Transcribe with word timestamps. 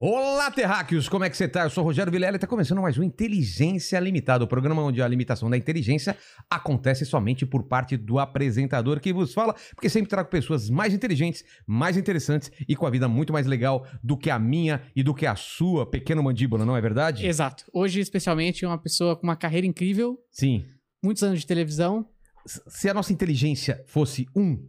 Olá, 0.00 0.48
terráqueos! 0.48 1.08
Como 1.08 1.24
é 1.24 1.30
que 1.30 1.36
você 1.36 1.48
tá? 1.48 1.64
Eu 1.64 1.70
sou 1.70 1.82
o 1.82 1.86
Rogério 1.88 2.12
Vilela 2.12 2.34
e 2.34 2.36
está 2.36 2.46
começando 2.46 2.80
mais 2.80 2.96
um 2.96 3.02
Inteligência 3.02 3.98
Limitada, 3.98 4.44
o 4.44 4.46
programa 4.46 4.80
onde 4.80 5.02
a 5.02 5.08
limitação 5.08 5.50
da 5.50 5.56
inteligência 5.56 6.16
acontece 6.48 7.04
somente 7.04 7.44
por 7.44 7.64
parte 7.64 7.96
do 7.96 8.20
apresentador 8.20 9.00
que 9.00 9.12
vos 9.12 9.34
fala, 9.34 9.56
porque 9.74 9.88
sempre 9.88 10.08
trago 10.08 10.30
pessoas 10.30 10.70
mais 10.70 10.94
inteligentes, 10.94 11.44
mais 11.66 11.96
interessantes 11.96 12.48
e 12.68 12.76
com 12.76 12.86
a 12.86 12.90
vida 12.90 13.08
muito 13.08 13.32
mais 13.32 13.44
legal 13.44 13.84
do 14.00 14.16
que 14.16 14.30
a 14.30 14.38
minha 14.38 14.84
e 14.94 15.02
do 15.02 15.12
que 15.12 15.26
a 15.26 15.34
sua, 15.34 15.84
pequeno 15.84 16.22
mandíbula, 16.22 16.64
não 16.64 16.76
é 16.76 16.80
verdade? 16.80 17.26
Exato. 17.26 17.64
Hoje, 17.74 17.98
especialmente, 17.98 18.64
uma 18.64 18.78
pessoa 18.78 19.16
com 19.16 19.24
uma 19.24 19.34
carreira 19.34 19.66
incrível, 19.66 20.16
Sim. 20.30 20.64
muitos 21.02 21.24
anos 21.24 21.40
de 21.40 21.46
televisão. 21.48 22.08
Se 22.46 22.88
a 22.88 22.94
nossa 22.94 23.12
inteligência 23.12 23.82
fosse 23.88 24.28
um, 24.36 24.64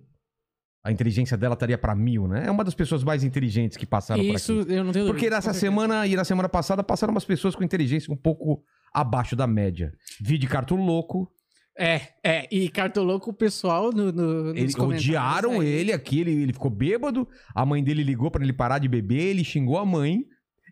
a 0.89 0.91
inteligência 0.91 1.37
dela 1.37 1.53
estaria 1.53 1.77
para 1.77 1.95
mil, 1.95 2.27
né? 2.27 2.43
É 2.47 2.51
uma 2.51 2.63
das 2.63 2.73
pessoas 2.73 3.03
mais 3.03 3.23
inteligentes 3.23 3.77
que 3.77 3.85
passaram 3.85 4.23
por 4.23 4.35
Isso 4.35 4.61
aqui. 4.61 4.73
eu 4.73 4.83
não 4.83 4.91
tenho 4.91 5.05
dúvida. 5.05 5.13
Porque 5.13 5.29
nessa 5.29 5.53
semana 5.53 6.05
e 6.07 6.15
na 6.15 6.23
semana 6.25 6.49
passada 6.49 6.83
passaram 6.83 7.11
umas 7.13 7.25
pessoas 7.25 7.55
com 7.55 7.63
inteligência 7.63 8.11
um 8.13 8.17
pouco 8.17 8.63
abaixo 8.93 9.35
da 9.35 9.45
média. 9.47 9.93
Vi 10.21 10.37
de 10.37 10.47
cartão 10.47 10.77
louco, 10.77 11.31
É, 11.77 12.01
é. 12.23 12.47
E 12.51 12.67
cartoloco 12.69 13.29
o 13.29 13.33
pessoal 13.33 13.91
no, 13.93 14.11
no, 14.11 14.43
nos 14.45 14.57
Ele, 14.57 14.73
comentários 14.73 15.05
odiaram 15.05 15.59
aí. 15.61 15.67
ele 15.67 15.93
aqui, 15.93 16.19
ele, 16.21 16.31
ele 16.43 16.51
ficou 16.53 16.69
bêbado. 16.71 17.25
A 17.55 17.65
mãe 17.65 17.81
dele 17.83 18.03
ligou 18.03 18.29
pra 18.29 18.43
ele 18.43 18.51
parar 18.51 18.79
de 18.79 18.87
beber, 18.89 19.21
ele 19.27 19.43
xingou 19.45 19.77
a 19.77 19.85
mãe 19.85 20.25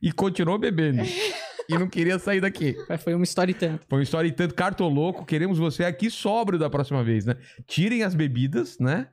e 0.04 0.12
continuou 0.12 0.58
bebendo. 0.60 1.02
e 1.70 1.78
não 1.78 1.88
queria 1.88 2.18
sair 2.20 2.42
daqui. 2.42 2.76
Mas 2.90 3.02
Foi 3.02 3.14
uma 3.14 3.24
história 3.24 3.52
e 3.52 3.56
tanto. 3.56 3.86
Foi 3.88 4.00
uma 4.00 4.04
história 4.04 4.28
e 4.28 4.32
tanto 4.32 4.54
cartoloco. 4.56 5.26
Queremos 5.26 5.58
você 5.58 5.86
aqui 5.86 6.10
sóbrio 6.10 6.60
da 6.60 6.70
próxima 6.70 7.04
vez, 7.04 7.26
né? 7.26 7.36
Tirem 7.66 8.04
as 8.04 8.14
bebidas, 8.16 8.78
né? 8.80 9.08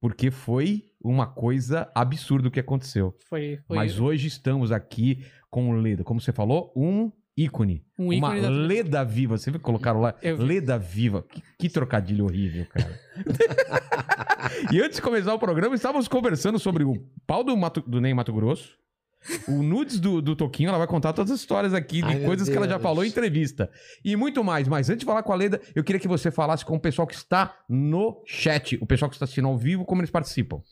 Porque 0.00 0.30
foi 0.30 0.84
uma 1.02 1.26
coisa 1.26 1.90
absurda 1.94 2.48
o 2.48 2.50
que 2.50 2.60
aconteceu. 2.60 3.14
Foi, 3.28 3.58
foi 3.66 3.76
Mas 3.76 3.98
hoje 3.98 4.28
estamos 4.28 4.70
aqui 4.72 5.24
com 5.50 5.70
o 5.70 5.80
Leda. 5.80 6.04
Como 6.04 6.20
você 6.20 6.32
falou, 6.32 6.72
um 6.76 7.10
ícone. 7.36 7.84
um 7.98 8.06
uma 8.06 8.14
ícone 8.14 8.40
da 8.42 8.48
Leda 8.48 9.04
Viva. 9.04 9.38
Você 9.38 9.50
viu 9.50 9.60
que 9.60 9.64
colocaram 9.64 10.00
lá? 10.00 10.14
Eu. 10.22 10.36
Leda 10.36 10.78
Viva. 10.78 11.22
Que, 11.22 11.42
que 11.58 11.68
trocadilho 11.68 12.24
horrível, 12.24 12.66
cara. 12.66 13.00
e 14.72 14.80
antes 14.80 14.96
de 14.96 15.02
começar 15.02 15.34
o 15.34 15.38
programa, 15.38 15.74
estávamos 15.74 16.08
conversando 16.08 16.58
sobre 16.58 16.84
o 16.84 16.94
pau 17.26 17.44
do, 17.44 17.56
Mato, 17.56 17.80
do 17.80 18.00
Ney 18.00 18.14
Mato 18.14 18.32
Grosso. 18.32 18.76
O 19.46 19.62
nudes 19.62 19.98
do, 19.98 20.22
do 20.22 20.34
Toquinho, 20.34 20.68
ela 20.68 20.78
vai 20.78 20.86
contar 20.86 21.12
todas 21.12 21.30
as 21.30 21.40
histórias 21.40 21.74
aqui 21.74 22.02
de 22.02 22.08
Ai, 22.08 22.14
meu 22.16 22.26
coisas 22.26 22.48
que 22.48 22.56
ela 22.56 22.68
já 22.68 22.78
falou 22.78 23.04
em 23.04 23.08
entrevista. 23.08 23.70
E 24.04 24.16
muito 24.16 24.42
mais. 24.42 24.68
Mas 24.68 24.88
antes 24.88 25.00
de 25.00 25.06
falar 25.06 25.22
com 25.22 25.32
a 25.32 25.36
Leda, 25.36 25.60
eu 25.74 25.84
queria 25.84 26.00
que 26.00 26.08
você 26.08 26.30
falasse 26.30 26.64
com 26.64 26.76
o 26.76 26.80
pessoal 26.80 27.06
que 27.06 27.14
está 27.14 27.56
no 27.68 28.22
chat, 28.26 28.78
o 28.80 28.86
pessoal 28.86 29.08
que 29.08 29.16
está 29.16 29.24
assistindo 29.24 29.48
ao 29.48 29.56
vivo, 29.56 29.84
como 29.84 30.00
eles 30.00 30.10
participam. 30.10 30.62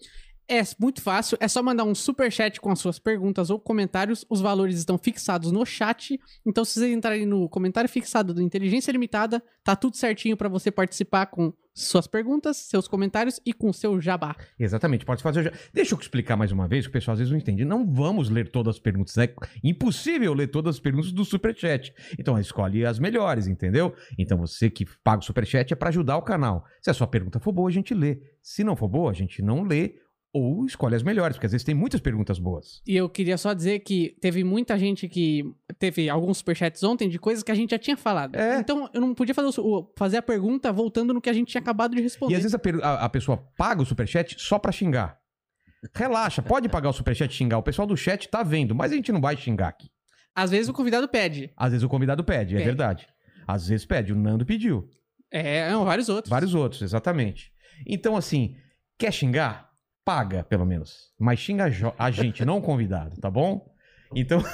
É 0.49 0.63
muito 0.79 1.03
fácil, 1.03 1.37
é 1.41 1.49
só 1.49 1.61
mandar 1.61 1.83
um 1.83 1.95
super 1.95 2.31
chat 2.31 2.61
com 2.61 2.71
as 2.71 2.79
suas 2.79 3.01
perguntas 3.01 3.51
ou 3.51 3.59
comentários. 3.59 4.25
Os 4.31 4.41
valores 4.41 4.79
estão 4.79 4.97
fixados 4.97 5.51
no 5.51 5.67
chat. 5.67 6.21
Então, 6.47 6.65
se 6.65 6.75
vocês 6.79 6.93
entrarem 6.93 7.27
no 7.27 7.49
comentário 7.49 7.91
fixado 7.91 8.33
do 8.33 8.41
Inteligência 8.41 8.93
Limitada, 8.93 9.43
tá 9.65 9.75
tudo 9.75 9.97
certinho 9.97 10.37
pra 10.37 10.49
você 10.49 10.71
participar 10.71 11.27
com 11.27 11.53
suas 11.75 12.07
perguntas, 12.07 12.57
seus 12.57 12.89
comentários 12.89 13.39
e 13.45 13.53
com 13.53 13.71
seu 13.71 14.01
jabá. 14.01 14.35
Exatamente, 14.59 15.05
pode 15.05 15.23
fazer. 15.23 15.53
Deixa 15.75 15.95
eu 15.95 15.99
explicar 15.99 16.35
mais 16.37 16.51
uma 16.51 16.67
vez, 16.67 16.87
que 16.87 16.91
o 16.91 16.93
pessoal 16.93 17.13
às 17.13 17.19
vezes 17.19 17.31
não 17.31 17.39
entende. 17.39 17.65
Não 17.65 17.85
vamos 17.85 18.31
ler 18.31 18.51
todas 18.51 18.77
as 18.77 18.81
perguntas. 18.81 19.19
É 19.19 19.35
impossível 19.63 20.33
ler 20.33 20.47
todas 20.47 20.77
as 20.77 20.81
perguntas 20.81 21.13
do 21.13 21.25
Superchat. 21.25 21.93
Então 22.19 22.39
escolhe 22.39 22.87
as 22.87 22.99
melhores, 22.99 23.47
entendeu? 23.47 23.95
Então 24.17 24.39
você 24.39 24.71
que 24.71 24.87
paga 25.05 25.19
o 25.19 25.25
Superchat 25.25 25.73
é 25.73 25.77
para 25.77 25.91
ajudar 25.91 26.17
o 26.17 26.23
canal. 26.23 26.65
Se 26.81 26.89
a 26.89 26.95
sua 26.95 27.07
pergunta 27.07 27.39
for 27.39 27.53
boa, 27.53 27.69
a 27.69 27.73
gente 27.73 27.93
lê. 27.93 28.23
Se 28.41 28.65
não 28.65 28.77
for 28.77 28.89
boa, 28.89 29.11
a 29.11 29.15
gente 29.15 29.43
não 29.43 29.63
lê 29.63 29.97
ou 30.37 30.67
escolhe 30.67 30.95
as 30.95 31.03
melhores, 31.03 31.37
porque 31.37 31.47
às 31.47 31.53
vezes 31.53 31.65
tem 31.65 31.75
muitas 31.75 32.01
perguntas 32.01 32.39
boas. 32.39 32.81
E 32.87 32.97
eu 32.97 33.09
queria 33.09 33.37
só 33.39 33.53
dizer 33.55 33.81
que 33.81 34.17
teve 34.21 34.45
muita 34.45 34.79
gente 34.79 35.09
que 35.09 35.45
teve 35.79 36.09
alguns 36.09 36.39
superchats 36.39 36.83
ontem 36.83 37.09
de 37.09 37.19
coisas 37.19 37.43
que 37.43 37.51
a 37.51 37.55
gente 37.55 37.71
já 37.71 37.79
tinha 37.79 37.97
falado. 37.97 38.37
É. 38.37 38.59
Então 38.59 38.89
eu 38.93 39.01
não 39.01 39.15
podia 39.15 39.35
fazer, 39.35 39.61
o 39.61 39.93
fazer 39.97 40.19
a 40.19 40.23
pergunta 40.23 40.73
voltando 40.73 41.15
no 41.15 41.21
que 41.21 41.31
a 41.31 41.33
gente 41.33 41.49
tinha 41.49 41.61
acabado 41.61 41.95
de 41.97 42.03
responder. 42.03 42.33
E 42.33 42.37
às 42.37 42.43
vezes 42.43 42.55
a, 42.83 42.87
a- 42.89 43.05
a 43.05 43.09
pessoa 43.09 43.37
paga 43.57 43.83
o 43.83 43.87
Superchat 43.87 44.37
só 44.39 44.59
pra 44.59 44.71
xingar. 44.73 45.19
Relaxa, 45.95 46.43
pode 46.43 46.69
pagar 46.69 46.89
o 46.89 46.93
Superchat 46.93 47.33
e 47.33 47.37
xingar. 47.37 47.59
O 47.59 47.63
pessoal 47.63 47.87
do 47.87 47.97
chat 47.97 48.29
tá 48.29 48.43
vendo, 48.43 48.75
mas 48.75 48.93
a 48.93 48.97
gente 48.97 49.13
não 49.13 49.21
vai 49.21 49.37
xingar 49.37 49.69
aqui. 49.69 49.89
Às 50.35 50.51
vezes 50.51 50.69
o 50.69 50.73
convidado 50.73 51.09
pede. 51.09 51.51
Às 51.57 51.71
vezes 51.73 51.85
o 51.85 51.89
convidado 51.89 52.23
pede, 52.25 52.55
é 52.55 52.59
Pede. 52.59 52.65
verdade. 52.69 53.07
Às 53.47 53.69
vezes 53.69 53.87
pede, 53.87 54.13
o 54.13 54.17
Nando 54.17 54.45
pediu. 54.45 54.89
É, 55.31 55.71
não, 55.71 55.85
vários 55.85 56.09
outros. 56.09 56.31
Vários 56.31 56.55
outros, 56.55 56.83
exatamente. 56.83 57.53
Então, 57.87 58.17
assim, 58.17 58.55
quer 58.99 59.13
xingar? 59.13 59.66
Paga, 60.07 60.45
pelo 60.45 60.65
menos. 60.65 61.13
Mas 61.19 61.41
xinga 61.41 61.65
a 61.99 62.11
gente, 62.13 62.45
não 62.45 62.59
o 62.59 62.63
convidado, 62.63 63.21
tá 63.21 63.29
bom? 63.29 63.75
Então. 64.15 64.41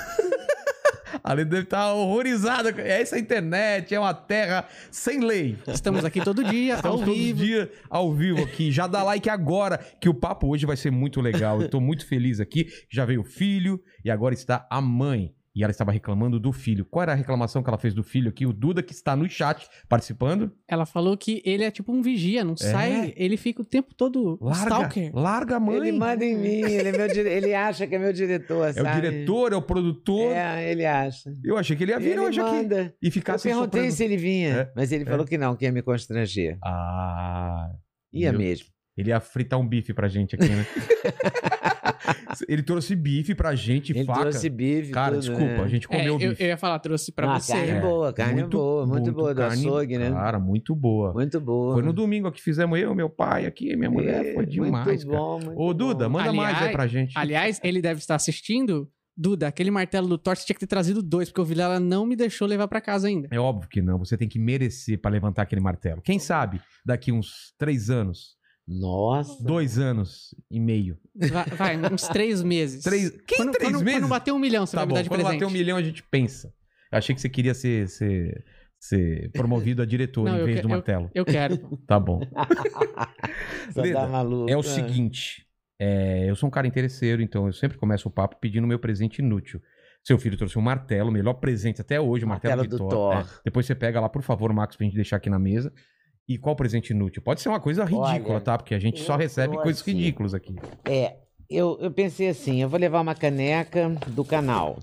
A 1.22 1.34
Leda 1.34 1.50
deve 1.50 1.64
estar 1.64 1.92
horrorizada. 1.92 2.72
com- 2.72 2.80
Essa 2.80 3.18
internet 3.18 3.94
é 3.94 4.00
uma 4.00 4.14
terra 4.14 4.64
sem 4.90 5.20
lei. 5.20 5.58
Estamos 5.68 6.06
aqui 6.06 6.24
todo 6.24 6.42
dia, 6.42 6.74
Estamos 6.76 7.00
ao 7.02 7.06
todos 7.06 7.20
os 7.20 7.26
vivo. 7.26 7.38
dias 7.38 7.68
ao 7.90 8.14
vivo 8.14 8.42
aqui. 8.42 8.72
Já 8.72 8.86
dá 8.86 9.02
like 9.02 9.28
agora, 9.28 9.76
que 10.00 10.08
o 10.08 10.14
papo 10.14 10.48
hoje 10.48 10.64
vai 10.64 10.76
ser 10.76 10.90
muito 10.90 11.20
legal. 11.20 11.60
Eu 11.60 11.68
tô 11.68 11.80
muito 11.80 12.06
feliz 12.06 12.40
aqui. 12.40 12.66
Já 12.90 13.04
veio 13.04 13.20
o 13.20 13.24
filho 13.24 13.78
e 14.02 14.10
agora 14.10 14.32
está 14.34 14.66
a 14.70 14.80
mãe. 14.80 15.34
E 15.54 15.62
ela 15.62 15.70
estava 15.70 15.92
reclamando 15.92 16.40
do 16.40 16.50
filho. 16.50 16.82
Qual 16.86 17.02
era 17.02 17.12
a 17.12 17.14
reclamação 17.14 17.62
que 17.62 17.68
ela 17.68 17.76
fez 17.76 17.92
do 17.92 18.02
filho 18.02 18.30
aqui? 18.30 18.46
O 18.46 18.54
Duda, 18.54 18.82
que 18.82 18.92
está 18.94 19.14
no 19.14 19.28
chat 19.28 19.68
participando. 19.86 20.50
Ela 20.66 20.86
falou 20.86 21.14
que 21.14 21.42
ele 21.44 21.62
é 21.62 21.70
tipo 21.70 21.92
um 21.92 22.00
vigia, 22.00 22.42
não 22.42 22.56
sai, 22.56 23.12
ele 23.16 23.36
fica 23.36 23.60
o 23.60 23.64
tempo 23.64 23.94
todo 23.94 24.38
Larga, 24.40 24.62
stalker. 24.62 25.10
larga 25.14 25.56
a 25.56 25.60
mãe. 25.60 25.76
Ele 25.76 25.92
manda 25.92 26.24
em 26.24 26.34
mim, 26.38 26.62
ele, 26.62 26.88
é 26.88 26.92
meu 26.92 27.06
dire... 27.06 27.28
ele 27.28 27.52
acha 27.54 27.86
que 27.86 27.94
é 27.94 27.98
meu 27.98 28.14
diretor, 28.14 28.68
É 28.68 28.72
sabe? 28.72 28.88
o 28.88 28.94
diretor, 29.02 29.52
é 29.52 29.56
o 29.56 29.60
produtor. 29.62 30.32
É, 30.32 30.70
ele 30.72 30.86
acha. 30.86 31.30
Eu 31.44 31.58
achei 31.58 31.76
que 31.76 31.82
ele 31.84 31.92
ia 31.92 31.98
vir 32.00 32.12
ele 32.12 32.20
hoje 32.20 32.40
aqui. 32.40 32.50
manda. 32.50 32.94
E 33.02 33.10
ficar 33.10 33.32
Eu 33.32 33.36
assim 33.36 33.48
perguntei 33.50 33.80
soprando. 33.82 33.92
se 33.96 34.04
ele 34.04 34.16
vinha, 34.16 34.48
É, 34.56 34.72
mas 34.74 34.90
ele 34.90 35.04
falou 35.04 35.26
que 35.26 35.36
não, 35.36 35.54
que 35.54 35.66
ia 35.66 35.72
me 35.72 35.82
constranger. 35.82 36.56
Ah. 36.64 37.68
Ia 38.10 38.30
Meu- 38.32 38.40
mesmo. 38.40 38.68
Ele 38.96 39.10
ia 39.10 39.20
fritar 39.20 39.58
um 39.58 39.66
bife 39.68 39.92
pra 39.94 40.06
gente 40.08 40.34
aqui, 40.34 40.48
né? 40.48 40.66
ele 42.48 42.62
trouxe 42.62 42.94
bife 42.96 43.34
pra 43.34 43.54
gente, 43.54 43.92
Ele 43.92 44.04
faca. 44.04 44.20
trouxe 44.20 44.48
bife, 44.48 44.90
Cara, 44.90 45.12
tudo, 45.14 45.20
desculpa, 45.20 45.44
né? 45.44 45.62
a 45.62 45.68
gente 45.68 45.86
É, 45.86 45.88
comeu 45.88 46.06
eu, 46.06 46.14
o 46.14 46.18
bife. 46.18 46.42
eu 46.42 46.48
ia 46.48 46.56
falar, 46.56 46.78
trouxe 46.78 47.12
pra 47.12 47.34
Ah, 47.34 47.40
você. 47.40 47.52
carne 47.52 47.70
É, 47.70 47.80
boa, 47.80 48.12
carne 48.12 48.44
boa, 48.44 48.86
muito, 48.86 49.12
boa, 49.12 49.34
do 49.34 49.40
carne- 49.40 49.66
açougue, 49.66 49.98
né? 49.98 50.10
Cara, 50.10 50.38
muito 50.38 50.74
boa. 50.74 51.12
Muito 51.12 51.40
boa. 51.40 51.74
Foi 51.74 51.82
no 51.82 51.92
domingo 51.92 52.30
que 52.32 52.40
fizemos 52.42 52.78
eu, 52.78 52.94
meu 52.94 53.08
pai 53.10 53.46
aqui, 53.46 53.74
minha 53.76 53.90
mulher. 53.90 54.24
É, 54.26 54.34
Foi 54.34 54.46
demais, 54.46 54.84
muito 54.86 55.06
cara. 55.06 55.18
bom, 55.18 55.40
muito 55.40 55.60
Ô, 55.60 55.72
Duda, 55.74 56.08
bom. 56.08 56.18
manda 56.18 56.32
mais 56.32 56.50
aí 56.50 56.56
Aliás- 56.56 56.72
pra 56.72 56.86
gente. 56.86 57.18
Aliás, 57.18 57.60
ele 57.62 57.80
deve 57.80 58.00
estar 58.00 58.14
assistindo. 58.14 58.90
Duda, 59.14 59.46
aquele 59.46 59.70
martelo 59.70 60.08
do 60.08 60.16
Thor, 60.16 60.34
você 60.34 60.46
tinha 60.46 60.54
que 60.54 60.60
ter 60.60 60.66
trazido 60.66 61.02
dois, 61.02 61.28
porque 61.28 61.42
o 61.42 61.44
Vilela 61.44 61.78
não 61.78 62.06
me 62.06 62.16
deixou 62.16 62.48
levar 62.48 62.66
pra 62.66 62.80
casa 62.80 63.08
ainda. 63.08 63.28
É 63.30 63.38
óbvio 63.38 63.68
que 63.68 63.82
não, 63.82 63.98
você 63.98 64.16
tem 64.16 64.26
que 64.26 64.38
merecer 64.38 64.98
pra 64.98 65.10
levantar 65.10 65.42
aquele 65.42 65.60
martelo. 65.60 66.00
Quem 66.00 66.18
sabe 66.18 66.62
daqui 66.82 67.12
uns 67.12 67.52
três 67.58 67.90
anos, 67.90 68.36
Nossa. 68.66 69.42
dois 69.44 69.78
anos 69.78 70.34
e 70.50 70.60
meio. 70.60 70.96
Vai, 71.14 71.44
vai, 71.76 71.92
uns 71.92 72.06
três 72.08 72.42
meses. 72.42 72.82
Três... 72.84 73.10
Que 73.10 73.36
Quando, 73.36 73.52
três 73.52 73.70
quando, 73.72 73.84
meses? 73.84 74.00
quando 74.00 74.08
bater 74.10 74.32
um 74.32 74.38
milhão, 74.38 74.64
você 74.66 74.72
Tá 74.76 74.80
vai 74.80 74.86
me 74.86 74.90
bom, 74.90 74.94
dar 74.96 75.02
de 75.02 75.08
quando 75.08 75.20
presente. 75.22 75.40
bater 75.40 75.50
um 75.50 75.52
milhão 75.52 75.76
a 75.76 75.82
gente 75.82 76.02
pensa. 76.04 76.52
Eu 76.90 76.98
achei 76.98 77.14
que 77.14 77.20
você 77.20 77.28
queria 77.28 77.54
ser, 77.54 77.88
ser, 77.88 78.44
ser 78.78 79.30
promovido 79.32 79.82
a 79.82 79.86
diretor 79.86 80.24
Não, 80.24 80.36
em 80.36 80.40
eu 80.40 80.44
vez 80.46 80.56
que- 80.58 80.62
do 80.62 80.68
martelo. 80.68 81.10
Eu 81.14 81.24
quero. 81.24 81.58
Tá 81.86 81.98
bom. 81.98 82.20
Leda, 83.76 84.00
tá 84.00 84.06
maluco. 84.08 84.50
É 84.50 84.56
o 84.56 84.62
seguinte, 84.62 85.44
é, 85.80 86.28
eu 86.30 86.36
sou 86.36 86.46
um 86.48 86.50
cara 86.50 86.66
interesseiro, 86.66 87.22
então 87.22 87.46
eu 87.46 87.52
sempre 87.52 87.78
começo 87.78 88.08
o 88.08 88.12
papo 88.12 88.36
pedindo 88.40 88.66
meu 88.66 88.78
presente 88.78 89.18
inútil. 89.20 89.60
Seu 90.04 90.18
filho 90.18 90.36
trouxe 90.36 90.58
um 90.58 90.62
martelo, 90.62 91.10
o 91.10 91.12
melhor 91.12 91.34
presente 91.34 91.80
até 91.80 92.00
hoje, 92.00 92.24
o 92.24 92.28
martelo, 92.28 92.56
Martelo 92.56 92.62
de 92.78 92.82
do 92.84 92.88
Thor. 92.88 92.90
Thor. 92.90 93.14
É, 93.38 93.40
depois 93.44 93.66
você 93.66 93.74
pega 93.74 94.00
lá, 94.00 94.08
por 94.08 94.22
favor, 94.22 94.52
Max, 94.52 94.74
pra 94.76 94.84
gente 94.84 94.96
deixar 94.96 95.16
aqui 95.16 95.30
na 95.30 95.38
mesa. 95.38 95.72
E 96.32 96.38
qual 96.38 96.56
presente 96.56 96.90
inútil? 96.90 97.20
Pode 97.22 97.40
ser 97.40 97.48
uma 97.50 97.60
coisa 97.60 97.84
ridícula, 97.84 98.34
Olha, 98.36 98.40
tá? 98.40 98.56
Porque 98.56 98.74
a 98.74 98.78
gente 98.78 99.00
só 99.02 99.16
recebe 99.16 99.54
coisas 99.56 99.82
trouxe- 99.82 99.92
ridículas 99.98 100.32
aqui. 100.34 100.54
É, 100.84 101.16
eu, 101.50 101.76
eu 101.80 101.90
pensei 101.90 102.28
assim, 102.28 102.62
eu 102.62 102.68
vou 102.68 102.78
levar 102.80 103.00
uma 103.00 103.14
caneca 103.14 103.88
do 104.08 104.24
canal 104.24 104.78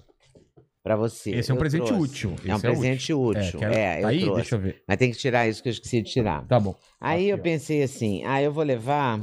pra 0.83 0.95
você. 0.95 1.31
Esse 1.31 1.49
é 1.49 1.53
um 1.53 1.57
Eu 1.57 1.59
presente 1.59 1.85
trouxe. 1.87 2.03
útil. 2.03 2.35
É 2.45 2.51
um 2.51 2.57
esse 2.57 2.61
presente 2.61 3.13
útil. 3.13 3.59
quero- 3.59 3.73
É, 3.73 3.97
eu 3.97 4.01
tá 4.03 4.07
aí? 4.09 4.19
trouxe. 4.21 4.35
Deixa 4.41 4.55
eu 4.55 4.59
ver. 4.59 4.83
Mas 4.87 4.97
tem 4.97 5.11
que 5.11 5.17
tirar 5.17 5.47
isso 5.47 5.63
que 5.63 5.69
eu 5.69 5.71
esqueci 5.71 6.01
de 6.03 6.11
tirar. 6.11 6.45
Tá 6.45 6.59
bom. 6.59 6.75
Aí 7.01 7.21
Aqui, 7.23 7.29
eu 7.29 7.37
ó. 7.37 7.41
pensei 7.41 7.81
assim, 7.83 8.23
ah, 8.25 8.41
eu 8.41 8.51
vou 8.53 8.63
levar 8.63 9.19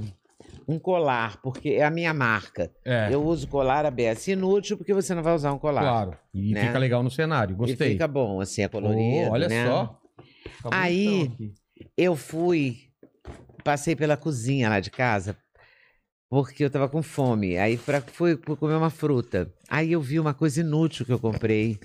um 0.69 0.81
colar, 0.81 1.41
porque 1.43 1.69
é 1.71 1.85
a 1.85 1.91
minha 1.91 2.13
marca. 2.13 2.73
É, 2.85 3.09
Eu 3.13 3.23
uso 3.25 3.47
colar 3.47 3.87
ABS 3.87 4.27
inútil 4.33 4.77
porque 4.77 4.93
você 4.93 5.15
não 5.15 5.23
vai 5.23 5.33
usar 5.33 5.53
um 5.53 5.59
colar. 5.59 5.83
claro. 5.83 6.17
E 6.35 6.53
né? 6.53 6.67
fica 6.67 6.79
legal 6.79 7.05
no 7.05 7.11
cenário. 7.11 7.53
E 7.55 7.57
Gostei. 7.57 7.93
fica 7.93 8.09
bom, 8.09 8.41
assim, 8.41 8.63
é 8.63 8.69
Pô, 8.69 8.81
colorido, 8.81 9.31
olha 9.31 9.49
né? 9.49 9.65
só. 9.67 9.97
Aí- 10.73 11.07
bonitão 11.07 11.35
aqui. 11.35 11.55
Eu 11.97 12.17
fui, 12.17 12.79
passei 13.65 13.95
pela 13.97 14.17
cozinha 14.17 14.69
lá 14.69 14.81
de 14.81 14.91
casa 14.91 15.37
porque 16.29 16.65
eu 16.65 16.71
tava 16.71 16.89
com 16.89 17.03
fome. 17.03 17.57
Aí 17.57 17.77
pra, 17.77 18.01
fui 18.01 18.37
comer 18.37 18.75
uma 18.75 18.91
fruta. 18.91 19.53
Aí 19.69 19.93
eu 19.93 20.01
vi 20.01 20.19
uma 20.19 20.35
coisa 20.35 20.61
inútil 20.61 21.07
que 21.07 21.13
eu 21.13 21.19
comprei. 21.19 21.79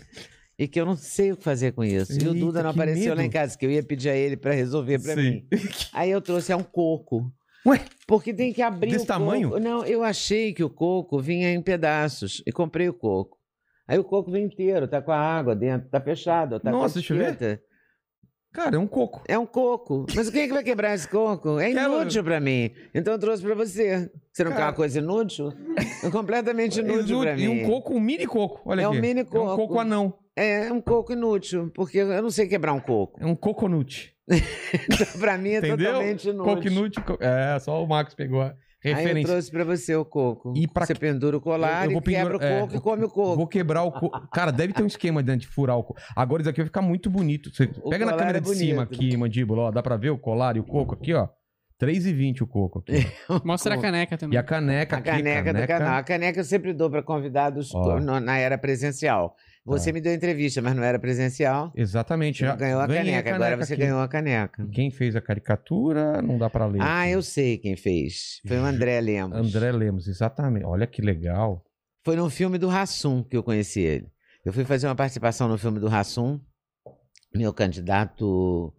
E 0.57 0.67
que 0.67 0.79
eu 0.79 0.85
não 0.85 0.95
sei 0.95 1.31
o 1.31 1.38
que 1.38 1.43
fazer 1.43 1.71
com 1.71 1.83
isso. 1.83 2.11
e 2.13 2.15
o 2.27 2.33
Eita, 2.33 2.33
Duda 2.33 2.63
não 2.63 2.69
apareceu 2.69 3.15
lá 3.15 3.21
em 3.21 3.25
medo. 3.25 3.33
casa, 3.33 3.57
que 3.57 3.65
eu 3.65 3.71
ia 3.71 3.81
pedir 3.81 4.09
a 4.09 4.15
ele 4.15 4.38
pra 4.38 4.53
resolver 4.53 4.99
pra 4.99 5.15
Sim. 5.15 5.21
mim. 5.21 5.47
Aí 5.93 6.11
eu 6.11 6.21
trouxe 6.21 6.51
é 6.51 6.55
um 6.55 6.63
coco. 6.63 7.31
Ué, 7.65 7.79
Porque 8.07 8.33
tem 8.33 8.53
que 8.53 8.61
abrir 8.61 8.91
Desse 8.91 9.05
o 9.05 9.07
coco. 9.07 9.19
tamanho? 9.19 9.59
Não, 9.59 9.85
eu 9.85 10.03
achei 10.03 10.53
que 10.53 10.63
o 10.63 10.69
coco 10.69 11.19
vinha 11.19 11.51
em 11.51 11.61
pedaços 11.61 12.43
e 12.45 12.51
comprei 12.51 12.88
o 12.89 12.93
coco. 12.93 13.39
Aí 13.88 13.97
o 13.97 14.03
coco 14.03 14.29
vem 14.31 14.45
inteiro, 14.45 14.88
tá 14.88 15.01
com 15.01 15.11
a 15.11 15.17
água 15.19 15.55
dentro, 15.55 15.89
tá 15.89 15.99
fechado, 15.99 16.59
tá 16.59 16.71
Nossa, 16.71 16.93
com 16.93 16.99
a 16.99 17.01
deixa 17.01 17.13
eu 17.13 17.17
ver. 17.17 17.63
Cara, 18.53 18.75
é 18.75 18.80
um 18.80 18.88
coco. 18.88 19.21
É 19.27 19.38
um 19.38 19.45
coco. 19.45 20.06
Mas 20.15 20.30
quem 20.30 20.44
é 20.44 20.48
que 20.48 20.53
vai 20.53 20.63
quebrar 20.63 20.94
esse 20.94 21.07
coco? 21.07 21.59
É 21.59 21.71
inútil 21.71 22.24
pra 22.24 22.39
mim. 22.39 22.71
Então 22.94 23.13
eu 23.13 23.19
trouxe 23.19 23.42
pra 23.44 23.56
você. 23.56 24.09
Você 24.31 24.44
não 24.44 24.51
quer 24.51 24.57
Cara. 24.57 24.69
uma 24.69 24.74
coisa 24.75 25.00
inútil? 25.00 25.53
É 26.03 26.09
completamente 26.09 26.80
inútil 26.80 27.21
pra 27.21 27.33
e 27.38 27.48
mim. 27.48 27.63
um 27.63 27.68
coco, 27.69 27.94
um 27.95 28.00
mini 28.00 28.25
coco. 28.25 28.62
Olha 28.65 28.81
É 28.83 28.88
um 28.88 28.92
aqui. 28.92 29.01
mini 29.01 29.19
É 29.21 29.24
um 29.24 29.25
coco. 29.25 29.56
coco 29.56 29.80
anão. 29.80 30.13
É 30.36 30.71
um 30.71 30.80
coco 30.81 31.12
inútil, 31.12 31.69
porque 31.75 31.98
eu 32.00 32.21
não 32.21 32.30
sei 32.31 32.48
quebrar 32.48 32.71
um 32.74 32.80
coco. 32.80 33.21
É 33.21 33.25
um 33.25 33.36
coconut. 33.36 34.13
Então, 34.30 34.39
pra 35.19 35.38
mim 35.38 35.50
é 35.51 35.57
Entendeu? 35.57 35.77
totalmente 35.94 36.30
inútil. 36.30 36.56
Coconut. 36.56 37.01
co- 37.01 37.18
É, 37.19 37.59
só 37.59 37.83
o 37.83 37.88
Max 37.88 38.15
pegou 38.15 38.42
a 38.42 38.56
Aí 38.83 38.92
eu 38.92 38.98
referência. 38.98 39.31
trouxe 39.31 39.51
pra 39.51 39.63
você 39.63 39.95
o 39.95 40.04
coco. 40.04 40.54
E 40.56 40.68
pra 40.68 40.86
Você 40.86 40.94
que- 40.94 41.00
pendura 41.00 41.38
o 41.38 41.42
colar 41.42 41.86
Eu- 41.86 41.92
eu 41.92 41.92
vou 41.92 42.01
e 42.01 42.13
quebra 42.13 42.39
pendurar- 42.39 42.57
o 42.57 42.60
coco 42.62 42.74
é, 42.74 42.78
e 42.78 42.81
come 42.81 43.06
o 43.06 43.10
coco. 43.10 43.36
Vou 43.36 43.48
quebrar 43.48 43.83
o 43.83 43.92
coco. 43.92 44.28
Cara, 44.33 44.51
deve 44.51 44.74
ter 44.74 44.81
um 44.83 44.88
esquema 44.88 45.22
de 45.22 45.45
furar 45.48 45.78
o 45.78 45.83
coco. 45.83 46.00
Agora 46.16 46.42
isso 46.42 46.50
aqui 46.50 46.60
vai 46.62 46.66
ficar 46.66 46.81
muito 46.81 47.10
bonito. 47.10 47.54
Você 47.54 47.69
O 47.83 47.89
pega 47.89 48.06
na 48.06 48.13
câmera 48.13 48.38
é 48.39 48.42
de 48.42 48.56
cima 48.56 48.83
aqui, 48.83 49.16
mandíbula, 49.16 49.63
ó. 49.63 49.72
Dá 49.72 49.83
pra 49.83 49.98
ver 49.98 50.10
o 50.10 50.18
colar 50.18 50.57
e 50.57 50.60
o 50.60 50.63
coco 50.63 50.95
aqui, 50.95 51.13
ó. 51.13 51.28
3,20 51.78 52.44
o 52.44 52.48
coco 52.48 52.80
aqui. 52.80 52.94
Mostra 53.45 53.74
a 53.75 53.78
caneca 53.81 54.16
também. 54.18 54.36
E 54.36 54.39
a 54.39 54.44
caneca 54.44 54.95
A 54.95 55.00
aqui, 55.00 55.10
caneca, 55.10 55.54
do 55.54 55.68
canal. 55.68 55.98
A 55.98 56.04
caneca 56.04 56.39
eu 56.39 56.44
sempre 56.44 56.74
dou 56.74 56.89
para 56.92 57.01
convidados 57.01 57.72
no- 57.74 58.19
na 58.19 58.38
era 58.38 58.57
presencial. 58.57 59.36
Você 59.63 59.92
Tá. 59.92 59.94
me 59.94 60.02
deu 60.02 60.13
entrevista, 60.13 60.60
mas 60.62 60.75
não 60.75 60.84
era 60.84 60.98
presencial. 60.98 61.72
Exatamente. 61.75 62.40
Já 62.40 62.50
não 62.50 62.58
ganhou 62.58 62.81
a 62.81 62.88
ganhei 62.88 63.04
caneca, 63.12 63.36
agora 63.36 63.56
você 63.58 63.74
aqui. 63.74 63.84
ganhou 63.84 64.00
a 64.02 64.08
caneca. 64.08 64.68
Quem 64.72 64.90
fez 64.90 65.16
a 65.16 65.22
caricatura, 65.22 66.19
não 66.22 66.38
dá 66.38 66.50
pra 66.50 66.66
ler. 66.66 66.81
Ah, 66.81 67.04
aqui. 67.04 67.12
eu 67.12 67.22
sei 67.22 67.58
quem 67.60 67.75
fez. 67.75 68.40
Foi 68.48 68.58
o 68.58 68.63
André 68.66 69.00
Lemos. 69.00 69.38
André 69.38 69.72
Lemos, 69.72 70.08
exatamente. 70.08 70.66
Olha 70.66 70.88
que 70.88 71.02
legal. 71.02 71.63
Foi 72.04 72.16
num 72.16 72.30
filme 72.30 72.58
do 72.58 72.68
Rassum 72.68 73.22
que 73.24 73.38
eu 73.38 73.44
conheci 73.44 73.81
ele. 73.81 74.08
Eu 74.44 74.52
fui 74.52 74.66
fazer 74.66 74.88
uma 74.88 74.96
participação 74.96 75.48
no 75.48 75.58
filme 75.60 75.80
do 75.80 75.88
Rassum. 75.88 76.40
Meu 77.36 77.54
candidato 77.54 78.74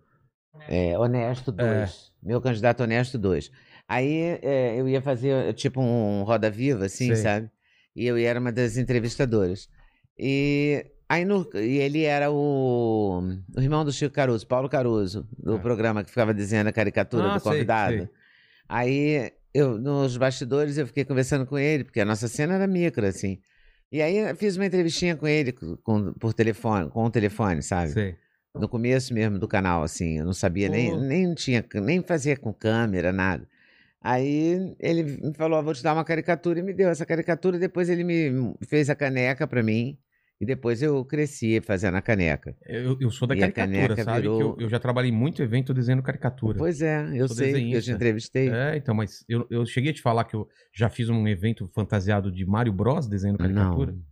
é, 0.69 0.99
honesto 0.99 1.53
2. 1.53 2.13
Meu 2.21 2.41
candidato 2.41 2.83
honesto 2.83 3.17
2. 3.19 3.51
Aí 3.89 4.39
é, 4.43 4.75
eu 4.81 4.89
ia 4.89 5.01
fazer 5.01 5.53
tipo 5.55 5.81
um 5.81 6.25
Roda 6.25 6.51
Viva, 6.51 6.87
assim, 6.87 7.07
Sei. 7.15 7.17
sabe? 7.17 7.51
E 7.95 8.05
eu 8.07 8.17
era 8.17 8.41
uma 8.41 8.51
das 8.51 8.77
entrevistadoras. 8.77 9.69
E 10.19 10.87
aí 11.09 11.25
no, 11.25 11.49
e 11.55 11.79
ele 11.79 12.03
era 12.05 12.31
o, 12.31 13.23
o 13.57 13.61
irmão 13.61 13.85
do 13.85 13.93
Chico 13.93 14.15
Caruso, 14.15 14.47
Paulo 14.47 14.69
Caruso, 14.69 15.27
do 15.39 15.57
Ah. 15.57 15.59
programa 15.59 16.03
que 16.05 16.11
ficava 16.11 16.33
desenhando 16.35 16.69
a 16.69 16.73
caricatura 16.73 17.29
Ah, 17.31 17.35
do 17.35 17.41
sei, 17.41 17.53
convidado. 17.53 17.97
sei. 17.99 18.09
Aí 18.69 19.33
eu 19.55 19.79
nos 19.79 20.17
bastidores 20.17 20.79
eu 20.79 20.87
fiquei 20.87 21.05
conversando 21.05 21.45
com 21.47 21.59
ele, 21.59 21.85
porque 21.85 22.01
a 22.01 22.05
nossa 22.05 22.29
cena 22.29 22.55
era 22.55 22.67
micro, 22.67 23.05
assim. 23.07 23.39
E 23.91 24.01
aí 24.01 24.17
eu 24.17 24.35
fiz 24.37 24.57
uma 24.57 24.65
entrevistinha 24.67 25.15
com 25.17 25.27
ele 25.29 25.53
com, 25.53 26.13
por 26.15 26.33
telefone, 26.33 26.89
com 26.89 27.05
o 27.05 27.11
telefone, 27.11 27.63
sabe? 27.63 27.91
Sei. 27.91 28.17
No 28.55 28.69
começo 28.69 29.13
mesmo 29.15 29.39
do 29.39 29.49
canal, 29.49 29.83
assim, 29.83 30.19
eu 30.19 30.25
não 30.27 30.35
sabia 30.35 30.69
nem, 30.69 30.95
nem 30.99 31.35
tinha, 31.35 31.65
nem 31.75 32.03
fazia 32.03 32.37
com 32.37 32.53
câmera, 32.53 33.11
nada. 33.13 33.47
Aí 34.03 34.75
ele 34.81 35.03
me 35.05 35.35
falou, 35.35 35.59
"Ah, 35.59 35.63
vou 35.63 35.75
te 35.75 35.83
dar 35.83 35.93
uma 35.95 36.05
caricatura 36.05 36.59
e 36.59 36.63
me 36.63 36.73
deu 36.73 36.89
essa 36.89 37.07
caricatura, 37.07 37.59
depois 37.59 37.89
ele 37.89 38.05
me 38.05 38.55
fez 38.67 38.91
a 38.91 38.95
caneca 38.95 39.47
pra 39.47 39.63
mim, 39.63 39.97
e 40.41 40.45
depois 40.47 40.83
eu 40.83 41.05
cresci 41.05 41.61
fazendo 41.61 41.97
a 41.97 42.03
caneca. 42.03 42.57
Eu, 42.67 42.97
eu 43.01 43.11
sou 43.11 43.29
da 43.29 43.35
E 43.37 43.39
caricatura, 43.39 43.95
caneca 43.95 44.05
sabe? 44.05 44.27
virou- 44.27 44.41
eu, 44.41 44.57
eu 44.65 44.69
já 44.69 44.79
trabalhei 44.81 45.11
em 45.11 45.15
muito 45.15 45.41
evento 45.43 45.73
desenhando 45.73 46.03
caricatura. 46.03 46.59
Pois 46.59 46.83
é, 46.83 47.07
eu 47.15 47.29
Sou 47.29 47.37
sei, 47.37 47.53
que 47.69 47.77
eu 47.77 47.83
te 47.83 47.91
entrevistei. 47.93 48.49
É, 48.49 48.77
então, 48.77 48.95
mas 48.95 49.25
eu, 49.29 49.47
eu 49.51 49.65
cheguei 49.65 49.93
a 49.93 49.95
te 49.95 50.03
falar 50.03 50.25
que 50.25 50.35
eu 50.35 50.49
já 50.75 50.89
fiz 50.89 51.09
um 51.09 51.27
evento 51.29 51.69
fantasiado 51.75 52.31
de 52.33 52.45
Mario 52.45 52.73
Bros 52.73 53.07
desenhando 53.07 53.39
caricatura. 53.39 53.93
Não, 53.93 54.03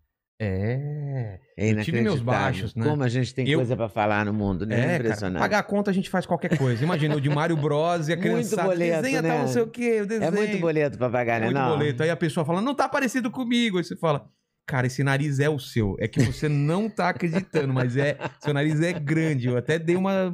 É. 0.42 1.38
é 1.54 1.70
eu 1.72 1.82
tive 1.82 2.00
meus 2.00 2.20
baixos, 2.20 2.74
né? 2.74 2.86
Como 2.86 3.02
a 3.02 3.08
gente 3.08 3.34
tem 3.34 3.46
Eu- 3.46 3.58
coisa 3.58 3.76
pra 3.76 3.88
falar 3.90 4.24
no 4.24 4.32
mundo, 4.32 4.64
né? 4.64 4.74
É, 4.74 4.82
cara, 4.86 4.96
Impressionante. 4.96 5.40
pagar 5.42 5.58
a 5.58 5.62
conta 5.62 5.90
a 5.90 5.94
gente 5.94 6.08
faz 6.08 6.24
qualquer 6.24 6.56
coisa. 6.56 6.82
Imagina 6.82 7.14
o 7.14 7.20
de 7.20 7.28
Mario 7.28 7.56
Bros 7.58 8.08
e 8.08 8.12
a 8.14 8.16
Muito 8.16 8.22
criançada 8.28 8.62
boleto, 8.62 9.02
desenha 9.02 9.20
né? 9.22 9.28
tal, 9.28 9.38
não 9.40 9.48
sei 9.48 9.62
o 9.62 9.66
quê, 9.66 10.04
desenho. 10.06 10.24
É 10.28 10.30
muito 10.30 10.58
boleto 10.58 10.96
pra 10.96 11.10
pagar, 11.10 11.40
né? 11.40 11.46
muito 11.46 11.58
não? 11.58 11.68
boleto. 11.68 12.02
Aí 12.02 12.08
a 12.10 12.16
pessoa 12.16 12.44
fala, 12.46 12.62
não 12.62 12.74
tá 12.74 12.88
parecido 12.88 13.30
comigo. 13.30 13.76
Aí 13.76 13.84
você 13.84 13.96
fala, 13.96 14.26
cara, 14.66 14.86
esse 14.86 15.04
nariz 15.04 15.38
é 15.40 15.48
o 15.50 15.58
seu. 15.58 15.94
É 16.00 16.08
que 16.08 16.22
você 16.22 16.48
não 16.48 16.88
tá 16.88 17.10
acreditando, 17.10 17.74
mas 17.74 17.96
é. 17.98 18.16
Seu 18.40 18.54
nariz 18.54 18.80
é 18.80 18.94
grande. 18.94 19.48
Eu 19.48 19.58
até 19.58 19.78
dei 19.78 19.94
uma. 19.96 20.32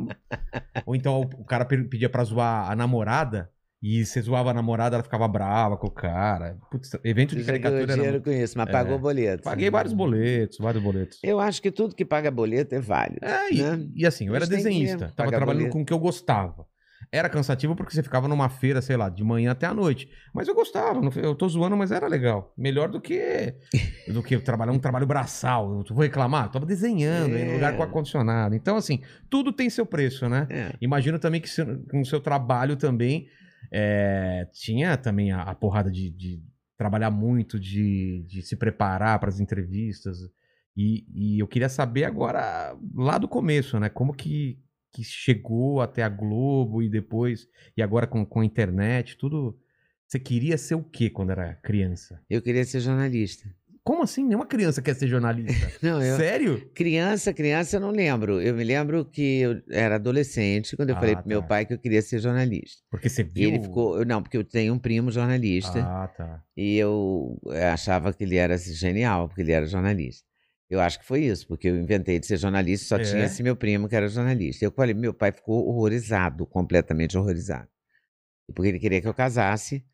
Ou 0.86 0.94
então 0.94 1.20
o 1.20 1.44
cara 1.44 1.64
pedia 1.64 2.08
pra 2.08 2.22
zoar 2.22 2.70
a 2.70 2.76
namorada. 2.76 3.50
E 3.88 4.04
você 4.04 4.20
zoava 4.20 4.50
a 4.50 4.54
namorada, 4.54 4.96
ela 4.96 5.02
ficava 5.04 5.28
brava 5.28 5.76
com 5.76 5.86
o 5.86 5.90
cara. 5.90 6.56
Putz, 6.70 6.90
evento 7.04 7.36
de 7.36 7.44
Você 7.44 7.52
ganhou 7.52 7.62
caricatura 7.62 7.82
era... 7.92 7.94
dinheiro 7.94 8.20
com 8.22 8.30
isso, 8.32 8.58
mas 8.58 8.68
É. 8.68 8.72
pagou 8.72 8.98
boleto. 8.98 9.42
Paguei 9.44 9.70
vários 9.70 9.92
boletos, 9.94 10.58
vários 10.58 10.82
boletos. 10.82 11.18
Eu 11.22 11.38
acho 11.38 11.62
que 11.62 11.70
tudo 11.70 11.94
que 11.94 12.04
paga 12.04 12.30
boleto 12.30 12.74
é 12.74 12.80
válido. 12.80 13.24
É, 13.24 13.52
e, 13.52 13.62
né? 13.62 13.86
e 13.94 14.04
assim, 14.06 14.26
eu 14.26 14.34
era 14.34 14.44
desenhista. 14.46 15.12
Tava 15.14 15.30
trabalhando 15.30 15.58
boleto. 15.58 15.72
com 15.72 15.82
o 15.82 15.84
que 15.84 15.92
eu 15.92 15.98
gostava. 16.00 16.66
Era 17.12 17.28
cansativo 17.28 17.76
porque 17.76 17.92
você 17.94 18.02
ficava 18.02 18.26
numa 18.26 18.48
feira, 18.48 18.82
sei 18.82 18.96
lá, 18.96 19.08
de 19.08 19.22
manhã 19.22 19.52
até 19.52 19.64
a 19.66 19.72
noite. 19.72 20.08
Mas 20.34 20.48
eu 20.48 20.54
gostava. 20.56 21.00
Eu 21.20 21.36
tô 21.36 21.48
zoando, 21.48 21.76
mas 21.76 21.92
era 21.92 22.08
legal. 22.08 22.52
Melhor 22.58 22.88
do 22.88 23.00
que 23.00 23.54
do 24.12 24.20
que 24.24 24.36
trabalhar 24.38 24.72
um 24.72 24.78
trabalho 24.80 25.06
braçal. 25.06 25.84
Eu 25.88 25.94
vou 25.94 26.02
reclamar? 26.02 26.46
Eu 26.46 26.50
tava 26.50 26.66
desenhando 26.66 27.36
em 27.36 27.50
É. 27.50 27.54
lugar 27.54 27.76
com 27.76 27.82
ar-condicionado. 27.84 28.56
Então, 28.56 28.76
assim, 28.76 29.00
tudo 29.30 29.52
tem 29.52 29.70
seu 29.70 29.86
preço, 29.86 30.28
né? 30.28 30.48
É. 30.50 30.72
Imagino 30.80 31.16
também 31.20 31.40
que 31.40 31.48
se- 31.48 31.64
com 31.88 32.00
o 32.00 32.04
seu 32.04 32.18
trabalho 32.20 32.74
também 32.74 33.28
é, 33.70 34.48
tinha 34.52 34.96
também 34.96 35.32
a, 35.32 35.42
a 35.42 35.54
porrada 35.54 35.90
de, 35.90 36.10
de 36.10 36.42
trabalhar 36.76 37.10
muito, 37.10 37.58
de, 37.58 38.24
de 38.28 38.42
se 38.42 38.56
preparar 38.56 39.18
para 39.18 39.28
as 39.28 39.40
entrevistas. 39.40 40.18
E, 40.76 41.06
e 41.14 41.38
eu 41.38 41.48
queria 41.48 41.68
saber 41.68 42.04
agora, 42.04 42.76
lá 42.94 43.16
do 43.18 43.26
começo, 43.26 43.80
né? 43.80 43.88
Como 43.88 44.12
que, 44.12 44.58
que 44.92 45.02
chegou 45.02 45.80
até 45.80 46.02
a 46.02 46.08
Globo 46.08 46.82
e 46.82 46.88
depois, 46.88 47.48
e 47.76 47.82
agora 47.82 48.06
com, 48.06 48.24
com 48.24 48.40
a 48.40 48.44
internet, 48.44 49.16
tudo. 49.16 49.58
Você 50.06 50.20
queria 50.20 50.56
ser 50.56 50.76
o 50.76 50.84
quê 50.84 51.10
quando 51.10 51.30
era 51.30 51.54
criança? 51.56 52.22
Eu 52.30 52.40
queria 52.40 52.64
ser 52.64 52.78
jornalista. 52.78 53.52
Como 53.86 54.02
assim? 54.02 54.24
Nenhuma 54.24 54.44
criança 54.46 54.82
quer 54.82 54.94
ser 54.96 55.06
jornalista. 55.06 55.70
Não, 55.80 56.02
eu. 56.02 56.16
Sério? 56.16 56.68
Criança, 56.74 57.32
criança, 57.32 57.76
eu 57.76 57.80
não 57.80 57.90
lembro. 57.92 58.40
Eu 58.42 58.52
me 58.52 58.64
lembro 58.64 59.04
que 59.04 59.38
eu 59.42 59.62
era 59.70 59.94
adolescente 59.94 60.76
quando 60.76 60.90
eu 60.90 60.96
Ah, 60.96 60.98
falei 60.98 61.14
pro 61.14 61.28
meu 61.28 61.40
tá. 61.40 61.46
pai 61.46 61.64
que 61.64 61.72
eu 61.72 61.78
queria 61.78 62.02
ser 62.02 62.18
jornalista. 62.18 62.82
Porque 62.90 63.08
você 63.08 63.22
E 63.22 63.24
viu. 63.24 63.48
ele 63.48 63.60
ficou. 63.62 64.04
Não, 64.04 64.20
porque 64.20 64.36
eu 64.36 64.42
tenho 64.42 64.74
um 64.74 64.78
primo 64.78 65.12
jornalista. 65.12 65.78
Ah, 65.84 66.08
tá. 66.08 66.42
E 66.56 66.76
eu 66.76 67.38
eh, 67.52 67.68
achava 67.68 68.12
que 68.12 68.24
ele 68.24 68.34
era 68.36 68.58
genial, 68.58 69.28
porque 69.28 69.42
ele 69.42 69.52
era 69.52 69.66
jornalista. 69.66 70.26
Eu 70.68 70.80
acho 70.80 70.98
que 70.98 71.06
foi 71.06 71.20
isso, 71.20 71.46
porque 71.46 71.68
eu 71.68 71.76
inventei 71.76 72.18
de 72.18 72.26
ser 72.26 72.38
jornalista, 72.38 72.86
só 72.88 72.96
É? 72.96 73.04
tinha 73.04 73.24
esse 73.26 73.40
meu 73.40 73.54
primo 73.54 73.88
que 73.88 73.94
era 73.94 74.08
jornalista. 74.08 74.64
Eu 74.64 74.72
falei, 74.72 74.94
meu 74.94 75.14
pai 75.14 75.30
ficou 75.30 75.64
horrorizado, 75.68 76.44
completamente 76.44 77.16
horrorizado. 77.16 77.68
Porque 78.52 78.68
ele 78.70 78.80
queria 78.80 79.00
que 79.00 79.06
eu 79.06 79.14
casasse 79.14 79.84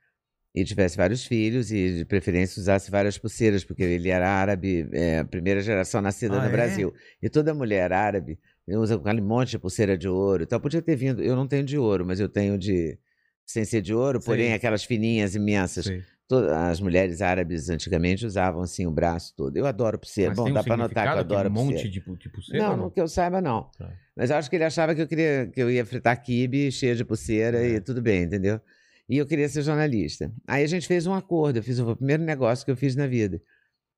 e 0.55 0.65
tivesse 0.65 0.97
vários 0.97 1.25
filhos 1.25 1.71
e, 1.73 1.99
de 1.99 2.05
preferência, 2.05 2.61
usasse 2.61 2.91
várias 2.91 3.17
pulseiras, 3.17 3.65
porque 3.65 3.83
ele 3.83 4.11
era 4.11 4.29
árabe, 4.29 4.87
é, 4.93 5.25
primeira 5.25 5.61
geração 5.63 6.01
nascida 6.03 6.37
Ah, 6.37 6.41
no 6.43 6.49
é? 6.49 6.51
Brasil. 6.51 6.93
E 7.23 7.29
toda 7.31 7.55
mulher 7.55 7.93
árabe 7.93 8.39
usa 8.69 8.97
aquele 8.97 9.21
monte 9.23 9.51
de 9.53 9.59
pulseira 9.59 9.97
de 9.97 10.09
ouro. 10.09 10.43
Então, 10.43 10.61
podia 10.61 10.83
ter 10.83 10.95
vindo. 10.97 11.23
Eu 11.23 11.35
não 11.35 11.47
tenho 11.49 11.65
de 11.65 11.79
ouro, 11.79 12.05
mas 12.07 12.21
eu 12.21 12.29
tenho 12.29 12.59
de. 12.59 12.99
Sem 13.45 13.65
ser 13.65 13.81
de 13.83 13.93
ouro, 13.93 14.21
porém 14.21 14.47
Sei. 14.47 14.55
aquelas 14.55 14.85
fininhas 14.85 15.35
imensas. 15.35 15.91
Todas 16.29 16.51
as 16.53 16.81
mulheres 16.81 17.21
árabes 17.21 17.69
antigamente 17.69 18.25
usavam 18.25 18.63
assim 18.63 18.87
o 18.87 18.91
braço 18.91 19.35
todo. 19.37 19.57
Eu 19.57 19.67
adoro 19.67 19.99
pulseira. 19.99 20.31
Mas 20.31 20.37
Bom, 20.39 20.45
tem 20.45 20.53
um 20.53 20.55
dá 20.55 20.63
pra 20.63 20.77
notar 20.77 21.09
que 21.09 21.15
eu 21.15 21.19
adoro 21.21 21.51
monte 21.51 21.67
pulseira. 21.73 21.91
de, 21.91 22.01
pu- 22.01 22.17
de 22.17 22.29
pulseira? 22.31 22.69
Não, 22.69 22.77
não 22.77 22.91
que 22.91 23.01
eu 23.01 23.09
saiba, 23.09 23.41
não. 23.43 23.69
Tá. 23.77 23.91
Mas 24.17 24.31
eu 24.31 24.37
acho 24.37 24.49
que 24.49 24.57
ele 24.57 24.65
achava 24.65 24.95
que 24.95 25.03
eu 25.03 25.07
queria 25.09 25.51
que 25.53 25.61
eu 25.61 25.71
ia 25.71 25.85
fritar 25.85 26.23
quibe 26.23 26.71
cheia 26.71 26.95
de 26.95 27.05
pulseira 27.05 27.59
É. 27.59 27.71
e 27.75 27.81
tudo 27.81 28.01
bem, 28.01 28.23
entendeu? 28.23 28.61
E 29.09 29.19
eu 29.19 29.27
queria 29.27 29.49
ser 29.49 29.63
jornalista. 29.63 30.33
Aí 30.47 30.63
a 30.63 30.67
gente 30.67 30.87
fez 30.87 31.07
um 31.07 31.15
acordo, 31.15 31.59
eu 31.59 31.63
fiz 31.63 31.79
o 31.79 31.97
primeiro 31.97 32.23
negócio 32.23 32.65
que 32.65 32.71
eu 32.71 32.77
fiz 32.77 32.97
na 32.97 33.07
vida. 33.07 33.41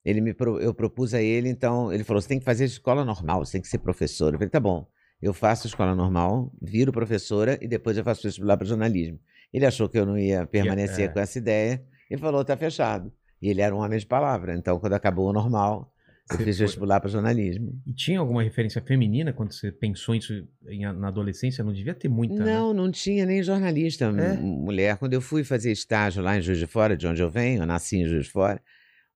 Ele 0.04 0.20
me 0.20 0.34
eu 0.60 0.74
propus 0.74 1.14
a 1.14 1.22
ele, 1.22 1.48
então, 1.48 1.92
ele 1.92 2.04
falou: 2.04 2.20
você 2.20 2.28
tem 2.28 2.38
que 2.38 2.44
fazer 2.44 2.64
escola 2.64 3.04
normal, 3.04 3.44
você 3.44 3.52
tem 3.52 3.62
que 3.62 3.68
ser 3.68 3.78
professora. 3.78 4.34
Eu 4.34 4.38
falei, 4.38 4.50
tá 4.50 4.60
bom, 4.60 4.86
eu 5.22 5.32
faço 5.32 5.66
escola 5.66 5.94
normal, 5.94 6.52
viro 6.60 6.92
professora 6.92 7.58
e 7.62 7.66
depois 7.66 7.96
eu 7.96 8.04
faço 8.04 8.22
vestibular 8.22 8.56
para 8.56 8.66
jornalismo. 8.66 9.18
Ele 9.52 9.64
achou 9.64 9.88
que 9.88 9.98
eu 9.98 10.04
não 10.04 10.18
ia 10.18 10.46
permanecer 10.46 11.06
é. 11.06 11.08
com 11.08 11.20
essa 11.20 11.38
ideia 11.38 11.82
e 12.10 12.18
falou: 12.18 12.44
tá 12.44 12.56
fechado. 12.56 13.12
E 13.40 13.48
ele 13.48 13.60
era 13.60 13.74
um 13.74 13.78
homem 13.78 13.98
de 13.98 14.06
palavra. 14.06 14.54
Então, 14.54 14.78
quando 14.78 14.94
acabou 14.94 15.28
o 15.28 15.32
normal, 15.32 15.93
Eu 16.30 16.38
Você 16.38 16.44
fiz 16.44 16.56
foi- 16.56 16.66
vestibular 16.66 17.00
para 17.00 17.10
jornalismo. 17.10 17.78
E 17.86 17.92
tinha 17.92 18.18
alguma 18.18 18.42
referência 18.42 18.80
feminina 18.80 19.32
quando 19.32 19.52
você 19.52 19.70
pensou 19.70 20.14
isso 20.14 20.32
em- 20.66 20.90
na 20.94 21.08
adolescência? 21.08 21.62
Não 21.62 21.72
devia 21.72 21.94
ter 21.94 22.08
muita, 22.08 22.34
né? 22.42 22.54
Não, 22.54 22.72
não 22.72 22.90
tinha 22.90 23.26
nem 23.26 23.42
jornalista 23.42 24.06
É? 24.06 24.32
mulher. 24.36 24.96
Quando 24.96 25.12
eu 25.12 25.20
fui 25.20 25.44
fazer 25.44 25.70
estágio 25.70 26.22
lá 26.22 26.38
em 26.38 26.40
Juiz 26.40 26.58
de 26.58 26.66
Fora, 26.66 26.96
de 26.96 27.06
onde 27.06 27.20
eu 27.20 27.30
venho, 27.30 27.62
eu 27.62 27.66
nasci 27.66 27.98
em 27.98 28.06
Juiz 28.06 28.24
de 28.24 28.30
Fora, 28.32 28.58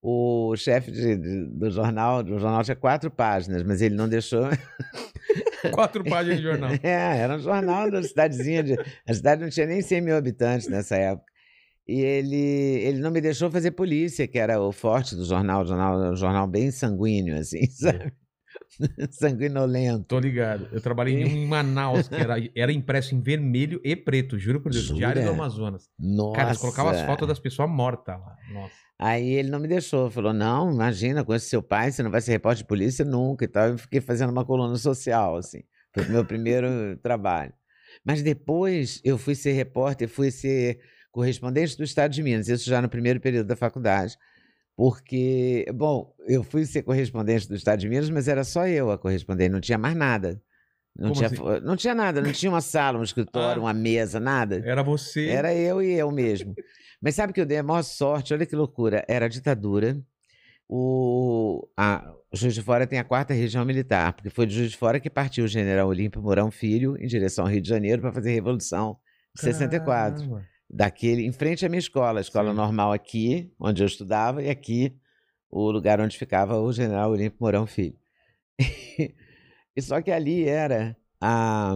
o 0.03 0.55
chefe 0.57 0.91
de- 0.93 1.17
de- 1.17 1.45
do 1.47 1.71
jornal, 1.71 2.23
do 2.23 2.39
jornal 2.39 2.63
tinha 2.63 2.77
quatro 2.77 3.11
páginas, 3.11 3.63
mas 3.63 3.81
ele 3.81 3.95
não 3.95 4.09
deixou. 4.09 4.45
Quatro 5.73 6.05
páginas 6.05 6.37
de 6.39 6.43
jornal. 6.45 6.71
É, 6.83 7.19
era 7.19 7.37
um 7.37 7.41
jornal 7.41 7.91
da 7.91 8.03
cidadezinha. 8.03 8.63
De... 8.63 8.77
A 9.07 9.15
cidade 9.15 9.43
não 9.43 9.51
tinha 9.51 9.67
nem 9.67 9.81
100 9.83 10.01
mil 10.01 10.17
habitantes 10.17 10.69
nessa 10.69 10.97
época. 10.97 11.27
E 11.89 12.01
ele, 12.03 12.37
ele 12.37 12.99
não 12.99 13.11
me 13.11 13.21
deixou 13.21 13.51
fazer 13.51 13.71
polícia, 13.71 14.29
que 14.29 14.39
era 14.39 14.61
o 14.61 14.71
forte 14.71 15.17
do 15.17 15.25
jornal, 15.25 15.65
jornal, 15.65 16.13
um 16.13 16.17
jornal 16.17 16.47
bem 16.47 16.71
sanguíneo, 16.71 17.39
assim, 17.39 17.65
sabe? 17.73 18.13
Sanguinolento. 19.11 20.05
Tô 20.05 20.21
ligado. 20.21 20.69
Eu 20.71 20.83
trabalhei 20.83 21.23
em 21.23 21.47
Manaus, 21.47 22.07
que 22.07 22.15
era, 22.15 22.37
era 22.55 22.73
impresso 22.73 23.15
em 23.15 23.21
vermelho 23.21 23.81
e 23.83 23.97
preto, 23.97 24.39
juro 24.39 24.61
por 24.61 24.71
Deus. 24.71 24.85
Jura? 24.85 24.99
Diário 24.99 25.25
do 25.25 25.31
Amazonas. 25.31 25.89
Nossa. 25.99 26.37
Cara, 26.37 26.49
eles 26.51 26.61
colocavam 26.61 26.93
as 26.93 27.01
fotos 27.03 27.27
das 27.27 27.39
pessoas 27.39 27.71
mortas 27.71 28.21
lá. 28.21 28.37
Nossa. 28.53 28.75
Aí 28.99 29.31
ele 29.31 29.49
não 29.49 29.59
me 29.59 29.69
deixou, 29.69 30.11
falou: 30.11 30.33
não, 30.33 30.71
imagina, 30.71 31.25
com 31.25 31.35
esse 31.35 31.49
seu 31.49 31.63
pai, 31.63 31.91
você 31.91 32.03
não 32.03 32.11
vai 32.11 32.21
ser 32.21 32.33
repórter 32.33 32.65
de 32.65 32.69
polícia 32.69 33.05
nunca 33.05 33.45
e 33.45 33.49
tal. 33.49 33.69
Eu 33.69 33.79
fiquei 33.79 34.01
fazendo 34.01 34.31
uma 34.31 34.45
coluna 34.45 34.77
social, 34.77 35.37
assim. 35.37 35.63
Foi 35.95 36.05
o 36.05 36.11
meu 36.11 36.25
primeiro 36.25 36.97
trabalho. 37.03 37.53
Mas 38.05 38.23
depois 38.23 39.01
eu 39.05 39.17
fui 39.17 39.35
ser 39.35 39.53
repórter, 39.53 40.09
fui 40.09 40.31
ser 40.31 40.81
correspondente 41.11 41.77
do 41.77 41.85
Estado 41.85 42.13
de 42.13 42.23
Minas, 42.23 42.49
isso 42.49 42.69
já 42.69 42.81
no 42.83 42.89
primeiro 42.89 43.21
período 43.21 43.47
da 43.47 43.57
faculdade. 43.57 44.17
Porque, 44.77 45.67
bom, 45.75 46.15
eu 46.27 46.45
fui 46.45 46.65
ser 46.65 46.83
correspondente 46.83 47.49
do 47.49 47.57
Estado 47.57 47.81
de 47.81 47.89
Minas, 47.89 48.09
mas 48.11 48.29
era 48.29 48.45
só 48.45 48.67
eu 48.69 48.91
a 48.93 48.99
correspondente, 48.99 49.51
não 49.51 49.61
tinha 49.61 49.77
mais 49.79 49.97
nada. 49.97 50.41
Não, 50.97 51.11
Como 51.13 51.15
tinha, 51.15 51.27
assim? 51.27 51.65
não 51.65 51.77
tinha 51.77 51.95
nada, 51.95 52.21
não 52.21 52.33
tinha 52.33 52.51
uma 52.51 52.61
sala, 52.61 52.99
um 52.99 53.03
escritório, 53.03 53.61
Ah. 53.61 53.65
uma 53.67 53.73
mesa, 53.73 54.19
nada. 54.21 54.63
Era 54.65 54.83
você. 54.83 55.27
Era 55.29 55.55
eu 55.55 55.83
e 55.83 55.93
eu 55.93 56.11
mesmo. 56.13 56.55
Mas 57.01 57.15
sabe 57.15 57.33
que 57.33 57.41
eu 57.41 57.47
dei 57.47 57.59
a 57.59 57.63
maior 57.63 57.83
sorte? 57.83 58.33
Olha 58.35 58.47
que 58.47 58.55
loucura. 58.57 59.05
Era 59.09 59.27
a 59.27 59.29
ditadura. 59.29 60.01
O, 60.69 61.67
a, 61.77 62.13
Juiz 62.33 62.55
de 62.55 62.63
Fora 62.63 62.87
tem 62.87 62.99
a 62.99 63.05
quarta 63.05 63.33
região 63.33 63.65
militar, 63.65 64.13
porque 64.13 64.29
foi 64.29 64.47
de 64.47 64.55
Juiz 64.55 64.71
de 64.73 64.77
Fora 64.77 65.01
que 65.01 65.09
partiu 65.09 65.45
o 65.45 65.49
general 65.49 65.89
Olímpio 65.89 66.21
Mourão 66.21 66.51
Filho 66.51 66.97
em 67.01 67.07
direção 67.07 67.45
ao 67.47 67.51
Rio 67.51 67.63
de 67.63 67.69
Janeiro 67.69 68.03
para 68.03 68.13
fazer 68.13 68.31
a 68.31 68.35
Revolução 68.35 68.99
de 69.35 69.43
64. 69.43 70.25
Daquele, 70.71 71.25
em 71.25 71.33
frente 71.33 71.65
à 71.65 71.69
minha 71.69 71.79
escola, 71.79 72.21
a 72.21 72.21
escola 72.21 72.51
Sim. 72.51 72.57
normal 72.57 72.93
aqui, 72.93 73.53
onde 73.59 73.83
eu 73.83 73.87
estudava, 73.87 74.43
e 74.43 74.51
aqui 74.51 74.95
o 75.51 75.71
lugar 75.71 76.01
onde 76.01 76.19
ficava 76.19 76.59
o 76.59 76.73
general 76.73 77.11
Olímpio 77.11 77.39
Mourão 77.41 77.67
Filho. 77.67 77.97
e 78.59 79.83
só 79.83 80.03
que 80.03 80.11
ali 80.11 80.45
era 80.45 80.97
a, 81.21 81.75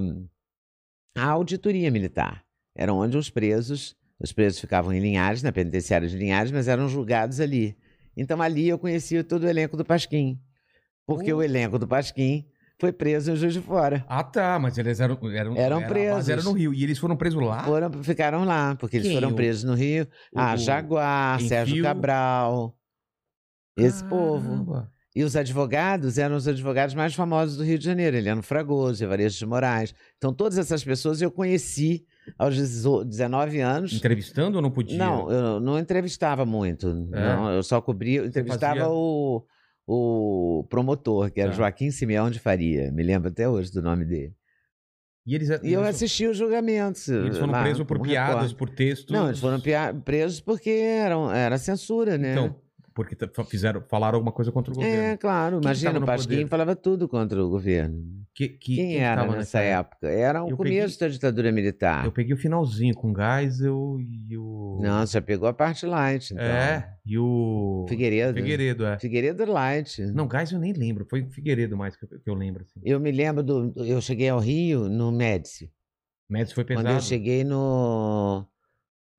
a 1.16 1.25
auditoria 1.25 1.90
militar. 1.90 2.44
Era 2.75 2.92
onde 2.92 3.16
os 3.16 3.30
presos, 3.30 3.96
os 4.20 4.32
presos 4.32 4.61
ficavam 4.61 4.92
em 4.92 5.00
Linhares, 5.00 5.42
na 5.42 5.52
penitenciária 5.52 6.08
de 6.08 6.16
Linhares, 6.16 6.52
mas 6.52 6.68
eram 6.68 6.88
julgados 6.88 7.40
ali. 7.40 7.76
Então 8.16 8.42
ali 8.42 8.68
eu 8.68 8.78
conhecia 8.78 9.25
todo 9.25 9.44
o 9.44 9.49
elenco 9.49 9.76
do 9.76 9.84
Pasquim. 9.84 10.38
Porque 11.06 11.32
o 11.32 11.42
elenco 11.42 11.78
do 11.78 11.88
Pasquim 11.88 12.46
foi 12.82 12.90
preso 12.92 13.30
em 13.30 13.36
Juiz 13.36 13.52
de 13.54 13.60
Fora. 13.60 14.04
Ah, 14.08 14.24
tá. 14.24 14.58
Mas 14.58 14.76
eles 14.76 14.98
eram. 14.98 15.16
Eram, 15.32 15.56
Eram 15.56 15.78
era- 15.78 15.86
presos. 15.88 16.14
Mas 16.16 16.28
era 16.28 16.42
no 16.42 16.50
Rio. 16.50 16.74
E 16.74 16.82
eles 16.82 16.98
foram 16.98 17.14
presos 17.16 17.40
lá? 17.40 17.62
Foram, 17.62 18.02
ficaram 18.02 18.44
lá, 18.44 18.74
porque 18.74 18.96
eles 18.96 19.06
Quem? 19.06 19.14
foram 19.16 19.32
presos 19.32 19.62
no 19.62 19.74
Rio. 19.74 20.04
Ah, 20.34 20.54
o- 20.54 20.56
Jaguar, 20.56 21.40
Sérgio 21.42 21.74
Enfio? 21.74 21.84
Cabral. 21.84 22.76
Esse 23.76 24.02
povo. 24.04 24.48
Caramba. 24.48 24.90
E 25.14 25.22
os 25.22 25.36
advogados 25.36 26.18
eram 26.18 26.34
os 26.34 26.48
advogados 26.48 26.94
mais 26.94 27.14
famosos 27.14 27.56
do 27.56 27.62
Rio 27.62 27.78
de 27.78 27.84
Janeiro. 27.84 28.16
Eliano 28.16 28.42
Fragoso, 28.42 29.04
Evaristo 29.04 29.38
de 29.38 29.46
Moraes. 29.46 29.94
Então, 30.18 30.32
todas 30.34 30.58
essas 30.58 30.82
pessoas 30.82 31.22
eu 31.22 31.30
conheci 31.30 32.04
aos 32.36 32.56
18 32.56 33.08
19 33.08 33.60
anos. 33.60 33.92
Entrevistando 33.92 34.56
ou 34.56 34.62
não 34.62 34.70
podia? 34.72 34.98
Não, 34.98 35.30
eu 35.30 35.60
não 35.60 35.78
entrevistava 35.78 36.44
muito. 36.44 36.88
É? 37.12 37.36
Não, 37.36 37.52
eu 37.52 37.62
só 37.62 37.80
cobria. 37.80 38.20
Eu 38.20 38.26
entrevistava 38.26 38.88
o, 38.88 39.44
o 39.86 40.64
promotor, 40.70 41.30
que 41.30 41.40
era 41.40 41.50
Tá. 41.50 41.56
Joaquim 41.56 41.90
Simeão 41.90 42.30
de 42.30 42.38
Faria. 42.38 42.90
Me 42.92 43.02
lembro 43.02 43.28
até 43.28 43.48
hoje 43.48 43.70
do 43.72 43.82
nome 43.82 44.04
dele. 44.04 44.34
E 45.26 45.34
eles, 45.34 45.48
E 45.48 45.72
eu 45.72 45.80
eles- 45.82 45.94
assistia 45.96 46.30
os 46.30 46.36
julgamentos. 46.36 47.08
Eles 47.08 47.38
foram 47.38 47.52
lá, 47.52 47.62
presos 47.62 47.86
por 47.86 48.00
piadas, 48.00 48.52
por 48.52 48.68
textos. 48.68 49.12
Não, 49.14 49.26
eles 49.28 49.38
foram 49.38 49.60
presos 50.04 50.40
porque 50.40 50.70
eram, 50.70 51.30
era 51.32 51.58
censura, 51.58 52.18
né? 52.18 52.32
Então, 52.32 52.56
porque 52.94 53.16
fizeram, 53.49 53.82
falaram 53.88 54.16
alguma 54.16 54.32
coisa 54.32 54.50
contra 54.52 54.72
o 54.72 54.76
governo. 54.76 55.02
É, 55.02 55.16
claro. 55.16 55.58
que 55.61 55.66
Imagina, 55.66 55.99
o 55.99 56.04
Pasquim 56.06 56.34
poder? 56.37 56.49
falava 56.49 56.76
tudo 56.76 57.08
contra 57.08 57.42
o 57.44 57.49
governo. 57.49 58.02
Que, 58.34 58.49
que- 58.49 58.76
Quem 58.76 58.88
que 58.90 58.96
era 58.96 59.26
nessa 59.26 59.61
época? 59.61 60.08
Era 60.08 60.42
o 60.42 60.49
Eu 60.50 60.56
começo 60.56 60.99
da 60.99 61.08
ditadura 61.08 61.52
militar. 61.52 62.04
Eu 62.04 62.12
peguei 62.12 62.32
o 62.32 62.37
finalzinho 62.37 62.94
com 62.94 63.12
o 63.12 63.14
Geisel 63.14 63.99
e 64.00 64.37
o. 64.38 64.78
Não, 64.82 65.06
você 65.06 65.20
pegou 65.20 65.49
a 65.49 65.52
parte 65.52 65.84
light, 65.84 66.32
então. 66.32 66.44
É, 66.44 66.94
e 67.04 67.18
o. 67.18 67.84
Figueiredo. 67.88 68.34
Figueiredo, 68.34 68.87
é. 68.87 68.99
Figueiredo 68.99 69.44
light. 69.52 70.00
Não, 70.12 70.28
Geisel 70.30 70.56
eu 70.58 70.62
nem 70.62 70.72
lembro. 70.72 71.06
Foi 71.08 71.22
o 71.22 71.30
Figueiredo 71.30 71.76
mais 71.76 71.94
que 71.96 72.04
eu, 72.04 72.08
que 72.20 72.30
eu 72.30 72.34
lembro. 72.34 72.62
Assim. 72.62 72.80
Eu 72.84 72.99
me 72.99 73.11
lembro 73.12 73.42
do. 73.42 73.72
Eu 73.76 74.00
cheguei 74.00 74.28
ao 74.28 74.38
Rio 74.38 74.88
no 74.88 75.12
Médici. 75.12 75.70
Médici 76.30 76.54
foi 76.54 76.64
pesado. 76.64 76.87
Quando 76.87 76.94
eu 76.96 77.00
cheguei 77.02 77.44
no. 77.44 78.46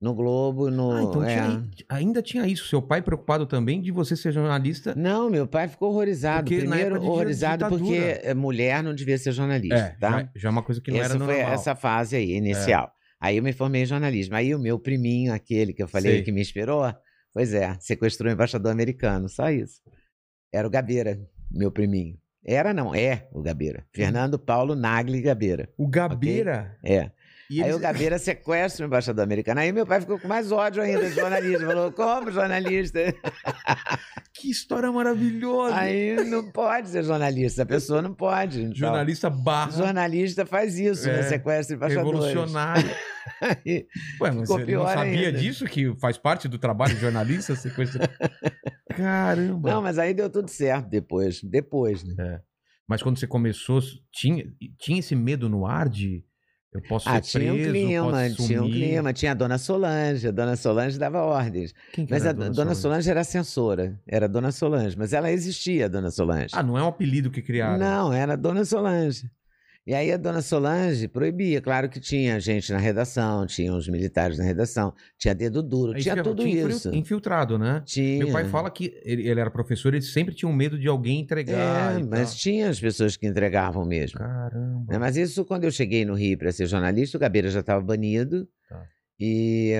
No 0.03 0.13
Globo, 0.13 0.69
no. 0.69 0.91
Ah, 0.91 1.03
então 1.03 1.23
é. 1.23 1.35
tinha- 1.35 1.69
ainda 1.87 2.21
tinha 2.21 2.45
isso. 2.45 2.67
Seu 2.67 2.81
pai 2.81 3.01
preocupado 3.01 3.45
também 3.45 3.81
de 3.81 3.89
você 3.89 4.15
ser 4.17 4.33
jornalista. 4.33 4.93
Não, 4.95 5.29
meu 5.29 5.47
pai 5.47 5.67
ficou 5.69 5.89
horrorizado. 5.91 6.43
Porque 6.49 6.57
Primeiro, 6.57 7.01
horrorizado 7.01 7.69
porque 7.69 8.19
eh, 8.21 8.33
mulher 8.33 8.83
não 8.83 8.93
devia 8.93 9.17
ser 9.17 9.31
jornalista, 9.31 9.75
É, 9.75 9.89
tá? 9.99 10.11
já, 10.23 10.29
já 10.35 10.49
é 10.49 10.51
uma 10.51 10.61
coisa 10.61 10.81
que 10.81 10.91
não 10.91 10.99
essa 10.99 11.15
era 11.15 11.23
foi 11.25 11.35
normal. 11.37 11.53
essa 11.53 11.73
fase 11.73 12.17
aí, 12.17 12.33
inicial. 12.33 12.91
Aí 13.17 13.37
eu 13.37 13.43
me 13.43 13.53
formei 13.53 13.83
em 13.83 13.85
jornalismo. 13.85 14.35
Aí 14.35 14.53
o 14.53 14.59
meu 14.59 14.77
priminho, 14.77 15.33
aquele 15.33 15.71
que 15.71 15.81
eu 15.81 15.87
falei 15.87 16.15
Sei. 16.15 16.23
que 16.23 16.31
me 16.33 16.41
inspirou, 16.41 16.83
pois 17.33 17.53
é, 17.53 17.73
sequestrou 17.79 18.29
o 18.29 18.33
embaixador 18.33 18.73
americano, 18.73 19.29
só 19.29 19.49
isso. 19.49 19.79
Era 20.51 20.67
o 20.67 20.69
Gabeira, 20.69 21.17
meu 21.49 21.71
priminho. 21.71 22.17
Era 22.45 22.73
não, 22.73 22.93
é 22.93 23.25
o 23.31 23.41
Gabeira. 23.41 23.85
Fernando 23.93 24.37
Paulo 24.37 24.75
Nagli 24.75 25.21
Gabeira. 25.21 25.69
O 25.77 25.87
Gabeira. 25.87 26.77
É. 26.83 27.09
E 27.49 27.61
Aí 27.61 27.67
eles- 27.69 27.75
o 27.75 27.79
Gabeira 27.79 28.17
sequestra 28.17 28.85
o 28.85 28.87
embaixador 28.87 29.23
americano. 29.23 29.59
Aí 29.59 29.71
meu 29.71 29.85
pai 29.85 29.99
ficou 30.01 30.17
com 30.19 30.27
mais 30.27 30.51
ódio 30.51 30.81
ainda 30.81 31.09
de 31.09 31.15
jornalista. 31.15 31.65
Falou, 31.65 31.91
como 31.91 32.31
jornalista? 32.31 32.99
Que 34.35 34.49
história 34.49 34.91
maravilhosa. 34.91 35.75
Aí 35.75 36.15
não 36.25 36.51
pode 36.51 36.89
ser 36.89 37.03
jornalista, 37.03 37.61
a 37.63 37.65
pessoa 37.65 38.01
não 38.01 38.13
pode. 38.13 38.61
então. 38.63 38.75
Jornalista 38.75 39.29
barra 39.29 39.71
Jornalista 39.71 40.45
faz 40.45 40.77
isso, 40.77 41.07
né? 41.07 41.19
É, 41.19 41.23
Sequestra 41.23 41.75
embaixadores. 41.75 42.19
revolucionário. 42.25 42.89
Aí- 43.39 43.85
Ué, 44.19 44.31
mas 44.31 44.49
você 44.49 44.65
não 44.75 44.87
sabia 44.87 45.27
ainda. 45.27 45.39
disso? 45.39 45.65
Que 45.65 45.95
faz 45.99 46.17
parte 46.17 46.47
do 46.49 46.57
trabalho 46.57 46.93
de 46.95 46.99
jornalista? 46.99 47.55
sequestra... 47.55 48.09
Caramba. 48.97 49.69
Não, 49.71 49.81
mas 49.81 49.97
aí 49.97 50.13
deu 50.13 50.29
tudo 50.29 50.49
certo 50.49 50.89
depois. 50.89 51.41
Depois, 51.41 52.03
né? 52.03 52.39
Mas 52.87 53.01
quando 53.01 53.17
você 53.19 53.27
começou, 53.27 53.79
tinha, 54.11 54.43
tinha 54.79 54.99
esse 54.99 55.15
medo 55.15 55.47
no 55.47 55.65
ar 55.65 55.87
de 55.87 56.23
eu 56.73 56.81
posso 56.81 57.07
Ah, 57.07 57.21
ser 57.21 57.39
tinha 57.39 57.53
um 57.53 57.55
preso, 57.57 57.71
clima, 57.71 58.11
posso 58.11 58.47
tinha 58.47 58.63
um 58.63 58.69
clima. 58.69 59.13
Tinha 59.13 59.31
a 59.31 59.35
dona 59.35 59.57
Solange, 59.57 60.27
a 60.27 60.31
dona 60.31 60.55
Solange 60.55 60.97
dava 60.97 61.21
ordens. 61.21 61.73
Quem 61.91 62.05
que 62.05 62.11
Mas 62.11 62.23
era 62.25 62.31
a 62.31 62.49
dona, 62.49 62.73
Solange? 62.75 63.09
era 63.09 63.23
censora, 63.23 63.99
era 64.07 64.25
a 64.25 64.29
dona 64.29 64.51
Solange, 64.51 64.97
mas 64.97 65.13
ela 65.13 65.31
existia, 65.31 65.85
a 65.85 65.87
dona 65.87 66.09
Solange. 66.11 66.49
Ah, 66.53 66.63
não 66.63 66.77
é 66.77 66.83
um 66.83 66.87
apelido 66.87 67.29
que 67.29 67.41
criaram. 67.41 67.77
Não, 67.79 68.11
era 68.13 68.33
a 68.33 68.35
dona 68.35 68.65
Solange. 68.65 69.29
E 69.85 69.93
aí 69.93 70.13
a 70.13 70.17
dona 70.17 70.41
Solange 70.41 71.09
proibia, 71.09 71.59
claro 71.61 71.89
que 71.89 71.99
tinha 71.99 72.39
gente 72.39 72.71
na 72.71 72.77
redação, 72.77 73.45
tinha 73.45 73.73
os 73.73 73.85
militares 73.89 74.37
na 74.37 74.43
redação, 74.45 74.93
tinha 75.17 75.35
dedo 75.35 75.61
duro, 75.61 75.93
Aí 75.93 76.01
tinha 76.01 76.15
fica- 76.15 76.23
tudo 76.23 76.47
infil- 76.47 76.69
isso. 76.69 76.95
Infiltrado, 76.95 77.57
né? 77.59 77.81
Tinha. 77.85 78.19
Meu 78.23 78.31
pai 78.31 78.45
fala 78.45 78.71
que 78.71 78.97
ele, 79.03 79.27
ele 79.27 79.39
era 79.41 79.51
professor, 79.51 79.93
ele 79.93 80.01
sempre 80.01 80.33
tinha 80.33 80.47
um 80.47 80.53
medo 80.55 80.79
de 80.79 80.87
alguém 80.87 81.19
entregar. 81.19 81.99
É, 81.99 82.03
mas 82.03 82.29
tal. 82.29 82.37
tinha 82.39 82.69
as 82.69 82.79
pessoas 82.79 83.17
que 83.17 83.27
entregavam 83.27 83.85
mesmo. 83.85 84.19
Caramba. 84.19 84.85
né? 84.93 84.97
Mas 84.97 85.17
isso, 85.17 85.43
quando 85.43 85.65
eu 85.65 85.71
cheguei 85.71 86.05
no 86.05 86.13
Rio 86.13 86.37
para 86.37 86.51
ser 86.53 86.65
jornalista, 86.65 87.17
o 87.17 87.19
Gabeira 87.19 87.49
já 87.49 87.59
estava 87.59 87.81
banido. 87.81 88.47
Tá. 88.69 88.85
E, 89.19 89.73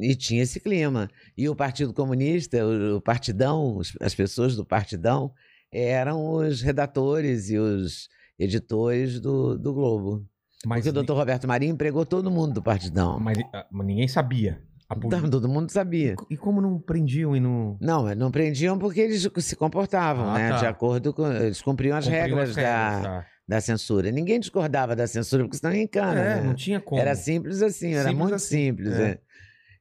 e 0.00 0.14
tinha 0.14 0.42
esse 0.42 0.60
clima. 0.60 1.08
E 1.36 1.48
o 1.48 1.56
Partido 1.56 1.94
Comunista, 1.94 2.58
o, 2.64 2.96
o 2.96 3.00
Partidão, 3.00 3.80
as 4.02 4.14
pessoas 4.14 4.54
do 4.54 4.66
Partidão, 4.66 5.32
eram 5.72 6.30
os 6.34 6.60
redatores 6.60 7.48
e 7.50 7.58
os 7.58 8.08
editores 8.38 9.20
do, 9.20 9.58
do 9.58 9.72
Globo. 9.72 10.24
Mas, 10.64 10.78
Porque 10.78 10.90
o 10.90 10.92
doutor 10.92 11.16
Roberto 11.16 11.46
Marinho 11.46 11.72
empregou 11.72 12.04
todo 12.06 12.30
mundo 12.30 12.54
do 12.54 12.62
Partidão. 12.62 13.18
mas, 13.20 13.38
ah, 13.52 13.66
mas 13.70 13.86
ninguém 13.86 14.08
sabia. 14.08 14.62
Poli- 14.88 15.06
Então, 15.16 15.28
todo 15.28 15.48
mundo 15.48 15.70
sabia. 15.70 16.14
E 16.30 16.36
como 16.36 16.60
não 16.60 16.78
prendiam 16.78 17.36
e 17.36 17.40
não. 17.40 17.76
Não, 17.80 18.14
não 18.14 18.30
prendiam 18.30 18.78
porque 18.78 19.00
eles 19.00 19.28
se 19.38 19.56
comportavam, 19.56 20.30
Ah, 20.30 20.34
né? 20.38 20.48
tá. 20.50 20.58
De 20.58 20.66
acordo 20.66 21.12
com. 21.12 21.30
Eles 21.30 21.60
cumpriam 21.60 21.96
as 21.96 22.04
cumpriam 22.04 22.22
regras, 22.24 22.50
as 22.50 22.56
da, 22.56 22.62
tá. 23.02 23.26
da 23.48 23.60
censura. 23.60 24.10
Ninguém 24.12 24.38
discordava 24.40 24.94
da 24.96 25.06
censura, 25.06 25.42
porque 25.44 25.56
senão 25.56 25.74
ia 25.74 25.82
em 25.82 25.86
cana. 25.88 26.20
É, 26.20 26.36
né? 26.36 26.42
não 26.42 26.54
tinha 26.54 26.80
como. 26.80 27.00
Era 27.00 27.14
simples 27.16 27.62
assim, 27.62 27.92
era 27.94 28.04
Simples 28.04 28.18
muito 28.18 28.34
assim, 28.34 28.48
simples. 28.68 28.92
é. 28.94 29.02
é. 29.10 29.20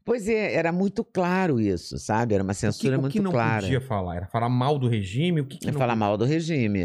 Pois 0.03 0.27
é, 0.27 0.53
era 0.53 0.71
muito 0.71 1.03
claro 1.03 1.59
isso, 1.59 1.97
sabe? 1.97 2.35
Era 2.35 2.43
uma 2.43 2.51
O 2.51 2.55
que, 2.55 2.59
censura 2.61 2.97
o 2.97 3.01
muito 3.01 3.13
que 3.13 3.19
não 3.19 3.31
clara. 3.31 3.61
podia 3.63 3.81
falar? 3.81 4.15
Era 4.17 4.27
falar 4.27 4.49
mal 4.49 4.77
do 4.77 4.87
regime? 4.87 5.41
O 5.41 5.45
que, 5.45 5.57
que 5.57 5.67
É 5.67 5.71
não 5.71 5.79
falar 5.79 5.95
mal 5.95 6.15
do 6.17 6.25
regime. 6.25 6.83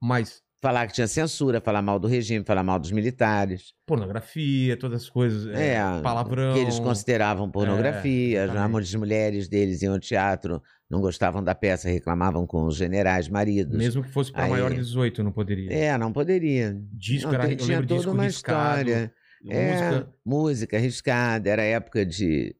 Mas 0.00 0.40
Falar 0.62 0.86
que 0.86 0.92
tinha 0.92 1.08
censura, 1.08 1.60
falar 1.60 1.82
mal 1.82 1.98
do 1.98 2.06
regime, 2.06 2.44
falar 2.44 2.62
mal 2.62 2.78
dos 2.78 2.92
militares. 2.92 3.72
pornografia, 3.84 4.76
todas 4.76 5.02
as 5.02 5.10
coisas, 5.10 5.52
é, 5.52 5.74
É, 5.74 6.00
palavrão. 6.02 6.54
Que 6.54 6.60
eles 6.60 6.78
consideravam 6.78 7.50
pornografia. 7.50 8.42
É, 8.42 8.48
as 8.78 8.94
mulheres 8.94 9.48
deles 9.48 9.82
iam 9.82 9.94
ao 9.94 9.98
teatro, 9.98 10.62
não 10.88 11.00
gostavam 11.00 11.42
da 11.42 11.52
peça, 11.52 11.88
reclamavam 11.88 12.46
com 12.46 12.64
os 12.64 12.76
generais 12.76 13.28
maridos. 13.28 13.76
Mesmo 13.76 14.04
que 14.04 14.08
fosse 14.10 14.30
Aí- 14.34 14.48
maior 14.48 14.70
de 14.70 14.76
18, 14.76 15.24
não 15.24 15.32
poderia. 15.32 15.72
É, 15.72 15.98
não 15.98 16.12
poderia. 16.12 16.80
Disco 16.92 17.32
Não, 17.32 17.34
era, 17.40 17.56
tinha 17.56 17.84
toda 17.84 18.12
uma 18.12 18.22
riscado, 18.22 18.88
história. 18.88 19.12
É, 19.48 19.72
música. 19.90 20.08
música 20.24 20.76
arriscada, 20.76 21.50
era 21.50 21.62
época 21.62 22.06
de. 22.06 22.54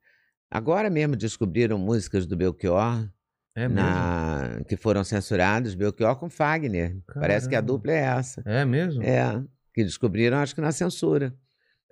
Agora 0.51 0.91
mesmo 0.91 1.15
descobriram 1.15 1.79
músicas 1.79 2.27
do 2.27 2.37
Belchior 2.37 3.09
É 3.55 3.69
mesmo? 3.69 3.75
na... 3.83 4.61
que 4.67 4.77
foram 4.77 5.05
censuradas, 5.05 5.75
Belchior 5.75 6.17
com 6.17 6.31
Fagner. 6.31 6.97
Parece 7.15 7.49
que 7.49 7.55
a 7.55 7.59
Caramba. 7.59 7.73
dupla 7.73 7.93
é 7.93 7.97
essa. 8.01 8.43
É 8.47 8.65
mesmo? 8.65 9.03
É, 9.03 9.43
que 9.75 9.85
descobriram, 9.85 10.39
acho 10.39 10.55
que 10.55 10.61
na 10.61 10.73
censura. 10.73 11.35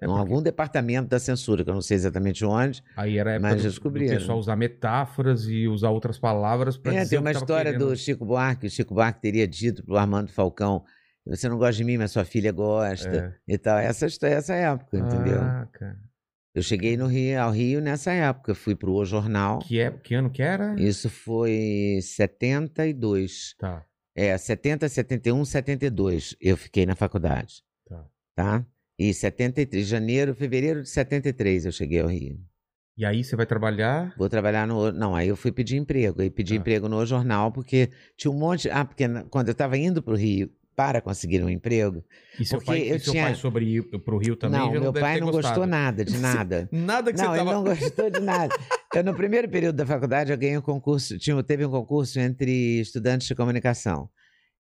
É 0.02 0.06
em 0.06 0.08
algum 0.10 0.40
departamento 0.42 1.08
da 1.10 1.18
censura, 1.18 1.62
que 1.62 1.68
eu 1.68 1.74
não 1.74 1.82
sei 1.82 1.94
exatamente 1.96 2.42
onde. 2.42 2.82
Aí 2.96 3.18
era 3.18 3.32
a 3.32 3.34
época 3.34 3.50
Mas 3.50 3.62
do, 3.74 3.80
do 3.90 3.92
pessoal 3.92 4.38
usar 4.38 4.56
metáforas 4.56 5.44
e 5.46 5.68
usar 5.68 5.90
outras 5.90 6.18
palavras 6.18 6.78
pra 6.78 6.94
É, 6.94 7.00
dizer 7.00 7.10
tem 7.10 7.18
o 7.18 7.20
uma 7.20 7.32
história 7.32 7.72
querendo. 7.72 7.88
do 7.90 7.96
Chico 7.96 8.24
Buarque. 8.24 8.66
O 8.66 8.70
Chico 8.70 8.94
Buarque 8.94 9.20
teria 9.20 9.46
dito 9.46 9.84
pro 9.84 9.98
Armando 9.98 10.30
Falcão: 10.32 10.82
Você 11.26 11.50
não 11.50 11.58
gosta 11.58 11.74
de 11.74 11.84
mim, 11.84 11.98
mas 11.98 12.12
sua 12.12 12.24
filha 12.24 12.50
gosta. 12.50 13.34
É. 13.46 13.52
E 13.52 13.58
tal. 13.58 13.76
Essa, 13.76 14.06
essa 14.06 14.54
época, 14.54 14.96
entendeu? 14.98 15.38
Ah, 15.42 15.68
cara. 15.70 15.98
Eu 16.54 16.62
cheguei 16.62 16.96
no 16.96 17.06
Rio, 17.06 17.40
ao 17.40 17.50
Rio 17.52 17.80
nessa 17.80 18.12
época. 18.12 18.54
Fui 18.54 18.74
pro 18.74 18.92
O 18.94 19.04
Jornal. 19.04 19.60
Que, 19.60 19.80
é, 19.80 19.90
que 19.90 20.14
ano 20.14 20.30
que 20.30 20.42
era? 20.42 20.74
Isso 20.80 21.08
foi 21.08 22.00
72. 22.02 23.54
Tá. 23.58 23.84
É, 24.14 24.36
70, 24.36 24.88
71, 24.88 25.44
72. 25.44 26.36
Eu 26.40 26.56
fiquei 26.56 26.84
na 26.86 26.94
faculdade. 26.96 27.62
Tá. 27.88 28.04
Tá? 28.34 28.66
E 28.98 29.14
73, 29.14 29.86
janeiro, 29.86 30.34
fevereiro 30.34 30.82
de 30.82 30.88
73 30.88 31.66
eu 31.66 31.72
cheguei 31.72 32.00
ao 32.00 32.08
Rio. 32.08 32.38
E 32.98 33.04
aí 33.06 33.24
você 33.24 33.34
vai 33.34 33.46
trabalhar. 33.46 34.12
Vou 34.18 34.28
trabalhar 34.28 34.66
no. 34.66 34.92
Não, 34.92 35.14
aí 35.14 35.28
eu 35.28 35.36
fui 35.36 35.50
pedir 35.52 35.76
emprego. 35.76 36.20
Aí 36.20 36.28
pedi 36.28 36.54
Tá. 36.54 36.60
emprego 36.60 36.88
no 36.88 36.96
O 36.98 37.06
Jornal, 37.06 37.50
porque 37.50 37.88
tinha 38.16 38.30
um 38.30 38.38
monte. 38.38 38.68
Ah, 38.68 38.84
porque 38.84 39.04
quando 39.30 39.48
eu 39.48 39.52
estava 39.52 39.78
indo 39.78 40.02
para 40.02 40.12
o 40.12 40.16
Rio 40.16 40.50
para 40.80 41.02
conseguir 41.02 41.42
um 41.44 41.48
emprego. 41.50 42.02
E 42.38 42.44
seu, 42.46 42.58
Porque 42.58 42.70
pai, 42.70 42.90
eu 42.90 42.98
seu 42.98 43.12
tinha- 43.12 43.24
pai 43.26 43.34
sobre 43.34 43.66
ir 43.66 43.82
pro 44.02 44.16
Rio 44.16 44.34
também 44.34 44.58
não, 44.58 44.70
meu 44.70 44.92
pai 44.94 45.20
não 45.20 45.26
gostado. 45.30 45.56
gostou 45.60 45.66
nada, 45.66 46.02
de 46.02 46.16
nada. 46.16 46.68
Nada 46.72 47.12
que 47.12 47.18
Não, 47.18 47.26
você 47.26 47.30
ele 47.32 47.38
tava... 47.38 47.52
não 47.52 47.64
gostou 47.64 48.10
de 48.10 48.20
nada. 48.20 48.56
Eu, 48.94 49.04
no 49.04 49.14
primeiro 49.14 49.46
período 49.46 49.76
da 49.76 49.84
faculdade, 49.84 50.32
eu 50.32 50.38
ganhei 50.38 50.56
um 50.56 50.62
concurso, 50.62 51.18
tinha, 51.18 51.42
teve 51.42 51.66
um 51.66 51.70
concurso 51.70 52.18
entre 52.18 52.80
estudantes 52.80 53.28
de 53.28 53.34
comunicação. 53.34 54.08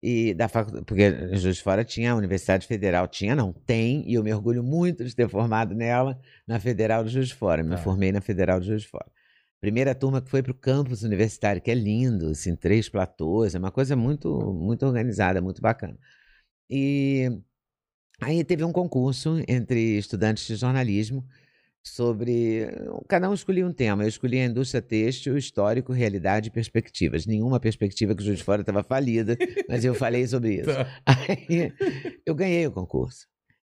E 0.01 0.33
da 0.35 0.47
faculdade, 0.47 0.85
porque 0.85 1.35
Juiz 1.35 1.57
de 1.57 1.61
Fora 1.63 1.83
tinha 1.83 2.13
a 2.13 2.15
Universidade 2.15 2.65
Federal, 2.65 3.07
tinha 3.09 3.35
não, 3.35 3.51
tem, 3.51 4.09
e 4.09 4.13
eu 4.13 4.23
me 4.23 4.31
orgulho 4.33 4.63
muito 4.63 5.03
de 5.03 5.13
ter 5.13 5.27
formado 5.27 5.75
nela, 5.75 6.17
na 6.47 6.59
Federal 6.61 7.03
de 7.03 7.09
Juiz 7.09 7.27
de 7.27 7.35
Fora. 7.35 7.61
Me 7.61 7.71
Tá. 7.71 7.77
formei 7.77 8.11
na 8.13 8.21
Federal 8.21 8.59
de 8.61 8.67
Juiz 8.67 8.83
de 8.83 8.87
Fora. 8.87 9.07
Primeira 9.65 9.95
turma 9.95 10.21
que 10.21 10.29
foi 10.29 10.43
para 10.43 10.51
o 10.51 10.55
campus 10.55 11.01
universitário, 11.01 11.59
que 11.59 11.71
é 11.71 11.73
lindo, 11.73 12.27
assim, 12.29 12.55
três 12.55 12.87
platôs, 12.87 13.55
é 13.55 13.57
uma 13.57 13.71
coisa 13.71 13.95
muito, 13.95 14.29
muito 14.53 14.85
organizada, 14.85 15.41
muito 15.41 15.59
bacana. 15.59 15.97
E 16.69 17.31
aí 18.21 18.43
teve 18.43 18.63
um 18.63 18.71
concurso 18.71 19.43
entre 19.47 19.97
estudantes 19.97 20.45
de 20.45 20.55
jornalismo 20.55 21.27
sobre. 21.81 22.67
Cada 23.07 23.27
um 23.27 23.33
escolhia 23.33 23.65
um 23.65 23.73
tema. 23.73 24.03
Eu 24.03 24.07
escolhi 24.07 24.39
a 24.39 24.45
indústria 24.45 24.83
têxtil, 24.83 25.35
histórico, 25.35 25.91
realidade 25.91 26.49
e 26.49 26.51
perspectivas. 26.51 27.25
Nenhuma 27.25 27.59
perspectiva 27.59 28.13
que 28.13 28.21
o 28.21 28.25
Juiz 28.25 28.37
de 28.37 28.43
Fora 28.43 28.61
estava 28.61 28.83
falida, 28.83 29.35
mas 29.67 29.83
eu 29.83 29.95
falei 29.95 30.27
sobre 30.27 30.61
isso. 30.61 30.69
Tá. 30.75 30.87
Aí 31.07 31.73
eu 32.23 32.35
ganhei 32.35 32.67
o 32.67 32.71
concurso. 32.71 33.25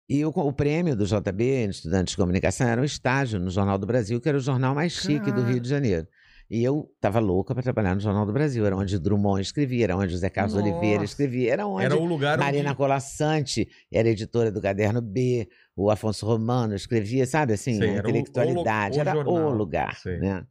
E 0.10 0.26
o, 0.26 0.30
o 0.30 0.54
prêmio 0.54 0.96
do 0.96 1.06
JB, 1.06 1.68
Estudantes 1.70 2.12
de 2.12 2.18
Comunicação, 2.18 2.68
era 2.68 2.82
um 2.82 2.84
estágio 2.86 3.40
no 3.40 3.50
Jornal 3.50 3.78
do 3.78 3.88
Brasil, 3.88 4.20
que 4.20 4.28
era 4.28 4.38
o 4.38 4.42
jornal 4.42 4.76
mais 4.76 4.92
chique 4.92 5.32
do 5.32 5.42
Rio 5.44 5.60
de 5.60 5.70
Janeiro. 5.70 6.08
E 6.50 6.62
eu 6.62 6.92
estava 6.96 7.20
louca 7.20 7.54
para 7.54 7.64
trabalhar 7.64 7.96
no 7.96 8.02
Jornal 8.02 8.26
do 8.26 8.34
Brasil. 8.34 8.66
Era 8.66 8.76
onde 8.76 9.00
Drummond 9.00 9.42
escrevia, 9.42 9.86
era 9.86 9.96
onde 9.98 10.12
José 10.12 10.30
Carlos 10.30 10.54
Oliveira 10.56 10.96
Nossa. 11.00 11.06
escrevia, 11.06 11.54
era 11.54 11.66
onde 11.66 11.86
Era 11.86 11.96
o 11.96 12.06
lugar 12.06 12.38
Marina 12.38 12.70
onde... 12.70 12.78
Colassante 12.78 13.68
era 13.92 14.10
editora 14.10 14.52
do 14.52 14.62
Caderno 14.62 15.02
B, 15.02 15.48
o 15.76 15.90
Afonso 15.90 16.26
Romano 16.26 16.76
escrevia, 16.76 17.26
sabe 17.26 17.54
assim, 17.54 17.78
Sei, 17.78 17.90
a 17.90 17.94
era 17.94 18.08
o- 18.08 18.12
o 18.12 18.16
intelectualidade, 18.18 19.00
era 19.00 19.18
o 19.18 19.50
lugar, 19.52 19.98
né? 20.20 20.46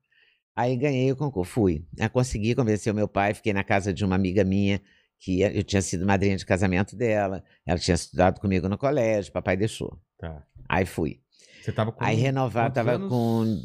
Aí 0.57 0.77
ganhei 0.77 1.13
o 1.13 1.17
concurso, 1.17 1.53
fui. 1.53 1.85
Aí 2.01 2.09
consegui 2.09 2.55
convencer 2.55 2.93
o 2.93 2.97
meu 2.97 3.07
pai, 3.07 3.33
fiquei 3.35 3.53
na 3.53 3.63
casa 3.63 3.93
de 3.93 4.05
uma 4.05 4.17
amiga 4.17 4.45
minha, 4.45 4.81
que 5.23 5.41
eu 5.41 5.63
tinha 5.63 5.81
sido 5.81 6.05
madrinha 6.05 6.37
de 6.37 6.45
casamento 6.45 6.97
dela, 6.97 7.45
ela 7.65 7.79
tinha 7.79 7.95
estudado 7.95 8.41
comigo 8.41 8.69
no 8.69 8.77
colégio, 8.77 9.33
papai 9.33 9.57
deixou. 9.57 9.97
Tá. 10.19 10.43
Aí 10.69 10.85
fui. 10.85 11.21
Você 11.63 11.71
tava 11.71 11.93
com... 11.93 12.03
Aí 12.05 12.17
renovar, 12.17 12.73
tava 12.73 12.93
anos? 12.95 13.09
com 13.09 13.63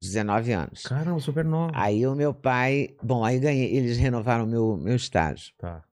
19 0.00 0.52
anos. 0.52 0.82
Caramba, 0.82 1.20
super 1.20 1.44
nova. 1.44 1.72
Aí 1.74 2.04
o 2.06 2.14
meu 2.16 2.34
pai, 2.34 2.96
bom, 3.02 3.24
aí 3.24 3.38
ganhei, 3.38 3.76
eles 3.76 3.96
renovaram 3.96 4.44
meu 4.44 4.76
meu 4.76 4.96
estágio. 4.96 5.52
Tá. 5.56 5.84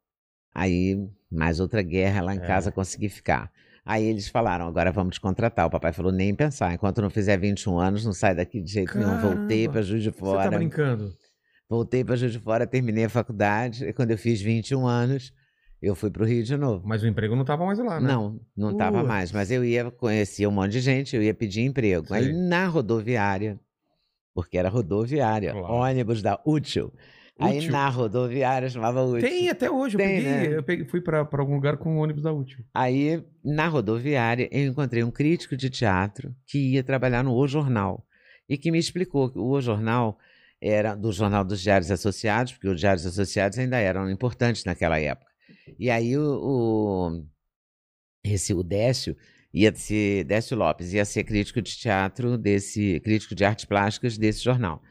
Aí, 0.53 1.09
mais 1.31 1.61
outra 1.61 1.81
guerra 1.83 2.21
lá 2.23 2.35
em 2.35 2.39
É. 2.39 2.47
casa, 2.47 2.73
consegui 2.73 3.09
ficar. 3.09 3.53
Aí 3.87 4.05
eles 4.05 4.29
falaram, 4.29 4.67
agora 4.67 4.91
vamos 4.91 5.15
te 5.15 5.21
contratar. 5.21 5.67
O 5.67 5.71
papai 5.71 5.93
falou, 5.93 6.11
nem 6.11 6.35
pensar. 6.35 6.75
Enquanto 6.75 7.01
não 7.01 7.09
fizer 7.09 7.39
21 7.39 7.79
anos, 7.79 8.05
não 8.05 8.13
sai 8.13 8.35
daqui 8.35 8.61
de 8.61 8.71
jeito 8.73 8.99
nenhum. 8.99 9.21
Voltei 9.21 9.59
Caramba, 9.67 9.73
para 9.73 9.83
Juiz 9.83 10.03
de 10.03 10.11
Você 10.11 10.19
tá 10.19 10.27
Fora. 10.27 10.59
brincando? 10.59 11.15
Voltei 11.71 12.03
para 12.05 12.17
Juiz 12.17 12.33
de 12.33 12.41
Fora, 12.41 12.67
terminei 12.67 13.05
a 13.05 13.09
faculdade. 13.09 13.85
E 13.85 13.93
quando 13.93 14.11
eu 14.11 14.19
fiz 14.19 14.41
21 14.43 14.87
anos, 14.87 15.33
eu 15.81 15.95
fui 15.95 16.11
para 16.11 16.25
o 16.25 16.27
Rio 16.27 16.43
de 16.43 16.57
novo. 16.57 16.85
Mas 16.85 17.03
o 17.03 17.07
emprego 17.07 17.37
não 17.37 17.45
tava 17.45 17.65
mais 17.65 17.79
lá, 17.79 18.01
né? 18.01 18.09
Não, 18.09 18.41
não 18.57 18.73
estava 18.73 19.05
mais. 19.05 19.31
Mas 19.31 19.53
eu 19.53 19.65
ia, 19.65 19.89
conhecia 19.91 20.49
um 20.49 20.53
monte 20.53 20.73
de 20.73 20.81
gente, 20.81 21.15
eu 21.15 21.23
ia 21.23 21.33
pedir 21.33 21.61
emprego. 21.63 22.13
Aí 22.13 22.25
Sei. 22.25 22.33
na 22.33 22.67
rodoviária, 22.67 23.59
porque 24.35 24.59
era 24.59 24.69
rodoviária, 24.69 25.53
Claro. 25.53 25.73
ônibus 25.75 26.21
da 26.21 26.41
Útil. 26.45 26.93
Aí 27.39 27.59
Útil. 27.59 27.71
na 27.73 27.89
rodoviária 27.89 28.69
chamava 28.69 29.03
Útil. 29.05 29.29
Tem 29.29 29.49
até 29.49 29.71
hoje. 29.71 29.95
Eu, 29.95 29.99
Tem, 29.99 30.09
peguei, 30.17 30.31
né? 30.51 30.57
eu 30.59 30.63
peguei- 30.65 30.85
fui 30.87 31.01
pra 31.01 31.21
algum 31.33 31.55
lugar 31.55 31.77
com 31.79 31.97
o 31.97 32.03
ônibus 32.03 32.25
da 32.25 32.33
Útil. 32.33 32.65
Aí, 32.75 33.25
na 33.45 33.69
rodoviária, 33.69 34.49
eu 34.51 34.67
encontrei 34.67 35.05
um 35.05 35.11
crítico 35.11 35.57
de 35.57 35.71
teatro 35.71 36.35
que 36.47 36.73
ia 36.73 36.83
trabalhar 36.83 37.23
no 37.23 37.33
O 37.33 37.47
Jornal 37.47 38.05
e 38.49 38.59
que 38.59 38.73
me 38.73 38.79
explicou 38.79 39.31
que 39.31 39.39
o 39.39 39.47
O 39.47 39.61
Jornal 39.61 40.19
era 40.61 40.95
do 40.95 41.11
Jornal 41.13 41.45
dos 41.45 41.61
Diários 41.61 41.91
Associados, 41.91 42.53
porque 42.53 42.69
os 42.69 42.79
Diários 42.79 43.07
Associados 43.07 43.59
ainda 43.59 43.79
eram 43.79 44.11
importantes 44.11 44.65
naquela 44.65 44.99
época. 44.99 45.31
E 45.79 45.91
aí 45.91 46.17
o, 46.19 46.23
o 46.23 47.25
esse 48.25 48.53
o 48.53 48.63
Décio 48.63 49.17
ia 49.53 49.75
ser 49.75 50.25
Décio 50.25 50.57
Lopes 50.57 50.93
ia 50.93 51.05
ser 51.05 51.25
crítico 51.25 51.63
de 51.63 51.77
teatro 51.77 52.37
desse 52.37 53.01
crítico 53.01 53.35
de 53.35 53.45
artes 53.45 53.65
plásticas 53.65 54.19
desse 54.19 54.43
jornal. 54.45 54.83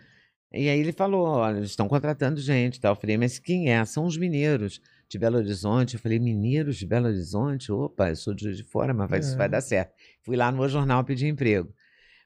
E 0.52 0.68
aí 0.68 0.80
ele 0.80 0.92
falou, 0.92 1.28
olha, 1.28 1.58
eles 1.58 1.70
estão 1.70 1.88
contratando 1.88 2.42
gente, 2.42 2.80
tal. 2.80 2.94
Eu 2.96 3.00
falei, 3.00 3.18
mas 3.18 3.38
quem 3.38 3.72
é? 3.72 3.86
São 3.86 4.06
os 4.06 4.18
mineiros 4.18 4.82
de 5.08 5.20
Belo 5.20 5.38
Horizonte. 5.38 5.94
Eu 5.94 6.00
falei, 6.00 6.18
mineiros 6.18 6.78
de 6.78 6.88
Belo 6.88 7.06
Horizonte? 7.06 7.72
Opa, 7.72 8.10
eu 8.10 8.16
sou 8.16 8.34
de 8.34 8.56
de 8.56 8.64
Fora, 8.64 8.92
mas 8.92 9.08
vai, 9.10 9.20
isso 9.20 9.36
É. 9.36 9.38
vai 9.38 9.48
dar 9.48 9.62
certo. 9.62 9.94
Fui 10.24 10.36
lá 10.36 10.52
no 10.52 10.58
meu 10.58 10.68
jornal 10.68 11.04
pedir 11.04 11.28
emprego. 11.28 11.72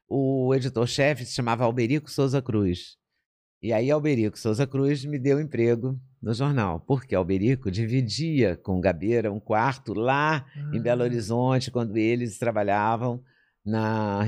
O 0.08 0.54
editor-chefe 0.56 1.26
se 1.26 1.34
chamava 1.34 1.66
Alberico 1.66 2.10
Souza 2.10 2.42
Cruz. 2.42 2.98
E 3.64 3.72
aí 3.72 3.90
Alberico 3.90 4.38
Souza 4.38 4.68
Cruz 4.68 5.06
me 5.06 5.18
deu 5.18 5.40
emprego 5.40 5.98
no 6.22 6.34
jornal, 6.34 6.82
porque 6.82 7.16
Alberico 7.16 7.72
dividia 7.72 8.58
com 8.58 8.82
Gabeira 8.82 9.32
um 9.32 9.40
quarto 9.40 9.94
lá 9.94 10.46
em 10.74 10.82
Belo 10.82 11.02
Horizonte, 11.04 11.72
quando 11.72 11.96
eles 11.98 12.38
trabalhavam 12.38 13.24
na 13.66 14.22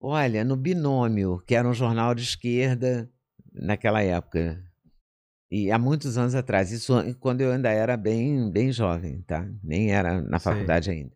Olha, 0.00 0.44
no 0.44 0.56
Binômio, 0.56 1.42
que 1.46 1.54
era 1.54 1.68
um 1.68 1.74
jornal 1.74 2.14
de 2.14 2.22
esquerda 2.22 3.10
naquela 3.52 4.02
época. 4.02 4.62
E 5.50 5.70
há 5.70 5.78
muitos 5.78 6.16
anos 6.16 6.34
atrás, 6.34 6.70
isso 6.72 6.94
an- 6.94 7.12
quando 7.14 7.40
eu 7.42 7.52
ainda 7.52 7.70
era 7.70 7.96
bem, 7.96 8.50
bem 8.50 8.72
jovem, 8.72 9.20
tá? 9.22 9.46
Nem 9.62 9.90
era 9.92 10.22
na 10.22 10.38
faculdade 10.38 10.90
ainda. 10.90 11.12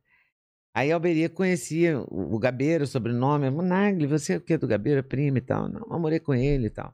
Aí 0.74 0.90
Alberico 0.90 1.36
conhecia 1.36 2.00
o, 2.00 2.34
o 2.34 2.38
Gabeira, 2.38 2.82
o 2.82 2.86
sobrenome, 2.86 3.48
Monagli, 3.48 4.08
você 4.08 4.34
é 4.34 4.36
o 4.38 4.40
que 4.40 4.58
do 4.58 4.66
Gabeira, 4.66 5.04
primo 5.04 5.38
e 5.38 5.40
tal. 5.40 5.68
Não, 5.68 5.86
eu 5.88 6.00
morei 6.00 6.18
com 6.18 6.34
ele 6.34 6.66
e 6.66 6.70
tal. 6.70 6.92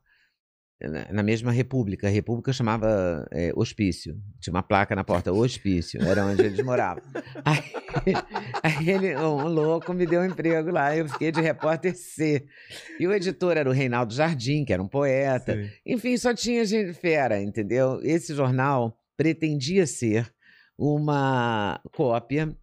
Na, 0.82 1.12
na 1.12 1.22
mesma 1.22 1.50
república, 1.50 2.06
a 2.06 2.10
república 2.10 2.52
chamava 2.52 3.26
é, 3.30 3.52
Hospício. 3.54 4.18
Tinha 4.38 4.52
uma 4.52 4.62
placa 4.62 4.94
na 4.94 5.02
porta, 5.02 5.32
Hospício, 5.32 6.02
era 6.02 6.24
onde 6.24 6.42
eles 6.42 6.62
moravam. 6.62 7.02
Aí, 7.44 8.14
aí 8.62 8.90
ele, 8.90 9.16
um 9.16 9.48
louco, 9.48 9.92
me 9.92 10.06
deu 10.06 10.20
um 10.20 10.26
emprego 10.26 10.70
lá, 10.70 10.96
eu 10.96 11.08
fiquei 11.08 11.32
de 11.32 11.40
repórter 11.40 11.96
C. 11.96 12.46
E 12.98 13.06
o 13.06 13.12
editor 13.12 13.56
era 13.56 13.68
o 13.68 13.72
Reinaldo 13.72 14.14
Jardim, 14.14 14.64
que 14.64 14.72
era 14.72 14.82
um 14.82 14.86
poeta. 14.86 15.54
Sei. 15.54 15.70
Enfim, 15.84 16.16
só 16.16 16.32
tinha 16.32 16.64
gente 16.64 16.92
fera, 16.92 17.40
entendeu? 17.40 17.98
Esse 18.02 18.34
jornal 18.34 18.96
pretendia 19.16 19.86
ser 19.86 20.32
uma 20.78 21.80
cópia 21.92 22.54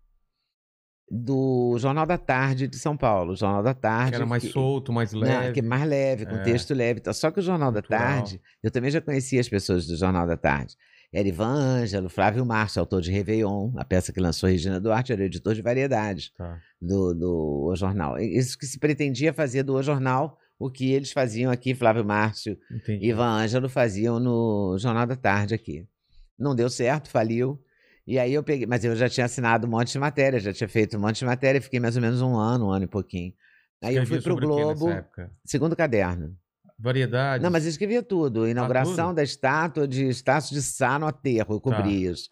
do 1.10 1.78
Jornal 1.80 2.06
da 2.06 2.17
Tarde 2.17 2.67
de 2.67 2.78
São 2.78 2.98
Paulo. 2.98 3.32
O 3.34 3.36
Jornal 3.36 3.63
da 3.63 3.74
Tarde. 3.74 4.12
Que 4.12 4.15
era 4.17 4.26
mais 4.26 4.43
que- 4.43 4.50
solto, 4.50 4.91
mais 4.91 5.13
Não, 5.13 5.22
leve. 5.22 5.54
que 5.54 5.60
é 5.60 5.63
mais 5.63 5.88
leve, 5.88 6.26
com 6.26 6.36
É. 6.36 6.43
texto 6.43 6.74
leve. 6.74 7.02
Só 7.13 7.32
que 7.32 7.39
o 7.39 7.43
Jornal 7.43 7.72
da 7.72 7.82
Cultural. 7.82 8.02
Tarde, 8.02 8.41
eu 8.62 8.70
também 8.72 8.91
já 8.91 9.00
conhecia 9.00 9.39
as 9.39 9.48
pessoas 9.48 9.88
do 9.88 9.96
Jornal 9.96 10.28
da 10.28 10.36
Tarde. 10.36 10.76
Era 11.13 11.26
Ivan 11.26 11.48
Ângelo, 11.56 12.10
Flávio 12.10 12.46
Márcio, 12.46 12.82
autor 12.82 13.02
de 13.02 13.10
Réveillon, 13.12 13.72
a 13.78 13.86
peça 13.86 14.12
que 14.12 14.20
lançou 14.20 14.50
Regina 14.50 14.78
Duarte, 14.80 15.13
era 15.13 15.24
editor 15.24 15.56
de 15.56 15.62
variedades 15.62 16.32
Tá. 16.38 16.60
do, 16.82 17.13
do 17.13 17.67
O 17.72 17.76
Jornal. 17.78 18.20
Isso 18.20 18.58
que 18.58 18.65
se 18.65 18.78
pretendia 18.78 19.32
fazer 19.34 19.63
do 19.63 19.76
O 19.76 19.82
Jornal, 19.82 20.38
o 20.60 20.70
que 20.70 20.91
eles 20.91 21.13
faziam 21.13 21.50
aqui, 21.50 21.74
Flávio 21.74 22.04
Márcio 22.04 22.58
e 22.89 23.08
Ivan 23.10 23.24
Ângelo 23.43 23.70
faziam 23.70 24.20
no 24.20 24.76
Jornal 24.78 25.08
da 25.08 25.15
Tarde 25.15 25.56
aqui. 25.56 25.86
Não 26.38 26.54
deu 26.54 26.70
certo, 26.70 27.10
faliu. 27.10 27.58
E 28.08 28.17
aí 28.17 28.34
eu 28.34 28.41
peguei, 28.41 28.65
mas 28.65 28.86
eu 28.86 28.96
já 28.96 29.10
tinha 29.10 29.26
assinado 29.26 29.67
um 29.67 29.70
monte 29.70 29.91
de 29.91 30.00
matéria, 30.00 30.39
já 30.39 30.54
tinha 30.54 30.67
feito 30.70 30.96
um 30.96 31.00
monte 31.02 31.20
de 31.20 31.26
matéria, 31.26 31.62
fiquei 31.62 31.80
mais 31.80 31.96
ou 31.98 32.02
menos 32.02 32.22
um 32.22 32.36
ano, 32.38 32.67
um 32.67 32.72
ano 32.72 32.86
e 32.86 32.88
pouquinho. 32.88 33.34
Aí 33.84 33.96
eu 33.98 34.06
fui 34.08 34.22
pro 34.22 34.36
Globo, 34.38 34.88
segundo 35.43 35.76
caderno. 35.76 36.34
Variedades. 36.80 37.43
Não, 37.43 37.50
mas 37.52 37.65
eu 37.65 37.70
escrevia 37.70 38.02
tudo. 38.02 38.48
Inauguração 38.48 39.08
tudo? 39.08 39.15
da 39.15 39.24
estátua 39.24 39.88
de 39.88 40.08
Estácio 40.08 40.56
de 40.56 40.62
Sá 40.62 40.98
no 40.98 41.08
aterro, 41.08 41.56
eu 41.56 41.60
cobria 41.62 42.12
isso. 42.12 42.28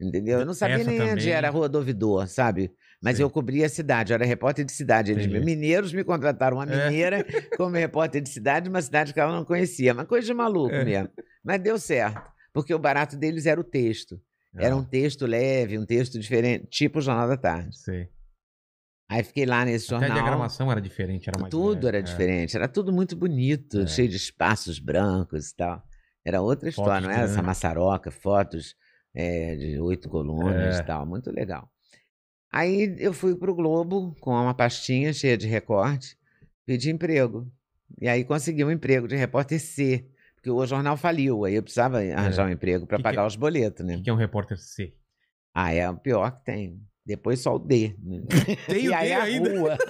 Entendeu? 0.00 0.40
Eu 0.40 0.46
não 0.46 0.52
sabia 0.54 0.76
Essa 0.76 0.90
nem 0.90 1.00
onde 1.00 1.10
também. 1.10 1.28
era 1.30 1.48
a 1.48 1.50
Rua 1.50 1.68
do 1.68 1.78
Ouvidor, 1.78 2.28
sabe? 2.28 2.70
Mas 3.02 3.16
Sei. 3.16 3.24
eu 3.24 3.30
cobria 3.30 3.64
a 3.64 3.68
cidade, 3.68 4.12
eu 4.12 4.14
era 4.14 4.24
repórter 4.26 4.64
de 4.64 4.72
cidade. 4.72 5.12
Eles, 5.12 5.24
Entendi. 5.26 5.44
mineiros 5.44 5.92
me 5.94 6.04
contrataram, 6.04 6.58
uma 6.58 6.64
É. 6.64 6.86
mineira 6.90 7.24
como 7.56 7.74
repórter 7.74 8.20
de 8.20 8.28
cidade, 8.28 8.68
uma 8.68 8.82
cidade 8.82 9.12
que 9.14 9.20
ela 9.20 9.32
não 9.34 9.44
conhecia. 9.44 9.92
Uma 9.94 10.04
coisa 10.04 10.26
de 10.26 10.34
maluco 10.34 10.74
É. 10.74 10.84
mesmo. 10.84 11.08
Mas 11.42 11.60
deu 11.62 11.78
certo, 11.78 12.20
porque 12.52 12.74
o 12.74 12.78
barato 12.78 13.16
deles 13.16 13.46
era 13.46 13.58
o 13.60 13.64
texto. 13.64 14.20
Era 14.58 14.76
um 14.76 14.80
Ah, 14.80 14.84
texto 14.84 15.26
leve, 15.26 15.78
um 15.78 15.84
texto 15.86 16.18
diferente, 16.18 16.66
tipo 16.68 16.98
o 16.98 17.02
Jornal 17.02 17.28
da 17.28 17.36
Tarde. 17.36 17.76
Sei. 17.78 18.08
Aí 19.08 19.22
fiquei 19.22 19.46
lá 19.46 19.64
nesse 19.64 19.86
Até 19.86 19.96
a 19.96 19.98
jornal. 20.08 20.16
diagramação 20.18 20.70
era 20.72 20.80
diferente, 20.80 21.28
era 21.28 21.40
mais 21.40 21.50
Tudo 21.50 21.74
leve, 21.84 21.86
era 21.88 21.98
é. 21.98 22.02
diferente, 22.02 22.56
era 22.56 22.66
tudo 22.68 22.92
muito 22.92 23.14
bonito, 23.14 23.80
É. 23.82 23.86
cheio 23.86 24.08
de 24.08 24.16
espaços 24.16 24.78
brancos 24.78 25.50
e 25.50 25.56
tal. 25.56 25.82
Era 26.24 26.40
outra 26.42 26.68
história, 26.68 26.92
Fotos 26.94 27.06
não 27.08 27.10
era 27.14 27.24
essa 27.30 27.42
maçaroca, 27.42 28.10
fotos 28.10 28.74
é, 29.14 29.54
de 29.56 29.78
oito 29.80 30.08
colunas 30.08 30.78
É. 30.78 30.80
e 30.80 30.84
tal, 30.84 31.06
muito 31.06 31.30
legal. 31.30 31.70
Aí 32.52 32.96
eu 32.98 33.12
fui 33.12 33.36
pro 33.36 33.54
Globo 33.54 34.14
com 34.20 34.30
uma 34.32 34.54
pastinha 34.54 35.12
cheia 35.12 35.36
de 35.36 35.46
recorte, 35.46 36.16
pedi 36.64 36.90
emprego. 36.90 37.50
E 38.00 38.08
aí 38.08 38.24
consegui 38.24 38.64
um 38.64 38.70
emprego 38.70 39.06
de 39.06 39.14
repórter 39.14 39.60
C, 39.60 40.04
porque 40.46 40.50
o 40.50 40.66
jornal 40.66 40.96
faliu, 40.96 41.44
aí 41.44 41.54
eu 41.56 41.62
precisava 41.62 41.98
arranjar 41.98 42.46
um 42.46 42.50
emprego 42.50 42.86
para 42.86 42.96
É. 42.96 42.98
Que 42.98 43.02
que 43.02 43.08
pagar 43.08 43.22
é- 43.22 43.26
os 43.26 43.34
boletos, 43.36 43.84
O 43.84 43.88
né? 43.88 43.96
que 43.96 44.02
que 44.02 44.10
é 44.10 44.12
um 44.12 44.16
repórter 44.16 44.56
C? 44.58 44.94
Ah, 45.54 45.72
é 45.72 45.88
o 45.90 45.96
pior 45.96 46.30
que 46.38 46.44
tem. 46.44 46.80
Depois 47.04 47.40
só 47.40 47.54
o 47.56 47.58
D. 47.58 47.94
né? 48.02 48.22
Tem 48.68 48.84
e 48.84 48.88
o 48.88 48.94
aí 48.94 49.08
D 49.08 49.12
a 49.14 49.22
ainda? 49.22 49.58
rua. 49.58 49.78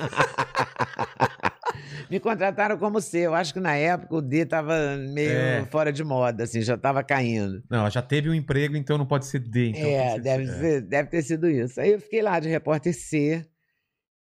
Me 2.11 2.21
contrataram 2.21 2.79
como 2.79 3.01
C. 3.01 3.19
Eu 3.21 3.35
acho 3.35 3.53
que 3.53 3.59
na 3.61 3.75
época 3.75 4.15
o 4.17 4.23
D 4.23 4.47
tava 4.47 4.97
meio 5.13 5.31
É. 5.31 5.67
fora 5.71 5.93
de 5.93 6.05
moda, 6.05 6.45
assim, 6.45 6.61
já 6.63 6.77
tava 6.79 7.03
caindo. 7.03 7.63
Não, 7.71 7.81
ela 7.81 7.91
já 7.91 8.01
teve 8.03 8.31
um 8.31 8.35
emprego, 8.35 8.77
então 8.77 8.97
não 8.97 9.07
pode 9.07 9.27
ser 9.27 9.41
D. 9.41 9.71
Então 9.71 9.83
tem 9.83 9.95
é, 9.99 10.15
que 10.15 10.21
deve. 10.21 10.45
É. 10.45 10.47
ser- 10.47 10.81
deve 10.83 11.09
ter 11.11 11.23
sido 11.23 11.49
isso. 11.51 11.81
Aí 11.81 11.93
eu 11.93 12.01
fiquei 12.01 12.23
lá 12.23 12.39
de 12.39 12.49
repórter 12.49 12.95
C. 12.95 13.45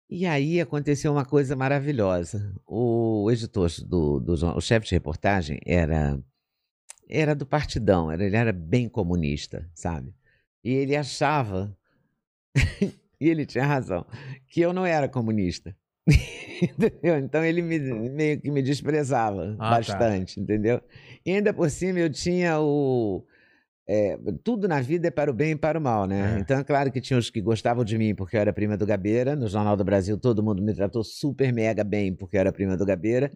E 0.09 0.25
aí 0.25 0.59
aconteceu 0.59 1.11
uma 1.11 1.23
coisa 1.23 1.55
maravilhosa. 1.55 2.53
O 2.65 3.29
editor 3.31 3.69
do, 3.85 4.19
do 4.19 4.33
o 4.55 4.61
chefe 4.61 4.87
de 4.87 4.95
reportagem 4.95 5.59
era 5.65 6.19
era 7.07 7.33
do 7.35 7.45
partidão, 7.45 8.11
era, 8.11 8.23
ele 8.23 8.35
era 8.35 8.53
bem 8.53 8.87
comunista, 8.87 9.67
sabe? 9.73 10.13
E 10.63 10.71
ele 10.71 10.95
achava, 10.95 11.75
e 13.19 13.27
ele 13.27 13.47
tinha 13.47 13.65
razão, 13.65 14.05
que 14.47 14.61
eu 14.61 14.71
não 14.71 14.85
era 14.85 15.09
comunista. 15.09 15.75
entendeu? 16.61 17.17
Então 17.17 17.43
ele 17.43 17.61
me, 17.63 17.79
meio 18.09 18.39
que 18.39 18.51
me 18.51 18.61
desprezava 18.61 19.55
Ah, 19.57 19.69
tá. 19.69 19.69
bastante, 19.77 20.39
entendeu? 20.39 20.81
E 21.25 21.31
ainda 21.31 21.53
por 21.53 21.69
cima 21.69 21.99
eu 21.99 22.09
tinha 22.11 22.59
o. 22.59 23.25
é, 23.91 24.19
tudo 24.43 24.67
na 24.67 24.79
vida 24.81 25.07
é 25.07 25.11
para 25.11 25.31
o 25.31 25.33
bem 25.33 25.51
e 25.51 25.55
para 25.55 25.79
o 25.79 25.81
mal, 25.81 26.05
né? 26.05 26.35
É. 26.37 26.39
Então, 26.39 26.59
é 26.59 26.63
claro 26.63 26.91
que 26.91 27.01
tinha 27.01 27.17
os 27.17 27.29
que 27.31 27.41
gostavam 27.41 27.83
de 27.83 27.97
mim 27.97 28.13
porque 28.13 28.37
eu 28.37 28.41
era 28.41 28.53
prima 28.53 28.77
do 28.77 28.85
Gabeira. 28.85 29.35
No 29.35 29.47
Jornal 29.47 29.75
do 29.75 29.83
Brasil, 29.83 30.15
todo 30.17 30.43
mundo 30.43 30.61
me 30.61 30.73
tratou 30.75 31.03
super 31.03 31.51
mega 31.51 31.83
bem 31.83 32.13
porque 32.13 32.37
eu 32.37 32.41
era 32.41 32.51
prima 32.51 32.77
do 32.77 32.85
Gabeira. 32.85 33.31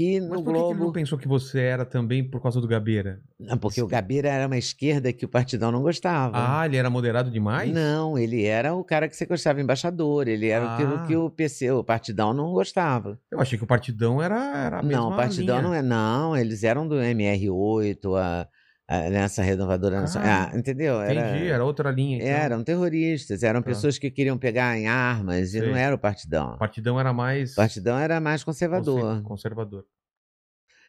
E 0.00 0.20
no 0.20 0.28
Mas 0.28 0.42
por 0.42 0.52
que, 0.52 0.52
que 0.52 0.58
ele 0.64 0.68
não 0.70 0.76
Globo. 0.78 0.92
pensou 0.92 1.18
que 1.18 1.26
você 1.26 1.58
era 1.60 1.84
também 1.84 2.22
por 2.22 2.40
causa 2.40 2.60
do 2.60 2.68
Gabeira? 2.68 3.20
Não, 3.36 3.58
porque 3.58 3.82
o 3.82 3.86
Gabeira 3.88 4.28
era 4.28 4.46
uma 4.46 4.56
esquerda 4.56 5.12
que 5.12 5.24
o 5.24 5.28
Partidão 5.28 5.72
não 5.72 5.82
gostava. 5.82 6.36
Ah, 6.36 6.64
ele 6.64 6.76
era 6.76 6.88
moderado 6.88 7.32
demais? 7.32 7.72
Não, 7.74 8.16
ele 8.16 8.44
era 8.44 8.72
o 8.74 8.84
cara 8.84 9.08
que 9.08 9.16
você 9.16 9.26
gostava, 9.26 9.60
embaixador. 9.60 10.28
Ele 10.28 10.46
era 10.46 10.72
aquilo 10.74 10.94
Ah. 10.98 11.04
que 11.04 11.16
o 11.16 11.28
PC, 11.28 11.72
o 11.72 11.82
Partidão, 11.82 12.32
não 12.32 12.52
gostava. 12.52 13.18
Eu 13.28 13.40
achei 13.40 13.58
que 13.58 13.64
o 13.64 13.66
Partidão 13.66 14.22
era, 14.22 14.36
era 14.66 14.78
a 14.78 14.82
mesma 14.84 15.02
Não, 15.02 15.12
o 15.12 15.16
Partidão 15.16 15.56
linha. 15.58 15.68
não 15.68 15.74
é. 15.74 15.82
Não, 15.82 16.36
eles 16.36 16.62
eram 16.62 16.86
do 16.86 16.94
MR8, 16.94 18.14
a, 18.16 18.42
a- 18.42 18.48
nessa 18.88 19.42
renovadora 19.42 20.00
nacional. 20.00 20.28
Ah, 20.30 20.50
Ah, 20.52 20.56
entendeu? 20.58 21.00
Era, 21.00 21.30
Entendi, 21.30 21.48
era 21.50 21.64
outra 21.64 21.90
linha. 21.90 22.16
Então. 22.16 22.28
eram 22.28 22.64
terroristas, 22.64 23.42
eram 23.42 23.60
Tá. 23.60 23.66
pessoas 23.66 23.98
que 23.98 24.10
queriam 24.10 24.38
pegar 24.38 24.78
em 24.78 24.86
armas 24.86 25.48
e 25.54 25.58
Sei. 25.60 25.68
não 25.68 25.76
era 25.76 25.94
o 25.94 25.98
Partidão. 25.98 26.54
O 26.54 26.58
Partidão 26.58 26.98
era 26.98 27.12
mais 27.12 27.52
O 27.52 27.56
Partidão 27.56 27.98
era 27.98 28.18
mais 28.20 28.42
conservador. 28.42 29.00
conser- 29.02 29.22
conservador. 29.24 29.84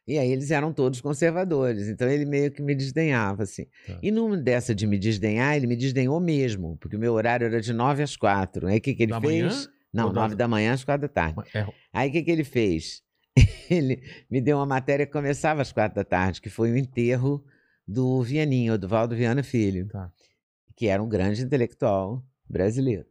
E 0.07 0.17
aí 0.17 0.31
eles 0.31 0.49
eram 0.49 0.73
todos 0.73 1.01
conservadores. 1.01 1.87
Então 1.87 2.07
ele 2.09 2.25
meio 2.25 2.49
que 2.51 2.61
me 2.63 2.73
desdenhava, 2.73 3.43
assim. 3.43 3.65
Tá. 3.85 3.99
E 4.01 4.09
numa 4.11 4.37
dessa 4.37 4.73
de 4.73 4.87
me 4.87 4.97
desdenhar, 4.97 5.55
ele 5.55 5.67
me 5.67 5.75
desdenhou 5.75 6.19
mesmo, 6.19 6.77
porque 6.79 6.95
o 6.95 6.99
meu 6.99 7.13
horário 7.13 7.45
era 7.45 7.61
de 7.61 7.73
9 7.73 8.01
às 8.01 8.15
4. 8.15 8.65
Aí 8.67 8.77
o 8.77 8.81
que, 8.81 8.95
que 8.95 9.03
ele 9.03 9.11
Da 9.11 9.21
fez? 9.21 9.43
manhã? 9.53 9.67
Não, 9.93 10.07
Ou 10.07 10.13
da- 10.13 10.21
9 10.21 10.35
da 10.35 10.47
manhã 10.47 10.73
às 10.73 10.83
4 10.83 11.01
da 11.07 11.13
tarde. 11.13 11.41
É, 11.53 11.65
Aí 11.93 12.09
o 12.09 12.11
que, 12.11 12.23
que 12.23 12.31
ele 12.31 12.43
fez? 12.43 13.01
Ele 13.69 14.01
me 14.31 14.41
deu 14.41 14.57
uma 14.57 14.65
matéria 14.65 15.05
que 15.05 15.11
começava 15.11 15.61
às 15.61 15.71
4 15.71 15.95
da 15.95 16.03
tarde, 16.03 16.41
que 16.41 16.49
foi 16.49 16.71
o 16.71 16.77
enterro 16.77 17.43
do 17.91 18.21
Vianinho, 18.21 18.77
do 18.77 18.87
Valdo 18.87 19.15
Viana 19.15 19.41
Filho, 19.41 19.87
Tá. 19.87 20.11
que 20.75 20.87
era 20.87 21.01
um 21.01 21.09
grande 21.09 21.41
intelectual 21.43 22.23
brasileiro. 22.47 23.05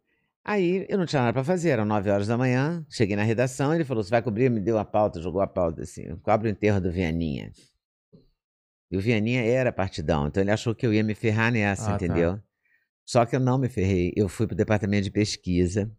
Aí 0.44 0.86
eu 0.88 0.96
não 0.96 1.04
tinha 1.04 1.20
nada 1.20 1.32
para 1.32 1.42
fazer, 1.44 1.70
eram 1.70 1.84
9 1.84 2.08
horas 2.10 2.28
da 2.28 2.38
manhã, 2.38 2.86
cheguei 2.88 3.16
na 3.16 3.22
redação, 3.24 3.74
ele 3.74 3.84
falou: 3.84 4.02
Você 4.04 4.10
vai 4.10 4.22
cobrir? 4.22 4.48
Me 4.48 4.60
deu 4.60 4.78
a 4.78 4.84
pauta, 4.84 5.20
jogou 5.20 5.40
a 5.42 5.46
pauta 5.46 5.82
assim: 5.82 6.16
cobre 6.22 6.48
o 6.48 6.50
enterro 6.50 6.80
do 6.80 6.90
Vianinha. 6.92 7.50
E 8.90 8.96
o 8.96 9.00
Vianinha 9.00 9.42
era 9.42 9.70
partidão, 9.72 10.28
então 10.28 10.42
ele 10.42 10.50
achou 10.50 10.74
que 10.74 10.86
eu 10.86 10.94
ia 10.94 11.02
me 11.04 11.14
ferrar 11.14 11.52
nessa, 11.52 11.94
Ah, 11.94 11.98
tá. 11.98 12.04
entendeu? 12.04 12.40
Só 13.04 13.26
que 13.26 13.34
eu 13.36 13.40
não 13.40 13.58
me 13.58 13.68
ferrei. 13.68 14.12
Eu 14.16 14.28
fui 14.28 14.46
pro 14.46 14.56
departamento 14.56 15.04
de 15.04 15.10
pesquisa, 15.10 15.90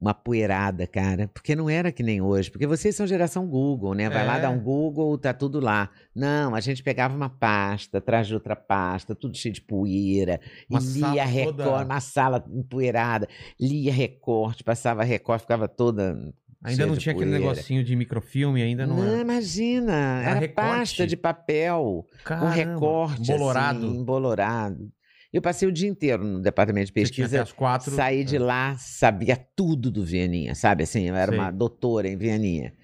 uma 0.00 0.14
poeirada, 0.14 0.86
cara, 0.86 1.28
porque 1.28 1.54
não 1.54 1.68
era 1.68 1.92
que 1.92 2.02
nem 2.02 2.22
hoje, 2.22 2.50
porque 2.50 2.66
vocês 2.66 2.96
são 2.96 3.06
geração 3.06 3.46
Google, 3.46 3.92
né? 3.94 4.08
Vai 4.08 4.26
lá 4.26 4.38
É. 4.38 4.40
dar 4.40 4.50
um 4.50 4.58
Google, 4.58 5.18
tá 5.18 5.34
tudo 5.34 5.60
lá. 5.60 5.90
Não, 6.14 6.54
a 6.54 6.60
gente 6.60 6.82
pegava 6.82 7.14
uma 7.14 7.28
pasta, 7.28 7.98
atrás 7.98 8.26
de 8.26 8.32
outra 8.34 8.56
pasta, 8.56 9.14
tudo 9.14 9.36
cheio 9.36 9.52
de 9.52 9.60
poeira, 9.60 10.40
Uma 10.70 10.80
e 10.80 10.84
lia 10.84 11.24
recorte, 11.24 11.56
toda- 11.58 11.84
uma 11.84 12.00
sala 12.00 12.42
empoeirada, 12.50 13.28
lia 13.60 13.92
recorte, 13.92 14.64
passava 14.64 15.04
recorte, 15.04 15.42
ficava 15.42 15.68
toda. 15.68 16.16
Ainda 16.62 16.86
não 16.86 16.96
tinha 16.96 17.14
aquele 17.14 17.30
negocinho 17.30 17.82
de 17.82 17.96
microfilme, 17.96 18.60
ainda 18.62 18.86
não, 18.86 18.96
Não, 18.96 19.04
era. 19.04 19.20
imagina, 19.22 20.22
Era 20.22 20.44
era, 20.44 20.48
pasta 20.48 21.06
de 21.06 21.16
papel, 21.16 22.06
Caramba, 22.24 22.50
recorte, 22.50 23.22
Embolorado. 23.32 23.78
assim, 23.86 23.96
embolorado. 23.98 24.92
Eu 25.32 25.40
passei 25.40 25.68
o 25.68 25.72
dia 25.72 25.88
inteiro 25.88 26.24
no 26.24 26.40
departamento 26.40 26.86
de 26.86 26.92
pesquisa, 26.92 27.42
as 27.42 27.52
quatro. 27.52 27.90
saí 27.92 28.24
de 28.24 28.36
é. 28.36 28.38
lá, 28.40 28.76
sabia 28.76 29.36
tudo 29.36 29.90
do 29.90 30.04
Vianinha, 30.04 30.54
sabe 30.56 30.82
assim? 30.82 31.08
Eu 31.08 31.14
era 31.14 31.30
Sei. 31.30 31.38
uma 31.40 31.50
doutora 31.52 32.08
em 32.08 32.16
Vianinha. 32.16 32.74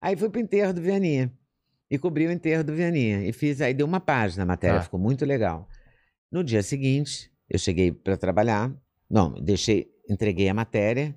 Aí 0.00 0.16
fui 0.16 0.28
pro 0.28 0.40
enterro 0.40 0.72
do 0.74 0.80
Vianinha 0.82 1.32
e 1.88 1.96
cobri 1.98 2.26
o 2.26 2.32
enterro 2.32 2.64
do 2.64 2.74
Vianinha 2.74 3.22
e 3.24 3.32
fiz, 3.32 3.60
aí 3.60 3.72
deu 3.72 3.86
uma 3.86 4.00
página 4.00 4.42
a 4.42 4.46
matéria, 4.46 4.78
Tá. 4.78 4.82
ficou 4.84 4.98
muito 4.98 5.24
legal. 5.24 5.68
No 6.30 6.42
dia 6.42 6.62
seguinte, 6.62 7.30
eu 7.48 7.58
cheguei 7.58 7.92
para 7.92 8.16
trabalhar, 8.16 8.74
não, 9.08 9.34
deixei, 9.34 9.86
entreguei 10.08 10.48
a 10.48 10.54
matéria, 10.54 11.16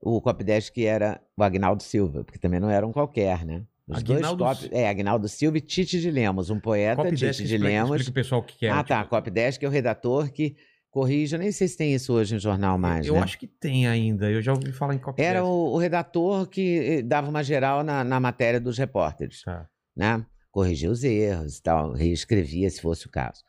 o 0.00 0.20
copydesk 0.22 0.72
que 0.72 0.86
era 0.86 1.20
o 1.36 1.42
Agnaldo 1.42 1.82
Silva, 1.82 2.24
porque 2.24 2.38
também 2.38 2.58
não 2.58 2.70
era 2.70 2.86
um 2.86 2.92
qualquer, 2.92 3.44
né? 3.44 3.64
Os 3.92 3.98
Aguinaldo 3.98 4.44
dois 4.44 4.58
copy, 4.60 4.74
é, 4.74 4.88
Agnaldo 4.88 5.28
Silva 5.28 5.58
e 5.58 5.60
Tite 5.60 6.00
de 6.00 6.10
Lemos, 6.10 6.50
um 6.50 6.58
poeta, 6.60 6.96
Copy 6.96 7.10
Tite 7.10 7.26
Desk, 7.26 7.38
de 7.42 7.54
explica, 7.54 7.64
Lemos. 7.64 7.90
explica 8.00 8.10
o 8.10 8.14
pessoal 8.14 8.40
o 8.40 8.44
que 8.44 8.66
é. 8.66 8.70
ah, 8.70 8.82
tá, 8.84 8.98
tipo, 8.98 9.10
copydesk 9.10 9.62
é 9.62 9.66
o 9.68 9.70
redator 9.70 10.30
que 10.32 10.56
corrige, 10.90 11.34
eu 11.34 11.38
nem 11.38 11.50
sei 11.52 11.68
se 11.68 11.76
tem 11.76 11.94
isso 11.94 12.12
hoje 12.12 12.34
no 12.34 12.40
jornal 12.40 12.76
mais, 12.76 13.06
Eu 13.06 13.14
né? 13.14 13.20
acho 13.20 13.38
que 13.38 13.46
tem 13.46 13.86
ainda. 13.86 14.30
Eu 14.30 14.42
já 14.42 14.52
ouvi 14.52 14.72
falar 14.72 14.94
em 14.94 14.98
Copy 14.98 15.22
Era 15.22 15.42
o, 15.44 15.72
o 15.72 15.78
redator 15.78 16.46
que 16.46 16.78
eh, 16.98 17.02
dava 17.02 17.30
uma 17.30 17.42
geral 17.42 17.82
na, 17.82 18.04
na 18.04 18.20
matéria 18.20 18.60
dos 18.60 18.76
repórteres, 18.76 19.42
Tá. 19.42 19.66
né? 19.96 20.24
Corrigia 20.50 20.90
os 20.90 21.02
erros 21.02 21.56
e 21.58 21.62
tal, 21.62 21.92
reescrevia 21.92 22.68
se 22.68 22.82
fosse 22.82 23.06
o 23.06 23.10
caso. 23.10 23.40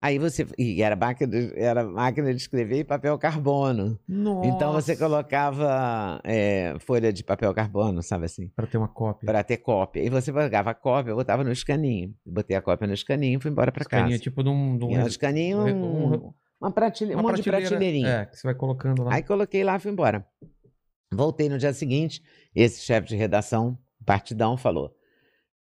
Aí 0.00 0.16
você. 0.18 0.46
E 0.56 0.80
era 0.80 0.94
máquina 0.94 1.30
de, 1.30 1.52
era 1.58 1.84
máquina 1.84 2.30
de 2.32 2.40
escrever 2.40 2.78
e 2.78 2.84
papel 2.84 3.18
carbono. 3.18 3.98
Nossa. 4.06 4.48
Então 4.48 4.72
você 4.72 4.96
colocava 4.96 6.20
eh, 6.22 6.76
folha 6.78 7.12
de 7.12 7.24
papel 7.24 7.52
carbono, 7.52 8.00
sabe 8.02 8.26
assim? 8.26 8.48
Pra 8.54 8.66
ter 8.66 8.78
uma 8.78 8.86
cópia. 8.88 9.26
Para 9.26 9.42
ter 9.42 9.56
cópia. 9.56 10.00
E 10.04 10.08
você 10.08 10.32
pegava 10.32 10.70
a 10.70 10.74
cópia, 10.74 11.14
botava 11.14 11.42
no 11.42 11.50
escaninho. 11.50 12.14
Botei 12.24 12.56
a 12.56 12.62
cópia 12.62 12.86
no 12.86 12.94
escaninho 12.94 13.38
e 13.38 13.42
fui 13.42 13.50
embora 13.50 13.72
para 13.72 13.84
casa. 13.84 14.02
Escaninha, 14.02 14.18
tipo 14.20 14.42
de 14.44 14.48
um. 14.50 14.78
De 14.78 14.84
um, 14.84 15.06
escaninho. 15.06 15.58
um- 15.58 16.14
um- 16.14 16.32
Uma 16.60 16.70
prateleira, 16.70 17.16
um 17.16 17.20
Uma 17.24 17.30
monte 17.30 17.42
de 17.42 17.50
prateleira, 17.50 17.68
prateleirinha. 17.76 18.08
É, 18.08 18.26
que 18.26 18.36
você 18.36 18.46
vai 18.46 18.54
colocando 18.54 19.02
lá. 19.04 19.14
Aí 19.14 19.22
coloquei 19.22 19.64
lá 19.64 19.76
e 19.76 19.80
fui 19.80 19.90
embora. 19.90 20.24
Voltei 21.12 21.48
no 21.48 21.56
dia 21.58 21.72
seguinte, 21.72 22.22
esse 22.54 22.82
chefe 22.82 23.08
de 23.08 23.16
redação, 23.16 23.76
partidão, 24.04 24.56
falou: 24.56 24.94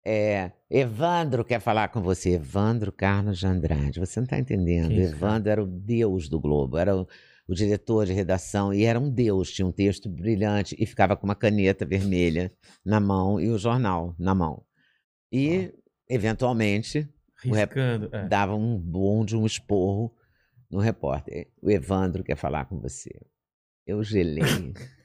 é, 0.09 0.51
Evandro 0.69 1.43
quer 1.43 1.59
falar 1.59 1.89
com 1.89 2.01
você. 2.01 2.31
Evandro 2.35 2.91
Carlos 2.91 3.37
de 3.39 3.45
Andrade. 3.47 3.99
Você 3.99 4.19
não 4.19 4.25
está 4.25 4.39
entendendo. 4.39 4.89
Que 4.89 5.01
isso, 5.01 5.13
Evandro 5.13 5.51
era 5.51 5.61
o 5.63 5.67
deus 5.67 6.29
do 6.29 6.39
Globo, 6.39 6.77
era 6.77 6.95
o, 6.95 7.07
o 7.47 7.53
diretor 7.53 8.05
de 8.05 8.13
redação 8.13 8.73
e 8.73 8.83
era 8.85 8.99
um 8.99 9.09
deus. 9.09 9.51
Tinha 9.51 9.65
um 9.67 9.71
texto 9.71 10.07
brilhante 10.09 10.75
e 10.79 10.85
ficava 10.85 11.15
com 11.17 11.25
uma 11.27 11.35
caneta 11.35 11.85
vermelha 11.85 12.51
na 12.85 12.99
mão 12.99 13.39
e 13.39 13.49
o 13.49 13.57
jornal 13.57 14.15
na 14.17 14.33
mão. 14.33 14.63
E, 15.31 15.73
eventualmente, 16.09 17.07
o 17.45 17.53
rep- 17.53 17.73
Riscando. 17.73 18.09
é. 18.15 18.27
dava 18.27 18.55
um 18.55 18.77
bonde, 18.79 19.35
um 19.35 19.45
esporro 19.45 20.13
no 20.71 20.79
repórter. 20.79 21.47
O 21.61 21.69
Evandro 21.69 22.23
quer 22.23 22.35
falar 22.35 22.65
com 22.65 22.79
você. 22.79 23.11
Eu 23.85 24.01
gelei. 24.03 24.43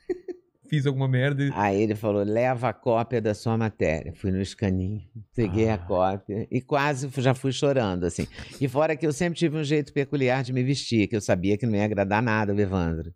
Fiz 0.72 0.86
alguma 0.86 1.06
merda. 1.06 1.50
Aí 1.54 1.82
ele 1.82 1.94
falou: 1.94 2.22
leva 2.22 2.70
a 2.70 2.72
cópia 2.72 3.20
da 3.20 3.34
sua 3.34 3.58
matéria. 3.58 4.12
Fui 4.14 4.30
no 4.30 4.40
escaninho, 4.40 5.02
peguei 5.36 5.68
Ah. 5.68 5.74
a 5.74 5.78
cópia 5.78 6.48
e 6.50 6.62
quase 6.62 7.10
já 7.18 7.34
fui 7.34 7.52
chorando, 7.52 8.04
assim. 8.04 8.26
E 8.58 8.66
fora 8.66 8.96
que 8.96 9.06
eu 9.06 9.12
sempre 9.12 9.38
tive 9.38 9.56
um 9.56 9.62
jeito 9.64 9.92
peculiar 9.92 10.42
de 10.42 10.50
me 10.52 10.62
vestir, 10.62 11.08
que 11.08 11.14
eu 11.16 11.20
sabia 11.20 11.58
que 11.58 11.66
não 11.66 11.74
ia 11.76 11.84
agradar 11.84 12.22
nada 12.22 12.54
o 12.54 12.58
Evandro. 12.60 13.12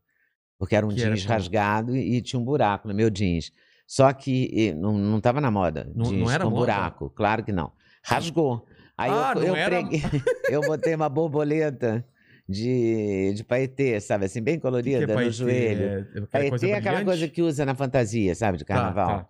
Porque 0.58 0.76
era 0.76 0.84
um 0.84 0.90
Que 0.90 1.00
era 1.00 1.10
jeans 1.14 1.22
como? 1.22 1.32
rasgado 1.34 1.96
e 1.96 2.20
tinha 2.20 2.38
um 2.38 2.44
buraco 2.44 2.88
no 2.88 2.94
meu 2.94 3.08
jeans. 3.08 3.50
Só 3.86 4.12
que 4.12 4.74
não, 4.74 4.92
não 4.98 5.20
tava 5.20 5.40
na 5.40 5.50
moda. 5.50 5.90
Não- 5.94 6.04
jeans 6.10 6.20
não 6.24 6.30
era 6.30 6.44
com 6.44 6.50
moda? 6.50 6.60
buraco. 6.60 7.08
Claro 7.10 7.42
que 7.42 7.52
não. 7.52 7.72
Rasgou. 8.04 8.66
Aí 8.98 9.10
Ah, 9.10 9.32
eu, 9.34 9.40
não 9.40 9.46
eu, 9.48 9.56
era- 9.56 9.70
preguei- 9.82 10.02
eu 10.50 10.60
botei 10.60 10.94
uma 10.94 11.08
borboleta 11.08 12.04
de, 12.48 13.32
de 13.34 13.44
paetê, 13.44 14.00
sabe 14.00 14.26
assim, 14.26 14.40
bem 14.42 14.54
Que 14.54 14.60
que 14.60 14.66
é 14.66 14.70
colorida 14.70 15.06
no 15.16 15.30
joelho. 15.30 15.84
É, 15.84 15.98
aquela 16.00 16.26
Paetê 16.26 16.48
coisa 16.50 16.66
é 16.66 16.72
aquela 16.74 16.80
brilhante? 16.80 17.04
coisa 17.04 17.28
que 17.28 17.42
usa 17.42 17.64
na 17.66 17.74
fantasia, 17.74 18.34
sabe, 18.34 18.58
de 18.58 18.64
Tá, 18.64 18.74
carnaval. 18.74 19.24
tá. 19.24 19.28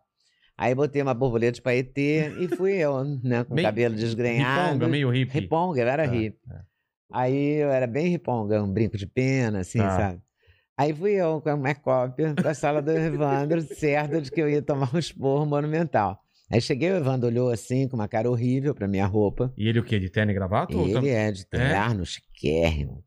Aí 0.58 0.74
botei 0.74 1.02
uma 1.02 1.12
borboleta 1.14 1.52
de 1.52 1.62
paetê 1.62 2.30
e 2.40 2.48
fui 2.48 2.72
eu, 2.74 3.04
né, 3.22 3.44
com 3.44 3.52
o 3.52 3.56
Bem 3.56 3.64
cabelo 3.64 3.94
desgrenhado. 3.94 4.62
Riponga, 4.72 4.88
meio 4.88 5.10
hippie. 5.10 5.40
Riponga, 5.40 5.80
eu 5.82 5.88
era 5.88 6.06
Tá, 6.06 6.12
hippie. 6.14 6.38
tá. 6.48 6.64
Aí 7.12 7.54
eu 7.62 7.70
era 7.70 7.86
bem 7.86 8.08
riponga, 8.08 8.62
um 8.62 8.72
brinco 8.72 8.96
de 8.96 9.06
pena, 9.06 9.60
assim, 9.60 9.78
Tá. 9.78 9.90
sabe? 9.90 10.20
Aí 10.78 10.92
fui 10.94 11.12
eu 11.12 11.40
com 11.40 11.54
uma 11.54 11.74
cópia 11.74 12.34
pra 12.34 12.52
sala 12.54 12.82
do 12.82 12.90
Evandro, 12.90 13.62
certo 13.76 14.20
de 14.20 14.30
que 14.30 14.40
eu 14.40 14.48
ia 14.48 14.60
tomar 14.62 14.94
um 14.94 14.98
esporro 14.98 15.46
monumental. 15.46 16.22
Aí 16.50 16.60
cheguei, 16.60 16.90
o 16.92 16.96
Evandro 16.96 17.26
olhou 17.28 17.50
assim, 17.50 17.88
com 17.88 17.96
uma 17.96 18.06
cara 18.06 18.30
horrível 18.30 18.74
pra 18.74 18.86
minha 18.86 19.06
roupa. 19.06 19.52
E 19.56 19.68
ele 19.68 19.80
o 19.80 19.84
quê? 19.84 19.98
De 19.98 20.08
terno 20.08 20.30
e 20.30 20.34
gravata? 20.34 20.72
Ele 20.72 20.92
tam- 20.92 21.04
é 21.06 21.32
de 21.32 21.44
terno, 21.46 22.06
chiquérrimo. 22.06 23.02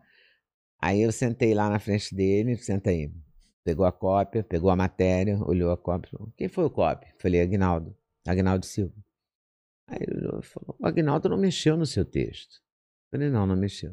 Aí 0.82 1.02
eu 1.02 1.12
sentei 1.12 1.54
lá 1.54 1.70
na 1.70 1.80
frente 1.80 2.14
dele, 2.14 2.56
senta 2.58 2.90
aí. 2.90 3.10
Pegou 3.64 3.86
a 3.86 3.92
cópia, 3.92 4.44
pegou 4.44 4.70
a 4.70 4.76
matéria, 4.76 5.38
olhou 5.44 5.72
a 5.72 5.78
cópia. 5.78 6.10
Falou, 6.12 6.34
Quem 6.38 6.48
foi 6.48 6.66
o 6.66 6.70
cópia? 6.70 7.14
Falei, 7.20 7.42
Agnaldo. 7.42 7.96
Agnaldo 8.28 8.66
Silva. 8.66 8.94
Aí 9.88 10.00
ele 10.02 10.18
olhou 10.20 10.40
e 10.40 10.44
falou, 10.44 10.76
o 10.80 10.86
Agnaldo 10.88 11.30
não 11.30 11.38
mexeu 11.38 11.76
no 11.78 11.86
seu 11.86 12.04
texto. 12.06 12.56
Falei, 13.12 13.30
não, 13.30 13.46
não 13.48 13.56
mexeu. 13.56 13.92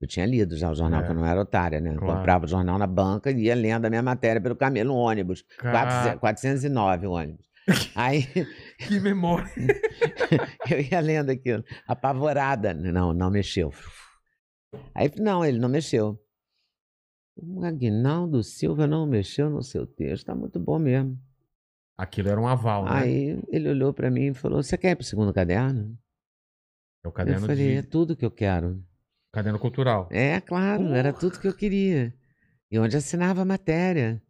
Eu 0.00 0.06
tinha 0.08 0.26
lido 0.26 0.56
já 0.56 0.70
o 0.70 0.74
jornal, 0.74 1.00
É. 1.02 1.04
que 1.04 1.10
eu 1.10 1.14
não 1.14 1.24
era 1.26 1.40
otária, 1.40 1.80
né? 1.80 1.94
Claro. 1.94 2.16
Comprava 2.18 2.44
o 2.44 2.48
jornal 2.48 2.78
na 2.78 2.86
banca 2.86 3.30
e 3.30 3.44
ia 3.44 3.54
lendo 3.54 3.84
a 3.84 3.90
minha 3.90 4.02
matéria 4.02 4.40
pelo 4.40 4.54
caminho, 4.56 4.86
no 4.86 4.94
ônibus. 4.94 5.42
Cara, 5.58 6.16
400 6.18 6.20
409 6.20 7.06
o 7.06 7.12
ônibus. 7.12 7.46
Aí 7.94 8.24
que 8.78 9.00
memória. 9.00 9.50
eu 10.70 10.80
ia 10.80 11.00
lendo 11.00 11.30
aquilo, 11.30 11.64
apavorada. 11.86 12.72
Não, 12.72 13.12
não 13.12 13.30
mexeu. 13.30 13.72
Aí, 14.94 15.10
não, 15.18 15.44
ele 15.44 15.58
não 15.58 15.68
mexeu. 15.68 16.18
O 17.36 17.64
Aguinaldo 17.64 18.42
Silva 18.42 18.86
não 18.86 19.06
mexeu 19.06 19.48
no 19.48 19.62
seu 19.62 19.86
texto, 19.86 20.26
tá 20.26 20.34
muito 20.34 20.58
bom 20.58 20.78
mesmo. 20.78 21.18
Aquilo 21.96 22.28
era 22.28 22.40
um 22.40 22.46
aval, 22.46 22.84
né? 22.84 22.90
Aí 22.92 23.42
ele 23.48 23.68
olhou 23.68 23.92
pra 23.92 24.10
mim 24.10 24.28
e 24.28 24.34
falou: 24.34 24.62
Você 24.62 24.76
quer 24.76 24.90
ir 24.92 24.96
pro 24.96 25.04
segundo 25.04 25.32
caderno? 25.32 25.98
É 27.04 27.08
o 27.08 27.10
Eu 27.10 27.12
caderno, 27.12 27.46
falei: 27.46 27.76
É 27.76 27.82
de... 27.82 27.88
tudo 27.88 28.16
que 28.16 28.24
eu 28.24 28.30
quero. 28.30 28.82
caderno 29.32 29.58
cultural. 29.58 30.08
É, 30.10 30.40
claro, 30.40 30.92
era 30.94 31.12
tudo 31.12 31.38
que 31.40 31.46
eu 31.48 31.54
queria. 31.54 32.14
E 32.70 32.78
onde 32.78 32.96
assinava 32.96 33.42
a 33.42 33.44
matéria. 33.44 34.22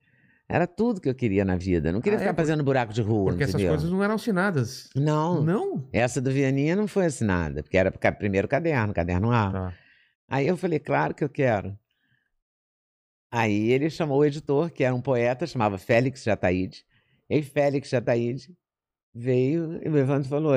Era 0.48 0.66
tudo 0.66 1.00
que 1.00 1.08
eu 1.08 1.14
queria 1.14 1.44
na 1.44 1.56
vida. 1.56 1.92
Não 1.92 2.00
queria 2.00 2.18
Ah, 2.18 2.22
é, 2.22 2.24
ficar 2.24 2.34
por- 2.34 2.40
fazendo 2.42 2.64
buraco 2.64 2.92
de 2.92 3.02
rua, 3.02 3.32
Porque 3.32 3.44
essas 3.44 3.62
coisas 3.62 3.90
não 3.90 4.02
eram 4.02 4.14
assinadas. 4.14 4.88
Não, 4.96 5.42
Não? 5.42 5.88
essa 5.92 6.20
do 6.22 6.30
Vianinha 6.30 6.74
não 6.74 6.88
foi 6.88 7.04
assinada, 7.06 7.62
porque 7.62 7.76
era 7.76 7.90
o 7.90 8.12
primeiro 8.16 8.48
caderno, 8.48 8.94
caderno 8.94 9.30
A. 9.30 9.50
Tá. 9.50 9.74
Aí 10.26 10.46
eu 10.48 10.56
falei, 10.56 10.78
claro 10.78 11.14
que 11.14 11.22
eu 11.22 11.28
quero. 11.28 11.76
Aí 13.30 13.70
ele 13.70 13.90
chamou 13.90 14.18
o 14.20 14.24
editor, 14.24 14.70
que 14.70 14.82
era 14.84 14.94
um 14.94 15.02
poeta, 15.02 15.46
chamava 15.46 15.76
Félix 15.76 16.22
Jataíde. 16.24 16.84
E 17.28 17.34
aí 17.34 17.42
Félix 17.42 17.90
Jataíde 17.90 18.48
veio 19.14 19.78
e 19.84 19.88
o 19.88 19.98
Evandro 19.98 20.28
falou, 20.28 20.54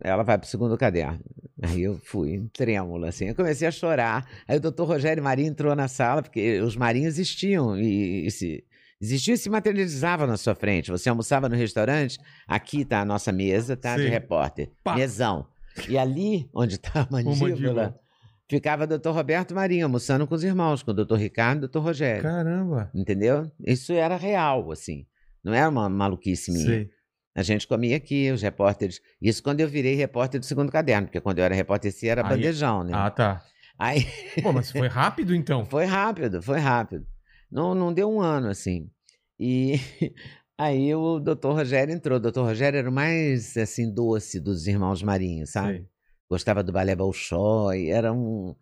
ela 0.00 0.22
vai 0.22 0.38
pro 0.38 0.46
segundo 0.48 0.76
caderno. 0.78 1.20
Aí 1.60 1.82
eu 1.82 1.98
fui, 2.04 2.48
trêmulo, 2.52 3.06
assim. 3.06 3.26
Eu 3.26 3.34
comecei 3.34 3.66
a 3.66 3.72
chorar. 3.72 4.28
Aí 4.46 4.56
o 4.56 4.60
doutor 4.60 4.86
Rogério 4.86 5.22
Marinho 5.22 5.48
entrou 5.48 5.74
na 5.74 5.88
sala, 5.88 6.22
porque 6.22 6.60
os 6.60 6.76
marinhos 6.76 7.14
existiam 7.14 7.76
e, 7.76 8.26
e 8.26 8.30
se... 8.30 8.64
Existia 9.02 9.34
e 9.34 9.36
se 9.36 9.50
materializava 9.50 10.26
na 10.28 10.36
sua 10.36 10.54
frente. 10.54 10.90
Você 10.92 11.08
almoçava 11.08 11.48
no 11.48 11.56
restaurante, 11.56 12.18
aqui 12.46 12.84
tá 12.84 13.00
a 13.00 13.04
nossa 13.04 13.32
mesa, 13.32 13.76
tá? 13.76 13.96
De 13.96 14.04
Sim. 14.04 14.08
repórter. 14.10 14.70
Pá. 14.84 14.94
Mesão. 14.94 15.44
E 15.88 15.98
ali, 15.98 16.48
onde 16.54 16.78
tá 16.78 17.00
a 17.02 17.08
mandíbula, 17.10 17.50
mandíbula. 17.50 18.00
ficava 18.48 18.84
o 18.84 18.86
doutor 18.86 19.12
Roberto 19.12 19.54
Marinho 19.54 19.86
almoçando 19.86 20.24
com 20.26 20.34
os 20.36 20.44
irmãos, 20.44 20.84
com 20.84 20.92
o 20.92 20.94
doutor 20.94 21.18
Ricardo 21.18 21.56
e 21.56 21.58
o 21.58 21.60
doutor 21.62 21.80
Rogério. 21.82 22.22
Caramba. 22.22 22.90
Entendeu? 22.94 23.50
Isso 23.66 23.92
era 23.92 24.16
real, 24.16 24.70
assim. 24.70 25.04
Não 25.42 25.52
era 25.52 25.68
uma 25.68 25.88
maluquice 25.88 26.52
minha. 26.52 26.66
Sei. 26.66 26.90
A 27.34 27.42
gente 27.42 27.66
comia 27.66 27.96
aqui, 27.96 28.30
os 28.30 28.42
repórteres. 28.42 29.00
Isso 29.20 29.42
quando 29.42 29.60
eu 29.60 29.66
virei 29.68 29.94
repórter 29.96 30.38
do 30.38 30.46
segundo 30.46 30.70
caderno, 30.70 31.08
porque 31.08 31.20
quando 31.20 31.38
eu 31.38 31.44
era 31.44 31.54
repórter 31.54 31.88
esse 31.88 32.06
era 32.06 32.22
Aí- 32.22 32.28
bandejão, 32.28 32.84
né? 32.84 32.92
Ah, 32.94 33.10
tá. 33.10 33.42
Aí 33.78 34.06
Pô, 34.42 34.52
mas 34.52 34.70
foi 34.70 34.86
rápido 34.86 35.34
então. 35.34 35.64
foi 35.64 35.86
rápido, 35.86 36.40
foi 36.42 36.60
rápido. 36.60 37.04
Não, 37.52 37.74
não 37.74 37.92
deu 37.92 38.10
um 38.10 38.20
ano, 38.20 38.48
assim. 38.48 38.90
E 39.38 39.74
aí 40.56 40.94
o 40.94 41.20
doutor 41.20 41.54
Rogério 41.54 41.92
entrou. 41.94 42.16
O 42.16 42.20
doutor 42.20 42.44
Rogério 42.46 42.78
era 42.78 42.88
o 42.88 42.92
mais, 42.92 43.56
assim, 43.58 43.92
doce 43.92 44.40
dos 44.40 44.66
irmãos 44.66 45.02
Marinho, 45.02 45.46
sabe? 45.46 45.78
Sei. 45.78 45.86
gostava 46.30 46.62
do 46.62 46.72
balé 46.72 46.96
Bolshoi, 46.96 47.90
era 47.90 48.10
um 48.12 48.54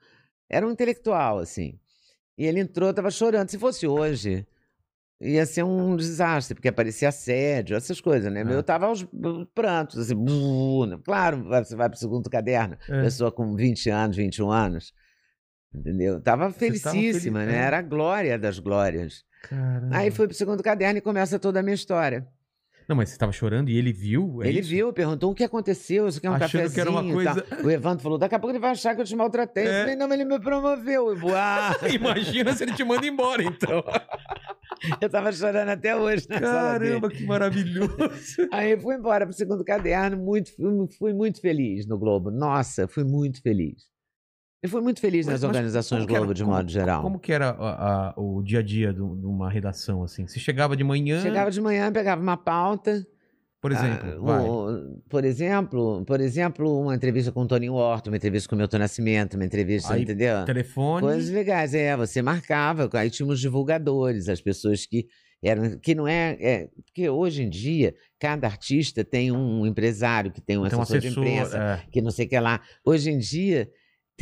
era 0.49 0.67
um 0.67 0.73
intelectual 0.73 1.39
assim. 1.39 1.79
E 2.37 2.45
ele 2.45 2.59
entrou, 2.61 2.93
tava 2.93 3.11
chorando. 3.11 3.49
Se 3.51 3.59
fosse 3.59 3.87
hoje, 3.87 4.45
ia 5.21 5.47
ser 5.47 5.63
um 5.63 5.95
desastre, 5.95 6.55
porque 6.55 6.69
aparecia 6.69 7.11
assédio, 7.11 7.77
essas 7.77 8.01
coisas, 8.01 8.33
né? 8.33 8.43
Ah. 8.45 8.51
Eu 8.51 8.63
tava 8.63 8.87
aos 8.87 9.07
prantos, 9.55 9.99
assim, 9.99 10.17
"Bu", 10.17 10.87
né? 10.87 10.99
claro, 11.05 11.45
você 11.45 11.77
vai 11.77 11.89
pro 11.89 11.99
segundo 11.99 12.29
caderno, 12.29 12.77
É. 12.89 13.03
pessoa 13.03 13.31
com 13.31 13.55
20 13.55 13.89
anos, 13.91 14.17
21 14.17 14.51
anos, 14.51 14.93
entendeu? 15.75 16.21
Tava 16.21 16.51
felicíssima, 16.51 17.45
né? 17.45 17.55
é. 17.55 17.59
Era 17.59 17.79
a 17.79 17.83
glória 17.83 18.39
das 18.39 18.59
glórias. 18.59 19.25
Caramba. 19.43 19.97
Aí 19.97 20.11
fui 20.11 20.27
pro 20.27 20.37
segundo 20.37 20.63
caderno 20.63 20.99
e 20.99 21.01
começa 21.03 21.39
toda 21.39 21.61
a 21.61 21.63
minha 21.63 21.75
história. 21.75 22.27
Não, 22.89 22.97
mas 22.97 23.11
você 23.11 23.17
tava 23.19 23.31
chorando 23.31 23.69
e 23.71 23.79
ele 23.79 23.93
viu? 23.93 24.43
é 24.43 24.49
ele 24.49 24.59
isso? 24.59 24.69
viu, 24.71 24.93
perguntou 24.93 25.31
o 25.31 25.35
que 25.35 25.45
aconteceu, 25.45 26.09
isso 26.09 26.19
aqui 26.19 26.27
é 26.27 26.31
um 26.31 26.35
Achando 26.35 26.51
cafezinho. 26.51 26.75
que 26.75 26.81
era 26.81 26.91
uma 26.91 27.05
coisa-. 27.05 27.45
O 27.65 27.71
Evandro 27.71 28.03
falou, 28.03 28.19
daqui 28.19 28.35
a 28.35 28.39
pouco 28.41 28.51
ele 28.51 28.59
vai 28.59 28.73
achar 28.73 28.97
que 28.97 29.01
eu 29.01 29.05
te 29.05 29.15
maltratei. 29.15 29.65
Eu 29.65 29.71
É. 29.73 29.81
falei, 29.83 29.95
não, 29.97 30.09
mas 30.09 30.19
ele 30.19 30.29
me 30.29 30.41
promoveu. 30.41 31.09
Eu, 31.15 31.37
"Ah." 31.37 31.71
Imagina 31.95 32.53
se 32.53 32.65
ele 32.65 32.73
te 32.75 32.83
manda 32.83 33.07
embora, 33.07 33.45
então. 33.45 33.85
eu 35.01 35.09
tava 35.09 35.31
chorando 35.31 35.69
até 35.69 35.95
hoje 35.95 36.27
na. 36.29 36.41
Caramba, 36.41 37.09
que 37.09 37.25
maravilhoso. 37.25 37.97
Aí 38.53 38.73
eu 38.73 38.81
fui 38.81 38.97
embora 38.97 39.25
pro 39.25 39.37
segundo 39.37 39.65
caderno, 39.65 40.17
muito, 40.17 40.51
fui 40.99 41.13
muito 41.13 41.41
feliz 41.41 41.87
no 41.87 41.97
Globo. 41.97 42.29
Nossa, 42.33 42.89
fui 42.89 43.05
muito 43.05 43.41
feliz. 43.41 43.85
Eu 44.63 44.69
fui 44.69 44.81
muito 44.83 45.01
feliz 45.01 45.25
Mas- 45.27 45.41
nas 45.41 45.43
organizações 45.45 46.05
que 46.05 46.11
era- 46.13 46.19
Globo, 46.21 46.35
de 46.35 46.43
como- 46.43 46.55
modo 46.55 46.71
geral. 46.71 47.03
Como 47.03 47.19
que 47.19 47.33
era 47.33 47.49
a- 47.51 48.09
a- 48.11 48.15
o 48.21 48.43
dia 48.43 48.59
a 48.59 48.63
dia 48.63 48.93
de 48.93 49.01
uma 49.01 49.51
redação, 49.51 50.03
assim? 50.03 50.27
Você 50.27 50.39
chegava 50.39 50.77
de 50.77 50.85
manhã, 50.85 51.21
Chegava 51.23 51.51
de 51.51 51.61
manhã, 51.61 51.91
pegava 51.91 52.21
uma 52.21 52.37
pauta. 52.37 53.07
por 53.63 53.73
exemplo, 53.73 54.31
ah, 54.31 54.43
o- 54.43 55.03
por 55.09 55.23
exemplo, 55.25 56.05
por 56.07 56.19
exemplo, 56.21 56.81
uma 56.81 56.95
entrevista 56.95 57.31
com 57.33 57.43
o 57.43 57.47
Toninho 57.47 57.75
Horta, 57.75 58.09
uma 58.11 58.17
entrevista 58.17 58.49
com 58.49 58.55
o 58.55 58.59
Milton 58.59 58.79
Nascimento, 58.79 59.35
uma 59.35 59.45
entrevista, 59.45 59.93
Aí, 59.95 60.03
entendeu? 60.03 60.45
telefone. 60.47 61.03
Coisas 61.07 61.31
legais, 61.31 61.73
é, 61.75 61.95
você 61.97 62.21
marcava, 62.23 62.89
aí 62.95 63.09
tinha 63.11 63.27
os 63.29 63.39
divulgadores, 63.41 64.29
as 64.29 64.41
pessoas 64.43 64.85
que 64.87 65.07
eram, 65.43 65.79
que 65.79 65.95
não 65.95 66.07
é, 66.09 66.37
é, 66.41 66.69
porque 66.85 67.09
hoje 67.09 67.43
em 67.43 67.49
dia, 67.51 67.95
cada 68.19 68.47
artista 68.47 69.03
tem 69.05 69.31
um 69.33 69.67
empresário, 69.67 70.31
que 70.31 70.41
tem 70.41 70.57
um 70.59 70.67
tem 70.69 70.79
um 70.79 70.83
assessor, 70.83 70.99
assessor. 70.99 71.25
de 71.25 71.31
imprensa, 71.31 71.59
é. 71.59 71.91
que 71.91 72.01
não 72.03 72.11
sei 72.11 72.27
o 72.27 72.29
que 72.29 72.39
lá. 72.41 72.61
Hoje 72.85 73.11
em 73.11 73.19
dia, 73.19 73.71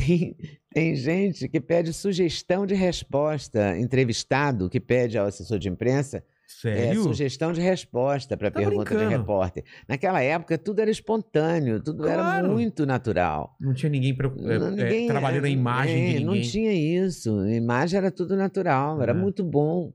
tem, 0.05 0.35
tem 0.73 0.95
gente 0.95 1.47
que 1.47 1.59
pede 1.59 1.91
sugestão 1.93 2.65
de 2.65 2.73
resposta, 2.75 3.77
entrevistado, 3.77 4.69
que 4.69 4.79
pede 4.79 5.17
ao 5.17 5.27
assessor 5.27 5.59
de 5.59 5.67
imprensa 5.69 6.17
É, 6.17 6.21
Sério? 6.61 7.03
sugestão 7.03 7.53
de 7.53 7.61
resposta 7.61 8.35
para 8.35 8.49
Tá 8.49 8.59
pergunta 8.59 8.89
de 8.89 8.95
brincando. 8.97 9.17
repórter. 9.21 9.63
Naquela 9.87 10.21
época, 10.21 10.57
tudo 10.57 10.79
era 10.81 10.89
espontâneo, 10.89 11.79
tudo 11.81 12.07
era 12.07 12.21
Claro. 12.23 12.51
muito 12.51 12.85
natural. 12.87 13.55
Não 13.61 13.73
tinha 13.73 13.89
ninguém, 13.89 14.15
preocup- 14.15 14.43
é, 14.49 14.57
Não, 14.57 14.67
é, 14.67 14.71
ninguém- 14.71 15.07
trabalhando 15.07 15.45
a 15.45 15.49
imagem 15.49 16.09
é, 16.09 16.17
de 16.17 16.23
Não 16.25 16.33
ninguém. 16.33 16.49
tinha 16.49 16.73
isso. 16.73 17.37
A 17.39 17.51
imagem 17.53 17.97
era 17.99 18.09
tudo 18.11 18.35
natural, 18.35 18.99
era 19.01 19.11
É. 19.11 19.15
muito 19.15 19.43
bom. 19.43 19.93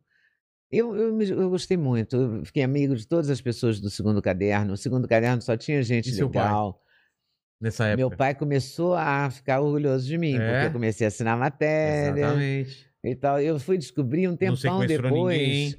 Eu, 0.70 0.94
eu, 0.96 1.20
eu 1.22 1.50
gostei 1.50 1.76
muito. 1.76 2.16
Eu 2.16 2.44
fiquei 2.44 2.62
amigo 2.62 2.94
de 2.96 3.06
todas 3.06 3.30
as 3.30 3.40
pessoas 3.40 3.80
do 3.80 3.90
segundo 3.90 4.22
caderno. 4.22 4.72
O 4.74 4.76
segundo 4.76 5.06
caderno 5.08 5.42
só 5.42 5.56
tinha 5.56 5.82
gente 5.82 6.08
E 6.10 6.22
legal. 6.22 6.80
Nessa 7.60 7.86
época. 7.86 7.96
Meu 7.96 8.10
pai 8.10 8.34
começou 8.34 8.94
a 8.94 9.30
ficar 9.30 9.60
orgulhoso 9.60 10.06
de 10.06 10.18
mim, 10.18 10.34
É? 10.36 10.38
porque 10.52 10.66
eu 10.68 10.72
comecei 10.72 11.06
a 11.06 11.08
assinar 11.08 11.38
matéria 11.38 12.20
Exatamente. 12.20 12.86
e 13.02 13.14
tal. 13.14 13.40
Eu 13.40 13.58
fui 13.58 13.78
descobrir 13.78 14.28
um 14.28 14.36
tempão 14.36 14.84
depois. 14.86 15.38
ninguém. 15.38 15.74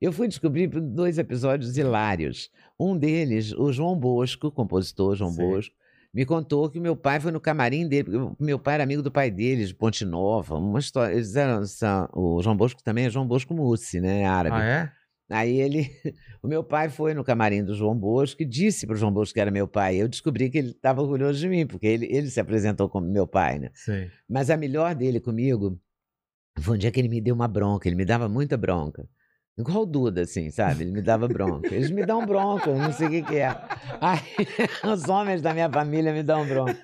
Eu 0.00 0.12
fui 0.12 0.28
descobrir 0.28 0.66
dois 0.68 1.18
episódios 1.18 1.76
hilários. 1.78 2.50
Um 2.78 2.96
deles, 2.96 3.52
o 3.52 3.72
João 3.72 3.96
Bosco, 3.98 4.50
compositor 4.50 5.14
João 5.16 5.30
Sei. 5.32 5.46
Bosco, 5.46 5.74
me 6.12 6.24
contou 6.26 6.68
que 6.68 6.78
meu 6.78 6.94
pai 6.94 7.18
foi 7.20 7.32
no 7.32 7.40
camarim 7.40 7.88
dele. 7.88 8.08
Meu 8.38 8.58
pai 8.58 8.74
era 8.74 8.84
amigo 8.84 9.02
do 9.02 9.10
pai 9.10 9.30
deles, 9.30 9.68
de 9.68 9.74
Ponte 9.74 10.04
Nova. 10.04 10.56
Uma 10.56 10.78
história. 10.78 11.14
Eles 11.14 11.34
eram, 11.34 11.64
são- 11.64 12.08
o 12.12 12.40
João 12.42 12.56
Bosco 12.56 12.82
também 12.82 13.06
é 13.06 13.10
João 13.10 13.26
Bosco 13.26 13.54
Mussi, 13.54 14.00
né? 14.00 14.24
Árabe. 14.26 14.56
Ah, 14.56 14.64
é? 14.64 14.92
Aí 15.30 15.60
ele. 15.60 15.90
O 16.42 16.46
meu 16.46 16.62
pai 16.62 16.90
foi 16.90 17.14
no 17.14 17.24
camarim 17.24 17.64
do 17.64 17.74
João 17.74 17.96
Bosco 17.96 18.42
e 18.42 18.44
disse 18.44 18.86
para 18.86 18.92
o 18.92 18.98
João 18.98 19.10
Bosco 19.10 19.32
que 19.32 19.40
era 19.40 19.50
meu 19.50 19.66
pai. 19.66 19.96
Eu 19.96 20.06
descobri 20.06 20.50
que 20.50 20.58
ele 20.58 20.72
estava 20.72 21.00
orgulhoso 21.00 21.38
de 21.40 21.48
mim, 21.48 21.66
porque 21.66 21.86
ele, 21.86 22.06
ele 22.10 22.28
se 22.28 22.38
apresentou 22.38 22.86
como 22.86 23.10
meu 23.10 23.26
pai, 23.26 23.58
né? 23.58 23.70
Sei. 23.72 24.10
Mas 24.28 24.50
a 24.50 24.56
melhor 24.58 24.94
dele 24.94 25.20
comigo 25.20 25.80
foi 26.60 26.74
um 26.76 26.78
dia 26.78 26.90
que 26.90 27.00
ele 27.00 27.08
me 27.08 27.18
deu 27.18 27.34
uma 27.34 27.48
bronca. 27.48 27.88
Ele 27.88 27.96
me 27.96 28.04
dava 28.04 28.28
muita 28.28 28.58
bronca. 28.58 29.08
Igual 29.56 29.82
o 29.84 29.86
Duda, 29.86 30.22
assim, 30.22 30.50
sabe? 30.50 30.82
Ele 30.82 30.90
me 30.90 31.00
dava 31.00 31.28
bronca. 31.28 31.74
Eles 31.74 31.90
me 31.90 32.04
dão 32.04 32.26
bronca, 32.26 32.68
eu 32.68 32.78
não 32.78 32.92
sei 32.92 33.06
o 33.06 33.10
que, 33.10 33.22
que 33.22 33.36
é. 33.36 33.48
Aí, 34.00 34.20
os 34.92 35.08
homens 35.08 35.40
da 35.40 35.54
minha 35.54 35.70
família 35.70 36.12
me 36.12 36.22
dão 36.22 36.46
bronca. 36.46 36.76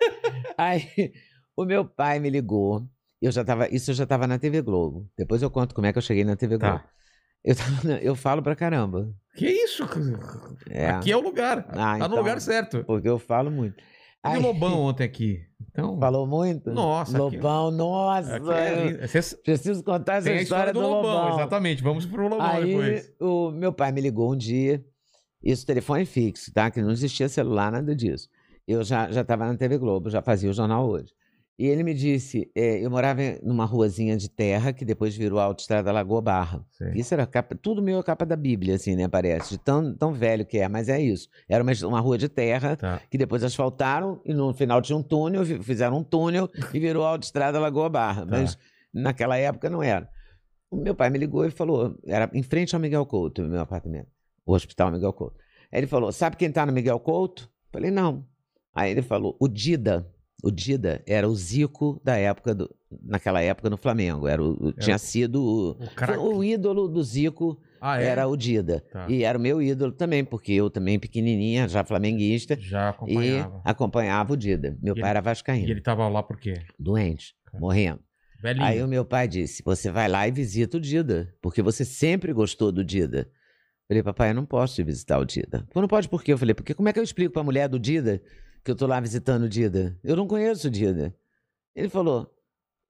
Aí, 0.57 1.13
o 1.57 1.65
meu 1.65 1.85
pai 1.85 2.19
me 2.19 2.31
ligou. 2.31 2.89
Eu 3.21 3.31
já 3.31 3.45
tava, 3.45 3.69
isso 3.69 3.91
eu 3.91 3.95
já 3.95 4.05
estava 4.05 4.27
na 4.27 4.39
TV 4.39 4.63
Globo. 4.63 5.07
Depois 5.19 5.43
eu 5.43 5.51
conto 5.51 5.75
como 5.75 5.87
é 5.87 5.93
que 5.93 5.99
eu 5.99 6.03
cheguei 6.03 6.25
na 6.25 6.37
TV 6.37 6.57
Globo. 6.57 6.79
Tá. 6.79 6.89
Eu, 7.45 7.55
tava 7.57 7.93
eu 8.03 8.15
falo 8.15 8.43
pra 8.43 8.55
caramba. 8.57 9.13
Que 9.35 9.49
isso? 9.49 9.85
É. 10.69 10.91
Aqui 10.91 11.13
é 11.13 11.17
o 11.17 11.21
lugar. 11.21 11.65
Ah, 11.69 11.75
tá 11.93 11.97
então, 11.99 12.09
no 12.09 12.17
lugar 12.17 12.41
certo. 12.41 12.85
Porque 12.85 13.09
eu 13.09 13.19
falo 13.19 13.51
muito. 13.51 13.77
Teve 14.23 14.37
Aí- 14.37 14.43
Lobão 14.43 14.79
ontem 14.83 15.05
aqui. 15.05 15.41
Então, 15.71 15.99
Falou 15.99 16.27
muito? 16.27 16.71
Nossa, 16.73 17.13
aqui- 17.13 17.37
Lobão, 17.37 17.71
nossa. 17.71 18.37
aqui 18.37 18.51
é- 18.51 19.07
Vocês 19.07 19.33
preciso 19.35 19.83
contar 19.85 20.17
essa 20.17 20.29
tem 20.29 20.39
a 20.39 20.43
história, 20.43 20.73
do, 20.73 20.81
Lobão. 20.81 21.35
Exatamente. 21.35 21.83
Vamos 21.83 22.05
pro 22.07 22.25
Lobão 22.29 22.43
Aí 22.43 22.67
depois. 22.67 23.13
o 23.21 23.51
meu 23.53 23.73
pai 23.73 23.93
me 23.93 24.01
ligou 24.01 24.33
um 24.33 24.37
dia, 24.37 24.85
isso 25.43 25.65
telefone 25.65 26.05
fixo, 26.05 26.53
tá? 26.53 26.71
Que 26.71 26.83
não 26.83 26.91
existia 26.91 27.29
celular, 27.29 27.71
nada 27.73 27.95
disso. 27.95 28.29
Eu 28.67 28.83
já 28.85 29.11
já 29.11 29.21
estava 29.23 29.47
na 29.47 29.57
TV 29.57 29.79
Globo, 29.79 30.11
já 30.11 30.21
fazia 30.21 30.51
o 30.51 30.53
jornal 30.53 30.89
hoje. 30.89 31.13
E 31.61 31.67
ele 31.67 31.83
me 31.83 31.93
disse, 31.93 32.51
é, 32.55 32.83
eu 32.83 32.91
morava 32.91 33.21
numa 33.43 33.67
ruazinha 33.67 34.17
de 34.17 34.31
terra 34.31 34.73
que 34.73 34.83
depois 34.83 35.15
virou 35.15 35.39
Autoestrada 35.39 35.93
Lagoa 35.93 36.23
Barra. 36.23 36.65
Sei. 36.71 36.93
Isso 36.95 37.13
era 37.13 37.27
capa, 37.27 37.55
tudo 37.55 37.83
meio 37.83 37.99
a 37.99 38.03
capa 38.03 38.25
da 38.25 38.35
Bíblia, 38.35 38.77
assim, 38.77 38.97
né? 38.97 39.07
Parece, 39.09 39.51
de 39.51 39.59
tão, 39.59 39.95
tão 39.95 40.11
velho 40.15 40.47
que 40.47 40.57
é, 40.57 40.67
mas 40.69 40.89
é 40.89 40.99
isso. 40.99 41.29
Era 41.47 41.63
uma, 41.63 41.73
uma 41.85 42.01
rua 42.01 42.17
de 42.17 42.31
terra 42.31 42.77
Tá. 42.77 43.03
que 43.11 43.19
depois 43.19 43.45
asfaltaram 43.45 44.23
e 44.25 44.33
no 44.33 44.55
final 44.55 44.81
tinha 44.81 44.97
um 44.97 45.03
túnel, 45.03 45.45
fi- 45.45 45.63
fizeram 45.63 45.99
um 45.99 46.03
túnel 46.03 46.49
e 46.73 46.81
virou 46.81 47.05
Autoestrada 47.05 47.61
Lagoa 47.61 47.91
Barra. 47.91 48.23
Tá. 48.25 48.39
Mas 48.39 48.57
naquela 48.91 49.37
época 49.37 49.69
não 49.69 49.83
era. 49.83 50.09
O 50.71 50.77
meu 50.77 50.95
pai 50.95 51.11
me 51.11 51.19
ligou 51.19 51.45
e 51.45 51.51
falou, 51.51 51.95
era 52.07 52.31
em 52.33 52.43
frente 52.43 52.75
ao 52.75 52.81
Miguel 52.81 53.05
Couto, 53.05 53.43
meu 53.43 53.61
apartamento, 53.61 54.09
o 54.47 54.55
Hospital 54.55 54.91
Miguel 54.93 55.13
Couto. 55.13 55.37
Aí 55.71 55.81
ele 55.81 55.87
falou, 55.87 56.11
sabe 56.11 56.37
quem 56.37 56.51
tá 56.51 56.65
no 56.65 56.73
Miguel 56.73 56.99
Couto? 57.01 57.51
Falei, 57.71 57.91
não. 57.91 58.25
Aí 58.75 58.91
ele 58.91 59.03
falou, 59.03 59.37
o 59.39 59.47
Dida. 59.47 60.09
O 60.43 60.51
Dida 60.51 61.03
era 61.07 61.29
o 61.29 61.35
Zico 61.35 62.01
da 62.05 62.17
época, 62.17 62.55
do, 62.55 62.75
naquela 63.03 63.41
época 63.43 63.69
no 63.69 63.77
Flamengo. 63.77 64.27
Era 64.27 64.43
o, 64.43 64.73
tinha 64.73 64.97
sido 64.99 65.43
o, 65.43 65.77
O 66.31 66.39
o 66.39 66.45
ídolo 66.45 66.89
do 66.89 67.03
Zico 67.03 67.61
Ah, 67.81 68.01
é? 68.01 68.07
era 68.07 68.27
o 68.27 68.37
Dida. 68.37 68.81
Tá. 68.93 69.07
E 69.09 69.23
era 69.25 69.37
o 69.39 69.41
meu 69.41 69.61
ídolo 69.61 69.93
também, 69.93 70.25
porque 70.25 70.53
eu 70.53 70.71
também 70.71 70.99
pequenininha, 70.99 71.69
já 71.69 71.85
flamenguista, 71.85 72.57
Já 72.61 72.87
e 72.87 72.91
acompanhava. 72.91 73.63
acompanhava 73.65 74.33
o 74.33 74.37
Dida. 74.37 74.79
Meu 74.83 74.95
E 74.97 75.01
pai 75.01 75.11
ele- 75.11 75.11
era 75.11 75.21
vascaíno, 75.21 75.69
E 75.69 75.71
ele 75.71 75.81
tava 75.81 76.09
lá 76.09 76.23
por 76.23 76.39
quê? 76.39 76.55
doente, 76.79 77.35
Cara. 77.47 77.61
morrendo. 77.61 78.01
Velhinho. 78.43 78.65
Aí 78.65 78.83
o 78.83 78.89
meu 78.89 79.05
pai 79.05 79.29
disse: 79.29 79.63
Você 79.63 79.91
vai 79.91 80.09
lá 80.09 80.27
e 80.27 80.31
visita 80.31 80.79
o 80.79 80.81
Dida, 80.81 81.35
porque 81.43 81.61
você 81.61 81.85
sempre 81.85 82.33
gostou 82.33 82.73
do 82.73 82.83
Dida. 82.83 83.29
Eu 83.89 83.95
falei, 83.97 84.03
papai, 84.03 84.31
eu 84.31 84.35
não 84.35 84.47
posso 84.47 84.81
ir 84.81 84.85
visitar 84.85 85.19
o 85.19 85.25
Dida. 85.27 85.67
Pô, 85.73 85.81
não 85.81 85.89
pode 85.89 86.09
por 86.09 86.23
quê? 86.23 86.33
Eu 86.33 86.39
falei, 86.39 86.55
porque 86.55 86.73
como 86.73 86.89
é 86.89 86.93
que 86.93 86.99
eu 86.99 87.03
explico 87.03 87.33
pra 87.35 87.43
mulher 87.43 87.69
do 87.69 87.79
Dida 87.79 88.23
que 88.65 88.71
eu 88.71 88.77
tô 88.77 88.87
lá 88.87 89.01
visitando 89.01 89.45
o 89.45 89.49
Dida? 89.49 89.99
Eu 90.03 90.17
não 90.17 90.27
conheço 90.27 90.69
o 90.69 90.71
Dida. 90.71 91.15
Ele 91.75 91.89
falou, 91.89 92.31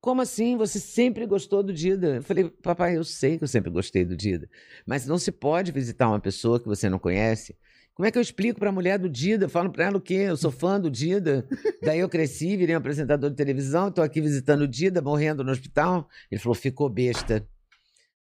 como 0.01 0.23
assim? 0.23 0.57
Você 0.57 0.81
sempre 0.81 1.27
gostou 1.27 1.63
do 1.63 1.73
Dida? 1.73 2.17
Eu 2.17 2.23
falei, 2.23 2.49
papai, 2.49 2.97
eu 2.97 3.05
sei 3.05 3.37
que 3.37 3.45
eu 3.45 3.49
sempre 3.49 3.71
gostei 3.71 4.05
do 4.05 4.17
Dida, 4.17 4.49
mas 4.87 5.07
não 5.07 5.19
se 5.19 5.31
pode 5.31 5.73
visitar 5.73 6.09
uma 6.09 6.21
pessoa 6.21 6.59
que 6.59 6.67
você 6.67 6.89
não 6.89 6.99
conhece. 6.99 7.57
Como 7.95 8.07
é 8.07 8.11
que 8.11 8.17
eu 8.17 8.23
explico 8.23 8.59
pra 8.59 8.73
mulher 8.73 8.99
do 8.99 9.11
Dida? 9.11 9.45
Eu 9.45 9.49
falo 9.51 9.71
pra 9.71 9.85
ela 9.85 9.99
o 9.99 10.01
quê? 10.01 10.15
Eu 10.15 10.37
sou 10.37 10.51
fã 10.51 10.81
do 10.81 10.91
Dida. 10.91 11.47
Daí 11.83 11.99
eu 11.99 12.09
cresci, 12.09 12.57
virei 12.57 12.75
um 12.75 12.79
apresentador 12.79 13.29
de 13.29 13.37
televisão, 13.37 13.93
tô 13.93 14.01
aqui 14.01 14.23
visitando 14.23 14.63
o 14.63 14.69
Dida, 14.69 15.03
morrendo 15.03 15.45
no 15.45 15.51
hospital. 15.51 16.09
Ele 16.31 16.41
falou, 16.41 16.55
ficou 16.55 16.89
besta. 16.89 17.47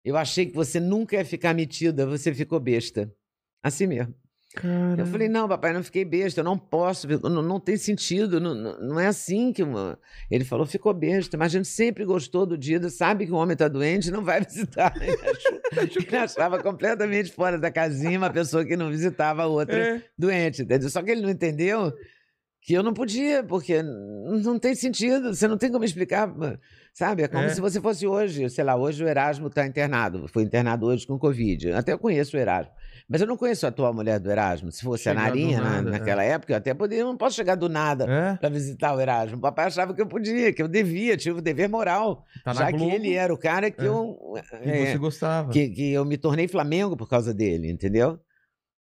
Eu 0.02 0.16
achei 0.16 0.46
que 0.46 0.54
você 0.54 0.80
nunca 0.80 1.16
ia 1.16 1.24
ficar 1.24 1.52
metida, 1.52 2.06
você 2.06 2.32
ficou 2.32 2.58
besta. 2.58 3.12
Assim 3.62 3.86
mesmo. 3.86 4.14
Cara... 4.60 5.00
Eu 5.02 5.06
falei, 5.06 5.28
não, 5.28 5.46
papai, 5.48 5.72
não 5.72 5.84
fiquei 5.84 6.04
besta, 6.04 6.40
eu 6.40 6.44
não 6.44 6.58
posso, 6.58 7.06
não, 7.22 7.42
não 7.42 7.60
tem 7.60 7.76
sentido, 7.76 8.40
não, 8.40 8.54
não, 8.54 8.98
é 8.98 9.06
assim 9.06 9.52
que. 9.52 9.62
Ele 10.30 10.44
falou, 10.44 10.66
ficou 10.66 10.92
besta, 10.92 11.36
mas 11.36 11.46
a 11.54 11.58
gente 11.58 11.68
sempre 11.68 12.04
gostou 12.04 12.44
do 12.44 12.58
Dida, 12.58 12.90
sabe 12.90 13.24
que 13.26 13.32
o 13.32 13.36
homem 13.36 13.52
está 13.52 13.68
doente, 13.68 14.10
não 14.10 14.24
vai 14.24 14.40
visitar. 14.44 14.92
Ele 15.00 16.16
achava 16.16 16.62
completamente 16.62 17.30
fora 17.30 17.56
da 17.58 17.70
casinha 17.70 18.18
uma 18.18 18.30
pessoa 18.30 18.64
que 18.64 18.76
não 18.76 18.90
visitava 18.90 19.42
a 19.42 19.46
outra 19.46 19.78
É. 19.78 20.02
doente, 20.18 20.62
entendeu? 20.62 20.88
Só 20.90 21.02
que 21.02 21.10
ele 21.12 21.22
não 21.22 21.30
entendeu 21.30 21.92
que 22.60 22.74
eu 22.74 22.82
não 22.82 22.92
podia, 22.92 23.42
porque 23.44 23.82
não 23.82 24.58
tem 24.58 24.74
sentido, 24.74 25.32
você 25.34 25.46
não 25.48 25.56
tem 25.56 25.70
como 25.70 25.84
explicar, 25.84 26.30
sabe? 26.92 27.22
É 27.22 27.28
como 27.28 27.44
É. 27.44 27.48
se 27.48 27.60
você 27.60 27.80
fosse 27.80 28.06
hoje, 28.06 28.50
sei 28.50 28.64
lá, 28.64 28.76
hoje 28.76 29.02
o 29.02 29.08
Erasmo 29.08 29.46
está 29.46 29.64
internado, 29.66 30.26
foi 30.28 30.42
internado 30.42 30.86
hoje 30.86 31.06
com 31.06 31.18
Covid. 31.18 31.72
Até 31.72 31.92
eu 31.92 31.98
conheço 31.98 32.36
o 32.36 32.40
Erasmo, 32.40 32.72
mas 33.08 33.20
eu 33.20 33.26
não 33.26 33.36
conheço 33.36 33.64
a 33.66 33.70
atual 33.70 33.94
mulher 33.94 34.18
do 34.20 34.30
Erasmo. 34.30 34.70
Se 34.70 34.82
fosse 34.82 35.04
Chegar 35.04 35.20
a 35.20 35.24
Narinha 35.24 35.60
na- 35.60 35.70
nada, 35.70 35.88
é. 35.88 35.92
naquela 35.92 36.22
época, 36.22 36.52
eu 36.52 36.56
até 36.58 36.74
poderia, 36.74 37.04
não 37.04 37.16
posso 37.16 37.36
chegar 37.36 37.54
do 37.54 37.68
nada 37.68 38.04
É? 38.08 38.36
para 38.36 38.48
visitar 38.48 38.94
o 38.94 39.00
Erasmo. 39.00 39.38
O 39.38 39.40
papai 39.40 39.66
achava 39.66 39.94
que 39.94 40.02
eu 40.02 40.06
podia, 40.06 40.52
que 40.52 40.62
eu 40.62 40.68
devia, 40.68 41.16
tinha 41.16 41.34
o 41.34 41.40
dever 41.40 41.68
moral, 41.68 42.24
Tá 42.44 42.52
na 42.52 42.60
já 42.60 42.72
que 42.72 42.84
ele 42.84 43.14
era 43.14 43.32
o 43.32 43.38
cara 43.38 43.70
que 43.70 43.80
É. 43.82 43.86
eu. 43.88 44.16
E 44.62 44.68
é, 44.68 44.86
você 44.92 44.98
gostava. 44.98 45.50
que, 45.50 45.68
que 45.70 45.92
eu 45.92 46.04
me 46.04 46.16
tornei 46.18 46.46
Flamengo 46.46 46.96
por 46.96 47.08
causa 47.08 47.32
dele, 47.32 47.70
entendeu? 47.70 48.18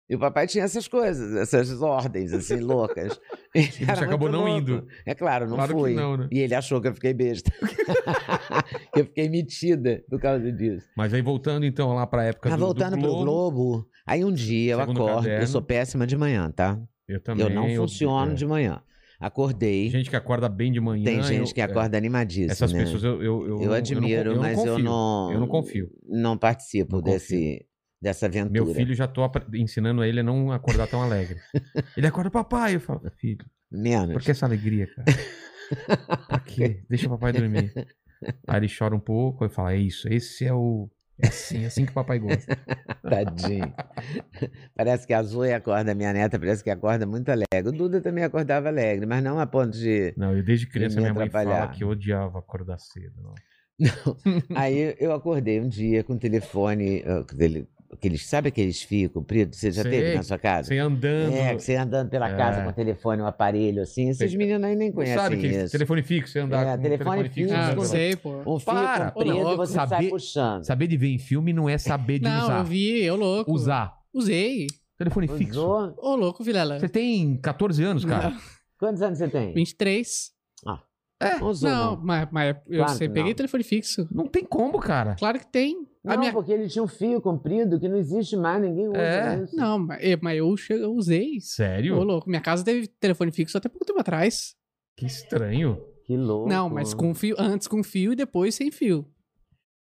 E 0.08 0.14
o 0.16 0.18
papai 0.18 0.46
tinha 0.46 0.64
essas 0.64 0.86
coisas, 0.86 1.34
essas 1.34 1.80
ordens, 1.80 2.32
assim, 2.34 2.60
loucas. 2.60 3.18
Ele 3.54 3.66
você 3.70 3.84
acabou 3.84 4.28
não 4.30 4.40
louco. 4.44 4.58
indo. 4.58 4.86
É 5.06 5.14
claro, 5.14 5.48
não 5.48 5.56
Claro 5.56 5.74
que 5.74 5.80
fui. 5.80 5.94
não, 5.94 6.16
né? 6.16 6.28
E 6.30 6.40
ele 6.40 6.54
achou 6.54 6.80
que 6.80 6.88
eu 6.88 6.94
fiquei 6.94 7.14
besta. 7.14 7.50
que 8.92 9.00
eu 9.00 9.04
fiquei 9.06 9.28
metida 9.28 10.02
por 10.10 10.20
causa 10.20 10.50
disso. 10.52 10.86
Mas 10.96 11.14
aí 11.14 11.22
voltando 11.22 11.64
então 11.64 11.94
lá 11.94 12.06
pra 12.06 12.24
época 12.24 12.50
Mas 12.50 12.58
do, 12.58 12.60
do 12.60 12.66
voltando 12.66 12.98
pro 12.98 13.16
Globo, 13.16 13.86
aí 14.06 14.24
um 14.24 14.32
dia 14.32 14.72
eu 14.72 14.80
acordo, 14.80 15.06
caderno. 15.06 15.42
eu 15.42 15.46
sou 15.46 15.62
péssima 15.62 16.06
de 16.06 16.16
manhã, 16.16 16.50
tá? 16.50 16.78
Eu 17.08 17.20
também. 17.22 17.46
eu 17.46 17.50
não 17.50 17.68
funciono 17.76 18.32
é. 18.32 18.34
de 18.34 18.46
manhã. 18.46 18.82
Acordei, 19.20 19.88
Gente 19.88 20.10
que 20.10 20.16
acorda 20.16 20.48
bem 20.48 20.70
de 20.72 20.80
manhã. 20.80 21.04
tem 21.04 21.22
gente 21.22 21.48
eu- 21.48 21.54
que 21.54 21.60
é, 21.60 21.64
acorda 21.64 21.96
animadíssima. 21.96 22.52
Essas 22.52 22.72
né? 22.72 22.80
pessoas 22.82 23.04
eu, 23.04 23.22
eu, 23.22 23.46
eu, 23.46 23.60
Eu 23.62 23.66
não- 23.68 23.72
admiro, 23.72 24.30
eu 24.30 24.34
não, 24.34 24.42
mas 24.42 24.58
eu 24.58 24.64
confio. 24.72 24.84
não. 24.84 25.32
Eu 25.32 25.40
não 25.40 25.46
confio. 25.46 25.90
Não 26.06 26.36
participo 26.36 26.96
Não 26.96 27.02
desse, 27.02 27.64
dessa 28.04 28.26
aventura. 28.26 28.52
Meu 28.52 28.66
filho 28.74 28.94
já 28.94 29.08
tô 29.08 29.22
apre- 29.24 29.58
ensinando 29.58 30.04
ele 30.04 30.20
a 30.20 30.22
não 30.22 30.52
acordar 30.52 30.86
tão 30.86 31.02
alegre. 31.02 31.40
ele 31.96 32.06
acorda, 32.06 32.30
papai. 32.30 32.74
Eu 32.76 32.80
falo, 32.80 33.00
filho, 33.16 33.44
Menos. 33.72 34.12
por 34.12 34.22
que 34.22 34.30
essa 34.30 34.44
alegria, 34.44 34.86
cara? 34.86 35.06
Quê? 36.44 36.84
Deixa 36.88 37.06
o 37.06 37.10
papai 37.10 37.32
dormir. 37.32 37.72
Aí 38.46 38.60
ele 38.60 38.68
chora 38.68 38.94
um 38.94 39.00
pouco 39.00 39.46
e 39.46 39.48
fala, 39.48 39.72
é 39.72 39.78
isso, 39.78 40.06
esse 40.08 40.44
é 40.44 40.52
o... 40.52 40.88
É 41.18 41.28
assim, 41.28 41.62
é 41.62 41.66
assim 41.66 41.84
que 41.86 41.92
o 41.92 41.94
papai 41.94 42.18
gosta. 42.18 42.56
Tadinho. 43.08 43.72
parece 44.74 45.06
que 45.06 45.14
a 45.14 45.22
Zoe 45.22 45.52
acorda, 45.52 45.94
minha 45.94 46.12
neta, 46.12 46.38
parece 46.38 46.62
que 46.62 46.70
acorda 46.70 47.06
muito 47.06 47.28
alegre. 47.30 47.68
O 47.68 47.72
Duda 47.72 48.00
também 48.00 48.24
acordava 48.24 48.68
alegre, 48.68 49.06
mas 49.06 49.22
não 49.22 49.38
a 49.38 49.46
ponto 49.46 49.70
de. 49.70 50.12
Não, 50.16 50.36
eu 50.36 50.42
desde 50.42 50.66
criança 50.66 50.96
me 50.96 51.02
minha 51.02 51.14
mãe 51.14 51.30
fala 51.30 51.68
que 51.68 51.84
eu 51.84 51.88
odiava 51.88 52.40
acordar 52.40 52.78
cedo. 52.80 53.14
Não. 53.22 53.34
Aí 54.56 54.96
eu 54.98 55.12
acordei 55.12 55.60
um 55.60 55.68
dia 55.68 56.02
com 56.02 56.14
o 56.14 56.18
telefone, 56.18 57.04
aqueles, 57.94 58.26
sabe 58.26 58.48
aqueles 58.48 58.82
fios 58.82 59.10
compridos? 59.12 59.58
Você 59.58 59.70
já 59.70 59.82
Sei. 59.82 59.90
teve 59.90 60.14
na 60.16 60.22
sua 60.22 60.38
casa? 60.38 60.68
Você 60.68 60.78
andando. 60.78 61.32
É, 61.34 61.54
você 61.54 61.74
andando 61.76 62.10
pela 62.10 62.28
É. 62.30 62.36
casa 62.36 62.62
com 62.62 62.68
o 62.68 62.72
telefone, 62.72 63.22
um 63.22 63.26
aparelho 63.26 63.82
assim. 63.82 64.08
Esses 64.10 64.30
Sei. 64.30 64.38
meninos 64.38 64.62
aí 64.64 64.76
nem 64.76 64.88
Não 64.88 64.94
conhecem 64.96 65.16
sabe 65.18 65.36
que 65.38 65.46
isso. 65.46 65.72
telefone 65.72 66.02
fixo, 66.02 66.32
você 66.32 66.38
andar 66.40 66.66
É, 66.66 66.76
com 66.76 66.82
telefone 66.82 67.28
fixo, 67.28 67.54
Ah, 67.54 67.74
não 67.74 67.84
sei, 67.84 68.16
pô. 68.16 68.30
Um 68.46 68.58
fio 68.58 68.66
Para, 68.74 69.10
comprido 69.10 69.52
e 69.52 69.56
você 69.56 69.72
sai 69.74 69.88
saber- 69.88 70.10
puxando. 70.10 70.64
Saber 70.64 70.86
de 70.86 70.96
ver 70.96 71.08
em 71.08 71.18
filme 71.18 71.52
não 71.52 71.68
é 71.68 71.78
saber 71.78 72.18
de 72.18 72.24
Não, 72.24 72.44
usar. 72.44 72.58
eu 72.58 72.64
vi, 72.64 73.02
eu 73.02 73.16
louco. 73.16 73.52
Usar. 73.52 73.94
Usei. 74.12 74.66
Telefone 74.96 75.26
fixo. 75.28 75.60
Usou? 75.60 75.94
Ô, 75.98 76.14
louco, 76.16 76.44
Vilela. 76.44 76.78
Você 76.78 76.88
tem 76.88 77.36
14 77.38 77.82
anos, 77.82 78.04
cara. 78.04 78.30
Não, 78.30 78.38
Quantos 78.78 79.02
anos 79.02 79.18
você 79.18 79.28
tem? 79.28 79.52
23. 79.54 80.32
Não 81.40 81.48
usou, 81.48 81.70
Não, 81.70 81.96
não. 81.96 82.04
mas, 82.04 82.28
mas 82.30 82.56
eu 82.68 82.78
Claro 82.84 82.92
sei, 82.98 83.08
peguei 83.08 83.30
não. 83.30 83.34
telefone 83.34 83.62
fixo. 83.64 84.06
Não 84.12 84.26
tem 84.26 84.44
como, 84.44 84.78
cara. 84.78 85.14
Claro 85.14 85.38
que 85.38 85.46
tem. 85.46 85.86
Não, 86.04 86.18
minha... 86.20 86.32
porque 86.32 86.52
ele 86.52 86.68
tinha 86.68 86.82
um 86.82 86.88
fio 86.88 87.20
comprido 87.20 87.80
que 87.80 87.88
não 87.88 87.96
existe 87.96 88.36
mais, 88.36 88.60
ninguém 88.60 88.88
usa 88.88 88.98
É. 88.98 89.42
isso. 89.44 89.56
Não, 89.56 89.78
mas, 89.78 90.00
eu- 90.02 90.54
eu, 90.70 90.92
usei. 90.94 91.40
Sério? 91.40 91.96
Ô, 91.96 92.02
louco. 92.04 92.28
Minha 92.28 92.42
casa 92.42 92.62
teve 92.64 92.86
telefone 92.86 93.32
fixo 93.32 93.56
até 93.56 93.68
pouco 93.68 93.86
tempo 93.86 94.00
atrás. 94.00 94.54
Que 94.96 95.06
estranho. 95.06 95.80
Que 96.06 96.16
louco. 96.16 96.48
Não, 96.48 96.68
mas 96.68 96.92
com 96.92 97.14
fio, 97.14 97.34
antes 97.38 97.66
com 97.66 97.82
fio 97.82 98.12
e 98.12 98.16
depois 98.16 98.54
sem 98.54 98.70
fio. 98.70 99.06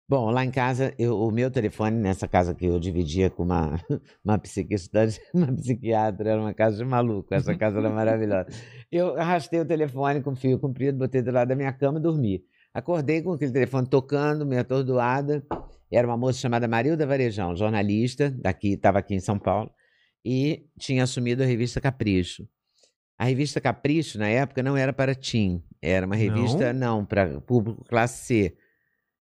Bom, 0.07 0.31
lá 0.31 0.45
em 0.45 0.51
casa, 0.51 0.93
eu- 0.99 1.19
o 1.19 1.31
meu 1.31 1.51
telefone, 1.51 1.97
nessa 1.97 2.29
casa 2.29 2.55
que 2.55 2.67
eu 2.67 2.79
dividia 2.79 3.31
com 3.31 3.43
uma, 3.43 3.81
uma 4.23 4.37
psiquiatra, 4.39 5.09
uma 5.33 5.51
psiquiatra, 5.57 6.31
era 6.33 6.41
uma 6.41 6.53
casa 6.53 6.77
de 6.77 6.85
maluco, 6.85 7.33
essa 7.35 7.57
casa 7.57 7.79
era 7.79 7.89
maravilhosa. 7.89 8.49
Eu 8.93 9.19
arrastei 9.19 9.59
o 9.61 9.65
telefone 9.65 10.21
com 10.21 10.37
fio 10.37 10.59
comprido, 10.61 10.99
botei 10.99 11.23
do 11.23 11.31
lado 11.33 11.49
da 11.49 11.57
minha 11.57 11.73
cama 11.73 11.99
e 11.99 12.03
dormi. 12.03 12.45
Acordei 12.75 13.23
com 13.23 13.33
aquele 13.33 13.53
telefone 13.53 13.87
tocando, 13.87 14.45
meio 14.45 14.61
atordoada. 14.61 15.47
Era 15.93 16.09
uma 16.09 16.17
moça 16.17 16.41
chamada 16.41 16.67
Marilda 16.67 17.07
Varejão, 17.07 17.55
jornalista, 17.55 18.31
daqui, 18.31 18.73
estava 18.73 18.99
aqui 18.99 19.15
em 19.15 19.21
São 19.21 19.39
Paulo, 19.39 19.71
e 20.25 20.67
tinha 20.79 21.05
assumido 21.05 21.43
a 21.45 21.47
revista 21.47 21.81
Capricho. 21.81 22.49
A 23.17 23.27
revista 23.27 23.61
Capricho, 23.61 24.19
na 24.19 24.27
época, 24.27 24.61
não 24.61 24.77
era 24.77 24.93
para 24.93 25.15
teen, 25.15 25.63
era 25.81 26.05
uma 26.05 26.17
Não? 26.17 26.23
revista, 26.23 26.73
não, 26.73 27.05
para 27.05 27.41
público 27.43 27.85
classe 27.85 28.25
C. 28.27 28.57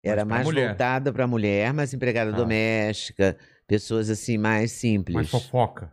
Era 0.05 0.25
mais 0.27 0.45
mulher. 0.45 0.69
voltada 0.69 1.11
para 1.13 1.27
mulher, 1.27 1.73
mas 1.73 1.95
empregada 1.95 2.31
Ah. 2.31 2.37
doméstica, 2.37 3.37
pessoas 3.67 4.11
assim 4.11 4.37
mais 4.37 4.73
simples. 4.73 5.15
Mais 5.15 5.31
fofoca. 5.31 5.91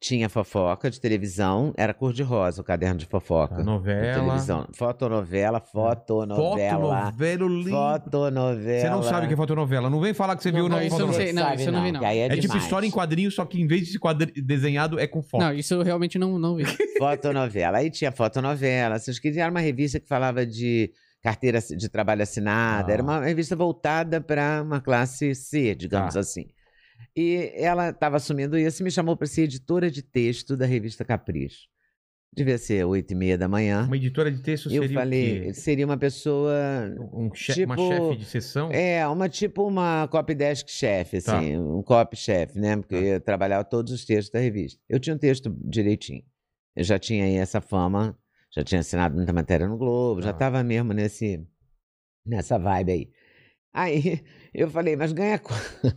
Tinha 0.00 0.28
fofoca 0.28 0.88
de 0.88 1.00
televisão, 1.00 1.72
era 1.76 1.92
cor-de-rosa 1.92 2.60
o 2.60 2.64
caderno 2.64 2.98
de 3.00 3.04
fofoca. 3.06 3.56
A 3.56 3.58
de 3.58 3.64
novela. 3.64 4.14
televisão. 4.14 4.66
Fotonovela, 4.72 5.58
fotonovela. 5.60 6.76
Fotonovela 6.76 7.46
lindo. 7.48 7.70
Fotonovela. 7.70 8.80
Você 8.80 8.90
não 8.90 9.02
sabe 9.02 9.24
o 9.24 9.28
que 9.28 9.34
é 9.34 9.36
fotonovela. 9.36 9.90
Não 9.90 10.00
vem 10.00 10.14
falar 10.14 10.36
que 10.36 10.42
você 10.44 10.52
viu 10.52 10.68
Não, 10.68 10.76
na 10.76 10.84
isso 10.84 10.98
não 11.00 11.12
sei. 11.12 11.32
não, 11.32 11.42
Sabe 11.42 11.56
isso 11.56 11.68
eu 11.68 11.72
não 11.72 11.82
vi, 11.82 11.90
não. 11.92 12.04
é, 12.04 12.18
É 12.26 12.36
tipo 12.36 12.56
história 12.56 12.86
em 12.86 12.90
quadrinhos, 12.92 13.34
só 13.34 13.44
que 13.44 13.60
em 13.60 13.66
vez 13.66 13.82
de 13.86 13.92
ser 13.92 13.98
quadri- 13.98 14.40
desenhado, 14.40 15.00
é 15.00 15.06
com 15.08 15.20
foto. 15.20 15.40
Não, 15.42 15.52
isso 15.52 15.74
eu 15.74 15.82
realmente 15.82 16.16
não, 16.16 16.38
não 16.38 16.54
vi. 16.54 16.64
Fotonovela. 16.98 17.78
Aí 17.78 17.90
tinha 17.90 18.12
fotonovela. 18.12 18.98
Vocês 19.00 19.18
queriam 19.18 19.42
era 19.42 19.50
uma 19.50 19.60
revista 19.60 19.98
que 19.98 20.06
falava 20.06 20.46
de 20.46 20.92
carteira 21.20 21.58
de 21.60 21.88
trabalho 21.88 22.22
assinada. 22.22 22.92
Ah. 22.92 22.94
Era 22.94 23.02
uma 23.02 23.20
revista 23.24 23.56
voltada 23.56 24.20
para 24.20 24.62
uma 24.62 24.80
classe 24.80 25.34
C, 25.34 25.74
digamos 25.74 26.14
Tá. 26.14 26.20
assim. 26.20 26.44
E 27.16 27.52
ela 27.54 27.90
estava 27.90 28.16
assumindo 28.16 28.56
isso 28.58 28.82
e 28.82 28.84
me 28.84 28.90
chamou 28.90 29.16
para 29.16 29.26
ser 29.26 29.42
editora 29.42 29.90
de 29.90 30.02
texto 30.02 30.56
da 30.56 30.66
revista 30.66 31.04
Capricho. 31.04 31.66
Devia 32.34 32.58
ser 32.58 32.84
oito 32.84 33.10
e 33.12 33.14
meia 33.16 33.38
da 33.38 33.48
manhã. 33.48 33.84
Uma 33.86 33.96
editora 33.96 34.30
de 34.30 34.40
texto 34.42 34.66
Eu 34.66 34.82
seria 34.82 34.90
o 34.90 35.00
falei, 35.00 35.54
seria 35.54 35.86
uma 35.86 35.96
pessoa 35.96 36.52
Um 37.12 37.30
che- 37.34 37.64
Uma 37.64 37.74
tipo- 37.74 37.88
chefe 37.88 38.16
de 38.18 38.24
sessão? 38.26 38.70
É, 38.70 39.08
uma 39.08 39.28
tipo 39.28 39.66
uma 39.66 40.06
copy 40.08 40.34
desk 40.34 40.68
chefe, 40.68 41.22
Tá. 41.22 41.38
assim, 41.38 41.56
um 41.56 41.82
copy 41.82 42.16
chefe, 42.16 42.58
né? 42.60 42.76
Porque 42.76 42.94
Tá. 42.94 43.00
eu 43.00 43.20
trabalhava 43.20 43.64
todos 43.64 43.92
os 43.92 44.04
textos 44.04 44.30
da 44.30 44.38
revista. 44.40 44.78
Eu 44.88 45.00
tinha 45.00 45.16
um 45.16 45.18
texto 45.18 45.56
direitinho. 45.64 46.22
Eu 46.76 46.84
já 46.84 46.98
tinha 46.98 47.24
aí 47.24 47.34
essa 47.36 47.60
fama, 47.62 48.16
já 48.54 48.62
tinha 48.62 48.82
assinado 48.82 49.16
muita 49.16 49.32
matéria 49.32 49.66
no 49.66 49.78
Globo, 49.78 50.20
já 50.20 50.28
Tá. 50.32 50.36
estava 50.36 50.62
mesmo 50.62 50.92
nesse 50.92 51.44
nessa 52.26 52.58
vibe 52.58 52.92
aí. 52.92 53.10
Aí 53.72 54.22
eu 54.54 54.68
falei, 54.70 54.96
mas 54.96 55.12
ganha 55.12 55.38
quanto? 55.38 55.96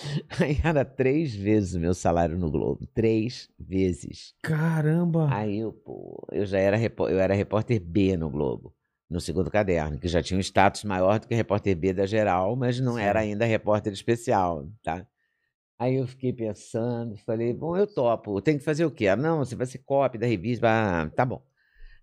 Aí 0.40 0.58
era 0.64 0.84
três 0.84 1.34
vezes 1.34 1.74
o 1.74 1.80
meu 1.80 1.94
salário 1.94 2.36
no 2.38 2.50
Globo. 2.50 2.86
Três 2.94 3.48
vezes. 3.58 4.34
Caramba! 4.42 5.28
Aí 5.30 5.58
eu, 5.58 5.72
pô, 5.72 6.26
eu 6.32 6.46
já 6.46 6.58
era, 6.58 6.78
eu 6.80 7.18
era 7.18 7.34
repórter 7.34 7.80
B 7.80 8.16
no 8.16 8.30
Globo, 8.30 8.74
no 9.08 9.20
segundo 9.20 9.50
caderno, 9.50 9.98
que 9.98 10.08
já 10.08 10.22
tinha 10.22 10.38
um 10.38 10.40
status 10.40 10.84
maior 10.84 11.18
do 11.18 11.28
que 11.28 11.34
repórter 11.34 11.76
B 11.76 11.92
da 11.92 12.06
geral, 12.06 12.56
mas 12.56 12.80
não 12.80 12.98
era 12.98 13.20
Sim. 13.20 13.30
ainda 13.30 13.44
repórter 13.44 13.92
especial, 13.92 14.66
tá? 14.82 15.06
Aí 15.78 15.94
eu 15.96 16.06
fiquei 16.06 16.32
pensando, 16.32 17.16
falei, 17.18 17.54
bom, 17.54 17.74
eu 17.76 17.86
topo, 17.86 18.40
tem 18.42 18.58
que 18.58 18.64
fazer 18.64 18.84
o 18.84 18.90
quê? 18.90 19.08
Ah, 19.08 19.16
não, 19.16 19.38
você 19.38 19.56
vai 19.56 19.66
ser 19.66 19.78
copy 19.78 20.18
da 20.18 20.26
revista, 20.26 20.66
ah, 20.68 21.08
tá 21.08 21.24
bom. 21.24 21.42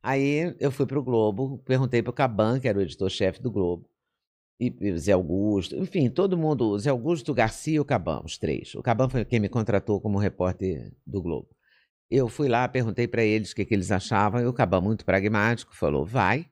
Aí 0.02 0.56
eu 0.60 0.72
fui 0.72 0.86
pro 0.86 1.04
Globo, 1.04 1.60
perguntei 1.60 2.02
pro 2.02 2.14
Caban, 2.14 2.60
que 2.60 2.68
era 2.68 2.80
o 2.80 2.82
editor-chefe 2.82 3.42
do 3.42 3.52
Globo, 3.52 3.88
e, 4.60 4.98
Zé 4.98 5.12
Augusto, 5.12 5.76
enfim, 5.76 6.10
todo 6.10 6.38
mundo, 6.38 6.78
Zé 6.80 6.90
Augusto, 6.90 7.34
Garcia 7.34 7.76
e 7.76 7.80
o 7.80 7.86
Caban, 7.86 8.22
os 8.26 8.38
três. 8.38 8.74
O 8.76 8.82
Caban 8.82 9.10
foi 9.10 9.24
quem 9.24 9.40
me 9.40 9.50
contratou 9.50 10.02
como 10.02 10.18
repórter 10.18 10.92
do 11.06 11.22
Globo. 11.22 11.48
Eu 12.10 12.28
fui 12.28 12.48
lá, 12.48 12.68
perguntei 12.68 13.08
para 13.08 13.24
eles 13.24 13.52
o 13.52 13.56
que, 13.56 13.66
que 13.66 13.74
eles 13.74 13.92
achavam, 13.92 14.42
e 14.42 14.46
o 14.46 14.54
Caban, 14.54 14.82
muito 14.82 15.06
pragmático, 15.06 15.76
falou: 15.76 16.06
vai. 16.06 16.48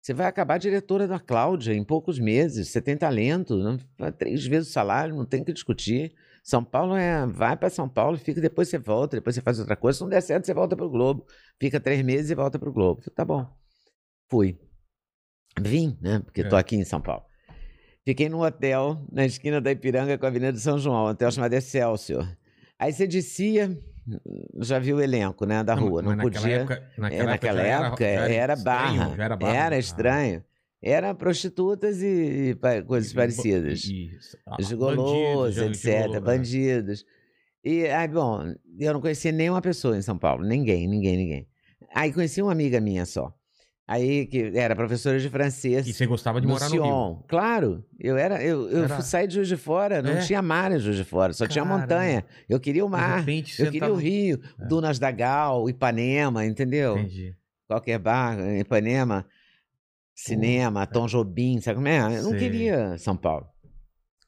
Você 0.00 0.14
vai 0.14 0.26
acabar 0.26 0.58
diretora 0.58 1.08
da 1.08 1.18
Cláudia 1.18 1.74
em 1.74 1.82
poucos 1.82 2.18
meses, 2.20 2.68
você 2.68 2.80
tem 2.80 2.96
talento, 2.96 3.56
não, 3.56 3.76
três 4.12 4.46
vezes 4.46 4.68
o 4.68 4.72
salário, 4.72 5.16
não 5.16 5.24
tem 5.26 5.42
que 5.42 5.52
discutir. 5.52 6.14
São 6.44 6.62
Paulo 6.64 6.94
é. 6.94 7.26
Vai 7.26 7.56
para 7.56 7.68
São 7.68 7.88
Paulo, 7.88 8.16
fica, 8.16 8.40
depois 8.40 8.68
você 8.68 8.78
volta, 8.78 9.16
depois 9.16 9.34
você 9.34 9.42
faz 9.42 9.58
outra 9.58 9.74
coisa. 9.74 9.98
Se 9.98 10.02
não 10.04 10.08
der 10.08 10.20
certo, 10.20 10.46
você 10.46 10.54
volta 10.54 10.76
para 10.76 10.86
o 10.86 10.90
Globo. 10.90 11.26
Fica 11.58 11.80
três 11.80 12.04
meses 12.04 12.30
e 12.30 12.36
volta 12.36 12.56
para 12.56 12.68
o 12.68 12.72
Globo. 12.72 13.00
Falei, 13.00 13.14
tá 13.16 13.24
bom. 13.24 13.52
Fui. 14.30 14.56
Vim, 15.60 15.96
né? 16.00 16.20
Porque 16.24 16.44
tô 16.44 16.56
É. 16.56 16.60
aqui 16.60 16.76
em 16.76 16.84
São 16.84 17.00
Paulo. 17.00 17.24
Fiquei 18.04 18.28
num 18.28 18.40
hotel 18.40 19.04
na 19.10 19.24
esquina 19.26 19.60
da 19.60 19.72
Ipiranga 19.72 20.16
com 20.16 20.26
a 20.26 20.28
Avenida 20.28 20.52
de 20.52 20.60
São 20.60 20.78
João, 20.78 21.06
um 21.06 21.08
hotel 21.08 21.30
chamado 21.32 21.52
Excelsior. 21.54 22.28
Aí 22.78 22.92
você 22.92 23.06
descia, 23.06 23.76
já 24.60 24.78
viu 24.78 24.98
o 24.98 25.00
elenco, 25.00 25.44
né, 25.44 25.64
da 25.64 25.74
Não, 25.74 25.88
rua. 25.88 26.02
Não 26.02 26.14
naquela 26.14 26.32
podia. 26.40 26.56
época, 26.58 26.74
É, 26.96 27.00
naquela 27.24 27.62
já 27.62 27.86
época 27.86 28.04
era, 28.04 28.52
estranho, 28.54 28.64
barra. 28.64 29.16
já 29.16 29.24
era 29.24 29.36
barra. 29.36 29.56
Era 29.56 29.76
Ah. 29.76 29.78
estranho. 29.78 30.44
Era 30.82 31.14
prostitutas 31.14 32.00
e, 32.02 32.50
e 32.50 32.82
coisas 32.84 33.10
E- 33.10 33.14
parecidas. 33.14 33.84
e- 33.86 34.10
ah, 34.46 34.50
bandidos, 34.56 35.56
etc. 35.58 35.84
gigolô, 36.02 36.16
é. 36.16 36.20
bandidos. 36.20 37.04
E 37.64 37.86
aí, 37.86 38.06
bom, 38.06 38.54
eu 38.78 38.92
não 38.92 39.00
conhecia 39.00 39.32
nenhuma 39.32 39.60
pessoa 39.60 39.96
em 39.96 40.02
São 40.02 40.16
Paulo. 40.16 40.44
Ninguém, 40.44 40.86
ninguém, 40.86 41.16
ninguém. 41.16 41.48
Aí 41.92 42.12
conheci 42.12 42.40
uma 42.40 42.52
amiga 42.52 42.80
minha 42.80 43.04
só. 43.04 43.34
Aí, 43.88 44.26
que 44.26 44.50
era 44.56 44.74
professora 44.74 45.16
de 45.20 45.28
francês. 45.30 45.86
E 45.86 45.92
você 45.92 46.06
gostava 46.06 46.40
de 46.40 46.46
morar 46.48 46.68
no 46.68 46.74
Rio. 46.74 46.82
Sion. 46.84 47.22
Claro, 47.28 47.84
eu 48.00 48.16
era, 48.16 48.42
eu, 48.42 48.68
eu 48.68 48.82
Era- 48.84 49.00
sair 49.00 49.28
de 49.28 49.34
Juiz 49.34 49.46
de 49.46 49.56
Fora, 49.56 50.02
não 50.02 50.10
É? 50.10 50.20
tinha 50.22 50.42
mar 50.42 50.72
em 50.72 50.78
Juiz 50.80 50.96
de 50.96 51.04
Fora, 51.04 51.32
só 51.32 51.46
tinha 51.46 51.64
montanha. 51.64 52.24
Eu 52.48 52.58
queria 52.58 52.84
o 52.84 52.88
mar, 52.88 53.20
repente, 53.20 53.60
eu 53.60 53.66
queria 53.66 53.80
tava- 53.82 53.92
o 53.92 53.96
Rio, 53.96 54.40
É. 54.60 54.64
Dunas 54.66 54.98
da 54.98 55.12
Gal, 55.12 55.68
Ipanema, 55.70 56.44
entendeu? 56.44 56.98
Entendi. 56.98 57.36
Qualquer 57.68 57.98
bar, 58.00 58.36
Ipanema, 58.58 59.24
cinema, 60.14 60.86
Tom 60.86 61.06
Jobim, 61.06 61.60
sabe 61.60 61.76
como 61.76 61.88
é? 61.88 61.98
Eu 62.18 62.22
não 62.22 62.30
Sei. 62.30 62.38
queria 62.40 62.98
São 62.98 63.16
Paulo. 63.16 63.46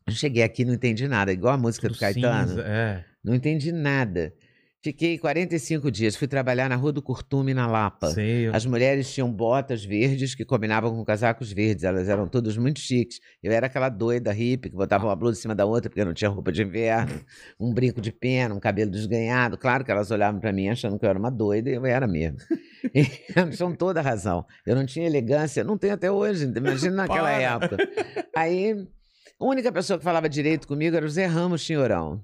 Eu 0.06 0.12
cheguei 0.12 0.42
aqui 0.42 0.64
não 0.64 0.74
entendi 0.74 1.06
nada, 1.08 1.32
igual 1.32 1.54
a 1.54 1.58
música 1.58 1.88
do 1.88 1.92
Tudo 1.94 2.00
Caetano. 2.00 2.48
cinza, 2.48 2.62
é. 2.62 3.04
Não 3.24 3.34
entendi 3.34 3.72
nada. 3.72 4.32
Fiquei 4.80 5.18
45 5.18 5.90
dias, 5.90 6.14
fui 6.14 6.28
trabalhar 6.28 6.68
na 6.68 6.76
Rua 6.76 6.92
do 6.92 7.02
Curtume, 7.02 7.52
na 7.52 7.66
Lapa. 7.66 8.10
Sei. 8.12 8.46
eu- 8.46 8.54
As 8.54 8.64
mulheres 8.64 9.12
tinham 9.12 9.28
botas 9.30 9.84
verdes 9.84 10.36
que 10.36 10.44
combinavam 10.44 10.94
com 10.94 11.04
casacos 11.04 11.50
verdes, 11.52 11.82
elas 11.82 12.08
eram 12.08 12.28
todas 12.28 12.56
muito 12.56 12.78
chiques. 12.78 13.18
Eu 13.42 13.50
era 13.50 13.66
aquela 13.66 13.88
doida 13.88 14.30
hippie 14.30 14.70
que 14.70 14.76
botava 14.76 15.04
uma 15.06 15.16
blusa 15.16 15.36
em 15.36 15.42
cima 15.42 15.54
da 15.54 15.64
outra 15.66 15.90
porque 15.90 16.04
não 16.04 16.14
tinha 16.14 16.30
roupa 16.30 16.52
de 16.52 16.62
inverno, 16.62 17.20
um 17.58 17.74
brinco 17.74 18.00
de 18.00 18.12
pena, 18.12 18.54
um 18.54 18.60
cabelo 18.60 18.90
desganhado. 18.90 19.58
Claro 19.58 19.84
que 19.84 19.90
elas 19.90 20.12
olhavam 20.12 20.38
para 20.40 20.52
mim 20.52 20.68
achando 20.68 20.96
que 20.96 21.04
eu 21.04 21.10
era 21.10 21.18
uma 21.18 21.30
doida 21.30 21.68
e 21.68 21.74
eu 21.74 21.84
era 21.84 22.06
mesmo. 22.06 22.38
E 22.94 23.04
elas 23.34 23.56
tinham 23.56 23.74
toda 23.74 23.98
a 23.98 24.02
razão. 24.02 24.46
Eu 24.64 24.76
não 24.76 24.86
tinha 24.86 25.04
elegância, 25.04 25.64
não 25.64 25.76
tenho 25.76 25.94
até 25.94 26.10
hoje, 26.12 26.44
imagina 26.44 26.94
naquela 26.94 27.28
época. 27.32 27.76
Aí, 28.36 28.86
a 29.38 29.44
única 29.44 29.72
pessoa 29.72 29.98
que 29.98 30.04
falava 30.04 30.28
direito 30.28 30.68
comigo 30.68 30.94
era 30.96 31.04
o 31.04 31.08
Zé 31.08 31.26
Ramos 31.26 31.60
Chinhorão. 31.62 32.22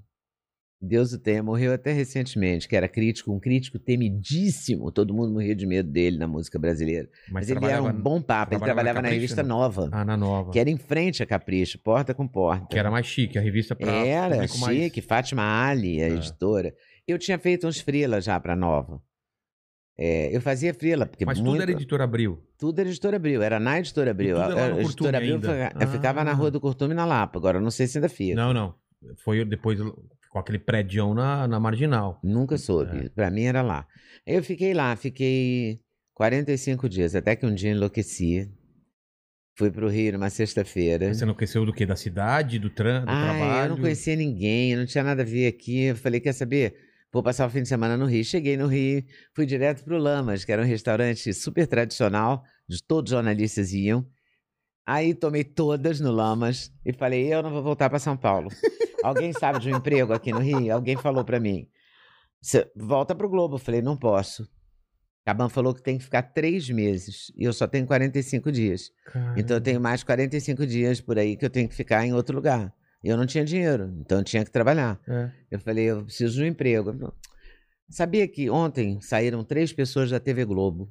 Deus 0.81 1.13
o 1.15 1.19
tenha, 1.19 1.43
morreu 1.43 1.73
até 1.73 1.93
recentemente, 1.93 2.69
que 2.69 2.77
era 2.77 2.87
crítico, 2.87 3.33
um 3.33 3.41
crítico 3.41 3.79
temidíssimo. 3.79 4.91
Todo 4.93 5.15
mundo 5.15 5.33
morria 5.33 5.55
de 5.55 5.67
medo 5.67 5.91
dele 5.91 6.19
na 6.19 6.27
música 6.27 6.59
brasileira. 6.59 7.09
Mas, 7.31 7.49
ele 7.49 7.65
era 7.65 7.83
um 7.83 7.93
bom 7.93 8.21
papo, 8.21 8.55
ele 8.55 8.63
trabalhava 8.63 9.01
na 9.01 9.09
na 9.09 9.15
revista 9.15 9.43
não? 9.43 9.59
Nova, 9.61 9.89
Ah, 9.93 10.05
na 10.05 10.17
nova. 10.17 10.51
que 10.51 10.59
era 10.59 10.69
em 10.69 10.77
frente 10.77 11.23
a 11.23 11.27
Capricho, 11.27 11.79
porta 11.79 12.13
com 12.13 12.29
porta. 12.29 12.67
Que 12.67 12.79
era 12.79 12.91
mais 12.91 13.07
chique, 13.07 13.39
a 13.39 13.41
revista 13.41 13.75
pra 13.75 13.91
Era 13.91 14.35
público 14.37 14.59
mais- 14.59 14.77
chique, 14.79 15.01
Fátima 15.01 15.43
Ali, 15.67 16.03
a 16.03 16.07
É. 16.09 16.11
editora. 16.11 16.75
Eu 17.09 17.19
tinha 17.19 17.39
feito 17.39 17.67
uns 17.67 17.81
freela 17.81 18.21
já 18.21 18.39
para 18.39 18.55
Nova. 18.55 19.01
É, 19.97 20.35
eu 20.37 20.41
fazia 20.41 20.75
freela, 20.75 21.07
porque 21.07 21.25
Mas 21.25 21.39
muito, 21.39 21.53
tudo 21.53 21.63
era 21.63 21.71
editora 21.71 22.03
Abril. 22.05 22.43
tudo 22.59 22.81
era 22.81 22.89
editora 22.89 23.17
Abril, 23.17 23.43
era 23.43 23.61
na 23.61 23.79
editora 23.79 24.11
Abril. 24.11 24.35
tudo 24.37 24.59
é 24.59 24.61
A- 24.61 24.75
a 24.75 24.81
editora 24.81 25.17
Abril 25.19 25.35
ainda. 25.37 25.71
fica- 25.71 25.87
ficava 25.87 26.25
na 26.25 26.33
Ah. 26.33 26.35
Rua 26.35 26.51
do 26.51 26.61
Curtume 26.61 26.95
na 26.95 27.05
Lapa, 27.07 27.39
agora 27.39 27.59
eu 27.59 27.63
não 27.63 27.71
sei 27.71 27.87
se 27.87 27.97
ainda 27.97 28.09
fica. 28.09 28.35
Não, 28.35 28.53
não. 28.53 28.75
foi 29.23 29.45
depois 29.45 29.79
com 30.35 30.41
aquele 30.41 30.59
prédio 30.59 31.15
na, 31.15 31.47
na 31.47 31.61
marginal. 31.61 32.19
Nunca 32.21 32.59
soube. 32.59 33.09
Pra 33.11 33.31
mim 33.31 33.45
era 33.45 33.63
lá. 33.63 33.87
Eu 34.27 34.43
fiquei 34.43 34.75
lá, 34.75 34.97
fiquei 34.97 35.79
45 36.13 36.89
dias, 36.89 37.15
até 37.15 37.37
que 37.37 37.47
um 37.47 37.55
dia 37.55 37.71
enlouqueci. 37.71 38.51
Fui 39.57 39.71
pro 39.71 39.89
Rio 39.89 40.15
numa 40.15 40.29
sexta-feira. 40.31 41.15
Você 41.15 41.25
não 41.25 41.35
conheceu 41.35 41.65
do 41.65 41.73
quê? 41.73 41.87
Da 41.87 41.95
cidade, 41.95 42.59
do, 42.59 42.69
tran 42.69 43.05
do 43.05 43.11
Ah, 43.13 43.23
trabalho? 43.31 43.65
eu 43.67 43.69
não 43.77 43.81
conhecia 43.81 44.17
ninguém, 44.17 44.73
eu 44.73 44.79
não 44.81 44.87
tinha 44.87 45.05
nada 45.05 45.23
a 45.23 45.25
ver 45.25 45.47
aqui. 45.47 45.85
Eu 45.85 45.97
falei, 45.97 46.19
quer 46.19 46.33
saber? 46.33 46.75
Vou 47.13 47.23
passar 47.23 47.47
o 47.47 47.51
fim 47.51 47.63
de 47.63 47.69
semana 47.69 47.97
no 47.97 48.05
Rio. 48.07 48.25
Cheguei 48.25 48.57
no 48.57 48.67
Rio, 48.67 49.05
fui 49.37 49.47
direto 49.47 49.85
pro 49.85 49.99
Lamas, 49.99 50.45
que 50.45 50.51
era 50.51 50.61
um 50.63 50.67
restaurante 50.67 51.33
super 51.33 51.69
tradicional, 51.69 52.43
de 52.69 52.83
todos 52.83 53.13
os 53.13 53.17
jornalistas 53.17 53.73
iam. 53.73 54.05
Aí 54.85 55.15
tomei 55.15 55.45
todas 55.45 56.01
no 56.01 56.11
Lamas 56.11 56.73
e 56.85 56.93
falei, 56.93 57.33
eu 57.33 57.41
não 57.41 57.51
vou 57.51 57.63
voltar 57.63 57.89
para 57.89 58.01
São 58.01 58.17
Paulo. 58.17 58.49
Alguém 59.05 59.33
sabe 59.33 59.59
de 59.61 59.71
um 59.71 59.77
emprego 59.77 60.13
aqui 60.13 60.33
no 60.33 60.39
Rio? 60.41 60.73
Alguém 60.73 60.97
falou 60.97 61.25
para 61.25 61.39
mim, 61.39 61.69
"Você 62.41 62.71
volta 62.75 63.15
pro 63.15 63.29
Globo. 63.29 63.57
Eu 63.57 63.59
falei, 63.59 63.83
não 63.83 63.97
posso. 63.97 64.49
Caban 65.27 65.49
falou 65.49 65.75
que 65.75 65.83
tem 65.83 65.97
que 65.99 66.05
ficar 66.05 66.23
três 66.23 66.69
meses 66.69 67.33
e 67.37 67.45
eu 67.45 67.53
só 67.53 67.67
tenho 67.67 67.87
45 67.87 68.53
dias. 68.53 68.91
Caramba. 69.07 69.41
Então 69.41 69.57
eu 69.57 69.61
tenho 69.61 69.81
mais 69.81 70.03
45 70.03 70.67
dias 70.67 71.01
por 71.01 71.19
aí 71.19 71.37
que 71.37 71.45
eu 71.45 71.51
tenho 71.51 71.69
que 71.69 71.75
ficar 71.75 72.05
em 72.07 72.13
outro 72.13 72.35
lugar. 72.37 72.75
Eu 73.03 73.17
não 73.17 73.27
tinha 73.27 73.45
dinheiro, 73.45 73.95
então 74.01 74.19
eu 74.19 74.25
tinha 74.25 74.45
que 74.45 74.51
trabalhar. 74.51 74.99
É. 75.07 75.31
Eu 75.51 75.59
falei, 75.61 75.85
eu 75.85 76.05
preciso 76.05 76.37
de 76.37 76.43
um 76.43 76.47
emprego. 76.47 77.13
Sabia 77.89 78.27
que 78.27 78.49
ontem 78.49 79.01
saíram 79.01 79.45
três 79.45 79.73
pessoas 79.73 80.11
da 80.11 80.19
TV 80.19 80.45
Globo? 80.45 80.91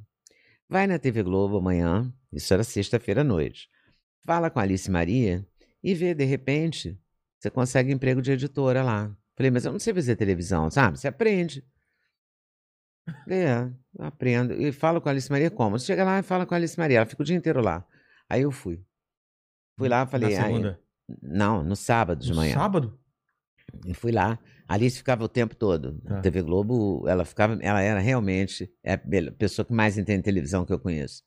Vai 0.70 0.86
na 0.88 1.00
TV 1.00 1.24
Globo 1.24 1.58
amanhã, 1.58 2.12
isso 2.32 2.54
era 2.54 2.64
sexta-feira 2.64 3.22
à 3.22 3.24
noite. 3.24 3.68
Fala 4.26 4.50
com 4.50 4.60
a 4.60 4.64
Alice 4.64 4.90
Maria 4.90 5.46
e 5.84 5.94
vê, 5.94 6.14
de 6.14 6.24
repente, 6.24 6.98
você 7.44 7.52
consegue 7.52 7.92
emprego 7.92 8.22
de 8.22 8.32
editora 8.32 8.82
lá. 8.82 9.14
Falei, 9.36 9.52
mas 9.52 9.66
eu 9.66 9.74
não 9.74 9.80
sei 9.80 9.94
fazer 9.94 10.16
televisão, 10.16 10.72
sabe? 10.72 10.98
Você 10.98 11.10
aprende. 11.10 11.62
É, 13.28 13.70
aprendo. 14.00 14.54
E 14.54 14.72
falo 14.72 15.02
com 15.02 15.10
a 15.10 15.12
Alice 15.12 15.30
Maria 15.30 15.52
como? 15.52 15.78
Você 15.78 15.88
chega 15.88 16.06
lá 16.06 16.20
e 16.20 16.24
fala 16.24 16.46
com 16.46 16.54
a 16.54 16.58
Alice 16.58 16.80
Maria, 16.80 16.98
ela 17.00 17.06
fica 17.06 17.22
o 17.22 17.26
dia 17.26 17.36
inteiro 17.36 17.62
lá. 17.62 17.86
Aí 18.30 18.44
eu 18.44 18.52
fui. 18.52 18.82
Fui 19.78 19.90
lá, 19.90 20.06
falei, 20.06 20.36
Na 20.38 20.46
aí- 20.46 20.52
segunda. 20.52 20.80
não, 21.22 21.64
no 21.64 21.76
sábado 21.76 22.22
de 22.24 22.30
No 22.30 22.38
manhã. 22.38 22.54
sábado? 22.54 22.98
E 23.86 23.94
fui 23.94 24.12
lá. 24.14 24.40
A 24.68 24.76
Alice 24.76 24.98
ficava 24.98 25.24
o 25.26 25.28
tempo 25.28 25.54
todo. 25.56 26.00
Tá. 26.02 26.22
TV 26.22 26.42
Globo, 26.42 27.06
ela 27.10 27.26
ficava, 27.26 27.58
ela 27.62 27.82
era 27.82 28.00
realmente 28.00 28.72
é 28.82 28.94
a 28.94 28.98
bel- 28.98 29.34
pessoa 29.34 29.66
que 29.66 29.74
mais 29.74 29.98
entende 29.98 30.24
televisão 30.24 30.64
que 30.66 30.72
eu 30.72 30.80
conheço. 30.80 31.24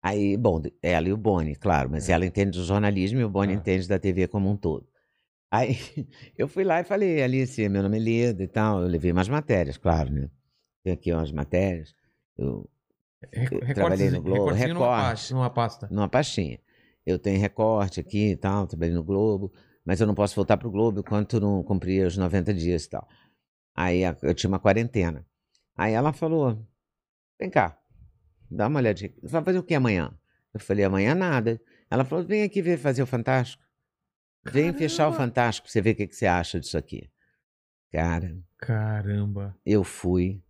Aí, 0.00 0.36
bom, 0.36 0.62
ela 0.80 1.08
e 1.08 1.12
o 1.12 1.16
Boni, 1.16 1.56
claro, 1.56 1.90
mas 1.90 2.08
É. 2.08 2.12
ela 2.12 2.24
entende 2.24 2.56
do 2.56 2.64
jornalismo 2.64 3.18
e 3.18 3.24
o 3.24 3.28
Boni 3.28 3.54
Ah. 3.54 3.56
entende 3.56 3.88
da 3.88 3.98
TV 3.98 4.28
como 4.28 4.48
um 4.48 4.56
todo. 4.56 4.86
Aí 5.50 5.76
eu 6.36 6.46
fui 6.46 6.64
lá 6.64 6.80
e 6.80 6.84
falei, 6.84 7.22
Alice, 7.22 7.68
meu 7.68 7.82
nome 7.82 7.98
é 7.98 8.00
Leda 8.00 8.42
e 8.42 8.48
tal. 8.48 8.82
Eu 8.82 8.88
levei 8.88 9.12
umas 9.12 9.28
matérias, 9.28 9.76
claro, 9.76 10.12
né? 10.12 10.30
Tem 10.82 10.92
aqui 10.92 11.12
umas 11.12 11.32
matérias. 11.32 11.94
Eu 12.36 12.68
trabalhei 13.74 14.10
no 14.10 14.22
Globo, 14.22 14.50
recortezinho 14.50 14.74
numa 14.74 14.86
recorte. 14.86 15.02
pasta. 15.02 15.34
Numa 15.34 15.50
pasta. 15.50 15.88
numa 15.90 16.08
pastinha. 16.08 16.60
Eu 17.04 17.18
tenho 17.18 17.40
recorte 17.40 18.00
aqui 18.00 18.32
e 18.32 18.36
tal, 18.36 18.66
trabalhei 18.66 18.94
no 18.94 19.02
Globo, 19.02 19.52
mas 19.84 20.00
eu 20.00 20.06
não 20.06 20.14
posso 20.14 20.36
voltar 20.36 20.58
pro 20.58 20.70
Globo 20.70 21.00
enquanto 21.00 21.40
não 21.40 21.62
cumprir 21.62 22.06
os 22.06 22.16
90 22.16 22.52
dias 22.52 22.84
e 22.84 22.90
tal. 22.90 23.08
Aí 23.74 24.02
eu 24.22 24.34
tinha 24.34 24.48
uma 24.48 24.58
quarentena. 24.58 25.26
Aí 25.76 25.94
ela 25.94 26.12
falou: 26.12 26.66
vem 27.40 27.48
cá, 27.48 27.78
dá 28.50 28.66
uma 28.66 28.80
olhadinha. 28.80 29.12
Você 29.22 29.32
vai 29.32 29.42
fazer 29.42 29.58
o 29.58 29.62
que 29.62 29.74
amanhã? 29.74 30.12
Eu 30.52 30.60
falei: 30.60 30.84
amanhã 30.84 31.14
nada. 31.14 31.60
Ela 31.90 32.04
falou: 32.04 32.24
vem 32.24 32.42
aqui 32.42 32.60
ver 32.60 32.76
fazer 32.76 33.02
o 33.02 33.06
Fantástico. 33.06 33.62
Vem 34.44 34.72
fechar 34.72 35.08
o! 35.08 35.12
Fantástico 35.12 35.66
pra 35.66 35.72
você 35.72 35.80
ver 35.80 35.90
o 35.92 35.94
que, 35.96 36.06
que 36.06 36.16
você 36.16 36.26
acha 36.26 36.58
disso 36.60 36.76
aqui. 36.78 37.10
Cara, 37.92 38.36
Caramba. 38.58 39.56
eu 39.64 39.82
fui 39.82 40.42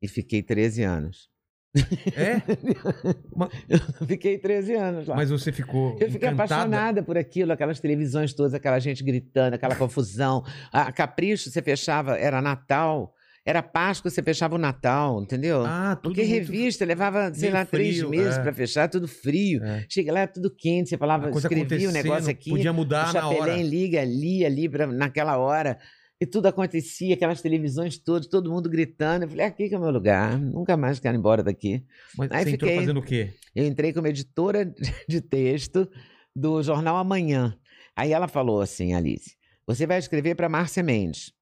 e 0.00 0.08
fiquei 0.08 0.42
13 0.42 0.82
anos. 0.82 1.30
É? 1.74 2.36
Eu 4.00 4.06
fiquei 4.06 4.36
13 4.38 4.74
anos 4.74 5.06
lá. 5.06 5.16
Mas 5.16 5.30
você 5.30 5.50
ficou 5.50 5.92
Eu 5.92 6.10
fiquei 6.10 6.28
encantada? 6.28 6.44
apaixonada 6.54 7.02
por 7.02 7.16
aquilo, 7.16 7.50
aquelas 7.50 7.80
televisões 7.80 8.34
todas, 8.34 8.52
aquela 8.52 8.78
gente 8.78 9.02
gritando, 9.02 9.54
aquela 9.54 9.74
confusão. 9.74 10.44
A 10.70 10.92
Capricho 10.92 11.48
você 11.48 11.62
fechava, 11.62 12.18
era 12.18 12.42
Natal. 12.42 13.14
Era 13.44 13.60
Páscoa, 13.62 14.08
você 14.08 14.22
fechava 14.22 14.54
o 14.54 14.58
Natal, 14.58 15.20
entendeu? 15.20 15.64
Ah, 15.66 15.96
tudo 15.96 16.14
Porque 16.14 16.20
muito- 16.22 16.32
revista 16.52 16.84
levava, 16.84 17.34
sei 17.34 17.50
meio 17.50 17.54
lá, 17.54 17.64
três 17.66 17.96
frio, 17.96 18.08
meses 18.10 18.36
é. 18.36 18.42
pra 18.42 18.52
fechar, 18.52 18.88
tudo 18.88 19.08
frio. 19.08 19.64
É. 19.64 19.84
Chega 19.88 20.12
lá, 20.12 20.20
era 20.20 20.30
tudo 20.32 20.48
quente, 20.54 20.90
você 20.90 20.96
falava, 20.96 21.28
escrevia 21.30 21.88
o 21.88 21.92
negócio 21.92 22.30
aqui, 22.30 22.50
Podia 22.50 22.70
o 22.70 22.74
mudar 22.74 23.12
na 23.12 23.28
hora. 23.28 23.56
Liga 23.56 24.00
ali, 24.00 24.44
ali, 24.46 24.68
pra, 24.68 24.86
naquela 24.86 25.36
hora. 25.38 25.76
E 26.20 26.26
tudo 26.26 26.46
acontecia, 26.46 27.14
aquelas 27.14 27.42
televisões 27.42 27.98
todas, 27.98 28.28
todo 28.28 28.48
mundo 28.48 28.70
gritando. 28.70 29.24
Eu 29.24 29.28
falei, 29.28 29.44
aqui 29.44 29.68
que 29.68 29.74
é 29.74 29.78
o 29.78 29.80
meu 29.80 29.90
lugar, 29.90 30.38
nunca 30.38 30.76
mais 30.76 31.00
quero 31.00 31.16
ir 31.16 31.18
embora 31.18 31.42
daqui. 31.42 31.84
Mas 32.16 32.30
Aí 32.30 32.44
você 32.44 32.50
entrou 32.50 32.70
fiquei. 32.70 32.80
fazendo 32.86 33.00
o 33.00 33.02
quê? 33.02 33.30
Eu 33.56 33.66
entrei 33.66 33.92
como 33.92 34.06
editora 34.06 34.72
de 35.08 35.20
texto 35.20 35.88
do 36.34 36.62
jornal 36.62 36.96
Amanhã. 36.96 37.56
Aí 37.96 38.12
ela 38.12 38.28
falou 38.28 38.60
assim, 38.60 38.94
Alice, 38.94 39.32
você 39.66 39.84
vai 39.84 39.98
escrever 39.98 40.36
para 40.36 40.48
Márcia 40.48 40.80
Mendes. 40.80 41.32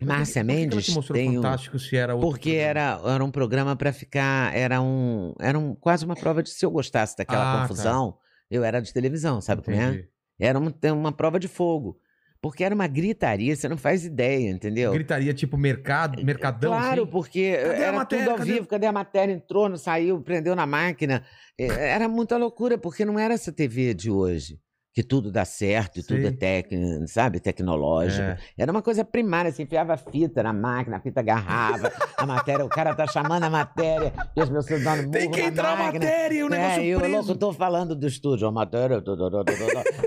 Márcia 0.00 0.44
Por 0.44 0.50
que 0.50 0.54
que 0.56 0.60
Mendes 0.66 0.84
te 0.86 0.92
mostrou 0.92 1.16
tem 1.16 1.30
um... 1.30 1.42
fantástico 1.42 1.78
se 1.78 1.96
era 1.96 2.16
Porque 2.18 2.50
programa? 2.50 2.68
era, 2.70 3.14
era 3.14 3.24
um 3.24 3.30
programa 3.30 3.76
para 3.76 3.92
ficar, 3.92 4.54
era 4.54 4.80
um, 4.82 5.32
era 5.40 5.58
um, 5.58 5.74
quase 5.74 6.04
uma 6.04 6.14
prova 6.14 6.42
de 6.42 6.50
se 6.50 6.64
eu 6.66 6.70
gostasse 6.70 7.16
daquela 7.16 7.50
Ah, 7.50 7.54
tá. 7.56 7.62
confusão, 7.62 8.18
eu 8.50 8.62
era 8.62 8.80
de 8.80 8.92
televisão, 8.92 9.40
sabe 9.40 9.62
como 9.62 9.76
é? 9.76 9.84
Entendi. 9.88 10.08
Era 10.38 10.58
uma, 10.58 10.74
uma 10.92 11.12
prova 11.12 11.40
de 11.40 11.48
fogo. 11.48 11.98
Porque 12.42 12.62
era 12.62 12.74
uma 12.74 12.86
gritaria, 12.86 13.56
você 13.56 13.66
não 13.66 13.78
faz 13.78 14.04
ideia, 14.04 14.50
entendeu? 14.50 14.92
Gritaria 14.92 15.32
tipo 15.32 15.56
mercado, 15.56 16.22
mercadão, 16.22 16.70
Claro, 16.70 17.02
assim? 17.02 17.10
porque 17.10 17.56
Cadê 17.56 17.68
a 17.82 17.86
era 17.86 17.92
matéria? 17.96 18.24
tudo 18.24 18.32
ao 18.32 18.38
Cadê? 18.38 18.52
vivo. 18.52 18.66
Cadê 18.66 18.86
a 18.86 18.92
matéria? 18.92 19.32
Entrou, 19.32 19.68
não 19.70 19.78
saiu, 19.78 20.20
prendeu 20.20 20.54
na 20.54 20.66
máquina. 20.66 21.24
É, 21.58 21.64
Era 21.66 22.06
muita 22.06 22.36
loucura, 22.36 22.76
porque 22.76 23.04
não 23.06 23.18
era 23.18 23.32
essa 23.32 23.50
TV 23.50 23.94
de 23.94 24.10
hoje. 24.10 24.60
Que 24.96 25.02
tudo 25.02 25.30
dá 25.30 25.44
certo, 25.44 26.00
e 26.00 26.02
tudo 26.02 26.26
é 26.26 26.30
técnico, 26.30 27.06
sabe? 27.06 27.38
Tecnológico. 27.38 28.22
É. 28.22 28.38
Era 28.56 28.72
uma 28.72 28.80
coisa 28.80 29.04
primária, 29.04 29.52
você 29.52 29.62
enfiava 29.64 29.92
a 29.92 29.96
fita 29.98 30.42
na 30.42 30.54
máquina, 30.54 30.96
a 30.96 31.00
fita 31.00 31.20
agarrava, 31.20 31.92
a 32.16 32.24
matéria, 32.24 32.64
o 32.64 32.68
cara 32.70 32.94
tá 32.94 33.06
chamando 33.06 33.44
a 33.44 33.50
matéria, 33.50 34.10
e 34.34 34.40
as 34.40 34.48
pessoas 34.48 34.82
dando 34.82 35.02
burro 35.02 35.10
Tem 35.12 35.30
que 35.30 35.40
entrar 35.42 35.74
a 35.74 35.76
máquina. 35.76 36.02
matéria, 36.02 36.46
o 36.46 36.48
negócio 36.48 36.80
é, 36.80 36.86
e 36.86 36.96
o 36.96 36.98
preso. 36.98 37.14
locutor 37.14 37.52
falando 37.52 37.94
do 37.94 38.06
estúdio, 38.06 38.48
a 38.48 38.50
matéria, 38.50 39.02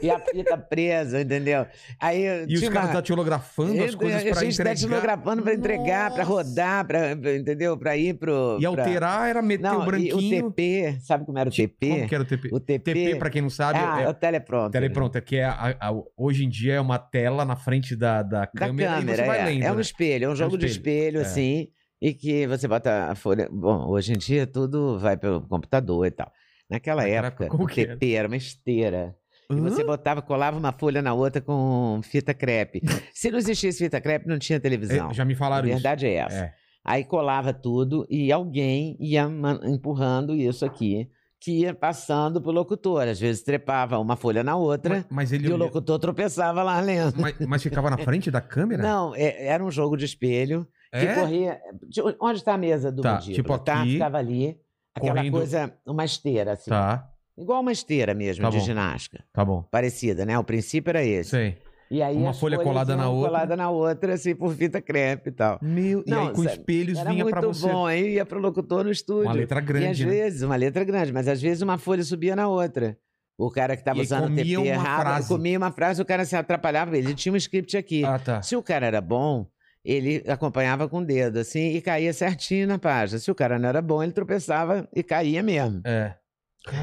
e 0.01 0.09
a 0.09 0.19
fita 0.19 0.57
presa, 0.57 1.21
entendeu? 1.21 1.67
Aí 1.99 2.45
E 2.47 2.55
os 2.55 2.67
caras 2.69 2.85
uma- 2.89 2.93
datilografando 2.95 3.83
as 3.83 3.93
coisas 3.93 4.25
eu- 4.25 4.31
pra 4.31 4.41
a 4.41 4.43
gente 4.43 4.53
entregar. 4.55 4.73
datilografando 4.73 5.43
pra 5.43 5.53
entregar, 5.53 6.11
pra 6.15 6.25
Nossa! 6.25 6.47
rodar, 6.49 6.87
pra, 6.87 7.15
pra- 7.15 7.35
entendeu? 7.35 7.77
Pra 7.77 7.95
ir 7.95 8.15
pro. 8.15 8.57
E 8.57 8.61
pra- 8.61 8.69
alterar 8.69 9.29
era 9.29 9.41
meter 9.43 9.61
Não, 9.61 9.81
o 9.81 9.83
e 9.83 9.85
branquinho. 9.85 10.47
o 10.47 10.51
TP, 10.51 10.97
sabe 10.99 11.25
como 11.27 11.37
era 11.37 11.47
o 11.47 11.51
Tipo, 11.51 11.75
TP? 11.79 11.89
Como 11.93 12.07
que 12.09 12.15
era 12.15 12.23
o 12.23 12.27
TP? 12.27 12.49
O 12.51 12.59
TP. 12.59 12.93
TP, 12.93 13.15
pra 13.19 13.29
quem 13.29 13.43
não 13.43 13.51
sabe, 13.51 13.77
ah, 13.77 14.01
é 14.01 14.05
é 14.05 14.09
o 14.09 14.13
teleprompter. 14.15 14.78
Teleprompter, 14.81 15.23
que 15.23 15.35
é 15.37 15.45
a- 15.45 15.75
a- 15.79 15.93
hoje 16.17 16.45
em 16.45 16.49
dia 16.49 16.73
é 16.75 16.81
uma 16.81 16.97
tela 16.99 17.43
na 17.45 17.55
frente 17.55 17.95
da, 17.95 18.21
da 18.23 18.39
Da 18.41 18.47
câmera, 18.47 18.95
câmera, 18.99 19.25
e 19.25 19.29
é. 19.39 19.45
lendo, 19.45 19.63
é 19.63 19.71
um 19.71 19.75
né? 19.75 19.81
espelho, 19.81 20.25
é 20.25 20.29
um 20.29 20.35
jogo 20.35 20.57
de 20.57 20.65
espelho, 20.65 20.95
espelho, 20.95 21.19
é. 21.19 21.21
assim, 21.21 21.67
e 22.01 22.13
que 22.13 22.47
você 22.47 22.67
bota 22.67 23.11
a 23.11 23.15
folha. 23.15 23.47
Bom, 23.51 23.87
hoje 23.89 24.13
em 24.13 24.17
dia 24.17 24.47
tudo 24.47 24.97
vai 24.99 25.17
pelo 25.17 25.41
computador 25.47 26.05
e 26.07 26.11
tal. 26.11 26.31
Naquela 26.69 27.07
época, 27.07 27.47
o? 27.53 27.67
TP 27.67 28.13
era 28.13 28.27
uma 28.27 28.37
esteira. 28.37 29.15
E 29.51 29.59
você 29.59 29.83
botava, 29.83 30.21
colava 30.21 30.59
uma 30.59 30.71
folha 30.71 31.01
na 31.01 31.11
outra 31.11 31.41
com 31.41 31.99
fita 32.03 32.35
crepe. 32.35 32.81
Se 33.15 33.31
não 33.31 33.39
existisse 33.39 33.83
fita 33.83 33.99
crepe, 33.99 34.27
não 34.27 34.37
tinha 34.37 34.59
televisão. 34.59 35.09
É, 35.09 35.13
Já 35.15 35.25
me 35.25 35.33
A 35.33 35.37
falaram 35.37 35.65
isso. 35.67 35.73
verdade 35.77 36.05
é 36.05 36.13
essa. 36.13 36.37
É. 36.45 36.53
Aí 36.85 37.03
colava 37.03 37.51
tudo 37.51 38.05
e 38.09 38.31
alguém 38.31 38.95
ia 38.99 39.27
empurrando 39.65 40.35
isso 40.35 40.63
aqui, 40.65 41.09
que 41.39 41.61
ia 41.61 41.73
passando 41.73 42.41
pro 42.41 42.51
locutor. 42.51 43.07
Às 43.07 43.19
vezes 43.19 43.41
trepava 43.43 43.97
uma 43.99 44.15
folha 44.15 44.43
na 44.43 44.55
outra 44.55 44.95
Mas, 44.95 45.05
mas 45.09 45.31
ele 45.33 45.47
e 45.47 45.51
o 45.53 45.57
locutor 45.57 45.97
tropeçava 45.99 46.61
lá 46.63 46.79
lendo. 46.81 47.19
mas, 47.19 47.35
mas 47.47 47.63
ficava 47.63 47.89
na 47.89 47.97
frente 47.97 48.29
da 48.29 48.41
câmera? 48.41 48.83
Não, 48.83 49.15
é- 49.15 49.45
era 49.47 49.63
um 49.63 49.71
jogo 49.71 49.95
de 49.95 50.05
espelho 50.05 50.67
que 50.91 50.97
É? 51.05 51.15
corria. 51.15 51.59
de 51.87 52.01
Onde 52.19 52.39
está 52.39 52.53
a 52.55 52.57
mesa 52.57 52.91
do 52.91 53.01
Tá, 53.01 53.17
tipo 53.19 53.57
tá? 53.59 53.81
aqui, 53.81 53.93
Ficava 53.93 54.17
ali. 54.17 54.59
Aquela 54.93 55.15
correndo- 55.15 55.31
coisa, 55.33 55.73
uma 55.85 56.03
esteira, 56.03 56.53
assim. 56.53 56.69
Tá, 56.71 57.07
Igual 57.37 57.61
uma 57.61 57.71
esteira 57.71 58.13
mesmo, 58.13 58.43
Tá 58.43 58.49
de 58.49 58.57
bom. 58.57 58.63
ginástica. 58.65 59.23
tá 59.31 59.45
bom. 59.45 59.63
Parecida, 59.71 60.25
né? 60.25 60.37
O 60.37 60.43
princípio 60.43 60.89
era 60.89 61.01
esse. 61.05 61.29
Sei. 61.29 61.57
E 61.91 62.01
aí 62.03 62.15
Uma 62.15 62.33
folha 62.33 62.59
colada 62.59 62.95
na 62.95 63.09
outra. 63.09 63.29
colada 63.31 63.55
na 63.57 63.69
outra, 63.71 64.13
assim, 64.13 64.35
por 64.35 64.53
fita 64.53 64.79
crepe 64.79 65.29
e 65.29 65.31
tal. 65.31 65.57
Meu, 65.61 66.03
e 66.05 66.09
Não, 66.09 66.27
aí 66.27 66.33
com 66.33 66.43
sabe, 66.43 66.55
espelhos 66.57 66.99
vinha 66.99 67.23
muito 67.23 67.29
pra 67.31 67.41
você. 67.41 67.67
bom. 67.67 67.85
Aí 67.85 68.13
ia 68.13 68.25
pro 68.25 68.39
locutor 68.39 68.83
no 68.83 68.91
estúdio. 68.91 69.23
Uma 69.23 69.33
letra 69.33 69.59
E 69.59 69.61
às 69.61 69.65
grande, 69.65 70.05
né? 70.05 70.11
vezes, 70.11 70.41
uma 70.43 70.55
letra 70.55 70.83
grande, 70.83 71.11
mas 71.11 71.27
às 71.27 71.41
vezes 71.41 71.61
uma 71.63 71.77
folha 71.79 72.03
subia 72.03 72.35
na 72.35 72.47
outra. 72.47 72.95
O 73.37 73.49
cara 73.49 73.75
que 73.75 73.81
estava 73.81 73.99
usando 74.01 74.31
o 74.31 74.35
TP 74.35 74.51
errado, 74.67 75.01
frase. 75.01 75.27
comia 75.29 75.57
uma 75.57 75.71
frase, 75.71 76.01
o 76.01 76.05
cara 76.05 76.25
se 76.25 76.35
atrapalhava. 76.35 76.95
Ele 76.97 77.15
tinha 77.15 77.33
um 77.33 77.37
script 77.37 77.75
aqui. 77.77 78.03
Ah, 78.05 78.19
tá. 78.19 78.41
Se 78.41 78.55
o 78.55 78.61
cara 78.61 78.85
era 78.85 78.99
bom, 79.01 79.47
ele 79.83 80.21
acompanhava 80.27 80.87
com 80.89 80.99
o 80.99 81.05
dedo, 81.05 81.39
assim, 81.39 81.73
e 81.73 81.81
caía 81.81 82.11
certinho 82.13 82.67
na 82.67 82.77
página. 82.77 83.17
Se 83.17 83.31
o 83.31 83.35
cara 83.35 83.57
não 83.57 83.67
era 83.69 83.81
bom, 83.81 84.03
ele 84.03 84.11
tropeçava 84.11 84.87
e 84.93 85.01
caía 85.01 85.41
mesmo. 85.41 85.81
É. 85.85 86.13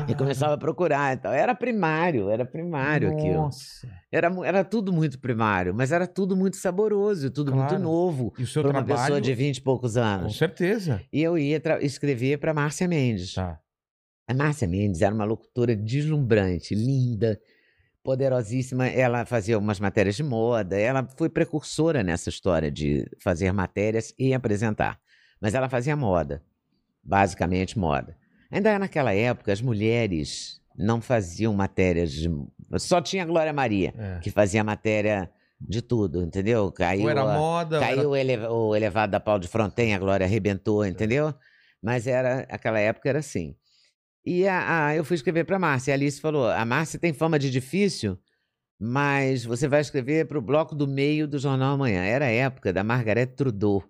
E 0.08 0.14
começava 0.14 0.54
a 0.54 0.58
procurar. 0.58 1.14
Então, 1.14 1.30
era 1.30 1.54
primário, 1.54 2.30
era 2.30 2.44
primário 2.46 3.10
aquilo. 3.12 3.34
Nossa. 3.34 3.86
Era, 4.10 4.30
mu- 4.30 4.42
era 4.42 4.64
tudo 4.64 4.92
muito 4.92 5.18
primário, 5.18 5.74
mas 5.74 5.92
era 5.92 6.06
tudo 6.06 6.34
muito 6.36 6.56
saboroso, 6.56 7.30
tudo 7.30 7.54
muito 7.54 7.68
Claro. 7.68 7.82
novo 7.82 8.32
E 8.38 8.42
o 8.42 8.46
seu 8.46 8.62
para 8.62 8.70
uma 8.72 8.82
trabalho. 8.84 9.02
pessoa 9.06 9.20
de 9.20 9.34
20 9.34 9.58
e 9.58 9.60
poucos 9.60 9.94
Com 9.94 10.00
anos. 10.00 10.36
certeza. 10.38 11.02
E 11.12 11.22
eu 11.22 11.36
ia 11.36 11.60
escrever 11.82 12.38
para 12.38 12.54
Márcia 12.54 12.88
Mendes. 12.88 13.34
Tá. 13.34 13.60
A 14.26 14.34
Márcia 14.34 14.66
Mendes 14.66 15.02
era 15.02 15.14
uma 15.14 15.24
locutora 15.24 15.76
deslumbrante, 15.76 16.74
linda, 16.74 17.38
poderosíssima. 18.02 18.86
Ela 18.88 19.24
fazia 19.26 19.54
algumas 19.56 19.78
matérias 19.78 20.16
de 20.16 20.22
moda. 20.22 20.76
Ela 20.78 21.06
foi 21.16 21.28
precursora 21.28 22.02
nessa 22.02 22.28
história 22.30 22.70
de 22.70 23.06
fazer 23.22 23.52
matérias 23.52 24.14
e 24.18 24.32
apresentar. 24.32 24.98
Mas 25.40 25.54
ela 25.54 25.68
fazia 25.68 25.94
moda, 25.94 26.42
basicamente 27.04 27.78
moda. 27.78 28.16
Ainda 28.56 28.78
naquela 28.78 29.12
época, 29.14 29.52
as 29.52 29.60
mulheres 29.60 30.60
não 30.76 31.00
faziam 31.00 31.52
matérias 31.54 32.10
de. 32.12 32.30
Só 32.78 33.00
tinha 33.00 33.22
a 33.22 33.26
Glória 33.26 33.52
Maria, 33.52 33.94
É. 33.98 34.18
que 34.20 34.30
fazia 34.30 34.64
matéria 34.64 35.30
de 35.60 35.80
tudo, 35.82 36.22
entendeu? 36.22 36.70
Caiu, 36.72 37.04
Ou 37.04 37.10
era 37.10 37.22
a- 37.22 37.38
moda, 37.38 37.80
caiu 37.80 37.98
era... 38.00 38.08
o, 38.08 38.16
eleva- 38.16 38.50
o 38.50 38.74
elevado 38.76 39.10
da 39.10 39.20
Paulo 39.20 39.40
de 39.40 39.48
Fronten, 39.48 39.94
a 39.94 39.98
Glória 39.98 40.26
arrebentou, 40.26 40.84
entendeu? 40.86 41.34
Mas 41.82 42.06
era 42.06 42.40
aquela 42.50 42.78
época 42.78 43.08
era 43.08 43.18
assim. 43.20 43.54
E 44.24 44.46
a, 44.48 44.86
a- 44.88 44.96
eu 44.96 45.04
fui 45.04 45.14
escrever 45.14 45.44
para 45.44 45.56
a 45.56 45.58
Márcia. 45.58 45.90
E 45.90 45.92
a 45.92 45.94
Alice 45.94 46.20
falou: 46.20 46.48
a 46.50 46.64
Márcia 46.64 46.98
tem 46.98 47.12
fama 47.12 47.38
de 47.38 47.50
difícil, 47.50 48.18
mas 48.78 49.44
você 49.44 49.68
vai 49.68 49.80
escrever 49.80 50.26
para 50.26 50.38
o 50.38 50.42
bloco 50.42 50.74
do 50.74 50.86
meio 50.86 51.26
do 51.28 51.38
Jornal 51.38 51.74
Amanhã. 51.74 52.02
Era 52.02 52.26
a 52.26 52.30
época 52.30 52.72
da 52.72 52.82
Margaret 52.84 53.26
Trudeau. 53.26 53.82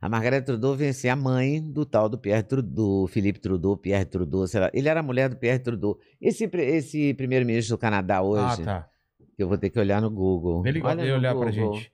A 0.00 0.08
Margaret 0.08 0.42
Trudeau 0.42 0.74
vencia 0.74 1.12
a 1.12 1.16
mãe 1.16 1.60
do 1.60 1.84
tal 1.84 2.08
do 2.08 2.16
Pierre 2.16 2.42
Trudeau, 2.42 3.06
Philippe 3.06 3.38
Trudeau, 3.38 3.76
Pierre 3.76 4.06
Trudeau, 4.06 4.46
sei 4.46 4.60
lá. 4.60 4.70
Ele 4.72 4.88
era 4.88 5.00
a 5.00 5.02
mulher 5.02 5.28
do 5.28 5.36
Pierre 5.36 5.58
Trudeau. 5.62 5.98
Esse, 6.20 6.44
esse 6.54 7.12
primeiro-ministro 7.14 7.76
do 7.76 7.78
Canadá 7.80 8.16
Ah, 8.16 8.22
hoje, 8.22 8.64
tá. 8.64 8.88
que 9.36 9.42
eu 9.42 9.48
vou 9.48 9.58
ter 9.58 9.68
que 9.68 9.78
olhar 9.78 10.00
no 10.00 10.10
Google. 10.10 10.66
Ele 10.66 10.80
Olha 10.82 11.04
no 11.04 11.14
olhar 11.18 11.34
pra 11.34 11.50
Google. 11.50 11.74
gente. 11.74 11.92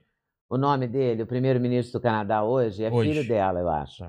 O 0.49 0.57
nome 0.57 0.87
dele, 0.87 1.23
o 1.23 1.27
primeiro-ministro 1.27 1.99
do 1.99 2.01
Canadá 2.01 2.43
hoje, 2.43 2.81
é 2.81 2.89
Hoje. 2.89 3.09
filho 3.11 3.27
dela, 3.27 3.59
eu 3.59 3.67
acho. 3.67 4.05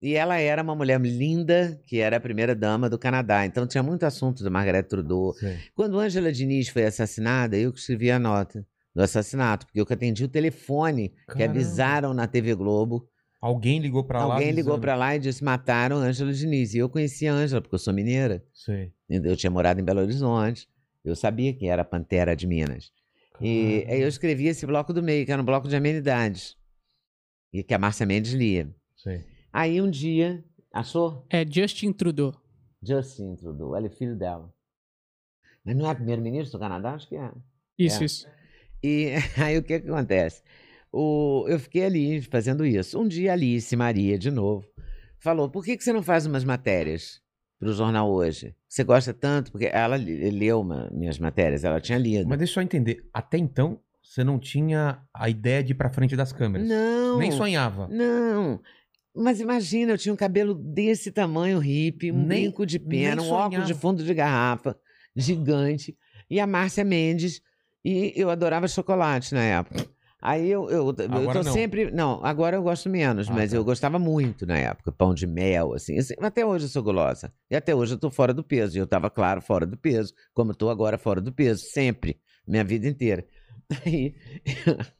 E 0.00 0.14
ela 0.14 0.36
era 0.38 0.62
uma 0.62 0.74
mulher 0.76 1.00
linda, 1.00 1.80
que 1.86 1.98
era 1.98 2.18
a 2.18 2.20
primeira-dama 2.20 2.88
do 2.88 2.96
Canadá. 2.98 3.44
Então 3.44 3.66
tinha 3.66 3.82
muito 3.82 4.04
assunto 4.04 4.44
da 4.44 4.50
Margaret 4.50 4.84
Trudeau. 4.84 5.32
Sei. 5.34 5.58
Quando 5.74 5.98
Angela 5.98 6.30
Diniz 6.32 6.68
foi 6.68 6.84
assassinada, 6.84 7.56
eu 7.56 7.72
que 7.72 7.80
escrevi 7.80 8.10
a 8.12 8.18
nota 8.20 8.64
do 8.94 9.02
assassinato, 9.02 9.66
porque 9.66 9.80
eu 9.80 9.86
que 9.86 9.94
atendi 9.94 10.22
o 10.24 10.28
telefone 10.28 11.08
que 11.08 11.26
Caramba. 11.26 11.50
avisaram 11.50 12.14
na 12.14 12.28
TV 12.28 12.54
Globo. 12.54 13.08
Alguém 13.42 13.80
ligou 13.80 14.04
pra 14.04 14.24
lá. 14.24 14.34
Alguém 14.34 14.52
ligou 14.52 14.78
para 14.78 14.94
lá 14.94 15.16
e 15.16 15.18
disse: 15.18 15.42
mataram 15.42 15.96
Angela 15.96 16.32
Diniz. 16.32 16.74
E 16.74 16.78
eu 16.78 16.88
conhecia 16.88 17.32
a 17.32 17.34
Angela, 17.34 17.60
porque 17.60 17.74
eu 17.74 17.78
sou 17.80 17.92
mineira. 17.92 18.42
Sei. 18.54 18.92
Eu 19.10 19.36
tinha 19.36 19.50
morado 19.50 19.80
em 19.80 19.84
Belo 19.84 20.00
Horizonte. 20.00 20.68
Eu 21.04 21.16
sabia 21.16 21.52
que 21.52 21.66
era 21.66 21.82
a 21.82 21.84
Pantera 21.84 22.36
de 22.36 22.46
Minas. 22.46 22.92
E 23.40 23.80
Caramba. 23.80 23.92
aí 23.94 24.00
eu 24.02 24.08
escrevi 24.08 24.46
esse 24.46 24.64
bloco 24.64 24.92
do 24.92 25.02
meio, 25.02 25.26
que 25.26 25.32
era 25.32 25.42
um 25.42 25.44
bloco 25.44 25.66
de 25.66 25.74
amenidades. 25.74 26.56
E 27.52 27.64
que 27.64 27.74
a 27.74 27.78
Márcia 27.78 28.06
Mendes 28.06 28.32
lia. 28.32 28.72
Sei. 28.96 29.24
Aí 29.52 29.82
um 29.82 29.90
dia, 29.90 30.44
achou? 30.72 31.26
É 31.28 31.44
Justin 31.44 31.92
Trudeau. 31.92 32.32
Justin 32.80 33.34
Trudeau, 33.34 33.76
ele 33.76 33.88
é 33.88 33.90
filho 33.90 34.16
dela. 34.16 34.54
Mas 35.64 35.74
não 35.76 35.90
é 35.90 35.94
primeiro-ministro 35.96 36.56
do 36.58 36.62
Canadá? 36.62 36.94
Acho 36.94 37.08
que 37.08 37.16
é. 37.16 37.30
Isso, 37.76 38.02
É. 38.02 38.06
isso. 38.06 38.28
E 38.84 39.10
aí 39.36 39.58
o 39.58 39.62
que, 39.64 39.80
que 39.80 39.88
acontece? 39.88 40.42
O, 40.92 41.46
eu 41.48 41.58
fiquei 41.58 41.84
ali 41.84 42.20
fazendo 42.22 42.66
isso. 42.66 43.00
Um 43.00 43.08
dia 43.08 43.32
Alice 43.32 43.74
Maria, 43.74 44.18
de 44.18 44.30
novo, 44.30 44.66
falou: 45.18 45.48
por 45.48 45.64
que, 45.64 45.76
que 45.76 45.82
você 45.84 45.92
não 45.92 46.02
faz 46.02 46.26
umas 46.26 46.44
matérias 46.44 47.20
para 47.58 47.70
o 47.70 47.72
jornal 47.72 48.10
hoje? 48.10 48.54
Você 48.68 48.84
gosta 48.84 49.14
tanto? 49.14 49.50
Porque 49.50 49.66
ela 49.72 49.96
leu 49.96 50.60
uma- 50.60 50.90
minhas 50.92 51.18
matérias, 51.18 51.64
ela 51.64 51.80
tinha 51.80 51.96
lido. 51.98 52.28
Mas 52.28 52.38
deixa 52.38 52.50
eu 52.52 52.54
só 52.54 52.60
entender. 52.62 53.04
Até 53.12 53.38
então, 53.38 53.80
você 54.02 54.22
não 54.22 54.38
tinha 54.38 55.00
a 55.14 55.28
ideia 55.30 55.62
de 55.64 55.72
ir 55.72 55.74
pra 55.76 55.88
frente 55.90 56.14
das 56.14 56.32
câmeras. 56.32 56.68
Não. 56.68 57.18
Nem 57.18 57.30
sonhava. 57.32 57.88
Não. 57.88 58.60
Mas 59.14 59.40
imagina, 59.40 59.92
eu 59.92 59.98
tinha 59.98 60.12
um 60.12 60.16
cabelo 60.16 60.54
desse 60.54 61.10
tamanho, 61.12 61.58
hippie, 61.58 62.10
um 62.12 62.16
Nem- 62.26 62.42
brinco 62.44 62.64
de 62.66 62.78
pena, 62.78 63.22
um 63.22 63.30
óculos 63.30 63.66
de 63.66 63.74
fundo 63.74 64.02
de 64.02 64.12
garrafa, 64.14 64.76
gigante. 65.16 65.96
E 66.28 66.40
a 66.40 66.46
Márcia 66.46 66.84
Mendes. 66.84 67.40
E 67.84 68.12
eu 68.16 68.30
adorava 68.30 68.66
chocolate 68.68 69.34
na 69.34 69.42
época. 69.42 69.86
Aí 70.24 70.48
eu, 70.48 70.70
eu, 70.70 70.86
eu 70.86 70.94
tô 70.94 71.42
não. 71.42 71.52
sempre. 71.52 71.90
Não, 71.90 72.24
agora 72.24 72.56
eu 72.56 72.62
gosto 72.62 72.88
menos, 72.88 73.28
Ah, 73.28 73.32
mas 73.32 73.50
tá. 73.50 73.56
eu 73.56 73.64
gostava 73.64 73.98
muito 73.98 74.46
na 74.46 74.56
época. 74.56 74.92
Pão 74.92 75.12
de 75.12 75.26
mel, 75.26 75.74
assim, 75.74 75.98
assim. 75.98 76.14
Até 76.20 76.46
hoje 76.46 76.66
eu 76.66 76.68
sou 76.68 76.80
gulosa. 76.80 77.32
E 77.50 77.56
até 77.56 77.74
hoje 77.74 77.94
eu 77.94 77.98
tô 77.98 78.08
fora 78.08 78.32
do 78.32 78.44
peso. 78.44 78.76
E 78.76 78.80
eu 78.80 78.86
tava, 78.86 79.10
claro, 79.10 79.42
fora 79.42 79.66
do 79.66 79.76
peso. 79.76 80.14
Como 80.32 80.52
eu 80.52 80.54
tô 80.54 80.70
agora 80.70 80.96
fora 80.96 81.20
do 81.20 81.32
peso. 81.32 81.64
Sempre. 81.64 82.20
Minha 82.46 82.62
vida 82.62 82.86
inteira. 82.86 83.26
Aí. 83.84 84.14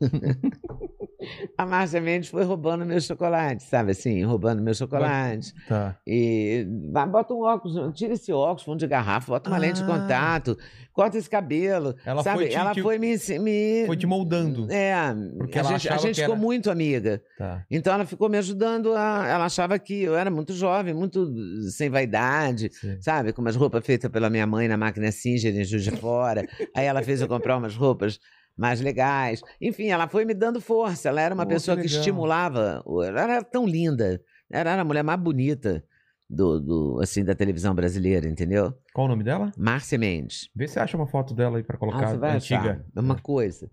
a 1.57 1.65
Márcia 1.67 2.01
Mendes 2.01 2.29
foi 2.31 2.45
roubando 2.45 2.85
meu 2.85 3.01
chocolate, 3.01 3.63
sabe 3.63 3.93
assim? 3.93 4.23
Roubando 4.25 4.61
meu 4.63 4.75
chocolate. 4.75 5.53
Tá. 5.69 5.97
E 6.07 6.67
bota 7.11 7.33
um 7.35 7.43
óculos, 7.43 7.95
tira 7.97 8.15
esse 8.15 8.33
óculos, 8.33 8.63
fundo 8.65 8.79
de 8.79 8.87
garrafa, 8.87 9.33
bota 9.33 9.51
uma 9.51 9.59
lente 9.59 9.83
de 9.83 9.85
Ah. 9.85 9.87
contato, 9.87 10.59
corta 10.93 11.17
esse 11.19 11.29
cabelo. 11.31 11.95
Ela 12.05 12.23
sabe? 12.23 12.39
foi 12.39 12.49
te- 12.49 12.55
ela 12.55 12.75
te- 12.75 12.83
foi 12.83 12.99
me. 12.99 13.17
me 13.39 13.85
Foi 13.87 13.97
te 13.97 14.07
moldando. 14.07 14.67
É, 14.71 14.95
Porque 15.39 15.59
a 15.59 15.63
gente, 15.63 15.89
a 15.89 15.97
gente 15.97 16.17
ficou 16.21 16.35
era- 16.35 16.43
muito 16.43 16.71
amiga. 16.71 17.23
Tá. 17.39 17.65
Então 17.71 17.93
ela 17.95 18.05
ficou 18.05 18.29
me 18.29 18.39
ajudando 18.39 18.93
a. 18.95 19.27
Ela 19.29 19.45
achava 19.47 19.79
que 19.79 20.03
eu 20.03 20.17
era 20.17 20.31
muito 20.31 20.53
jovem, 20.53 20.93
muito 20.93 21.33
sem 21.71 21.89
vaidade, 21.89 22.71
Sei. 22.73 23.01
sabe? 23.01 23.33
Com 23.33 23.41
umas 23.43 23.57
roupas 23.57 23.85
feitas 23.85 24.11
pela 24.11 24.29
minha 24.29 24.47
mãe 24.47 24.67
na 24.67 24.77
máquina 24.77 25.11
Singer 25.13 25.55
em 25.57 25.65
Juiz 25.65 25.85
de 25.85 25.91
Fora. 25.93 26.45
Aí 26.75 26.85
ela 26.87 27.03
fez 27.03 27.21
eu 27.21 27.29
comprar 27.29 27.57
umas 27.57 27.77
roupas 27.77 28.19
mais 28.57 28.81
legais. 28.81 29.41
Enfim, 29.61 29.89
ela 29.89 30.09
foi 30.09 30.25
me 30.25 30.35
dando 30.35 30.61
força. 30.61 31.09
Ela 31.09 31.21
era 31.21 31.35
uma 31.35 31.45
Pô, 31.45 31.49
que 31.49 31.55
pessoa 31.55 31.77
que, 31.77 31.85
legal. 31.85 31.99
estimulava. 31.99 32.83
Ela 33.07 33.21
era 33.23 33.43
tão 33.45 33.67
linda. 33.67 34.21
Ela 34.51 34.71
era 34.73 34.83
a 34.83 34.85
mulher 34.85 35.03
mais 35.03 35.19
bonita 35.21 35.85
do, 36.29 36.61
do, 36.61 37.01
assim, 37.03 37.25
da 37.25 37.35
televisão 37.35 37.75
brasileira, 37.75 38.29
entendeu? 38.29 38.73
Qual 38.95 39.07
o 39.07 39.09
nome 39.09 39.25
dela? 39.25 39.53
Márcia 39.57 39.99
Mendes. 39.99 40.49
Vê 40.55 40.67
se 40.69 40.79
acha 40.79 40.97
uma 40.97 41.07
foto 41.07 41.35
dela 41.35 41.59
aí 41.59 41.63
pra 41.63 41.77
Ah, 41.77 41.79
colocar 41.79 42.17
vai 42.17 42.37
antiga. 42.37 42.59
achar. 42.61 42.85
É 42.97 43.01
uma 43.01 43.17
coisa. 43.19 43.71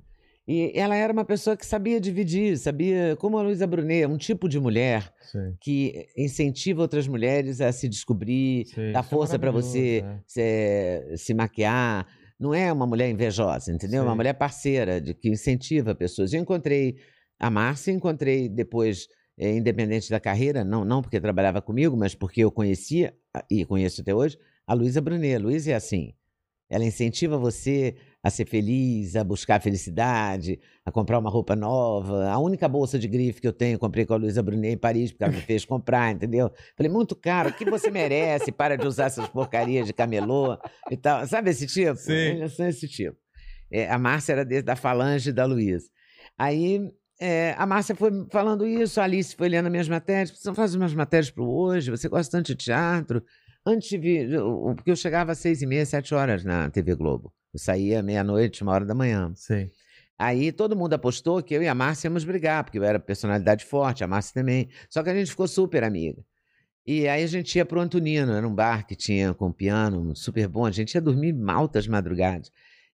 E 0.51 0.71
ela 0.73 0.95
era 0.95 1.13
uma 1.13 1.23
pessoa 1.23 1.55
que 1.55 1.63
sabia 1.63 2.01
dividir, 2.01 2.57
sabia, 2.57 3.15
como 3.19 3.38
a 3.38 3.43
Luísa 3.43 3.67
Brunet, 3.67 4.07
um 4.07 4.17
tipo 4.17 4.49
de 4.49 4.59
mulher 4.59 5.13
Sei, 5.21 5.53
que 5.61 6.07
incentiva 6.17 6.82
outras 6.82 7.07
mulheres 7.07 7.61
a 7.61 7.71
se 7.71 7.88
descobrir, 7.88 8.65
sei. 8.65 8.91
dá 8.91 9.01
é 9.01 9.03
força 9.03 9.38
para 9.38 9.51
você 9.51 10.01
maravilhoso, 10.01 10.23
se, 10.25 11.17
se 11.17 11.34
maquiar. 11.36 12.07
Não 12.39 12.53
é 12.53 12.71
uma 12.71 12.87
mulher 12.87 13.09
invejosa, 13.09 13.71
entendeu? 13.71 14.01
É 14.01 14.05
Uma 14.05 14.15
mulher 14.15 14.33
parceira, 14.33 15.01
de 15.01 15.13
que 15.13 15.29
incentiva 15.29 15.93
pessoas. 15.93 16.31
Eu 16.31 16.41
encontrei 16.41 16.97
a 17.37 17.49
Márcia, 17.49 17.91
encontrei 17.91 18.47
depois, 18.47 19.07
eh, 19.37 19.57
independente 19.57 20.09
da 20.09 20.19
carreira, 20.19 20.63
não, 20.63 20.85
não 20.85 21.01
porque 21.01 21.19
trabalhava 21.19 21.61
comigo, 21.61 21.97
mas 21.97 22.15
porque 22.15 22.41
eu 22.41 22.51
conhecia, 22.51 23.13
ah, 23.33 23.43
e 23.51 23.65
conheço 23.65 24.01
até 24.01 24.15
hoje, 24.15 24.37
a 24.65 24.73
Luísa 24.73 25.01
Brunet. 25.01 25.35
A 25.35 25.39
Luísa 25.39 25.71
é 25.71 25.73
assim. 25.73 26.13
Ela 26.69 26.85
incentiva 26.85 27.37
você 27.37 27.95
a 28.22 28.30
ser 28.30 28.45
feliz, 28.45 29.15
a 29.15 29.24
buscar 29.24 29.61
felicidade, 29.61 30.59
a 30.86 30.91
comprar 30.91 31.17
uma 31.17 31.30
roupa 31.30 31.55
nova. 31.55 32.30
A 32.30 32.38
única 32.38 32.67
bolsa 32.67 32.99
de 32.99 33.07
grife 33.07 33.39
que 33.39 33.47
eu 33.47 33.53
tenho, 33.53 33.76
eu 33.76 33.80
comprei 33.80 34.05
com 34.05 34.13
a 34.13 34.17
Luísa 34.17 34.43
Brunet 34.43 34.74
em 34.74 34.78
Paris, 34.78 35.11
porque 35.11 35.24
ela 35.24 35.34
me 35.34 35.41
fez 35.41 35.63
comprar, 35.63 36.11
entendeu? 36.11 36.51
Falei, 36.76 36.91
muito 36.91 37.15
caro, 37.15 37.49
o 37.49 37.53
que 37.53 37.70
você 37.70 37.89
merece? 37.89 38.51
Para 38.51 38.78
de 38.78 38.86
usar 38.86 39.05
essas 39.05 39.28
porcarias 39.30 39.88
de 39.88 39.93
camelô 39.93 40.57
e 40.91 40.97
tal. 40.97 41.26
Sabe 41.28 41.51
esse 41.51 41.65
tipo? 41.65 41.95
Sim. 41.95 42.41
Eu 42.41 42.49
sou 42.49 42.65
esse 42.65 42.88
tipo. 42.88 43.17
É, 43.72 43.89
a 43.89 43.97
Márcia 43.97 44.34
era 44.34 44.45
desse, 44.45 44.63
da 44.63 44.76
falange 44.76 45.32
da 45.32 45.45
Luísa. 45.45 45.88
Aí 46.38 46.91
é, 47.22 47.53
a 47.57 47.65
Márcia 47.65 47.95
foi 47.95 48.11
falando 48.32 48.65
isso, 48.65 48.99
a 48.99 49.03
Alice 49.05 49.36
foi 49.36 49.47
lendo 49.47 49.70
minhas 49.70 49.88
matérias. 49.88 50.32
Você 50.32 50.53
faz 50.53 50.76
umas 50.76 50.93
matérias 50.93 51.30
para 51.30 51.43
hoje, 51.43 51.91
você 51.91 52.09
gosta 52.09 52.38
tanto 52.38 52.47
de 52.47 52.55
teatro. 52.55 53.24
Antes 53.65 53.89
de 53.89 53.97
vir, 53.97 54.30
porque 54.76 54.91
eu 54.91 54.95
chegava 54.95 55.34
às 55.34 55.38
seis 55.38 55.61
e 55.61 55.65
meia, 55.65 55.86
sete 55.86 56.15
horas 56.15 56.43
na 56.43 56.70
TV 56.70 56.95
Globo. 56.95 57.34
Eu 57.53 57.59
saía 57.59 58.03
meia-noite, 58.03 58.63
uma 58.63 58.71
hora 58.71 58.85
da 58.85 58.93
manhã. 58.93 59.31
Sei. 59.35 59.71
Aí 60.17 60.51
todo 60.51 60.75
mundo 60.75 60.93
apostou 60.93 61.41
que 61.41 61.53
eu 61.53 61.63
e 61.63 61.67
a 61.67 61.73
Márcia 61.73 62.07
íamos 62.07 62.25
brigar, 62.25 62.63
porque 62.63 62.77
eu 62.77 62.83
era 62.83 62.99
personalidade 62.99 63.63
forte, 63.65 64.03
a 64.03 64.07
Márcia 64.07 64.33
também. 64.33 64.69
Só 64.89 65.01
que 65.01 65.09
a 65.09 65.13
gente 65.13 65.31
ficou 65.31 65.47
super 65.47 65.83
amiga. 65.83 66.23
E 66.85 67.07
aí 67.07 67.23
a 67.23 67.27
gente 67.27 67.55
ia 67.55 67.65
pro 67.65 67.79
Antonino, 67.79 68.33
era 68.33 68.47
um 68.47 68.53
bar 68.53 68.85
que 68.85 68.95
tinha 68.95 69.33
com 69.33 69.51
piano, 69.51 70.15
super 70.15 70.47
bom. 70.47 70.65
A 70.65 70.71
gente 70.71 70.93
ia 70.93 71.01
dormir 71.01 71.35
altas 71.47 71.87
madrugadas. 71.87 72.51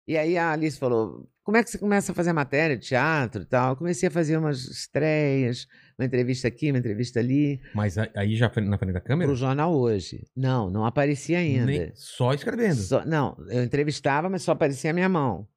E 0.07 0.17
aí 0.17 0.37
a 0.37 0.51
Alice 0.51 0.77
falou: 0.77 1.27
como 1.43 1.57
é 1.57 1.63
que 1.63 1.69
você 1.69 1.77
começa 1.77 2.11
a 2.11 2.15
fazer 2.15 2.31
matéria 2.33 2.77
teatro 2.77 3.41
e 3.41 3.45
tal? 3.45 3.71
Eu 3.71 3.75
comecei 3.75 4.07
a 4.07 4.11
fazer 4.11 4.37
umas 4.37 4.59
estreias, 4.65 5.67
uma 5.97 6.05
entrevista 6.05 6.47
aqui, 6.47 6.71
uma 6.71 6.77
entrevista 6.79 7.19
ali, 7.19 7.59
Mas 7.73 7.97
aí 7.97 8.35
já 8.35 8.51
na 8.61 8.77
frente 8.77 8.93
da 8.93 9.01
câmera? 9.01 9.27
pro 9.27 9.35
jornal 9.35 9.73
hoje. 9.73 10.23
Não, 10.35 10.69
não 10.69 10.85
aparecia 10.85 11.39
ainda. 11.39 11.65
Nem- 11.65 11.91
Só 11.95 12.33
escrevendo. 12.33 12.75
Só- 12.75 13.05
não, 13.05 13.35
eu 13.49 13.63
entrevistava, 13.63 14.29
mas 14.29 14.43
só 14.43 14.51
aparecia 14.51 14.91
a 14.91 14.93
minha 14.93 15.09
mão. 15.09 15.47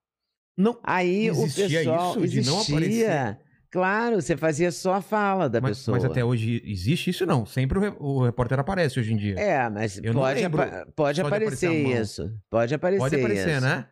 Não. 0.56 0.78
Aí 0.82 1.30
o 1.30 1.34
pessoal 1.42 2.16
isso 2.24 2.26
de 2.28 2.40
não 2.50 2.60
existia. 2.60 2.74
aparecer? 2.76 3.38
Claro, 3.70 4.20
você 4.22 4.34
fazia 4.34 4.72
só 4.72 4.94
a 4.94 5.02
fala 5.02 5.46
da 5.48 5.60
Mas, 5.60 5.76
pessoa. 5.78 5.94
mas 5.98 6.04
até 6.06 6.24
hoje 6.24 6.62
existe 6.64 7.10
isso 7.10 7.26
não. 7.26 7.44
Sempre 7.44 7.78
o, 7.78 7.80
re- 7.82 7.96
o 8.00 8.24
repórter 8.24 8.58
aparece 8.58 8.98
hoje 8.98 9.12
em 9.12 9.16
dia. 9.18 9.34
É, 9.38 9.68
mas 9.68 9.98
Eu 10.02 10.14
não 10.14 10.22
pode, 10.22 10.42
apa- 10.42 10.86
pode 10.96 11.20
aparecer 11.20 11.70
isso. 11.70 12.32
Pode 12.50 12.74
aparecer 12.74 12.98
Pode 13.02 13.16
aparecer, 13.16 13.50
isso. 13.56 13.60
né? 13.60 13.86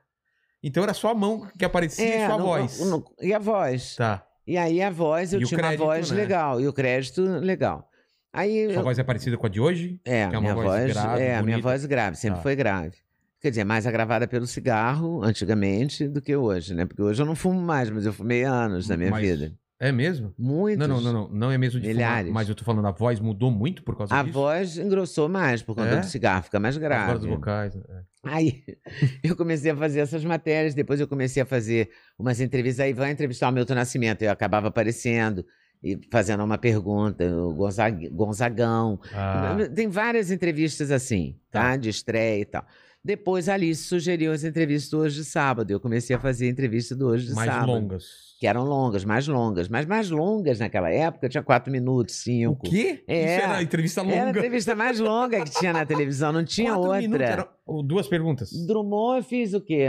Então 0.67 0.83
era 0.83 0.93
só 0.95 1.11
a 1.11 1.15
mão 1.15 1.47
que 1.59 1.65
aparecia 1.65 2.05
e 2.05 2.13
É, 2.13 2.27
sua 2.27 2.39
no- 2.39 2.45
voz. 2.45 2.81
no- 2.81 3.05
e 3.23 3.33
a 3.33 3.39
voz. 3.39 3.95
Tá. 3.97 4.27
E 4.47 4.57
aí 4.57 4.83
a 4.83 4.91
voz, 4.91 5.33
eu 5.33 5.41
E 5.41 5.45
tinha 5.45 5.59
crédito, 5.59 5.81
uma 5.83 5.87
voz 5.95 6.11
né? 6.11 6.17
legal. 6.17 6.61
E 6.61 6.67
o 6.67 6.73
crédito, 6.73 7.23
legal. 7.23 7.89
Aí, 8.33 8.67
Sua 8.67 8.75
eu- 8.75 8.83
voz 8.83 8.99
é 8.99 9.03
parecida 9.05 9.37
com 9.37 9.47
a 9.47 9.49
de 9.49 9.61
hoje? 9.61 10.01
é, 10.05 10.23
é 10.23 10.27
minha 10.41 10.55
voz 10.55 10.67
voz, 10.67 10.93
grave, 10.93 11.23
é, 11.23 11.37
a 11.37 11.43
minha 11.43 11.59
voz 11.61 11.85
grave, 11.87 12.17
sempre 12.17 12.39
Tá. 12.39 12.43
foi 12.43 12.55
grave. 12.57 12.97
Quer 13.41 13.51
dizer, 13.51 13.65
mais 13.65 13.87
agravada 13.87 14.27
pelo 14.27 14.47
cigarro, 14.47 15.23
antigamente, 15.23 16.09
do 16.09 16.21
que 16.21 16.35
hoje, 16.35 16.75
né? 16.75 16.85
Porque 16.85 17.01
hoje 17.03 17.23
eu 17.23 17.27
não 17.27 17.37
fumo 17.37 17.61
mais, 17.61 17.89
mas 17.91 18.05
eu 18.05 18.13
fumei 18.13 18.43
anos 18.43 18.89
da 18.89 18.97
minha 18.97 19.11
Mas 19.11 19.23
vida. 19.23 19.53
É 19.79 19.93
mesmo? 19.93 20.33
Muitos. 20.39 20.89
Não, 20.89 20.97
não, 20.97 21.01
não, 21.03 21.13
não. 21.13 21.29
Não 21.29 21.51
é 21.53 21.59
mesmo 21.59 21.79
de 21.79 21.87
fumar, 21.87 21.97
Milhares. 21.97 22.33
mas 22.33 22.49
eu 22.49 22.55
tô 22.55 22.65
falando, 22.65 22.87
a 22.87 22.91
voz 22.93 23.21
mudou 23.21 23.51
muito 23.51 23.83
por 23.83 23.95
causa 23.97 24.15
A 24.15 24.23
disso? 24.23 24.33
voz 24.33 24.79
engrossou 24.79 25.29
mais 25.29 25.61
por 25.63 25.75
conta 25.75 25.89
É? 25.91 26.01
do 26.01 26.07
cigarro, 26.07 26.45
fica 26.45 26.59
mais 26.59 26.77
As 26.77 26.81
grave. 26.83 27.07
cordas 27.13 27.29
vocais. 27.29 27.75
né? 27.75 27.83
Aí 28.25 28.63
eu 29.23 29.37
comecei 29.37 29.71
a 29.71 29.77
fazer 29.77 30.01
essas 30.01 30.25
matérias, 30.25 30.75
depois 30.75 30.99
eu 30.99 31.07
comecei 31.07 31.43
a 31.43 31.47
fazer 31.47 31.91
umas 32.19 32.41
entrevistas. 32.41 32.85
Aí 32.87 32.95
vai 32.95 33.11
entrevistar 33.11 33.51
o 33.51 33.53
Milton 33.53 33.75
Nascimento, 33.75 34.23
eu 34.23 34.31
acabava 34.31 34.69
aparecendo 34.69 35.45
e 35.83 36.01
fazendo 36.11 36.43
uma 36.43 36.57
pergunta, 36.57 37.25
o 37.37 37.53
Gonzag- 37.55 38.09
Gonzagão. 38.09 38.99
Ah, 39.13 39.57
Tem 39.75 39.89
várias 39.89 40.31
entrevistas 40.31 40.91
assim, 40.91 41.37
tá? 41.51 41.77
De 41.77 41.91
estreia 41.91 42.41
e 42.41 42.45
tal. 42.47 42.65
Depois 43.07 43.49
a 43.49 43.55
Alice 43.55 43.85
sugeriu 43.85 44.33
as 44.33 44.43
entrevistas 44.43 44.91
do 44.91 44.99
Hoje 44.99 45.15
de 45.19 45.25
Sábado. 45.25 45.71
Eu 45.71 45.79
comecei 45.79 46.17
a 46.17 46.19
fazer 46.19 46.49
entrevista 46.49 46.97
do 46.97 47.07
Hoje 47.07 47.29
de 47.29 47.35
mais 47.35 47.49
Sábado. 47.49 47.69
longas. 47.71 48.05
Que 48.41 48.49
eram 48.49 48.65
longas, 48.65 49.05
mais 49.05 49.29
longas. 49.29 49.69
Mas 49.69 49.87
mais 49.87 50.11
longas 50.11 50.59
naquela 50.59 50.91
época, 50.91 51.29
tinha 51.29 51.43
quatro 51.43 51.71
minutos, 51.73 52.17
O 52.17 52.19
cinco. 52.19 52.69
quê? 52.69 53.05
É. 53.07 53.37
Isso 53.37 53.45
era 53.47 53.63
entrevista 53.63 54.01
Era 54.01 54.11
a 54.11 54.25
longa. 54.27 54.39
entrevista 54.39 54.75
mais 54.75 54.99
longa 54.99 55.45
que 55.45 55.51
tinha 55.53 55.73
na 55.73 55.87
televisão, 55.87 56.33
não 56.33 56.45
tinha 56.45 56.73
Quatro 56.73 56.83
outra. 56.85 57.01
minutos, 57.01 57.27
era- 57.27 57.49
duas 57.85 58.09
perguntas. 58.09 58.51
Drummond 58.67 59.19
eu 59.19 59.23
fiz 59.23 59.55
o 59.55 59.61
quê? 59.61 59.87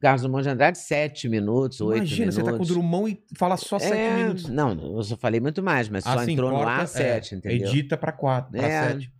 Carlos 0.00 0.22
Drummond 0.22 0.44
de 0.44 0.48
Andrade, 0.50 0.78
sete 0.78 1.28
minutos, 1.28 1.80
oito 1.80 1.96
Imagina, 1.98 2.18
minutos. 2.30 2.36
você 2.36 2.42
tá 2.44 2.56
com 2.56 2.62
o 2.62 2.66
Drummond 2.66 3.10
e 3.32 3.38
fala 3.38 3.56
só 3.56 3.76
sete 3.78 3.92
É, 3.92 4.16
minutos. 4.18 4.48
Não, 4.48 4.96
eu 4.96 5.02
só 5.02 5.16
falei 5.16 5.40
muito 5.40 5.62
mais, 5.64 5.88
mas 5.88 6.04
só 6.04 6.10
Assim, 6.10 6.32
entrou 6.34 6.48
no 6.50 6.58
corta, 6.58 6.70
ar 6.70 6.84
é, 6.84 6.86
sete, 6.86 7.34
entendeu? 7.34 7.66
Edita 7.68 7.96
pra 7.96 8.12
quatro, 8.12 8.52
pra 8.52 8.66
É. 8.66 8.88
sete. 8.92 9.12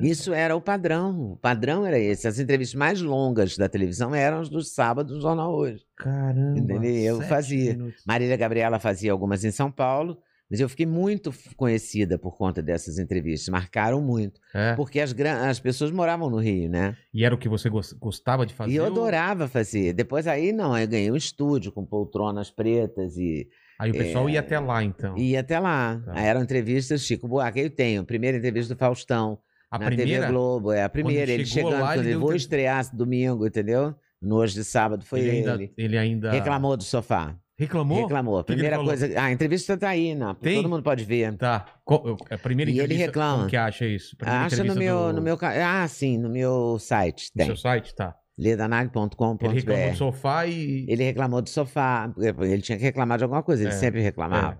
Isso 0.00 0.32
era 0.32 0.54
o 0.56 0.60
padrão. 0.60 1.32
O 1.32 1.36
padrão 1.36 1.84
era 1.86 1.98
esse. 1.98 2.26
As 2.28 2.38
entrevistas 2.38 2.74
mais 2.78 3.00
longas 3.00 3.56
da 3.56 3.68
televisão 3.68 4.14
eram 4.14 4.40
as 4.40 4.48
dos 4.48 4.72
sábados 4.74 5.14
do 5.16 5.20
Jornal 5.20 5.52
Hoje. 5.54 5.82
Caramba. 5.96 6.58
Entendeu? 6.58 7.16
Eu 7.16 7.20
fazia. 7.22 7.72
minutos. 7.72 8.02
Marília 8.06 8.36
Gabriela 8.36 8.78
fazia 8.78 9.12
algumas 9.12 9.44
em 9.44 9.50
São 9.50 9.70
Paulo, 9.70 10.18
mas 10.50 10.58
eu 10.60 10.68
fiquei 10.68 10.86
muito 10.86 11.32
conhecida 11.56 12.18
por 12.18 12.36
conta 12.36 12.60
dessas 12.62 12.98
entrevistas. 12.98 13.48
Marcaram 13.48 14.00
muito. 14.00 14.40
É. 14.54 14.74
Porque 14.74 14.98
as, 15.00 15.14
as 15.46 15.60
pessoas 15.60 15.90
moravam 15.90 16.28
no 16.30 16.38
Rio, 16.38 16.68
né? 16.68 16.96
E 17.14 17.24
era 17.24 17.34
o 17.34 17.38
que 17.38 17.48
você 17.48 17.68
gos- 17.70 17.92
gostava 17.92 18.44
de 18.46 18.54
fazer? 18.54 18.72
E 18.72 18.76
eu 18.76 18.84
ou- 18.84 18.90
adorava 18.90 19.46
fazer. 19.46 19.92
Depois 19.92 20.26
aí, 20.26 20.52
não, 20.52 20.76
eu 20.76 20.88
ganhei 20.88 21.10
um 21.10 21.16
estúdio 21.16 21.70
com 21.70 21.84
poltronas 21.84 22.50
pretas 22.50 23.16
e 23.16 23.48
Aí 23.78 23.92
o 23.92 23.94
pessoal 23.94 24.28
É. 24.28 24.32
ia 24.32 24.40
até 24.40 24.58
lá, 24.60 24.84
então. 24.84 25.16
Ia 25.16 25.40
até 25.40 25.58
lá. 25.58 26.02
Tá. 26.04 26.12
Aí 26.14 26.26
eram 26.26 26.42
entrevistas 26.42 27.00
Chico 27.00 27.26
Buarque. 27.26 27.60
Eu 27.60 27.70
tenho. 27.70 28.04
Primeira 28.04 28.36
entrevista 28.36 28.74
do 28.74 28.78
Faustão. 28.78 29.38
A 29.70 29.78
na 29.78 29.86
primeira? 29.86 30.20
TV 30.22 30.32
Globo. 30.32 30.72
É 30.72 30.82
a 30.82 30.88
primeira. 30.88 31.22
ele 31.22 31.32
Ele, 31.42 31.46
chegou 31.46 31.70
chegando, 31.70 31.84
lá, 31.84 31.96
ele 31.96 32.08
ele 32.08 32.14
vou 32.14 32.24
entrevista. 32.28 32.46
estrear 32.46 32.96
domingo, 32.96 33.46
entendeu? 33.46 33.94
No 34.20 34.36
hoje 34.36 34.54
de 34.54 34.64
sábado 34.64 35.04
foi 35.04 35.20
ele, 35.20 35.28
ele. 35.30 35.50
ainda, 35.50 35.70
ele 35.78 35.98
ainda... 35.98 36.30
Reclamou 36.32 36.76
do 36.76 36.82
sofá. 36.82 37.34
Reclamou? 37.58 38.02
Reclamou. 38.02 38.42
que 38.42 38.52
ele 38.52 38.56
Primeira 38.56 38.76
falou? 38.76 38.90
coisa. 38.90 39.12
Ah, 39.20 39.24
a 39.24 39.32
entrevista 39.32 39.76
tá 39.76 39.90
aí, 39.90 40.14
não. 40.14 40.34
Tem? 40.34 40.56
Todo 40.56 40.68
mundo 40.70 40.82
pode 40.82 41.04
ver. 41.04 41.36
Tá. 41.36 41.66
Co- 41.84 42.16
A 42.30 42.38
primeira 42.38 42.70
E 42.70 42.74
ele 42.74 42.82
entrevista, 42.84 43.06
reclama. 43.06 43.46
Que 43.46 43.56
acha 43.56 43.86
isso? 43.86 44.16
Primeira 44.16 44.40
Acha 44.46 44.56
no 44.56 44.62
entrevista 44.72 44.78
meu, 44.80 45.06
do- 45.08 45.12
no 45.12 45.22
meu. 45.22 45.38
Ah, 45.42 45.86
sim, 45.86 46.16
no 46.18 46.28
meu 46.30 46.78
site. 46.78 47.30
no 47.34 47.38
Tem. 47.38 47.46
seu 47.46 47.56
site? 47.56 47.94
Tá. 47.94 48.14
ledanag.com.br. 48.38 49.44
Ele 49.44 49.52
reclamou 49.54 49.90
do 49.92 49.96
sofá 49.98 50.46
e... 50.46 50.86
Ele 50.88 51.04
reclamou 51.04 51.42
do 51.42 51.48
sofá. 51.50 52.12
Ele 52.18 52.62
tinha 52.62 52.78
que 52.78 52.84
reclamar 52.84 53.18
de 53.18 53.24
alguma 53.24 53.42
coisa. 53.42 53.62
Ele 53.62 53.72
É, 53.72 53.74
sempre 53.76 54.00
reclamava. 54.00 54.58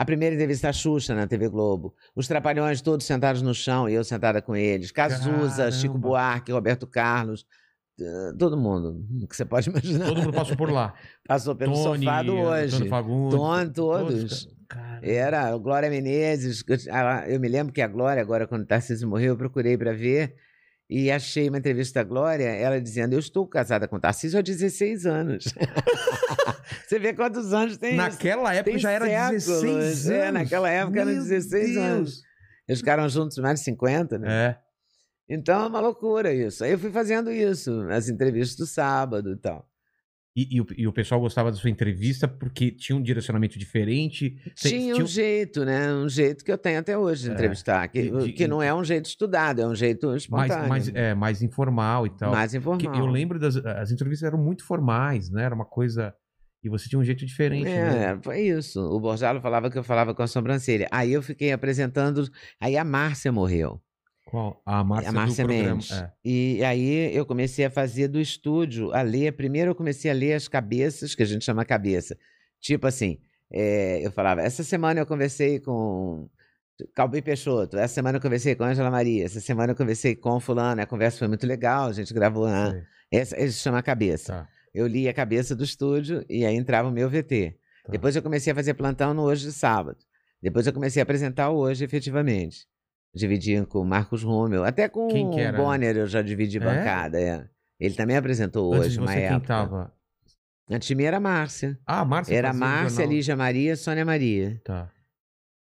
A 0.00 0.04
primeira 0.06 0.34
entrevista 0.34 0.68
da 0.68 0.72
Xuxa 0.72 1.14
na 1.14 1.26
TV 1.26 1.46
Globo. 1.50 1.94
Os 2.16 2.26
Trapalhões 2.26 2.80
todos 2.80 3.04
sentados 3.04 3.42
no 3.42 3.52
chão 3.54 3.86
e 3.86 3.92
eu 3.92 4.02
sentada 4.02 4.40
com 4.40 4.56
eles. 4.56 4.90
Cazuza, 4.90 5.70
Chico 5.70 5.92
Caramba. 5.92 6.08
Buarque, 6.08 6.52
Roberto 6.52 6.86
Carlos. 6.86 7.44
Todo 8.38 8.56
mundo 8.56 9.04
que 9.28 9.36
você 9.36 9.44
pode 9.44 9.68
imaginar. 9.70 10.06
Todo 10.06 10.22
mundo 10.22 10.32
passou 10.32 10.56
por 10.56 10.70
lá. 10.72 10.94
Passou 11.28 11.54
pelo 11.54 11.74
Tony, 11.74 12.06
sofá 12.06 12.22
do 12.22 12.34
hoje. 12.34 12.74
Antônio 12.76 12.88
Fagundes. 12.90 13.36
Tony, 13.38 13.70
todos. 13.74 14.48
Cara, 14.66 15.00
Era 15.06 15.56
Glória 15.58 15.90
Menezes. 15.90 16.64
eu- 16.66 16.78
ela- 16.94 17.28
Eu 17.28 17.38
me 17.38 17.48
lembro 17.48 17.70
que 17.70 17.82
a 17.82 17.86
Glória, 17.86 18.22
agora 18.22 18.46
quando 18.46 18.62
o 18.62 18.66
Tarcísio 18.66 19.06
morreu, 19.06 19.34
eu 19.34 19.36
procurei 19.36 19.76
para 19.76 19.92
ver 19.92 20.34
e 20.90 21.08
achei 21.08 21.48
uma 21.48 21.58
entrevista 21.58 22.02
da 22.02 22.08
Glória, 22.08 22.48
ela 22.48 22.80
dizendo: 22.80 23.12
Eu 23.12 23.20
estou 23.20 23.46
casada 23.46 23.86
com 23.86 23.94
o 23.94 24.00
Tarcísio 24.00 24.40
há 24.40 24.42
16 24.42 25.06
anos. 25.06 25.44
Você 26.84 26.98
vê 26.98 27.14
quantos 27.14 27.52
anos 27.52 27.76
tem 27.76 27.90
isso. 27.90 27.96
Naquela 27.96 28.52
época 28.52 28.72
Tem 28.72 28.78
já 28.80 28.90
era 28.90 29.06
séculos. 29.06 29.44
16 29.44 30.10
anos. 30.10 30.10
É, 30.10 30.32
naquela 30.32 30.68
época 30.68 31.00
eram 31.00 31.12
Meu 31.12 31.22
16 31.22 31.76
anos. 31.76 32.10
Deus. 32.10 32.22
Eles 32.66 32.80
ficaram 32.80 33.08
juntos 33.08 33.38
mais 33.38 33.60
de 33.60 33.64
50, 33.66 34.18
né? 34.18 34.28
É. 34.28 34.58
Então 35.32 35.62
é 35.62 35.66
uma 35.68 35.78
loucura 35.78 36.34
isso. 36.34 36.64
Aí 36.64 36.72
eu 36.72 36.78
fui 36.78 36.90
fazendo 36.90 37.30
isso, 37.30 37.70
as 37.88 38.08
entrevistas 38.08 38.56
do 38.56 38.66
sábado 38.66 39.32
e 39.32 39.36
tal. 39.36 39.69
E, 40.36 40.56
e 40.56 40.60
o, 40.60 40.66
e 40.76 40.86
o 40.86 40.92
pessoal 40.92 41.20
gostava 41.20 41.50
da 41.50 41.56
sua 41.56 41.68
entrevista 41.70 42.28
porque 42.28 42.70
tinha 42.70 42.94
um 42.96 43.02
direcionamento 43.02 43.58
diferente. 43.58 44.30
Tinha 44.54 44.92
tinha 44.94 44.94
um 45.02 45.06
jeito, 45.06 45.64
né? 45.64 45.92
Um 45.92 46.08
jeito 46.08 46.44
que 46.44 46.52
eu 46.52 46.56
tenho 46.56 46.78
até 46.78 46.96
hoje 46.96 47.24
de 47.24 47.30
É. 47.30 47.32
entrevistar. 47.34 47.88
Que, 47.88 48.02
De- 48.10 48.24
de- 48.26 48.32
que 48.32 48.46
não 48.46 48.62
é 48.62 48.72
um 48.72 48.84
jeito 48.84 49.06
estudado, 49.06 49.60
é 49.60 49.66
um 49.66 49.74
jeito 49.74 50.06
mais, 50.06 50.22
espontâneo. 50.22 50.68
mais, 50.68 50.88
é, 50.94 51.14
mais 51.16 51.42
informal 51.42 52.06
e 52.06 52.10
tal. 52.10 52.30
mais 52.30 52.52
Porque 52.56 52.86
informal. 52.86 53.06
eu 53.06 53.12
lembro 53.12 53.40
das 53.40 53.56
as 53.56 53.90
entrevistas 53.90 54.26
eram 54.26 54.38
muito 54.38 54.64
formais, 54.64 55.28
né? 55.30 55.42
Era 55.42 55.54
uma 55.54 55.64
coisa. 55.66 56.14
E 56.62 56.68
você 56.68 56.88
tinha 56.88 56.98
um 57.00 57.04
jeito 57.04 57.24
diferente. 57.26 57.64
né? 57.64 58.12
É, 58.12 58.18
foi 58.22 58.40
isso. 58.42 58.80
O 58.80 59.00
Borjalo 59.00 59.40
falava 59.40 59.68
que 59.70 59.78
eu 59.78 59.82
falava 59.82 60.14
com 60.14 60.22
a 60.22 60.26
sobrancelha. 60.28 60.86
Aí 60.92 61.12
eu 61.12 61.22
fiquei 61.22 61.50
apresentando. 61.52 62.28
Aí 62.60 62.76
a 62.76 62.84
Márcia 62.84 63.32
morreu. 63.32 63.80
Qual? 64.30 64.62
A 64.64 64.84
Márcia, 64.84 65.10
a 65.10 65.12
Márcia. 65.12 65.46
Mendes. 65.46 65.90
É. 65.90 66.12
E 66.24 66.62
aí 66.64 67.14
eu 67.14 67.26
comecei 67.26 67.64
a 67.64 67.70
fazer 67.70 68.08
do 68.08 68.20
estúdio, 68.20 68.92
a 68.94 69.02
ler. 69.02 69.32
Primeiro 69.32 69.72
eu 69.72 69.74
comecei 69.74 70.10
a 70.10 70.14
ler 70.14 70.34
as 70.34 70.46
cabeças, 70.46 71.14
que 71.14 71.22
a 71.22 71.26
gente 71.26 71.44
chama 71.44 71.64
cabeça. 71.64 72.16
Tipo 72.60 72.86
assim, 72.86 73.18
é, 73.52 74.06
eu 74.06 74.12
falava, 74.12 74.40
essa 74.40 74.62
semana 74.62 75.00
eu 75.00 75.06
conversei 75.06 75.58
com 75.58 76.28
Calbi 76.94 77.20
Peixoto, 77.20 77.76
essa 77.76 77.94
semana 77.94 78.18
eu 78.18 78.22
conversei 78.22 78.54
com 78.54 78.62
Ângela 78.62 78.90
Maria, 78.90 79.24
essa 79.24 79.40
semana 79.40 79.72
eu 79.72 79.76
conversei 79.76 80.14
com 80.14 80.38
fulano, 80.38 80.80
a 80.80 80.86
conversa 80.86 81.18
foi 81.18 81.28
muito 81.28 81.46
legal, 81.46 81.88
a 81.88 81.92
gente 81.92 82.14
gravou, 82.14 82.48
né? 82.48 82.86
Essa, 83.10 83.40
isso 83.42 83.60
chama 83.60 83.82
cabeça. 83.82 84.32
Tá. 84.32 84.48
Eu 84.72 84.86
li 84.86 85.08
a 85.08 85.12
cabeça 85.12 85.56
do 85.56 85.64
estúdio 85.64 86.24
e 86.28 86.46
aí 86.46 86.54
entrava 86.54 86.88
o 86.88 86.92
meu 86.92 87.10
VT. 87.10 87.58
Tá. 87.84 87.90
Depois 87.90 88.14
eu 88.14 88.22
comecei 88.22 88.52
a 88.52 88.56
fazer 88.56 88.74
plantão 88.74 89.12
no 89.12 89.22
Hoje 89.22 89.46
de 89.46 89.52
Sábado. 89.52 89.98
Depois 90.40 90.66
eu 90.66 90.72
comecei 90.72 91.00
a 91.00 91.04
apresentar 91.04 91.50
o 91.50 91.56
Hoje, 91.56 91.84
efetivamente. 91.84 92.68
Dividia 93.14 93.66
com 93.66 93.80
o 93.80 93.84
Marcos 93.84 94.22
Rúmel. 94.22 94.64
Até 94.64 94.88
com 94.88 95.08
o? 95.08 95.52
Bonner 95.56 95.96
eu 95.96 96.06
já 96.06 96.22
dividi 96.22 96.58
É? 96.58 96.60
bancada. 96.60 97.20
É. 97.20 97.48
Ele 97.78 97.94
também 97.94 98.16
apresentou 98.16 98.72
Antes 98.72 98.86
hoje, 98.86 98.94
de 98.94 99.00
uma 99.00 99.06
você, 99.08 99.14
quem 99.16 99.24
época. 99.24 99.46
tava? 99.46 99.94
Antes 100.70 100.86
de 100.86 100.94
mim 100.94 101.02
era 101.04 101.16
a 101.16 101.20
Márcia. 101.20 101.78
Ah, 101.84 102.00
a 102.00 102.04
Márcia 102.04 102.34
Era 102.36 102.52
o 102.52 102.54
Márcia. 102.54 103.04
Lígia 103.06 103.34
Maria, 103.36 103.74
Sônia 103.76 104.04
Maria. 104.04 104.60
Tá. 104.64 104.88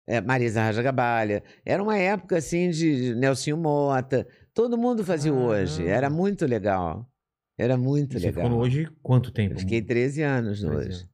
É, 0.09 0.19
Marisa 0.21 0.61
Raja 0.61 0.81
Gabalha. 0.81 1.43
Era 1.65 1.81
uma 1.83 1.97
época 1.97 2.37
assim 2.37 2.69
de 2.69 3.13
Nelsinho 3.15 3.57
Mota. 3.57 4.27
Todo 4.53 4.77
mundo 4.77 5.03
fazia 5.03 5.33
o 5.33 5.37
hoje. 5.45 5.85
Era 5.87 6.09
muito 6.09 6.45
legal. 6.45 7.09
Era 7.57 7.77
muito 7.77 8.13
você 8.19 8.27
legal. 8.27 8.43
ficou 8.45 8.57
no 8.57 8.63
hoje 8.63 8.89
quanto 9.01 9.31
tempo? 9.31 9.55
Eu 9.55 9.59
fiquei 9.59 9.81
13 9.81 10.21
anos 10.23 10.61
no 10.63 10.69
13 10.71 10.87
hoje. 10.89 10.97
anos. 10.99 11.09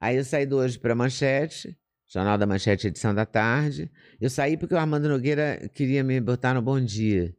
Aí 0.00 0.16
eu 0.16 0.24
saí 0.24 0.44
do 0.46 0.56
hoje 0.58 0.78
para 0.78 0.94
Manchete, 0.94 1.76
Jornal 2.08 2.38
da 2.38 2.46
Manchete, 2.46 2.86
edição 2.86 3.14
da 3.14 3.26
tarde. 3.26 3.90
Eu 4.20 4.30
saí 4.30 4.56
porque 4.56 4.74
o 4.74 4.78
Armando 4.78 5.08
Nogueira 5.08 5.68
queria 5.74 6.04
me 6.04 6.20
botar 6.20 6.54
no 6.54 6.62
Bom 6.62 6.80
Dia. 6.80 7.34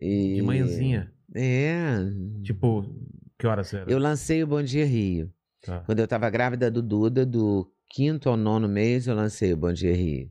E... 0.00 0.34
De 0.34 0.42
manhãzinha. 0.42 1.12
É. 1.34 1.96
Tipo, 2.42 2.84
que 3.38 3.46
horas 3.46 3.72
era? 3.72 3.90
Eu 3.90 3.98
lancei 3.98 4.42
o 4.42 4.46
Bom 4.46 4.62
Dia 4.62 4.84
Rio. 4.84 5.32
Tá. 5.62 5.80
Quando 5.80 5.98
eu 5.98 6.04
estava 6.04 6.28
grávida 6.28 6.70
do 6.70 6.82
Duda, 6.82 7.24
do 7.24 7.72
quinto 7.88 8.28
ao 8.28 8.36
nono 8.36 8.68
mês, 8.68 9.06
eu 9.06 9.14
lancei 9.14 9.54
o 9.54 9.56
Bom 9.56 9.72
Dia 9.72 9.94
Rio. 9.94 10.30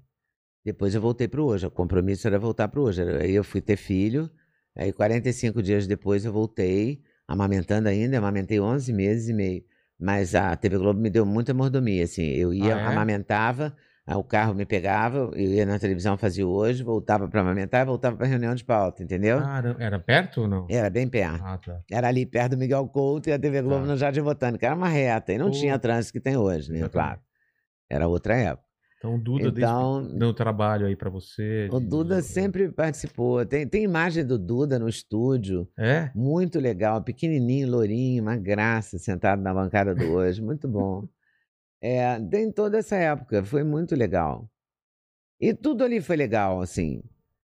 Depois 0.64 0.94
eu 0.94 1.02
voltei 1.02 1.28
para 1.28 1.42
o 1.42 1.46
hoje. 1.46 1.66
O 1.66 1.72
compromisso 1.72 2.28
era 2.28 2.38
voltar 2.38 2.68
para 2.68 2.80
o 2.80 2.84
hoje. 2.84 3.02
Aí 3.02 3.34
eu 3.34 3.44
fui 3.44 3.62
ter 3.62 3.78
filho. 3.78 4.30
Aí 4.76 4.94
45 4.94 5.62
dias 5.62 5.86
depois 5.88 6.24
eu 6.24 6.32
voltei, 6.32 7.02
amamentando 7.28 7.90
ainda. 7.90 8.18
Amamentei 8.18 8.60
11 8.60 8.94
meses 8.94 9.28
e 9.28 9.34
meio. 9.34 9.64
Mas 10.04 10.36
a 10.36 10.54
TV 10.58 10.78
Globo 10.78 11.00
me 11.00 11.10
deu 11.10 11.26
muita 11.26 11.54
mordomia. 11.54 12.04
Assim, 12.04 12.24
eu 12.24 12.54
ia, 12.54 12.76
Ah, 12.76 12.80
é? 12.82 12.86
amamentava, 12.88 13.74
o 14.06 14.22
carro 14.24 14.54
me 14.54 14.66
pegava, 14.66 15.32
eu 15.34 15.38
ia 15.54 15.66
na 15.66 15.80
televisão, 15.80 16.18
fazia 16.18 16.46
hoje, 16.46 16.84
voltava 16.84 17.26
para 17.30 17.40
amamentar 17.40 17.84
e 17.84 17.86
voltava 17.86 18.18
para 18.18 18.28
reunião 18.28 18.54
de 18.54 18.66
pauta, 18.66 19.02
entendeu? 19.02 19.40
Caramba, 19.40 19.82
era 19.82 19.98
perto 19.98 20.42
ou 20.42 20.48
não? 20.50 20.68
Era 20.70 20.90
bem 20.90 21.08
perto. 21.08 21.42
Ah, 21.46 21.58
tá. 21.58 21.80
Era 21.90 22.10
ali 22.10 22.26
perto 22.26 22.52
do 22.52 22.58
Miguel 22.58 22.86
Couto 22.90 23.30
e 23.30 23.32
a 23.32 23.40
TV 23.40 23.62
Globo 23.62 23.86
Tá. 23.86 23.92
no 23.94 23.98
Jardim 23.98 24.22
Botânico. 24.22 24.66
Era 24.66 24.76
uma 24.76 24.90
reta 24.90 25.32
e 25.32 25.38
não 25.38 25.46
Pô. 25.46 25.52
tinha 25.54 25.80
trânsito 25.80 26.12
que 26.12 26.20
tem 26.20 26.36
hoje, 26.36 26.70
né? 26.70 26.80
Exatamente. 26.80 26.92
Claro. 26.92 27.22
Era 27.90 28.08
outra 28.10 28.36
época. 28.36 28.63
Então 29.04 29.16
o 29.16 29.20
Duda 29.20 29.50
Então- 29.50 30.18
deu 30.18 30.34
trabalho 30.34 30.86
aí 30.86 30.96
pra 30.96 31.10
você. 31.10 31.68
O 31.74 31.80
Duda 31.82 32.22
de- 32.22 32.22
sempre 32.28 32.72
participou. 32.72 33.46
Tem, 33.46 33.68
tem 33.68 33.84
imagem 33.84 34.26
do 34.26 34.40
Duda 34.40 34.80
no 34.80 34.88
estúdio. 34.88 35.68
É? 35.78 36.10
Muito 36.16 36.58
legal, 36.58 37.04
pequenininho, 37.04 37.70
lourinho, 37.70 38.24
uma 38.24 38.38
graça, 38.38 38.98
sentado 38.98 39.42
na 39.42 39.54
bancada 39.54 39.94
do 39.94 40.06
hoje, 40.16 40.42
muito 40.42 40.70
bom. 40.70 41.06
É, 41.82 42.18
tem 42.18 42.50
toda 42.50 42.78
essa 42.78 42.96
época, 42.96 43.44
foi 43.44 43.62
muito 43.62 43.94
legal. 43.94 44.50
E 45.38 45.54
tudo 45.54 45.84
ali 45.84 46.00
foi 46.00 46.16
legal, 46.16 46.62
assim. 46.62 47.04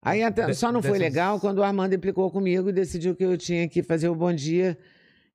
Aí 0.01 0.23
até- 0.23 0.45
De- 0.45 0.53
só 0.55 0.71
não 0.71 0.81
foi 0.81 0.91
dessas- 0.97 1.03
legal 1.13 1.37
quando 1.37 1.57
o 1.57 1.63
Armando 1.63 1.93
implicou 1.93 2.31
comigo 2.31 2.69
e 2.69 2.73
decidiu 2.73 3.13
que 3.13 3.25
eu 3.25 3.37
tinha 3.37 3.67
que 3.67 3.83
fazer 3.83 4.07
o 4.07 4.15
bom 4.15 4.31
dia 4.31 4.77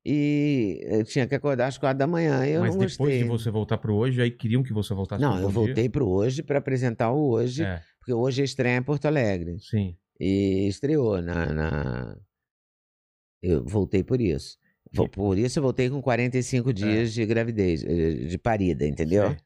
e 0.08 0.80
eu 0.84 1.04
tinha 1.04 1.26
que 1.26 1.34
acordar 1.34 1.66
às 1.66 1.76
quatro 1.78 1.98
da 1.98 2.06
manhã. 2.06 2.46
e 2.46 2.52
Eu 2.52 2.60
Mas 2.60 2.74
depois 2.76 2.92
gostei. 2.96 3.18
de 3.18 3.24
você 3.24 3.50
voltar 3.50 3.78
pro 3.78 3.94
hoje, 3.94 4.20
aí 4.22 4.30
queriam 4.30 4.62
que 4.62 4.72
você 4.72 4.94
voltasse 4.94 5.20
Não, 5.22 5.38
eu 5.40 5.48
voltei 5.50 5.88
para 5.88 6.04
o 6.04 6.08
hoje 6.08 6.42
para 6.42 6.58
apresentar 6.58 7.10
o 7.12 7.30
hoje, 7.30 7.64
É, 7.64 7.80
porque 7.98 8.12
hoje 8.12 8.42
é 8.42 8.44
estreia 8.44 8.76
em 8.78 8.82
Porto 8.82 9.06
Alegre. 9.06 9.58
sim. 9.60 9.96
E 10.20 10.66
estreou 10.68 11.20
na, 11.20 11.52
na- 11.52 12.16
Eu 13.42 13.64
voltei 13.64 14.02
por 14.02 14.20
isso. 14.20 14.56
E- 14.92 15.08
Por 15.08 15.36
isso 15.36 15.58
eu 15.58 15.62
voltei 15.62 15.90
com 15.90 16.00
45 16.00 16.72
dias 16.72 17.12
de 17.12 17.26
gravidez, 17.26 17.82
eh, 17.84 18.26
de 18.26 18.38
parida, 18.38 18.86
entendeu? 18.86 19.28
Sei. 19.30 19.36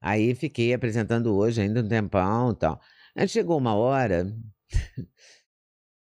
Aí 0.00 0.34
fiquei 0.34 0.74
apresentando 0.74 1.34
hoje 1.34 1.60
ainda 1.62 1.80
um 1.80 1.88
tempão 1.88 2.50
e 2.50 2.56
tal. 2.56 2.80
Aí 3.16 3.26
chegou 3.28 3.56
uma 3.56 3.74
hora. 3.74 4.26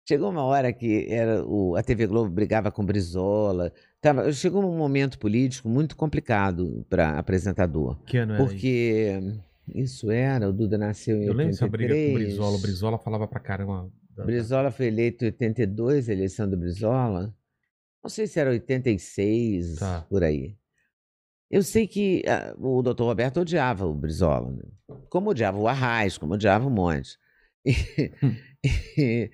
chegou 0.08 0.30
uma 0.30 0.42
hora 0.42 0.72
que 0.72 1.06
era 1.10 1.44
o, 1.44 1.76
a 1.76 1.82
TV 1.82 2.06
Globo 2.06 2.30
brigava 2.30 2.70
com 2.72 2.82
Brizola. 2.82 3.70
Tava, 4.00 4.32
chegou 4.32 4.64
um 4.64 4.74
momento 4.76 5.18
político 5.18 5.68
muito 5.68 5.94
complicado 5.94 6.86
para 6.88 7.18
apresentador. 7.18 7.98
Que 8.06 8.16
ano 8.16 8.32
era 8.32 8.42
isso? 8.42 8.52
Porque 8.52 9.20
isso 9.74 10.10
era, 10.10 10.48
o 10.48 10.52
Duda 10.52 10.78
nasceu 10.78 11.18
em 11.18 11.26
Eu 11.26 11.34
lembro 11.34 11.52
dessa 11.52 11.68
briga 11.68 11.92
com 11.92 12.00
o 12.00 12.02
83. 12.04 12.24
Brizola. 12.28 12.56
O 12.56 12.60
Brizola 12.60 12.98
falava 12.98 13.28
pra 13.28 13.38
caramba. 13.38 13.90
da- 14.16 14.24
Brizola 14.24 14.70
foi 14.70 14.86
eleito 14.86 15.24
em 15.24 15.28
82, 15.28 16.08
a 16.08 16.12
eleição 16.14 16.48
do 16.48 16.56
Brizola. 16.56 17.34
Não 18.02 18.08
sei 18.08 18.26
se 18.26 18.40
era 18.40 18.48
86, 18.50 19.76
Tá. 19.76 20.06
por 20.08 20.24
aí. 20.24 20.56
Eu 21.50 21.62
sei 21.62 21.86
que 21.86 22.22
ah, 22.26 22.54
o 22.58 22.80
doutor 22.82 23.04
Roberto 23.04 23.40
odiava 23.40 23.84
o 23.86 23.92
Brizola, 23.94 24.50
né? 24.52 24.62
como 25.10 25.30
odiava 25.30 25.58
o 25.58 25.68
Arraes, 25.68 26.16
como 26.16 26.32
odiava 26.34 26.66
um 26.66 26.70
monte. 26.70 27.18
E, 28.64 28.70
e- 28.98 29.30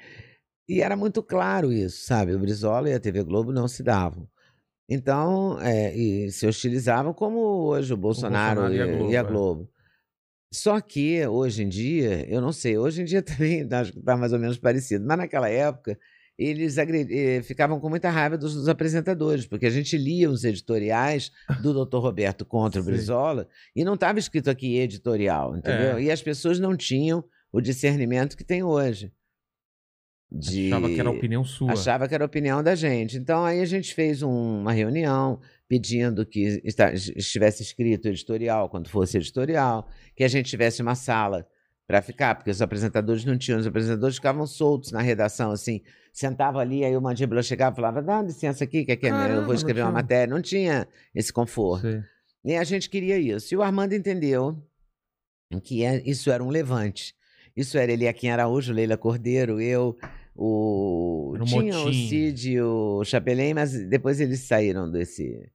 e 0.69 0.81
era 0.81 0.97
muito 0.97 1.23
claro 1.23 1.73
isso, 1.73 2.07
sabe? 2.07 2.35
O 2.35 2.39
Brizola 2.39 2.89
e 2.89 2.95
a 2.95 3.01
TV 3.01 3.23
Globo 3.23 3.53
não 3.53 3.69
se 3.69 3.83
davam. 3.83 4.29
Então, 4.89 5.59
é, 5.61 5.95
e 5.97 6.31
se 6.31 6.47
hostilizavam 6.47 7.15
como 7.15 7.39
hoje 7.39 7.93
o 7.93 7.97
Bolsonaro, 7.97 8.63
Bolsonaro 8.63 8.75
e 8.75 8.81
a 8.81 8.97
Globo, 8.97 9.13
e 9.13 9.17
a 9.17 9.21
é. 9.21 9.23
Globo. 9.23 9.71
Só 10.53 10.81
que 10.81 11.27
hoje 11.27 11.65
em 11.65 11.69
dia, 11.69 12.29
eu 12.29 12.41
não 12.41 12.53
sei, 12.53 12.79
hoje 12.79 13.03
em 13.03 13.05
dia 13.05 13.21
também 13.23 13.67
acho 13.71 13.93
que 13.93 13.99
está 13.99 14.17
mais 14.17 14.33
ou 14.33 14.39
menos 14.39 14.59
parecido, 14.59 15.05
mas 15.07 15.19
naquela 15.19 15.49
época 15.49 15.99
eles 16.39 16.77
eh, 16.79 17.43
ficavam 17.43 17.79
com 17.79 17.89
muita 17.89 18.11
raiva 18.11 18.37
dos, 18.37 18.55
dos 18.55 18.69
apresentadores, 18.69 19.47
porque 19.47 19.67
a 19.67 19.71
gente 19.71 19.97
lia 19.97 20.29
os 20.29 20.45
editoriais 20.45 21.31
do 21.63 21.85
Dr. 21.85 21.99
Roberto 21.99 22.45
contra 22.45 22.81
o. 22.81 22.85
Brizola 22.85 23.49
e 23.75 23.85
não 23.85 23.95
estava 23.95 24.19
escrito 24.19 24.51
aqui 24.51 24.79
editorial, 24.79 25.57
entendeu? 25.57 25.97
É. 25.97 26.03
E 26.03 26.11
as 26.11 26.21
pessoas 26.23 26.59
não 26.59 26.77
tinham 26.77 27.25
o 27.53 27.61
discernimento 27.61 28.37
que 28.37 28.45
tem 28.45 28.65
hoje. 28.65 29.13
De... 30.37 30.67
Achava 30.67 30.89
que 30.89 30.99
era 31.01 31.09
a 31.09 31.13
opinião 31.13 31.45
sua. 31.45 31.73
Achava 31.73 32.09
que 32.09 32.15
era 32.15 32.25
a 32.25 32.27
opinião 32.27 32.63
da 32.63 32.75
gente. 32.75 33.17
Então 33.17 33.45
aí 33.45 33.61
a 33.61 33.65
gente 33.65 33.95
fez 33.95 34.21
um- 34.23 34.61
uma 34.61 34.73
reunião 34.73 35.41
pedindo 35.69 36.27
que 36.27 36.61
estivesse 37.17 37.63
escrito 37.63 38.09
editorial 38.09 38.69
quando 38.69 38.89
fosse 38.89 39.17
editorial, 39.17 39.89
que 40.17 40.25
a 40.25 40.29
gente 40.29 40.51
tivesse 40.51 40.83
uma 40.83 40.95
sala 40.95 41.47
para 41.87 42.01
ficar, 42.03 42.35
porque 42.35 42.51
os 42.51 42.61
apresentadores 42.63 43.25
não 43.25 43.37
tinham, 43.39 43.61
os 43.61 43.67
apresentadores 43.67 44.17
ficavam 44.17 44.47
soltos 44.47 44.91
na 44.91 45.01
redação, 45.03 45.51
assim, 45.51 45.83
sentavam 46.13 46.61
ali, 46.61 46.85
aí 46.85 46.97
o 46.97 47.01
mandíbula 47.01 47.43
chegava 47.43 47.75
e 47.75 47.77
falava, 47.77 48.03
dá 48.03 48.23
licença 48.23 48.65
aqui, 48.65 48.85
que 48.85 48.93
aqui 48.93 49.07
é 49.07 49.13
meu, 49.13 49.37
eu 49.37 49.45
vou 49.45 49.55
escrever 49.55 49.83
uma 49.83 49.93
matéria. 49.93 50.33
Não 50.35 50.41
tinha 50.43 50.89
esse 51.15 51.33
conforto. 51.33 51.87
E 52.45 52.57
a 52.57 52.65
gente 52.65 52.89
queria 52.91 53.19
isso. 53.19 53.53
E 53.55 53.57
o 53.57 53.63
Armando 53.63 53.95
entendeu 53.95 54.57
que 55.63 55.85
é- 55.85 56.03
isso 56.05 56.31
era 56.31 56.43
um 56.43 56.49
levante. 56.51 57.15
Isso 57.57 57.79
era 57.79 57.93
Eliakim 57.93 58.29
Araújo, 58.29 58.73
Leila 58.73 58.97
Cordeiro, 58.97 59.61
eu, 59.61 59.97
o. 60.35 61.37
Tinha 61.45 61.79
o 61.79 61.85
motim. 61.85 62.09
Cid 62.09 62.53
e 62.53 62.61
o 62.61 63.05
Chapelin, 63.05 63.55
mas 63.55 63.73
depois 63.87 64.21
eles 64.21 64.41
saíram 64.41 64.91
desse 64.91 65.49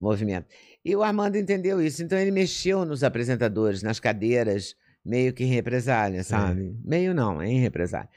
movimento. 0.00 0.46
E 0.84 0.94
o 0.94 1.02
Armando 1.02 1.36
entendeu 1.36 1.80
isso. 1.80 2.02
Então 2.02 2.18
ele 2.18 2.30
mexeu 2.30 2.84
nos 2.84 3.02
apresentadores, 3.02 3.82
nas 3.82 3.98
cadeiras, 3.98 4.74
meio 5.04 5.32
que 5.32 5.44
em 5.44 5.48
represália, 5.48 6.22
Sim. 6.22 6.30
sabe? 6.30 6.76
Meio 6.84 7.14
não, 7.14 7.42
em 7.42 7.60
represália. 7.60 8.10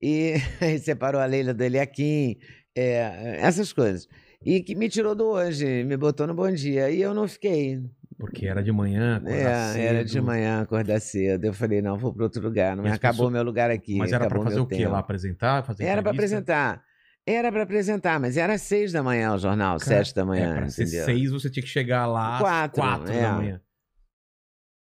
E 0.00 0.34
separou 0.82 1.20
a 1.20 1.26
Leila 1.26 1.54
do 1.54 1.62
Eliakim, 1.62 2.38
é, 2.74 3.38
essas 3.40 3.72
coisas. 3.72 4.08
E 4.44 4.62
que 4.62 4.74
me 4.74 4.88
tirou 4.88 5.14
do 5.14 5.26
hoje, 5.26 5.82
me 5.84 5.96
botou 5.96 6.26
no 6.26 6.34
bom 6.34 6.50
dia. 6.52 6.90
E 6.90 7.00
eu 7.00 7.12
não 7.12 7.26
fiquei. 7.26 7.82
Porque 8.18 8.46
era 8.46 8.62
de 8.62 8.72
manhã, 8.72 9.16
acordar 9.16 9.76
É, 9.76 9.84
era 9.86 10.04
de 10.04 10.12
cedo. 10.12 10.24
manhã, 10.24 10.62
acordar 10.62 11.00
cedo. 11.00 11.44
Eu 11.44 11.52
falei, 11.52 11.82
não, 11.82 11.98
vou 11.98 12.14
para 12.14 12.22
outro 12.24 12.40
lugar. 12.42 12.74
Não 12.74 12.84
acabou 12.86 13.12
pessoas- 13.12 13.32
meu 13.32 13.42
lugar 13.42 13.70
aqui. 13.70 13.96
Mas 13.98 14.10
era 14.12 14.24
acabou 14.24 14.44
fazer 14.44 14.58
o 14.60 14.66
quê 14.66 14.76
tempo. 14.78 14.92
lá? 14.92 15.00
Apresentar? 15.00 15.62
Fazer 15.64 15.84
Era 15.84 16.02
para 16.02 16.12
apresentar. 16.12 16.82
Era 17.26 17.50
para 17.52 17.62
apresentar, 17.64 18.18
mas 18.20 18.36
era 18.36 18.54
às 18.54 18.62
seis 18.62 18.92
da 18.92 19.02
manhã 19.02 19.34
o 19.34 19.38
jornal, 19.38 19.78
Cara, 19.78 19.84
sete 20.04 20.14
da 20.14 20.24
manhã, 20.24 20.52
É, 20.52 20.56
pra 20.56 20.68
ser 20.70 20.82
entendeu? 20.84 21.04
seis, 21.04 21.30
você 21.30 21.50
tinha 21.50 21.62
que 21.62 21.68
chegar 21.68 22.06
lá 22.06 22.36
às 22.36 22.40
Quatro, 22.40 22.80
quatro 22.82 23.12
é. 23.12 23.20
da 23.20 23.32
manhã. 23.32 23.60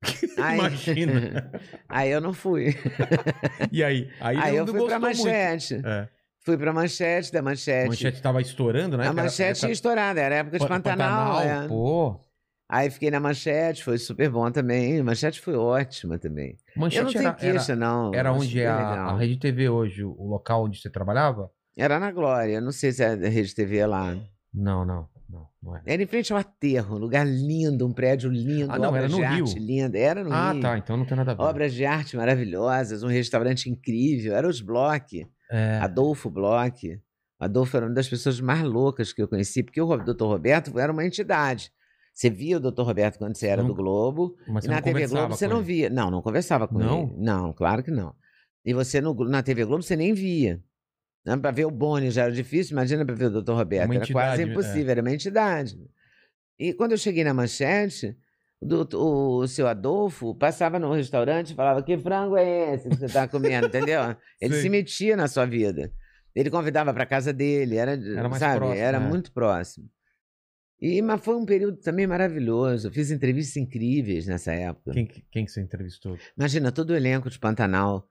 Aí- 0.37 0.57
Imagina. 0.57 1.51
aí 1.89 2.09
eu 2.09 2.21
não 2.21 2.33
fui. 2.33 2.73
E 3.71 3.83
aí? 3.83 4.09
Aí, 4.21 4.37
Aí, 4.37 4.55
eu 4.55 4.65
fui 4.65 4.85
para 4.87 4.99
muito. 4.99 5.17
manchete. 5.17 5.81
É. 5.85 6.07
Fui 6.45 6.57
para 6.57 6.71
manchete, 6.73 7.31
da 7.33 7.39
A 7.39 7.43
manchete. 7.43 7.89
manchete 7.89 8.21
tava 8.21 8.41
estourando, 8.41 8.97
né? 8.97 9.03
a 9.03 9.07
Que 9.11 9.13
era- 9.13 9.23
manchete 9.23 9.59
tinha 9.59 9.71
estourado, 9.73 10.17
era 10.19 10.35
época 10.35 10.57
de 10.57 10.63
Pa- 10.65 10.69
Pantanal. 10.75 11.41
é. 11.41 11.67
Pô. 11.67 12.19
Aí 12.71 12.89
fiquei 12.91 13.09
na 13.09 13.19
manchete, 13.19 13.83
foi 13.83 13.97
super 13.97 14.29
bom 14.29 14.51
também. 14.51 14.99
A 14.99 15.03
manchete 15.03 15.41
foi 15.41 15.55
ótima 15.55 16.19
também. 16.19 16.55
eu 16.75 16.81
Manchete 16.81 17.03
não 17.03 17.11
tenho 17.11 17.23
era, 17.25 17.33
queixa, 17.33 17.71
era, 17.71 17.79
não. 17.79 18.13
era 18.13 18.29
acho 18.31 18.39
onde 18.41 18.59
é 18.61 18.67
a, 18.67 19.05
a 19.05 19.17
Rede 19.17 19.37
TV 19.39 19.67
hoje, 19.69 20.03
o 20.03 20.27
local 20.27 20.65
onde 20.65 20.79
você 20.79 20.89
trabalhava? 20.89 21.49
Era 21.75 21.99
na 21.99 22.11
Glória, 22.11 22.61
não 22.61 22.71
sei 22.71 22.91
se 22.91 23.03
é 23.03 23.15
da 23.15 23.27
Rede 23.27 23.55
TV 23.55 23.83
lá. 23.87 24.15
Não, 24.53 24.85
não, 24.85 25.07
não, 25.27 25.47
não 25.63 25.75
é. 25.77 25.81
Era 25.85 26.03
em 26.03 26.05
frente 26.05 26.31
ao 26.31 26.37
aterro, 26.37 26.95
um 26.95 26.99
lugar 26.99 27.25
lindo, 27.25 27.87
um 27.87 27.91
prédio 27.91 28.29
lindo, 28.29 28.71
Ah, 28.71 28.77
não, 28.77 28.89
obras 28.89 29.03
era 29.05 29.11
no 29.11 29.17
de 29.17 29.23
Rio. 29.35 29.45
arte 29.45 29.59
linda. 29.59 29.97
Era 29.97 30.23
no 30.23 30.31
Ah, 30.31 30.51
Rio. 30.51 30.61
tá, 30.61 30.77
então 30.77 30.95
não 30.95 31.05
tem 31.05 31.17
nada 31.17 31.31
a 31.31 31.35
ver. 31.35 31.41
Obras 31.41 31.73
de 31.73 31.85
arte 31.85 32.15
maravilhosas, 32.17 33.01
um 33.01 33.07
restaurante 33.07 33.67
incrível. 33.67 34.35
Era 34.35 34.47
os 34.47 34.61
Bloch, 34.61 35.25
É, 35.51 35.79
Adolfo 35.81 36.29
Bloch. 36.29 36.99
Adolfo 37.39 37.77
era 37.77 37.87
uma 37.87 37.95
das 37.95 38.07
pessoas 38.07 38.39
mais 38.39 38.61
loucas 38.63 39.11
que 39.11 39.21
eu 39.21 39.27
conheci, 39.27 39.63
porque 39.63 39.81
o 39.81 39.97
Dr. 39.97 40.25
Roberto 40.25 40.77
era 40.77 40.91
uma 40.91 41.03
entidade. 41.05 41.71
Você 42.19 42.29
via 42.29 42.57
o 42.57 42.59
Dr. 42.59 42.81
Roberto 42.81 43.17
quando 43.17 43.37
você 43.37 43.47
era 43.47 43.61
Não- 43.61 43.69
do 43.69 43.73
Globo, 43.75 44.35
mas 44.45 44.65
e 44.65 44.67
na 44.67 44.81
TV 44.81 45.07
Globo 45.07 45.37
você 45.37 45.47
não 45.47 45.63
via. 45.63 45.89
Não, 45.89 46.11
não 46.11 46.21
conversava 46.21 46.67
com 46.67 46.77
Não? 46.77 47.03
ele. 47.03 47.13
Não, 47.17 47.53
claro 47.53 47.81
que 47.81 47.91
não. 47.91 48.13
E 48.65 48.73
você 48.73 48.99
no, 48.99 49.13
na 49.23 49.41
TV 49.41 49.63
Globo 49.63 49.81
você 49.81 49.95
nem 49.95 50.13
via. 50.13 50.61
Para 51.23 51.51
ver 51.51 51.63
o 51.63 51.71
Boni 51.71 52.11
já 52.11 52.23
era 52.23 52.31
difícil, 52.33 52.73
imagina 52.73 53.05
para 53.05 53.15
ver 53.15 53.27
o 53.27 53.41
Dr. 53.41 53.53
Roberto. 53.53 53.85
Uma 53.85 53.95
Era 53.95 54.07
quase 54.11 54.41
é. 54.41 54.45
impossível, 54.45 54.89
era 54.91 54.99
uma 55.01 55.13
entidade. 55.13 55.77
E 56.59 56.73
quando 56.73 56.91
eu 56.91 56.97
cheguei 56.97 57.23
na 57.23 57.33
manchete, 57.33 58.17
o, 58.61 59.37
o 59.37 59.47
seu 59.47 59.65
Adolfo 59.65 60.35
passava 60.35 60.77
no 60.77 60.91
restaurante 60.91 61.51
e 61.53 61.55
falava: 61.55 61.81
Que 61.81 61.97
frango 61.97 62.35
é 62.35 62.73
esse 62.73 62.89
que 62.89 62.97
você 62.97 63.05
está 63.05 63.29
comendo? 63.29 63.67
Entendeu? 63.67 64.01
Ele 64.41 64.55
Sei. 64.55 64.63
se 64.63 64.69
metia 64.69 65.15
na 65.15 65.29
sua 65.29 65.45
vida. 65.45 65.89
Ele 66.35 66.49
convidava 66.49 66.93
para 66.93 67.05
casa 67.05 67.31
dele, 67.31 67.77
era, 67.77 67.91
Era 67.93 68.29
sabe, 68.33 68.57
próximo, 68.57 68.77
era 68.77 68.97
é. 68.97 68.99
muito 68.99 69.31
próximo. 69.31 69.89
E, 70.81 71.01
mas 71.01 71.21
foi 71.21 71.35
um 71.35 71.45
período 71.45 71.77
também 71.77 72.07
maravilhoso. 72.07 72.87
Eu 72.87 72.91
fiz 72.91 73.11
entrevistas 73.11 73.57
incríveis 73.57 74.25
nessa 74.27 74.53
época. 74.53 74.91
Quem, 74.93 75.05
que- 75.05 75.23
quem 75.31 75.45
que 75.45 75.51
você 75.51 75.61
entrevistou? 75.61 76.17
Imagina 76.37 76.71
todo 76.71 76.91
o 76.91 76.95
elenco 76.95 77.29
de 77.29 77.37
Pantanal, 77.37 78.07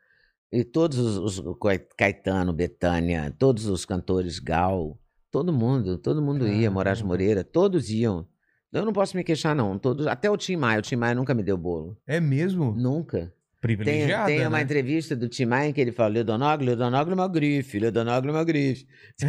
e 0.52 0.64
todos 0.64 0.98
os, 0.98 1.38
os 1.38 1.54
Caetano, 1.96 2.52
Betânia, 2.52 3.34
todos 3.38 3.66
os 3.66 3.84
cantores 3.84 4.38
Gal, 4.38 4.98
todo 5.30 5.52
mundo, 5.52 5.98
todo 5.98 6.22
mundo 6.22 6.46
ia, 6.48 6.70
Moraes. 6.70 7.00
Moreira, 7.02 7.42
todos 7.44 7.90
iam. 7.90 8.26
Eu 8.72 8.84
não 8.84 8.92
posso 8.92 9.16
me 9.16 9.24
queixar, 9.24 9.54
não. 9.54 9.78
Todos, 9.78 10.06
até 10.06 10.30
o 10.30 10.36
Tim 10.36 10.56
Maia, 10.56 10.78
o 10.78 10.82
Tim 10.82 10.96
Maia 10.96 11.14
nunca 11.14 11.32
me 11.34 11.42
deu 11.42 11.56
bolo. 11.56 11.96
É 12.06 12.20
mesmo? 12.20 12.72
Nunca. 12.74 13.32
Tem, 13.60 13.76
Privilegiada, 13.76 14.26
tem 14.26 14.40
uma 14.46 14.58
né? 14.58 14.62
entrevista 14.62 15.16
do 15.16 15.28
Tim 15.28 15.44
Maia 15.46 15.68
em 15.68 15.72
que 15.72 15.80
ele 15.80 15.90
fala: 15.90 16.10
Leodonoglio, 16.10 16.66
Leodonoglio 16.68 17.12
é 17.12 17.14
uma 17.16 17.26
grife, 17.26 17.80
Leodonoglio 17.80 18.30
é 18.30 18.32
uma 18.36 18.44
grife. 18.44 18.86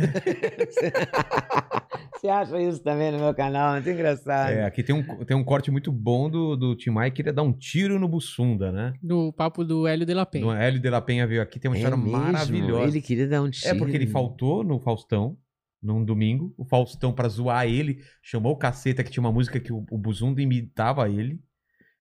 Você 2.16 2.28
acha 2.28 2.62
isso 2.62 2.84
também 2.84 3.12
no 3.12 3.18
meu 3.20 3.34
canal? 3.34 3.74
Muito 3.74 3.90
engraçado. 3.90 4.52
É, 4.52 4.66
aqui 4.66 4.84
tem 4.84 4.94
um, 4.94 5.04
tem 5.26 5.36
um 5.38 5.44
corte 5.44 5.72
muito 5.72 5.92
bom 5.92 6.30
do, 6.30 6.56
do 6.56 6.76
Tim 6.76 6.90
Maia 6.92 7.10
que 7.10 7.18
queria 7.18 7.34
dar 7.34 7.44
um 7.44 7.54
tiro 7.54 7.98
no 7.98 8.08
Bussunda, 8.08 8.72
né? 8.72 8.94
Do 9.02 9.32
papo 9.34 9.64
do 9.64 9.88
Hélio 9.88 10.06
de 10.06 10.14
la 10.14 10.26
Penha. 10.26 10.46
Do 10.46 10.52
Hélio 10.52 10.80
de 10.80 10.90
la 10.90 11.02
Penha 11.02 11.26
veio 11.26 11.42
aqui, 11.42 11.60
tem 11.60 11.72
uma 11.72 11.78
É 11.78 11.80
história 11.80 11.98
mesmo? 11.98 12.12
maravilhosa. 12.18 12.88
Ele 12.88 13.02
queria 13.02 13.28
dar 13.28 13.42
um 13.42 13.50
tiro. 13.50 13.74
É 13.74 13.78
porque 13.78 13.96
ele 13.96 14.08
faltou 14.08 14.64
no 14.64 14.80
Faustão, 14.80 15.38
num 15.82 16.04
domingo. 16.04 16.54
O 16.58 16.66
Faustão, 16.66 17.14
pra 17.14 17.30
zoar 17.30 17.66
ele, 17.66 18.00
chamou 18.22 18.52
o 18.52 18.58
caceta, 18.58 19.04
que 19.04 19.10
tinha 19.10 19.22
uma 19.22 19.32
música 19.32 19.60
que 19.60 19.72
o, 19.72 19.86
o 19.90 19.98
Buzunda 19.98 20.42
imitava 20.42 21.10
ele. 21.10 21.40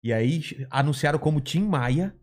E 0.07 0.13
aí 0.13 0.41
anunciaram 0.71 1.19
como 1.19 1.41
Tim 1.41 1.65
Maia. 1.65 2.15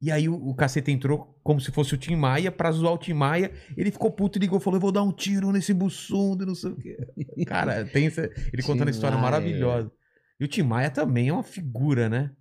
E 0.00 0.10
aí 0.10 0.28
o, 0.28 0.34
o 0.34 0.52
cacete 0.52 0.90
entrou 0.90 1.38
como 1.44 1.60
se 1.60 1.70
fosse 1.70 1.94
o 1.94 1.96
Tim 1.96 2.16
Maia 2.16 2.50
pra 2.50 2.72
zoar 2.72 2.94
o 2.94 2.98
Tim 2.98 3.12
Maia. 3.12 3.52
Ele 3.76 3.92
ficou 3.92 4.10
puto 4.10 4.36
e 4.36 4.40
ligou, 4.40 4.58
falou: 4.58 4.78
Eu 4.78 4.80
vou 4.80 4.90
dar 4.90 5.04
um 5.04 5.12
tiro 5.12 5.52
nesse 5.52 5.72
buçundo, 5.72 6.44
não 6.44 6.56
sei 6.56 6.70
o 6.72 6.76
quê. 6.76 6.96
Cara, 7.46 7.84
tem 7.84 8.06
essa- 8.08 8.28
ele 8.52 8.64
contando 8.64 8.88
a 8.88 8.90
história 8.90 9.16
Maia. 9.16 9.30
maravilhosa. 9.30 9.92
E 10.40 10.44
o 10.44 10.48
Tim 10.48 10.62
Maia 10.62 10.90
também 10.90 11.28
é 11.28 11.32
uma 11.32 11.44
figura, 11.44 12.08
né? 12.08 12.32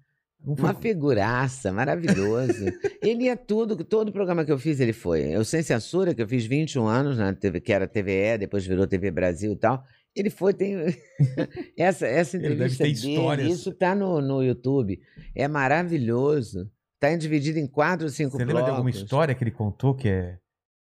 Uma 0.43 0.73
figuraça, 0.73 1.71
maravilhoso. 1.71 2.65
ele 2.99 3.27
é 3.27 3.35
tudo, 3.35 3.83
todo 3.83 4.11
programa 4.11 4.43
que 4.43 4.51
eu 4.51 4.57
fiz 4.57 4.79
ele 4.79 4.91
foi. 4.91 5.21
Eu 5.21 5.45
Sem 5.45 5.61
Censura, 5.61 6.15
que 6.15 6.21
eu 6.23 6.27
fiz 6.27 6.47
21 6.47 6.87
anos, 6.87 7.19
na 7.19 7.31
TV, 7.31 7.61
que 7.61 7.71
era 7.71 7.87
TVE, 7.87 8.39
depois 8.39 8.65
virou 8.65 8.87
TV 8.87 9.11
Brasil 9.11 9.53
e 9.53 9.55
tal. 9.55 9.83
Ele 10.15 10.29
foi, 10.29 10.53
tem. 10.53 10.75
essa, 11.77 12.05
essa 12.05 12.37
Ele 12.37 12.47
entrevista 12.47 12.83
ter 12.83 12.93
dele, 12.93 13.13
histórias. 13.13 13.51
isso 13.51 13.71
tá 13.73 13.95
no, 13.95 14.21
no 14.21 14.43
YouTube. 14.43 14.99
É 15.35 15.47
maravilhoso. 15.47 16.69
Tá 16.99 17.15
dividido 17.15 17.57
em 17.57 17.65
quatro 17.67 18.05
ou 18.05 18.11
cinco 18.11 18.31
Você 18.31 18.45
lembra 18.45 18.61
de 18.63 18.69
alguma 18.69 18.83
blocos. 18.83 19.01
história 19.01 19.33
que 19.33 19.43
ele 19.43 19.51
contou 19.51 19.95
que 19.95 20.07
é, 20.07 20.37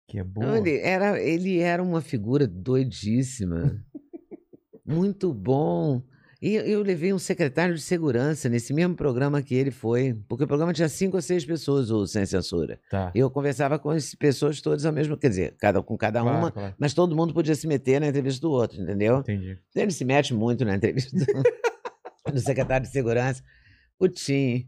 que 0.08 0.20
é 0.20 0.24
boa? 0.24 0.46
Não, 0.48 0.58
ele, 0.58 0.78
era, 0.80 1.22
ele 1.22 1.60
era 1.60 1.82
uma 1.82 2.02
figura 2.02 2.46
doidíssima. 2.48 3.82
Muito 4.86 5.34
bom. 5.34 6.02
E 6.42 6.56
eu, 6.56 6.82
levei 6.82 7.14
um 7.14 7.20
secretário 7.20 7.76
de 7.76 7.82
segurança 7.82 8.50
nesse 8.50 8.74
mesmo 8.74 8.96
programa 8.96 9.44
que 9.44 9.54
ele 9.54 9.70
foi, 9.70 10.18
porque 10.28 10.44
o 10.44 10.48
programa 10.48 10.74
tinha 10.74 10.90
cinco 10.90 11.16
ou 11.18 11.22
seis 11.22 11.46
pessoas, 11.46 11.92
o 11.92 12.08
Sem 12.08 12.26
Censura. 12.26 12.80
Tá. 12.90 13.12
Eu 13.14 13.30
conversava 13.30 13.78
com 13.78 13.92
as 13.92 14.16
pessoas 14.16 14.60
todas 14.60 14.84
ao 14.84 14.92
mesmo, 14.92 15.16
quer 15.16 15.30
dizer, 15.30 15.56
cada, 15.60 15.84
com 15.84 15.96
cada 15.96 16.20
Claro, 16.20 16.38
uma, 16.38 16.52
claro. 16.52 16.74
mas 16.80 16.96
todo 16.96 17.16
mundo 17.16 17.32
podia 17.32 17.54
se 17.54 17.68
meter 17.68 18.02
na 18.02 18.08
entrevista 18.08 18.42
do 18.42 18.50
outro, 18.50 18.82
entendeu? 18.82 19.20
Entendi. 19.20 19.60
Ele 19.76 19.92
se 19.92 20.04
mete 20.04 20.34
muito 20.34 20.66
na 20.66 20.76
entrevista 20.76 21.16
do, 21.16 21.26
do 22.34 22.40
secretário 22.40 22.88
de 22.88 22.92
segurança. 22.92 23.44
O 24.00 24.08
Tim, 24.08 24.68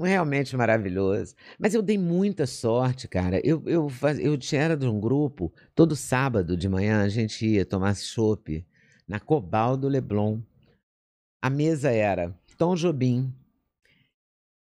realmente 0.00 0.56
maravilhoso. 0.56 1.34
Mas 1.58 1.74
eu 1.74 1.82
dei 1.82 1.98
muita 1.98 2.46
sorte, 2.46 3.08
cara. 3.08 3.40
Eu, 3.42 3.60
eu, 3.66 3.88
faz, 3.88 4.18
eu 4.20 4.38
tinha, 4.38 4.62
era 4.62 4.76
de 4.76 4.86
um 4.86 5.00
grupo, 5.00 5.52
todo 5.74 5.96
sábado 5.96 6.56
de 6.56 6.68
manhã 6.68 7.02
a 7.02 7.08
gente 7.08 7.44
ia 7.44 7.64
tomar 7.64 7.96
chopp 7.96 8.64
na 9.08 9.18
Cobal 9.18 9.76
do 9.76 9.88
Leblon. 9.88 10.38
A 11.42 11.50
mesa 11.50 11.90
era 11.90 12.34
Tom 12.58 12.74
Jobim, 12.74 13.32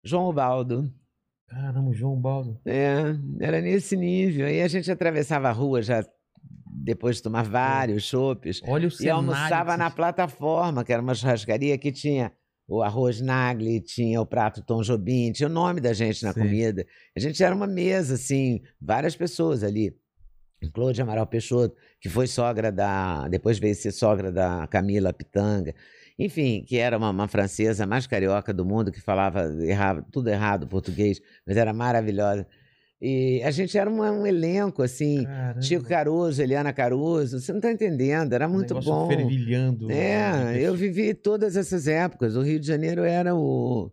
João 0.03 0.33
Baldo, 0.33 0.91
Caramba, 1.47 1.93
João 1.93 2.19
Baldo. 2.19 2.59
é, 2.65 3.15
era 3.39 3.61
nesse 3.61 3.95
nível. 3.95 4.45
Aí 4.47 4.61
a 4.61 4.67
gente 4.67 4.91
atravessava 4.91 5.47
a 5.47 5.51
rua 5.51 5.81
já 5.81 6.03
depois 6.67 7.17
de 7.17 7.23
tomar 7.23 7.43
vários 7.43 8.03
chopes. 8.03 8.61
Olha 8.67 8.85
o 8.85 8.87
E 8.89 8.91
cenário. 8.91 9.15
almoçava 9.17 9.71
que 9.73 9.77
na 9.77 9.89
plataforma, 9.91 10.83
que 10.83 10.91
era 10.91 11.01
uma 11.01 11.15
churrascaria 11.15 11.77
que 11.77 11.91
tinha 11.91 12.31
o 12.67 12.81
arroz 12.81 13.21
Nagli, 13.21 13.79
tinha 13.79 14.19
o 14.19 14.25
prato 14.25 14.61
Tom 14.63 14.81
Jobim, 14.81 15.31
tinha 15.31 15.47
o 15.47 15.51
nome 15.51 15.79
da 15.79 15.93
gente 15.93 16.23
na 16.23 16.33
Sei. 16.33 16.43
comida. 16.43 16.85
A 17.15 17.19
gente 17.19 17.43
era 17.43 17.55
uma 17.55 17.67
mesa, 17.67 18.15
assim, 18.15 18.61
várias 18.81 19.15
pessoas 19.15 19.63
ali. 19.63 19.95
Claude 20.73 20.99
Amaral 21.01 21.27
Peixoto, 21.27 21.75
que 22.01 22.09
foi 22.09 22.25
sogra 22.25 22.71
da. 22.71 23.27
Depois 23.27 23.59
veio 23.59 23.75
ser 23.75 23.91
sogra 23.91 24.31
da 24.31 24.65
Camila 24.67 25.13
Pitanga. 25.13 25.75
Enfim, 26.17 26.63
que 26.65 26.77
era 26.77 26.97
uma, 26.97 27.09
uma 27.09 27.27
francesa 27.27 27.85
mais 27.85 28.07
carioca 28.07 28.53
do 28.53 28.63
mundo, 28.65 28.91
que 28.91 29.01
falava 29.01 29.43
errava, 29.63 30.05
tudo 30.11 30.29
errado 30.29 30.65
português, 30.67 31.19
mas 31.45 31.57
era 31.57 31.73
maravilhosa. 31.73 32.47
E 33.01 33.41
a 33.43 33.51
gente 33.51 33.77
era 33.77 33.89
uma- 33.89 34.09
um 34.11 34.25
elenco, 34.25 34.81
assim, 34.81 35.25
Caramba, 35.25 35.61
Chico 35.61 35.83
Caruso, 35.85 36.41
Eliana 36.41 36.71
Caruso, 36.71 37.41
você 37.41 37.51
não 37.51 37.59
está 37.59 37.69
entendendo, 37.69 38.31
era 38.31 38.47
um 38.47 38.51
muito 38.53 38.73
bom. 38.79 39.07
fervilhando. 39.09 39.87
né, 39.87 40.53
É, 40.53 40.57
de 40.57 40.63
eu 40.63 40.73
vivi 40.75 41.13
todas 41.13 41.57
essas 41.57 41.85
épocas. 41.87 42.37
O 42.37 42.41
Rio 42.41 42.59
de 42.59 42.65
Janeiro 42.65 43.03
era 43.03 43.35
o. 43.35 43.91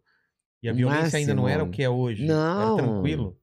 E 0.62 0.68
a 0.68 0.72
o 0.72 0.76
violência 0.76 1.18
ainda 1.18 1.34
não 1.34 1.48
era 1.48 1.64
o 1.64 1.66
máximo. 1.66 1.72
que 1.76 1.82
é 1.82 1.90
hoje. 1.90 2.24
Não. 2.24 2.78
Era 2.78 2.84
tranquilo. 2.88 3.36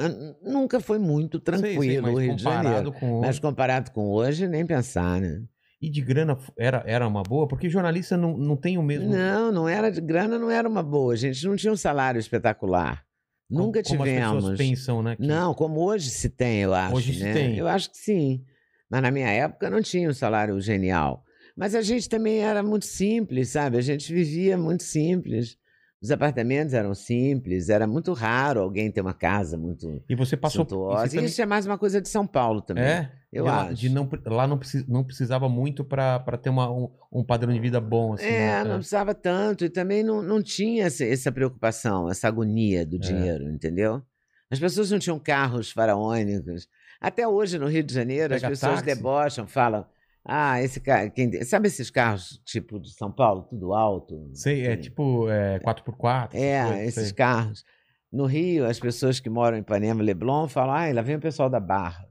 eh, 0.00 0.34
nunca 0.42 0.78
foi 0.80 0.98
muito 0.98 1.38
Sei, 1.38 1.44
tranquilo 1.44 1.82
sei, 1.82 2.00
mas 2.02 2.14
o 2.14 2.18
Rio 2.18 2.36
de 2.36 2.42
Janeiro. 2.42 2.92
com 2.92 3.20
Mas 3.22 3.38
comparado 3.38 3.90
com 3.92 4.08
hoje, 4.10 4.46
nem 4.46 4.66
pensar, 4.66 5.18
né? 5.20 5.42
E 5.80 5.88
de 5.88 6.00
grana 6.00 6.36
era, 6.58 6.82
era 6.86 7.06
uma 7.06 7.22
boa? 7.22 7.46
Porque 7.46 7.68
jornalista 7.70 8.16
não, 8.16 8.36
não 8.36 8.56
tem 8.56 8.76
o 8.78 8.82
mesmo. 8.82 9.10
Não, 9.10 9.52
não 9.52 9.68
era 9.68 9.90
de 9.92 10.00
grana, 10.00 10.36
não 10.38 10.50
era 10.50 10.68
uma 10.68 10.82
boa. 10.82 11.12
A 11.12 11.16
gente 11.16 11.46
não 11.46 11.54
tinha 11.54 11.72
um 11.72 11.76
salário 11.76 12.18
espetacular. 12.18 13.04
como- 13.48 13.62
Nunca 13.66 13.82
como 13.82 14.02
as 14.02 14.08
tivemos. 14.10 14.34
pessoas 14.36 14.58
pensam, 14.58 15.02
né? 15.02 15.16
que- 15.16 15.26
Não, 15.26 15.54
como 15.54 15.80
hoje 15.80 16.10
se 16.10 16.28
tem, 16.28 16.60
eu 16.62 16.74
acho. 16.74 16.96
Hoje 16.96 17.14
se 17.14 17.22
né? 17.24 17.32
tem. 17.32 17.56
Eu 17.56 17.66
acho 17.68 17.90
que 17.90 17.96
sim. 17.96 18.44
Mas 18.90 19.00
na 19.02 19.10
minha 19.10 19.28
época 19.30 19.70
não 19.70 19.80
tinha 19.80 20.08
um 20.10 20.12
salário 20.12 20.60
genial. 20.60 21.22
Mas 21.56 21.74
a 21.74 21.80
gente 21.82 22.08
também 22.08 22.40
era 22.40 22.62
muito 22.62 22.84
simples, 22.86 23.48
sabe? 23.50 23.76
A 23.78 23.80
gente 23.80 24.12
vivia 24.12 24.56
muito 24.58 24.82
simples. 24.82 25.56
Os 26.00 26.10
apartamentos 26.10 26.74
eram 26.74 26.94
simples, 26.94 27.68
era 27.68 27.86
muito 27.86 28.12
raro 28.12 28.60
alguém 28.60 28.90
ter 28.90 29.00
uma 29.00 29.14
casa 29.14 29.56
muito 29.56 30.00
E 30.08 30.14
você 30.14 30.36
passou. 30.36 30.62
e 30.62 30.68
suntuosa. 30.68 31.00
você 31.02 31.06
E 31.06 31.10
também- 31.16 31.24
isso 31.26 31.42
é 31.42 31.46
mais 31.46 31.66
uma 31.66 31.76
coisa 31.78 32.00
de 32.00 32.08
São 32.08 32.26
Paulo 32.26 32.60
também. 32.62 32.84
É? 32.84 33.12
Eu 33.32 33.46
acho. 33.46 33.74
de 33.74 33.88
não, 33.90 34.08
lá 34.26 34.46
não, 34.46 34.56
precis, 34.58 34.86
não 34.86 35.04
precisava 35.04 35.48
muito 35.48 35.84
pra 35.84 36.18
pra 36.18 36.38
ter 36.38 36.48
uma, 36.48 36.70
um, 36.70 36.90
um 37.12 37.22
padrão 37.22 37.52
de 37.52 37.60
vida 37.60 37.78
bom, 37.80 38.14
assim. 38.14 38.24
É, 38.24 38.62
né? 38.62 38.64
não 38.64 38.76
precisava 38.76 39.14
tanto. 39.14 39.64
E 39.64 39.68
também 39.70 40.02
não, 40.02 40.22
não 40.22 40.42
tinha 40.42 40.86
essa, 40.86 41.04
essa 41.04 41.30
preocupação, 41.30 42.08
essa 42.10 42.26
agonia 42.28 42.82
É. 42.82 42.84
do 42.86 42.98
dinheiro, 42.98 43.44
entendeu? 43.50 44.02
As 44.50 44.58
pessoas 44.58 44.90
não 44.90 44.98
tinham 44.98 45.18
carros 45.18 45.70
faraônicos. 45.70 46.66
Até 47.00 47.28
hoje, 47.28 47.58
no 47.58 47.66
Rio 47.68 47.82
de 47.82 47.92
Janeiro, 47.92 48.32
Pega 48.34 48.46
as 48.46 48.50
pessoas 48.58 48.80
táxi. 48.82 48.86
debocham, 48.86 49.46
falam. 49.46 49.84
Ah, 50.24 50.62
esse 50.62 50.80
carro. 50.80 51.10
Quem... 51.10 51.30
Sabe 51.44 51.68
esses 51.68 51.90
carros 51.90 52.40
tipo 52.46 52.80
de 52.80 52.90
São 52.94 53.10
Paulo, 53.12 53.42
tudo 53.42 53.74
alto? 53.74 54.30
Sei, 54.32 54.66
é 54.66 54.76
tipo 54.76 55.28
é, 55.30 55.58
4x4. 55.60 56.28
essas 56.34 56.40
É, 56.42 56.64
coisas, 56.66 56.88
esses 56.88 57.04
sei. 57.08 57.12
carros. 57.14 57.64
No 58.10 58.24
Rio, 58.24 58.64
as 58.66 58.80
pessoas 58.80 59.20
que 59.20 59.28
moram 59.28 59.58
em 59.58 59.60
Ipanema, 59.60 60.02
Leblon, 60.02 60.48
falam: 60.48 60.74
ah, 60.74 60.90
lá 60.94 61.02
vem 61.02 61.16
o 61.16 61.20
pessoal 61.20 61.50
da 61.50 61.60
Barra. 61.60 62.07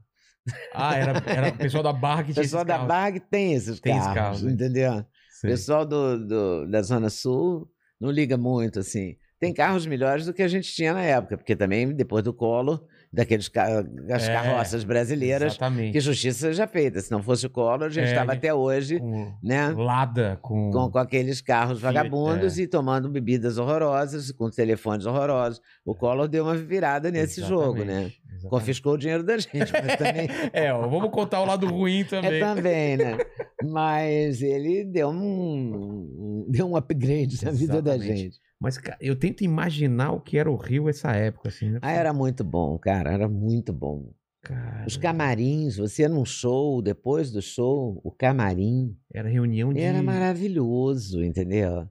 Ah, 0.74 0.96
era, 0.96 1.22
era 1.26 1.48
o 1.48 1.56
pessoal 1.58 1.82
da 1.82 1.92
barra 1.92 2.22
que 2.24 2.30
O 2.30 2.34
tinha 2.34 2.42
pessoal 2.42 2.60
esses 2.62 2.68
da 2.68 2.74
carros. 2.74 2.88
Barra 2.88 3.12
que 3.12 3.20
tem 3.20 3.52
esses 3.54 3.80
Tem 3.80 3.96
carros, 3.98 4.14
carros, 4.14 4.42
né? 4.42 4.52
entendeu? 4.52 5.04
Sei. 5.40 5.50
pessoal 5.50 5.86
do, 5.86 6.18
do- 6.18 6.66
da 6.70 6.82
Zona 6.82 7.08
Sul 7.10 7.68
não 8.00 8.10
liga 8.10 8.36
muito, 8.36 8.80
assim. 8.80 9.16
Tem 9.40 9.54
carros 9.54 9.86
melhores 9.86 10.26
do 10.26 10.34
que 10.34 10.42
a 10.42 10.48
gente 10.48 10.72
tinha 10.74 10.92
na 10.92 11.00
época, 11.02 11.36
porque 11.38 11.54
também, 11.54 11.92
depois 11.94 12.24
do 12.24 12.32
Collor, 12.32 12.84
daqueles 13.12 13.48
ca- 13.48 13.82
das 13.82 14.28
É, 14.28 14.32
carroças 14.32 14.82
brasileiras, 14.82 15.52
Exatamente. 15.52 15.92
que 15.92 16.00
justiça 16.00 16.40
seja 16.48 16.66
feita. 16.66 17.00
Se 17.00 17.08
não 17.12 17.22
fosse 17.22 17.46
o 17.46 17.50
Collor, 17.50 17.84
a 17.84 17.88
gente 17.88 18.06
É, 18.08 18.10
estava 18.10 18.32
de- 18.32 18.38
até 18.38 18.52
hoje, 18.52 18.98
Com 18.98 19.32
né? 19.40 19.68
Lada, 19.76 20.36
com. 20.42 20.72
Com, 20.72 20.90
com 20.90 20.98
aqueles 20.98 21.40
carros 21.40 21.80
vagabundos 21.80 22.58
é. 22.58 22.62
e 22.62 22.66
tomando 22.66 23.08
bebidas 23.08 23.58
horrorosas, 23.58 24.32
com 24.32 24.50
telefones 24.50 25.06
horrorosos. 25.06 25.62
O 25.86 25.94
Collor 25.94 26.26
deu 26.26 26.42
uma 26.42 26.56
virada 26.56 27.08
nesse 27.08 27.40
jogo, 27.40 27.84
né? 27.84 28.10
Exatamente, 28.38 28.46
exatamente. 28.46 28.50
Confiscou 28.50 28.92
o 28.94 28.98
dinheiro 28.98 29.22
da 29.22 29.38
gente, 29.38 29.72
mas 29.72 29.96
também 29.98 30.28
É, 30.52 30.72
ó, 30.72 30.86
vamos 30.88 31.10
contar 31.10 31.40
o 31.40 31.44
lado 31.44 31.66
ruim 31.66 32.04
também. 32.04 32.34
É 32.34 32.40
também, 32.40 32.96
né? 32.96 33.18
Mas 33.64 34.40
ele 34.40 34.84
deu 34.84 35.08
um, 35.10 36.46
deu 36.48 36.66
um 36.70 36.76
upgrade 36.76 37.44
na 37.44 37.50
vida 37.50 37.82
da 37.82 37.96
Exatamente. 37.96 38.22
gente. 38.22 38.40
Mas, 38.60 38.78
cara, 38.78 38.96
eu 39.00 39.16
tento 39.16 39.42
imaginar 39.42 40.12
o 40.12 40.20
que 40.20 40.38
era 40.38 40.48
o 40.50 40.54
Rio 40.56 40.88
essa 40.88 41.10
época, 41.12 41.48
assim, 41.48 41.70
né? 41.70 41.78
Ah, 41.82 41.90
era 41.90 42.12
muito 42.12 42.44
bom, 42.44 42.78
cara, 42.78 43.12
era 43.12 43.28
muito 43.28 43.72
bom. 43.72 44.12
Cara, 44.42 44.84
Os 44.86 44.96
camarins, 44.96 45.76
você 45.76 46.08
num 46.08 46.24
show, 46.24 46.80
depois 46.80 47.32
do 47.32 47.42
show, 47.42 48.00
o 48.04 48.10
camarim 48.12 48.96
Era 49.12 49.28
reunião 49.28 49.72
de. 49.72 49.80
era 49.80 50.00
maravilhoso, 50.02 51.22
entendeu? 51.22 51.88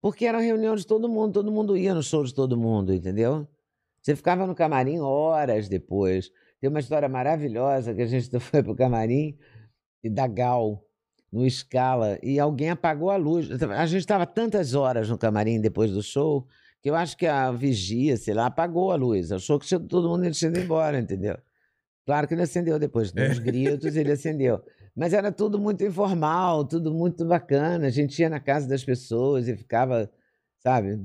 Porque 0.00 0.24
era 0.24 0.38
reunião 0.40 0.74
de 0.74 0.86
todo 0.86 1.08
mundo, 1.08 1.34
todo 1.34 1.52
mundo 1.52 1.76
ia 1.76 1.94
no 1.94 2.02
show 2.02 2.24
de 2.24 2.32
todo 2.34 2.56
mundo, 2.56 2.94
entendeu? 2.94 3.46
Você 4.02 4.14
ficava 4.16 4.46
no 4.46 4.54
camarim 4.54 5.00
horas 5.00 5.68
depois. 5.68 6.30
Tem 6.60 6.68
uma 6.70 6.80
história 6.80 7.08
maravilhosa 7.08 7.94
que 7.94 8.02
a 8.02 8.06
gente 8.06 8.30
foi 8.40 8.62
pro 8.62 8.74
camarim 8.74 9.36
e 10.02 10.08
da 10.10 10.26
Gal, 10.26 10.84
no 11.32 11.48
Scala, 11.50 12.18
e 12.22 12.38
alguém 12.40 12.70
apagou 12.70 13.10
a 13.10 13.16
luz. 13.16 13.50
A 13.62 13.86
gente 13.86 14.00
estava 14.00 14.24
tantas 14.26 14.74
horas 14.74 15.08
no 15.10 15.18
camarim 15.18 15.60
depois 15.60 15.90
do 15.92 16.02
show 16.02 16.46
que 16.80 16.88
eu 16.88 16.94
acho 16.94 17.16
que 17.16 17.26
a 17.26 17.50
vigia, 17.50 18.16
sei 18.16 18.32
lá, 18.34 18.46
apagou 18.46 18.92
a 18.92 18.96
luz. 18.96 19.32
Achou 19.32 19.58
que 19.58 19.66
tinha- 19.66 19.80
todo 19.80 20.08
mundo 20.08 20.30
tinha 20.30 20.48
ido 20.50 20.60
embora, 20.60 20.98
entendeu? 20.98 21.36
Claro 22.06 22.26
que 22.26 22.34
ele 22.34 22.42
acendeu 22.42 22.78
depois, 22.78 23.12
de 23.12 23.20
uns 23.22 23.38
gritos, 23.40 23.94
ele 23.96 24.12
acendeu. 24.12 24.62
Mas 24.96 25.12
era 25.12 25.30
tudo 25.30 25.58
muito 25.58 25.84
informal, 25.84 26.64
tudo 26.64 26.94
muito 26.94 27.26
bacana. 27.26 27.86
A 27.88 27.90
gente 27.90 28.18
ia 28.20 28.30
na 28.30 28.40
casa 28.40 28.66
das 28.68 28.82
pessoas 28.84 29.46
e 29.48 29.56
ficava, 29.56 30.10
sabe? 30.60 31.04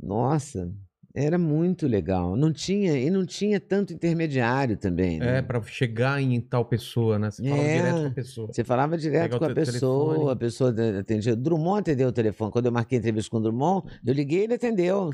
Nossa, 0.00 0.72
era 1.14 1.36
muito 1.38 1.86
legal. 1.86 2.36
Não 2.36 2.52
tinha, 2.52 2.96
e 2.98 3.10
não 3.10 3.24
tinha 3.26 3.60
tanto 3.60 3.92
intermediário 3.92 4.76
também. 4.76 5.18
né? 5.18 5.38
É, 5.38 5.42
pra 5.42 5.60
chegar 5.62 6.20
em 6.22 6.40
tal 6.40 6.64
pessoa, 6.64 7.18
né? 7.18 7.30
Você 7.30 7.42
falava 7.42 7.62
É. 7.62 7.76
direto 7.78 8.00
com 8.00 8.06
a 8.06 8.10
pessoa. 8.10 8.46
Você 8.52 8.64
falava 8.64 8.98
direto 8.98 9.38
com 9.38 9.44
a 9.44 9.54
pessoa, 9.54 10.12
telefone. 10.14 10.32
a 10.32 10.36
pessoa 10.36 10.74
atendia. 11.00 11.36
Drummond 11.36 11.80
atendeu 11.80 12.08
o 12.08 12.12
telefone. 12.12 12.50
Quando 12.52 12.66
eu 12.66 12.72
marquei 12.72 12.98
entrevista 12.98 13.30
com 13.30 13.38
o 13.38 13.40
Drummond, 13.40 13.86
eu 14.04 14.14
liguei 14.14 14.40
e 14.40 14.44
ele 14.44 14.54
atendeu. 14.54 15.10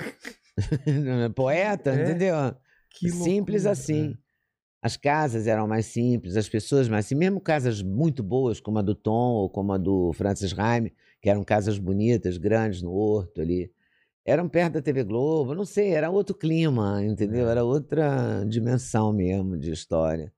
Poeta, 1.34 1.90
É. 1.90 2.02
entendeu? 2.04 2.34
Que 2.90 3.10
Simples 3.10 3.64
loucura, 3.64 3.70
assim. 3.72 4.16
As 4.80 4.96
casas 4.96 5.46
eram 5.48 5.66
mais 5.66 5.86
simples, 5.86 6.36
as 6.36 6.48
pessoas 6.48 6.88
mais 6.88 7.04
simples, 7.06 7.28
mesmo 7.28 7.40
casas 7.40 7.82
muito 7.82 8.22
boas, 8.22 8.60
como 8.60 8.78
a 8.78 8.82
do 8.82 8.94
Tom 8.94 9.32
ou 9.34 9.50
como 9.50 9.72
a 9.72 9.78
do 9.78 10.12
Francis 10.12 10.52
Raime, 10.52 10.92
que 11.20 11.28
eram 11.28 11.42
casas 11.42 11.78
bonitas, 11.78 12.38
grandes 12.38 12.80
no 12.80 12.92
Horto 12.92 13.40
ali, 13.40 13.72
eram 14.28 14.48
perto 14.48 14.74
da 14.74 14.82
TV 14.82 15.04
Globo, 15.04 15.54
não 15.54 15.64
sei, 15.64 15.90
era 15.92 16.10
outro 16.10 16.34
clima, 16.34 17.02
entendeu? 17.04 17.48
É. 17.48 17.50
Era 17.52 17.64
outra 17.64 18.44
dimensão 18.46 19.12
mesmo 19.12 19.56
de 19.56 19.70
história. 19.72 20.32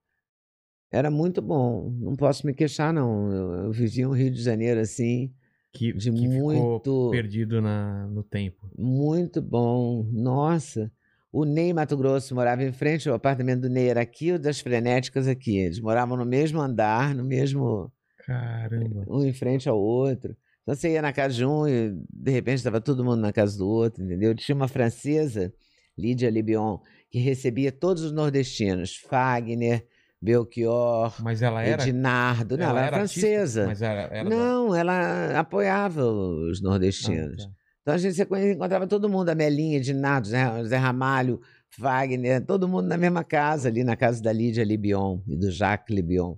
Era 0.91 1.09
muito 1.09 1.41
bom, 1.41 1.89
não 1.99 2.15
posso 2.15 2.45
me 2.45 2.53
queixar, 2.53 2.93
não. 2.93 3.31
Eu, 3.31 3.53
eu 3.65 3.71
vivia 3.71 4.07
um 4.09 4.13
Rio 4.13 4.29
de 4.31 4.41
Janeiro 4.41 4.79
assim, 4.81 5.31
Que, 5.71 5.93
de 5.93 6.11
que 6.11 6.27
muito- 6.27 7.09
perdido 7.11 7.61
na, 7.61 8.07
no 8.07 8.23
tempo. 8.23 8.69
muito 8.77 9.41
bom. 9.41 10.05
Nossa. 10.11 10.91
O 11.33 11.45
Ney 11.45 11.71
Mato 11.71 11.95
Grosso 11.95 12.35
morava 12.35 12.61
em 12.61 12.73
frente, 12.73 13.09
o 13.09 13.13
apartamento 13.13 13.61
do 13.61 13.69
Ney 13.69 13.87
era 13.87 14.01
aqui, 14.01 14.33
o 14.33 14.39
das 14.39 14.59
frenéticas 14.59 15.29
aqui. 15.29 15.57
Eles 15.59 15.79
moravam 15.79 16.17
no 16.17 16.25
mesmo 16.25 16.59
andar, 16.59 17.15
no 17.15 17.23
mesmo. 17.23 17.89
Caramba. 18.25 19.05
um 19.07 19.23
em 19.23 19.31
frente 19.33 19.69
ao 19.69 19.79
outro. 19.79 20.35
Então 20.63 20.75
você 20.75 20.91
ia 20.93 21.01
na 21.01 21.11
casa 21.11 21.33
de 21.33 21.45
um 21.45 21.67
e 21.67 21.91
de 22.09 22.31
repente 22.31 22.57
estava 22.57 22.79
todo 22.79 23.03
mundo 23.03 23.19
na 23.21 23.33
casa 23.33 23.57
do 23.57 23.67
outro, 23.67 24.03
entendeu? 24.03 24.33
Tinha 24.35 24.55
uma 24.55 24.67
francesa, 24.67 25.51
Lídia 25.97 26.29
Libion, 26.29 26.77
que 27.09 27.19
recebia 27.19 27.71
todos 27.71 28.03
os 28.03 28.11
nordestinos, 28.11 28.95
Fagner, 28.97 29.85
Belchior, 30.21 31.13
Mas 31.21 31.41
ela 31.41 31.63
era. 31.63 31.81
Edinardo. 31.81 32.57
Não, 32.57 32.65
ela, 32.69 32.85
era 32.85 32.97
artista? 32.97 33.19
francesa. 33.21 33.65
Mas 33.65 33.81
era, 33.81 34.01
era 34.03 34.23
da- 34.29 34.35
Não, 34.35 34.75
ela 34.75 35.39
apoiava 35.39 36.05
os 36.05 36.59
Ah, 36.59 36.63
nordestinos. 36.63 37.45
tá. 37.45 37.51
Então 37.81 37.93
a 37.95 37.97
gente 37.97 38.13
se 38.13 38.21
encontrava 38.51 38.85
todo 38.85 39.09
mundo, 39.09 39.29
a 39.29 39.35
Melinha, 39.35 39.77
Edinardo, 39.77 40.27
Zé, 40.27 40.63
Zé 40.65 40.77
Ramalho, 40.77 41.41
Wagner, 41.77 42.45
todo 42.45 42.67
mundo 42.67 42.85
na 42.87 42.97
mesma 42.97 43.23
casa, 43.23 43.67
ali 43.69 43.83
na 43.83 43.95
casa 43.95 44.21
da 44.21 44.31
Lídia 44.31 44.63
Libion 44.63 45.19
e 45.27 45.35
do 45.35 45.49
Jacques 45.49 45.95
Libion. 45.95 46.35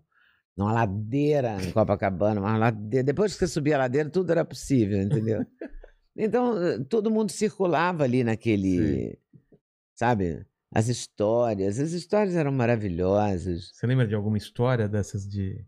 Numa 0.56 0.72
ladeira 0.72 1.58
em 1.64 1.72
Copacabana, 1.72 2.40
uma 2.40 2.58
ladeira. 2.58 3.04
Depois 3.04 3.34
que 3.34 3.40
você 3.40 3.48
subia 3.48 3.76
a 3.76 3.80
ladeira, 3.80 4.10
tudo 4.10 4.32
era 4.32 4.46
possível, 4.46 5.02
entendeu? 5.02 5.44
então, 6.16 6.62
eh, 6.62 6.80
todo 6.88 7.10
mundo 7.10 7.32
circulava 7.32 8.04
ali 8.04 8.24
naquele. 8.24 9.18
Sabe? 9.96 10.46
As 10.72 10.88
histórias. 10.88 11.80
As 11.80 11.92
histórias 11.92 12.36
eram 12.36 12.52
maravilhosas. 12.52 13.72
Você 13.74 13.88
lembra 13.88 14.08
de 14.08 14.14
alguma 14.14 14.38
história 14.38 14.88
dessas 14.88 15.28
de, 15.28 15.66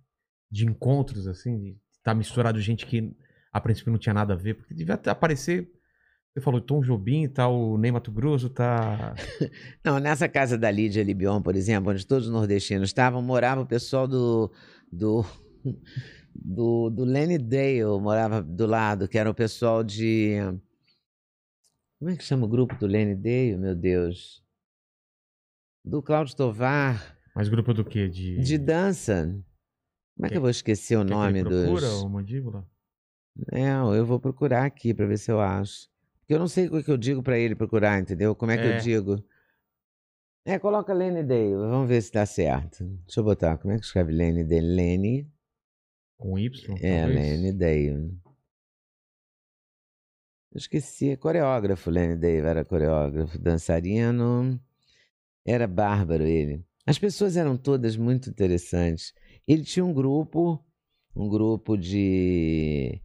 de 0.51 0.65
encontros, 0.65 1.27
assim? 1.27 1.59
De 1.59 1.77
estar 1.97 2.13
misturado 2.13 2.59
gente 2.59 2.85
que 2.85 3.11
a 3.51 3.59
princípio 3.59 3.91
não 3.91 3.99
tinha 3.99 4.13
nada 4.13 4.33
a 4.33 4.37
ver? 4.37 4.53
Porque 4.53 4.73
devia 4.73 4.93
aparecer. 4.93 5.71
Você 6.35 6.41
falou 6.41 6.59
Tom 6.59 6.81
Jobim, 6.81 7.29
tá 7.29 7.47
o 7.47 7.77
Ney 7.77 7.93
Mato 7.93 8.11
Grosso, 8.11 8.49
tá. 8.49 9.15
Não, 9.81 9.99
nessa 9.99 10.27
casa 10.27 10.57
da 10.57 10.69
Lídia 10.69 11.01
Libion, 11.01 11.41
por 11.41 11.55
exemplo, 11.55 11.93
onde 11.93 12.05
todos 12.05 12.27
os 12.27 12.33
nordestinos 12.33 12.89
estavam, 12.89 13.21
morava 13.21 13.61
o 13.61 13.65
pessoal 13.65 14.05
do, 14.05 14.51
do, 14.95 15.25
do, 16.33 16.89
do 16.89 17.03
Lenny 17.03 17.37
Dale, 17.37 17.83
morava 18.01 18.41
do 18.41 18.65
lado, 18.65 19.07
que 19.07 19.17
era 19.17 19.29
o 19.29 19.33
pessoal 19.33 19.83
de. 19.83 20.37
Como 21.99 22.11
é 22.11 22.15
que 22.15 22.23
chama 22.23 22.45
o 22.45 22.49
grupo 22.49 22.75
do 22.75 22.87
Lenny 22.87 23.15
Dale, 23.15 23.57
meu 23.57 23.75
Deus? 23.75 24.43
Do 25.83 26.01
Cláudio 26.01 26.35
Tovar, 26.35 27.17
Mas 27.35 27.47
grupo 27.47 27.73
do 27.73 27.85
quê? 27.85 28.07
De. 28.07 28.39
de 28.39 28.57
dança. 28.57 29.37
Como 30.15 30.25
é 30.25 30.29
que 30.29 30.37
eu 30.37 30.41
vou 30.41 30.49
esquecer 30.49 30.97
o 30.97 31.03
que 31.05 31.11
nome 31.11 31.39
ele 31.39 31.49
procura, 31.49 31.87
dos. 31.87 32.01
o 32.03 32.09
mandíbula? 32.09 32.65
É, 33.51 33.69
eu 33.69 34.05
vou 34.05 34.19
procurar 34.19 34.65
aqui 34.65 34.93
para 34.93 35.05
ver 35.05 35.17
se 35.17 35.29
eu 35.29 35.41
acho. 35.41 35.89
Porque 36.19 36.33
eu 36.33 36.39
não 36.39 36.47
sei 36.47 36.67
o 36.67 36.83
que 36.83 36.89
eu 36.89 36.97
digo 36.97 37.21
para 37.21 37.37
ele 37.37 37.53
procurar, 37.53 37.99
entendeu? 37.99 38.33
Como 38.33 38.51
é 38.51 38.57
que 38.57 38.63
É. 38.63 38.77
eu 38.77 38.81
digo? 38.81 39.23
É, 40.47 40.59
coloca 40.59 40.93
Lenny 40.93 41.23
Day, 41.23 41.55
vamos 41.55 41.89
ver 41.89 41.99
se 42.03 42.11
dá 42.11 42.23
certo. 42.23 42.83
Deixa 42.83 43.19
eu 43.19 43.23
botar, 43.23 43.57
como 43.57 43.73
é 43.73 43.79
que 43.79 43.85
escreve 43.85 44.11
Lenny 44.11 44.43
Day? 44.43 44.61
Lenny, 44.61 45.27
Com 46.17 46.37
Y? 46.37 46.77
é, 46.83 47.01
talvez? 47.01 47.41
Lenny 47.41 47.51
Day. 47.51 47.89
Eu 47.89 48.11
esqueci, 50.57 51.09
é 51.09 51.17
coreógrafo, 51.17 51.89
Lenny 51.89 52.15
Day 52.15 52.37
era 52.37 52.63
coreógrafo, 52.63 53.39
dançarino, 53.39 54.61
era 55.43 55.67
bárbaro 55.67 56.23
ele. 56.23 56.63
As 56.85 56.99
pessoas 56.99 57.35
eram 57.35 57.57
todas 57.57 57.97
muito 57.97 58.29
interessantes. 58.29 59.15
Ele 59.47 59.63
tinha 59.63 59.83
um 59.83 59.93
grupo, 59.93 60.63
um 61.15 61.27
grupo 61.27 61.75
de... 61.75 63.01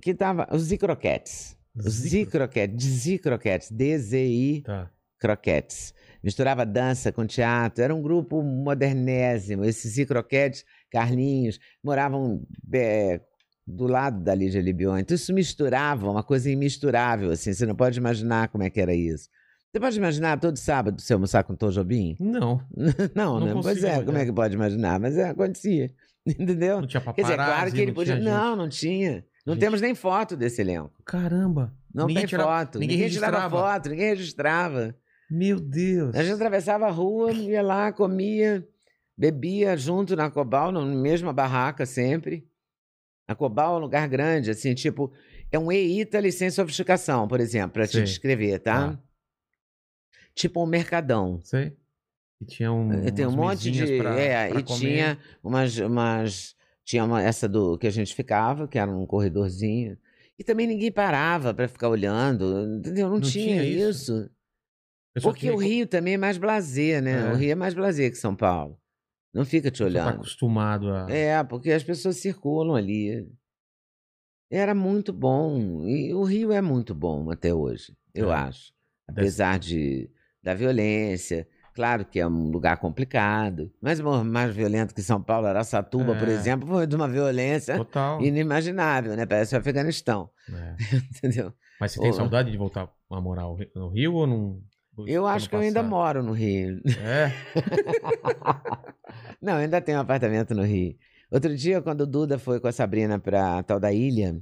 Que 0.00 0.14
tava, 0.14 0.48
os 0.50 0.62
Zicroquetes. 0.62 1.54
Zicroquetes, 1.80 2.84
Zicroquetes, 2.84 3.70
D-Z-I 3.70 4.62
Tá. 4.62 4.90
Croquetes. 5.18 5.94
Misturava 6.22 6.64
dança 6.66 7.10
com 7.12 7.26
teatro, 7.26 7.82
era 7.82 7.94
um 7.94 8.02
grupo 8.02 8.42
modernésimo. 8.42 9.64
Esses 9.64 9.92
Zicroquetes, 9.94 10.64
Carlinhos, 10.90 11.58
moravam 11.82 12.42
é, 12.72 13.20
do 13.66 13.86
lado 13.86 14.22
da 14.22 14.34
Lídia 14.34 14.60
Libion. 14.60 14.98
Então 14.98 15.14
isso 15.14 15.32
misturava, 15.32 16.10
uma 16.10 16.22
coisa 16.22 16.50
imisturável, 16.50 17.30
assim, 17.30 17.52
você 17.52 17.64
não 17.66 17.74
pode 17.74 17.98
imaginar 17.98 18.48
como 18.48 18.64
é 18.64 18.70
que 18.70 18.80
era 18.80 18.94
isso. 18.94 19.28
Você 19.72 19.80
pode 19.80 19.96
imaginar 19.96 20.38
todo 20.38 20.56
sábado 20.58 21.00
você 21.00 21.14
almoçar 21.14 21.44
com 21.44 21.56
Tom 21.56 21.70
Jobim? 21.70 22.14
Não, 22.20 22.60
Não, 23.14 23.40
Não 23.40 23.46
né? 23.46 23.60
Pois 23.62 23.82
é, 23.82 24.02
como 24.02 24.18
é 24.18 24.24
que 24.24 24.32
pode 24.32 24.54
imaginar? 24.54 25.00
Mas 25.00 25.16
é, 25.16 25.30
acontecia, 25.30 25.90
entendeu? 26.26 26.80
não 26.80 26.86
tinha 26.86 27.00
Quer 27.00 27.06
paparazzi, 27.06 27.32
dizer, 27.32 27.36
claro 27.36 27.72
que 27.72 27.78
ele 27.78 27.86
não 27.86 27.94
podia... 27.94 28.18
Não, 28.20 28.56
não 28.56 28.68
tinha. 28.68 29.24
Não 29.44 29.54
Gente. 29.54 29.60
temos 29.60 29.80
nem 29.80 29.94
foto 29.94 30.36
desse 30.36 30.60
elenco. 30.60 30.92
Caramba. 31.04 31.74
Não 31.92 32.06
Ninguém 32.06 32.22
tem 32.22 32.28
tirava- 32.28 32.60
foto. 32.64 32.78
ninguém 32.78 32.96
Ninguém, 32.96 33.10
tirava 33.12 33.36
registrava. 33.38 33.72
foto, 33.74 33.88
ninguém 33.90 34.08
registrava. 34.08 34.96
Meu 35.30 35.58
Deus. 35.60 36.14
A 36.14 36.22
gente 36.22 36.34
atravessava 36.34 36.86
a 36.86 36.90
rua, 36.90 37.32
ia 37.32 37.62
lá, 37.62 37.90
comia, 37.92 38.66
bebia 39.16 39.76
junto 39.76 40.14
na 40.14 40.30
Cobal, 40.30 40.70
na 40.70 40.84
mesma 40.84 41.32
barraca 41.32 41.84
sempre. 41.86 42.46
A 43.26 43.34
Cobal 43.34 43.74
é 43.74 43.78
um 43.78 43.80
lugar 43.80 44.06
grande, 44.08 44.50
assim, 44.50 44.74
tipo, 44.74 45.12
é 45.50 45.58
um 45.58 45.72
E-Italy 45.72 46.30
sem 46.32 46.50
sofisticação, 46.50 47.26
por 47.26 47.40
exemplo, 47.40 47.72
para 47.72 47.86
te 47.86 48.02
descrever, 48.02 48.58
tá? 48.58 48.90
Tá. 48.92 48.98
Tipo 50.34 50.62
um 50.62 50.66
mercadão. 50.66 51.40
Sei. 51.44 51.76
E 52.40 52.44
tinha 52.44 52.72
um. 52.72 53.04
Tem 53.12 53.26
um 53.26 53.32
monte 53.32 53.70
de. 53.70 53.82
é, 54.00 54.48
e 54.50 54.62
comer. 54.62 54.78
tinha 54.78 55.18
umas, 55.42 55.76
umas. 55.78 56.56
Tinha 56.92 57.04
uma, 57.06 57.22
essa 57.22 57.48
do 57.48 57.78
que 57.78 57.86
a 57.86 57.90
gente 57.90 58.14
ficava, 58.14 58.68
que 58.68 58.78
era 58.78 58.90
um 58.90 59.06
corredorzinho. 59.06 59.96
E 60.38 60.44
também 60.44 60.66
ninguém 60.66 60.92
parava 60.92 61.54
para 61.54 61.66
ficar 61.66 61.88
olhando, 61.88 62.66
entendeu? 62.76 63.06
Não, 63.08 63.14
Não 63.14 63.20
tinha, 63.22 63.62
tinha 63.62 63.64
isso? 63.64 64.12
isso. 65.16 65.22
Porque 65.22 65.46
que 65.46 65.50
o 65.50 65.56
Rio 65.56 65.86
também 65.86 66.12
é 66.14 66.18
mais 66.18 66.36
blazer, 66.36 67.02
né? 67.02 67.30
É. 67.30 67.32
O 67.32 67.34
Rio 67.34 67.52
é 67.52 67.54
mais 67.54 67.72
blazer 67.72 68.10
que 68.10 68.18
São 68.18 68.36
Paulo. 68.36 68.78
Não 69.32 69.42
fica 69.42 69.70
te 69.70 69.78
Você 69.78 69.84
tá 69.84 69.86
olhando. 69.88 70.16
acostumado 70.16 70.92
a. 70.92 71.10
É, 71.10 71.42
porque 71.42 71.70
as 71.72 71.82
pessoas 71.82 72.18
circulam 72.18 72.76
ali. 72.76 73.26
Era 74.50 74.74
muito 74.74 75.14
bom. 75.14 75.86
E 75.86 76.12
o 76.12 76.22
Rio 76.24 76.52
é 76.52 76.60
muito 76.60 76.94
bom 76.94 77.30
até 77.30 77.54
hoje, 77.54 77.96
eu 78.14 78.30
É. 78.30 78.34
acho. 78.34 78.70
Apesar 79.08 79.58
de, 79.58 80.10
da 80.42 80.52
violência. 80.52 81.48
Claro 81.74 82.04
que 82.04 82.20
é 82.20 82.26
um 82.26 82.50
lugar 82.50 82.76
complicado. 82.76 83.72
Mas 83.80 83.98
mais 84.00 84.54
violento 84.54 84.94
que 84.94 85.00
São 85.02 85.22
Paulo, 85.22 85.46
Araçatuba, 85.46 86.14
por 86.14 86.28
É. 86.28 86.32
exemplo, 86.32 86.68
foi 86.68 86.86
de 86.86 86.94
uma 86.94 87.08
violência 87.08 87.76
Total. 87.78 88.20
inimaginável, 88.22 89.16
né? 89.16 89.24
Parece 89.24 89.54
o 89.54 89.58
Afeganistão, 89.58 90.28
É. 90.52 90.76
entendeu? 91.16 91.52
Mas 91.80 91.92
você 91.92 92.00
tem 92.00 92.12
saudade 92.12 92.50
de 92.50 92.56
voltar 92.58 92.88
a 93.10 93.20
morar 93.20 93.44
no 93.74 93.88
Rio 93.88 94.14
ou 94.14 94.26
não? 94.26 94.60
Eu 95.06 95.26
acho 95.26 95.48
que 95.48 95.56
eu 95.56 95.60
ainda 95.60 95.82
moro. 95.82 96.22
no 96.22 96.32
Rio. 96.32 96.80
É. 97.00 97.32
Não, 99.40 99.54
ainda 99.56 99.80
tenho 99.80 99.98
um 99.98 100.02
apartamento 100.02 100.54
no 100.54 100.62
Rio. 100.62 100.96
Outro 101.30 101.56
dia, 101.56 101.80
quando 101.80 102.02
o 102.02 102.06
Duda 102.06 102.38
foi 102.38 102.60
com 102.60 102.68
a 102.68 102.72
Sabrina 102.72 103.18
para 103.18 103.58
a 103.58 103.62
tal 103.62 103.80
da 103.80 103.92
ilha, 103.92 104.38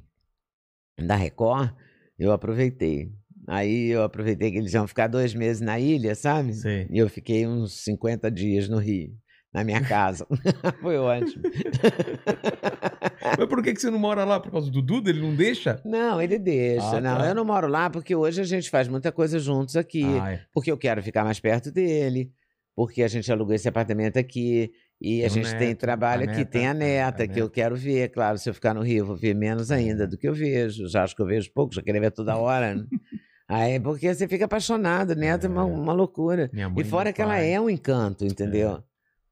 da 0.98 1.14
Record, 1.14 1.72
eu 2.18 2.32
aproveitei. 2.32 3.12
Aí 3.52 3.88
eu 3.88 4.04
aproveitei 4.04 4.52
que 4.52 4.58
eles 4.58 4.72
iam 4.74 4.86
ficar 4.86 5.08
dois 5.08 5.34
meses 5.34 5.60
na 5.60 5.76
ilha, 5.80 6.14
sabe? 6.14 6.52
Sei. 6.54 6.86
E 6.88 6.98
eu 6.98 7.08
fiquei 7.08 7.46
uns 7.48 7.82
50 7.82 8.30
dias 8.30 8.68
no 8.68 8.78
Rio, 8.78 9.10
na 9.52 9.64
minha 9.64 9.80
casa. 9.80 10.24
foi 10.80 10.96
ótimo. 10.96 11.42
Mas 13.38 13.48
por 13.48 13.62
que, 13.62 13.74
que 13.74 13.80
você 13.80 13.90
não 13.90 13.98
mora 13.98 14.24
lá? 14.24 14.38
Por 14.38 14.50
causa 14.52 14.70
do 14.70 14.80
Duda? 14.80 15.10
Ele 15.10 15.20
não 15.20 15.34
deixa? 15.34 15.80
Não, 15.84 16.20
ele 16.22 16.38
deixa. 16.38 16.96
Ah, 16.98 17.00
não, 17.00 17.18
tá. 17.18 17.26
eu 17.28 17.34
não 17.34 17.44
moro 17.44 17.66
lá 17.66 17.90
porque 17.90 18.14
hoje 18.14 18.40
a 18.40 18.44
gente 18.44 18.70
faz 18.70 18.86
muita 18.88 19.10
coisa 19.10 19.38
juntos 19.38 19.76
aqui. 19.76 20.04
Ah, 20.20 20.32
é. 20.32 20.40
porque 20.52 20.70
eu 20.70 20.78
quero 20.78 21.02
ficar 21.02 21.24
mais 21.24 21.40
perto 21.40 21.70
dele, 21.72 22.30
porque 22.76 23.02
a 23.02 23.08
gente 23.08 23.30
alugou 23.32 23.54
esse 23.54 23.68
apartamento 23.68 24.16
aqui 24.18 24.70
e 25.00 25.24
a 25.24 25.28
Tem 25.28 25.42
gente 25.42 25.56
tem 25.58 25.68
neto, 25.68 25.78
trabalho 25.80 26.22
a 26.22 26.24
aqui, 26.30 26.38
neta, 26.38 26.50
tem 26.50 26.66
a 26.66 26.70
é, 26.70 26.74
neta 26.74 27.24
a 27.24 27.26
que 27.26 27.40
eu 27.40 27.44
neta. 27.44 27.54
quero 27.54 27.74
ver, 27.76 28.10
claro, 28.10 28.38
se 28.38 28.48
eu 28.48 28.54
ficar 28.54 28.74
no 28.74 28.82
Rio, 28.82 28.98
eu 28.98 29.06
vou 29.06 29.16
ver 29.16 29.34
menos 29.34 29.70
ainda 29.70 30.04
É. 30.04 30.06
do 30.06 30.16
que 30.16 30.28
eu 30.28 30.34
vejo, 30.34 30.86
já 30.88 31.02
acho 31.04 31.16
que 31.16 31.22
eu 31.22 31.26
vejo 31.26 31.50
pouco, 31.52 31.74
já 31.74 31.82
queria 31.82 32.00
ver 32.00 32.10
toda 32.12 32.36
hora. 32.36 32.74
né? 32.76 32.84
Aí, 33.50 33.80
porque 33.80 34.14
você 34.14 34.28
fica 34.28 34.44
apaixonado, 34.44 35.14
neta 35.16 35.46
é 35.46 35.50
uma, 35.50 35.62
É. 35.62 35.64
uma 35.64 35.92
loucura. 35.92 36.50
E 36.76 36.84
fora 36.84 37.04
meu 37.06 37.12
que 37.14 37.20
ela 37.22 37.32
pai. 37.34 37.52
é 37.52 37.60
um 37.60 37.68
encanto, 37.68 38.24
entendeu? 38.24 38.82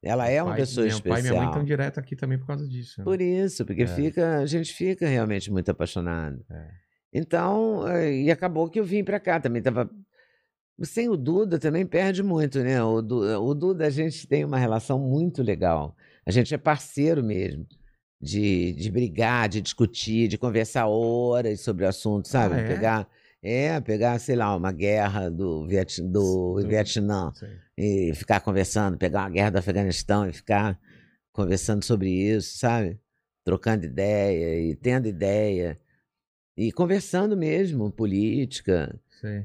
Ela 0.02 0.28
é 0.28 0.42
uma 0.42 0.50
Pai- 0.52 0.60
pessoa 0.60 0.86
meu 0.86 1.00
pai 1.00 1.00
e 1.00 1.04
minha 1.04 1.12
mãe 1.14 1.22
especial. 1.24 1.44
estão 1.50 1.64
direto 1.64 1.98
aqui 2.00 2.16
também 2.16 2.38
por 2.38 2.46
causa 2.46 2.66
disso. 2.66 2.94
né? 2.98 3.04
Por 3.04 3.20
isso, 3.20 3.64
porque 3.64 3.82
É. 3.82 3.86
fica, 3.86 4.38
a 4.38 4.46
gente 4.46 4.72
fica 4.72 5.06
realmente 5.08 5.50
muito 5.50 5.70
apaixonado. 5.70 6.44
É. 6.50 6.66
Então, 7.12 7.86
eh, 7.88 8.22
e 8.22 8.30
acabou 8.30 8.68
que 8.68 8.78
eu 8.80 8.84
vim 8.84 9.02
pra 9.04 9.18
cá 9.20 9.40
também. 9.40 9.62
Tava, 9.62 9.88
Sem 10.82 11.08
o 11.08 11.16
Duda 11.16 11.58
também 11.58 11.84
perde 11.84 12.22
muito, 12.22 12.60
né? 12.60 12.80
O, 12.82 13.02
Du- 13.02 13.22
o 13.42 13.52
Duda, 13.54 13.86
a 13.86 13.90
gente 13.90 14.26
tem 14.28 14.44
uma 14.44 14.58
relação 14.58 14.96
muito 14.98 15.42
legal. 15.42 15.96
A 16.24 16.30
gente 16.30 16.54
é 16.54 16.58
parceiro 16.58 17.22
mesmo. 17.24 17.66
De, 18.20 18.72
de 18.74 18.90
brigar, 18.90 19.48
de 19.48 19.60
discutir, 19.60 20.26
de 20.28 20.36
conversar 20.38 20.86
horas 20.88 21.60
sobre 21.60 21.84
o 21.84 21.88
assunto, 21.88 22.26
sabe? 22.28 22.54
Ah, 22.54 22.58
é? 22.58 22.66
Pegar, 22.68 23.08
é, 23.42 23.80
pegar, 23.80 24.18
sei 24.18 24.36
lá, 24.36 24.54
uma 24.56 24.72
guerra 24.72 25.30
do, 25.30 25.66
Viet, 25.66 26.00
do 26.02 26.56
Do- 26.60 26.68
Vietnã 26.68 27.32
Sei. 27.34 27.50
e 27.76 28.12
ficar 28.14 28.40
conversando, 28.40 28.98
pegar 28.98 29.20
uma 29.22 29.30
guerra 29.30 29.50
do 29.50 29.58
Afeganistão 29.58 30.28
e 30.28 30.32
ficar 30.32 30.78
conversando 31.32 31.84
sobre 31.84 32.10
isso, 32.10 32.58
sabe? 32.58 32.98
Trocando 33.44 33.86
ideia 33.86 34.60
e 34.60 34.74
tendo 34.74 35.06
ideia. 35.06 35.78
E 36.56 36.72
conversando 36.72 37.36
mesmo, 37.36 37.90
política, 37.92 38.98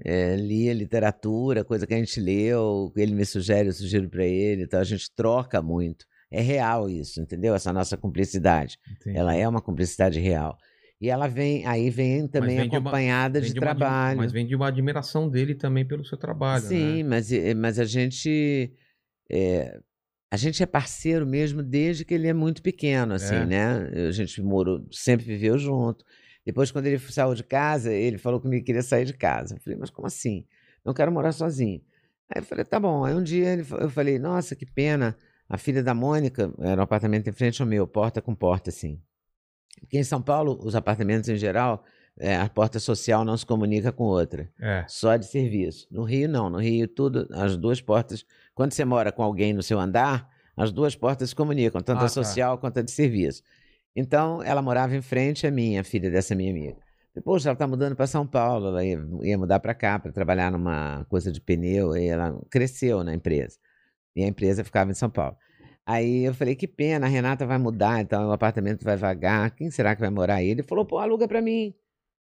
é, 0.03 0.35
lia 0.35 0.73
literatura, 0.73 1.63
coisa 1.63 1.85
que 1.85 1.93
a 1.93 1.97
gente 1.97 2.19
leu, 2.19 2.91
ele 2.95 3.13
me 3.13 3.23
sugere, 3.25 3.69
eu 3.69 3.73
sugiro 3.73 4.09
para 4.09 4.25
ele, 4.25 4.63
então 4.63 4.79
a 4.79 4.83
gente 4.83 5.11
troca 5.15 5.61
muito. 5.61 6.05
É 6.31 6.41
real 6.41 6.89
isso, 6.89 7.21
entendeu? 7.21 7.53
Essa 7.53 7.71
nossa 7.71 7.95
cumplicidade. 7.95 8.79
Entendi. 8.91 9.15
Ela 9.15 9.35
é 9.35 9.47
uma 9.47 9.61
cumplicidade 9.61 10.19
real. 10.19 10.57
E 11.03 11.09
ela 11.09 11.27
vem, 11.27 11.65
aí 11.65 11.89
vem 11.89 12.25
também 12.29 12.55
vem 12.55 12.69
de 12.69 12.77
acompanhada 12.77 13.41
de, 13.41 13.47
uma 13.59 13.71
admi- 13.71 13.79
trabalho. 13.79 14.17
Mas 14.19 14.31
vem 14.31 14.47
de 14.47 14.55
uma 14.55 14.69
admiração 14.69 15.27
dele 15.29 15.53
também 15.53 15.85
pelo 15.85 16.05
seu 16.05 16.17
trabalho, 16.17 16.63
Sim, 16.69 17.03
né? 17.03 17.09
mas, 17.09 17.29
eh, 17.29 17.53
mas 17.53 17.77
a 17.77 17.83
gente. 17.83 18.71
é, 19.29 19.81
a 20.31 20.37
gente 20.37 20.63
é 20.63 20.65
parceiro 20.65 21.27
mesmo 21.27 21.61
desde 21.61 22.05
que 22.05 22.13
ele 22.13 22.29
é 22.29 22.31
muito 22.33 22.61
pequeno, 22.63 23.15
assim, 23.15 23.35
É. 23.35 23.45
né? 23.45 24.07
A 24.07 24.11
gente 24.11 24.41
morou, 24.41 24.87
sempre 24.93 25.25
viveu 25.25 25.57
junto. 25.57 26.05
Depois, 26.45 26.71
quando 26.71 26.85
ele 26.87 26.97
saiu 26.99 27.35
de 27.35 27.43
casa, 27.43 27.91
ele 27.91 28.17
falou 28.17 28.39
comigo 28.39 28.61
que 28.61 28.67
queria 28.67 28.81
sair 28.81 29.03
de 29.03 29.13
casa. 29.13 29.55
Eu 29.55 29.59
falei, 29.59 29.77
mas 29.77 29.89
como 29.89 30.07
assim? 30.07 30.45
Não 30.85 30.93
quero 30.93 31.11
morar 31.11 31.33
sozinho. 31.33 31.81
Aí 32.33 32.41
eu 32.41 32.45
falei, 32.45 32.63
tá 32.63 32.79
bom. 32.79 33.03
Aí 33.03 33.13
um 33.13 33.21
dia 33.21 33.51
ele 33.51 33.65
eu 33.71 33.89
falei, 33.89 34.17
nossa, 34.19 34.55
que 34.55 34.65
pena. 34.65 35.17
A 35.49 35.57
filha 35.57 35.83
da 35.83 35.93
Mônica, 35.93 36.49
era 36.59 36.79
um 36.79 36.83
apartamento 36.85 37.29
em 37.29 37.33
frente 37.33 37.61
ao 37.61 37.67
meu, 37.67 37.85
porta 37.85 38.21
com 38.21 38.33
porta, 38.33 38.69
assim. 38.69 39.01
Porque 39.83 39.97
em 39.97 40.03
São 40.03 40.21
Paulo, 40.21 40.57
os 40.63 40.75
apartamentos 40.75 41.27
em 41.29 41.35
geral, 41.35 41.83
é, 42.19 42.35
a 42.37 42.47
porta 42.49 42.79
social 42.79 43.25
não 43.25 43.35
se 43.35 43.45
comunica 43.45 43.91
com 43.91 44.03
outra 44.05 44.49
É. 44.61 44.85
só 44.87 45.15
de 45.17 45.25
serviço. 45.25 45.87
No 45.91 46.03
Rio, 46.03 46.29
não. 46.29 46.49
No 46.49 46.57
Rio, 46.59 46.87
tudo, 46.87 47.27
as 47.31 47.57
duas 47.57 47.81
portas. 47.81 48.23
Quando 48.55 48.71
você 48.71 48.85
mora 48.85 49.11
com 49.11 49.21
alguém 49.23 49.51
no 49.53 49.61
seu 49.63 49.79
andar, 49.79 50.29
as 50.55 50.71
duas 50.71 50.95
portas 50.95 51.29
se 51.29 51.35
comunicam, 51.35 51.81
tanto 51.81 51.97
Ah, 51.97 52.01
a 52.01 52.03
tá. 52.05 52.09
social 52.09 52.57
quanto 52.57 52.79
a 52.79 52.81
de 52.81 52.91
serviço. 52.91 53.41
Então, 53.95 54.41
ela 54.41 54.61
morava 54.61 54.95
em 54.95 55.01
frente 55.01 55.45
à 55.45 55.51
minha, 55.51 55.83
filha 55.83 56.09
dessa 56.09 56.33
minha 56.33 56.51
amiga. 56.51 56.77
Poxa, 57.23 57.49
ela 57.49 57.53
está 57.53 57.67
mudando 57.67 57.95
para 57.95 58.07
São 58.07 58.25
Paulo, 58.25 58.67
ela 58.69 58.83
ia, 58.83 58.99
ia 59.21 59.37
mudar 59.37 59.59
para 59.59 59.75
cá 59.75 59.99
para 59.99 60.11
trabalhar 60.11 60.51
numa 60.51 61.05
coisa 61.09 61.31
de 61.31 61.39
pneu, 61.39 61.95
e 61.95 62.07
ela 62.07 62.39
cresceu 62.49 63.03
na 63.03 63.13
empresa. 63.13 63.57
E 64.15 64.23
a 64.23 64.27
empresa 64.27 64.63
ficava 64.63 64.89
em 64.89 64.95
São 64.95 65.09
Paulo. 65.11 65.35
Aí 65.85 66.23
eu 66.23 66.33
falei, 66.33 66.55
que 66.55 66.67
pena, 66.67 67.05
a 67.05 67.09
Renata 67.09 67.45
vai 67.45 67.57
mudar, 67.57 67.99
então 68.01 68.29
o 68.29 68.31
apartamento 68.31 68.83
vai 68.85 68.95
vagar, 68.95 69.51
quem 69.51 69.69
será 69.69 69.93
que 69.95 70.01
vai 70.01 70.09
morar 70.09 70.35
aí? 70.35 70.47
Ele 70.49 70.63
falou, 70.63 70.85
pô, 70.85 70.97
aluga 70.97 71.27
para 71.27 71.41
mim. 71.41 71.73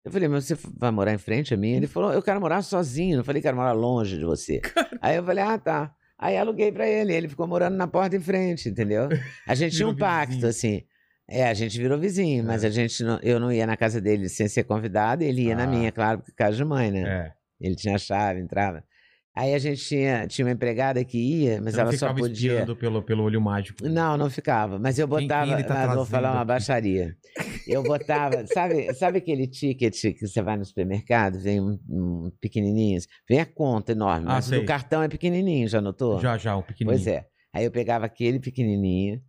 Eu 0.04 0.10
falei, 0.10 0.28
mas 0.28 0.44
você 0.46 0.56
vai 0.78 0.90
morar 0.90 1.12
em 1.14 1.18
frente 1.18 1.52
a 1.52 1.56
mim? 1.56 1.72
Ele 1.72 1.86
falou, 1.86 2.12
eu 2.12 2.22
quero 2.22 2.40
morar 2.40 2.62
sozinho. 2.62 3.18
Eu 3.18 3.24
falei, 3.24 3.40
quero 3.40 3.56
morar 3.56 3.72
longe 3.72 4.18
de 4.18 4.24
você. 4.24 4.60
Aí 5.00 5.16
eu 5.16 5.24
falei, 5.24 5.42
ah, 5.44 5.58
tá. 5.58 5.94
Aí 6.18 6.36
aluguei 6.36 6.70
pra 6.72 6.86
ele, 6.88 7.12
ele 7.14 7.28
ficou 7.28 7.46
morando 7.46 7.76
na 7.76 7.86
porta 7.86 8.14
em 8.16 8.20
frente, 8.20 8.68
entendeu? 8.68 9.08
A 9.46 9.54
gente 9.54 9.76
tinha 9.76 9.88
um 9.88 9.96
pacto, 9.96 10.46
assim. 10.46 10.82
É, 11.28 11.46
a 11.48 11.54
gente 11.54 11.78
virou 11.78 11.98
vizinho, 11.98 12.44
mas 12.44 12.64
É. 12.64 12.66
a 12.66 12.70
gente 12.70 13.02
não, 13.02 13.18
eu 13.22 13.40
não 13.40 13.50
ia 13.50 13.66
na 13.66 13.76
casa 13.78 13.98
dele 14.00 14.28
sem 14.28 14.46
ser 14.46 14.64
convidado, 14.64 15.22
ele 15.24 15.42
ia 15.44 15.56
na 15.56 15.64
Ah. 15.64 15.66
minha, 15.66 15.90
claro, 15.90 16.18
porque 16.18 16.32
casa 16.32 16.56
de 16.56 16.64
mãe, 16.64 16.90
né? 16.90 17.02
É. 17.02 17.32
Ele 17.66 17.74
tinha 17.74 17.94
a 17.94 17.98
chave, 17.98 18.40
entrava. 18.40 18.84
Aí 19.36 19.52
a 19.52 19.58
gente 19.58 19.84
tinha, 19.84 20.28
tinha 20.28 20.46
uma 20.46 20.52
empregada 20.52 21.04
que 21.04 21.18
ia, 21.18 21.60
mas 21.60 21.74
Você 21.74 21.80
ela 21.80 21.92
só 21.96 22.14
podia. 22.14 22.64
pelo, 22.76 23.02
pelo 23.02 23.24
olho 23.24 23.40
mágico. 23.40 23.82
Não, 23.88 24.16
não 24.16 24.30
ficava. 24.30 24.78
Mas 24.78 24.96
eu 24.96 25.08
Quem- 25.08 25.18
quem 25.18 25.26
botava. 25.26 25.52
ele 25.52 25.64
tá 25.64 25.82
ah, 25.90 25.94
vou 25.96 26.06
falar 26.06 26.32
uma 26.34 26.44
baixaria. 26.44 27.16
Eu 27.66 27.82
botava. 27.82 28.46
Sabe, 28.46 28.94
sabe 28.94 29.18
aquele 29.18 29.48
ticket 29.48 30.00
que 30.16 30.26
você 30.28 30.40
vai 30.40 30.56
no 30.56 30.64
supermercado? 30.64 31.40
Vem 31.40 31.60
um, 31.60 31.76
um 31.88 32.30
pequenininho? 32.40 33.00
Vem 33.28 33.40
a 33.40 33.46
conta 33.46 33.90
enorme. 33.90 34.26
Ah, 34.28 34.34
mas 34.34 34.46
o 34.46 34.50
sei. 34.50 34.60
do 34.60 34.66
cartão 34.66 35.02
é 35.02 35.08
pequenininho, 35.08 35.66
já 35.66 35.80
notou? 35.80 36.20
Já, 36.20 36.38
já, 36.38 36.56
um 36.56 36.62
pequenininho. 36.62 36.96
Pois 37.04 37.06
é. 37.12 37.26
Aí 37.52 37.64
eu 37.64 37.72
pegava 37.72 38.06
aquele 38.06 38.38
pequenininho, 38.38 39.20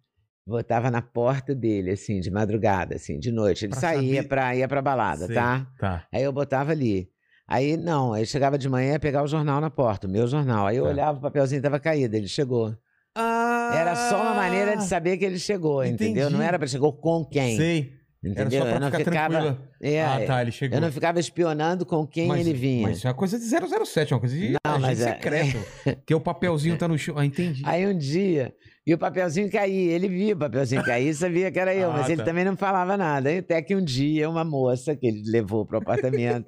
botava 0.47 0.91
na 0.91 1.01
porta 1.01 1.55
dele, 1.55 1.89
assim, 1.91 2.19
de 2.19 2.29
madrugada, 2.29 2.93
assim, 2.95 3.17
de 3.17 3.31
noite. 3.31 3.65
Ele 3.65 3.71
Pra 3.71 3.81
saía 3.81 4.17
saber- 4.17 4.27
pra 4.27 4.55
ir 4.55 4.67
pra 4.67 4.81
balada, 4.83 5.25
Sei. 5.25 5.33
tá? 5.35 5.67
Tá. 5.79 6.07
Aí 6.13 6.21
eu 6.21 6.31
botava 6.31 6.71
ali. 6.71 7.09
Aí, 7.47 7.77
não, 7.77 8.13
aí 8.13 8.25
chegava 8.25 8.57
de 8.57 8.67
manhã 8.67 8.93
ia 8.93 8.99
pegar 8.99 9.23
o 9.23 9.27
jornal 9.27 9.61
na 9.61 9.69
porta, 9.69 10.07
o 10.07 10.09
meu 10.09 10.25
jornal. 10.27 10.65
Aí 10.67 10.77
eu 10.77 10.83
Tá. 10.85 10.89
olhava, 10.89 11.17
o 11.19 11.21
papelzinho 11.21 11.61
tava 11.61 11.79
caído, 11.79 12.15
ele 12.15 12.27
chegou. 12.27 12.75
Era 13.17 13.95
só 14.09 14.21
uma 14.21 14.33
maneira 14.33 14.75
de 14.75 14.83
saber 14.85 15.17
que 15.17 15.25
ele 15.25 15.39
chegou, 15.39 15.83
entendeu? 15.83 16.23
Não 16.29 16.37
Ah, 16.37 16.41
entendi. 16.41 16.47
era 16.47 16.59
pra 16.59 16.67
chegou 16.67 16.91
com 16.93 17.23
quem, 17.25 17.55
Sei. 17.57 17.93
Entendeu? 18.23 18.65
eu 18.65 18.79
não 18.79 18.89
ficava, 18.91 19.59
é, 19.79 20.03
ah, 20.03 20.23
tá, 20.25 20.41
ele 20.41 20.51
chegou. 20.51 20.75
eu 20.75 20.81
não 20.81 20.91
ficava 20.91 21.19
espionando 21.19 21.85
com 21.85 22.07
quem 22.07 22.27
Mas- 22.27 22.39
ele 22.47 22.57
vinha. 22.57 22.87
Mas 22.87 22.97
isso 22.97 23.05
é 23.07 23.11
uma 23.11 23.15
coisa 23.15 23.37
de 23.37 23.45
007, 23.45 24.11
é 24.11 24.15
uma 24.15 24.19
coisa 24.19 24.35
de 24.35 24.53
Não, 24.65 24.79
mas 24.79 24.99
é- 24.99 25.13
secreto. 25.13 25.59
Que 26.07 26.15
o 26.15 26.19
papelzinho 26.19 26.75
tá 26.75 26.87
no 26.87 26.97
chão. 26.97 27.15
Ah, 27.19 27.25
entendi. 27.25 27.61
Aí 27.65 27.85
um 27.85 27.95
dia, 27.95 28.51
e 28.85 28.91
o 28.95 28.97
papelzinho 28.97 29.49
caía, 29.51 29.91
ele 29.91 30.07
via 30.09 30.33
o 30.33 30.37
papelzinho 30.37 30.83
cair, 30.83 31.13
sabia 31.13 31.51
que 31.51 31.59
era 31.59 31.75
eu, 31.75 31.91
Ah, 31.93 31.97
mas 31.97 32.07
ele 32.09 32.17
tá. 32.17 32.23
também 32.23 32.43
não 32.43 32.57
falava 32.57 32.97
nada. 32.97 33.29
Até 33.37 33.61
que 33.61 33.75
um 33.75 33.83
dia, 33.83 34.27
uma 34.27 34.43
moça 34.43 34.95
que 34.95 35.05
ele 35.05 35.21
levou 35.29 35.63
pro 35.63 35.77
apartamento, 35.77 36.45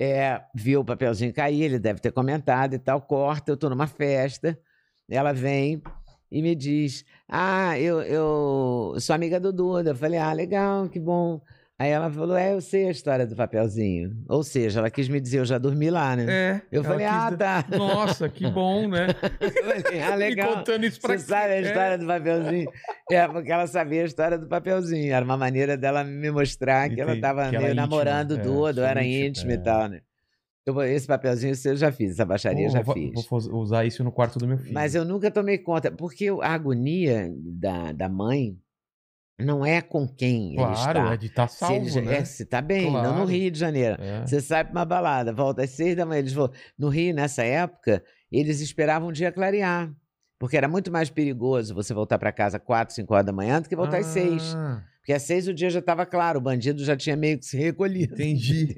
é, 0.00 0.42
viu 0.54 0.80
o 0.80 0.84
papelzinho 0.84 1.32
cair, 1.32 1.62
ele 1.62 1.78
deve 1.78 2.00
ter 2.00 2.10
comentado 2.10 2.74
e 2.74 2.78
tal, 2.78 3.02
corta, 3.02 3.52
eu 3.52 3.56
tô 3.56 3.68
numa 3.68 3.86
festa, 3.86 4.58
ela 5.10 5.32
vem 5.32 5.82
e 6.30 6.40
me 6.40 6.54
diz, 6.54 7.04
ah, 7.28 7.78
eu, 7.78 8.00
eu 8.02 8.94
sou 9.00 9.14
amiga 9.14 9.40
do 9.40 9.52
Duda. 9.52 9.90
Eu 9.90 9.96
falei, 9.96 10.18
ah, 10.18 10.32
legal, 10.32 10.88
que 10.88 11.00
bom. 11.00 11.40
Aí 11.80 11.88
ela 11.88 12.10
falou, 12.10 12.36
é, 12.36 12.52
eu 12.52 12.60
sei 12.60 12.88
a 12.88 12.90
história 12.90 13.26
do 13.26 13.34
papelzinho. 13.34 14.14
Ou 14.28 14.42
seja, 14.42 14.80
ela 14.80 14.90
quis 14.90 15.08
me 15.08 15.18
dizer, 15.18 15.38
eu 15.38 15.46
já 15.46 15.56
dormi 15.56 15.88
lá, 15.88 16.14
né? 16.14 16.26
É. 16.28 16.62
Eu 16.70 16.84
falei, 16.84 17.06
quis 17.06 17.16
ah, 17.16 17.32
tá. 17.34 17.64
Nossa, 17.74 18.28
que 18.28 18.46
bom, 18.50 18.86
né? 18.86 19.06
Ah, 20.04 20.10
Me 20.12 20.16
legal. 20.16 20.56
contando 20.56 20.84
isso 20.84 21.00
pra 21.00 21.16
Você 21.16 21.24
sabe 21.24 21.54
a 21.54 21.62
quê? 21.62 21.68
história 21.68 21.96
do 21.96 22.06
papelzinho? 22.06 22.70
É, 23.10 23.26
porque 23.26 23.50
ela 23.50 23.66
sabia 23.66 24.02
a 24.02 24.04
história 24.04 24.36
do 24.36 24.46
papelzinho. 24.46 25.10
Era 25.10 25.24
uma 25.24 25.38
maneira 25.38 25.74
dela 25.74 26.04
me 26.04 26.30
mostrar 26.30 26.90
que 26.90 27.00
ela 27.00 27.14
estava 27.14 27.48
que 27.48 27.56
ela 27.56 27.64
meio 27.64 27.70
é 27.70 27.72
íntima, 27.72 27.86
namorando 27.86 28.34
é, 28.34 28.42
Duda, 28.42 28.74
sou 28.74 28.84
era 28.84 29.02
íntima, 29.02 29.26
íntima 29.28 29.52
é. 29.52 29.54
e 29.54 29.58
tal, 29.58 29.88
né? 29.88 30.00
Eu, 30.66 30.82
esse 30.82 31.06
papelzinho 31.06 31.54
eu 31.64 31.76
já 31.76 31.90
fiz, 31.90 32.10
essa 32.10 32.26
baixaria 32.26 32.66
eu 32.66 32.70
já 32.70 32.82
vou, 32.82 32.94
fiz. 32.94 33.26
vou 33.26 33.62
usar 33.62 33.86
isso 33.86 34.04
no 34.04 34.12
quarto 34.12 34.38
do 34.38 34.46
meu 34.46 34.58
filho. 34.58 34.74
Mas 34.74 34.94
eu 34.94 35.06
nunca 35.06 35.30
tomei 35.30 35.56
conta, 35.56 35.90
porque 35.90 36.28
a 36.42 36.52
agonia 36.52 37.32
da, 37.38 37.92
da 37.92 38.06
mãe 38.06 38.58
não 39.44 39.64
é 39.66 39.80
com 39.80 40.06
quem 40.08 40.48
ele 40.48 40.56
Claro, 40.56 40.98
está. 41.00 41.14
é 41.14 41.16
de 41.16 41.26
estar 41.26 41.48
se 41.48 41.58
salvo, 41.58 41.74
ele 41.76 41.88
já- 41.90 42.00
né? 42.02 42.16
é, 42.18 42.24
se 42.24 42.44
tá 42.46 42.60
bem, 42.60 42.84
não 42.90 43.02
no 43.02 43.08
Claro. 43.12 43.24
Rio 43.26 43.50
de 43.50 43.58
Janeiro. 43.58 43.96
É. 44.00 44.26
Você 44.26 44.40
sai 44.40 44.64
pra 44.64 44.72
uma 44.72 44.84
balada, 44.84 45.32
volta 45.32 45.62
às 45.62 45.70
seis 45.70 45.96
da 45.96 46.04
manhã. 46.06 46.18
Eles 46.20 46.32
vão... 46.32 46.50
No 46.78 46.88
Rio, 46.88 47.14
nessa 47.14 47.42
época, 47.42 48.02
eles 48.30 48.60
esperavam 48.60 49.08
o 49.08 49.12
dia 49.12 49.30
clarear. 49.32 49.90
Porque 50.38 50.56
era 50.56 50.66
muito 50.68 50.90
mais 50.90 51.10
perigoso 51.10 51.74
você 51.74 51.92
voltar 51.92 52.18
para 52.18 52.32
casa 52.32 52.58
quatro, 52.58 52.94
cinco 52.94 53.12
horas 53.12 53.26
da 53.26 53.32
manhã 53.32 53.60
do 53.60 53.68
que 53.68 53.76
voltar 53.76 53.98
às 53.98 54.06
seis. 54.06 54.54
Ah, 54.56 54.82
Porque 55.00 55.12
às 55.12 55.22
seis 55.22 55.46
o 55.46 55.52
dia 55.52 55.68
já 55.68 55.80
estava 55.80 56.06
claro, 56.06 56.38
o 56.38 56.42
bandido 56.42 56.82
já 56.82 56.96
tinha 56.96 57.14
meio 57.14 57.38
que 57.38 57.44
se 57.44 57.58
recolhido. 57.58 58.14
Entendi. 58.14 58.74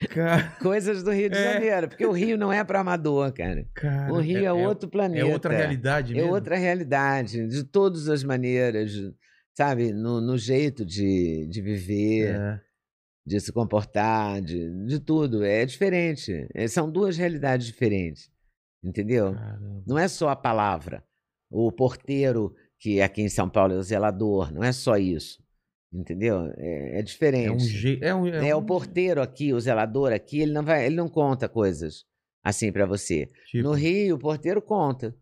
Coisas 0.60 1.02
do 1.02 1.10
Rio 1.10 1.28
de 1.30 1.36
É. 1.38 1.52
Janeiro. 1.54 1.88
Porque 1.88 2.06
o 2.06 2.12
Rio 2.12 2.36
não 2.38 2.52
é 2.52 2.62
para 2.64 2.80
amador, 2.80 3.32
cara. 3.32 3.66
cara, 3.74 4.12
O 4.12 4.18
Rio 4.20 4.44
é, 4.44 4.52
outro 4.52 4.88
planeta. 4.88 5.26
É 5.26 5.32
outra 5.32 5.56
realidade 5.56 6.12
É 6.12 6.16
mesmo. 6.16 6.32
outra 6.32 6.56
realidade, 6.56 7.46
de 7.48 7.64
todas 7.64 8.08
as 8.08 8.22
maneiras, 8.22 8.92
sabe? 9.58 9.92
No, 9.92 10.20
no 10.20 10.38
jeito 10.38 10.84
de, 10.84 11.46
de 11.48 11.60
viver. 11.60 12.32
É. 12.36 12.60
de 13.26 13.40
se 13.40 13.52
comportar, 13.52 14.40
de, 14.40 14.70
de 14.86 15.00
tudo. 15.00 15.44
É 15.44 15.66
diferente. 15.66 16.46
É, 16.54 16.68
são 16.68 16.88
duas 16.90 17.16
realidades 17.18 17.66
diferentes. 17.66 18.30
Entendeu? 18.84 19.34
Caramba. 19.34 19.82
Não 19.84 19.98
é 19.98 20.06
só 20.06 20.28
a 20.28 20.36
palavra. 20.36 21.04
O 21.50 21.72
porteiro, 21.72 22.54
que 22.78 23.00
aqui 23.00 23.20
em 23.22 23.28
São 23.28 23.50
Paulo 23.50 23.74
é 23.74 23.76
o 23.76 23.82
zelador, 23.82 24.52
não 24.52 24.62
é 24.62 24.70
só 24.70 24.96
isso. 24.96 25.42
Entendeu? 25.92 26.52
É, 26.56 27.00
é 27.00 27.02
diferente. 27.02 27.48
É 27.48 27.52
um 27.52 27.58
jeito. 27.58 28.04
É, 28.04 28.14
um, 28.14 28.26
É, 28.28 28.54
um- 28.54 28.58
o 28.60 28.64
porteiro 28.64 29.20
aqui, 29.20 29.52
o 29.52 29.58
zelador 29.60 30.12
aqui, 30.12 30.40
ele 30.40 30.52
não 30.52 30.62
vai, 30.62 30.86
ele 30.86 30.94
não 30.94 31.08
conta 31.08 31.48
coisas 31.48 32.04
assim 32.44 32.70
pra 32.70 32.86
você. 32.86 33.26
tipo, 33.46 33.64
No 33.64 33.72
Rio, 33.74 34.14
o 34.14 34.18
porteiro 34.18 34.62
conta. 34.62 35.14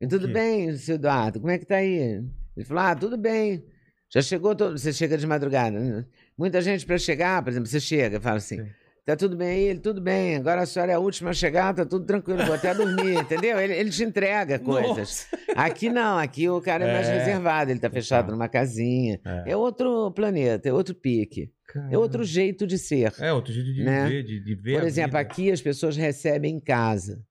E 0.00 0.06
tudo 0.08 0.26
quê? 0.28 0.32
bem, 0.32 0.76
seu 0.76 0.94
Eduardo, 0.94 1.38
como 1.40 1.50
é 1.52 1.58
que 1.58 1.66
tá 1.66 1.76
aí? 1.76 2.24
Ele 2.56 2.64
falou: 2.66 2.82
Ah, 2.82 2.94
tudo 2.94 3.16
bem. 3.16 3.64
Já 4.10 4.20
chegou 4.20 4.54
todo. 4.54 4.78
Você 4.78 4.92
chega 4.92 5.16
de 5.16 5.26
madrugada. 5.26 5.78
né? 5.78 6.04
Muita 6.36 6.60
gente 6.60 6.84
para 6.84 6.98
chegar, 6.98 7.42
por 7.42 7.50
exemplo, 7.50 7.68
você 7.68 7.80
chega 7.80 8.16
e 8.18 8.20
fala 8.20 8.36
assim: 8.36 8.58
Sim. 8.64 8.70
Tá 9.04 9.16
tudo 9.16 9.36
bem 9.36 9.48
aí? 9.48 9.62
Ele, 9.64 9.80
tudo 9.80 10.00
bem. 10.00 10.36
Agora 10.36 10.62
a 10.62 10.66
senhora 10.66 10.92
é 10.92 10.94
a 10.94 10.98
última 11.00 11.30
a 11.30 11.32
chegar, 11.32 11.74
tá 11.74 11.84
tudo 11.84 12.06
tranquilo, 12.06 12.44
vou 12.46 12.54
até 12.54 12.72
dormir, 12.72 13.16
entendeu? 13.18 13.58
Ele, 13.58 13.72
ele 13.74 13.90
te 13.90 14.04
entrega 14.04 14.58
coisas. 14.60 15.26
Aqui 15.56 15.90
não, 15.90 16.18
aqui 16.18 16.48
o 16.48 16.60
cara 16.60 16.84
é, 16.84 16.92
mais 16.92 17.08
É. 17.08 17.18
reservado, 17.18 17.72
ele 17.72 17.80
tá 17.80 17.90
fechado 17.90 18.30
numa 18.30 18.48
casinha. 18.48 19.20
É. 19.24 19.50
É 19.52 19.56
outro 19.56 20.12
planeta, 20.12 20.68
é 20.68 20.72
outro 20.72 20.94
pique. 20.94 21.50
É 21.90 21.98
outro 21.98 22.22
jeito 22.22 22.64
de 22.64 22.78
ser. 22.78 23.12
É, 23.18 23.32
outro 23.32 23.52
jeito 23.52 23.72
de 23.72 23.82
Né? 23.82 24.04
viver, 24.06 24.22
de, 24.22 24.40
de 24.44 24.54
ver 24.54 24.78
Por 24.78 24.86
exemplo, 24.86 25.18
vida. 25.18 25.20
aqui 25.20 25.50
as 25.50 25.60
pessoas 25.60 25.96
recebem 25.96 26.54
em 26.54 26.60
casa. 26.60 27.24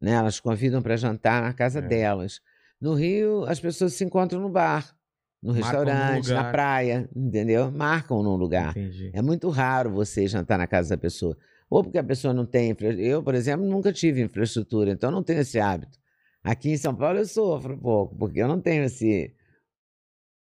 Né? 0.00 0.12
Elas 0.12 0.40
convidam 0.40 0.82
para 0.82 0.96
jantar 0.96 1.40
na 1.42 1.52
casa 1.52 1.78
É. 1.78 1.82
delas. 1.82 2.40
No 2.82 2.94
Rio, 2.94 3.44
as 3.44 3.60
pessoas 3.60 3.94
se 3.94 4.04
encontram 4.04 4.40
no 4.40 4.48
bar, 4.48 4.92
no 5.40 5.54
Marcam 5.54 5.84
restaurante, 5.84 6.32
na 6.32 6.50
praia, 6.50 7.08
entendeu? 7.14 7.70
Marcam 7.70 8.22
num 8.24 8.34
lugar. 8.34 8.70
Entendi. 8.76 9.10
É 9.14 9.22
muito 9.22 9.48
raro 9.50 9.90
você 9.92 10.26
jantar 10.26 10.58
na 10.58 10.66
casa 10.66 10.90
da 10.90 10.98
pessoa. 10.98 11.36
Ou 11.70 11.84
porque 11.84 11.96
a 11.98 12.02
pessoa 12.04 12.34
não 12.34 12.44
tem. 12.44 12.70
infra- 12.70 12.92
Eu, 12.94 13.22
por 13.22 13.34
exemplo, 13.36 13.64
nunca 13.64 13.92
tive 13.92 14.20
infraestrutura, 14.20 14.90
então 14.90 15.12
não 15.12 15.22
tenho 15.22 15.38
esse 15.40 15.60
hábito. 15.60 15.96
Aqui 16.42 16.70
em 16.72 16.76
São 16.76 16.92
Paulo 16.94 17.18
eu 17.20 17.24
sofro 17.24 17.74
um 17.74 17.78
pouco, 17.78 18.16
porque 18.16 18.42
eu 18.42 18.48
não 18.48 18.60
tenho 18.60 18.82
esse. 18.82 19.32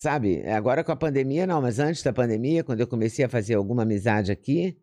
Sabe, 0.03 0.47
agora 0.49 0.83
com 0.83 0.93
a 0.93 0.97
pandemia, 0.97 1.47
não, 1.47 1.61
mas 1.61 1.79
antes 1.79 2.03
da 2.03 2.13
pandemia, 2.13 2.65
quando 2.65 2.81
eu 2.81 2.87
comecei 2.87 3.25
a 3.25 3.29
fazer 3.29 3.55
alguma 3.55 3.83
amizade 3.83 4.33
aqui, 4.33 4.79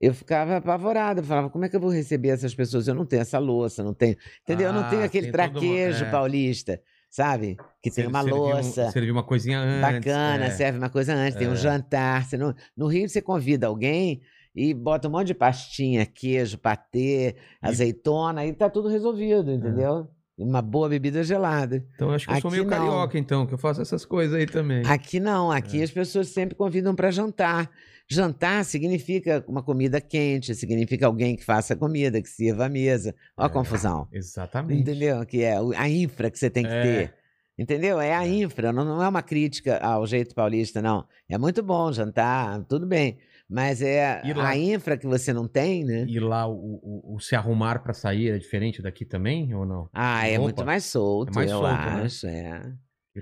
eu 0.00 0.14
ficava 0.14 0.56
apavorada. 0.56 1.20
Eu 1.20 1.24
falava, 1.24 1.50
como 1.50 1.64
é 1.64 1.68
que 1.68 1.76
eu 1.76 1.80
vou 1.80 1.90
receber 1.90 2.28
essas 2.28 2.54
pessoas? 2.54 2.88
Eu 2.88 2.94
não 2.94 3.04
tenho 3.04 3.22
essa 3.22 3.38
louça, 3.38 3.82
não 3.84 3.92
tenho. 3.94 4.16
Entendeu? 4.42 4.68
eu 4.68 4.72
não 4.72 4.88
tenho 4.88 5.02
Ah, 5.02 5.06
aquele 5.06 5.30
toda 5.30 5.42
uma- 5.44 5.50
traquejo 5.50 6.04
é. 6.04 6.10
paulista, 6.10 6.80
sabe? 7.10 7.56
Que 7.82 7.90
tem 7.90 8.06
uma 8.06 8.20
servir 8.22 8.34
um- 8.34 8.38
louça 8.38 8.90
servir 8.90 9.10
uma 9.10 9.22
coisinha 9.22 9.58
antes. 9.58 9.80
bacana, 9.94 10.44
é. 10.46 10.50
serve 10.50 10.78
uma 10.78 10.88
coisa 10.90 11.12
antes, 11.14 11.36
tem 11.38 11.48
um 11.48 11.52
É. 11.52 11.56
jantar. 11.56 12.24
Você 12.24 12.36
não... 12.36 12.54
No 12.76 12.86
Rio 12.86 13.08
você 13.08 13.20
convida 13.20 13.66
alguém 13.66 14.20
e 14.54 14.72
bota 14.74 15.06
um 15.06 15.10
monte 15.12 15.28
de 15.28 15.34
pastinha, 15.34 16.04
queijo, 16.06 16.58
patê, 16.58 17.36
azeitona, 17.60 18.44
e 18.46 18.52
tá 18.52 18.68
tudo 18.68 18.88
resolvido, 18.88 19.52
entendeu? 19.52 20.08
Uma 20.36 20.62
boa 20.62 20.88
bebida 20.88 21.22
gelada. 21.22 21.84
Então 21.94 22.10
acho 22.10 22.26
que 22.26 22.32
eu 22.32 22.40
sou 22.40 22.50
meio 22.50 22.64
não. 22.64 22.70
carioca, 22.70 23.18
então, 23.18 23.46
que 23.46 23.52
eu 23.54 23.58
faço 23.58 23.82
essas 23.82 24.04
coisas 24.06 24.34
aí 24.34 24.46
também. 24.46 24.82
Aqui 24.86 25.20
não, 25.20 25.52
É. 25.52 25.58
aqui 25.58 25.82
as 25.82 25.90
pessoas 25.90 26.28
sempre 26.28 26.54
convidam 26.56 26.94
para 26.94 27.10
jantar. 27.10 27.70
Jantar 28.10 28.64
significa 28.64 29.44
uma 29.46 29.62
comida 29.62 30.00
quente, 30.00 30.54
significa 30.54 31.06
alguém 31.06 31.36
que 31.36 31.44
faça 31.44 31.74
a 31.74 31.76
comida, 31.76 32.20
que 32.20 32.28
sirva 32.28 32.66
a 32.66 32.68
mesa. 32.68 33.14
Olha 33.36 33.46
a 33.46 33.50
É. 33.50 33.52
confusão. 33.52 34.08
Exatamente. 34.12 34.80
Entendeu? 34.80 35.24
Que 35.24 35.42
é 35.42 35.56
a 35.76 35.88
infra 35.88 36.30
que 36.30 36.38
você 36.38 36.50
tem 36.50 36.64
que 36.64 36.70
É. 36.72 36.82
ter. 36.82 37.14
Entendeu? 37.58 38.00
É 38.00 38.14
a 38.14 38.24
É. 38.26 38.28
infra, 38.28 38.72
não, 38.72 38.84
não 38.84 39.02
é 39.02 39.08
uma 39.08 39.22
crítica 39.22 39.78
ao 39.78 40.06
jeito 40.06 40.34
paulista, 40.34 40.82
não. 40.82 41.04
É 41.28 41.38
muito 41.38 41.62
bom 41.62 41.92
jantar, 41.92 42.64
tudo 42.64 42.86
bem. 42.86 43.18
Mas 43.48 43.82
é 43.82 44.22
lá- 44.34 44.48
a 44.50 44.56
infra 44.56 44.96
que 44.96 45.06
você 45.06 45.32
não 45.32 45.46
tem, 45.46 45.84
né? 45.84 46.04
E 46.08 46.18
lá 46.20 46.46
o, 46.48 46.54
o- 46.54 47.14
o 47.16 47.20
se 47.20 47.34
arrumar 47.34 47.80
pra 47.80 47.92
sair 47.92 48.30
é 48.30 48.38
diferente 48.38 48.80
daqui 48.80 49.04
também, 49.04 49.52
ou 49.54 49.66
não? 49.66 49.88
Ah, 49.92 50.26
é 50.26 50.30
Roupa? 50.36 50.42
muito 50.44 50.64
mais 50.64 50.84
solto, 50.84 51.30
É 51.32 51.34
mais 51.34 51.50
eu 51.50 51.58
solto, 51.58 51.72
né? 51.74 52.02
acho. 52.04 52.26
É. 52.26 52.72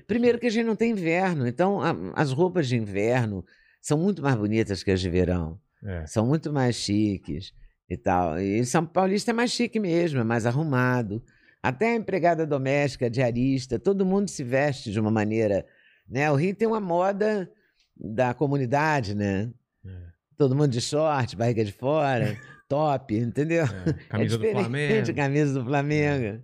Primeiro 0.07 0.39
que 0.39 0.47
a 0.47 0.51
gente 0.51 0.67
não 0.67 0.77
tem 0.77 0.93
inverno, 0.93 1.47
então 1.47 1.81
a- 1.81 1.97
as 2.15 2.31
roupas 2.31 2.69
de 2.69 2.77
inverno 2.77 3.43
são 3.81 3.99
muito 3.99 4.23
mais 4.23 4.37
bonitas 4.37 4.83
que 4.83 4.91
as 4.91 5.01
de 5.01 5.11
verão. 5.11 5.61
É. 5.85 6.07
São 6.07 6.27
muito 6.27 6.53
mais 6.53 6.77
chiques 6.77 7.53
e 7.89 7.97
tal. 7.97 8.39
E 8.39 8.65
São 8.65 8.85
Paulista 8.85 9.31
é 9.31 9.35
mais 9.35 9.51
chique 9.51 9.79
mesmo, 9.79 10.21
é 10.21 10.25
mais 10.25 10.47
arrumado. 10.47 11.23
Até 11.63 11.93
a 11.93 11.97
empregada 11.97 12.47
doméstica, 12.47 13.11
diarista, 13.11 13.79
todo 13.79 14.07
mundo 14.07 14.29
se 14.29 14.45
veste 14.45 14.93
de 14.93 15.01
uma 15.01 15.11
maneira. 15.11 15.67
Né? 16.09 16.31
O 16.31 16.35
Rio 16.37 16.55
tem 16.55 16.69
uma 16.69 16.81
moda 16.81 17.51
da 17.97 18.33
comunidade, 18.33 19.15
né? 19.15 19.51
É. 19.85 19.91
Todo 20.37 20.55
mundo 20.55 20.71
de 20.71 20.81
short, 20.81 21.35
barriga 21.37 21.65
de 21.65 21.73
fora, 21.73 22.39
top, 22.69 23.17
entendeu? 23.17 23.65
É. 23.65 23.93
Camisa 24.09 24.37
é 24.37 24.39
do 24.39 24.51
Flamengo. 24.51 25.15
camisa 25.15 25.55
do 25.55 25.65
Flamengo. 25.65 26.43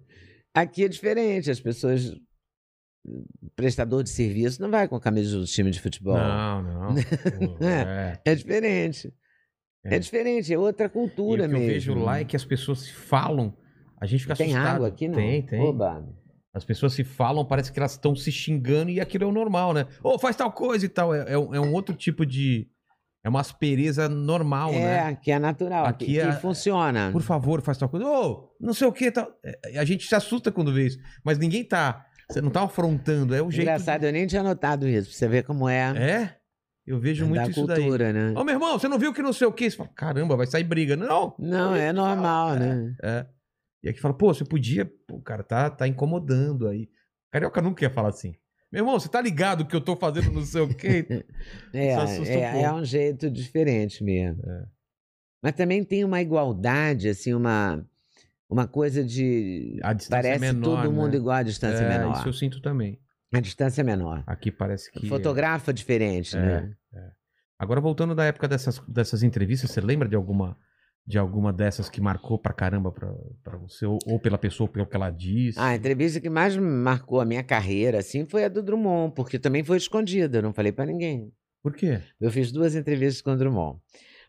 Aqui 0.52 0.84
é 0.84 0.88
diferente, 0.88 1.50
as 1.50 1.60
pessoas. 1.60 2.14
Prestador 3.54 4.02
de 4.02 4.10
serviço 4.10 4.60
não 4.62 4.70
vai 4.70 4.88
com 4.88 4.96
a 4.96 5.00
camisa 5.00 5.38
do 5.38 5.44
time 5.44 5.70
de 5.70 5.80
futebol. 5.80 6.16
Não, 6.16 6.62
não. 6.62 6.94
É. 7.60 8.18
É 8.24 8.34
diferente. 8.34 9.12
É. 9.84 9.96
É. 9.96 9.98
diferente, 9.98 10.52
é 10.52 10.58
outra 10.58 10.86
E 10.86 10.88
cultura 10.88 11.44
o 11.44 11.48
que 11.48 11.54
eu 11.54 11.58
mesmo. 11.58 11.72
vejo 11.72 11.94
lá 11.94 12.20
é 12.20 12.24
que 12.24 12.34
as 12.34 12.44
pessoas 12.44 12.80
se 12.80 12.92
falam, 12.92 13.54
a 14.00 14.06
gente 14.06 14.20
fica 14.22 14.34
Tem 14.34 14.52
assustado. 14.54 14.76
água 14.76 14.88
aqui, 14.88 15.06
não? 15.08 15.16
Tem, 15.16 15.42
tem. 15.42 15.60
Oba. 15.60 16.02
As 16.54 16.64
pessoas 16.64 16.94
se 16.94 17.04
falam, 17.04 17.44
parece 17.44 17.70
que 17.72 17.78
elas 17.78 17.92
estão 17.92 18.14
se 18.16 18.30
xingando 18.32 18.90
e 18.90 19.00
aquilo 19.00 19.24
é 19.24 19.26
o 19.26 19.32
normal, 19.32 19.74
né? 19.74 19.86
Ô, 20.02 20.18
faz 20.18 20.36
tal 20.36 20.50
coisa 20.52 20.86
e 20.86 20.88
tal. 20.88 21.14
É, 21.14 21.32
é 21.32 21.38
um, 21.38 21.54
é 21.54 21.60
um 21.60 21.72
outro 21.72 21.94
tipo 21.94 22.24
de. 22.24 22.66
É 23.24 23.28
uma 23.28 23.40
aspereza 23.40 24.08
normal, 24.08 24.70
É, 24.72 24.78
né? 24.78 25.00
aqui 25.00 25.30
é 25.32 25.38
natural, 25.38 25.86
Aqui 25.86 26.04
que, 26.06 26.18
é- 26.20 26.32
funciona. 26.32 27.10
Por 27.10 27.22
favor, 27.22 27.60
faz 27.62 27.76
tal 27.78 27.88
coisa. 27.88 28.06
Ô, 28.06 28.50
não 28.60 28.72
sei 28.72 28.86
o 28.86 28.92
que 28.92 29.10
tal. 29.10 29.30
É, 29.44 29.78
A 29.78 29.84
gente 29.84 30.06
se 30.06 30.14
assusta 30.14 30.52
quando 30.52 30.72
vê 30.72 30.86
isso. 30.86 30.98
Mas 31.24 31.38
ninguém 31.38 31.64
tá. 31.64 32.06
Você 32.28 32.40
não 32.40 32.50
tá 32.50 32.62
afrontando, 32.62 33.34
é 33.34 33.42
o 33.42 33.50
jeito. 33.50 33.68
Engraçado, 33.68 34.04
eu 34.04 34.12
nem 34.12 34.26
tinha 34.26 34.42
notado 34.42 34.88
isso, 34.88 35.08
pra 35.10 35.18
você 35.18 35.28
ver 35.28 35.44
como 35.44 35.68
é, 35.68 35.80
É? 35.96 36.36
Eu 36.86 36.98
vejo 37.00 37.26
muito 37.26 37.42
da 37.42 37.48
isso 37.48 37.66
daí. 37.66 37.80
cultura, 37.80 38.12
né? 38.12 38.34
Ô, 38.36 38.44
meu 38.44 38.54
irmão, 38.54 38.78
você 38.78 38.86
não 38.88 38.98
viu 38.98 39.12
que 39.12 39.22
não 39.22 39.32
sei 39.32 39.46
o 39.46 39.52
que? 39.52 39.70
Você 39.70 39.76
fala, 39.76 39.88
caramba, 39.94 40.36
vai 40.36 40.46
sair 40.46 40.64
briga. 40.64 40.96
Não. 40.96 41.34
Não, 41.38 41.74
é 41.74 41.92
normal, 41.92 42.56
né? 42.56 42.94
É. 43.02 43.26
E 43.82 43.88
aqui 43.88 44.00
fala, 44.00 44.12
pô, 44.14 44.34
você 44.34 44.44
podia. 44.44 44.84
Pô, 45.06 45.18
cara, 45.20 45.42
tá, 45.42 45.70
tá 45.70 45.88
incomodando 45.88 46.68
aí. 46.68 46.88
Carioca 47.30 47.62
nunca 47.62 47.80
quer 47.80 47.94
falar 47.94 48.10
assim. 48.10 48.34
Meu 48.70 48.82
irmão, 48.82 48.98
você 48.98 49.08
tá 49.08 49.20
ligado 49.20 49.64
que 49.66 49.74
eu 49.74 49.80
tô 49.80 49.96
fazendo 49.96 50.30
não 50.32 50.42
sei 50.42 50.60
o 50.60 50.74
quê? 50.74 51.24
É, 51.72 51.98
um 51.98 52.24
é, 52.24 52.62
é 52.62 52.72
um 52.72 52.84
jeito 52.84 53.30
diferente 53.30 54.04
mesmo. 54.04 54.42
É. 54.46 54.64
Mas 55.42 55.52
também 55.52 55.84
tem 55.84 56.04
uma 56.04 56.20
igualdade, 56.20 57.08
assim, 57.08 57.34
uma, 57.34 57.84
uma 58.54 58.66
coisa 58.68 59.02
de. 59.04 59.78
A 59.82 59.92
distância 59.92 60.20
é 60.20 60.22
Parece 60.22 60.40
menor, 60.54 60.82
todo 60.82 60.92
mundo 60.92 61.10
né? 61.12 61.16
igual, 61.16 61.36
a 61.36 61.42
distância 61.42 61.82
é, 61.82 61.88
menor. 61.98 62.16
Isso 62.18 62.28
eu 62.28 62.32
sinto 62.32 62.60
também. 62.62 62.98
A 63.32 63.40
distância 63.40 63.80
é 63.80 63.84
menor. 63.84 64.22
Aqui 64.26 64.50
parece 64.52 64.90
que. 64.92 65.08
Fotografa 65.08 65.72
diferente, 65.72 66.36
É. 66.36 66.40
né? 66.40 66.74
Agora, 67.58 67.80
voltando 67.80 68.14
da 68.14 68.24
época 68.24 68.46
dessas, 68.48 68.78
dessas 68.86 69.22
entrevistas, 69.22 69.70
você 69.70 69.80
lembra 69.80 70.08
de 70.08 70.14
alguma 70.16 70.56
de 71.06 71.18
alguma 71.18 71.52
dessas 71.52 71.90
que 71.90 72.00
marcou 72.00 72.38
pra 72.38 72.52
caramba 72.54 72.90
pra, 72.90 73.12
pra 73.42 73.58
você? 73.58 73.84
Ou, 73.84 73.98
ou 74.06 74.18
pela 74.18 74.38
pessoa, 74.38 74.66
pelo 74.68 74.86
que 74.86 74.96
ela 74.96 75.10
disse? 75.10 75.58
Ah, 75.58 75.68
a 75.68 75.76
entrevista 75.76 76.18
que 76.20 76.30
mais 76.30 76.56
marcou 76.56 77.20
a 77.20 77.26
minha 77.26 77.42
carreira, 77.42 77.98
assim, 77.98 78.24
foi 78.24 78.44
a 78.44 78.48
do 78.48 78.62
Drummond, 78.62 79.12
porque 79.14 79.38
também 79.38 79.62
foi 79.62 79.76
escondida, 79.76 80.38
eu 80.38 80.42
não 80.42 80.54
falei 80.54 80.72
pra 80.72 80.86
ninguém. 80.86 81.30
Por 81.62 81.74
quê? 81.74 82.00
Eu 82.20 82.30
fiz 82.30 82.50
duas 82.50 82.74
entrevistas 82.74 83.20
com 83.20 83.32
o 83.32 83.36
Drummond. 83.36 83.78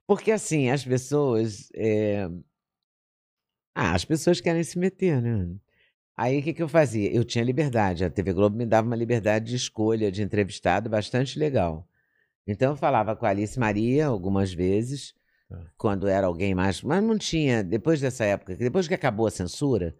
Porque, 0.08 0.32
assim, 0.32 0.70
as 0.70 0.84
pessoas. 0.84 1.70
é, 1.76 2.28
Ah, 3.76 3.94
as 3.94 4.06
pessoas 4.06 4.40
querem 4.40 4.64
se 4.64 4.80
meter, 4.80 5.22
né? 5.22 5.54
Aí 6.18 6.40
o 6.40 6.44
que, 6.44 6.54
que 6.54 6.64
eu 6.64 6.70
fazia? 6.70 7.14
Eu 7.14 7.26
tinha 7.26 7.44
liberdade. 7.44 8.06
A 8.06 8.10
TV 8.10 8.32
Globo 8.32 8.56
me 8.56 8.66
dava 8.66 8.88
uma 8.88 8.96
liberdade 8.96 9.48
de 9.48 9.56
escolha 9.58 10.10
de 10.10 10.24
entrevistado 10.24 10.90
bastante 10.90 11.38
legal. 11.38 11.86
Então 12.48 12.72
eu 12.72 12.78
falava 12.78 13.16
com 13.16 13.26
a 13.26 13.30
Alice 13.30 13.60
Maria 13.60 14.08
algumas 14.08 14.54
vezes, 14.54 15.14
Tá. 15.50 15.62
quando 15.78 16.08
era 16.08 16.26
alguém 16.28 16.56
mais. 16.56 16.82
Mas 16.82 17.04
não 17.04 17.18
tinha, 17.18 17.64
depois 17.64 18.00
dessa 18.00 18.24
época, 18.24 18.56
depois 18.56 18.88
que 18.88 18.94
acabou 18.94 19.28
a 19.28 19.32
censura, 19.32 19.94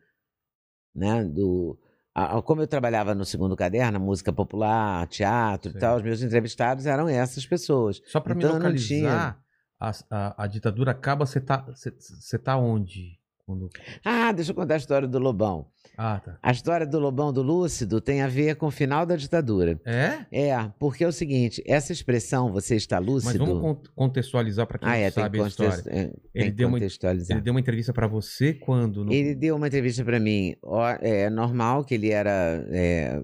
né? 0.96 1.24
Do, 1.26 1.78
a- 2.14 2.42
como 2.42 2.62
eu 2.62 2.68
trabalhava 2.68 3.14
no 3.14 3.26
segundo 3.26 3.56
caderno, 3.58 4.00
música 4.00 4.32
popular, 4.32 5.06
teatro 5.08 5.72
Sim. 5.72 5.78
e 5.78 5.80
tal, 5.82 5.98
os 5.98 6.02
meus 6.04 6.22
entrevistados 6.22 6.86
eram 6.86 7.10
essas 7.10 7.46
pessoas. 7.46 8.02
Só 8.06 8.22
pra 8.22 8.34
Então, 8.34 8.48
me 8.52 8.54
localizar, 8.56 9.44
a, 9.78 9.92
a, 10.10 10.44
a 10.44 10.48
ditadura 10.48 10.92
acaba, 10.92 11.26
você 11.26 11.42
tá, 11.42 11.66
você 11.68 12.40
tá 12.40 12.56
onde? 12.58 13.20
Quando... 13.46 13.70
Ah, 14.04 14.32
deixa 14.32 14.52
eu 14.52 14.56
contar 14.56 14.74
a 14.74 14.78
história 14.78 15.08
do 15.08 15.20
Lobão. 15.20 15.68
Ah, 15.98 16.20
tá. 16.20 16.38
A 16.42 16.52
história 16.52 16.86
do 16.86 17.00
Lobão 17.00 17.32
do 17.32 17.42
Lúcido 17.42 18.02
tem 18.02 18.22
a 18.22 18.28
ver 18.28 18.56
com 18.56 18.66
o 18.66 18.72
final 18.72 19.06
da 19.06 19.16
ditadura. 19.16 19.80
É? 19.86 20.26
É, 20.32 20.72
porque 20.80 21.04
é 21.04 21.08
o 21.08 21.12
seguinte, 21.12 21.64
essa 21.66 21.94
expressão, 21.94 22.52
você 22.52 22.76
está 22.76 23.00
Mas 23.00 23.08
lúcido... 23.08 23.46
vamos 23.46 23.62
con- 23.62 23.82
contextualizar 23.96 24.66
pra 24.66 24.80
quem 24.80 24.88
ah, 24.88 24.92
não 24.92 24.98
é, 24.98 25.12
tem 25.12 25.24
sabe 25.24 25.42
a 25.42 25.48
história. 25.48 25.84
é, 25.88 26.04
tem 26.06 26.14
Ele 26.34 26.52
deu 26.52 26.68
uma-. 26.68 26.80
Ele 26.80 27.42
deu 27.42 27.54
uma 27.54 27.60
entrevista 27.60 27.94
pra 27.94 28.08
você 28.08 28.54
quando? 28.54 29.06
No... 29.06 29.14
Ele 29.14 29.36
deu 29.36 29.56
uma 29.56 29.68
entrevista 29.68 30.04
para 30.04 30.20
mim. 30.20 30.56
É 31.02 31.30
normal 31.30 31.86
que 31.86 31.94
ele 31.94 32.10
era. 32.10 32.66
é, 32.72 33.22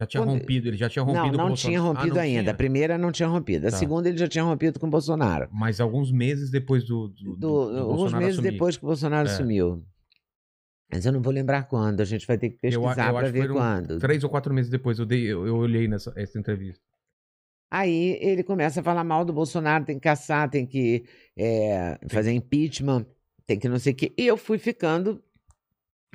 Já 0.00 0.06
tinha 0.06 0.22
rompido, 0.24 0.68
ele 0.68 0.76
já 0.76 0.88
tinha 0.88 1.04
Não, 1.04 1.14
rompido 1.14 1.36
com 1.38 1.44
o 1.44 1.48
não 1.48 1.54
tinha 1.54 1.78
Bolsonaro. 1.80 1.96
Ah, 1.96 2.00
rompido 2.00 2.14
não 2.16 2.22
ainda. 2.22 2.40
A 2.40 2.42
tinha? 2.44 2.54
primeira 2.54 2.98
não 2.98 3.12
tinha 3.12 3.28
rompido. 3.28 3.68
A 3.68 3.70
Tá. 3.70 3.76
segunda 3.76 4.08
ele 4.08 4.18
já 4.18 4.26
tinha 4.26 4.42
rompido 4.42 4.80
com 4.80 4.86
o 4.86 4.90
Bolsonaro. 4.90 5.48
Mas 5.52 5.80
alguns 5.80 6.10
meses 6.10 6.50
depois 6.50 6.84
do. 6.84 7.08
do, 7.08 7.14
do- 7.14 7.36
Do- 7.36 7.46
alguns 7.78 7.96
Bolsonaro 7.96 8.18
meses 8.24 8.38
assumir. 8.38 8.50
depois 8.52 8.76
que 8.76 8.84
o 8.84 8.88
Bolsonaro 8.88 9.28
É. 9.28 9.30
assumiu. 9.32 9.84
Mas 10.92 11.06
eu 11.06 11.12
não 11.12 11.22
vou 11.22 11.32
lembrar 11.32 11.62
quando. 11.68 12.00
A 12.00 12.04
gente 12.04 12.26
vai 12.26 12.36
ter 12.36 12.50
que 12.50 12.56
a- 12.56 12.60
pesquisar 12.60 13.12
para 13.12 13.30
ver 13.30 13.48
quando. 13.48 13.98
Três 14.00 14.22
ou 14.24 14.30
quatro 14.30 14.52
meses 14.52 14.70
depois 14.70 14.98
eu, 14.98 15.06
dei, 15.06 15.22
eu, 15.24 15.46
eu 15.46 15.56
olhei 15.56 15.86
nessa 15.86 16.12
essa 16.16 16.38
entrevista. 16.38 16.82
Aí 17.72 18.18
ele 18.20 18.42
começa 18.44 18.80
a 18.80 18.82
falar 18.84 19.02
mal 19.04 19.24
do 19.24 19.32
Bolsonaro, 19.32 19.84
tem 19.84 19.96
que 19.96 20.02
caçar, 20.02 20.48
tem 20.50 20.64
que 20.66 21.04
é, 21.36 21.98
fazer 22.08 22.32
impeachment, 22.32 23.06
tem 23.46 23.58
que 23.58 23.68
não 23.68 23.78
sei 23.78 23.92
o 23.92 23.96
quê. 23.96 24.12
E 24.16 24.26
eu 24.26 24.36
fui 24.36 24.58
ficando, 24.58 25.22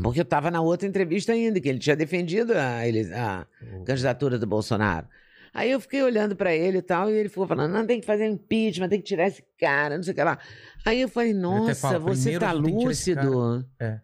porque 0.03 0.19
eu 0.19 0.23
estava 0.23 0.49
na 0.51 0.61
outra 0.61 0.87
entrevista 0.87 1.31
ainda, 1.33 1.59
que 1.59 1.67
ele 1.69 1.79
tinha 1.79 1.95
defendido 1.95 2.53
a, 2.53 2.87
ele- 2.87 3.13
a 3.13 3.45
O- 3.79 3.83
candidatura 3.83 4.37
do 4.39 4.47
Bolsonaro. 4.47 5.07
Aí 5.53 5.71
eu 5.71 5.79
fiquei 5.79 6.03
olhando 6.03 6.35
pra 6.35 6.53
ele 6.55 6.77
e 6.77 6.81
tal, 6.81 7.09
e 7.09 7.13
ele 7.13 7.27
ficou 7.29 7.47
falando: 7.47 7.71
não, 7.73 7.85
tem 7.85 7.99
que 7.99 8.05
fazer 8.05 8.27
impeachment, 8.27 8.87
tem 8.89 8.99
que 8.99 9.05
tirar 9.07 9.27
esse 9.27 9.43
cara, 9.59 9.95
não 9.97 10.03
sei 10.03 10.13
o 10.13 10.15
que 10.15 10.23
lá. 10.23 10.37
Aí 10.85 11.01
eu 11.01 11.09
falei: 11.09 11.33
nossa, 11.33 11.73
fala, 11.75 11.99
você 11.99 12.21
"Primeiro 12.21 12.45
tá 12.45 12.53
tu 12.53 12.61
tem 12.63 12.73
que 12.73 12.79
tirar 12.79 12.91
esse 12.91 13.15
cara." 13.15 13.27
lúcido. 13.27 13.65
É. 13.79 13.99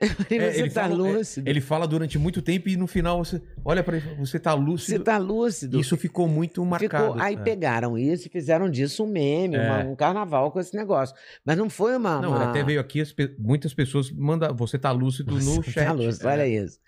É, 0.30 0.52
você 0.52 0.60
ele 0.62 0.70
tá 0.70 0.82
fala- 0.82 0.94
lúcido. 0.94 1.48
Ele 1.50 1.60
fala 1.60 1.86
durante 1.86 2.18
muito 2.18 2.40
tempo 2.40 2.68
e 2.68 2.76
no 2.76 2.86
final 2.86 3.22
você 3.24 3.40
olha 3.64 3.82
pra 3.82 3.96
ele 3.98 4.14
você 4.16 4.38
tá 4.38 4.52
Você 4.54 4.62
lúcido. 4.62 5.04
tá 5.04 5.18
lúcido. 5.18 5.78
Isso 5.78 5.96
ficou 5.96 6.26
muito 6.26 6.64
marcado. 6.64 7.06
Ficou, 7.12 7.20
aí 7.22 7.34
É. 7.34 7.38
pegaram 7.38 7.98
isso 7.98 8.26
e 8.26 8.30
fizeram 8.30 8.70
disso 8.70 9.04
um 9.04 9.08
meme, 9.08 9.56
É. 9.56 9.60
uma- 9.70 9.84
um 9.90 9.94
carnaval 9.96 10.50
com 10.50 10.58
esse 10.58 10.74
negócio. 10.74 11.14
Mas 11.44 11.56
não 11.58 11.68
foi 11.68 11.96
uma. 11.96 12.20
Não, 12.20 12.30
uma... 12.30 12.48
até 12.50 12.62
veio 12.64 12.80
aqui, 12.80 13.00
as 13.02 13.14
muitas 13.38 13.74
pessoas 13.74 14.10
mandam. 14.10 14.54
Você 14.56 14.78
tá 14.78 14.90
lúcido 14.90 15.34
no 15.34 15.40
Você 15.40 15.70
chat. 15.70 15.84
tá 15.86 15.92
lúcido, 15.92 16.26
É. 16.28 16.32
olha 16.32 16.46
isso. 16.48 16.78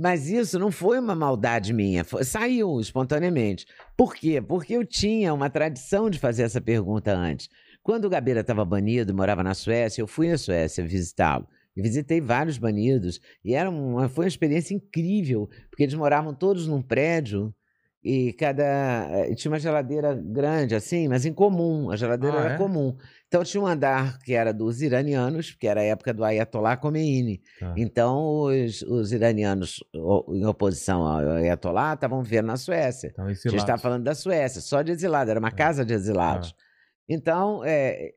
Mas 0.00 0.28
isso 0.28 0.58
não 0.60 0.70
foi 0.70 0.98
uma 1.00 1.14
maldade 1.14 1.72
minha, 1.72 2.04
foi- 2.04 2.22
saiu 2.22 2.78
espontaneamente. 2.80 3.66
Por 3.96 4.14
quê? 4.14 4.40
Porque 4.40 4.74
eu 4.74 4.84
tinha 4.84 5.34
uma 5.34 5.50
tradição 5.50 6.08
de 6.08 6.18
fazer 6.20 6.42
essa 6.44 6.60
pergunta 6.60 7.12
antes. 7.12 7.48
Quando 7.82 8.04
o 8.04 8.10
Gabeira 8.10 8.40
estava 8.40 8.64
banido, 8.64 9.14
morava 9.14 9.42
na 9.42 9.54
Suécia, 9.54 10.02
eu 10.02 10.06
fui 10.06 10.30
à 10.30 10.36
Suécia 10.38 10.86
visitá-lo. 10.86 11.48
Visitei 11.82 12.20
vários 12.20 12.58
banidos. 12.58 13.20
E 13.44 13.54
era 13.54 13.70
uma, 13.70 14.08
foi 14.08 14.24
uma 14.24 14.28
experiência 14.28 14.74
incrível, 14.74 15.48
porque 15.70 15.82
eles 15.84 15.94
moravam 15.94 16.34
todos 16.34 16.66
num 16.66 16.82
prédio 16.82 17.54
e 18.02 18.32
cada. 18.34 18.64
eh, 19.10 19.34
Tinha 19.34 19.50
uma 19.52 19.58
geladeira 19.58 20.14
grande, 20.14 20.74
assim, 20.74 21.08
mas 21.08 21.26
em 21.26 21.32
comum. 21.32 21.90
A 21.90 21.96
geladeira 21.96 22.36
Ah, 22.38 22.44
era 22.44 22.54
é? 22.54 22.56
comum. 22.56 22.96
Então 23.26 23.42
tinha 23.44 23.60
um 23.62 23.66
andar 23.66 24.18
que 24.20 24.32
era 24.34 24.52
dos 24.54 24.80
iranianos, 24.80 25.50
que 25.52 25.66
era 25.66 25.80
a 25.80 25.84
época 25.84 26.14
do 26.14 26.24
Ayatollah 26.24 26.76
Khomeini. 26.76 27.42
Tá. 27.60 27.74
Então, 27.76 28.42
os, 28.44 28.82
os 28.82 29.12
iranianos 29.12 29.82
em 30.32 30.46
oposição 30.46 31.02
ao 31.06 31.18
Ayatollah 31.32 31.94
estavam 31.94 32.22
vivendo 32.22 32.46
na 32.46 32.56
Suécia. 32.56 33.08
Então, 33.12 33.26
A 33.26 33.32
gente 33.34 33.56
estava 33.56 33.78
falando 33.82 34.04
da 34.04 34.14
Suécia, 34.14 34.60
só 34.60 34.80
de 34.80 34.92
exilado, 34.92 35.30
era 35.30 35.40
uma 35.40 35.48
É. 35.48 35.52
casa 35.52 35.84
de 35.84 35.92
exilados. 35.92 36.54
Então, 37.08 37.62
é, 37.64 38.12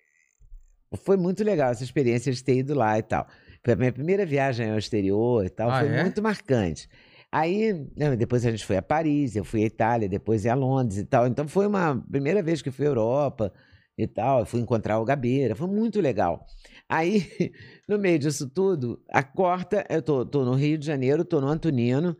foi 1.03 1.17
muito 1.17 1.43
legal 1.43 1.71
essa 1.71 1.83
experiência 1.83 2.31
de 2.31 2.43
ter 2.43 2.57
ido 2.57 2.73
lá 2.75 2.97
e 2.99 3.03
tal. 3.03 3.27
Foi 3.63 3.73
a 3.73 3.75
minha 3.75 3.91
primeira 3.91 4.25
viagem 4.25 4.71
ao 4.71 4.77
exterior 4.77 5.45
e 5.45 5.49
tal, 5.49 5.69
Ah, 5.69 5.79
foi 5.79 5.89
é? 5.89 6.03
muito 6.03 6.21
marcante. 6.21 6.89
Aí, 7.31 7.73
né, 7.95 8.15
depois 8.15 8.45
a 8.45 8.51
gente 8.51 8.65
foi 8.65 8.75
a 8.75 8.81
Paris, 8.81 9.35
eu 9.35 9.45
fui 9.45 9.63
à 9.63 9.65
Itália, 9.65 10.09
depois 10.09 10.45
a 10.45 10.53
Londres 10.53 10.97
e 10.97 11.05
tal. 11.05 11.27
Então, 11.27 11.47
foi 11.47 11.65
uma 11.65 11.95
primeira 12.11 12.43
vez 12.43 12.61
que 12.61 12.71
fui 12.71 12.85
à 12.85 12.89
Europa 12.89 13.53
e 13.97 14.05
tal. 14.05 14.39
Eu 14.39 14.45
fui 14.45 14.59
encontrar 14.59 14.99
o 14.99 15.05
Gabeira, 15.05 15.55
foi 15.55 15.67
muito 15.67 16.01
legal. 16.01 16.45
Aí, 16.89 17.23
no 17.87 17.97
meio 17.97 18.19
disso 18.19 18.49
tudo, 18.49 19.01
a 19.09 19.23
corta, 19.23 19.85
eu 19.89 20.01
tô, 20.01 20.25
tô 20.25 20.43
no 20.43 20.55
Rio 20.55 20.77
de 20.77 20.85
Janeiro, 20.85 21.23
tô 21.23 21.39
no 21.39 21.47
Antonino, 21.47 22.17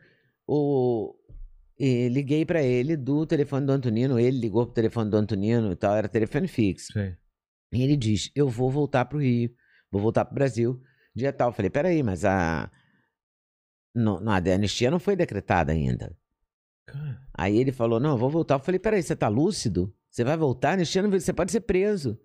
o, 0.48 1.14
liguei 1.78 2.46
para 2.46 2.62
ele 2.62 2.96
do 2.96 3.26
telefone 3.26 3.66
do 3.66 3.72
Antonino, 3.72 4.20
ele 4.20 4.40
ligou 4.40 4.66
pro 4.66 4.74
telefone 4.74 5.10
do 5.10 5.18
Antonino 5.18 5.72
e 5.72 5.76
tal, 5.76 5.96
era 5.96 6.08
telefone 6.08 6.48
fixo. 6.48 6.94
Sei. 6.94 7.16
E 7.74 7.82
ele 7.82 7.98
diz: 7.98 8.32
Eu 8.36 8.48
vou 8.50 8.70
voltar 8.70 9.06
pro 9.06 9.20
Rio, 9.20 9.52
vou 9.92 10.02
voltar 10.02 10.26
pro 10.26 10.36
Brasil, 10.36 10.82
dia 11.16 11.32
tal. 11.34 11.50
Eu 11.50 11.54
falei: 11.54 11.70
Peraí, 11.70 12.02
mas 12.04 12.24
a. 12.26 12.70
Não, 13.94 14.20
não, 14.20 14.32
a 14.32 14.38
anistia 14.38 14.90
não 14.90 15.00
foi 15.00 15.16
decretada 15.16 15.72
ainda. 15.72 16.16
Cara, 16.86 17.22
Aí 17.34 17.58
ele 17.58 17.72
falou: 17.72 18.00
Não, 18.00 18.12
eu 18.12 18.18
vou 18.18 18.30
voltar. 18.30 18.56
Eu 18.56 18.60
falei: 18.60 18.80
Peraí, 18.80 19.02
você 19.04 19.16
tá 19.16 19.28
lúcido? 19.28 19.94
Você 20.10 20.24
vai 20.24 20.38
voltar? 20.38 20.72
A 20.72 20.74
anistia 20.74 21.02
não 21.02 21.10
Você 21.12 21.34
pode 21.34 21.52
ser 21.52 21.62
preso. 21.62 22.20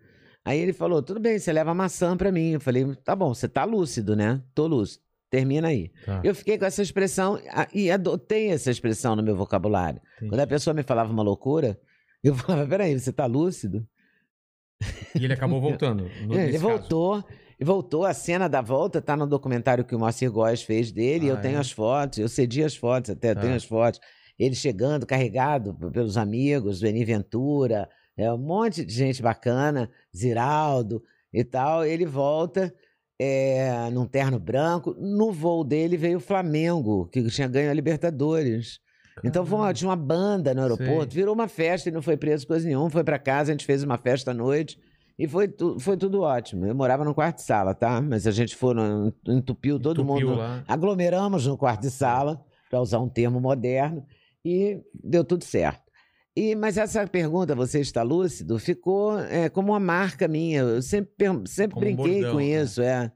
Aí 0.45 0.59
ele 0.59 0.73
falou: 0.73 1.03
Tudo 1.03 1.19
bem, 1.21 1.39
você 1.39 1.53
leva 1.53 1.75
maçã 1.75 2.17
pra 2.17 2.31
mim. 2.31 2.53
Eu 2.53 2.61
falei: 2.61 2.95
Tá 3.05 3.17
bom, 3.17 3.35
você 3.35 3.49
tá 3.49 3.65
lúcido, 3.65 4.15
né? 4.15 4.43
Tô 4.55 4.67
lúcido. 4.67 5.05
Termina 5.29 5.69
aí. 5.69 5.91
tá. 6.05 6.21
Eu 6.23 6.35
fiquei 6.37 6.57
com 6.57 6.65
essa 6.65 6.81
expressão 6.81 7.37
a- 7.51 7.67
e 7.75 7.91
adotei 7.91 8.51
essa 8.51 8.71
expressão 8.71 9.17
no 9.17 9.23
meu 9.25 9.35
vocabulário. 9.35 10.01
Entendi. 10.17 10.31
Quando 10.31 10.41
a 10.41 10.47
pessoa 10.47 10.73
me 10.73 10.85
falava 10.85 11.13
uma 11.13 11.23
loucura, 11.23 11.79
eu 12.23 12.33
falava: 12.37 12.65
Peraí, 12.69 12.99
você 12.99 13.13
tá 13.13 13.27
lúcido? 13.27 13.85
E 15.19 15.25
ele 15.25 15.33
acabou 15.33 15.61
voltando. 15.61 16.07
É, 16.07 16.45
ele 16.45 16.53
caso. 16.53 16.63
voltou. 16.63 17.25
E 17.59 17.65
voltou, 17.65 18.05
a 18.05 18.13
cena 18.13 18.49
da 18.49 18.61
volta 18.61 19.01
tá 19.01 19.17
no 19.17 19.27
documentário 19.27 19.85
que 19.85 19.95
o 19.95 19.99
Moacir 19.99 20.31
Góes 20.31 20.63
fez 20.63 20.93
dele. 20.93 21.27
Ah, 21.31 21.35
eu 21.35 21.41
tenho 21.41 21.57
é? 21.57 21.61
as 21.61 21.71
fotos, 21.71 22.19
eu 22.19 22.29
cedi 22.29 22.63
as 22.63 22.77
fotos 22.77 23.11
até, 23.11 23.35
Tá. 23.35 23.41
tenho 23.41 23.55
as 23.55 23.65
fotos. 23.65 23.99
Ele 24.39 24.55
chegando, 24.55 25.07
carregado 25.07 25.75
pelos 25.91 26.19
amigos, 26.19 26.81
Beni 26.81 27.05
Ventura, 27.05 27.89
é, 28.17 28.31
um 28.31 28.37
monte 28.39 28.85
de 28.85 28.93
gente 28.93 29.23
bacana, 29.23 29.91
Ziraldo 30.15 31.03
e 31.33 31.43
tal. 31.43 31.85
Ele 31.85 32.05
volta 32.05 32.73
é, 33.19 33.89
num 33.91 34.05
terno 34.05 34.39
branco. 34.39 34.95
No 34.99 35.33
voo 35.33 35.65
dele 35.65 35.97
veio 35.97 36.19
o 36.19 36.21
Flamengo, 36.21 37.07
que 37.07 37.23
tinha 37.31 37.49
ganho 37.49 37.71
a 37.71 37.75
Libertadores. 37.75 38.79
Então 39.25 39.47
foi 39.47 39.59
uma- 39.59 39.73
tinha 39.73 39.89
uma 39.89 39.97
banda 39.97 40.53
no 40.53 40.61
aeroporto, 40.61 41.15
Sei. 41.15 41.23
virou 41.23 41.33
uma 41.35 41.49
festa, 41.49 41.89
ele 41.89 41.95
não 41.95 42.03
foi 42.03 42.19
preso 42.19 42.47
coisa 42.47 42.67
nenhuma, 42.69 42.91
foi 42.91 43.03
pra 43.03 43.19
casa, 43.19 43.51
a 43.51 43.55
gente 43.55 43.65
fez 43.65 43.83
uma 43.83 43.97
festa 43.97 44.33
à 44.33 44.35
noite 44.35 44.79
e 45.19 45.27
foi, 45.27 45.49
tu- 45.49 45.79
foi 45.81 45.97
tudo 45.97 46.21
ótimo. 46.23 46.67
Eu 46.67 46.75
morava 46.75 47.05
no 47.05 47.15
quarto 47.15 47.37
de 47.37 47.43
sala, 47.43 47.75
tá? 47.75 48.01
Mas 48.01 48.27
a 48.27 48.31
gente 48.31 48.55
foi, 48.57 48.75
no- 48.75 49.13
entupiu 49.29 49.79
todo 49.81 50.03
Entupiu 50.03 50.29
mundo, 50.29 50.39
lá. 50.39 50.63
aglomeramos 50.69 51.47
no 51.47 51.57
quarto 51.57 51.83
de 51.83 51.91
sala, 51.91 52.45
para 52.69 52.81
usar 52.81 52.99
um 53.01 53.09
termo 53.09 53.41
moderno, 53.41 54.05
e 54.45 54.81
deu 54.95 55.25
tudo 55.25 55.45
certo. 55.45 55.87
E, 56.37 56.55
mas 56.55 56.77
essa 56.77 57.07
pergunta, 57.07 57.55
você 57.55 57.81
está 57.81 58.03
lúcido, 58.03 58.59
ficou 58.59 59.19
é, 59.19 59.49
como 59.49 59.73
uma 59.73 59.81
marca 59.81 60.29
minha. 60.29 60.61
Eu 60.61 60.83
sempre, 60.83 61.15
sempre 61.47 61.75
Como 61.75 61.87
um 61.87 61.97
brinquei 61.97 62.21
bordão, 62.21 62.33
com 62.33 62.39
né? 62.39 62.63
isso, 62.63 62.83
é. 62.83 63.11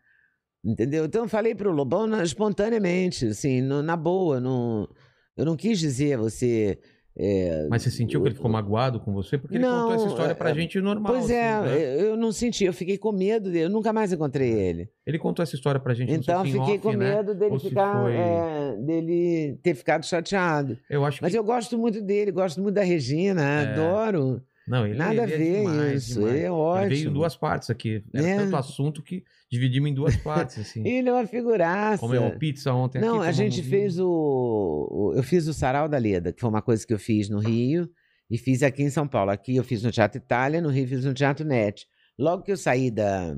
Entendeu? 0.64 1.04
Então 1.04 1.22
eu 1.24 1.28
falei 1.28 1.54
pro 1.54 1.70
Lobão 1.72 2.06
na- 2.06 2.22
espontaneamente, 2.22 3.26
assim, 3.26 3.60
no- 3.60 3.82
na 3.82 3.96
boa. 3.96 4.40
Não, 4.40 4.88
eu 5.36 5.44
não 5.44 5.56
quis 5.56 5.78
dizer 5.78 6.16
você. 6.16 6.78
É, 7.16 7.66
Mas 7.68 7.82
você 7.82 7.90
sentiu 7.90 8.20
que 8.22 8.28
ele 8.28 8.34
ficou 8.34 8.50
magoado 8.50 9.00
com 9.00 9.12
você? 9.12 9.36
Porque 9.36 9.56
ele 9.56 9.64
Não, 9.64 9.82
contou 9.82 9.94
essa 9.94 10.06
história 10.06 10.34
pra 10.34 10.50
é- 10.50 10.54
gente 10.54 10.80
normal. 10.80 11.12
Pois 11.12 11.28
é, 11.30 11.48
assim, 11.52 11.68
né? 11.68 11.94
eu 11.96 12.00
eu 12.10 12.16
não 12.16 12.32
senti, 12.32 12.64
eu 12.64 12.72
fiquei 12.72 12.96
com 12.98 13.12
medo 13.12 13.50
dele, 13.50 13.64
eu 13.66 13.70
nunca 13.70 13.92
mais 13.92 14.12
encontrei 14.12 14.50
ele. 14.50 14.88
Ele 15.06 15.18
contou 15.18 15.42
essa 15.42 15.54
história 15.54 15.80
pra 15.80 15.92
gente 15.94 16.12
Então 16.12 16.38
Soquinho 16.38 16.60
fiquei 16.60 16.74
Off, 16.76 16.82
com 16.82 16.92
né? 16.92 17.16
medo 17.16 17.34
dele 17.34 17.52
Ou 17.52 17.58
ficar, 17.58 18.02
foi- 18.02 18.14
é, 18.16 18.76
dele 18.78 19.58
ter 19.62 19.74
ficado 19.74 20.04
chateado. 20.06 20.78
Eu 20.88 21.04
acho 21.04 21.18
que. 21.18 21.22
Mas 21.24 21.34
eu 21.34 21.42
gosto 21.44 21.76
muito 21.78 22.00
dele, 22.00 22.30
gosto 22.30 22.60
muito 22.62 22.74
da 22.74 22.82
Regina, 22.82 23.42
É. 23.42 23.72
adoro. 23.72 24.42
Não, 24.70 24.86
ele, 24.86 24.96
Nada 24.96 25.22
a 25.22 25.24
ele 25.24 25.34
é 25.34 25.36
ver 25.36 25.56
demais, 25.58 26.02
isso, 26.04 26.14
demais. 26.14 26.34
ele 26.36 26.44
é 26.44 26.50
ótimo. 26.50 26.86
Ele 26.86 26.94
veio 26.94 27.10
em 27.10 27.12
duas 27.12 27.36
partes 27.36 27.70
aqui. 27.70 28.04
Era 28.14 28.26
É. 28.28 28.36
tanto 28.36 28.56
assunto 28.56 29.02
que 29.02 29.24
dividimos 29.50 29.90
em 29.90 29.94
duas 29.94 30.14
partes, 30.16 30.58
assim. 30.60 30.86
Ele 30.86 31.08
é 31.08 31.12
uma 31.12 31.26
figuraça. 31.26 31.98
Comemos 31.98 32.36
pizza 32.38 32.72
ontem 32.72 33.00
Não, 33.00 33.16
aqui. 33.20 33.28
a 33.28 33.32
gente 33.32 33.62
fez 33.62 33.98
o, 33.98 35.12
Eu 35.16 35.22
fiz 35.22 35.46
o 35.48 35.52
Sarau 35.52 35.88
da 35.88 35.98
Leda, 35.98 36.32
que 36.32 36.40
foi 36.40 36.48
uma 36.48 36.62
coisa 36.62 36.86
que 36.86 36.94
eu 36.94 36.98
fiz 36.98 37.28
no 37.28 37.38
Rio 37.40 37.90
e 38.30 38.38
fiz 38.38 38.62
aqui 38.62 38.82
em 38.84 38.90
São 38.90 39.08
Paulo. 39.08 39.30
Aqui 39.32 39.56
eu 39.56 39.64
fiz 39.64 39.82
no 39.82 39.90
Teatro 39.90 40.18
Itália, 40.18 40.60
no 40.60 40.68
Rio 40.68 40.86
fiz 40.86 41.04
no 41.04 41.12
Teatro 41.12 41.44
Net. 41.44 41.84
Logo 42.18 42.42
que 42.44 42.52
eu 42.52 42.56
saí 42.56 42.90
da. 42.90 43.36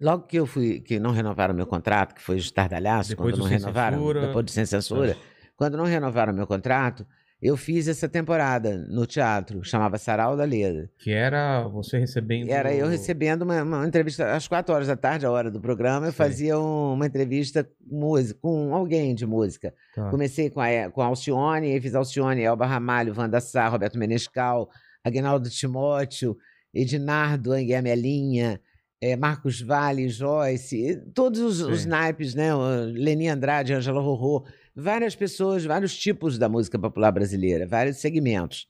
Logo 0.00 0.26
que 0.26 0.38
eu 0.38 0.46
fui. 0.46 0.80
que 0.80 0.98
não 1.00 1.10
renovaram 1.10 1.54
meu 1.54 1.66
contrato, 1.66 2.14
que 2.14 2.20
foi 2.22 2.36
o 2.36 2.38
estardalhaço, 2.38 3.10
Depois 3.10 3.32
quando 3.32 3.38
do 3.38 3.44
não 3.44 3.50
renovaram. 3.50 3.98
Censura. 3.98 4.26
Depois 4.26 4.44
do 4.44 4.50
Sem 4.50 4.66
Censura. 4.66 5.16
Quando 5.56 5.76
não 5.76 5.84
renovaram 5.84 6.32
meu 6.32 6.46
contrato, 6.46 7.04
eu 7.40 7.56
fiz 7.56 7.86
essa 7.86 8.08
temporada 8.08 8.76
no 8.88 9.06
teatro, 9.06 9.62
chamava 9.62 9.96
Sarau 9.98 10.36
da 10.36 10.44
Leda. 10.44 10.90
Que 10.98 11.12
era 11.12 11.68
você 11.68 11.98
recebendo. 11.98 12.50
Era 12.50 12.74
eu 12.74 12.88
recebendo 12.88 13.42
uma, 13.42 13.62
uma 13.62 13.86
entrevista 13.86 14.34
às 14.34 14.48
quatro 14.48 14.74
horas 14.74 14.88
da 14.88 14.96
tarde, 14.96 15.24
a 15.24 15.30
hora 15.30 15.50
do 15.50 15.60
programa, 15.60 16.06
eu 16.06 16.12
Sei. 16.12 16.26
fazia 16.26 16.58
um- 16.58 16.94
uma 16.94 17.06
entrevista 17.06 17.62
com 17.64 17.96
música, 17.96 18.38
com 18.42 18.74
alguém 18.74 19.14
de 19.14 19.24
música. 19.24 19.72
Tá. 19.94 20.10
Comecei 20.10 20.50
com 20.50 20.60
a, 20.60 20.90
com 20.90 21.00
a 21.00 21.06
Alcione, 21.06 21.72
aí 21.72 21.80
fiz 21.80 21.94
Alcione, 21.94 22.42
Elba 22.42 22.66
Ramalho, 22.66 23.14
Wanda 23.16 23.40
Sá, 23.40 23.68
Roberto 23.68 23.98
Menescal, 23.98 24.68
Agnaldo 25.04 25.48
Timóteo, 25.48 26.36
Edinardo, 26.74 27.52
Anguiamelinha, 27.52 28.60
eh, 29.00 29.16
Marcos 29.16 29.60
Vale, 29.60 30.08
Joyce, 30.08 31.00
todos 31.14 31.38
os, 31.40 31.60
os 31.60 31.86
naipes, 31.86 32.34
né? 32.34 32.50
Leni 32.92 33.28
Andrade, 33.28 33.72
Angela 33.72 34.00
Rorô, 34.00 34.44
várias 34.78 35.16
pessoas, 35.16 35.64
vários 35.64 35.96
tipos 35.96 36.38
da 36.38 36.48
música 36.48 36.78
popular 36.78 37.10
brasileira, 37.10 37.66
vários 37.66 37.96
segmentos. 37.96 38.66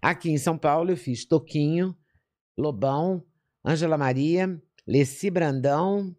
Aqui 0.00 0.30
em 0.30 0.38
São 0.38 0.58
Paulo 0.58 0.90
eu 0.90 0.96
fiz 0.96 1.24
Toquinho, 1.24 1.96
Lobão, 2.58 3.24
Ângela 3.64 3.96
Maria, 3.96 4.60
Leci 4.86 5.30
Brandão. 5.30 6.16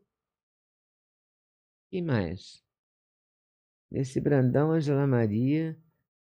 E 1.92 2.02
mais? 2.02 2.64
Leci 3.92 4.20
Brandão, 4.22 4.72
Ângela 4.72 5.06
Maria, 5.06 5.78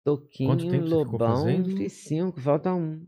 Toquinho, 0.04 0.86
Lobão. 0.86 1.66
Fiz 1.76 1.94
cinco, 1.94 2.40
falta 2.40 2.74
um. 2.74 3.06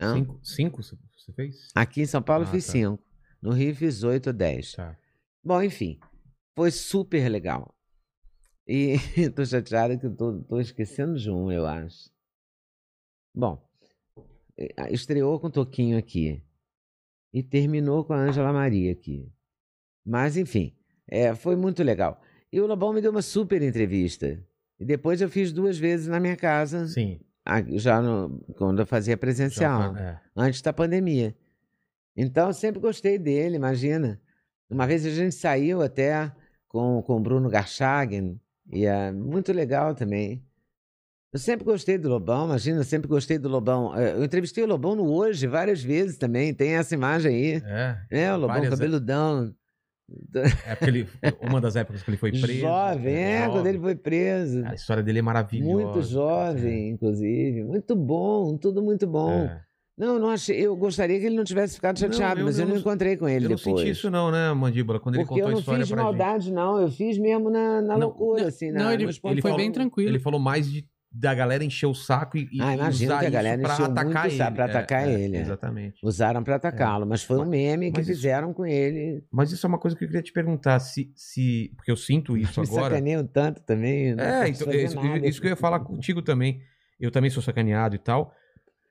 Não? 0.00 0.14
Cinco, 0.14 0.40
cinco 0.42 0.82
você 0.82 0.96
você 1.16 1.32
fez? 1.32 1.68
Aqui 1.74 2.02
em 2.02 2.06
São 2.06 2.22
Paulo 2.22 2.44
Ah, 2.44 2.50
fiz 2.50 2.66
tá. 2.66 2.72
cinco. 2.72 3.02
No 3.40 3.52
Rio 3.52 3.74
fiz 3.76 4.02
oito 4.02 4.28
ou 4.28 4.32
dez. 4.32 4.72
Tá. 4.72 4.98
Bom, 5.42 5.62
enfim, 5.62 6.00
foi 6.56 6.70
super 6.70 7.28
legal. 7.28 7.73
E 8.66 8.96
tô 9.34 9.44
chateada 9.44 9.96
que 9.98 10.08
tô 10.08 10.58
esquecendo 10.60 11.18
de 11.18 11.30
um, 11.30 11.50
eu 11.52 11.66
acho. 11.66 12.10
Bom, 13.34 13.62
eh, 14.56 14.92
estreou 14.92 15.38
com 15.40 15.48
o 15.48 15.50
Toquinho 15.50 15.98
aqui. 15.98 16.42
E 17.32 17.42
terminou 17.42 18.04
com 18.04 18.12
a 18.12 18.18
Ângela 18.18 18.52
Maria 18.52 18.92
aqui. 18.92 19.28
Mas, 20.06 20.36
enfim, 20.36 20.72
é, 21.08 21.34
foi 21.34 21.56
muito 21.56 21.82
legal. 21.82 22.20
E 22.52 22.60
o 22.60 22.66
Lobão 22.66 22.92
me 22.92 23.00
deu 23.00 23.10
uma 23.10 23.22
super 23.22 23.60
entrevista. 23.60 24.40
E 24.78 24.84
depois 24.84 25.20
eu 25.20 25.28
fiz 25.28 25.52
duas 25.52 25.76
vezes 25.76 26.06
na 26.06 26.20
minha 26.20 26.36
casa, 26.36 26.86
Sim. 26.86 27.18
já 27.76 28.00
no- 28.00 28.38
quando 28.56 28.78
eu 28.80 28.86
fazia 28.86 29.16
presencial, 29.16 29.94
Já- 29.94 30.00
é. 30.00 30.20
antes 30.36 30.62
da 30.62 30.72
pandemia. 30.72 31.36
Então, 32.16 32.52
sempre 32.52 32.80
gostei 32.80 33.18
dele, 33.18 33.56
imagina. 33.56 34.20
Uma 34.70 34.86
vez 34.86 35.04
a 35.04 35.10
gente 35.10 35.34
saiu 35.34 35.82
até 35.82 36.32
com, 36.68 37.02
com 37.02 37.16
o 37.16 37.20
Bruno 37.20 37.48
Garchagen, 37.50 38.40
e 38.72 38.84
é 38.86 39.10
muito 39.12 39.52
legal 39.52 39.94
também. 39.94 40.42
Eu 41.32 41.38
sempre 41.40 41.64
gostei 41.64 41.98
do 41.98 42.08
Lobão, 42.08 42.44
imagina, 42.46 42.78
eu 42.78 42.84
sempre 42.84 43.08
gostei 43.08 43.38
do 43.38 43.48
Lobão. 43.48 43.92
Eh, 43.98 44.12
Eu 44.12 44.24
entrevistei 44.24 44.62
o 44.62 44.68
Lobão 44.68 44.94
no 44.94 45.10
Hoje 45.10 45.46
várias 45.48 45.82
vezes 45.82 46.16
também, 46.16 46.54
tem 46.54 46.74
essa 46.76 46.94
imagem 46.94 47.34
aí. 47.34 47.62
É. 47.64 47.98
É, 48.10 48.32
o 48.32 48.36
Lobão 48.36 48.54
Várias- 48.54 48.70
cabeludão, 48.70 49.52
É 50.44 50.86
ele, 50.86 51.08
uma 51.40 51.60
das 51.60 51.74
épocas 51.76 52.02
que 52.02 52.10
ele 52.10 52.16
foi 52.18 52.30
preso. 52.30 52.60
jovem, 52.60 53.14
é, 53.14 53.38
jovem. 53.40 53.52
quando 53.52 53.66
ele 53.66 53.78
foi 53.80 53.94
preso. 53.96 54.64
A 54.66 54.74
história 54.74 55.02
dele 55.02 55.18
é 55.18 55.22
maravilhosa. 55.22 55.72
Muito 55.72 56.02
jovem, 56.02 56.90
inclusive. 56.90 57.64
Muito 57.64 57.96
bom, 57.96 58.56
tudo 58.56 58.82
muito 58.82 59.06
bom. 59.06 59.32
É. 59.32 59.64
Não, 59.96 60.18
não 60.18 60.30
achei. 60.30 60.58
Eu 60.58 60.74
gostaria 60.76 61.18
que 61.20 61.26
ele 61.26 61.36
não 61.36 61.44
tivesse 61.44 61.76
ficado 61.76 62.00
Não, 62.00 62.08
chateado, 62.12 62.40
eu 62.40 62.44
mas 62.46 62.58
eu 62.58 62.66
não- 62.66 62.74
não 62.74 62.80
encontrei 62.80 63.16
com 63.16 63.28
ele 63.28 63.46
Eu 63.46 63.50
não 63.50 63.56
depois. 63.56 63.78
senti 63.80 63.90
isso 63.90 64.10
não, 64.10 64.30
né, 64.30 64.52
Mandíbula? 64.52 64.98
Quando 64.98 65.14
ele 65.14 65.24
Porque 65.24 65.40
contou 65.40 65.44
eu 65.44 65.48
a 65.48 65.52
não 65.52 65.58
história 65.60 65.80
fiz 65.86 65.94
pra 65.94 66.02
gente. 66.02 66.16
maldade, 66.18 66.52
não. 66.52 66.80
Eu 66.80 66.90
fiz 66.90 67.16
mesmo 67.16 67.48
na, 67.48 67.80
na 67.80 67.96
Não, 67.96 68.08
loucura, 68.08 68.42
não, 68.42 68.48
assim. 68.48 68.72
não, 68.72 68.84
na, 68.84 68.88
ele- 68.92 68.96
no 68.96 69.02
ele 69.04 69.10
espontâneo. 69.10 69.42
foi 69.42 69.56
bem 69.56 69.70
tranquilo. 69.70 70.10
Ele 70.10 70.18
falou 70.18 70.40
mais 70.40 70.68
de, 70.68 70.84
da 71.16 71.32
galera 71.32 71.62
encher 71.62 71.86
o 71.86 71.94
saco 71.94 72.36
e, 72.36 72.48
Ah, 72.60 72.74
imagino 72.74 73.12
usar 73.12 73.20
que 73.20 73.26
a 73.26 73.30
galera 73.30 73.54
isso 73.54 73.62
pra 73.66 73.72
encheu 73.74 73.84
atacar 73.84 74.04
muito 74.04 74.26
ele. 74.26 74.36
saco 74.36 74.54
pra 74.56 74.64
atacar 74.64 75.08
ele, 75.08 75.36
é. 75.36 75.40
Exatamente. 75.40 76.00
Usaram 76.02 76.42
pra 76.42 76.56
atacá-lo, 76.56 77.06
mas 77.06 77.22
foi 77.22 77.36
um 77.36 77.40
Mas- 77.42 77.48
meme 77.50 77.92
que 77.92 78.00
isso- 78.00 78.10
fizeram 78.10 78.52
com 78.52 78.66
ele. 78.66 79.22
Mas 79.30 79.52
isso 79.52 79.64
é 79.64 79.68
uma 79.68 79.78
coisa 79.78 79.96
que 79.96 80.02
eu 80.02 80.08
queria 80.08 80.22
te 80.24 80.32
perguntar, 80.32 80.80
se, 80.80 81.12
se 81.14 81.72
porque 81.76 81.92
eu 81.92 81.96
sinto 81.96 82.36
isso 82.36 82.60
Me 82.60 82.66
agora. 82.66 82.82
sacaneiam 82.96 83.24
tanto 83.24 83.62
também. 83.62 84.12
não 84.16 84.24
É, 84.24 84.48
posso 84.50 84.64
então, 84.64 84.74
isso, 84.74 84.98
isso 85.24 85.40
que 85.40 85.46
eu 85.46 85.50
ia 85.50 85.56
falar 85.56 85.78
contigo 85.78 86.20
também. 86.20 86.60
Eu 86.98 87.12
também 87.12 87.30
sou 87.30 87.40
sacaneado 87.44 87.94
e 87.94 87.98
tal. 87.98 88.32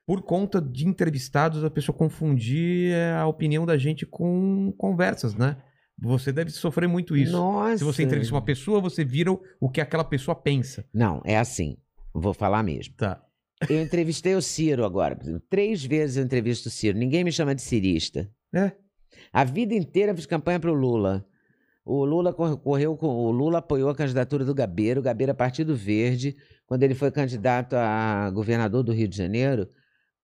Por 0.06 0.22
conta 0.22 0.60
de 0.60 0.86
entrevistados, 0.86 1.64
a 1.64 1.70
pessoa 1.70 1.96
confundir 1.96 2.92
é, 2.92 3.14
a 3.14 3.26
opinião 3.26 3.64
da 3.64 3.76
gente 3.78 4.04
com 4.04 4.72
conversas, 4.76 5.34
né? 5.34 5.56
Você 5.98 6.32
deve 6.32 6.50
sofrer 6.50 6.88
muito 6.88 7.16
isso. 7.16 7.32
Nossa. 7.32 7.78
Se 7.78 7.84
você 7.84 8.02
entrevista 8.02 8.34
uma 8.34 8.42
pessoa, 8.44 8.80
você 8.80 9.04
vira 9.04 9.32
o- 9.60 9.70
que 9.70 9.80
aquela 9.80 10.04
pessoa 10.04 10.34
pensa. 10.34 10.84
Não, 10.92 11.22
é 11.24 11.38
assim. 11.38 11.76
Vou 12.12 12.34
falar 12.34 12.62
mesmo. 12.62 12.94
Tá. 12.96 13.22
Eu 13.70 13.80
entrevistei 13.80 14.34
o 14.34 14.42
Ciro 14.42 14.84
agora. 14.84 15.16
Três 15.48 15.84
vezes 15.84 16.16
eu 16.16 16.24
entrevisto 16.24 16.68
o 16.68 16.70
Ciro. 16.70 16.98
Ninguém 16.98 17.24
me 17.24 17.32
chama 17.32 17.54
de 17.54 17.62
cirista. 17.62 18.28
É. 18.54 18.72
A 19.32 19.44
vida 19.44 19.74
inteira 19.74 20.14
fiz 20.14 20.26
campanha 20.26 20.58
para 20.60 20.70
o 20.70 20.74
Lula. 20.74 21.24
O 21.84 22.04
Lula 22.04 22.32
cor- 22.32 22.58
correu 22.58 22.96
com. 22.96 23.06
O 23.06 23.30
Lula 23.30 23.58
apoiou 23.58 23.88
a 23.88 23.94
candidatura 23.94 24.44
do 24.44 24.54
Gabeira, 24.54 24.98
o 24.98 25.02
Gabeira 25.02 25.30
é 25.30 25.34
Partido 25.34 25.74
Verde, 25.76 26.36
quando 26.66 26.82
ele 26.82 26.94
foi 26.94 27.10
candidato 27.10 27.74
a 27.74 28.30
governador 28.30 28.82
do 28.82 28.92
Rio 28.92 29.06
de 29.08 29.16
Janeiro, 29.16 29.68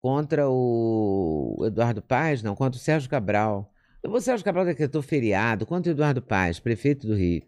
contra 0.07 0.49
o 0.49 1.65
Eduardo 1.67 2.01
Paes, 2.01 2.41
não, 2.41 2.55
contra 2.55 2.79
o 2.79 2.81
Sérgio 2.81 3.11
Cabral. 3.11 3.69
O 4.05 4.21
Sérgio 4.21 4.45
Cabral 4.45 4.65
decretou 4.65 5.03
feriado 5.03 5.67
contra 5.67 5.91
o 5.91 5.95
Eduardo 5.97 6.23
Paes, 6.23 6.61
prefeito 6.61 7.09
do 7.09 7.17
Rio. 7.17 7.43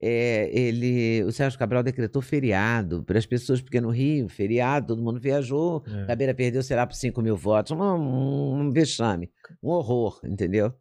É, 0.00 0.50
ele, 0.52 1.22
o 1.22 1.30
Sérgio 1.30 1.56
Cabral 1.56 1.80
decretou 1.80 2.20
feriado 2.20 3.04
para 3.04 3.20
as 3.20 3.24
pessoas, 3.24 3.62
porque 3.62 3.80
no 3.80 3.90
Rio, 3.90 4.28
feriado, 4.28 4.88
todo 4.88 5.00
mundo 5.00 5.20
viajou, 5.20 5.84
É. 5.86 6.06
Gabeira 6.06 6.34
perdeu, 6.34 6.60
sei 6.64 6.76
lá, 6.76 6.84
por 6.88 6.96
5 6.96 7.22
mil 7.22 7.36
votos. 7.36 7.70
Um, 7.70 7.80
um, 7.80 8.60
um 8.62 8.70
vexame, 8.72 9.30
um 9.62 9.68
horror, 9.68 10.18
entendeu? 10.24 10.74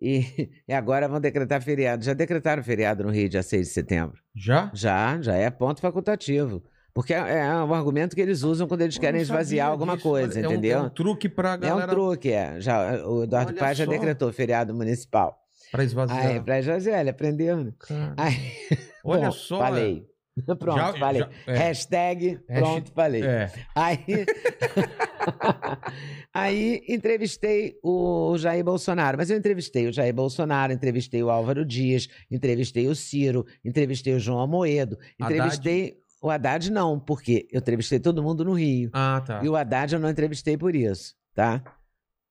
E, 0.00 0.20
e 0.68 0.72
agora 0.72 1.08
vão 1.08 1.20
decretar 1.20 1.60
feriado. 1.60 2.04
Já 2.04 2.12
decretaram 2.12 2.62
feriado 2.62 3.02
no 3.02 3.10
Rio, 3.10 3.28
dia 3.28 3.42
6 3.42 3.66
de 3.66 3.72
setembro. 3.74 4.16
Já? 4.32 4.70
Já, 4.72 5.20
já 5.20 5.34
é 5.34 5.50
ponto 5.50 5.80
facultativo. 5.80 6.62
Porque 6.94 7.14
é, 7.14 7.38
é 7.38 7.54
um 7.54 7.72
argumento 7.72 8.14
que 8.14 8.20
eles 8.20 8.42
usam 8.42 8.68
quando 8.68 8.82
eles 8.82 8.98
querem 8.98 9.20
esvaziar 9.20 9.70
alguma 9.70 9.94
disso. 9.96 10.08
coisa, 10.08 10.38
É 10.40 10.46
um- 10.46 10.52
entendeu? 10.52 10.78
É 10.78 10.82
um, 10.82 10.90
truque 10.90 11.28
pra 11.28 11.54
É 11.54 11.56
galera. 11.56 11.90
um 11.90 11.94
truque, 11.94 12.30
é. 12.30 12.60
Já, 12.60 13.06
o 13.06 13.22
Eduardo 13.24 13.52
Olha 13.52 13.58
Paz 13.60 13.78
já 13.78 13.86
decretou 13.86 14.30
feriado 14.32 14.74
municipal. 14.74 15.38
Pra 15.70 15.84
esvaziar. 15.84 16.26
Aí, 16.26 16.40
pra 16.40 16.58
esvaziar, 16.58 17.00
ele 17.00 17.10
aprendeu, 17.10 17.56
né? 17.64 17.72
Aí, 18.16 18.34
Olha 19.04 19.26
bom, 19.26 19.32
só. 19.32 19.58
Falei. 19.58 20.06
Pronto, 20.58 20.76
Já- 20.78 20.92
falei. 20.94 21.20
já- 21.22 21.28
é. 21.52 21.56
Hashtag, 21.58 22.38
pronto, 22.46 22.90
falei. 22.94 23.22
É. 23.22 23.52
Aí, 23.74 23.98
aí 26.32 26.82
entrevistei 26.88 27.76
o 27.82 28.36
Jair 28.38 28.64
Bolsonaro, 28.64 29.18
mas 29.18 29.30
eu 29.30 29.36
entrevistei 29.36 29.86
o 29.86 29.92
Jair 29.92 30.14
Bolsonaro, 30.14 30.72
entrevistei 30.72 31.22
o 31.22 31.30
Álvaro 31.30 31.64
Dias, 31.64 32.08
entrevistei 32.30 32.88
o 32.88 32.94
Ciro, 32.94 33.44
entrevistei 33.64 34.14
o 34.14 34.20
João 34.20 34.40
Amoedo, 34.40 34.98
entrevistei 35.20 35.96
o 36.22 36.30
Haddad 36.30 36.70
não, 36.70 36.98
porque 37.00 37.46
eu 37.50 37.58
entrevistei 37.58 37.98
todo 38.00 38.22
mundo 38.22 38.44
no 38.44 38.52
Rio. 38.52 38.90
Ah, 38.92 39.22
tá. 39.26 39.40
E 39.42 39.48
o 39.48 39.56
Haddad 39.56 39.92
eu 39.94 40.00
não 40.00 40.08
entrevistei 40.08 40.56
por 40.56 40.74
isso, 40.74 41.14
tá? 41.34 41.62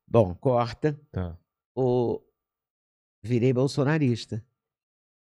Bom, 0.07 0.33
corta. 0.33 0.99
Tá. 1.11 1.37
O... 1.75 2.21
Virei 3.23 3.53
bolsonarista. 3.53 4.43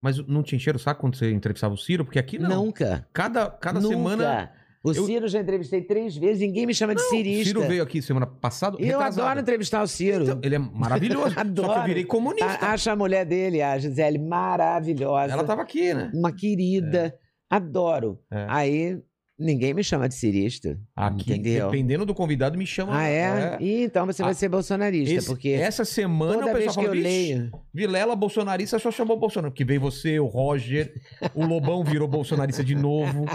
Mas 0.02 0.18
não 0.28 0.44
te 0.44 0.56
encheram 0.56 0.78
o 0.78 0.80
saco 0.80 1.02
quando 1.02 1.16
você 1.16 1.32
entrevistava 1.32 1.74
o 1.74 1.78
Ciro? 1.78 2.04
Porque 2.06 2.20
aqui 2.20 2.38
não. 2.38 2.66
Nunca. 2.66 3.08
Cada, 3.14 3.50
cada 3.50 3.80
nunca. 3.80 3.96
semana. 3.96 4.52
O 4.84 4.92
eu- 4.92 5.06
Ciro 5.06 5.28
já 5.28 5.40
entrevistei 5.40 5.82
três 5.82 6.16
vezes, 6.16 6.42
ninguém 6.42 6.68
me 6.68 6.74
chama 6.76 6.94
de 6.94 7.02
O 7.02 7.10
cirista. 7.10 7.46
Ciro 7.46 7.62
veio 7.62 7.82
aqui 7.82 8.02
semana 8.04 8.28
passada. 8.28 8.78
E 8.80 8.88
eu 8.88 9.00
adoro 9.00 9.40
entrevistar 9.40 9.82
o 9.82 9.88
Ciro. 9.88 10.24
Então, 10.26 10.40
ele 10.44 10.54
é 10.56 10.60
maravilhoso. 10.60 11.30
Só 11.34 11.42
que 11.44 11.48
eu 11.60 11.64
Adoro. 11.64 11.84
virei 11.88 12.06
comunista. 12.06 12.46
A- 12.46 12.74
acho 12.74 12.92
a 12.92 12.96
mulher 12.96 13.26
dele, 13.26 13.64
a 13.64 13.80
Gisele, 13.80 14.20
maravilhosa. 14.20 15.34
Ela 15.34 15.44
tava 15.44 15.64
aqui, 15.64 15.92
né? 15.92 16.12
Uma 16.14 16.32
querida. 16.32 17.18
Adoro. 17.56 18.20
É. 18.32 18.46
Aí, 18.50 19.00
ninguém 19.38 19.74
me 19.74 19.84
chama 19.84 20.08
de 20.08 20.16
cirista. 20.16 20.80
Aqui, 20.96 21.34
entendeu? 21.34 21.70
dependendo 21.70 22.06
do 22.06 22.14
convidado, 22.16 22.58
me 22.58 22.66
chama. 22.66 22.98
Ah, 22.98 23.08
é? 23.08 23.58
Ih, 23.60 23.84
então 23.84 24.06
você 24.06 24.24
vai 24.24 24.32
Ah, 24.32 24.36
ser 24.36 24.48
bolsonarista, 24.48 25.14
Esse- 25.14 25.28
porque 25.28 25.50
Essa 25.50 25.84
semana 25.84 26.34
toda 26.40 26.52
o 26.52 26.54
vez 26.54 26.66
pessoal 26.68 26.86
que 26.86 26.90
eu 26.90 26.96
falou, 26.96 27.04
"Vixe, 27.04 27.34
leio... 27.34 27.52
Vilela 27.74 28.16
bolsonarista 28.16 28.80
só 28.80 28.90
chamou 28.92 29.20
Bolsonaro. 29.20 29.52
Porque 29.52 29.66
veio 29.66 29.82
você, 29.82 30.18
o 30.22 30.26
Roger, 30.26 30.94
o 31.34 31.46
Lobão 31.46 31.84
virou 31.84 32.08
bolsonarista 32.08 32.64
de 32.64 32.76
novo. 32.76 33.26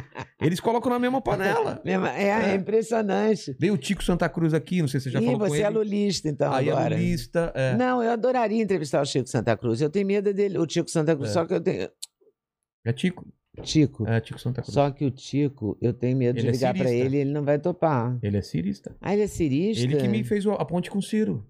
Eles 0.40 0.58
colocam 0.58 0.90
na 0.90 0.98
mesma 0.98 1.20
panela. 1.20 1.82
É, 1.84 1.92
é 2.24 2.52
É. 2.52 2.54
impressionante. 2.54 3.54
Veio 3.60 3.74
o 3.74 3.78
Tico 3.78 4.02
Santa 4.02 4.26
Cruz 4.26 4.54
aqui, 4.54 4.80
não 4.80 4.88
sei 4.88 5.00
se 5.00 5.04
você 5.04 5.10
já 5.10 5.20
Ih, 5.20 5.26
falou 5.26 5.40
você 5.48 5.60
é 5.60 5.68
lulista, 5.68 6.28
então, 6.30 6.50
Aí 6.54 6.70
agora. 6.70 6.94
é 6.94 6.98
lulista. 6.98 7.52
É. 7.54 7.76
Não, 7.76 8.02
eu 8.02 8.10
adoraria 8.10 8.62
entrevistar 8.62 9.02
o 9.02 9.04
Chico 9.04 9.28
Santa 9.28 9.54
Cruz. 9.54 9.82
Eu 9.82 9.90
tenho 9.90 10.06
medo 10.06 10.32
dele, 10.32 10.56
o 10.58 10.66
Chico 10.66 10.90
Santa 10.90 11.14
Cruz, 11.14 11.28
É. 11.28 11.32
só 11.34 11.44
que 11.44 11.52
eu 11.52 11.60
tenho... 11.60 11.90
É 12.86 12.92
Tico. 12.94 13.26
Tico, 13.60 14.06
É 14.08 14.20
Tico 14.20 14.40
Santa 14.40 14.62
Cruz. 14.62 14.74
só 14.74 14.90
que 14.90 15.04
o 15.04 15.10
Tico, 15.10 15.76
eu 15.80 15.92
tenho 15.92 16.16
medo 16.16 16.36
Ele 16.38 16.42
de 16.42 16.48
é 16.48 16.52
ligar 16.52 16.74
pra 16.74 16.84
cirista. 16.86 17.06
ele 17.06 17.16
e 17.16 17.20
ele 17.20 17.30
não 17.32 17.44
vai 17.44 17.58
topar. 17.58 18.18
Ele 18.22 18.36
é 18.36 18.42
cirista. 18.42 18.96
Ah, 19.00 19.12
ele 19.12 19.22
é 19.22 19.26
cirista? 19.26 19.84
Ele 19.84 19.96
que 19.96 20.08
me 20.08 20.24
fez 20.24 20.46
a 20.46 20.64
ponte 20.64 20.90
com 20.90 20.98
o 20.98 21.02
Ciro. 21.02 21.46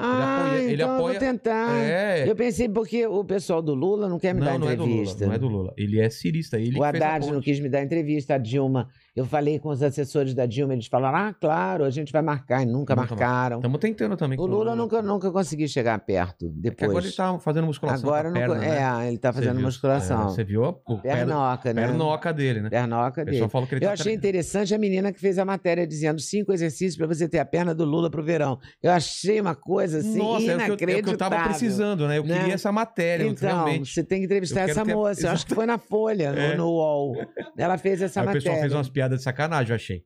Ah, 0.00 0.46
apoia- 0.46 0.62
ele 0.62 0.74
então 0.74 0.88
eu 0.90 0.94
apoia- 0.94 1.18
vou 1.18 1.28
tentar. 1.28 1.74
é. 1.82 2.30
Eu 2.30 2.36
pensei 2.36 2.68
porque 2.68 3.04
o 3.04 3.24
pessoal 3.24 3.60
do 3.60 3.74
Lula 3.74 4.08
não 4.08 4.16
quer 4.16 4.32
me 4.32 4.38
não, 4.38 4.46
dar 4.46 4.56
não 4.58 4.70
é 4.70 4.76
do 4.76 4.82
Lula. 4.84 4.92
entrevista. 4.94 5.26
Não 5.26 5.32
é 5.32 5.38
do 5.38 5.48
Lula. 5.48 5.74
Ele 5.76 5.98
é 6.00 6.08
cirista. 6.08 6.56
Ele 6.56 6.78
o 6.78 6.84
Haddad 6.84 7.26
não 7.32 7.40
quis 7.40 7.58
me 7.58 7.68
dar 7.68 7.82
entrevista, 7.82 8.36
a 8.36 8.38
Dilma. 8.38 8.88
Eu 9.18 9.26
falei 9.26 9.58
com 9.58 9.68
os 9.70 9.82
assessores 9.82 10.32
da 10.32 10.46
Dilma, 10.46 10.72
eles 10.74 10.86
falaram: 10.86 11.18
ah, 11.18 11.34
claro, 11.34 11.84
a 11.84 11.90
gente 11.90 12.12
vai 12.12 12.22
marcar, 12.22 12.62
e 12.62 12.66
nunca, 12.66 12.94
Nunca 12.94 13.14
marcaram. 13.16 13.56
Estamos 13.56 13.78
tentando 13.80 14.16
também. 14.16 14.38
O 14.38 14.46
Lula 14.46 14.76
nunca, 14.76 15.02
nunca 15.02 15.30
consegui 15.32 15.66
chegar 15.66 15.98
perto 15.98 16.46
É 16.46 16.48
que 16.48 16.54
depois. 16.60 16.90
agora 16.90 17.04
ele 17.06 17.14
tá 17.14 17.38
fazendo 17.40 17.66
musculação 17.66 18.08
Agora 18.08 18.28
a 18.28 18.32
não. 18.32 18.54
né? 18.56 18.68
É, 19.04 19.08
ele 19.08 19.18
tá 19.18 19.32
Você 19.32 19.38
fazendo 19.40 19.56
viu? 19.56 19.64
musculação. 19.66 20.20
É, 20.22 20.24
você 20.28 20.44
viu 20.44 20.64
a- 20.64 20.68
o 20.86 20.98
Pernoca, 20.98 21.72
né? 21.74 21.86
pernoca 21.86 22.32
dele, 22.32 22.60
né? 22.60 22.70
Pernoca 22.70 23.22
O 23.22 23.24
dele. 23.24 23.38
Eu 23.40 23.48
tá 23.48 23.92
achei 23.92 24.04
tre- 24.04 24.12
interessante 24.14 24.74
a 24.74 24.78
menina 24.78 25.12
que 25.12 25.18
fez 25.20 25.38
a 25.38 25.44
matéria 25.44 25.86
dizendo 25.86 26.20
cinco 26.20 26.52
exercícios 26.52 26.96
para 26.96 27.06
você 27.06 27.28
ter 27.28 27.38
a 27.40 27.44
perna 27.44 27.74
do 27.74 27.84
Lula 27.84 28.08
pro 28.10 28.22
verão. 28.22 28.58
Eu 28.82 28.92
achei 28.92 29.40
uma 29.40 29.54
coisa 29.54 29.98
assim 29.98 30.18
Nossa, 30.18 30.28
é 30.28 30.32
o, 30.32 30.36
que 30.36 30.44
eu, 30.44 30.50
é 30.50 30.54
o 30.54 30.56
inacreditável. 30.56 31.02
que 31.02 31.10
eu 31.10 31.16
tava 31.18 31.42
precisando, 31.44 32.06
né? 32.06 32.18
Eu 32.18 32.24
né? 32.24 32.38
queria 32.38 32.54
essa 32.54 32.70
matéria, 32.70 33.24
Então, 33.24 33.48
realmente. 33.48 33.92
você 33.92 34.04
tem 34.04 34.20
que 34.20 34.26
entrevistar 34.26 34.68
essa 34.68 34.84
moça. 34.84 35.26
Eu 35.26 35.30
acho 35.32 35.46
que 35.46 35.54
foi 35.54 35.66
na 35.66 35.78
Folha, 35.78 36.32
no- 36.32 36.38
É. 36.38 36.56
no, 36.56 36.68
UOL. 36.68 37.16
Ela 37.56 37.78
fez 37.78 38.02
essa 38.02 38.20
Aí 38.20 38.24
o 38.24 38.26
matéria. 38.26 38.42
pessoal 38.44 38.60
fez 38.60 38.72
umas 38.72 38.88
piadas 38.88 39.07
de 39.16 39.22
sacanagem, 39.22 39.70
eu 39.70 39.76
achei. 39.76 40.02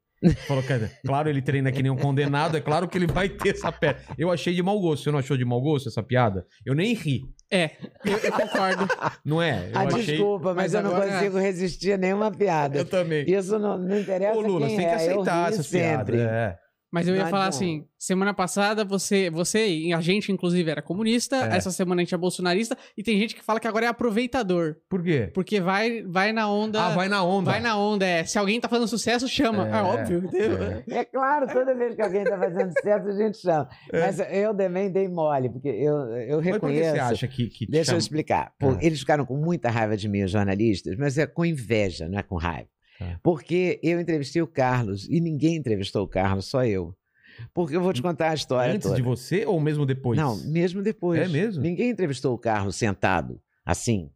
Falou 0.46 0.62
que, 0.62 0.68
claro, 1.04 1.28
ele 1.28 1.42
treina 1.42 1.72
que 1.72 1.82
nem 1.82 1.90
um 1.90 1.96
condenado, 1.96 2.56
é 2.56 2.60
claro 2.60 2.86
que 2.86 2.96
ele 2.96 3.08
vai 3.08 3.28
ter 3.28 3.54
essa 3.56 3.72
perna. 3.72 4.00
Eu 4.16 4.30
achei 4.30 4.54
de 4.54 4.62
mau 4.62 4.80
gosto. 4.80 5.02
Você 5.02 5.10
não 5.10 5.18
achou 5.18 5.36
de 5.36 5.44
mau 5.44 5.60
gosto 5.60 5.88
essa 5.88 6.00
piada? 6.00 6.46
Eu 6.64 6.76
nem 6.76 6.94
ri, 6.94 7.22
É, 7.50 7.72
eu, 8.04 8.16
eu 8.18 8.30
concordo. 8.32 8.86
não 9.24 9.42
é? 9.42 9.68
Eu 9.72 9.78
Ah, 9.78 9.82
achei. 9.82 10.02
desculpa, 10.04 10.54
mas, 10.54 10.72
Mas 10.72 10.74
eu 10.74 10.82
não 10.84 10.94
consigo 10.94 11.38
resistir 11.38 11.92
a 11.94 11.98
nenhuma 11.98 12.30
piada. 12.30 12.78
Eu 12.78 12.84
também. 12.84 13.24
Isso 13.28 13.58
não, 13.58 13.76
não 13.76 13.98
interessa 13.98 14.38
Ô, 14.38 14.42
Lula, 14.42 14.68
quem 14.68 14.76
você 14.76 14.82
tem 14.82 14.86
que 14.86 14.92
é, 14.92 14.94
aceitar 14.94 15.48
essas 15.52 15.66
sempre. 15.66 16.16
piadas. 16.18 16.30
É. 16.32 16.58
Mas 16.92 17.08
eu 17.08 17.16
ia 17.16 17.26
falar 17.26 17.46
assim, 17.46 17.86
semana 17.98 18.34
passada 18.34 18.84
você, 18.84 19.30
você 19.30 19.66
e 19.66 19.92
a 19.94 20.00
gente, 20.02 20.30
inclusive, 20.30 20.70
era 20.70 20.82
comunista, 20.82 21.36
É. 21.36 21.56
essa 21.56 21.70
semana 21.70 22.02
a 22.02 22.04
gente 22.04 22.14
é 22.14 22.18
bolsonarista, 22.18 22.76
e 22.96 23.02
tem 23.02 23.18
gente 23.18 23.34
que 23.34 23.42
fala 23.42 23.58
que 23.58 23.66
agora 23.66 23.86
é 23.86 23.88
aproveitador. 23.88 24.76
Por 24.90 25.02
quê? 25.02 25.30
Porque 25.32 25.58
vai, 25.60 26.02
vai 26.02 26.32
na 26.32 26.46
onda. 26.52 26.84
Ah, 26.84 26.90
vai 26.90 27.08
na 27.08 27.22
onda. 27.24 27.50
vai 27.50 27.60
na 27.60 27.76
onda, 27.78 28.04
é. 28.06 28.24
Se 28.24 28.38
alguém 28.38 28.60
tá 28.60 28.68
fazendo 28.68 28.88
sucesso, 28.88 29.26
chama. 29.26 29.66
É, 29.68 29.72
É, 29.78 29.82
óbvio. 29.82 30.18
entendeu? 30.18 30.62
é. 30.62 30.82
É 30.88 31.04
claro, 31.04 31.46
toda 31.46 31.74
vez 31.74 31.94
que 31.94 32.02
alguém 32.02 32.22
está 32.24 32.38
fazendo 32.38 32.72
certo, 32.82 33.08
a 33.08 33.12
gente 33.12 33.38
chama. 33.38 33.68
Mas 33.90 34.20
eu 34.30 34.54
também 34.54 34.90
dei 34.92 35.08
mole, 35.08 35.48
porque 35.48 35.68
eu, 35.68 35.96
eu 36.16 36.36
Mas 36.42 36.58
por 36.58 36.68
que 36.68 36.76
reconheço. 36.76 36.90
você 36.94 36.98
acha 37.00 37.26
que, 37.28 37.46
que 37.48 37.66
Deixa 37.66 37.80
eu 37.90 37.94
chama? 37.94 37.98
explicar. 37.98 38.52
Pô, 38.58 38.70
Ah. 38.72 38.78
Eles 38.82 39.00
ficaram 39.00 39.24
com 39.24 39.36
muita 39.36 39.70
raiva 39.70 39.96
de 39.96 40.08
mim, 40.08 40.22
os 40.24 40.30
jornalistas, 40.30 40.94
mas 40.98 41.16
é 41.16 41.26
com 41.26 41.44
inveja, 41.44 42.06
não 42.08 42.18
é 42.18 42.22
com 42.22 42.36
raiva. 42.36 42.68
Tá. 43.10 43.20
Porque 43.22 43.80
eu 43.82 44.00
entrevistei 44.00 44.40
o 44.42 44.46
Carlos 44.46 45.08
e 45.08 45.20
ninguém 45.20 45.56
entrevistou 45.56 46.04
o 46.04 46.08
Carlos, 46.08 46.46
só 46.46 46.64
eu. 46.64 46.94
Porque 47.54 47.74
eu 47.74 47.80
vou 47.80 47.92
te 47.92 48.02
contar 48.02 48.30
a 48.30 48.34
história 48.34 48.74
Antes 48.74 48.84
toda. 48.86 48.96
de 48.96 49.02
você 49.02 49.44
ou 49.46 49.58
mesmo 49.60 49.86
depois? 49.86 50.18
Não, 50.18 50.36
mesmo 50.44 50.82
depois. 50.82 51.20
É 51.20 51.28
mesmo? 51.28 51.62
Ninguém 51.62 51.90
entrevistou 51.90 52.34
o 52.34 52.38
Carlos 52.38 52.76
sentado, 52.76 53.40
assim, 53.64 54.10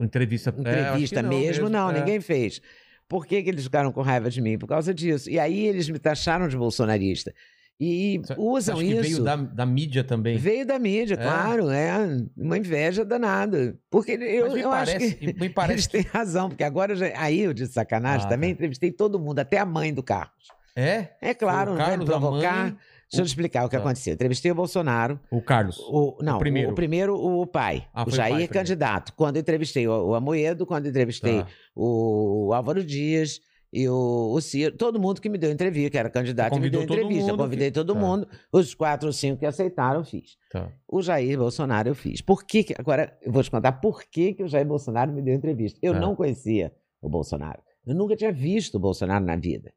Entrevista. 0.00 0.50
é, 0.50 0.52
acho 0.52 0.62
que 0.62 0.70
entrevista 0.70 1.22
mesmo, 1.22 1.68
não, 1.68 1.90
é. 1.90 1.98
ninguém 1.98 2.20
fez. 2.20 2.62
Por 3.08 3.26
que, 3.26 3.42
que 3.42 3.50
eles 3.50 3.64
ficaram 3.64 3.92
com 3.92 4.00
raiva 4.00 4.30
de 4.30 4.40
mim? 4.40 4.56
Por 4.56 4.66
causa 4.66 4.94
disso. 4.94 5.28
E 5.28 5.38
aí 5.38 5.66
eles 5.66 5.88
me 5.90 5.98
taxaram 5.98 6.48
de 6.48 6.56
bolsonarista. 6.56 7.34
E 7.80 8.20
usam 8.38 8.76
acha 8.76 8.84
que 8.84 8.92
isso. 8.92 9.02
veio 9.02 9.24
da, 9.24 9.34
da 9.36 9.66
mídia 9.66 10.04
também. 10.04 10.36
Veio 10.38 10.64
da 10.64 10.78
mídia, 10.78 11.14
É? 11.14 11.16
claro, 11.16 11.68
é 11.68 11.90
uma 12.36 12.56
inveja 12.56 13.04
danada. 13.04 13.76
Porque 13.90 14.12
eu, 14.12 14.44
Mas 14.46 14.54
me 14.54 14.60
eu 14.60 14.70
acho 14.70 14.92
parece, 14.92 15.14
que 15.16 15.32
me 15.40 15.48
parece 15.50 15.74
eles 15.74 15.86
têm 15.88 16.02
razão, 16.02 16.48
porque 16.48 16.62
agora 16.62 16.92
eu 16.92 16.96
já, 16.96 17.06
aí 17.16 17.40
eu 17.40 17.52
de 17.52 17.66
sacanagem 17.66 18.26
Ah, 18.26 18.28
também 18.30 18.50
tá. 18.50 18.54
entrevistei 18.54 18.92
todo 18.92 19.18
mundo, 19.18 19.40
até 19.40 19.58
a 19.58 19.66
mãe 19.66 19.92
do 19.92 20.02
Carlos. 20.02 20.46
É? 20.76 21.08
É 21.20 21.34
claro, 21.34 21.72
o 21.72 21.76
não 21.76 21.84
vai 21.84 21.96
me 21.96 22.02
a 22.04 22.06
provocar. 22.06 22.62
mãe, 22.64 22.76
Deixa 23.10 23.20
eu 23.20 23.26
explicar 23.26 23.66
o 23.66 23.68
que 23.68 23.76
Tá. 23.76 23.82
aconteceu. 23.82 24.14
Entrevistei 24.14 24.50
o 24.50 24.54
Bolsonaro, 24.54 25.20
o 25.30 25.42
Carlos. 25.42 25.76
o, 25.80 26.16
não, 26.22 26.36
o 26.36 26.38
primeiro. 26.38 26.72
primeiro, 26.74 27.14
o, 27.14 27.18
primeiro, 27.18 27.40
o 27.42 27.46
pai, 27.46 27.86
Ah, 27.92 28.04
o 28.04 28.08
o 28.08 28.10
Jair 28.10 28.18
pai 28.20 28.30
primeiro. 28.30 28.52
candidato. 28.54 29.12
Quando 29.14 29.36
eu 29.36 29.40
entrevistei 29.40 29.86
o, 29.86 29.92
o 30.10 30.14
Amoedo, 30.14 30.64
quando 30.64 30.86
eu 30.86 30.90
entrevistei 30.90 31.40
Tá. 31.42 31.46
o 31.76 32.52
Álvaro 32.54 32.82
Dias 32.82 33.40
e 33.72 33.88
o, 33.88 34.32
o 34.34 34.40
Ciro, 34.40 34.76
todo 34.76 35.00
mundo 35.00 35.20
que 35.20 35.28
me 35.30 35.38
deu 35.38 35.50
entrevista, 35.50 35.90
que 35.90 35.96
era 35.98 36.10
candidato, 36.10 36.60
me 36.60 36.68
deu 36.68 36.82
entrevista. 36.82 37.30
Eu 37.30 37.36
convidei 37.38 37.68
que- 37.70 37.74
todo 37.74 37.94
Tá. 37.94 38.00
mundo, 38.00 38.28
os 38.52 38.74
quatro 38.74 39.06
ou 39.08 39.12
cinco 39.12 39.38
que 39.40 39.46
aceitaram, 39.46 40.00
eu 40.00 40.04
fiz. 40.04 40.36
Tá. 40.50 40.70
O 40.86 41.00
Jair 41.00 41.38
Bolsonaro 41.38 41.88
eu 41.88 41.94
fiz. 41.94 42.20
Por 42.20 42.44
que, 42.44 42.64
que- 42.64 42.74
agora 42.78 43.16
eu 43.22 43.32
vou 43.32 43.42
te 43.42 43.50
contar 43.50 43.72
por 43.72 44.02
que, 44.04 44.34
que 44.34 44.42
o 44.42 44.48
Jair 44.48 44.66
Bolsonaro 44.66 45.10
me 45.12 45.22
deu 45.22 45.34
entrevista. 45.34 45.78
Eu 45.82 45.94
Tá. 45.94 46.00
não 46.00 46.14
conhecia 46.14 46.72
o 47.00 47.08
Bolsonaro. 47.08 47.62
Eu 47.86 47.94
nunca 47.94 48.14
tinha 48.14 48.30
visto 48.32 48.74
o 48.74 48.78
Bolsonaro 48.78 49.24
na 49.24 49.36
vida. 49.36 49.72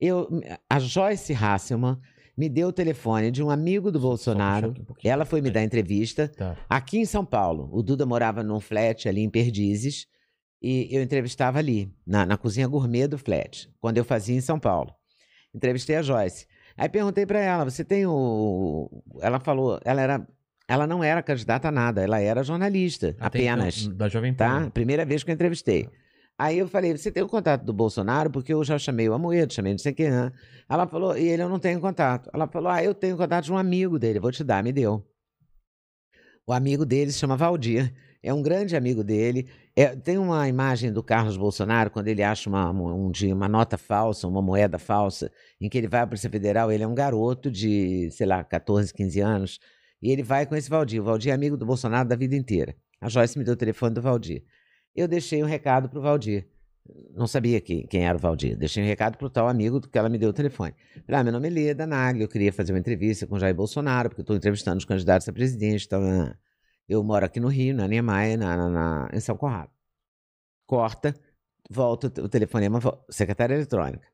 Eu, 0.00 0.28
a 0.68 0.78
Joyce 0.78 1.32
Hasselman 1.34 1.98
me 2.36 2.48
deu 2.48 2.68
o 2.68 2.72
telefone 2.72 3.30
de 3.30 3.42
um 3.42 3.50
amigo 3.50 3.90
do 3.92 4.00
Bolsonaro. 4.00 4.74
um. 4.78 4.94
Ela 5.04 5.24
foi 5.24 5.40
me 5.40 5.50
dar 5.50 5.62
entrevista 5.62 6.28
Tá. 6.28 6.56
aqui 6.68 6.98
em 6.98 7.04
São 7.04 7.24
Paulo. 7.24 7.68
O 7.72 7.82
Duda 7.82 8.04
morava 8.06 8.42
num 8.42 8.60
flat 8.60 9.08
ali 9.08 9.20
em 9.22 9.30
Perdizes 9.30 10.06
e 10.64 10.96
eu 10.96 11.02
entrevistava 11.02 11.58
ali, 11.58 11.92
na, 12.06 12.24
na 12.24 12.38
cozinha 12.38 12.66
gourmet 12.66 13.06
do 13.06 13.18
flat, 13.18 13.70
quando 13.80 13.98
eu 13.98 14.04
fazia 14.04 14.34
em 14.34 14.40
São 14.40 14.58
Paulo. 14.58 14.94
Entrevistei 15.54 15.96
a 15.96 16.02
Joyce. 16.02 16.46
Aí 16.76 16.88
perguntei 16.88 17.26
pra 17.26 17.38
ela, 17.38 17.64
você 17.64 17.84
tem 17.84 18.06
o... 18.06 18.90
Ela 19.20 19.38
falou, 19.38 19.78
ela 19.84 20.00
era... 20.00 20.26
Ela 20.66 20.86
não 20.86 21.04
era 21.04 21.22
candidata 21.22 21.68
a 21.68 21.70
nada, 21.70 22.02
ela 22.02 22.18
era 22.18 22.42
jornalista, 22.42 23.14
Até 23.20 23.46
apenas 23.46 23.82
então, 23.82 23.96
Da 23.98 24.08
Jovem 24.08 24.32
tá? 24.32 24.60
Pan. 24.60 24.70
Primeira 24.70 25.04
vez 25.04 25.22
que 25.22 25.30
eu 25.30 25.34
entrevistei. 25.34 25.90
Aí 26.38 26.58
eu 26.58 26.66
falei, 26.66 26.96
você 26.96 27.12
tem 27.12 27.22
o 27.22 27.28
contato 27.28 27.64
do 27.64 27.72
Bolsonaro? 27.72 28.30
Porque 28.30 28.54
eu 28.54 28.64
já 28.64 28.78
chamei 28.78 29.06
o 29.06 29.12
Amoedo, 29.12 29.52
chamei 29.52 29.72
não 29.72 29.78
sei 29.78 29.92
quem. 29.92 30.10
né? 30.10 30.32
Ela 30.68 30.86
falou, 30.86 31.18
e 31.18 31.28
ele 31.28 31.42
eu 31.42 31.50
não 31.50 31.58
tenho 31.58 31.78
contato. 31.80 32.30
Ela 32.32 32.48
falou, 32.48 32.70
ah, 32.70 32.82
eu 32.82 32.94
tenho 32.94 33.14
contato 33.16 33.44
de 33.44 33.52
um 33.52 33.58
amigo 33.58 33.98
dele, 33.98 34.18
vou 34.18 34.32
te 34.32 34.42
dar, 34.42 34.64
me 34.64 34.72
deu. 34.72 35.06
O 36.46 36.52
amigo 36.52 36.84
dele 36.86 37.12
se 37.12 37.18
chama 37.18 37.36
Valdir, 37.36 37.94
é 38.22 38.32
um 38.32 38.42
grande 38.42 38.74
amigo 38.74 39.04
dele. 39.04 39.46
É, 39.76 39.96
tem 39.96 40.18
uma 40.18 40.48
imagem 40.48 40.92
do 40.92 41.02
Carlos 41.02 41.36
Bolsonaro, 41.36 41.90
quando 41.90 42.06
ele 42.06 42.22
acha 42.22 42.48
uma, 42.48 42.70
um 42.70 43.10
dia 43.10 43.34
uma 43.34 43.48
nota 43.48 43.76
falsa, 43.76 44.28
uma 44.28 44.40
moeda 44.40 44.78
falsa, 44.78 45.32
em 45.60 45.68
que 45.68 45.76
ele 45.76 45.88
vai 45.88 46.02
à 46.02 46.06
Polícia 46.06 46.30
Federal, 46.30 46.70
ele 46.70 46.84
é 46.84 46.86
um 46.86 46.94
garoto 46.94 47.50
de, 47.50 48.08
sei 48.12 48.24
lá, 48.24 48.44
14, 48.44 48.94
15 48.94 49.20
anos, 49.20 49.58
e 50.00 50.12
ele 50.12 50.22
vai 50.22 50.46
com 50.46 50.54
esse 50.54 50.70
Valdir. 50.70 51.00
O 51.00 51.04
Valdir 51.04 51.32
é 51.32 51.34
amigo 51.34 51.56
do 51.56 51.66
Bolsonaro 51.66 52.08
da 52.08 52.14
vida 52.14 52.36
inteira. 52.36 52.76
A 53.00 53.08
Joyce 53.08 53.36
me 53.36 53.44
deu 53.44 53.54
o 53.54 53.56
telefone 53.56 53.94
do 53.94 54.00
Valdir. 54.00 54.44
Eu 54.94 55.08
deixei 55.08 55.42
um 55.42 55.46
recado 55.46 55.88
pro 55.88 56.00
Valdir. 56.00 56.46
Não 57.16 57.26
sabia 57.26 57.60
quem, 57.60 57.84
quem 57.86 58.06
era 58.06 58.16
o 58.16 58.20
Valdir. 58.20 58.56
Deixei 58.56 58.82
um 58.82 58.86
recado 58.86 59.16
pro 59.18 59.28
tal 59.28 59.48
amigo 59.48 59.80
que 59.80 59.98
ela 59.98 60.08
me 60.08 60.18
deu 60.18 60.30
o 60.30 60.32
telefone. 60.32 60.72
Ah, 61.08 61.24
meu 61.24 61.32
nome 61.32 61.48
é 61.48 61.50
Leda 61.50 61.86
Nagli, 61.86 62.22
eu 62.22 62.28
queria 62.28 62.52
fazer 62.52 62.72
uma 62.72 62.78
entrevista 62.78 63.26
com 63.26 63.34
o 63.34 63.40
Jair 63.40 63.54
Bolsonaro, 63.54 64.08
porque 64.10 64.20
estou 64.20 64.36
entrevistando 64.36 64.78
os 64.78 64.84
candidatos 64.84 65.28
a 65.28 65.32
presidente. 65.32 65.88
Ah, 65.92 66.36
eu 66.88 67.02
moro 67.02 67.24
aqui 67.24 67.40
no 67.40 67.48
Rio, 67.48 67.74
na 67.74 67.86
Niemeyer, 67.88 68.38
na, 68.38 68.56
na, 68.56 68.68
na- 68.68 69.10
em 69.12 69.20
São 69.20 69.36
Conrado. 69.36 69.70
Corta, 70.66 71.14
volta 71.70 72.06
o 72.22 72.28
telefonema, 72.28 72.80
secretária 73.10 73.54
eletrônica. 73.54 74.06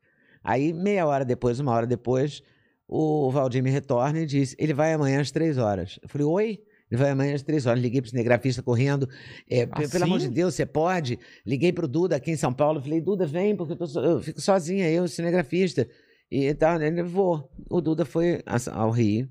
Aí, 0.43 0.73
meia 0.73 1.05
hora 1.05 1.23
depois, 1.23 1.59
uma 1.59 1.71
hora 1.71 1.87
depois, 1.87 2.41
o 2.87 3.29
Valdir 3.31 3.63
me 3.63 3.69
retorna 3.69 4.19
e 4.19 4.25
diz: 4.25 4.55
ele 4.59 4.73
vai 4.73 4.93
amanhã 4.93 5.21
às 5.21 5.31
três 5.31 5.57
horas. 5.57 5.99
Eu 6.01 6.09
falei, 6.09 6.25
oi? 6.27 6.59
Ele 6.89 6.99
vai 6.99 7.11
amanhã 7.11 7.33
às 7.35 7.41
três 7.41 7.65
horas. 7.65 7.81
Liguei 7.81 8.01
para 8.01 8.07
o 8.07 8.09
cinegrafista 8.09 8.61
correndo. 8.61 9.07
É, 9.49 9.65
pe- 9.65 9.87
Pelo 9.87 10.03
amor 10.03 10.19
de 10.19 10.25
Assim? 10.25 10.33
Deus, 10.33 10.55
você 10.55 10.65
pode? 10.65 11.17
Liguei 11.45 11.71
para 11.71 11.85
o 11.85 11.87
Duda 11.87 12.17
aqui 12.17 12.31
em 12.31 12.35
São 12.35 12.51
Paulo. 12.53 12.81
Falei, 12.81 12.99
Duda, 12.99 13.25
vem, 13.25 13.55
porque 13.55 13.73
eu, 13.73 13.77
tô 13.77 13.99
eu 14.01 14.21
fico 14.21 14.41
sozinha, 14.41 14.89
eu, 14.89 15.07
cinegrafista. 15.07 15.87
E 16.29 16.53
tal, 16.53 16.81
ele 16.81 17.01
vou. 17.01 17.49
O 17.69 17.79
Duda 17.79 18.03
foi 18.03 18.41
ao 18.73 18.91
Rio 18.91 19.29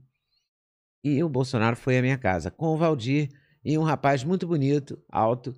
e 1.03 1.23
o 1.23 1.29
Bolsonaro 1.29 1.77
foi 1.77 1.99
à 1.99 2.03
minha 2.03 2.19
casa 2.19 2.51
com 2.51 2.67
o 2.67 2.77
Valdir 2.77 3.29
e 3.65 3.77
um 3.79 3.83
rapaz 3.83 4.23
muito 4.25 4.47
bonito, 4.47 4.99
alto, 5.11 5.55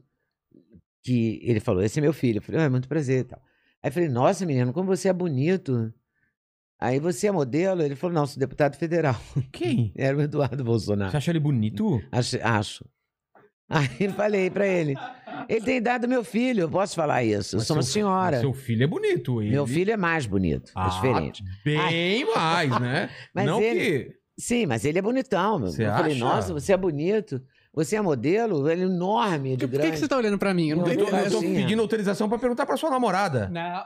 que 1.02 1.40
ele 1.42 1.60
falou: 1.60 1.82
Esse 1.82 1.98
é 1.98 2.02
meu 2.02 2.12
filho. 2.12 2.38
Eu 2.38 2.42
falei: 2.42 2.60
ah, 2.60 2.64
é 2.64 2.68
muito 2.68 2.88
prazer 2.88 3.20
e 3.20 3.24
tal. 3.24 3.40
Aí 3.82 3.88
eu 3.88 3.92
falei: 3.92 4.08
Nossa, 4.08 4.46
menino, 4.46 4.72
como 4.72 4.86
você 4.86 5.08
é 5.08 5.12
bonito. 5.12 5.92
Aí 6.80 6.98
você 6.98 7.28
é 7.28 7.32
modelo? 7.32 7.82
Ele 7.82 7.94
falou: 7.96 8.14
Não, 8.14 8.26
sou 8.26 8.38
deputado 8.40 8.76
federal. 8.76 9.16
Quem? 9.52 9.92
Era 9.96 10.16
o 10.16 10.20
Eduardo 10.22 10.62
Bolsonaro. 10.64 11.10
Você 11.10 11.16
acha 11.16 11.30
ele 11.30 11.40
bonito? 11.40 12.00
Acho. 12.10 12.36
acho. 12.42 12.84
Aí 13.68 14.08
falei 14.14 14.50
pra 14.50 14.66
ele: 14.66 14.94
Ele 15.48 15.64
tem 15.64 15.76
idade 15.78 16.02
do 16.02 16.08
meu 16.08 16.22
filho, 16.22 16.62
eu 16.62 16.68
posso 16.70 16.94
falar 16.94 17.24
isso. 17.24 17.56
Eu 17.56 17.58
Mas 17.60 17.66
sou 17.66 17.76
uma 17.76 17.82
seu- 17.82 17.92
senhora. 17.92 18.40
Seu 18.40 18.52
filho 18.52 18.84
é 18.84 18.86
bonito. 18.86 19.40
Ele... 19.40 19.50
Meu 19.50 19.66
filho 19.66 19.92
é 19.92 19.96
mais 19.96 20.26
bonito, 20.26 20.68
é 20.70 20.72
Ah, 20.74 20.88
diferente. 20.88 21.42
Bem 21.64 22.24
mais, 22.34 22.70
né? 22.80 23.08
Mas 23.34 23.46
Não 23.46 23.60
ele- 23.62 24.04
que... 24.04 24.21
Sim, 24.38 24.66
mas 24.66 24.84
ele 24.84 24.98
é 24.98 25.02
bonitão. 25.02 25.58
meu. 25.58 25.68
Você 25.68 25.84
eu 25.86 25.90
falei: 25.92 26.12
acha? 26.12 26.24
Nossa, 26.24 26.52
você 26.54 26.72
é 26.72 26.76
bonito. 26.76 27.40
Você 27.74 27.96
é 27.96 28.00
modelo? 28.02 28.68
Ele 28.68 28.82
é 28.82 28.84
enorme, 28.84 29.56
de 29.56 29.66
Por 29.66 29.70
que, 29.72 29.76
grande. 29.78 29.92
que 29.92 29.98
você 29.98 30.08
tá 30.08 30.16
olhando 30.16 30.38
pra 30.38 30.52
mim? 30.52 30.68
Eu 30.70 30.76
não 30.76 30.86
Eu 30.86 30.96
tô 30.98 31.04
eu 31.04 31.30
tô 31.30 31.38
Assim, 31.38 31.54
pedindo 31.54 31.80
autorização 31.80 32.28
pra 32.28 32.38
perguntar 32.38 32.66
pra 32.66 32.76
sua 32.76 32.90
namorada. 32.90 33.48
Não. 33.48 33.84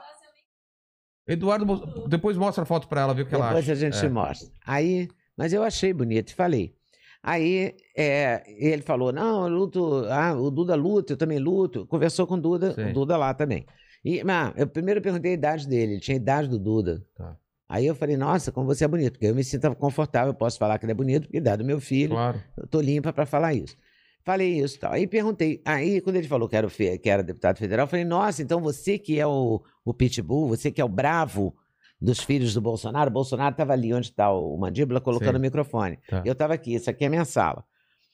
Eduardo, 1.27 2.05
depois 2.07 2.37
mostra 2.37 2.63
a 2.63 2.65
foto 2.65 2.87
pra 2.87 3.01
ela, 3.01 3.13
ver 3.13 3.23
o 3.23 3.25
que 3.25 3.35
ela 3.35 3.47
Depois 3.47 3.65
acha. 3.65 3.73
a 3.73 3.75
gente 3.75 4.05
É. 4.05 4.09
mostra. 4.09 4.47
Aí, 4.65 5.09
mas 5.35 5.51
eu 5.51 5.61
achei 5.63 5.91
bonito, 5.93 6.33
falei. 6.33 6.73
Aí 7.21 7.75
é, 7.95 8.43
ele 8.47 8.81
falou: 8.81 9.11
não, 9.11 9.43
eu 9.47 9.53
luto, 9.53 10.05
ah, 10.09 10.33
o 10.33 10.49
Duda 10.49 10.75
luta, 10.75 11.13
eu 11.13 11.17
também 11.17 11.39
luto. 11.39 11.85
Conversou 11.87 12.25
com 12.25 12.35
o 12.35 12.41
Duda, 12.41 12.73
Sei. 12.73 12.91
o 12.91 12.93
Duda 12.93 13.17
lá 13.17 13.33
também. 13.33 13.65
E, 14.05 14.23
mas, 14.23 14.53
eu 14.55 14.67
primeiro 14.67 15.01
perguntei 15.01 15.31
a 15.31 15.33
idade 15.33 15.67
dele, 15.67 15.93
ele 15.93 15.99
tinha 16.01 16.15
a 16.15 16.19
idade 16.21 16.47
do 16.47 16.57
Duda. 16.59 17.03
Tá. 17.15 17.35
Aí 17.69 17.85
eu 17.85 17.95
falei, 17.95 18.15
nossa, 18.15 18.51
como 18.51 18.65
você 18.65 18.85
é 18.85 18.87
bonito, 18.87 19.13
porque 19.13 19.25
eu 19.25 19.35
me 19.35 19.43
sinto 19.43 19.75
confortável, 19.75 20.29
eu 20.29 20.33
posso 20.33 20.57
falar 20.57 20.79
que 20.79 20.85
ele 20.85 20.93
é 20.93 20.95
bonito, 20.95 21.23
porque 21.23 21.37
a 21.37 21.41
idade 21.41 21.63
do 21.63 21.65
meu 21.65 21.81
filho, 21.81 22.11
Claro. 22.11 22.41
eu 22.55 22.65
tô 22.67 22.79
limpa 22.79 23.11
para 23.11 23.25
falar 23.25 23.53
isso. 23.53 23.75
Falei 24.23 24.59
isso 24.61 24.75
e 24.75 24.79
tal. 24.79 24.91
Aí 24.93 25.07
perguntei. 25.07 25.61
Aí, 25.65 26.01
quando 26.01 26.17
ele 26.17 26.27
falou 26.27 26.49
que 26.49 26.55
era, 26.55 26.67
que 26.69 27.09
era 27.09 27.23
deputado 27.23 27.57
federal, 27.57 27.85
eu 27.85 27.89
falei, 27.89 28.03
nossa, 28.05 28.41
então 28.41 28.61
você 28.61 28.97
que 28.97 29.19
é 29.19 29.25
o, 29.25 29.61
o 29.85 29.93
pitbull, 29.93 30.47
você 30.49 30.69
que 30.71 30.81
é 30.81 30.85
o 30.85 30.89
bravo 30.89 31.55
dos 31.99 32.19
filhos 32.19 32.53
do 32.53 32.61
Bolsonaro. 32.61 33.09
O 33.09 33.13
Bolsonaro 33.13 33.51
estava 33.53 33.73
ali 33.73 33.93
onde 33.93 34.07
está 34.07 34.31
o 34.31 34.57
mandíbula, 34.57 35.01
colocando 35.01 35.31
Sei. 35.31 35.39
o 35.39 35.41
microfone. 35.41 35.97
Tá. 36.09 36.21
Eu 36.25 36.33
estava 36.33 36.53
aqui, 36.53 36.73
isso 36.75 36.89
aqui 36.89 37.05
é 37.05 37.09
minha 37.09 37.25
sala. 37.25 37.63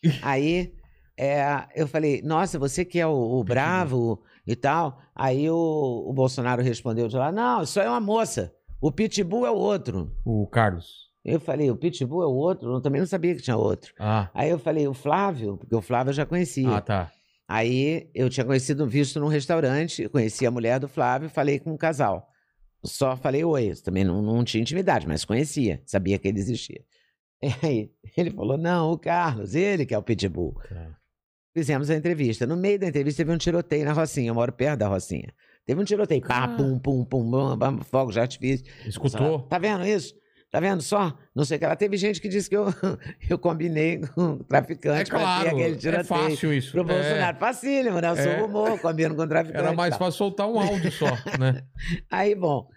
Aí 0.21 0.73
é, 1.17 1.43
eu 1.75 1.87
falei, 1.87 2.21
nossa, 2.23 2.57
você 2.57 2.85
que 2.85 2.99
é 2.99 3.07
o, 3.07 3.11
o 3.39 3.43
bravo 3.43 4.21
e 4.47 4.55
tal. 4.55 4.99
Aí 5.15 5.49
o, 5.49 6.05
o 6.07 6.13
Bolsonaro 6.13 6.61
respondeu 6.61 7.07
de 7.07 7.15
lá, 7.17 7.31
não, 7.31 7.63
isso 7.63 7.79
é 7.79 7.89
uma 7.89 7.99
moça. 7.99 8.53
O 8.83 8.91
pitbull 8.91 9.45
é 9.45 9.49
o 9.49 9.55
outro. 9.55 10.11
O 10.25 10.45
Carlos. 10.45 11.09
Eu 11.23 11.39
falei, 11.39 11.71
o 11.71 11.75
pitbull 11.77 12.21
é 12.21 12.25
o 12.25 12.33
outro? 12.35 12.73
Eu 12.73 12.81
também 12.81 12.99
não 12.99 13.07
sabia 13.07 13.33
que 13.33 13.41
tinha 13.41 13.55
outro. 13.55 13.93
Ah, 13.97 14.29
Aí 14.33 14.49
eu 14.49 14.59
falei, 14.59 14.85
o 14.89 14.93
Flávio, 14.93 15.55
porque 15.55 15.73
o 15.73 15.81
Flávio 15.81 16.09
eu 16.09 16.13
já 16.13 16.25
conhecia. 16.25 16.69
ah 16.69 16.81
tá. 16.81 17.09
Aí 17.47 18.09
eu 18.13 18.29
tinha 18.29 18.45
conhecido, 18.45 18.85
visto 18.85 19.21
num 19.21 19.27
restaurante, 19.27 20.09
conheci 20.09 20.45
a 20.45 20.51
mulher 20.51 20.81
do 20.81 20.89
Flávio, 20.89 21.29
falei 21.29 21.59
com 21.59 21.71
um 21.71 21.77
casal. 21.77 22.27
Só 22.83 23.15
falei 23.15 23.45
oi, 23.45 23.71
também 23.81 24.03
não, 24.03 24.21
não 24.21 24.43
tinha 24.43 24.61
intimidade, 24.61 25.07
mas 25.07 25.23
conhecia, 25.23 25.81
sabia 25.85 26.19
que 26.19 26.27
ele 26.27 26.39
existia. 26.39 26.83
E 27.41 27.65
aí 27.65 27.91
ele 28.17 28.31
falou: 28.31 28.57
não, 28.57 28.91
o 28.91 28.97
Carlos, 28.97 29.55
ele 29.55 29.85
que 29.85 29.93
é 29.93 29.97
o 29.97 30.03
Pitbull. 30.03 30.55
Tá. 30.67 30.97
Fizemos 31.53 31.89
a 31.89 31.95
entrevista. 31.95 32.45
No 32.45 32.57
meio 32.57 32.79
da 32.79 32.87
entrevista 32.87 33.23
teve 33.23 33.33
um 33.33 33.37
tiroteio 33.37 33.85
na 33.85 33.93
Rocinha, 33.93 34.29
eu 34.29 34.35
moro 34.35 34.51
perto 34.51 34.79
da 34.79 34.87
Rocinha. 34.87 35.33
Teve 35.65 35.81
um 35.81 35.85
tiroteio, 35.85 36.21
pá, 36.21 36.43
Ah. 36.43 36.47
pum, 36.57 36.77
pum, 36.77 37.05
pum, 37.05 37.29
bum, 37.29 37.57
bum, 37.57 37.81
fogo 37.83 38.11
de 38.11 38.19
artifício. 38.19 38.65
Escutou? 38.85 39.39
Tá 39.43 39.57
vendo 39.57 39.85
isso? 39.85 40.13
Tá 40.53 40.59
vendo 40.59 40.83
só? 40.83 41.11
Não 41.33 41.43
sei 41.43 41.55
o 41.55 41.59
que 41.59 41.65
ela. 41.65 41.75
Teve 41.75 41.97
gente 41.97 42.21
que 42.21 42.29
disse 42.29 42.47
que 42.47 42.55
eu, 42.55 42.67
eu 43.27 43.39
combinei 43.39 44.01
com 44.13 44.33
o 44.33 44.43
traficante 44.43 45.01
É 45.11 45.17
claro, 45.17 45.49
aquele 45.49 45.95
é 45.95 46.03
fácil 46.03 46.53
isso. 46.53 46.73
Pro 46.73 46.81
É. 46.81 46.83
Bolsonaro. 46.83 47.37
Facílimo, 47.39 47.99
né? 47.99 48.11
Eu 48.11 48.15
sou 48.15 48.25
É. 48.31 48.39
rumor, 48.39 48.79
combino 48.79 49.15
com 49.15 49.23
o 49.23 49.27
traficante. 49.27 49.57
Era 49.65 49.73
mais 49.73 49.89
tal. 49.89 49.99
fácil 49.99 50.17
soltar 50.19 50.47
um 50.47 50.59
áudio 50.59 50.91
só, 50.91 51.07
né? 51.39 51.63
Aí, 52.11 52.35
bom, 52.35 52.67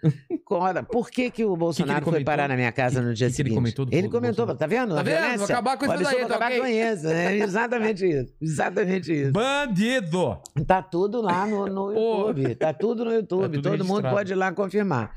por 0.91 1.11
que, 1.11 1.29
que 1.29 1.45
o 1.45 1.55
Bolsonaro 1.55 1.99
foi 2.03 2.13
comentou? 2.13 2.25
parar 2.25 2.49
na 2.49 2.55
minha 2.55 2.71
casa 2.71 2.99
no 2.99 3.13
dia 3.13 3.27
que 3.27 3.35
que 3.35 3.41
ele 3.43 3.49
seguinte? 3.49 3.75
comentou 3.75 3.87
ele 3.91 4.09
comentou, 4.09 4.55
tá 4.55 4.65
vendo? 4.65 4.95
Tá 4.95 5.03
vendo? 5.03 5.35
Vou 5.37 5.45
acabar 5.45 5.77
com 5.77 5.85
isso 5.85 6.03
daí, 6.03 6.15
tá 6.21 6.25
acabar 6.25 6.47
ok? 6.47 6.59
com 6.59 6.65
isso. 6.65 7.07
É 7.07 7.37
exatamente 7.37 8.05
isso. 8.09 8.33
Exatamente 8.41 9.13
isso. 9.21 9.31
Bandido! 9.31 10.41
Tá 10.65 10.81
tudo 10.81 11.21
lá 11.21 11.45
no, 11.45 11.67
no. 11.67 11.91
YouTube. 11.91 12.55
Tá 12.55 12.73
tudo 12.73 13.05
no 13.05 13.13
YouTube. 13.13 13.41
Tá 13.41 13.49
tudo 13.49 13.61
Todo 13.61 13.85
mundo 13.85 13.87
registrado. 13.97 14.15
pode 14.15 14.31
ir 14.31 14.35
lá 14.35 14.51
confirmar. 14.51 15.11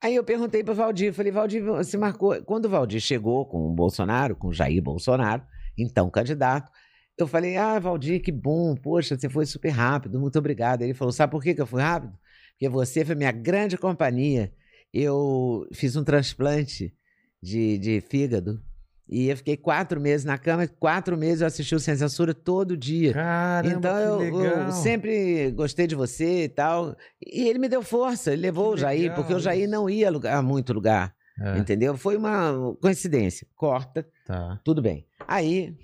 Aí 0.00 0.14
eu 0.14 0.22
perguntei 0.22 0.62
pro 0.62 0.74
Valdir, 0.74 1.12
falei, 1.12 1.32
Valdir, 1.32 1.62
você 1.64 1.96
marcou. 1.96 2.40
Quando 2.44 2.66
o 2.66 2.68
Valdir 2.68 3.00
chegou 3.00 3.44
com 3.46 3.68
o 3.68 3.74
Bolsonaro, 3.74 4.36
com 4.36 4.48
o 4.48 4.52
Jair 4.52 4.80
Bolsonaro, 4.80 5.42
então 5.76 6.08
candidato, 6.08 6.70
eu 7.16 7.26
falei, 7.26 7.56
ah, 7.56 7.80
Valdir, 7.80 8.22
que 8.22 8.30
bom, 8.30 8.76
poxa, 8.76 9.18
você 9.18 9.28
foi 9.28 9.44
super 9.44 9.70
rápido, 9.70 10.20
muito 10.20 10.38
obrigado. 10.38 10.82
Ele 10.82 10.94
falou, 10.94 11.10
sabe 11.10 11.32
por 11.32 11.42
que, 11.42 11.52
que 11.52 11.60
eu 11.60 11.66
fui 11.66 11.82
rápido? 11.82 12.16
Porque 12.52 12.68
você 12.68 13.04
foi 13.04 13.16
minha 13.16 13.32
grande 13.32 13.76
companhia. 13.76 14.52
Eu 14.92 15.66
fiz 15.72 15.96
um 15.96 16.04
transplante 16.04 16.94
de, 17.42 17.76
de 17.78 18.00
fígado. 18.00 18.62
E 19.10 19.28
eu 19.30 19.36
fiquei 19.38 19.56
quatro 19.56 19.98
meses 20.00 20.24
na 20.26 20.36
cama, 20.36 20.66
quatro 20.66 21.16
meses 21.16 21.40
eu 21.40 21.46
assisti 21.46 21.74
o 21.74 21.80
Sem 21.80 21.96
Censura 21.96 22.34
todo 22.34 22.76
dia. 22.76 23.14
Caramba, 23.14 23.76
Então 23.78 23.98
eu, 24.22 24.44
eu 24.44 24.72
sempre 24.72 25.50
gostei 25.52 25.86
de 25.86 25.94
você 25.94 26.44
e 26.44 26.48
tal. 26.48 26.94
E 27.24 27.48
ele 27.48 27.58
me 27.58 27.68
deu 27.70 27.80
força, 27.82 28.32
ele 28.32 28.42
levou 28.42 28.68
Que 28.68 28.74
o 28.74 28.76
Jair, 28.76 29.00
legal 29.02 29.16
porque 29.16 29.32
o 29.32 29.40
Jair 29.40 29.62
isso. 29.62 29.70
não 29.70 29.88
ia 29.88 30.10
a, 30.10 30.42
muito 30.42 30.74
lugar, 30.74 31.14
É, 31.40 31.56
entendeu? 31.58 31.96
Foi 31.96 32.16
uma 32.18 32.76
coincidência. 32.82 33.46
Corta, 33.56 34.06
tá. 34.26 34.60
tudo 34.62 34.82
bem. 34.82 35.06
Aí, 35.26 35.74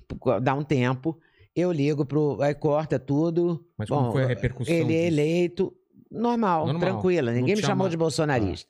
dá 0.43 0.55
um 0.55 0.63
tempo, 0.63 1.19
eu 1.57 1.73
ligo 1.73 2.05
pro. 2.05 2.37
Aí 2.43 2.55
corta 2.55 2.99
tudo. 2.99 3.65
Mas 3.79 3.89
como 3.89 4.03
Bom, 4.09 4.13
foi 4.13 4.25
a 4.25 4.27
repercussão 4.27 4.75
Ele 4.75 4.95
é 4.95 5.07
eleito, 5.07 5.73
normal, 6.11 6.67
Normal. 6.67 6.81
tranquila. 6.81 7.33
Ninguém 7.33 7.57
me 7.57 7.63
chamou 7.63 7.89
de 7.89 7.97
bolsonarista. 7.97 8.69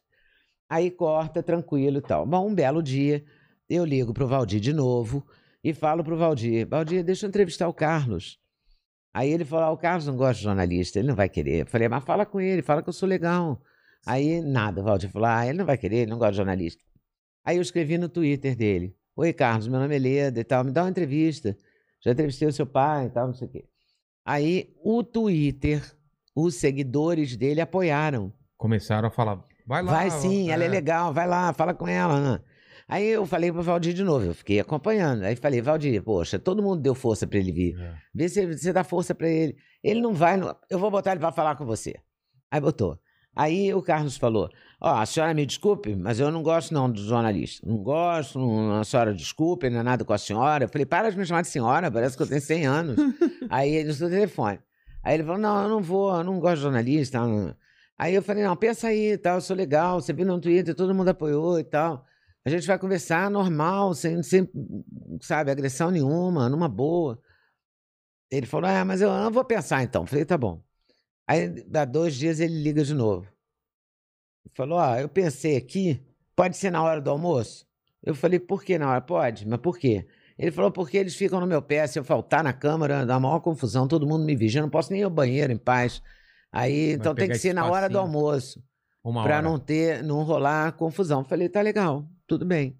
Aí 0.69 0.91
corta, 0.93 1.43
tranquilo 1.43 1.99
e 1.99 2.03
tal. 2.03 2.25
Bom, 2.25 2.47
um 2.49 2.55
belo 2.55 2.83
dia, 2.83 3.25
eu 3.69 3.85
ligo 3.85 4.13
pro 4.13 4.27
Valdir 4.27 4.61
de 4.61 4.73
novo 4.73 5.27
e 5.63 5.73
falo 5.73 6.05
pro 6.05 6.17
Valdir: 6.17 6.67
Valdir, 6.67 7.03
deixa 7.05 7.27
eu 7.27 7.29
entrevistar 7.29 7.69
o 7.69 7.75
Carlos. 7.75 8.39
Aí 9.13 9.31
ele 9.31 9.45
falou: 9.45 9.67
ah, 9.67 9.71
o 9.71 9.79
Carlos 9.79 10.07
não 10.07 10.17
gosta 10.17 10.35
de 10.35 10.43
jornalista, 10.43 10.99
ele 10.99 11.09
não 11.09 11.15
vai 11.15 11.29
querer. 11.29 11.63
Eu 11.63 11.67
falei: 11.67 11.89
mas 11.89 12.05
fala 12.05 12.27
com 12.27 12.41
ele, 12.41 12.63
fala 12.63 12.83
que 12.83 12.89
eu 12.89 12.93
sou 12.93 13.09
legal. 13.09 13.63
Aí 14.05 14.41
nada, 14.41 14.81
o 14.81 14.85
Valdir 14.85 15.11
falou: 15.11 15.29
ah, 15.29 15.47
ele 15.47 15.59
não 15.59 15.65
vai 15.65 15.79
querer, 15.79 15.99
ele 15.99 16.11
não 16.11 16.19
gosta 16.19 16.33
de 16.33 16.37
jornalista. 16.39 16.83
Aí 17.45 17.57
eu 17.57 17.63
escrevi 17.63 17.97
no 17.97 18.09
Twitter 18.09 18.57
dele: 18.57 18.97
Oi, 19.17 19.33
Carlos, 19.33 19.69
meu 19.69 19.79
nome 19.79 19.95
é 19.95 19.99
Leda 19.99 20.41
e 20.41 20.45
tal, 20.45 20.65
me 20.65 20.73
dá 20.73 20.83
uma 20.83 20.91
entrevista. 20.91 21.57
Já 22.01 22.11
entrevistei 22.11 22.49
o 22.49 22.53
seu 22.53 22.67
pai 22.67 23.07
e 23.07 23.11
tal, 23.11 23.29
não 23.29 23.35
sei 23.35 23.49
o 23.49 23.51
quê. 23.51 23.65
Aí 24.25 24.75
o 24.83 25.03
Twitter, 25.03 25.83
os 26.35 26.57
seguidores 26.57 27.37
dele 27.37 27.61
apoiaram. 27.61 28.33
Começaram 28.57 29.09
a 29.09 29.11
falar, 29.11 29.43
vai 29.67 29.83
lá. 29.83 29.93
Vai 29.93 30.11
sim, 30.11 30.51
ela 30.51 30.65
é 30.65 30.69
legal, 30.69 31.15
vai 31.15 31.27
lá, 31.27 31.53
fala 31.53 31.73
com 31.73 31.87
ela. 31.87 32.21
Né? 32.21 32.41
Aí 32.89 33.07
eu 33.09 33.25
falei 33.25 33.51
pro 33.51 33.63
Valdir 33.63 33.95
de 33.95 34.05
novo, 34.05 34.27
eu 34.27 34.35
fiquei 34.35 34.61
acompanhando. 34.61 35.23
Aí 35.25 35.35
falei, 35.37 35.63
Valdir, 35.63 36.03
poxa, 36.03 36.39
todo 36.39 36.63
mundo 36.63 36.81
deu 36.83 36.95
força 36.95 37.27
pra 37.27 37.39
ele 37.39 37.51
vir. 37.53 37.81
É. 37.81 37.95
Vê 38.15 38.29
se 38.29 38.47
você 38.47 38.73
dá 38.73 38.85
força 38.85 39.15
pra 39.15 39.29
ele. 39.29 39.57
Ele 39.83 40.01
não 40.01 40.13
vai, 40.13 40.37
não- 40.37 40.55
eu 40.71 40.79
vou 40.79 40.91
botar 40.91 41.13
ele 41.13 41.21
pra 41.21 41.33
falar 41.33 41.57
com 41.57 41.65
você. 41.65 41.95
Aí 42.51 42.61
botou. 42.61 42.99
Aí 43.37 43.75
o 43.75 43.83
Carlos 43.83 44.17
falou: 44.17 44.49
Ó, 44.81 44.95
a 44.95 45.05
senhora 45.07 45.35
me 45.35 45.45
desculpe, 45.45 45.97
mas 45.97 46.21
eu 46.21 46.31
não 46.31 46.41
gosto 46.43 46.73
não 46.73 46.89
do 46.89 47.03
jornalista. 47.03 47.67
Não 47.69 47.79
gosto, 47.79 48.39
não, 48.39 48.79
a 48.81 48.85
senhora 48.85 49.13
desculpe, 49.13 49.69
não 49.69 49.81
é 49.81 49.83
nada 49.83 50.05
com 50.05 50.13
a 50.13 50.19
senhora. 50.19 50.65
Eu 50.65 50.69
falei: 50.69 50.87
para 50.87 51.11
de 51.11 51.19
me 51.19 51.27
chamar 51.27 51.43
de 51.43 51.49
senhora, 51.49 51.91
parece 51.91 52.17
que 52.17 52.23
eu 52.23 52.29
tenho 52.29 52.41
100 52.41 52.67
anos. 52.67 52.97
Aí 53.51 53.75
ele 53.75 53.89
no 53.89 53.95
seu 53.95 54.09
telefone. 54.09 54.61
Aí 55.03 55.15
ele 55.15 55.25
falou: 55.25 55.39
não, 55.41 55.63
eu 55.65 55.69
não 55.69 55.81
vou, 55.83 56.15
eu 56.17 56.23
não 56.23 56.39
gosto 56.39 56.57
de 56.57 56.63
jornalista. 56.63 57.19
não. 57.27 57.57
Aí 57.99 58.15
eu 58.15 58.23
falei: 58.23 58.45
não, 58.45 58.55
pensa 58.55 58.87
aí, 58.89 59.19
tal, 59.19 59.37
eu 59.37 59.41
sou 59.41 59.57
legal, 59.57 60.01
você 60.01 60.13
viu 60.13 60.27
no 60.27 60.41
Twitter, 60.41 60.75
todo 60.75 60.95
mundo 60.95 61.09
apoiou 61.09 61.59
e 61.59 61.65
tal. 61.65 62.05
A 62.47 62.51
gente 62.51 62.67
vai 62.67 62.79
conversar 62.79 63.31
normal, 63.31 63.95
sem, 63.95 64.23
sem 64.23 64.49
sabe, 65.23 65.51
agressão 65.51 65.91
nenhuma, 65.91 66.49
numa 66.49 66.69
boa. 66.69 67.19
Ele 68.31 68.47
falou: 68.47 68.69
Ah, 68.69 68.85
mas 68.85 69.01
eu 69.01 69.11
não 69.11 69.31
vou 69.31 69.45
pensar 69.45 69.83
então. 69.83 70.05
Falei: 70.07 70.25
Tá 70.25 70.37
bom. 70.37 70.63
Aí, 71.27 71.49
dá 71.65 71.87
dois 71.87 72.15
dias, 72.15 72.41
ele 72.41 72.63
liga 72.63 72.85
de 72.85 72.93
novo. 72.93 73.27
Ele 74.45 74.55
falou: 74.55 74.79
Ó, 74.79 74.97
eu 74.97 75.09
pensei 75.09 75.57
aqui, 75.57 76.05
pode 76.37 76.57
ser 76.57 76.71
na 76.71 76.83
hora 76.83 77.01
do 77.01 77.11
almoço? 77.11 77.67
Eu 78.03 78.15
falei: 78.15 78.39
Por 78.39 78.63
que 78.63 78.79
na 78.79 78.91
hora? 78.91 79.01
Pode, 79.01 79.49
mas 79.49 79.61
por 79.61 79.79
quê? 79.79 80.07
Ele 80.39 80.51
falou: 80.51 80.71
Porque 80.71 80.99
eles 80.99 81.15
ficam 81.15 81.41
no 81.41 81.47
meu 81.47 81.63
pé. 81.63 81.87
Se 81.87 81.99
eu 81.99 82.05
faltar 82.05 82.45
na 82.45 82.53
câmara, 82.53 83.07
dá 83.07 83.19
maior 83.19 83.41
confusão, 83.41 83.89
todo 83.89 84.07
mundo 84.07 84.27
me 84.27 84.37
vigia, 84.37 84.61
eu 84.61 84.65
não 84.65 84.71
posso 84.71 84.93
nem 84.93 85.01
ir 85.01 85.05
ao 85.05 85.11
banheiro 85.11 85.51
em 85.51 85.59
paz. 85.59 86.03
Aí, 86.53 86.93
então 86.93 87.15
tem 87.15 87.29
que 87.29 87.39
ser 87.39 87.55
na 87.55 87.67
hora 87.67 87.89
do 87.89 87.99
almoço 87.99 88.63
para 89.03 89.43
não 89.43 89.59
ter, 89.59 90.03
não 90.03 90.23
rolar 90.23 90.73
confusão. 90.73 91.21
Eu 91.21 91.25
Falei, 91.25 91.49
tá 91.49 91.61
legal, 91.61 92.07
tudo 92.27 92.45
bem. 92.45 92.79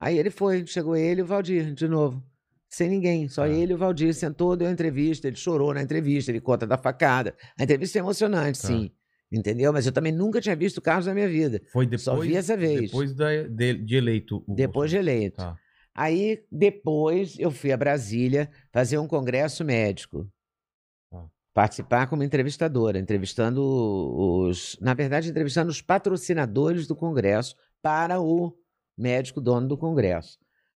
Aí 0.00 0.18
ele 0.18 0.30
foi, 0.30 0.66
chegou 0.66 0.96
ele 0.96 1.20
e 1.20 1.22
o 1.22 1.26
Valdir 1.26 1.74
de 1.74 1.86
novo. 1.88 2.22
Sem 2.68 2.88
ninguém, 2.88 3.28
só 3.28 3.42
Ah. 3.42 3.48
ele 3.48 3.72
e 3.72 3.74
o 3.74 3.78
Valdir. 3.78 4.14
Sentou, 4.14 4.56
deu 4.56 4.68
a 4.68 4.70
entrevista, 4.70 5.26
ele 5.26 5.36
chorou 5.36 5.74
na 5.74 5.82
entrevista, 5.82 6.30
ele 6.30 6.40
conta 6.40 6.66
da 6.66 6.78
facada. 6.78 7.34
A 7.58 7.62
entrevista 7.64 7.98
é 7.98 8.00
emocionante, 8.00 8.60
Tá. 8.62 8.68
sim. 8.68 8.90
Entendeu? 9.32 9.72
Mas 9.72 9.86
eu 9.86 9.92
também 9.92 10.12
nunca 10.12 10.40
tinha 10.40 10.56
visto 10.56 10.78
o 10.78 10.82
Carlos 10.82 11.06
na 11.06 11.14
minha 11.14 11.28
vida. 11.28 11.60
Foi 11.72 11.84
depois, 11.84 12.02
Só 12.02 12.16
vi 12.16 12.34
essa 12.34 12.56
vez. 12.56 12.82
Depois 12.82 13.14
da- 13.14 13.42
de, 13.44 13.74
de 13.74 13.94
eleito. 13.96 14.42
o 14.46 14.54
Depois 14.54 14.90
de 14.90 14.96
Bolsonaro. 14.96 15.16
eleito. 15.18 15.36
Tá. 15.36 15.56
Aí, 15.94 16.42
depois, 16.50 17.38
eu 17.38 17.50
fui 17.50 17.70
a 17.72 17.76
Brasília 17.76 18.50
fazer 18.72 18.98
um 18.98 19.06
congresso 19.06 19.64
médico. 19.64 20.26
Ah. 21.12 21.26
Participar 21.52 22.06
como 22.08 22.22
entrevistadora, 22.22 22.98
entrevistando 22.98 23.60
os. 23.62 24.76
Na 24.80 24.94
verdade, 24.94 25.28
entrevistando 25.28 25.70
os 25.70 25.82
patrocinadores 25.82 26.86
do 26.86 26.96
congresso 26.96 27.54
para 27.82 28.20
o 28.20 28.52
médico 29.00 29.40
dono 29.40 29.66
do 29.66 29.76
congresso. 29.76 30.38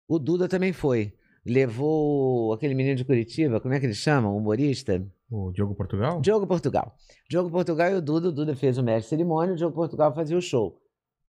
O 0.08 0.18
Duda 0.18 0.48
também 0.48 0.72
foi. 0.72 1.12
Levou 1.44 2.52
aquele 2.52 2.74
menino 2.74 2.96
de 2.96 3.04
Curitiba, 3.04 3.60
como 3.60 3.72
é 3.74 3.80
que 3.80 3.86
ele 3.86 3.94
chama? 3.94 4.28
O 4.28 4.36
humorista? 4.36 5.04
O 5.30 5.52
Diogo 5.52 5.74
Portugal? 5.74 6.20
Diogo 6.20 6.46
Portugal. 6.46 6.94
Diogo 7.28 7.50
Portugal 7.50 7.90
e 7.90 7.94
o 7.94 8.02
Duda. 8.02 8.28
O 8.28 8.32
Duda 8.32 8.56
fez 8.56 8.76
o 8.78 8.82
mestre 8.82 9.02
de 9.04 9.08
cerimônia, 9.08 9.54
o 9.54 9.56
Diogo 9.56 9.74
Portugal 9.74 10.12
fazia 10.14 10.36
o 10.36 10.40
show 10.42 10.76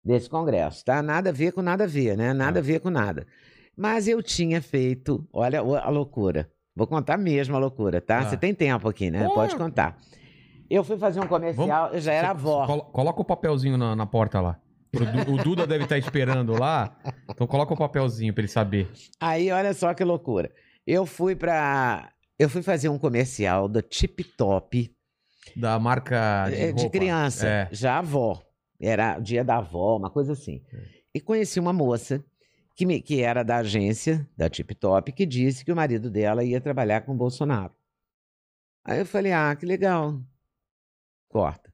desse 0.03 0.29
congresso, 0.29 0.85
tá? 0.85 1.01
Nada 1.03 1.29
a 1.29 1.33
ver 1.33 1.51
com 1.51 1.61
nada 1.61 1.83
a 1.83 1.87
ver, 1.87 2.15
né? 2.17 2.33
Nada 2.33 2.59
a 2.59 2.61
ver 2.61 2.79
com 2.79 2.89
nada. 2.89 3.27
Mas 3.75 4.07
eu 4.07 4.21
tinha 4.23 4.61
feito, 4.61 5.27
olha 5.33 5.59
a 5.59 5.89
loucura. 5.89 6.49
Vou 6.75 6.87
contar 6.87 7.17
mesmo 7.17 7.55
a 7.55 7.59
loucura, 7.59 7.99
tá? 7.99 8.19
Ah. 8.19 8.23
Você 8.25 8.37
tem 8.37 8.53
tempo 8.53 8.87
aqui, 8.87 9.11
né? 9.11 9.27
Pode 9.33 9.55
contar. 9.57 9.97
Eu 10.69 10.83
fui 10.83 10.97
fazer 10.97 11.19
um 11.19 11.27
comercial, 11.27 11.91
eu 11.93 11.99
já 11.99 12.13
era 12.13 12.29
avó. 12.29 12.65
colo- 12.65 12.83
Coloca 12.85 13.21
o 13.21 13.25
papelzinho 13.25 13.77
na, 13.77 13.95
na 13.95 14.05
porta 14.05 14.39
lá. 14.39 14.59
O 15.27 15.43
Duda 15.43 15.67
deve 15.67 15.83
estar 15.83 15.97
esperando 15.97 16.53
lá. 16.59 16.97
Então 17.29 17.45
coloca 17.45 17.73
o 17.73 17.77
papelzinho 17.77 18.33
pra 18.33 18.41
ele 18.41 18.47
saber. 18.47 18.89
Aí, 19.19 19.51
olha 19.51 19.73
só 19.73 19.93
que 19.93 20.03
loucura. 20.03 20.51
Eu 20.85 21.05
fui 21.05 21.35
pra. 21.35 22.11
Eu 22.37 22.49
fui 22.49 22.61
fazer 22.63 22.89
um 22.89 22.97
comercial 22.97 23.67
da 23.67 23.81
Tip 23.81 24.21
Top 24.37 24.91
Da 25.55 25.77
marca 25.77 26.47
de, 26.49 26.55
É, 26.55 26.71
de 26.71 26.89
criança, 26.89 27.47
É. 27.47 27.69
já 27.71 27.97
avó. 27.99 28.41
Era 28.81 29.17
o 29.19 29.21
dia 29.21 29.43
da 29.43 29.57
avó, 29.57 29.97
uma 29.97 30.09
coisa 30.09 30.31
assim. 30.33 30.63
E 31.13 31.19
conheci 31.19 31.59
uma 31.59 31.73
moça 31.73 32.23
que, 32.75 32.85
me- 32.85 33.01
que 33.01 33.21
era 33.21 33.43
da 33.43 33.57
agência, 33.57 34.25
da 34.37 34.49
Tip 34.49 34.71
Top, 34.73 35.11
que 35.11 35.25
disse 35.25 35.65
que 35.65 35.71
o 35.71 35.75
marido 35.75 36.09
dela 36.09 36.43
ia 36.45 36.61
trabalhar 36.61 37.01
com 37.01 37.11
o 37.11 37.17
Bolsonaro. 37.17 37.73
Aí 38.85 38.99
eu 38.99 39.05
falei, 39.05 39.33
ah, 39.33 39.53
que 39.55 39.65
legal. 39.65 40.19
Corta. 41.27 41.68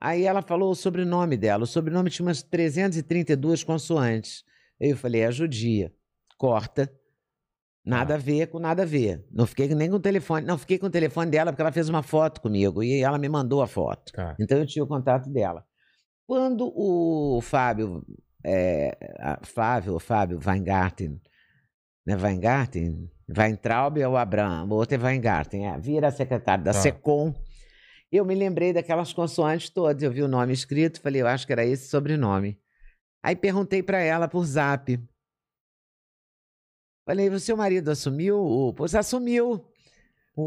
Aí 0.00 0.24
ela 0.24 0.42
falou 0.42 0.70
o 0.70 0.74
sobrenome 0.74 1.36
dela. 1.36 1.64
O 1.64 1.66
sobrenome 1.66 2.10
tinha 2.10 2.26
umas 2.26 2.42
332 2.42 3.64
consoantes. 3.64 4.44
Eu 4.78 4.96
falei, 4.96 5.22
é 5.22 5.32
judia. 5.32 5.92
Corta. 6.36 6.92
Nada 7.84 8.14
a 8.14 8.18
ver 8.18 8.48
com 8.48 8.58
nada 8.58 8.82
a 8.82 8.86
ver. 8.86 9.24
Não 9.30 9.46
fiquei 9.46 9.68
nem 9.74 9.88
com 9.88 9.96
o 9.96 10.00
telefone. 10.00 10.44
Não, 10.44 10.58
fiquei 10.58 10.76
com 10.78 10.86
o 10.86 10.90
telefone 10.90 11.30
dela 11.30 11.52
porque 11.52 11.62
ela 11.62 11.70
fez 11.72 11.88
uma 11.88 12.02
foto 12.02 12.40
comigo 12.40 12.82
e 12.82 13.00
ela 13.00 13.16
me 13.16 13.28
mandou 13.28 13.62
a 13.62 13.66
foto. 13.66 14.12
Tá. 14.12 14.36
Então 14.40 14.58
eu 14.58 14.66
tinha 14.66 14.84
o 14.84 14.88
contato 14.88 15.30
dela. 15.30 15.64
Quando 16.26 16.72
o 16.74 17.40
Fábio, 17.40 18.04
é, 18.44 19.38
Flávio, 19.44 19.92
ou 19.92 20.00
Fábio 20.00 20.40
Weingarten, 20.44 21.20
né, 22.04 22.16
Weingarten, 22.16 23.08
Weintraub 23.28 23.98
é 23.98 24.08
o 24.08 24.16
Abraham, 24.16 24.64
o 24.68 24.74
outro 24.74 24.96
é 24.96 24.98
Weingarten, 24.98 25.68
é, 25.68 25.78
vira 25.78 26.10
secretário 26.10 26.64
da 26.64 26.72
Tá. 26.72 26.80
SECOM, 26.80 27.32
eu 28.10 28.24
me 28.24 28.34
lembrei 28.34 28.72
daquelas 28.72 29.12
consoantes 29.12 29.70
todas, 29.70 30.02
eu 30.02 30.10
vi 30.10 30.22
o 30.22 30.28
nome 30.28 30.52
escrito, 30.52 31.00
falei, 31.00 31.22
eu 31.22 31.26
acho 31.26 31.46
que 31.46 31.52
era 31.52 31.64
esse 31.64 31.88
sobrenome. 31.88 32.58
Aí 33.22 33.34
perguntei 33.34 33.82
para 33.82 33.98
ela 33.98 34.28
por 34.28 34.44
zap. 34.44 34.98
Falei, 37.04 37.28
o 37.28 37.40
seu 37.40 37.56
marido 37.56 37.90
assumiu? 37.90 38.38
O... 38.38 38.72
Pois 38.72 38.94
assumiu 38.94 39.64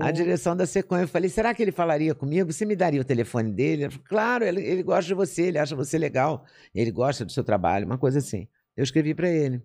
a 0.02 0.11
direção 0.11 0.56
da 0.56 0.65
Secom. 0.65 0.98
Eu 0.98 1.07
falei, 1.07 1.30
será 1.30 1.53
que 1.53 1.61
ele 1.64 1.72
falaria 1.72 2.14
comigo? 2.14 2.52
Você 2.52 2.65
me 2.65 2.76
daria 2.76 3.02
o 3.02 3.06
telefone 3.06 3.52
dele? 3.52 3.90
Falou, 3.90 4.06
claro, 4.07 4.45
ele, 4.45 4.61
ele 4.61 4.84
gosta 4.84 5.07
de 5.07 5.14
você, 5.14 5.44
ele 5.44 5.57
acha 5.57 5.76
você 5.76 5.98
legal, 5.98 6.45
ele 6.76 6.91
gosta 6.91 7.26
do 7.26 7.31
seu 7.31 7.44
trabalho, 7.44 7.86
uma 7.86 7.98
coisa 7.98 8.19
assim. 8.19 8.48
eu 8.77 8.84
escrevi 8.84 9.14
para 9.14 9.30
ele. 9.30 9.64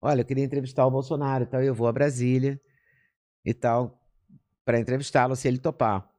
Olha, 0.00 0.22
eu 0.22 0.24
queria 0.24 0.44
entrevistar 0.44 0.86
o 0.86 0.90
Bolsonaro 0.90 1.44
e 1.44 1.46
tal, 1.46 1.62
eu 1.62 1.74
vou 1.74 1.86
a 1.86 1.92
Brasília 1.92 2.60
e 3.44 3.54
tal, 3.54 4.00
para 4.64 4.80
entrevistá-lo, 4.80 5.36
se 5.36 5.46
ele 5.46 5.58
topar. 5.58 6.11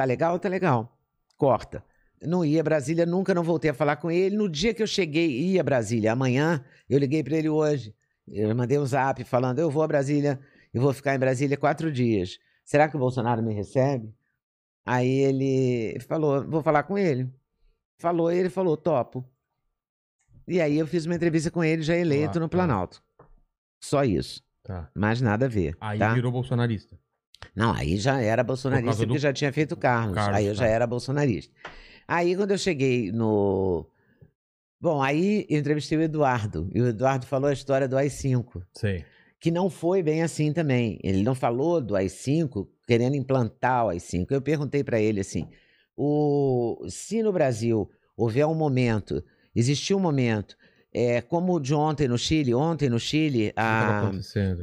Tá 0.00 0.04
legal? 0.06 0.38
Tá 0.38 0.48
legal. 0.48 0.98
Corta. 1.36 1.84
Não 2.22 2.42
ia 2.42 2.62
a 2.62 2.64
Brasília, 2.64 3.04
nunca 3.04 3.34
não 3.34 3.42
voltei 3.42 3.70
a 3.70 3.74
falar 3.74 3.96
com 3.96 4.10
ele. 4.10 4.34
No 4.34 4.48
dia 4.48 4.72
que 4.72 4.82
eu 4.82 4.86
cheguei, 4.86 5.28
ia 5.30 5.60
a 5.60 5.64
Brasília. 5.64 6.12
Amanhã, 6.12 6.64
eu 6.88 6.98
liguei 6.98 7.22
para 7.22 7.36
ele 7.36 7.50
hoje. 7.50 7.94
Eu 8.26 8.54
mandei 8.56 8.78
um 8.78 8.86
zap 8.86 9.22
falando: 9.24 9.58
eu 9.58 9.70
vou 9.70 9.82
a 9.82 9.86
Brasília, 9.86 10.40
eu 10.72 10.80
vou 10.80 10.94
ficar 10.94 11.14
em 11.14 11.18
Brasília 11.18 11.54
quatro 11.54 11.92
dias. 11.92 12.38
Será 12.64 12.88
que 12.88 12.96
o 12.96 12.98
Bolsonaro 12.98 13.42
me 13.42 13.52
recebe? 13.52 14.14
Aí 14.86 15.06
ele 15.06 16.00
falou: 16.08 16.42
vou 16.48 16.62
falar 16.62 16.84
com 16.84 16.96
ele. 16.96 17.28
Falou, 17.98 18.32
e 18.32 18.38
ele 18.38 18.48
falou: 18.48 18.74
topo. 18.74 19.22
E 20.48 20.62
aí 20.62 20.78
eu 20.78 20.86
fiz 20.86 21.04
uma 21.04 21.14
entrevista 21.14 21.50
com 21.50 21.62
ele, 21.62 21.82
já 21.82 21.94
eleito 21.94 22.38
Ah, 22.38 22.40
no 22.40 22.48
tá. 22.48 22.56
Planalto. 22.56 23.02
Só 23.82 24.02
isso. 24.02 24.42
Tá. 24.62 24.90
Mais 24.94 25.20
nada 25.20 25.44
a 25.44 25.48
ver. 25.48 25.76
Aí 25.78 25.98
tá? 25.98 26.14
virou 26.14 26.32
bolsonarista. 26.32 26.98
Não, 27.54 27.72
aí 27.72 27.96
já 27.96 28.20
era 28.20 28.42
bolsonarista 28.44 29.04
do- 29.04 29.06
porque 29.08 29.18
já 29.18 29.32
tinha 29.32 29.52
feito 29.52 29.72
o 29.72 29.76
Carlos. 29.76 30.14
Carlos, 30.14 30.36
aí 30.36 30.46
eu 30.46 30.54
já 30.54 30.64
tá. 30.64 30.70
era 30.70 30.86
bolsonarista. 30.86 31.52
Aí 32.06 32.34
quando 32.36 32.50
eu 32.52 32.58
cheguei 32.58 33.10
no. 33.12 33.86
Bom, 34.80 35.02
aí 35.02 35.46
eu 35.48 35.58
entrevistei 35.58 35.98
o 35.98 36.02
Eduardo. 36.02 36.70
E 36.74 36.80
o 36.80 36.86
Eduardo 36.88 37.26
falou 37.26 37.50
a 37.50 37.52
história 37.52 37.86
do 37.86 37.96
AI-5, 37.96 38.62
Sei. 38.72 39.04
que 39.38 39.50
não 39.50 39.68
foi 39.68 40.02
bem 40.02 40.22
assim 40.22 40.52
também. 40.52 40.98
Ele 41.02 41.22
não 41.22 41.34
falou 41.34 41.80
do 41.80 41.94
AI-5 41.94 42.66
querendo 42.86 43.14
implantar 43.14 43.86
o 43.86 43.88
AI-5. 43.90 44.26
Eu 44.32 44.40
perguntei 44.40 44.82
para 44.82 44.98
ele 45.00 45.20
assim: 45.20 45.48
o... 45.96 46.84
se 46.88 47.22
no 47.22 47.32
Brasil 47.32 47.90
houver 48.16 48.46
um 48.46 48.54
momento, 48.54 49.22
existiu 49.54 49.96
um 49.98 50.00
momento, 50.00 50.56
é, 50.92 51.20
como 51.20 51.54
o 51.54 51.60
de 51.60 51.74
ontem 51.74 52.08
no 52.08 52.16
Chile, 52.18 52.54
ontem 52.54 52.88
no 52.88 52.98
Chile, 52.98 53.46
O 53.46 53.48
que 53.48 53.54
tava 53.54 53.92
a... 53.92 54.02
acontecendo? 54.08 54.62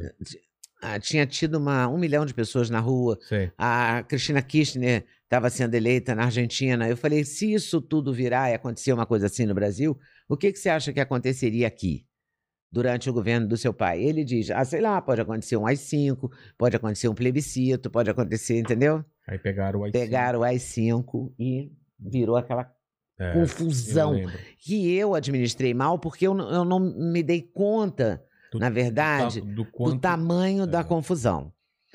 A- 0.82 0.98
tinha 0.98 1.26
tido 1.26 1.56
uma, 1.56 1.88
um 1.88 1.98
milhão 1.98 2.24
de 2.26 2.34
pessoas 2.34 2.70
na 2.70 2.80
rua 2.80 3.18
Sei. 3.22 3.50
a 3.56 4.02
Cristina 4.02 4.42
Kirchner 4.42 5.04
estava 5.24 5.50
sendo 5.50 5.74
eleita 5.74 6.14
na 6.14 6.24
Argentina. 6.24 6.88
Eu 6.88 6.96
falei, 6.96 7.24
se 7.24 7.52
isso 7.52 7.80
tudo 7.80 8.12
virar 8.12 8.50
e 8.50 8.54
acontecer 8.54 8.92
uma 8.92 9.04
coisa 9.06 9.26
assim 9.26 9.44
no 9.46 9.54
Brasil, 9.54 9.98
o 10.28 10.36
que, 10.36 10.52
que 10.52 10.58
você 10.58 10.68
acha 10.68 10.92
que 10.92 11.00
aconteceria 11.00 11.66
aqui? 11.66 12.06
Durante 12.70 13.08
o 13.08 13.14
governo 13.14 13.48
do 13.48 13.56
seu 13.56 13.72
pai. 13.72 14.02
Ele 14.02 14.22
diz: 14.22 14.50
ah, 14.50 14.62
sei 14.62 14.82
lá, 14.82 15.00
pode 15.00 15.22
acontecer 15.22 15.56
um 15.56 15.66
AI-5, 15.66 16.30
pode 16.58 16.76
acontecer 16.76 17.08
um 17.08 17.14
plebiscito, 17.14 17.90
pode 17.90 18.10
acontecer, 18.10 18.58
entendeu? 18.58 19.02
Aí 19.26 19.38
pegaram 19.38 19.80
o 19.80 19.84
AI-5. 19.84 19.92
Pegaram 19.92 20.40
o 20.40 20.42
AI-5 20.44 21.34
e 21.38 21.72
virou 21.98 22.36
aquela 22.36 22.70
É, 23.18 23.32
confusão 23.32 24.18
eu 24.18 24.30
que 24.58 24.94
eu 24.94 25.14
administrei 25.14 25.72
mal 25.72 25.98
porque 25.98 26.26
eu, 26.26 26.36
eu 26.38 26.62
não 26.64 26.78
me 26.78 27.22
dei 27.22 27.40
conta, 27.40 28.22
Do- 28.52 28.58
na 28.58 28.70
verdade, 28.70 29.40
do, 29.40 29.54
do 29.56 29.64
quanto... 29.64 30.00
tamanho 30.00 30.66
da 30.66 30.80
é. 30.80 30.84
confusão. 30.84 31.52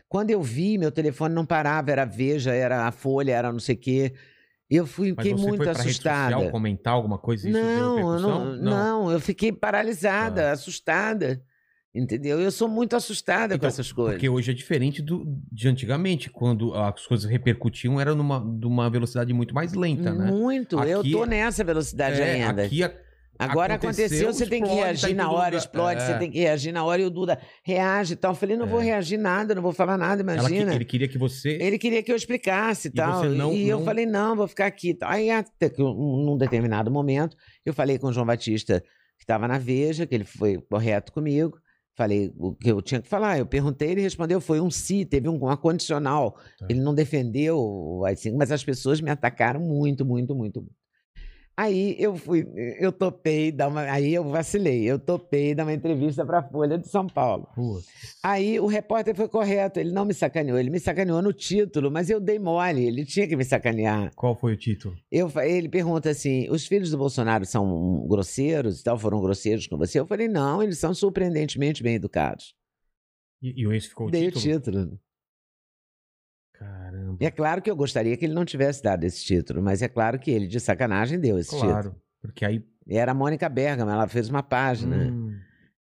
Quando 0.07 0.29
eu 0.29 0.41
vi, 0.41 0.77
meu 0.77 0.91
telefone 0.91 1.33
não 1.33 1.45
parava, 1.45 1.89
era 1.91 2.03
a 2.03 2.05
Veja, 2.05 2.53
era 2.53 2.85
a 2.87 2.91
Folha, 2.91 3.31
era 3.33 3.51
não 3.51 3.59
sei 3.59 3.75
o 3.75 3.79
quê. 3.79 4.13
Eu 4.69 4.85
fui, 4.87 5.13
Mas 5.15 5.25
fiquei 5.27 5.33
muito 5.41 5.57
foi 5.57 5.65
pra 5.65 5.73
rede 5.73 5.89
assustada. 5.89 6.31
social 6.35 6.51
comentar 6.51 6.93
alguma 6.93 7.17
coisa? 7.17 7.47
Isso 7.49 7.59
não, 7.59 7.69
eu 7.69 7.95
repercussão? 7.95 8.45
não, 8.55 8.61
não, 8.61 9.11
eu 9.11 9.19
fiquei 9.19 9.51
paralisada, 9.51 10.51
assustada. 10.51 11.41
Entendeu? 11.95 12.39
Eu 12.39 12.49
sou 12.49 12.67
muito 12.67 12.95
assustada 12.95 13.53
com 13.53 13.57
Então, 13.57 13.67
essas 13.67 13.91
coisas. 13.91 14.13
Porque 14.15 14.27
hoje 14.27 14.49
é 14.49 14.53
diferente 14.53 14.99
do, 14.99 15.23
de 15.51 15.67
antigamente, 15.67 16.27
quando 16.27 16.73
as 16.73 17.05
coisas 17.05 17.29
repercutiam, 17.29 18.01
era 18.01 18.15
numa 18.15 18.39
de 18.39 18.65
uma 18.65 18.89
velocidade 18.89 19.31
muito 19.31 19.53
mais 19.53 19.73
lenta, 19.73 20.11
né? 20.11 20.25
Muito, 20.31 20.79
eu 20.83 21.01
Aqui- 21.01 21.11
tô 21.11 21.23
nessa 21.25 21.63
velocidade 21.63 22.19
É, 22.19 22.43
ainda. 22.45 22.63
aqui 22.63 22.83
a- 22.83 22.91
Agora 23.39 23.73
aconteceu, 23.75 24.05
aconteceu, 24.05 24.33
você 24.33 24.45
tem 24.45 24.61
que 24.61 24.67
explode, 24.67 24.79
tá 24.81 24.85
reagir 24.85 25.09
em 25.11 25.13
na 25.15 25.31
hora, 25.31 25.55
explode, 25.55 26.01
É. 26.01 26.05
você 26.05 26.19
tem 26.19 26.29
que 26.31 26.39
reagir 26.39 26.71
na 26.71 26.83
hora 26.85 27.01
e 27.01 27.05
o 27.05 27.09
Duda 27.09 27.39
reage 27.63 28.13
e 28.13 28.15
tal. 28.15 28.31
Eu 28.31 28.35
falei, 28.35 28.55
não 28.55 28.67
vou 28.67 28.79
É. 28.79 28.85
reagir 28.85 29.17
nada, 29.17 29.55
não 29.55 29.61
vou 29.61 29.71
falar 29.73 29.97
nada, 29.97 30.21
ela 30.21 30.47
que- 30.47 30.53
imagina. 30.55 30.75
ele 30.75 30.85
queria 30.85 31.07
que 31.07 31.17
você. 31.17 31.57
Ele 31.59 31.77
queria 31.79 32.01
que 32.03 32.11
eu 32.11 32.15
explicasse 32.15 32.87
e 32.89 32.91
tal. 32.91 33.23
não- 33.25 33.53
e 33.53 33.67
eu 33.67 33.79
não- 33.79 33.85
falei, 33.85 34.05
não, 34.05 34.35
vou 34.35 34.47
ficar 34.47 34.67
aqui. 34.67 34.97
Aí, 35.01 35.29
até 35.31 35.69
que 35.69 35.81
num 35.81 36.37
determinado 36.37 36.89
momento, 36.91 37.35
eu 37.65 37.73
falei 37.73 37.97
com 37.97 38.07
o 38.07 38.13
João 38.13 38.25
Batista, 38.25 38.79
que 39.17 39.23
estava 39.23 39.47
na 39.47 39.57
Veja, 39.57 40.05
que 40.05 40.13
ele 40.15 40.25
foi 40.25 40.57
correto 40.69 41.11
comigo. 41.11 41.57
Falei 41.95 42.31
o 42.37 42.53
que 42.55 42.71
eu 42.71 42.81
tinha 42.81 43.01
que 43.01 43.07
falar. 43.07 43.37
Eu 43.37 43.45
perguntei, 43.45 43.89
ele 43.91 44.01
respondeu, 44.01 44.41
foi 44.41 44.59
um 44.59 44.71
si, 44.71 45.05
teve 45.05 45.29
um, 45.29 45.37
uma 45.37 45.55
condicional. 45.55 46.35
Tá. 46.57 46.65
Ele 46.69 46.79
não 46.81 46.93
defendeu 46.93 47.57
o 47.59 48.03
AI-5, 48.05 48.35
mas 48.37 48.51
as 48.51 48.63
pessoas 48.63 48.99
me 48.99 49.11
atacaram 49.11 49.59
muito, 49.59 50.03
muito, 50.05 50.33
muito. 50.35 50.59
muito. 50.61 50.73
Aí 51.55 51.95
eu 51.99 52.15
fui, 52.15 52.47
eu 52.79 52.91
topei 52.91 53.51
dar 53.51 53.67
uma. 53.67 53.81
Aí 53.83 54.11
eu 54.11 54.23
vacilei, 54.23 54.83
eu 54.83 54.97
topei 54.97 55.53
dar 55.53 55.63
uma 55.63 55.73
entrevista 55.73 56.25
para 56.25 56.39
a 56.39 56.43
Folha 56.43 56.79
de 56.79 56.87
São 56.87 57.05
Paulo. 57.05 57.47
Putz, 57.53 57.87
Aí 58.23 58.59
o 58.59 58.65
repórter 58.65 59.15
foi 59.15 59.27
correto, 59.27 59.79
ele 59.79 59.91
não 59.91 60.03
me 60.03 60.15
sacaneou, 60.15 60.57
ele 60.57 60.71
me 60.71 60.79
sacaneou 60.79 61.21
no 61.21 61.31
título, 61.31 61.91
mas 61.91 62.09
eu 62.09 62.19
dei 62.19 62.39
mole, 62.39 62.83
ele 62.83 63.05
tinha 63.05 63.27
que 63.27 63.35
me 63.35 63.45
sacanear. 63.45 64.11
qual 64.15 64.35
foi 64.35 64.53
o 64.53 64.57
título? 64.57 64.95
Eu, 65.11 65.31
ele 65.43 65.69
pergunta 65.69 66.09
assim: 66.09 66.49
os 66.49 66.65
filhos 66.65 66.89
do 66.89 66.97
Bolsonaro 66.97 67.45
são 67.45 68.03
grosseiros 68.07 68.81
e 68.81 68.83
tal, 68.83 68.97
foram 68.97 69.21
grosseiros 69.21 69.67
com 69.67 69.77
você? 69.77 69.99
Eu 69.99 70.07
falei, 70.07 70.27
não, 70.27 70.63
eles 70.63 70.79
são 70.79 70.91
surpreendentemente 70.93 71.83
bem 71.83 71.95
educados. 71.95 72.55
E, 73.39 73.61
e 73.63 73.75
esse 73.75 73.89
ficou 73.89 74.07
o 74.07 74.11
Dei 74.11 74.31
título? 74.31 74.39
o 74.39 74.59
título. 74.59 74.99
E 77.19 77.25
é 77.25 77.31
claro 77.31 77.61
que 77.61 77.69
eu 77.69 77.75
gostaria 77.75 78.15
que 78.17 78.25
ele 78.25 78.33
não 78.33 78.45
tivesse 78.45 78.81
dado 78.83 79.03
esse 79.03 79.23
título, 79.23 79.61
mas 79.61 79.81
é 79.81 79.87
claro 79.87 80.17
que 80.19 80.31
ele, 80.31 80.47
de 80.47 80.59
sacanagem, 80.59 81.19
deu 81.19 81.37
esse 81.39 81.51
título. 81.51 81.71
Claro. 81.71 81.95
Porque 82.21 82.45
aí. 82.45 82.63
E 82.87 82.97
era 82.97 83.11
a 83.11 83.15
Mônica 83.15 83.47
Bergamo, 83.49 83.89
ela 83.91 84.07
fez 84.07 84.27
uma 84.29 84.43
página 84.43 84.95
hum, 84.97 85.33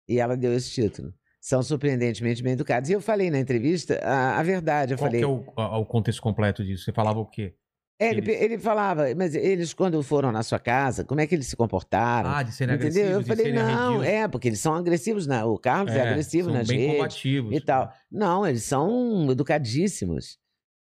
e 0.07 0.19
ela 0.19 0.35
deu 0.35 0.53
esse 0.53 0.69
título. 0.72 1.14
São 1.41 1.64
surpreendentemente 1.64 2.43
bem 2.43 2.53
educados. 2.53 2.89
E 2.89 2.93
eu 2.93 2.99
falei 3.01 3.31
na 3.31 3.39
entrevista 3.39 3.97
a, 4.03 4.38
a 4.39 4.43
verdade. 4.43 4.93
Eu 4.93 4.97
qual 4.97 5.07
falei. 5.10 5.22
que 5.22 5.26
é 5.26 5.27
o, 5.27 5.43
a- 5.56 5.77
o 5.77 5.85
contexto 5.85 6.22
completo 6.22 6.64
disso? 6.65 6.84
Você 6.84 6.91
falava 6.91 7.19
o 7.19 7.26
quê? 7.26 7.53
É, 8.01 8.10
ele, 8.11 8.19
Eles- 8.31 8.41
ele 8.41 8.57
falava, 8.60 9.03
mas 9.15 9.35
eles, 9.35 9.73
quando 9.73 10.01
foram 10.03 10.31
na 10.31 10.41
sua 10.43 10.60
casa, 10.60 11.03
como 11.06 11.19
é 11.22 11.27
que 11.27 11.35
eles 11.35 11.47
se 11.47 11.56
comportaram? 11.56 12.30
Ah, 12.30 12.43
de 12.43 12.51
serem 12.53 12.76
Entendeu? 12.76 13.18
agressivos, 13.18 13.30
Eu 13.30 13.35
falei, 13.35 13.53
não, 13.53 13.95
arredios. 13.95 14.06
é, 14.14 14.27
porque 14.27 14.47
eles 14.47 14.60
são 14.60 14.73
agressivos, 14.73 15.27
na, 15.27 15.45
o 15.45 15.57
Carlos 15.57 15.93
é, 15.93 16.01
agressivo 16.10 16.49
são 16.49 16.57
nas 16.57 16.68
bem 16.68 16.80
redes 16.80 16.95
combativos. 16.95 17.56
e 17.56 17.60
tal. 17.61 17.91
Não, 18.11 18.45
eles 18.47 18.64
são 18.64 19.30
educadíssimos. 19.31 20.38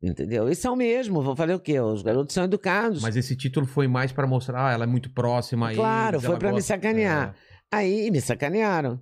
Entendeu? 0.03 0.49
E 0.49 0.55
são 0.55 0.75
mesmo, 0.75 1.23
vou 1.23 1.37
falar 1.37 1.55
o 1.55 1.61
quê? 1.61 1.79
Os 1.79 2.03
garotos 2.03 2.33
são 2.33 2.45
educados. 2.45 3.03
Mas 3.03 3.17
esse 3.17 3.37
título 3.37 3.67
foi 3.67 3.87
mais 3.87 4.11
pra 4.13 4.27
mostrar, 4.27 4.69
ah, 4.69 4.73
ela 4.73 4.85
é 4.85 4.87
muito 4.87 5.11
próxima 5.11 5.75
Claro, 5.75 6.17
eles, 6.17 6.23
foi 6.23 6.31
ela 6.31 6.39
pra 6.39 6.53
me 6.53 6.63
sacanear. 6.63 7.35
Aí 7.71 8.11
me 8.11 8.21
sacanearam. 8.21 8.99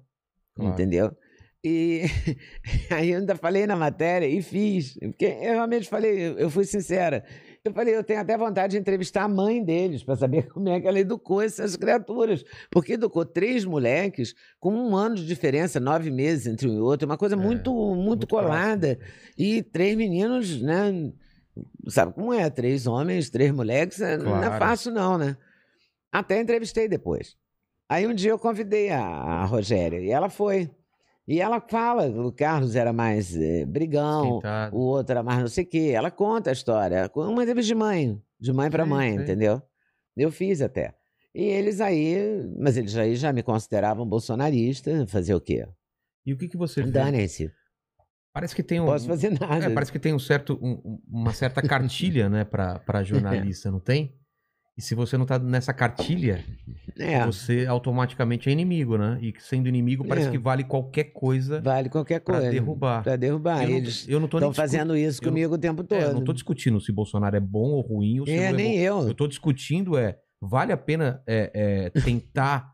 Claro. 0.57 0.73
Entendeu? 0.73 1.17
E 1.65 2.03
aí 2.91 3.11
eu 3.11 3.21
ainda 3.21 3.37
falei 3.37 3.67
na 3.67 3.77
matéria 3.77 4.27
e 4.27 4.43
fiz. 4.43 4.95
Porque 4.99 5.27
eu 5.27 5.53
realmente 5.53 5.89
falei, 5.89 6.35
eu 6.37 6.51
fui 6.51 6.65
sincera. 6.65 7.25
Eu 7.65 7.73
falei, 7.73 7.95
eu 7.97 8.05
tenho 8.05 8.21
até 8.21 8.37
vontade 8.37 8.73
de 8.73 8.79
entrevistar 8.79 9.25
a 9.25 9.29
mãe 9.29 9.63
deles 9.63 10.03
para 10.03 10.17
saber 10.17 10.49
como 10.53 10.69
é 10.69 10.81
que 10.81 10.87
ela 10.87 10.99
educou 10.99 11.43
essas 11.43 11.77
criaturas. 11.77 12.45
Porque 12.71 12.95
educou 12.95 13.25
três 13.25 13.65
moleques 13.65 14.35
com 14.59 14.73
um 14.73 14.97
ano 14.97 15.17
de 15.17 15.27
diferença, 15.27 15.79
nove 15.81 16.11
meses 16.11 16.47
entre 16.47 16.69
um 16.69 16.75
e 16.75 16.81
outro, 16.81 17.07
uma 17.07 17.19
coisa 17.19 17.35
É, 17.35 17.39
muito, 17.39 17.73
muito, 17.95 18.27
colada. 18.27 18.97
próximo. 18.97 19.33
E 19.37 19.63
três 19.63 19.97
meninos, 19.97 20.61
né? 20.63 21.13
Sabe 21.89 22.13
como 22.15 22.33
é? 22.33 22.49
Três 22.49 22.87
homens, 22.87 23.29
três 23.31 23.51
moleques, 23.53 24.01
é- 24.01 24.17
não 24.17 24.37
é 24.39 24.47
Claro. 24.47 24.59
fácil, 24.59 24.93
não, 24.93 25.19
né? 25.19 25.37
Até 26.13 26.41
entrevistei 26.41 26.89
depois. 26.89 27.37
Aí 27.89 28.07
um 28.07 28.15
dia 28.15 28.31
eu 28.31 28.39
convidei 28.39 28.91
a, 28.91 29.01
a 29.01 29.45
Rogéria 29.45 29.99
e 29.99 30.11
ela 30.11 30.29
foi. 30.29 30.71
E 31.31 31.41
ela 31.43 31.61
fala, 31.61 32.07
o 32.09 32.33
Carlos 32.33 32.75
era 32.75 32.91
mais 32.91 33.37
eh, 33.37 33.67
brigão, 33.67 34.25
Esquentado. 34.39 34.75
o 34.75 34.81
outro 34.81 35.13
era 35.13 35.23
mais 35.23 35.41
não 35.41 35.49
sei 35.49 35.63
o 35.65 35.67
quê. 35.67 35.93
Ela 35.95 36.11
conta 36.11 36.49
a 36.49 36.53
história, 36.55 37.07
com 37.11 37.21
uma 37.21 37.43
entrevista 37.43 37.67
de 37.69 37.75
mãe, 37.75 38.19
de 38.41 38.51
mãe 38.51 38.71
para 38.71 38.87
mãe, 38.87 39.13
sei. 39.15 39.23
entendeu? 39.25 39.61
Eu 40.17 40.33
fiz 40.33 40.63
até. 40.63 40.95
E 41.35 41.43
eles 41.45 41.83
aí, 41.83 42.17
mas 42.59 42.79
eles 42.79 42.97
aí 42.97 43.15
já 43.15 43.31
me 43.33 43.43
consideravam 43.43 44.07
bolsonarista, 44.09 45.07
fazer 45.07 45.35
o 45.35 45.41
quê? 45.41 45.69
E 46.25 46.33
o 46.33 46.37
que, 46.39 46.49
que 46.49 46.57
você 46.57 46.81
fez? 46.81 46.93
Dane-se, 46.93 47.53
Parece 48.33 48.55
que 48.55 48.63
tem 48.63 48.81
um. 48.81 48.87
posso 48.87 49.07
fazer 49.07 49.31
nada. 49.39 49.67
É, 49.67 49.71
parece 49.71 49.91
que 49.93 49.99
tem 49.99 50.15
um 50.15 50.19
certo, 50.19 50.59
um- 50.63 50.81
um- 50.85 51.03
uma 51.09 51.33
certa 51.35 51.61
cartilha, 51.61 52.29
né, 52.29 52.45
pra, 52.45 52.79
pra 52.79 53.03
jornalista, 53.53 53.71
não 53.71 53.81
tem? 53.81 54.15
E 54.79 54.81
se 54.81 54.95
você 54.95 55.19
não 55.19 55.27
tá 55.27 55.41
nessa 55.41 55.75
cartilha, 55.75 56.45
É, 56.97 57.27
você 57.27 57.67
automaticamente 57.67 58.49
é 58.49 58.53
inimigo, 58.53 58.97
né? 58.97 59.19
E 59.21 59.35
sendo 59.41 59.69
inimigo, 59.69 60.07
parece 60.07 60.29
É. 60.29 60.31
que 60.31 60.39
vale 60.39 60.63
qualquer 60.63 61.05
coisa 61.13 61.61
vale 61.61 61.89
qualquer 61.89 62.21
pra 62.21 62.37
coisa. 62.37 62.51
derrubar. 62.51 63.03
Pra 63.03 63.17
derrubar. 63.17 63.65
eu, 63.65 63.69
não, 63.71 63.77
Eles 63.77 64.09
eu 64.09 64.21
não 64.21 64.29
tô 64.29 64.39
estão 64.39 64.55
fazendo 64.55 64.97
isso 64.97 65.21
eu 65.21 65.27
não- 65.27 65.33
comigo 65.33 65.55
o 65.55 65.59
tempo 65.59 65.83
todo. 65.83 65.99
é, 65.99 66.05
eu 66.05 66.15
não 66.15 66.23
tô 66.23 66.33
discutindo 66.33 66.81
se 66.81 66.93
Bolsonaro 66.93 67.37
é 67.37 67.41
bom 67.41 67.71
ou 67.73 67.81
ruim 67.81 68.21
ou 68.21 68.27
se 68.27 68.33
É, 68.33 68.37
não 68.37 68.45
é 68.45 68.53
nem 68.53 68.77
bom. 68.79 68.85
eu. 69.03 69.09
Eu 69.09 69.15
tô 69.15 69.27
discutindo 69.27 69.99
é, 69.99 70.17
vale 70.41 70.73
a 70.73 70.77
pena 70.77 71.21
é, 71.27 71.91
é, 71.97 72.01
tentar 72.01 72.73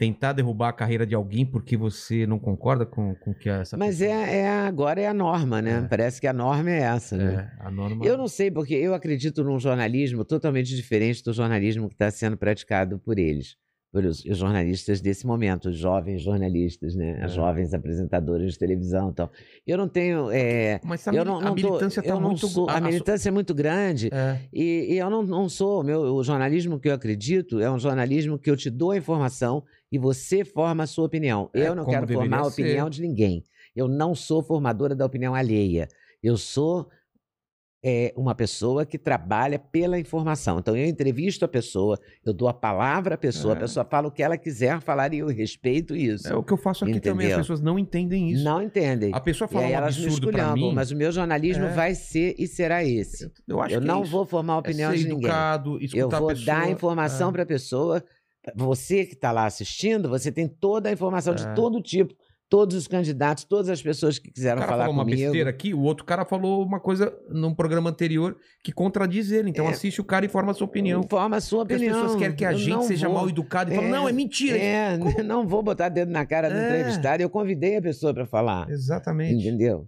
tentar 0.00 0.32
derrubar 0.32 0.70
a 0.70 0.72
carreira 0.72 1.06
de 1.06 1.14
alguém 1.14 1.44
porque 1.44 1.76
você 1.76 2.26
não 2.26 2.38
concorda 2.38 2.86
com 2.86 3.14
com 3.16 3.34
que 3.34 3.50
essa 3.50 3.76
Mas 3.76 4.00
é, 4.00 4.38
é 4.40 4.48
agora 4.48 4.98
é 4.98 5.06
a 5.06 5.12
norma, 5.12 5.60
né? 5.60 5.82
É. 5.84 5.88
Parece 5.88 6.18
que 6.18 6.26
a 6.26 6.32
norma 6.32 6.70
é 6.70 6.78
essa, 6.80 7.18
né? 7.18 7.50
é, 7.60 7.66
a 7.66 7.70
norma 7.70 8.02
Eu 8.06 8.16
não 8.16 8.26
sei, 8.26 8.50
porque 8.50 8.72
eu 8.74 8.94
acredito 8.94 9.44
num 9.44 9.58
jornalismo 9.60 10.24
totalmente 10.24 10.74
diferente 10.74 11.22
do 11.22 11.34
jornalismo 11.34 11.86
que 11.86 11.94
está 11.94 12.10
sendo 12.10 12.34
praticado 12.38 12.98
por 12.98 13.18
eles. 13.18 13.56
pelos 13.92 14.24
os 14.24 14.38
jornalistas 14.38 15.00
desse 15.02 15.26
momento, 15.26 15.68
os 15.68 15.76
jovens 15.76 16.22
jornalistas, 16.22 16.94
né? 16.94 17.18
É. 17.20 17.24
As 17.24 17.32
jovens 17.34 17.74
apresentadoras 17.74 18.52
de 18.52 18.58
televisão 18.58 19.10
e 19.10 19.14
tal. 19.14 19.30
Eu 19.66 19.76
não 19.76 19.88
tenho. 19.88 20.30
é, 20.30 20.80
Mas 20.84 21.06
a, 21.08 21.12
eu 21.12 21.24
não, 21.24 21.38
a 21.40 21.42
não 21.42 21.54
tô- 21.56 21.68
militância 21.68 22.00
tá 22.02 22.14
não 22.14 22.20
muito... 22.22 22.46
sou- 22.46 22.70
a, 22.70 22.74
a- 22.74 22.76
a- 22.76 22.80
militância 22.80 23.28
é 23.28 23.32
muito 23.32 23.52
grande 23.52 24.08
É, 24.12 24.38
e, 24.52 24.94
e 24.94 24.96
eu 24.98 25.10
não, 25.10 25.22
não 25.24 25.46
sou. 25.48 25.82
Meu, 25.84 26.00
o 26.14 26.22
jornalismo 26.24 26.78
que 26.80 26.88
eu 26.88 26.94
acredito 26.94 27.60
é 27.60 27.68
um 27.70 27.78
jornalismo 27.78 28.38
que 28.38 28.48
eu 28.50 28.56
te 28.56 28.70
dou 28.70 28.92
a 28.92 28.96
informação 28.96 29.62
e 29.90 29.98
você 29.98 30.44
forma 30.44 30.84
a 30.84 30.86
sua 30.86 31.04
opinião. 31.06 31.50
É, 31.54 31.68
eu 31.68 31.74
não 31.74 31.84
quero 31.84 32.06
formar 32.06 32.22
a 32.24 32.28
deveria 32.42 32.50
ser. 32.50 32.62
opinião 32.62 32.90
de 32.90 33.02
ninguém. 33.02 33.44
Eu 33.74 33.88
não 33.88 34.14
sou 34.14 34.42
formadora 34.42 34.94
da 34.94 35.04
opinião 35.06 35.34
alheia. 35.34 35.88
Eu 36.22 36.36
sou 36.36 36.88
é, 37.82 38.12
uma 38.14 38.34
pessoa 38.34 38.84
que 38.84 38.98
trabalha 38.98 39.58
pela 39.58 39.98
informação. 39.98 40.58
Então, 40.58 40.76
eu 40.76 40.84
entrevisto 40.86 41.46
a 41.46 41.48
pessoa, 41.48 41.98
eu 42.22 42.30
dou 42.34 42.46
a 42.46 42.52
palavra 42.52 43.14
à 43.14 43.18
pessoa, 43.18 43.54
É. 43.54 43.56
a 43.56 43.60
pessoa 43.60 43.86
fala 43.86 44.06
o 44.08 44.10
que 44.10 44.22
ela 44.22 44.36
quiser 44.36 44.78
falar 44.82 45.14
e 45.14 45.20
eu 45.20 45.28
respeito 45.28 45.96
isso. 45.96 46.28
é 46.28 46.36
o 46.36 46.42
que 46.42 46.52
eu 46.52 46.58
faço 46.58 46.84
aqui 46.84 47.00
também, 47.00 47.28
as 47.28 47.32
Entendeu? 47.32 47.38
pessoas 47.38 47.60
não 47.62 47.78
entendem 47.78 48.32
isso. 48.32 48.44
Não 48.44 48.60
entendem. 48.60 49.12
A 49.14 49.20
pessoa 49.20 49.48
E 49.48 49.52
fala 49.54 49.64
aí 49.64 49.72
um 49.72 49.76
elas 49.76 49.94
absurdo 49.96 50.12
esculhambam, 50.28 50.56
mim, 50.68 50.74
mas 50.74 50.90
o 50.90 50.96
meu 50.96 51.10
jornalismo 51.10 51.64
É. 51.64 51.72
vai 51.72 51.94
ser 51.94 52.34
e 52.38 52.46
será 52.46 52.84
esse. 52.84 53.32
eu 53.48 53.62
acho 53.62 53.74
Eu 53.74 53.80
que 53.80 53.86
não 53.86 54.00
é 54.00 54.02
isso. 54.02 54.10
vou 54.10 54.26
formar 54.26 54.52
a 54.54 54.58
opinião 54.58 54.90
é 54.92 54.96
ser 54.96 54.98
de 54.98 55.08
ninguém. 55.08 55.24
educado, 55.24 55.78
escutar 55.82 55.98
Eu 56.02 56.10
vou 56.10 56.28
pessoa, 56.28 56.46
dar 56.46 56.70
informação 56.70 57.30
é. 57.30 57.32
para 57.32 57.42
a 57.44 57.46
pessoa. 57.46 58.04
Você 58.54 59.04
que 59.04 59.14
está 59.14 59.30
lá 59.32 59.46
assistindo, 59.46 60.08
você 60.08 60.32
tem 60.32 60.48
toda 60.48 60.88
a 60.88 60.92
informação 60.92 61.34
É. 61.34 61.36
de 61.36 61.54
todo 61.54 61.80
tipo, 61.82 62.14
todos 62.48 62.74
os 62.74 62.88
candidatos, 62.88 63.44
todas 63.44 63.68
as 63.68 63.80
pessoas 63.80 64.18
que 64.18 64.28
O 64.28 64.32
quiseram 64.32 64.56
cara 64.60 64.72
falar 64.72 64.84
falou 64.84 64.96
uma 64.96 65.04
comigo. 65.04 65.22
besteira 65.22 65.50
aqui, 65.50 65.72
o 65.72 65.82
outro 65.82 66.04
cara 66.04 66.24
falou 66.24 66.64
uma 66.64 66.80
coisa 66.80 67.16
num 67.28 67.54
programa 67.54 67.90
anterior 67.90 68.36
que 68.64 68.72
contradiz 68.72 69.30
ele. 69.30 69.50
Então 69.50 69.66
É. 69.66 69.70
assiste 69.70 70.00
o 70.00 70.04
cara 70.04 70.24
e 70.26 70.28
forma 70.28 70.50
a 70.50 70.54
sua 70.54 70.66
opinião. 70.66 71.02
Forma 71.08 71.36
a 71.36 71.40
sua 71.40 71.60
Porque 71.60 71.74
as 71.74 71.80
opinião. 71.80 72.00
pessoas 72.02 72.18
querem 72.18 72.34
que 72.36 72.44
a 72.44 72.52
Eu 72.52 72.58
gente 72.58 72.84
seja 72.86 73.06
vou- 73.08 73.16
mal 73.18 73.28
educado 73.28 73.70
e 73.70 73.74
falam, 73.76 73.88
É, 73.88 73.92
não, 73.92 74.08
é 74.08 74.12
mentira. 74.12 74.58
É, 74.58 74.98
não 75.24 75.46
vou 75.46 75.62
botar 75.62 75.88
dedo 75.90 76.10
na 76.10 76.26
cara 76.26 76.48
do 76.48 76.56
É. 76.56 76.66
entrevistado. 76.80 77.22
Eu 77.22 77.30
convidei 77.30 77.76
a 77.76 77.82
pessoa 77.82 78.12
para 78.12 78.26
falar. 78.26 78.68
Exatamente. 78.70 79.34
Entendeu? 79.46 79.86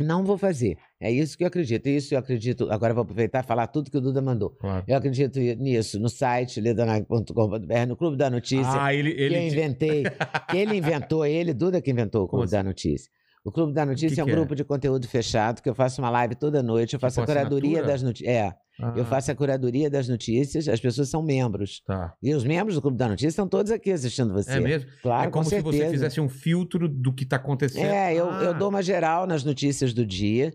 Não 0.00 0.24
vou 0.24 0.38
fazer. 0.38 0.78
É 1.02 1.10
isso 1.10 1.36
que 1.36 1.42
eu 1.44 1.48
acredito. 1.48 1.86
Isso 1.88 2.14
eu 2.14 2.18
acredito. 2.18 2.70
Agora 2.70 2.92
eu 2.92 2.94
vou 2.94 3.02
aproveitar 3.02 3.42
e 3.42 3.46
falar 3.46 3.66
tudo 3.66 3.90
que 3.90 3.96
o 3.98 4.00
Duda 4.00 4.22
mandou. 4.22 4.50
Claro. 4.50 4.84
Eu 4.86 4.96
acredito 4.96 5.38
nisso 5.38 5.98
no 5.98 6.08
site 6.08 6.60
ledanag.com.br, 6.60 7.86
no 7.88 7.96
Clube 7.96 8.16
da 8.16 8.30
Notícia. 8.30 8.80
Ah, 8.82 8.94
ele. 8.94 9.12
que 9.14 9.20
ele 9.22 9.36
eu 9.36 9.42
inventei, 9.48 10.02
que 10.50 10.56
ele 10.56 10.76
inventou, 10.76 11.26
ele, 11.26 11.52
Duda 11.52 11.80
que 11.80 11.90
inventou 11.90 12.24
o 12.24 12.28
Clube 12.28 12.50
da 12.50 12.62
Notícia. 12.62 13.10
O 13.44 13.50
Clube 13.50 13.72
da 13.72 13.84
Notícia 13.84 14.14
que 14.14 14.20
é 14.20 14.22
um 14.22 14.26
que 14.26 14.32
é? 14.32 14.36
grupo 14.36 14.54
de 14.54 14.62
conteúdo 14.62 15.08
fechado 15.08 15.60
que 15.62 15.68
eu 15.68 15.74
faço 15.74 16.00
uma 16.00 16.08
live 16.10 16.36
toda 16.36 16.62
noite, 16.62 16.94
eu 16.94 17.00
faço 17.00 17.20
Tipo 17.20 17.24
a 17.32 17.34
curadoria 17.34 17.68
assinatura? 17.80 17.92
das 17.92 18.02
notícias. 18.04 18.34
É, 18.36 18.46
eu 18.96 19.02
Ah, 19.02 19.04
faço 19.04 19.32
a 19.32 19.34
curadoria 19.34 19.90
das 19.90 20.08
notícias, 20.08 20.68
as 20.68 20.78
pessoas 20.78 21.08
são 21.08 21.20
membros. 21.24 21.82
Tá. 21.84 22.14
E 22.22 22.32
os 22.34 22.44
membros 22.44 22.76
do 22.76 22.80
Clube 22.80 22.96
da 22.96 23.08
Notícia 23.08 23.26
estão 23.30 23.48
todos 23.48 23.72
aqui 23.72 23.90
assistindo 23.90 24.32
você. 24.32 24.52
É 24.52 24.60
mesmo? 24.60 24.88
Claro, 25.02 25.28
é 25.28 25.30
como 25.32 25.42
com 25.44 25.50
se 25.50 25.56
certeza. 25.56 25.76
você 25.86 25.90
fizesse 25.90 26.20
um 26.20 26.28
filtro 26.28 26.88
do 26.88 27.12
que 27.12 27.26
tá 27.26 27.34
acontecendo. 27.34 27.84
É, 27.86 28.12
eu, 28.12 28.26
eu 28.26 28.50
Ah, 28.50 28.52
dou 28.52 28.68
uma 28.68 28.80
geral 28.80 29.26
nas 29.26 29.42
notícias 29.42 29.92
do 29.92 30.06
dia 30.06 30.54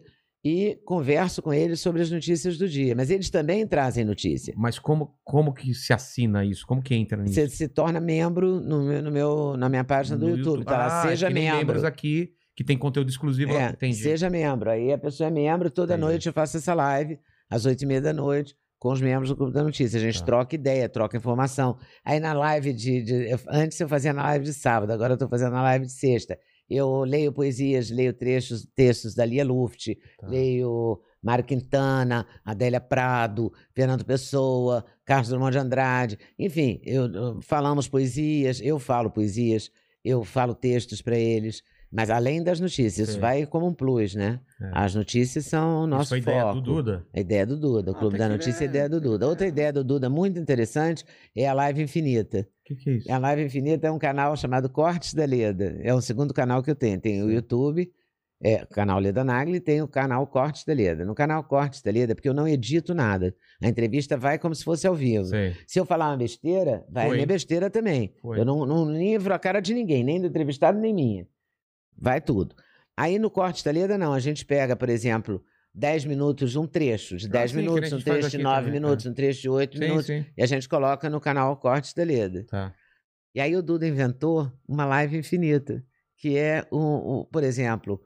e 0.49 0.75
converso 0.85 1.41
com 1.41 1.53
eles 1.53 1.81
sobre 1.81 2.01
as 2.01 2.09
notícias 2.09 2.57
do 2.57 2.69
dia. 2.69 2.95
Mas 2.95 3.09
eles 3.09 3.29
também 3.29 3.67
trazem 3.67 4.05
notícia. 4.05 4.53
Mas 4.55 4.79
como, 4.79 5.13
como 5.23 5.53
que 5.53 5.73
se 5.73 5.91
assina 5.91 6.45
isso? 6.45 6.65
Como 6.65 6.81
que 6.81 6.95
entra 6.95 7.21
nisso? 7.21 7.33
Você 7.35 7.49
se 7.49 7.67
torna 7.67 7.99
membro 7.99 8.61
no 8.61 8.83
meu, 8.83 9.01
no 9.01 9.11
meu- 9.11 9.57
na 9.57 9.67
minha 9.67 9.83
página 9.83 10.17
do 10.17 10.27
No 10.29 10.37
YouTube. 10.37 10.63
Tá 10.63 10.77
lá, 10.77 11.01
Ah, 11.01 11.07
seja 11.07 11.27
que 11.27 11.33
nem 11.33 11.43
membro. 11.43 11.57
membros 11.59 11.83
aqui 11.83 12.31
que 12.55 12.63
tem 12.63 12.77
conteúdo 12.77 13.09
exclusivo. 13.09 13.51
É, 13.51 13.75
seja 13.93 14.29
membro. 14.29 14.69
Aí 14.69 14.91
a 14.93 14.97
pessoa 14.97 15.27
é 15.27 15.31
membro, 15.31 15.69
toda 15.69 15.93
Entendi. 15.95 16.07
noite 16.09 16.27
eu 16.27 16.33
faço 16.33 16.57
essa 16.57 16.73
live, 16.73 17.19
às 17.49 17.65
oito 17.65 17.83
e 17.83 17.85
meia 17.85 18.01
da 18.01 18.13
noite, 18.13 18.55
com 18.79 18.91
os 18.91 19.01
membros 19.01 19.29
do 19.29 19.35
Clube 19.35 19.53
da 19.53 19.63
Notícia. 19.63 19.97
A 19.97 20.01
gente 20.01 20.19
Tá. 20.19 20.25
troca 20.25 20.55
ideia, 20.55 20.87
troca 20.87 21.17
informação. 21.17 21.77
Aí 22.05 22.19
na 22.19 22.31
live 22.33 22.71
de. 22.73 23.01
de- 23.03 23.31
eu- 23.31 23.39
antes 23.49 23.79
eu 23.79 23.87
fazia 23.89 24.13
na 24.13 24.23
live 24.23 24.45
de 24.45 24.53
sábado, 24.53 24.91
agora 24.91 25.11
eu 25.13 25.15
estou 25.15 25.27
fazendo 25.27 25.51
na 25.51 25.61
live 25.63 25.85
de 25.85 25.91
sexta. 25.91 26.37
Eu 26.69 27.03
leio 27.03 27.31
poesias, 27.31 27.89
leio 27.89 28.13
trechos, 28.13 28.65
textos 28.75 29.15
da 29.15 29.23
Lia 29.25 29.43
Luft, 29.45 29.95
Tá. 30.17 30.27
leio 30.27 30.99
Mário 31.21 31.43
Quintana, 31.45 32.25
Adélia 32.43 32.79
Prado, 32.81 33.51
Fernando 33.73 34.03
Pessoa, 34.05 34.85
Carlos 35.05 35.29
Drummond 35.29 35.51
de 35.53 35.57
Andrade. 35.59 36.19
Enfim, 36.37 36.79
eu, 36.83 37.07
eu- 37.13 37.41
falamos 37.41 37.87
poesias, 37.87 38.59
eu 38.61 38.77
falo 38.79 39.09
poesias, 39.09 39.71
eu 40.03 40.23
falo 40.23 40.53
textos 40.53 41.01
para 41.01 41.17
eles. 41.17 41.61
Mas 41.91 42.09
além 42.09 42.43
das 42.43 42.59
notícias, 42.59 42.97
isso 42.99 43.11
Sei. 43.13 43.21
vai 43.21 43.45
como 43.45 43.65
um 43.67 43.73
plus, 43.73 44.13
né? 44.13 44.39
É. 44.61 44.71
As 44.73 44.93
notícias 44.93 45.45
são 45.45 45.79
o 45.79 45.81
Isso 45.81 45.87
nosso 45.87 46.09
foi 46.09 46.21
foco. 46.21 46.37
ideia 46.37 46.53
do 46.53 46.61
Duda? 46.61 47.05
A 47.13 47.19
ideia 47.19 47.45
do 47.45 47.57
Duda. 47.57 47.91
O 47.91 47.95
Ah, 47.95 47.99
Clube 47.99 48.17
da 48.17 48.27
Notícia 48.27 48.63
é 48.63 48.67
a 48.67 48.69
ideia 48.69 48.89
do 48.89 48.99
Duda. 48.99 49.27
Outra 49.27 49.47
ideia 49.47 49.71
do 49.71 49.83
Duda 49.83 50.09
muito 50.09 50.37
interessante 50.37 51.05
é 51.35 51.47
a 51.47 51.53
Live 51.53 51.81
Infinita. 51.81 52.39
O 52.39 52.45
que, 52.65 52.75
que 52.75 52.89
é 52.89 52.93
isso? 52.95 53.11
A 53.11 53.17
Live 53.17 53.43
Infinita 53.45 53.87
é 53.87 53.91
um 53.91 53.97
canal 53.99 54.35
chamado 54.35 54.69
Cortes 54.69 55.13
da 55.13 55.23
Leda. 55.25 55.77
É 55.81 55.93
o 55.93 56.01
segundo 56.01 56.33
canal 56.33 56.61
que 56.61 56.69
eu 56.69 56.75
tenho. 56.75 56.99
Tem 56.99 57.23
o 57.23 57.27
Sim. 57.29 57.35
YouTube, 57.35 57.89
é, 58.43 58.63
o 58.63 58.67
canal 58.67 58.99
Leda 58.99 59.23
Nagli, 59.23 59.55
e 59.55 59.59
tem 59.61 59.81
o 59.81 59.87
canal 59.87 60.27
Cortes 60.27 60.65
da 60.65 60.73
Leda. 60.73 61.05
No 61.05 61.15
canal 61.15 61.41
Cortes 61.45 61.81
da 61.81 61.89
Leda, 61.89 62.13
porque 62.13 62.27
eu 62.27 62.33
não 62.33 62.45
edito 62.47 62.93
nada. 62.93 63.33
A 63.63 63.67
entrevista 63.69 64.17
vai 64.17 64.37
como 64.37 64.53
se 64.53 64.63
fosse 64.65 64.85
ao 64.85 64.93
vivo. 64.93 65.25
Sei. 65.27 65.55
Se 65.65 65.79
eu 65.79 65.85
falar 65.85 66.09
uma 66.09 66.17
besteira, 66.17 66.83
vai 66.89 67.05
a 67.05 67.07
Foi. 67.07 67.15
minha 67.15 67.27
besteira 67.27 67.69
também. 67.69 68.13
Foi. 68.21 68.37
Eu 68.39 68.43
não, 68.43 68.65
não 68.65 68.91
livro 68.91 69.33
a 69.33 69.39
cara 69.39 69.61
de 69.61 69.73
ninguém, 69.73 70.03
nem 70.03 70.19
do 70.19 70.27
entrevistado, 70.27 70.77
nem 70.77 70.93
minha. 70.93 71.25
Vai 71.97 72.21
tudo. 72.21 72.55
Aí 72.95 73.19
no 73.19 73.29
corte 73.29 73.63
da 73.63 73.71
Leda, 73.71 73.97
não. 73.97 74.13
A 74.13 74.19
gente 74.19 74.45
pega, 74.45 74.75
por 74.75 74.89
exemplo, 74.89 75.43
10 75.73 76.05
minutos, 76.05 76.55
um 76.55 76.65
trecho 76.65 77.17
de 77.17 77.27
10 77.27 77.51
sim, 77.51 77.57
que 77.57 77.63
nem 77.63 77.69
minutos, 77.73 77.93
um 77.93 78.01
trecho 78.01 78.29
de 78.29 78.35
aqui 78.37 78.43
9 78.43 78.57
também, 78.65 78.73
minutos, 78.81 79.05
um 79.05 79.13
trecho 79.13 79.41
de 79.41 79.49
8 79.49 79.73
Sim, 79.77 79.79
minutos. 79.83 80.05
sim. 80.07 80.25
E 80.35 80.41
a 80.43 80.45
gente 80.45 80.67
coloca 80.67 81.09
no 81.09 81.19
canal 81.19 81.55
Cortes 81.57 81.93
da 81.93 82.03
Leda. 82.03 82.45
Tá. 82.49 82.73
E 83.35 83.39
aí 83.39 83.55
o 83.55 83.61
Duda 83.61 83.87
inventou 83.87 84.51
uma 84.67 84.85
live 84.85 85.17
infinita, 85.17 85.83
que 86.17 86.35
é, 86.37 86.65
um, 86.71 87.19
um- 87.19 87.25
por 87.31 87.43
exemplo, 87.43 88.01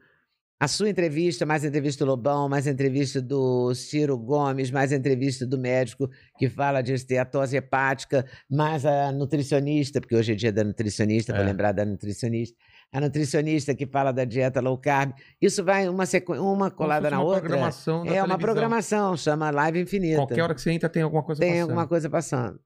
a 0.59 0.68
sua 0.68 0.89
entrevista, 0.89 1.45
mais 1.45 1.63
entrevista 1.63 2.03
do 2.05 2.09
Lobão, 2.11 2.49
mais 2.49 2.68
entrevista 2.68 3.22
do 3.22 3.73
Ciro 3.73 4.18
Gomes, 4.18 4.69
mais 4.69 4.91
entrevista 4.91 5.45
do 5.47 5.57
médico 5.57 6.09
que 6.38 6.49
fala 6.49 6.81
de 6.81 6.93
esteatose 6.93 7.55
hepática, 7.55 8.26
mais 8.49 8.85
a 8.85 9.11
nutricionista, 9.11 10.01
porque 10.01 10.15
hoje 10.15 10.34
é 10.34 10.35
dia 10.35 10.51
da 10.51 10.63
nutricionista, 10.65 11.34
vou 11.34 11.41
É. 11.41 11.45
lembrar 11.45 11.72
da 11.72 11.85
nutricionista, 11.85 12.55
a 12.91 12.99
nutricionista 12.99 13.73
que 13.73 13.88
fala 13.88 14.11
da 14.11 14.26
dieta 14.26 14.59
low 14.59 14.77
carb. 14.77 15.13
Isso 15.41 15.63
vai 15.63 15.88
uma, 15.88 16.05
sequ... 16.05 16.34
uma 16.34 16.69
colada 16.69 17.09
na 17.09 17.18
uma 17.19 17.26
outra. 17.26 17.41
programação 17.41 17.97
É 17.99 17.99
uma 17.99 18.11
televisão. 18.11 18.38
programação, 18.38 19.18
chama 19.18 19.49
Live 19.49 19.80
Infinita. 19.81 20.18
Qualquer 20.18 20.41
hora 20.41 20.53
que 20.55 20.61
você 20.61 20.72
entra 20.72 20.89
tem 20.89 21.01
alguma 21.01 21.23
coisa 21.23 21.39
Tem 21.39 21.51
passando. 21.51 21.61
alguma 21.63 21.88
coisa 21.88 22.09
passando. 22.09 22.59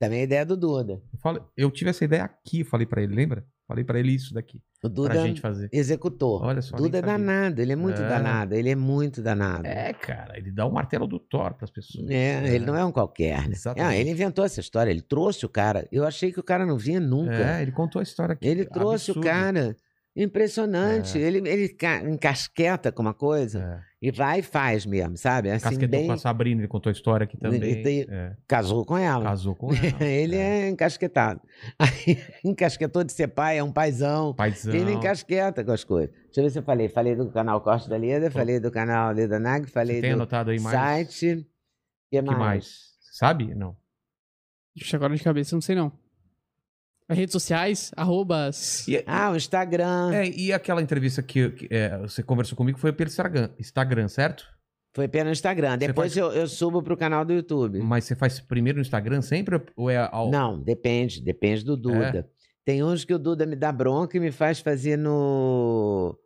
Também 0.00 0.20
é 0.20 0.22
ideia 0.24 0.44
do 0.46 0.56
Duda. 0.56 0.94
Eu, 1.12 1.18
falei- 1.20 1.42
eu 1.56 1.70
tive 1.70 1.90
essa 1.90 2.04
ideia 2.04 2.24
aqui, 2.24 2.64
falei 2.64 2.86
pra 2.86 3.02
ele, 3.02 3.14
lembra? 3.14 3.44
Falei 3.68 3.84
pra 3.84 4.00
ele 4.00 4.10
isso 4.12 4.34
daqui, 4.34 4.60
O 4.82 4.88
Duda 4.88 5.10
pra 5.10 5.22
gente 5.26 5.40
fazer. 5.40 5.68
executou. 5.72 6.40
Olha 6.42 6.60
só, 6.60 6.76
Duda 6.76 6.98
é 6.98 7.02
danado, 7.02 7.60
ele 7.62 7.70
é 7.72 7.76
muito 7.76 8.02
É. 8.02 8.08
danado, 8.08 8.54
ele 8.54 8.68
é 8.70 8.74
muito 8.74 9.22
danado. 9.22 9.64
É, 9.64 9.92
cara, 9.92 10.36
ele 10.36 10.50
dá 10.50 10.66
o 10.66 10.72
martelo 10.72 11.06
do 11.06 11.20
Thor 11.20 11.54
pras 11.54 11.70
pessoas. 11.70 12.10
É, 12.10 12.52
ele 12.52 12.64
não 12.66 12.74
é 12.74 12.84
um 12.84 12.90
qualquer. 12.90 13.42
Né? 13.46 13.52
Exatamente. 13.52 13.88
Ah, 13.88 13.96
ele 13.96 14.10
inventou 14.10 14.44
essa 14.44 14.58
história, 14.58 14.90
ele 14.90 15.02
trouxe 15.02 15.46
o 15.46 15.48
cara. 15.48 15.86
Eu 15.92 16.04
achei 16.04 16.32
que 16.32 16.40
o 16.40 16.42
cara 16.42 16.66
não 16.66 16.76
vinha 16.78 16.98
nunca. 16.98 17.58
É, 17.58 17.62
ele 17.62 17.70
contou 17.70 18.00
a 18.00 18.02
história 18.02 18.32
aqui. 18.32 18.48
ele 18.48 18.64
trouxe 18.64 19.12
absurdo. 19.12 19.20
o 19.20 19.30
cara. 19.30 19.76
Impressionante. 20.16 21.18
É. 21.18 21.22
Ele, 21.22 21.48
ele 21.48 21.68
ca- 21.68 22.02
encasqueta 22.02 22.90
com 22.90 23.02
uma 23.02 23.14
coisa 23.14 23.60
É. 23.60 23.89
e 24.02 24.10
vai 24.10 24.38
e 24.38 24.42
faz 24.42 24.86
mesmo, 24.86 25.16
sabe? 25.16 25.50
Assim, 25.50 25.64
Casquetou 25.64 25.88
bem. 25.98 26.06
com 26.06 26.12
a 26.12 26.16
Sabrina, 26.16 26.60
ele 26.62 26.68
contou 26.68 26.88
a 26.88 26.92
história 26.92 27.24
aqui 27.24 27.36
também. 27.36 27.62
Ele 27.62 27.82
tem- 27.82 28.06
É, 28.08 28.34
Casou 28.48 28.84
com 28.84 28.96
ela. 28.96 29.22
Casou 29.24 29.54
com 29.54 29.68
ela. 29.74 30.04
ele 30.04 30.36
é. 30.36 30.68
encasquetado. 30.68 31.40
Aí, 31.78 32.18
encasquetou 32.44 33.04
de 33.04 33.12
ser 33.12 33.28
pai, 33.28 33.58
é 33.58 33.62
um 33.62 33.70
paizão. 33.72 34.34
Paizão. 34.34 34.74
Ele 34.74 34.92
encasqueta 34.92 35.62
com 35.62 35.72
as 35.72 35.84
coisas. 35.84 36.10
Deixa 36.14 36.40
eu 36.40 36.44
ver 36.44 36.50
se 36.50 36.58
eu 36.58 36.62
falei. 36.62 36.88
Falei 36.88 37.14
do 37.14 37.30
canal 37.30 37.60
Corte 37.60 37.88
da 37.88 37.96
Leda, 37.96 38.30
falei 38.30 38.58
do 38.58 38.70
canal 38.70 39.12
Leda 39.12 39.38
Nag, 39.38 39.66
falei 39.70 39.96
Você 39.96 40.00
tem 40.02 40.10
do 40.10 40.16
anotado 40.16 40.50
aí 40.50 40.58
mais? 40.60 40.74
site. 40.74 41.34
O 41.34 41.44
que 42.10 42.22
mais? 42.22 42.90
Sabe? 43.12 43.54
Não. 43.54 43.76
Agora 44.94 45.14
de 45.14 45.22
cabeça, 45.22 45.54
não 45.54 45.60
sei 45.60 45.74
não. 45.76 45.92
As 47.10 47.18
redes 47.18 47.32
sociais, 47.32 47.90
arrobas. 47.96 48.86
E, 48.86 49.02
Ah, 49.06 49.30
o 49.32 49.36
Instagram. 49.36 50.12
é, 50.14 50.28
e 50.30 50.52
aquela 50.52 50.80
entrevista 50.80 51.22
que, 51.22 51.50
que, 51.50 51.68
é, 51.70 51.98
você 51.98 52.22
conversou 52.22 52.56
comigo 52.56 52.78
foi 52.78 52.92
pelo 52.92 53.08
Instagram, 53.08 53.50
Instagram, 53.58 54.08
certo? 54.08 54.46
Foi 54.94 55.06
pelo 55.08 55.30
Instagram. 55.30 55.76
Depois 55.78 56.14
faz- 56.14 56.16
eu, 56.16 56.32
eu 56.32 56.46
subo 56.48 56.82
pro 56.82 56.96
canal 56.96 57.24
do 57.24 57.32
YouTube. 57.32 57.78
Mas 57.80 58.04
você 58.04 58.14
faz 58.16 58.40
primeiro 58.40 58.76
no 58.78 58.82
Instagram 58.82 59.22
sempre 59.22 59.60
ou 59.76 59.90
é 59.90 60.08
ao... 60.10 60.30
Não, 60.30 60.60
depende. 60.60 61.20
Depende 61.20 61.64
do 61.64 61.76
Duda. 61.76 62.28
Tem 62.64 62.82
uns 62.82 63.04
que 63.04 63.14
o 63.14 63.18
Duda 63.18 63.46
me 63.46 63.56
dá 63.56 63.72
bronca 63.72 64.16
e 64.16 64.20
me 64.20 64.30
faz 64.32 64.60
fazer 64.60 64.96
no. 64.96 66.16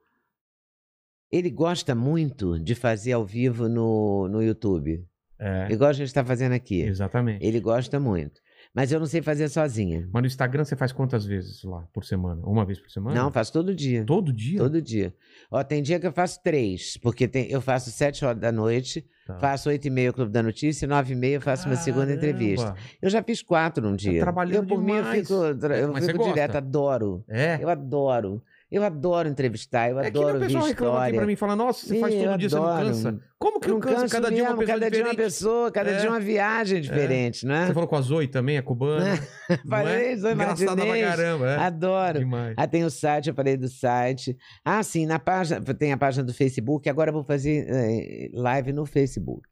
Ele 1.31 1.51
gosta 1.51 1.95
muito 1.95 2.59
de 2.59 2.75
fazer 2.75 3.13
ao 3.13 3.25
vivo 3.25 3.69
no, 3.69 4.29
no 4.29 4.43
YouTube. 4.43 5.05
É, 5.39 5.69
Igual 5.71 5.91
a 5.91 5.93
gente 5.93 6.07
está 6.07 6.25
fazendo 6.25 6.53
aqui. 6.53 6.81
exatamente. 6.83 7.45
Ele 7.45 7.61
gosta 7.61 7.99
muito. 7.99 8.41
Mas 8.75 8.91
eu 8.91 8.99
não 8.99 9.07
sei 9.07 9.23
fazer 9.23 9.49
sozinha. 9.49 10.09
Mas 10.13 10.23
no 10.23 10.27
Instagram 10.27 10.65
você 10.65 10.75
faz 10.75 10.91
quantas 10.91 11.25
vezes 11.25 11.63
lá 11.63 11.87
por 11.93 12.05
semana? 12.05 12.43
Uma 12.45 12.65
vez 12.65 12.81
por 12.81 12.91
semana? 12.91 13.15
Não, 13.23 13.31
faço 13.31 13.53
todo 13.53 13.73
dia. 13.73 14.05
Todo 14.05 14.33
dia? 14.33 14.59
Todo 14.59 14.83
dia. 14.83 15.15
Ó, 15.49 15.63
tem 15.63 15.81
dia 15.81 16.01
que 16.01 16.07
eu 16.09 16.13
faço 16.13 16.43
três, 16.43 16.97
porque 16.97 17.29
tem, 17.29 17.49
eu 17.49 17.61
faço 17.61 17.91
sete 17.93 18.25
horas 18.25 18.41
da 18.41 18.51
noite, 18.51 19.07
Tá. 19.27 19.39
faço 19.39 19.69
oito 19.71 19.87
e 19.87 19.91
meia 19.91 20.11
o 20.11 20.13
Clube 20.13 20.31
da 20.33 20.43
Notícia 20.43 20.85
e 20.85 20.89
nove 20.89 21.15
e 21.15 21.17
meia 21.17 21.37
eu 21.37 21.41
faço 21.41 21.67
uma 21.67 21.77
segunda 21.77 22.07
Caramba. 22.09 22.27
entrevista. 22.27 22.75
Eu 23.01 23.09
já 23.09 23.23
fiz 23.23 23.41
quatro 23.43 23.83
num 23.83 23.97
dia. 23.97 24.21
trabalhando 24.21 24.65
eu, 24.65 24.77
por 24.77 24.83
mim, 24.83 24.93
eu 24.93 25.03
demais. 25.03 25.21
fico, 25.21 25.33
eu 25.35 25.93
Mas 25.93 26.07
fico 26.07 26.25
direto, 26.25 26.57
adoro. 26.57 27.25
É. 27.29 27.59
Eu 27.63 27.71
adoro. 27.71 28.43
Eu 28.75 28.83
adoro 28.83 29.29
entrevistar, 29.29 29.89
eu 29.91 30.01
É 30.01 30.11
que 30.11 30.19
nem 30.19 30.23
adoro 30.23 30.39
o 30.39 30.41
ouvir 30.41 30.47
pessoal 30.47 30.65
reclama 30.67 30.93
aqui 30.93 30.99
história. 31.01 31.19
pra 31.19 31.27
mim, 31.27 31.37
fala, 31.37 31.55
nossa, 31.57 31.87
você 31.87 32.01
faz 32.01 32.15
todo 32.15 32.39
dia, 32.39 32.49
você 32.49 32.57
não 32.57 32.65
adoro. 32.67 32.87
cansa. 32.87 33.21
Como 33.39 33.61
que 33.61 33.69
Eu 33.69 33.75
não 33.75 33.81
cansa? 33.81 34.01
canso 34.01 34.15
Cada 34.15 34.31
dia 34.31 34.43
uma 34.43 34.51
mesmo, 34.51 34.59
pessoa 34.61 34.79
cada 34.81 34.91
dia 34.91 35.05
uma 35.05 35.15
pessoa, 35.15 35.71
cada 35.71 35.91
É. 35.91 35.97
dia 36.01 36.11
uma 36.11 36.21
viagem 36.21 36.81
diferente, 36.81 37.47
né? 37.47 37.67
Você 37.67 37.75
falou 37.75 37.89
com 37.89 37.97
a 37.97 38.01
Zoe 38.01 38.27
também, 38.27 38.59
a 38.59 38.63
cubana. 38.63 39.05
não 39.49 39.59
Falei, 39.71 40.13
é? 40.13 40.17
Zoe 40.17 40.33
Engraçada 40.33 40.85
pra 40.87 41.01
caramba, 41.01 41.51
é. 41.51 41.57
Adoro. 41.59 42.19
Demais. 42.19 42.55
Ah, 42.57 42.67
tem 42.67 42.85
o 42.85 42.91
site, 42.91 43.29
eu 43.29 43.35
falei 43.35 43.57
do 43.57 43.69
site. 43.69 44.37
Ah, 44.65 44.83
sim, 44.83 45.07
na 45.07 45.19
página, 45.19 45.61
tem 45.75 45.93
a 45.93 45.97
página 45.97 46.25
do 46.25 46.35
Facebook, 46.35 46.89
agora 46.89 47.11
eu 47.11 47.15
vou 47.15 47.23
fazer 47.25 47.67
eh, 47.69 48.31
live 48.33 48.73
no 48.73 48.85
Facebook. 48.87 49.43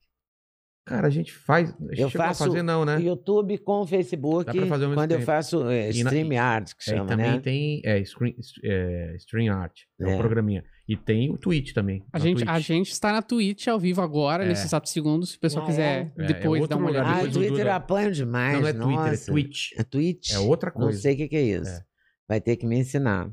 Cara, 0.84 1.06
a 1.06 1.10
gente 1.10 1.32
faz. 1.32 1.70
A 1.70 1.94
gente 1.94 2.00
Eu 2.00 2.10
faço 2.10 2.42
a 2.42 2.46
fazer, 2.48 2.62
não, 2.62 2.84
né? 2.84 3.00
YouTube 3.00 3.56
com 3.58 3.82
o 3.82 3.86
Facebook, 3.86 4.46
Dá 4.46 4.52
pra 4.52 4.66
fazer 4.66 4.84
ao 4.84 4.90
mesmo 4.90 4.94
quando 5.00 5.12
eu 5.12 5.18
tempo. 5.18 5.26
faço 5.26 5.68
eh, 5.70 5.90
E 5.92 6.02
na- 6.02 6.10
StreamYard, 6.10 6.74
que 6.74 6.90
É, 6.90 6.94
e 6.94 6.96
chama, 6.96 7.08
também 7.08 7.30
né? 7.30 7.38
tem 7.40 7.80
é, 7.84 8.04
screen, 8.04 8.34
é, 8.64 9.14
Stream 9.18 9.54
Art, 9.54 9.72
é, 10.00 10.04
É. 10.10 10.14
um 10.14 10.18
programinha. 10.18 10.64
E 10.88 10.96
tem 10.96 11.30
o 11.30 11.38
Twitch 11.38 11.72
também. 11.72 12.04
A 12.12 12.18
gente, 12.18 12.38
Twitch. 12.38 12.48
a 12.48 12.58
gente 12.58 12.90
está 12.90 13.12
na 13.12 13.22
Twitch 13.22 13.68
ao 13.68 13.78
vivo 13.78 14.02
agora, 14.02 14.44
É. 14.44 14.48
nesse 14.48 14.64
exato 14.66 14.88
segundo. 14.88 15.24
Se 15.24 15.36
o 15.36 15.40
pessoal 15.40 15.64
Ah, 15.64 15.68
quiser 15.68 16.12
é? 16.18 16.24
É, 16.24 16.26
depois 16.26 16.64
é 16.64 16.66
dar 16.66 16.76
uma 16.76 16.90
olhada. 16.90 17.08
Ah, 17.08 17.14
depois 17.14 17.32
Twitter 17.32 17.56
Dura- 17.58 17.68
eu 17.70 17.74
apanho 17.74 18.10
demais, 18.12 18.52
Não, 18.54 18.60
não 18.62 18.68
é 18.68 18.72
Twitter, 18.72 19.06
é 19.06 19.10
nossa. 19.10 19.30
Twitch. 19.32 19.68
É 19.78 19.82
Twitch? 19.84 20.32
É 20.32 20.38
outra 20.40 20.72
Não 20.74 20.82
coisa. 20.82 20.98
sei 21.00 21.14
o 21.14 21.16
que, 21.16 21.28
que 21.28 21.36
é 21.36 21.42
isso. 21.42 21.70
É. 21.70 21.80
Vai 22.28 22.40
ter 22.40 22.56
que 22.56 22.66
me 22.66 22.76
ensinar. 22.78 23.30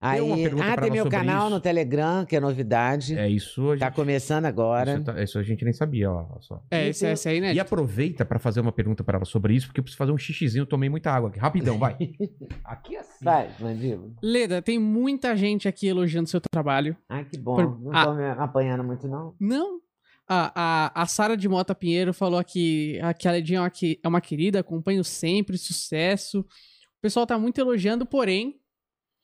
Aí, 0.00 0.20
uma 0.20 0.36
pergunta 0.36 0.64
ah, 0.72 0.76
tem 0.80 0.90
meu 0.92 1.08
canal 1.10 1.46
isso. 1.48 1.54
no 1.56 1.60
Telegram, 1.60 2.24
que 2.24 2.36
é 2.36 2.40
novidade. 2.40 3.18
É 3.18 3.28
isso. 3.28 3.76
Tá 3.78 3.86
gente, 3.86 3.96
começando 3.96 4.44
agora. 4.44 4.94
Isso, 4.94 5.02
tá- 5.04 5.22
isso 5.22 5.38
a 5.38 5.42
gente 5.42 5.64
nem 5.64 5.72
sabia, 5.72 6.08
ó. 6.08 6.38
só. 6.40 6.62
É, 6.70 6.86
E 6.86 6.90
esse, 6.90 7.00
tem- 7.00 7.12
esse 7.12 7.28
aí, 7.28 7.40
né? 7.40 7.52
E 7.52 7.58
aproveita 7.58 8.24
pra 8.24 8.38
fazer 8.38 8.60
uma 8.60 8.70
pergunta 8.70 9.02
pra 9.02 9.16
ela 9.16 9.24
sobre 9.24 9.54
isso, 9.54 9.66
porque 9.66 9.80
eu 9.80 9.82
preciso 9.82 9.98
fazer 9.98 10.12
um 10.12 10.16
xixizinho, 10.18 10.62
eu 10.62 10.66
tomei 10.66 10.88
muita 10.88 11.10
água 11.10 11.30
aqui. 11.30 11.40
Rapidão, 11.40 11.76
vai. 11.78 11.96
aqui 12.64 12.94
é 12.94 13.00
assim. 13.00 13.24
Vai, 13.24 13.50
mandíbula. 13.58 14.12
Leda, 14.22 14.62
tem 14.62 14.78
muita 14.78 15.36
gente 15.36 15.66
aqui 15.66 15.88
elogiando 15.88 16.28
seu 16.28 16.40
trabalho. 16.40 16.96
Ai, 17.08 17.24
que 17.24 17.36
bom. 17.36 17.56
Por- 17.56 17.80
Não 17.82 17.92
Ah. 17.92 18.04
tô 18.06 18.14
me 18.14 18.24
apanhando 18.24 18.84
muito, 18.84 19.08
não. 19.08 19.34
Não. 19.40 19.80
A, 20.28 20.52
a, 20.94 21.02
a 21.02 21.06
Sara 21.06 21.36
de 21.36 21.48
Mota 21.48 21.74
Pinheiro 21.74 22.12
falou 22.14 22.44
que 22.44 23.00
a, 23.02 23.12
que 23.14 23.26
a 23.26 23.32
Ledinha 23.32 23.58
é 23.58 23.62
uma, 23.62 23.70
que- 23.70 23.98
é 24.00 24.06
uma 24.06 24.20
querida, 24.20 24.60
acompanho 24.60 25.02
sempre, 25.02 25.58
sucesso. 25.58 26.40
O 26.40 27.00
pessoal 27.02 27.26
tá 27.26 27.36
muito 27.36 27.58
elogiando, 27.60 28.06
porém, 28.06 28.60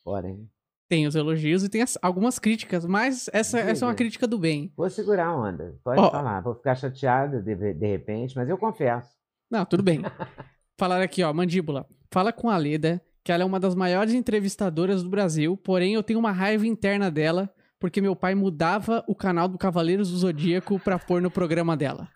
Porém. 0.03 0.47
Tem 0.89 1.07
os 1.07 1.15
elogios 1.15 1.65
e 1.65 1.69
tem 1.69 1.83
as- 1.83 1.99
algumas 2.03 2.39
críticas, 2.39 2.85
mas 2.85 3.29
essa, 3.33 3.59
essa 3.59 3.85
é 3.85 3.87
uma 3.87 3.93
Diga. 3.93 4.05
crítica 4.05 4.27
do 4.27 4.39
bem. 4.39 4.73
Vou 4.77 4.89
segurar 4.91 5.27
a 5.29 5.37
onda. 5.37 5.75
Pode 5.83 6.01
Ó. 6.01 6.11
falar. 6.11 6.41
Vou 6.41 6.55
ficar 6.55 6.75
chateado 6.75 7.43
de, 7.43 7.55
de 7.75 7.87
repente, 7.87 8.37
mas 8.37 8.49
eu 8.49 8.59
confesso. 8.59 9.09
Não, 9.51 9.65
tudo 9.65 9.83
bem. 9.83 10.01
Falaram 10.79 11.05
aqui, 11.05 11.23
ó, 11.23 11.33
Mandíbula. 11.33 11.87
Fala 12.13 12.33
com 12.33 12.51
a 12.51 12.57
Leda, 12.57 13.01
que 13.23 13.31
ela 13.33 13.43
é 13.43 13.47
uma 13.47 13.61
das 13.61 13.75
maiores 13.75 14.13
entrevistadoras 14.15 15.03
do 15.03 15.09
Brasil, 15.09 15.57
porém 15.57 15.95
eu 15.95 16.03
tenho 16.03 16.19
uma 16.19 16.33
raiva 16.33 16.67
interna 16.67 17.11
dela, 17.11 17.49
porque 17.79 18.01
meu 18.01 18.15
pai 18.17 18.35
mudava 18.35 19.05
o 19.09 19.15
canal 19.15 19.47
do 19.49 19.59
Cavaleiros 19.59 20.11
do 20.11 20.17
Zodíaco 20.17 20.79
pra 20.81 20.99
pôr 20.99 21.21
no 21.23 21.31
programa 21.31 21.77
dela. 21.77 22.09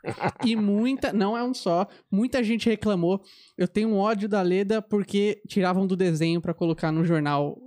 E 0.45 0.57
muita, 0.57 1.12
não 1.12 1.36
é 1.36 1.43
um 1.45 1.55
só, 1.55 1.86
muita 2.11 2.43
gente 2.43 2.69
reclamou. 2.69 3.23
Eu 3.57 3.69
tenho 3.69 3.89
um 3.90 3.99
ódio 3.99 4.28
da 4.28 4.43
Leda 4.43 4.81
porque 4.82 5.40
tiravam 5.47 5.86
do 5.86 5.97
desenho 5.97 6.40
pra 6.40 6.55
colocar 6.55 6.90
no 6.90 7.05
jornal, 7.05 7.59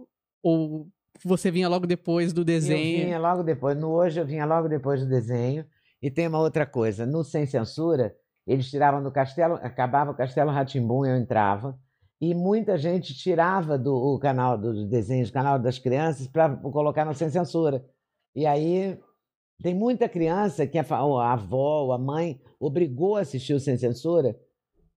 ou 0.44 0.88
você 1.24 1.52
vinha 1.52 1.68
logo 1.70 1.86
depois 1.86 2.34
do 2.34 2.42
Eu 2.42 2.46
desenho. 2.46 3.06
vinha 3.06 3.20
logo 3.20 3.44
depois. 3.44 3.78
No 3.78 3.90
hoje 3.92 4.20
eu 4.20 4.26
vinha 4.26 4.46
logo 4.46 4.68
depois 4.68 5.02
do 5.02 5.08
desenho. 5.08 5.66
E 6.02 6.10
tem 6.10 6.28
uma 6.28 6.40
outra 6.40 6.66
coisa. 6.66 7.06
No 7.06 7.24
Sem 7.24 7.46
Censura, 7.46 8.16
eles 8.48 8.70
tiravam 8.70 9.04
do 9.04 9.12
castelo, 9.12 9.56
acabava 9.56 10.12
o 10.12 10.16
Castelo 10.16 10.50
Ratimbum, 10.50 11.06
eu 11.06 11.16
entrava. 11.16 11.78
E 12.20 12.34
muita 12.34 12.78
gente 12.78 13.14
tirava 13.14 13.78
do 13.78 13.94
o 13.96 14.20
canal 14.20 14.58
dos 14.58 14.88
desenhos, 14.88 15.30
do 15.30 15.34
canal 15.34 15.60
das 15.60 15.78
crianças, 15.80 16.28
para 16.28 16.56
colocar 16.56 17.06
no 17.06 17.14
Sem 17.14 17.30
Censura. 17.30 17.84
E 18.36 18.46
aí 18.46 18.98
tem 19.62 19.76
muita 19.76 20.10
criança 20.10 20.66
que 20.66 20.80
a, 20.80 20.86
a 20.90 21.34
avó 21.34 21.92
a 21.92 21.98
mãe 22.00 22.40
obrigou 22.60 23.16
a 23.18 23.22
assistir 23.22 23.54
o 23.54 23.60
Sem 23.60 23.78
Censura 23.78 24.36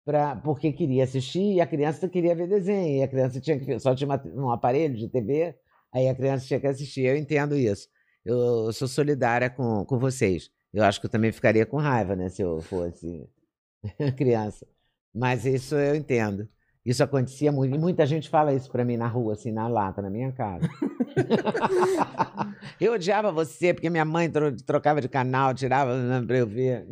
pra, 0.05 0.37
porque 0.37 0.73
queria 0.73 1.05
assistir 1.05 1.55
e 1.55 1.61
a 1.61 1.67
criança 1.67 2.09
queria 2.09 2.35
ver 2.35 2.49
desenho. 2.49 2.99
E 2.99 3.03
a 3.03 3.09
criança 3.09 3.41
tinha 3.41 3.59
que 3.59 3.79
só 3.79 3.95
tinha 3.95 4.09
uma- 4.09 4.23
um 4.35 4.51
aparelho 4.51 4.97
de 4.97 5.09
TV, 5.09 5.55
aí 5.93 6.09
a 6.09 6.15
criança 6.15 6.47
tinha 6.47 6.61
que 6.61 6.67
assistir. 6.67 7.03
Eu 7.07 7.17
entendo 7.17 7.57
isso. 7.57 7.89
Eu, 8.25 8.37
eu 8.67 8.73
sou 8.73 8.89
solidária 8.89 9.51
com, 9.51 9.85
com 9.85 9.99
vocês. 9.99 10.51
Eu 10.73 10.85
acho 10.85 11.01
que 11.01 11.07
eu 11.07 11.11
também 11.11 11.33
ficaria 11.33 11.67
com 11.67 11.77
raiva, 11.77 12.17
né, 12.17 12.29
se 12.29 12.43
eu 12.43 12.61
fosse 12.61 13.29
criança. 14.17 14.67
Mas 15.15 15.45
isso 15.45 15.75
eu 15.75 15.95
entendo. 15.95 16.49
Isso 16.85 17.03
acontecia 17.05 17.53
muito. 17.53 17.75
E 17.75 17.79
muita 17.79 18.05
gente 18.07 18.29
fala 18.29 18.53
isso 18.53 18.71
pra 18.71 18.85
mim 18.85 18.97
na 18.97 19.07
rua, 19.07 19.35
assim, 19.35 19.53
na 19.53 19.69
lata, 19.69 20.03
na 20.03 20.11
minha 20.11 20.33
casa. 20.33 20.69
eu 22.81 22.95
odiava 22.95 23.31
você, 23.31 23.73
porque 23.73 23.91
minha 23.91 24.05
mãe 24.05 24.29
tro- 24.31 24.57
trocava 24.65 25.01
de 25.01 25.09
canal, 25.09 25.55
tirava 25.55 25.93
pra 26.27 26.39
eu 26.39 26.47
ver. 26.47 26.87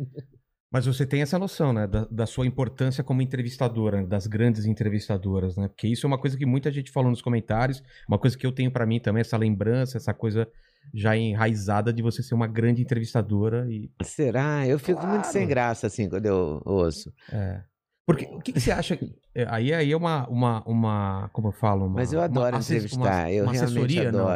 Mas 0.71 0.85
você 0.85 1.05
tem 1.05 1.21
essa 1.21 1.37
noção, 1.37 1.73
né? 1.73 1.85
Da, 1.85 2.07
da 2.09 2.25
sua 2.25 2.45
importância 2.47 3.03
como 3.03 3.21
entrevistadora, 3.21 4.05
das 4.05 4.25
grandes 4.25 4.65
entrevistadoras, 4.65 5.57
né? 5.57 5.67
Porque 5.67 5.87
isso 5.87 6.05
é 6.05 6.07
uma 6.07 6.17
coisa 6.17 6.37
que 6.37 6.45
muita 6.45 6.71
gente 6.71 6.89
falou 6.91 7.09
nos 7.09 7.21
comentários, 7.21 7.83
uma 8.07 8.17
coisa 8.17 8.37
que 8.37 8.45
eu 8.47 8.51
tenho 8.53 8.71
pra 8.71 8.85
mim 8.85 8.99
também, 8.99 9.19
essa 9.21 9.35
lembrança, 9.37 9.97
essa 9.97 10.13
coisa 10.13 10.47
já 10.93 11.15
enraizada 11.15 11.91
de 11.91 12.01
você 12.01 12.23
ser 12.23 12.33
uma 12.35 12.47
grande 12.47 12.81
entrevistadora 12.81 13.67
e 13.69 13.91
Será? 14.01 14.65
Eu 14.65 14.79
fico 14.79 15.05
muito 15.05 15.25
sem 15.25 15.41
Claro. 15.41 15.49
graça, 15.49 15.87
assim, 15.87 16.07
quando 16.09 16.25
eu 16.25 16.61
ouço. 16.65 17.11
É. 17.31 17.61
Porque 18.05 18.25
o 18.25 18.39
que, 18.39 18.51
que 18.53 18.59
você 18.59 18.71
acha? 18.71 18.97
é, 19.35 19.45
Aí, 19.49 19.73
aí 19.73 19.91
é 19.91 19.95
uma, 19.95 20.27
uma, 20.27 20.63
uma. 20.65 21.29
Como 21.33 21.49
eu 21.49 21.51
falo? 21.51 21.85
Uma, 21.85 21.95
Mas 21.95 22.11
eu 22.13 22.19
uma 22.19 22.25
adoro 22.25 22.55
assess- 22.57 22.71
entrevistar. 22.85 22.97
uma- 22.99 23.31
eu 23.31 23.43
uma 23.43 23.51
realmente 23.51 23.63
assessoria, 23.63 24.11
não. 24.11 24.27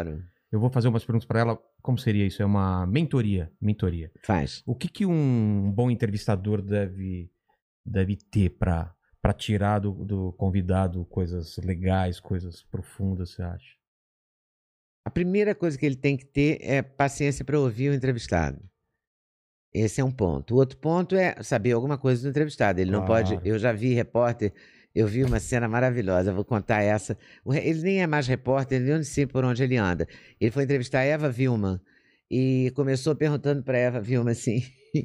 Eu 0.55 0.59
vou 0.61 0.69
fazer 0.69 0.87
umas 0.87 1.03
perguntas 1.03 1.27
pra 1.27 1.41
ela. 1.41 1.59
Como 1.81 1.97
seria 1.97 2.25
isso? 2.25 2.41
É 2.41 2.45
uma 2.45 2.85
mentoria. 2.85 3.51
Mentoria. 3.59 4.09
Faz. 4.23 4.63
O 4.65 4.73
que, 4.73 4.87
que 4.87 5.05
um 5.05 5.69
bom 5.69 5.91
entrevistador 5.91 6.61
deve, 6.61 7.29
deve 7.85 8.15
ter 8.15 8.51
pra 8.51 8.95
para 9.21 9.33
tirar 9.33 9.79
do, 9.79 9.91
do 9.91 10.33
convidado 10.33 11.03
coisas 11.05 11.57
legais, 11.57 12.19
coisas 12.19 12.61
profundas, 12.61 13.31
você 13.31 13.41
acha? 13.41 13.75
A 15.03 15.09
primeira 15.09 15.55
coisa 15.55 15.75
que 15.79 15.85
ele 15.85 15.95
tem 15.95 16.15
que 16.15 16.25
ter 16.25 16.59
é 16.61 16.83
paciência 16.83 17.43
para 17.43 17.59
ouvir 17.59 17.89
o 17.89 17.93
entrevistado. 17.95 18.61
Esse 19.73 19.99
é 19.99 20.03
um 20.05 20.11
ponto. 20.11 20.53
O 20.53 20.57
outro 20.57 20.77
ponto 20.77 21.15
é 21.15 21.41
saber 21.41 21.71
alguma 21.71 21.97
coisa 21.97 22.21
do 22.21 22.29
entrevistado. 22.29 22.79
Ele 22.79 22.91
não 22.91 23.03
pode. 23.03 23.39
Eu 23.43 23.57
já 23.57 23.73
vi 23.73 23.95
repórter, 23.95 24.53
eu 24.95 25.07
vi 25.07 25.23
uma 25.23 25.39
cena 25.39 25.67
maravilhosa, 25.67 26.31
vou 26.31 26.45
contar 26.45 26.81
essa. 26.81 27.17
Ele 27.45 27.81
nem 27.81 28.01
é 28.01 28.07
mais 28.07 28.27
repórter, 28.27 28.79
ele 28.79 28.93
nem 28.93 29.03
sei 29.03 29.27
por 29.27 29.43
onde 29.43 29.61
ele 29.61 29.75
anda. 29.75 30.07
Ele 30.39 30.51
foi 30.51 30.63
entrevistar 30.63 30.99
a 30.99 31.03
Eva 31.03 31.29
Vilma 31.29 31.81
e 32.31 32.71
começou 32.75 33.13
perguntando 33.13 33.61
para 33.61 33.77
Eva 33.77 33.99
Vilma 33.99 34.31
assim. 34.31 34.63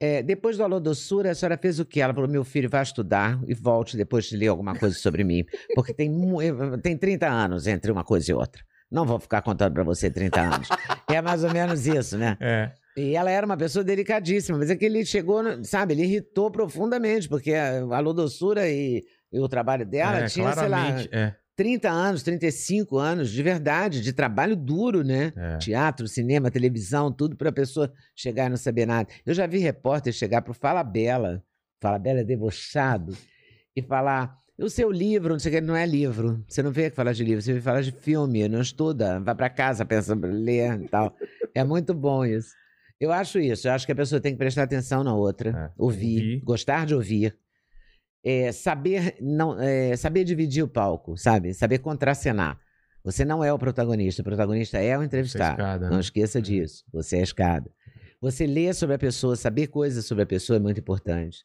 é, 0.00 0.24
depois 0.24 0.56
do 0.56 0.64
Alô 0.64 0.80
Doçura, 0.80 1.30
a 1.30 1.34
senhora 1.34 1.56
fez 1.56 1.78
o 1.78 1.84
quê? 1.84 2.00
Ela 2.00 2.12
falou: 2.12 2.28
meu 2.28 2.44
filho, 2.44 2.68
vá 2.68 2.82
estudar 2.82 3.40
e 3.46 3.54
volte 3.54 3.96
depois 3.96 4.24
de 4.24 4.36
ler 4.36 4.48
alguma 4.48 4.74
coisa 4.74 4.96
sobre 4.98 5.22
mim. 5.22 5.44
Porque 5.72 5.94
tem, 5.94 6.10
eh, 6.42 6.76
tem 6.82 6.96
30 6.96 7.28
anos 7.28 7.68
entre 7.68 7.92
uma 7.92 8.02
coisa 8.02 8.32
e 8.32 8.34
outra. 8.34 8.60
Não 8.90 9.04
vou 9.04 9.20
ficar 9.20 9.42
contando 9.42 9.74
para 9.74 9.84
você 9.84 10.10
30 10.10 10.40
anos. 10.40 10.68
É 11.10 11.22
mais 11.22 11.42
ou 11.42 11.50
menos 11.50 11.86
isso, 11.86 12.18
né? 12.18 12.36
É. 12.38 12.70
E 12.94 13.16
ela 13.16 13.30
era 13.30 13.46
uma 13.46 13.56
pessoa 13.56 13.82
delicadíssima, 13.82 14.58
mas 14.58 14.68
é 14.68 14.76
que 14.76 14.84
ele 14.84 15.06
chegou, 15.06 15.42
sabe, 15.64 15.94
ele 15.94 16.02
irritou 16.02 16.50
profundamente, 16.50 17.26
porque 17.26 17.54
a, 17.54 17.80
a 17.80 18.00
Lodossura 18.00 18.68
e 18.68 19.04
o 19.32 19.48
trabalho 19.48 19.84
dela 19.86 20.20
é, 20.20 20.26
tinha, 20.26 20.52
sei 20.52 20.68
lá, 20.68 21.00
É, 21.12 21.34
30 21.56 21.90
anos, 21.90 22.22
35 22.22 22.96
anos 22.98 23.30
de 23.30 23.42
verdade, 23.42 24.00
de 24.00 24.12
trabalho 24.12 24.54
duro, 24.54 25.02
né? 25.02 25.32
é. 25.36 25.56
Teatro, 25.58 26.06
cinema, 26.06 26.50
televisão, 26.50 27.10
tudo 27.12 27.36
para 27.36 27.48
a 27.48 27.52
pessoa 27.52 27.92
chegar 28.14 28.46
e 28.46 28.48
não 28.50 28.56
saber 28.56 28.86
nada. 28.86 29.08
Eu 29.26 29.34
já 29.34 29.46
vi 29.46 29.58
repórter 29.58 30.12
chegar 30.12 30.40
pro 30.42 30.54
Fala 30.54 30.82
Bela, 30.84 31.42
Fala 31.80 31.98
Bela 31.98 32.20
é 32.20 32.24
debochado, 32.24 33.16
e 33.74 33.82
falar: 33.82 34.36
o 34.58 34.68
seu 34.70 34.90
livro, 34.90 35.32
não 35.32 35.38
sei 35.40 35.52
o 35.52 35.54
que, 35.56 35.60
não 35.60 35.76
é 35.76 35.84
livro. 35.84 36.44
Você 36.48 36.62
não 36.62 36.70
aqui 36.70 36.90
falar 36.90 37.12
de 37.12 37.24
livro, 37.24 37.42
você 37.42 37.52
veio 37.52 37.62
falar 37.62 37.82
de 37.82 37.92
filme, 37.92 38.48
não 38.48 38.60
estuda, 38.60 39.20
vai 39.20 39.34
para 39.34 39.50
casa, 39.50 39.84
pensa 39.84 40.14
ler 40.14 40.80
e 40.82 40.88
tal. 40.88 41.14
É 41.54 41.64
muito 41.64 41.92
bom 41.92 42.24
isso. 42.24 42.54
Eu 43.00 43.12
acho 43.12 43.38
isso, 43.38 43.68
eu 43.68 43.72
acho 43.72 43.86
que 43.86 43.92
a 43.92 43.96
pessoa 43.96 44.20
tem 44.20 44.32
que 44.32 44.38
prestar 44.38 44.64
atenção 44.64 45.04
na 45.04 45.14
outra, 45.14 45.50
É, 45.50 45.70
ouvir, 45.76 46.16
ouvir. 46.20 46.40
gostar 46.44 46.84
de 46.86 46.94
ouvir. 46.94 47.36
É, 48.24 48.50
saber 48.52 49.16
não 49.20 49.60
é, 49.60 49.96
saber 49.96 50.24
dividir 50.24 50.62
o 50.64 50.68
palco, 50.68 51.16
sabe? 51.16 51.54
Saber 51.54 51.78
contracenar. 51.78 52.58
Você 53.04 53.24
não 53.24 53.42
é 53.44 53.52
o 53.52 53.58
protagonista, 53.58 54.22
o 54.22 54.24
protagonista 54.24 54.76
é 54.78 54.98
o 54.98 55.02
entrevistado. 55.02 55.52
escada, 55.60 55.84
né? 55.86 55.90
Não 55.92 56.00
esqueça 56.00 56.42
disso. 56.42 56.84
Você 56.92 57.16
é 57.16 57.20
a 57.20 57.24
escada. 57.24 57.70
Você 58.20 58.46
ler 58.46 58.74
sobre 58.74 58.96
a 58.96 58.98
pessoa, 58.98 59.36
saber 59.36 59.68
coisas 59.68 60.04
sobre 60.04 60.24
a 60.24 60.26
pessoa 60.26 60.56
é 60.56 60.60
muito 60.60 60.80
importante. 60.80 61.44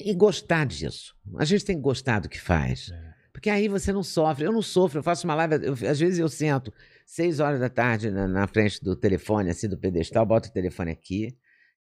e 0.00 0.12
gostar 0.14 0.66
disso. 0.66 1.14
A 1.36 1.44
gente 1.44 1.64
tem 1.64 1.76
que 1.76 1.82
gostar 1.82 2.18
do 2.18 2.28
que 2.28 2.40
faz. 2.40 2.90
É. 2.92 3.14
Porque 3.32 3.50
aí 3.50 3.68
você 3.68 3.92
não 3.92 4.02
sofre. 4.02 4.44
Eu 4.46 4.52
não 4.52 4.62
sofro, 4.62 4.98
eu 4.98 5.02
faço 5.02 5.26
uma 5.26 5.34
live. 5.34 5.64
eu- 5.64 5.72
às 5.88 5.98
vezes 6.00 6.18
eu 6.18 6.28
sento 6.28 6.72
seis 7.06 7.38
horas 7.38 7.60
da 7.60 7.68
tarde 7.68 8.10
na, 8.10 8.26
na 8.26 8.46
frente 8.46 8.82
do 8.82 8.96
telefone, 8.96 9.50
assim, 9.50 9.68
do 9.68 9.78
pedestal, 9.78 10.24
boto 10.24 10.48
o 10.48 10.52
telefone 10.52 10.90
aqui 10.90 11.36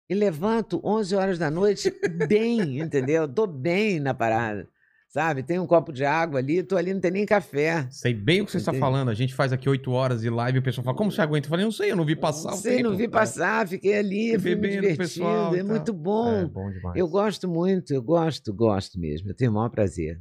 e 0.09 0.15
levanto 0.15 0.81
11 0.83 1.15
horas 1.15 1.37
da 1.37 1.51
noite 1.51 1.93
bem, 2.27 2.79
entendeu? 2.79 3.27
Tô 3.27 3.45
bem 3.45 3.99
na 3.99 4.13
parada. 4.13 4.67
Sabe? 5.11 5.41
Tem 5.41 5.57
um 5.57 5.65
copo 5.65 5.91
de 5.91 6.05
água 6.05 6.37
ali, 6.39 6.61
tô 6.61 6.77
ali, 6.77 6.93
não 6.93 7.01
tem 7.01 7.09
nem 7.09 7.25
café. 7.25 7.87
Sei 7.89 8.13
bem 8.13 8.41
o 8.41 8.45
que 8.45 8.51
você 8.51 8.57
está 8.59 8.71
falando. 8.73 9.09
A 9.09 9.15
gente 9.15 9.33
faz 9.33 9.51
aqui 9.51 9.67
oito 9.67 9.89
horas 9.91 10.21
de 10.21 10.29
live 10.29 10.57
e 10.57 10.59
o 10.59 10.63
pessoal 10.63 10.85
fala, 10.85 10.95
como 10.95 11.11
você 11.11 11.19
aguenta? 11.19 11.47
Eu 11.47 11.49
falei, 11.49 11.65
não 11.65 11.71
sei, 11.71 11.91
eu 11.91 11.95
não 11.95 12.05
vi 12.05 12.15
passar 12.15 12.51
Não 12.51 12.57
sei, 12.57 12.83
não 12.83 12.95
vi 12.95 13.05
É. 13.05 13.07
passar, 13.09 13.67
fiquei 13.67 13.97
ali, 13.97 14.37
fui 14.37 14.53
me 14.53 14.67
divertindo. 14.69 14.97
pessoal 14.97 15.55
É 15.55 15.57
tal. 15.59 15.67
muito 15.67 15.93
bom. 15.93 16.41
É, 16.43 16.45
bom 16.45 16.71
demais. 16.71 16.95
Eu 16.95 17.07
gosto 17.07 17.47
muito, 17.49 17.91
eu 17.91 18.03
gosto, 18.03 18.53
gosto 18.53 18.99
mesmo. 18.99 19.29
Eu 19.31 19.35
tenho 19.35 19.49
o 19.49 19.53
maior 19.55 19.69
prazer. 19.69 20.19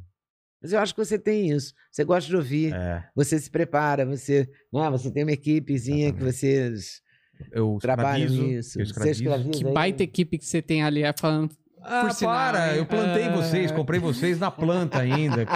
Mas 0.63 0.73
eu 0.73 0.81
acho 0.81 0.95
que 0.95 1.05
você 1.05 1.19
tem 1.19 1.51
isso. 1.51 1.75
Você 1.93 2.03
gosta 2.03 2.27
de 2.29 2.35
ouvir. 2.35 2.73
É, 2.73 3.05
Você 3.15 3.39
se 3.39 3.51
prepara, 3.51 4.07
você, 4.07 4.49
não 4.73 4.83
é? 4.83 4.91
você 4.91 5.11
tem 5.11 5.23
uma 5.23 5.33
equipezinha 5.33 6.13
que 6.15 6.23
vocês 6.25 7.03
eu 7.53 7.77
escravizo, 7.79 8.43
nisso. 8.43 8.81
eu 8.81 8.85
Você 8.87 8.91
escravizo. 8.91 9.23
escraviza 9.23 9.51
Que 9.51 9.67
aí. 9.67 9.73
baita 9.73 10.03
equipe 10.03 10.39
que 10.39 10.45
você 10.47 10.61
tem 10.63 10.83
ali 10.83 11.03
é, 11.03 11.13
falando. 11.19 11.55
Ah, 11.81 12.01
Por 12.03 12.11
sinal, 12.13 12.35
para! 12.35 12.73
hein? 12.73 12.79
Eu 12.79 12.87
plantei 12.87 13.25
Ah. 13.25 13.37
vocês, 13.37 13.71
comprei 13.71 14.01
vocês 14.01 14.39
na 14.39 14.51
planta 14.51 14.99
ainda. 14.99 15.47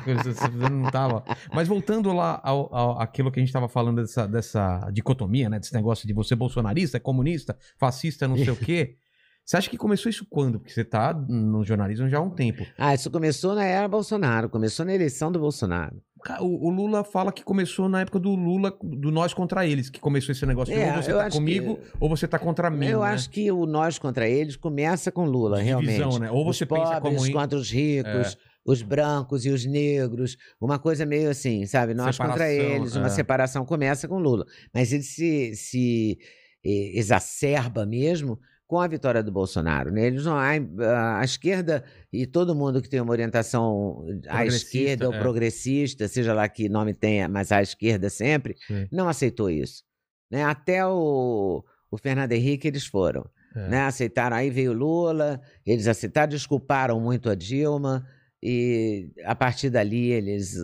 não 0.70 0.90
tava. 0.90 1.24
Mas 1.52 1.66
voltando 1.68 2.12
lá 2.12 2.40
ao, 2.42 2.74
ao- 2.74 3.00
àquilo 3.00 3.30
que 3.30 3.40
a 3.40 3.42
gente 3.42 3.52
tava 3.52 3.68
falando 3.68 4.00
dessa, 4.00 4.26
dessa 4.26 4.88
dicotomia, 4.92 5.50
né? 5.50 5.58
Desse 5.58 5.74
negócio 5.74 6.06
de 6.06 6.12
você 6.14 6.34
bolsonarista, 6.36 7.00
comunista, 7.00 7.56
fascista, 7.78 8.26
não 8.28 8.36
sei 8.36 8.50
o 8.50 8.56
quê. 8.56 8.96
Você 9.44 9.56
acha 9.56 9.68
que 9.68 9.76
começou 9.76 10.08
isso 10.08 10.24
quando? 10.30 10.60
Porque 10.60 10.72
você 10.72 10.84
tá 10.84 11.12
no 11.12 11.64
jornalismo 11.64 12.08
já 12.08 12.18
há 12.18 12.20
um 12.20 12.30
tempo. 12.30 12.64
Ah, 12.78 12.94
isso 12.94 13.10
começou 13.10 13.56
na 13.56 13.64
era 13.64 13.88
Bolsonaro, 13.88 14.48
começou 14.48 14.86
na 14.86 14.94
eleição 14.94 15.32
do 15.32 15.40
Bolsonaro. 15.40 16.00
O, 16.40 16.68
o 16.68 16.70
Lula 16.70 17.02
fala 17.04 17.32
que 17.32 17.42
começou 17.42 17.88
na 17.88 18.00
época 18.02 18.18
do 18.18 18.34
Lula, 18.34 18.76
do 18.82 19.10
nós 19.10 19.34
contra 19.34 19.66
eles, 19.66 19.90
que 19.90 20.00
começou 20.00 20.32
esse 20.32 20.44
negócio 20.46 20.74
de 20.74 20.80
É, 20.80 20.90
ou 20.96 21.02
você 21.02 21.12
tá 21.12 21.30
comigo 21.30 21.76
que- 21.76 21.82
ou 22.00 22.08
você 22.08 22.28
tá 22.28 22.38
contra 22.38 22.70
mim. 22.70 22.86
Eu 22.86 23.00
né? 23.00 23.06
acho 23.08 23.28
que 23.30 23.50
o 23.50 23.66
nós 23.66 23.98
contra 23.98 24.28
eles 24.28 24.56
começa 24.56 25.10
com 25.12 25.24
Lula, 25.24 25.62
divisão, 25.62 25.80
realmente. 25.80 26.20
né? 26.20 26.30
Ou 26.30 26.44
você 26.44 26.64
os 26.64 26.68
pensa 26.70 27.00
pobres 27.00 27.00
como 27.02 27.26
É. 27.26 27.32
contra 27.32 27.58
os 27.58 27.70
ricos, 27.70 28.38
os 28.64 28.82
brancos 28.82 29.44
e 29.44 29.50
os 29.50 29.64
negros, 29.66 30.36
uma 30.60 30.78
coisa 30.78 31.04
meio 31.04 31.28
assim, 31.30 31.66
sabe? 31.66 31.94
Nós 31.94 32.16
contra 32.16 32.46
Separação, 32.46 32.76
eles, 32.76 32.96
uma 32.96 33.06
é. 33.06 33.10
separação 33.10 33.64
começa 33.64 34.06
com 34.06 34.18
Lula. 34.18 34.44
Mas 34.72 34.92
ele 34.92 35.02
se, 35.02 35.54
se 35.56 36.18
eh, 36.64 36.92
exacerba 36.98 37.84
mesmo 37.84 38.38
com 38.72 38.80
a 38.80 38.86
vitória 38.86 39.22
do 39.22 39.30
Bolsonaro. 39.30 39.92
Né? 39.92 40.06
Eles 40.06 40.24
não, 40.24 40.34
a, 40.34 41.18
a 41.20 41.22
esquerda 41.22 41.84
e 42.10 42.26
todo 42.26 42.54
mundo 42.54 42.80
que 42.80 42.88
tem 42.88 43.02
uma 43.02 43.12
orientação 43.12 44.02
à 44.26 44.46
esquerda 44.46 45.06
ou 45.06 45.14
é. 45.14 45.18
progressista, 45.18 46.08
seja 46.08 46.32
lá 46.32 46.48
que 46.48 46.70
nome 46.70 46.94
tenha, 46.94 47.28
mas 47.28 47.52
à 47.52 47.60
esquerda 47.60 48.08
sempre, 48.08 48.56
Sim. 48.66 48.88
não 48.90 49.10
aceitou 49.10 49.50
isso. 49.50 49.84
Né? 50.30 50.42
Até 50.42 50.86
o, 50.86 51.62
o 51.90 51.98
Fernando 51.98 52.32
Henrique 52.32 52.66
eles 52.66 52.86
foram 52.86 53.26
É. 53.54 53.68
né? 53.68 53.80
Aceitaram, 53.82 54.38
aí 54.38 54.48
veio 54.48 54.72
Lula, 54.72 55.38
eles 55.66 55.86
aceitaram, 55.86 56.30
desculparam 56.30 56.98
muito 56.98 57.28
a 57.28 57.34
Dilma, 57.34 58.06
e 58.42 59.10
a 59.26 59.34
partir 59.34 59.68
dali 59.68 60.12
eles. 60.12 60.56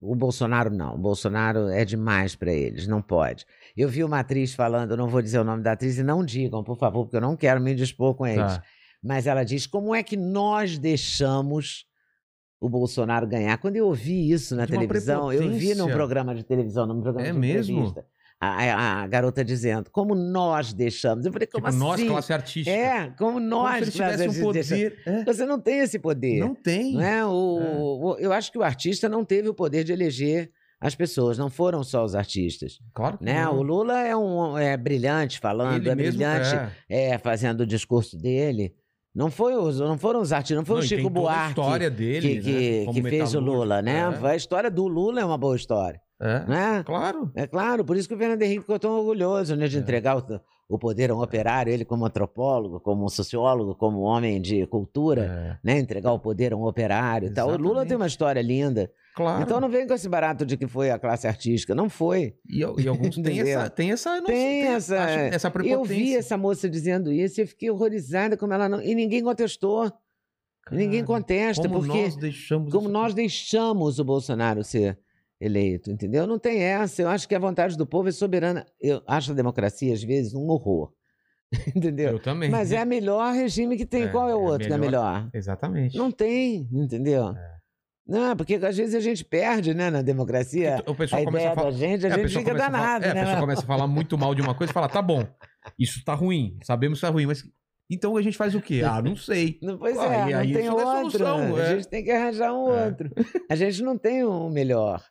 O 0.00 0.16
Bolsonaro 0.16 0.70
não, 0.70 0.96
o 0.96 0.98
Bolsonaro 0.98 1.68
é 1.68 1.84
demais 1.84 2.34
para 2.34 2.52
eles, 2.52 2.88
não 2.88 3.00
pode. 3.00 3.46
Eu 3.76 3.88
vi 3.88 4.02
uma 4.02 4.20
atriz 4.20 4.54
falando, 4.54 4.92
eu 4.92 4.96
não 4.96 5.08
vou 5.08 5.20
dizer 5.20 5.38
o 5.38 5.44
nome 5.44 5.62
da 5.62 5.72
atriz, 5.72 5.98
e 5.98 6.02
não 6.02 6.24
digam, 6.24 6.64
por 6.64 6.78
favor, 6.78 7.04
porque 7.04 7.16
eu 7.16 7.20
não 7.20 7.36
quero 7.36 7.60
me 7.60 7.74
dispor 7.74 8.14
com 8.14 8.26
eles. 8.26 8.54
Tá. 8.54 8.62
Mas 9.02 9.26
ela 9.26 9.44
diz: 9.44 9.66
como 9.66 9.94
é 9.94 10.02
que 10.02 10.16
nós 10.16 10.78
deixamos 10.78 11.84
o 12.60 12.68
Bolsonaro 12.68 13.26
ganhar? 13.26 13.58
Quando 13.58 13.76
eu 13.76 13.86
ouvi 13.86 14.30
isso 14.30 14.56
na 14.56 14.64
De 14.64 14.72
televisão, 14.72 15.32
eu 15.32 15.50
vi 15.52 15.74
num 15.74 15.88
programa 15.88 16.34
de 16.34 16.42
televisão, 16.42 16.86
num 16.86 17.00
programa 17.02 17.28
É 17.28 17.32
de 17.32 17.38
mesmo? 17.38 17.78
entrevista, 17.78 18.06
a, 18.40 19.02
a- 19.02 19.06
garota 19.06 19.44
dizendo: 19.44 19.90
como 19.90 20.14
nós 20.14 20.72
deixamos? 20.72 21.26
Eu 21.26 21.32
falei: 21.32 21.46
como 21.46 21.66
Tipo, 21.66 21.78
nós, 21.78 22.00
assim? 22.00 22.08
classe 22.08 22.32
artística. 22.32 22.70
É, 22.76 23.10
como 23.10 23.32
Como 23.34 23.40
nós 23.40 23.82
eles 23.82 23.94
classe 23.96 24.28
um 24.28 24.40
poder. 24.42 24.98
É. 25.06 25.24
Você 25.24 25.44
não 25.44 25.60
tem 25.60 25.78
esse 25.80 25.98
poder. 25.98 26.40
Não 26.40 26.54
tem. 26.54 26.94
Não 26.94 27.02
é? 27.02 27.24
O, 27.26 27.30
o- 27.30 28.16
eu 28.18 28.32
acho 28.32 28.50
que 28.50 28.58
o 28.58 28.62
artista 28.62 29.06
não 29.08 29.22
teve 29.24 29.48
o 29.50 29.54
poder 29.54 29.84
de 29.84 29.92
eleger 29.92 30.50
as 30.80 30.94
pessoas, 30.94 31.38
não 31.38 31.48
foram 31.50 31.82
só 31.82 32.04
os 32.04 32.14
artistas. 32.14 32.78
Claro 32.92 33.18
que 33.18 33.24
Né? 33.24 33.42
não. 33.44 33.58
O 33.58 33.62
Lula 33.62 34.00
é 34.06 34.14
um 34.16 34.58
é 34.58 34.76
brilhante 34.76 35.38
falando, 35.40 35.76
Ele 35.76 35.88
é 35.88 35.94
brilhante 35.94 36.54
é. 36.88 37.10
é, 37.12 37.18
fazendo 37.18 37.60
o 37.62 37.66
discurso 37.66 38.16
dele. 38.18 38.74
Não, 39.14 39.30
foi 39.30 39.56
os, 39.56 39.80
não 39.80 39.96
foram 39.96 40.20
os 40.20 40.30
artistas, 40.32 40.58
não 40.58 40.64
foi 40.66 40.76
Não, 40.76 40.82
o 40.82 40.86
Chico 40.86 41.08
Buarque 41.08 41.48
história 41.48 41.90
que, 41.90 41.96
dele, 41.96 42.40
que, 42.42 42.86
né? 42.86 42.92
Que 42.92 43.02
fez 43.02 43.34
o. 43.34 43.40
Lula, 43.40 43.80
né? 43.80 44.00
É. 44.22 44.26
A 44.28 44.36
história 44.36 44.70
do 44.70 44.86
Lula 44.86 45.20
é 45.20 45.24
uma 45.24 45.38
boa 45.38 45.56
história, 45.56 45.98
É. 46.20 46.44
né? 46.46 46.82
Claro. 46.84 47.32
É 47.34 47.46
claro, 47.46 47.82
por 47.82 47.96
isso 47.96 48.06
que 48.06 48.14
o 48.14 48.18
Fernando 48.18 48.42
Henrique 48.42 48.60
ficou 48.60 48.78
tão 48.78 48.90
orgulhoso 48.98 49.56
né, 49.56 49.68
de 49.68 49.78
É. 49.78 49.80
entregar 49.80 50.18
o, 50.18 50.40
o 50.68 50.78
poder 50.78 51.10
a 51.10 51.14
um 51.14 51.22
operário, 51.22 51.72
ele 51.72 51.84
como 51.84 52.04
antropólogo, 52.04 52.80
como 52.80 53.08
sociólogo, 53.08 53.74
como 53.76 54.00
homem 54.00 54.40
de 54.40 54.66
cultura, 54.66 55.22
É. 55.24 55.58
né? 55.62 55.78
Entregar 55.78 56.12
o 56.12 56.18
poder 56.18 56.52
a 56.52 56.56
um 56.56 56.64
operário 56.66 57.28
e 57.28 57.32
tal. 57.32 57.48
O 57.48 57.52
Lula 57.52 57.60
Exatamente. 57.62 57.88
tem 57.88 57.96
uma 57.96 58.06
história 58.06 58.42
linda. 58.42 58.90
Claro. 59.14 59.42
Então 59.42 59.60
não 59.60 59.68
vem 59.68 59.86
com 59.86 59.94
esse 59.94 60.08
barato 60.08 60.44
de 60.44 60.56
que 60.56 60.66
foi 60.66 60.90
a 60.90 60.98
classe 60.98 61.26
artística. 61.26 61.74
Não 61.74 61.88
foi. 61.88 62.34
E, 62.50 62.58
e 62.60 62.88
alguns 62.88 63.14
têm 63.22 63.40
essa, 63.40 63.70
tem 63.70 63.92
essa, 63.92 64.16
não 64.16 64.24
Tem 64.26 64.36
sei, 64.36 64.62
essa- 64.66 65.04
acho- 65.04 65.18
essa 65.34 65.48
Eu 65.48 65.52
prepotência. 65.52 65.94
vi 65.96 66.16
essa 66.16 66.36
moça 66.36 66.68
dizendo 66.68 67.12
isso 67.12 67.40
e 67.40 67.42
eu 67.42 67.46
fiquei 67.46 67.70
horrorizada 67.70 68.36
como 68.36 68.52
ela 68.52 68.68
não. 68.68 68.82
E 68.82 68.94
ninguém 68.94 69.22
contestou. 69.22 69.90
ninguém 70.70 71.04
Cara, 71.04 71.06
contesta, 71.20 71.68
como 71.68 71.78
porque 71.80 72.02
nós 72.02 72.16
deixamos 72.16 72.72
como 72.72 72.84
isso- 72.86 72.92
nós 72.92 73.14
deixamos 73.14 73.98
o 74.00 74.04
Bolsonaro 74.04 74.64
ser 74.64 74.98
eleito, 75.40 75.90
entendeu? 75.90 76.26
Não 76.26 76.38
tem 76.38 76.62
essa. 76.62 77.02
Eu 77.02 77.08
acho 77.08 77.28
que 77.28 77.34
a 77.34 77.38
vontade 77.38 77.76
do 77.76 77.86
povo 77.86 78.08
é 78.08 78.12
soberana. 78.12 78.64
Eu 78.80 79.02
acho 79.06 79.32
a 79.32 79.34
democracia, 79.34 79.92
às 79.92 80.02
vezes, 80.02 80.34
um 80.34 80.48
horror. 80.48 80.92
entendeu? 81.76 82.12
Eu 82.12 82.18
também. 82.18 82.50
Mas 82.50 82.72
é 82.72 82.82
o 82.82 82.86
melhor 82.86 83.32
regime 83.34 83.76
que 83.76 83.86
tem. 83.86 84.04
É, 84.04 84.08
Qual 84.08 84.28
é 84.28 84.34
o 84.34 84.40
é 84.40 84.50
outro 84.52 84.66
que 84.66 84.72
é 84.72 84.78
melhor. 84.78 85.14
melhor? 85.14 85.30
Exatamente. 85.32 85.96
Não 85.96 86.10
tem, 86.10 86.68
entendeu? 86.72 87.28
É. 87.30 87.56
Não, 88.08 88.36
porque 88.36 88.54
às 88.54 88.76
vezes 88.76 88.94
a 88.94 89.00
gente 89.00 89.24
perde, 89.24 89.74
né, 89.74 89.90
na 89.90 90.00
democracia. 90.00 90.80
o 90.86 90.94
pessoal 90.94 91.22
a 91.22 91.24
começa 91.24 91.44
ideia 91.44 91.52
a 91.52 91.54
falar. 91.56 91.70
da 91.70 91.76
gente, 91.76 92.06
a 92.06 92.08
É, 92.08 92.12
gente 92.12 92.28
fica 92.28 92.44
começa 92.44 92.66
a 92.66 92.70
falar- 92.70 92.82
danado, 93.00 93.04
é, 93.04 93.10
a 93.10 93.14
né? 93.14 93.20
pessoa 93.24 93.40
começa 93.40 93.62
a 93.62 93.66
falar 93.66 93.86
muito 93.88 94.16
mal 94.16 94.32
de 94.34 94.42
uma 94.42 94.54
coisa 94.54 94.70
e 94.70 94.74
fala, 94.74 94.88
tá 94.88 95.02
bom, 95.02 95.26
isso 95.76 96.04
tá 96.04 96.14
ruim, 96.14 96.56
sabemos 96.62 97.00
que 97.00 97.06
tá 97.06 97.12
ruim, 97.12 97.26
mas 97.26 97.42
então 97.90 98.16
a 98.16 98.22
gente 98.22 98.36
faz 98.36 98.54
o 98.54 98.60
quê? 98.60 98.82
Ah, 98.84 99.02
não 99.02 99.16
sei. 99.16 99.58
Pois 99.80 99.98
Ah, 99.98 100.04
é, 100.04 100.30
não 100.32 100.38
aí 100.38 100.52
tem 100.52 100.66
é 100.66 100.72
outro. 100.72 101.10
solução, 101.18 101.56
A 101.56 101.60
é. 101.62 101.74
gente 101.76 101.88
tem 101.88 102.04
que 102.04 102.10
arranjar 102.12 102.52
um 102.54 102.72
É. 102.72 102.86
outro. 102.86 103.10
A 103.50 103.54
gente 103.56 103.82
não 103.82 103.98
tem 103.98 104.24
um 104.24 104.50
melhor. 104.50 105.02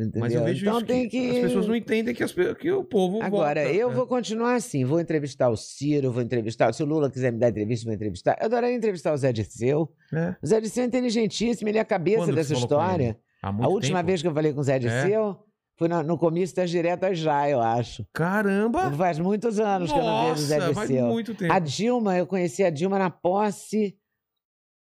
Entendeu? 0.00 0.20
Mas 0.20 0.34
eu 0.34 0.44
vejo 0.44 0.64
então 0.64 0.78
isso 0.78 0.86
tem 0.86 1.08
que, 1.08 1.20
que. 1.20 1.30
as 1.36 1.42
pessoas 1.46 1.66
não 1.68 1.76
entendem 1.76 2.14
que, 2.14 2.22
as 2.24 2.32
que 2.32 2.70
o 2.72 2.82
povo 2.84 3.22
Agora, 3.22 3.70
eu 3.72 3.90
É. 3.90 3.94
vou 3.94 4.06
continuar 4.06 4.54
assim, 4.54 4.84
vou 4.84 5.00
entrevistar 5.00 5.48
o 5.50 5.56
Ciro, 5.56 6.10
vou 6.10 6.22
entrevistar. 6.22 6.72
Se 6.72 6.82
o 6.82 6.86
Lula 6.86 7.10
quiser 7.10 7.32
me 7.32 7.38
dar 7.38 7.50
entrevista, 7.50 7.84
vou 7.84 7.94
entrevistar. 7.94 8.36
Eu 8.40 8.46
adoraria 8.46 8.76
entrevistar 8.76 9.12
o 9.12 9.16
Zé 9.16 9.32
Dirceu. 9.32 9.92
É. 10.12 10.34
O 10.42 10.46
Zé 10.46 10.60
Dirceu 10.60 10.84
é 10.84 10.86
inteligentíssimo, 10.86 11.68
ele 11.68 11.78
é 11.78 11.80
a 11.80 11.84
cabeça 11.84 12.24
Quando 12.24 12.34
dessa 12.34 12.54
história. 12.54 13.18
A 13.42 13.68
última 13.68 13.98
tempo? 13.98 14.08
É? 14.08 14.10
vez 14.10 14.22
que 14.22 14.28
eu 14.28 14.34
falei 14.34 14.52
com 14.52 14.60
o 14.60 14.64
Zé 14.64 14.78
Dirceu 14.78 15.36
foi 15.76 15.88
no, 15.88 16.02
no 16.02 16.18
comício 16.18 16.54
das 16.56 16.68
diretas 16.70 17.18
já, 17.18 17.48
eu 17.48 17.60
acho. 17.60 18.06
Caramba! 18.12 18.90
Faz 18.92 19.18
muitos 19.18 19.58
anos 19.58 19.90
que 19.90 19.98
eu 19.98 20.02
não 20.02 20.28
vejo 20.28 20.42
o 20.42 20.46
Zé 20.46 20.58
Nossa, 20.58 20.74
faz 20.74 20.90
muito 20.90 21.34
tempo. 21.34 21.52
A 21.52 21.58
Dilma, 21.58 22.18
eu 22.18 22.26
conheci 22.26 22.62
a 22.62 22.68
Dilma 22.70 22.98
na 22.98 23.08
posse. 23.08 23.96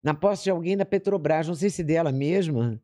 Na 0.02 0.14
posse 0.14 0.44
de 0.44 0.50
alguém 0.50 0.78
da 0.78 0.86
Petrobras, 0.86 1.46
não 1.46 1.54
sei 1.54 1.68
se 1.68 1.84
dela 1.84 2.10
mesma. 2.10 2.80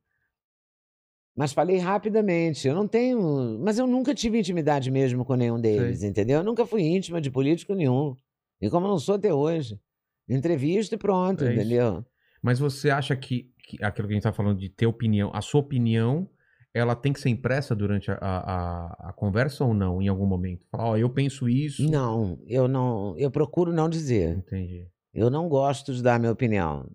Mas 1.36 1.52
falei 1.52 1.76
rapidamente. 1.78 2.66
Eu 2.66 2.74
não 2.74 2.88
tenho. 2.88 3.58
Mas 3.60 3.78
eu 3.78 3.86
nunca 3.86 4.14
tive 4.14 4.38
intimidade 4.38 4.90
mesmo 4.90 5.24
com 5.24 5.34
nenhum 5.34 5.60
deles, 5.60 6.02
entendeu? 6.02 6.38
Eu 6.38 6.44
nunca 6.44 6.64
fui 6.64 6.82
íntima 6.82 7.20
de 7.20 7.30
político 7.30 7.74
nenhum. 7.74 8.14
E 8.60 8.70
como 8.70 8.86
eu 8.86 8.90
não 8.90 8.98
sou 8.98 9.16
até 9.16 9.32
hoje. 9.34 9.78
Entrevista 10.28 10.94
e 10.94 10.98
pronto, 10.98 11.44
É 11.44 11.52
isso. 11.52 11.60
entendeu? 11.60 12.04
Mas 12.42 12.58
você 12.58 12.90
acha 12.90 13.14
que, 13.14 13.50
que 13.68 13.82
aquilo 13.84 14.08
que 14.08 14.14
a 14.14 14.16
gente 14.16 14.22
tá 14.22 14.32
falando 14.32 14.58
de 14.58 14.68
ter 14.70 14.86
opinião, 14.86 15.30
a 15.34 15.40
sua 15.42 15.60
opinião, 15.60 16.28
ela 16.72 16.94
tem 16.96 17.12
que 17.12 17.20
ser 17.20 17.28
impressa 17.28 17.74
durante 17.76 18.10
a, 18.10 18.16
a, 18.20 19.08
a 19.10 19.12
conversa 19.12 19.64
ou 19.64 19.74
não, 19.74 20.00
em 20.00 20.08
algum 20.08 20.26
momento? 20.26 20.66
Falar, 20.70 20.90
ó, 20.90 20.96
eu 20.96 21.10
penso 21.10 21.48
isso. 21.48 21.88
Não, 21.88 22.38
eu 22.46 22.66
não. 22.66 23.14
Eu 23.18 23.30
procuro 23.30 23.72
não 23.72 23.88
dizer. 23.88 24.38
Entendi. 24.38 24.86
Eu 25.12 25.30
não 25.30 25.48
gosto 25.48 25.92
de 25.94 26.02
dar 26.02 26.18
minha 26.18 26.32
opinião. 26.32 26.90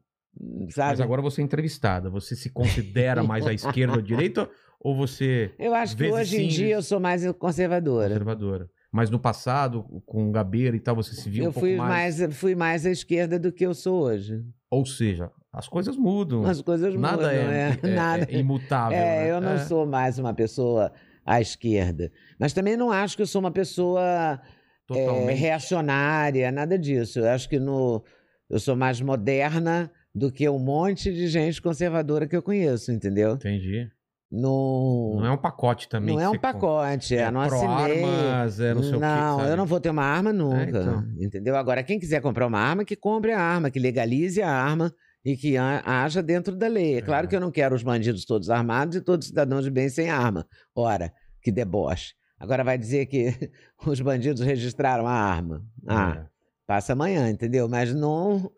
Sabe? 0.69 0.89
Mas 0.91 1.01
agora 1.01 1.21
você 1.21 1.41
é 1.41 1.43
entrevistada. 1.43 2.09
Você 2.09 2.35
se 2.35 2.49
considera 2.49 3.23
mais 3.23 3.45
à 3.45 3.53
esquerda 3.53 3.93
ou 3.93 3.99
à 3.99 4.01
direita? 4.01 4.49
Ou 4.83 4.95
você 4.95 5.53
Eu 5.59 5.75
acho 5.75 5.95
que 5.95 6.09
hoje 6.09 6.37
em 6.41 6.49
sim, 6.49 6.55
dia 6.57 6.73
eu 6.73 6.81
sou 6.81 6.99
mais 6.99 7.21
conservadora. 7.33 8.07
conservadora? 8.09 8.67
Mas 8.91 9.11
no 9.11 9.19
passado, 9.19 9.83
com 10.07 10.27
o 10.27 10.31
Gabeira 10.31 10.75
e 10.75 10.79
tal, 10.79 10.95
você 10.95 11.13
se 11.13 11.29
viu 11.29 11.43
eu 11.43 11.49
um 11.51 11.53
pouco 11.53 11.67
fui 11.67 11.75
mais... 11.75 12.19
mais... 12.19 12.35
fui 12.35 12.55
mais 12.55 12.83
à 12.83 12.89
esquerda 12.89 13.37
do 13.37 13.51
que 13.51 13.63
eu 13.63 13.75
sou 13.75 14.01
hoje. 14.01 14.43
Ou 14.71 14.83
seja, 14.83 15.29
as 15.53 15.67
coisas 15.67 15.95
mudam. 15.95 16.43
As 16.45 16.63
coisas 16.63 16.95
Nada 16.95 17.17
mudam, 17.17 17.29
é, 17.29 17.77
é, 17.83 17.87
é- 17.89 17.93
nada. 17.93 18.27
é 18.27 18.35
imutável. 18.39 18.97
É, 18.97 19.25
né? 19.25 19.31
eu 19.31 19.39
não 19.39 19.51
É. 19.51 19.57
sou 19.59 19.85
mais 19.85 20.17
uma 20.17 20.33
pessoa 20.33 20.91
à 21.23 21.39
esquerda. 21.39 22.11
Mas 22.39 22.51
também 22.51 22.75
não 22.75 22.89
acho 22.91 23.15
que 23.15 23.21
eu 23.21 23.27
sou 23.27 23.39
uma 23.39 23.51
pessoa 23.51 24.01
é, 24.01 24.39
Totalmente. 24.87 25.37
reacionária, 25.37 26.51
nada 26.51 26.75
disso. 26.77 27.19
Eu 27.19 27.29
acho 27.29 27.47
que 27.47 27.59
no, 27.59 28.03
eu 28.49 28.59
sou 28.59 28.75
mais 28.75 28.99
moderna 28.99 29.91
do 30.13 30.31
que 30.31 30.47
um 30.49 30.59
monte 30.59 31.13
de 31.13 31.27
gente 31.27 31.61
conservadora 31.61 32.27
que 32.27 32.35
eu 32.35 32.41
conheço, 32.43 32.91
entendeu? 32.91 33.35
Entendi. 33.35 33.87
Não, 34.29 35.15
Não 35.17 35.25
é 35.25 35.31
um 35.31 35.37
pacote 35.37 35.89
também. 35.89 36.15
não 36.15 36.17
que 36.17 36.23
é 36.23 36.29
um 36.29 36.31
você 36.31 36.37
compra. 36.37 36.53
pacote, 36.53 37.15
é, 37.17 37.29
não 37.31 37.41
assinei. 37.41 38.03
armas, 38.03 38.59
é 38.61 38.73
não 38.73 38.81
sei 38.83 38.93
o 38.95 38.99
não, 38.99 39.37
sabe? 39.39 39.51
eu 39.51 39.57
não 39.57 39.65
vou 39.65 39.79
ter 39.79 39.89
uma 39.89 40.03
arma 40.05 40.31
nunca. 40.31 40.63
então. 40.69 41.03
Entendeu? 41.19 41.55
Agora, 41.57 41.83
quem 41.83 41.99
quiser 41.99 42.21
comprar 42.21 42.47
uma 42.47 42.59
arma, 42.59 42.85
que 42.85 42.95
compre 42.95 43.33
a 43.33 43.39
arma, 43.41 43.69
que 43.69 43.77
legalize 43.79 44.41
a 44.41 44.49
arma 44.49 44.93
e 45.23 45.35
que 45.35 45.57
ha- 45.57 45.81
haja 45.85 46.23
dentro 46.23 46.55
da 46.55 46.67
lei. 46.67 46.95
É 46.97 47.01
claro 47.01 47.27
É. 47.27 47.29
que 47.29 47.35
eu 47.35 47.41
não 47.41 47.51
quero 47.51 47.75
os 47.75 47.83
bandidos 47.83 48.23
todos 48.23 48.49
armados 48.49 48.95
e 48.95 49.01
todos 49.01 49.25
os 49.25 49.29
cidadãos 49.29 49.65
de 49.65 49.69
bem 49.69 49.89
sem 49.89 50.09
arma. 50.09 50.47
Ora, 50.73 51.11
que 51.41 51.51
deboche. 51.51 52.13
Agora 52.39 52.63
vai 52.63 52.77
dizer 52.77 53.05
que 53.07 53.27
os 53.85 53.99
bandidos 53.99 54.41
registraram 54.41 55.05
a 55.07 55.11
arma. 55.13 55.61
Ah, 55.85 56.21
É. 56.21 56.25
passa 56.65 56.93
amanhã, 56.93 57.29
entendeu? 57.29 57.67
Mas 57.67 57.93
não. 57.93 58.49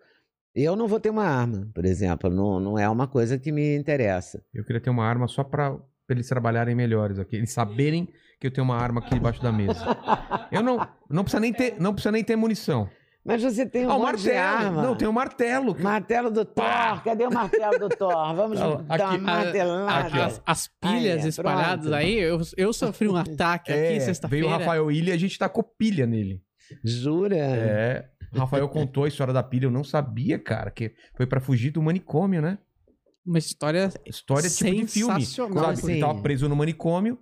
Eu 0.56 0.76
não 0.76 0.88
vou 0.88 1.00
ter 1.00 1.10
uma 1.10 1.26
arma, 1.26 1.68
por 1.74 1.84
exemplo. 1.86 2.30
Não, 2.30 2.60
não 2.60 2.78
é 2.78 2.88
uma 2.88 3.08
coisa 3.08 3.40
que 3.40 3.52
me 3.52 3.76
interessa. 3.76 4.44
Eu 4.54 4.64
queria 4.64 4.82
ter 4.82 4.90
uma 4.90 5.04
arma 5.06 5.28
só 5.28 5.44
pra, 5.44 5.72
pra 5.72 5.82
eles 6.16 6.28
trabalharem 6.28 6.76
melhores 6.76 7.18
aqui. 7.18 7.36
Eles 7.36 7.52
saberem 7.52 8.08
que 8.40 8.48
eu 8.48 8.52
tenho 8.52 8.66
uma 8.66 8.76
arma 8.78 9.00
aqui 9.02 9.16
debaixo 9.16 9.42
da 9.42 9.52
mesa. 9.52 9.84
Eu 10.52 10.62
não. 10.62 10.88
Não 11.10 11.24
precisa 11.24 11.40
nem 11.40 11.52
ter, 11.54 11.76
não 11.80 11.94
precisa 11.94 12.12
nem 12.12 12.24
ter 12.24 12.36
munição. 12.36 12.88
Mas 13.26 13.42
você 13.42 13.66
tem 13.66 13.88
um 13.88 13.90
Ah, 13.90 13.96
o 13.96 14.00
monte 14.00 14.18
de 14.22 14.34
martelo. 14.34 14.68
arma. 14.68 14.82
Não, 14.84 14.96
tem 14.98 15.08
um 15.08 15.12
martelo. 15.14 15.78
Martelo 15.80 16.30
do 16.30 16.44
Thor. 16.44 17.02
Cadê 17.06 17.26
o 17.26 17.32
martelo 17.32 17.80
do 17.80 17.90
Thor? 17.90 18.36
Vamos 18.36 18.60
Ó, 18.60 18.76
dar 18.82 18.96
aqui- 18.96 19.18
uma 19.18 19.20
martelada. 19.36 20.08
aqui. 20.08 20.20
As, 20.20 20.42
as 20.46 20.68
pilhas 20.80 21.20
Aí, 21.22 21.26
é, 21.26 21.28
espalhadas 21.30 21.80
pronto. 21.86 21.96
aí, 21.96 22.20
eu, 22.20 22.42
eu 22.58 22.74
sofri 22.74 23.08
um 23.08 23.16
ataque 23.16 23.72
aqui 23.74 23.80
É, 23.82 23.88
veio 23.92 24.02
sexta-feira. 24.02 24.46
o 24.46 24.50
Rafael 24.50 24.92
Ilha 24.92 25.12
e 25.12 25.14
a 25.14 25.18
gente 25.18 25.40
tacou 25.40 25.64
pilha 25.64 26.06
nele. 26.06 26.42
Jura? 26.84 27.38
É. 27.38 28.10
O 28.34 28.40
Rafael 28.40 28.68
contou 28.70 29.04
a 29.04 29.08
história 29.08 29.34
da 29.34 29.44
pilha, 29.44 29.66
eu 29.66 29.72
não 29.72 29.84
sabia, 29.84 30.40
cara, 30.40 30.72
que 30.72 30.94
foi 31.16 31.26
pra 31.26 31.40
fugir 31.40 31.72
do 31.72 31.82
manicômio, 31.82 32.42
né? 32.42 32.58
Uma 33.26 33.38
história 33.38 33.92
História 34.06 34.50
tipo 34.50 34.72
de 34.72 34.88
filme. 34.88 35.26
Sabe? 35.26 35.26
assim. 35.72 35.92
Ele 35.92 36.02
tava 36.02 36.22
preso 36.22 36.50
no 36.50 36.56
manicômio 36.56 37.18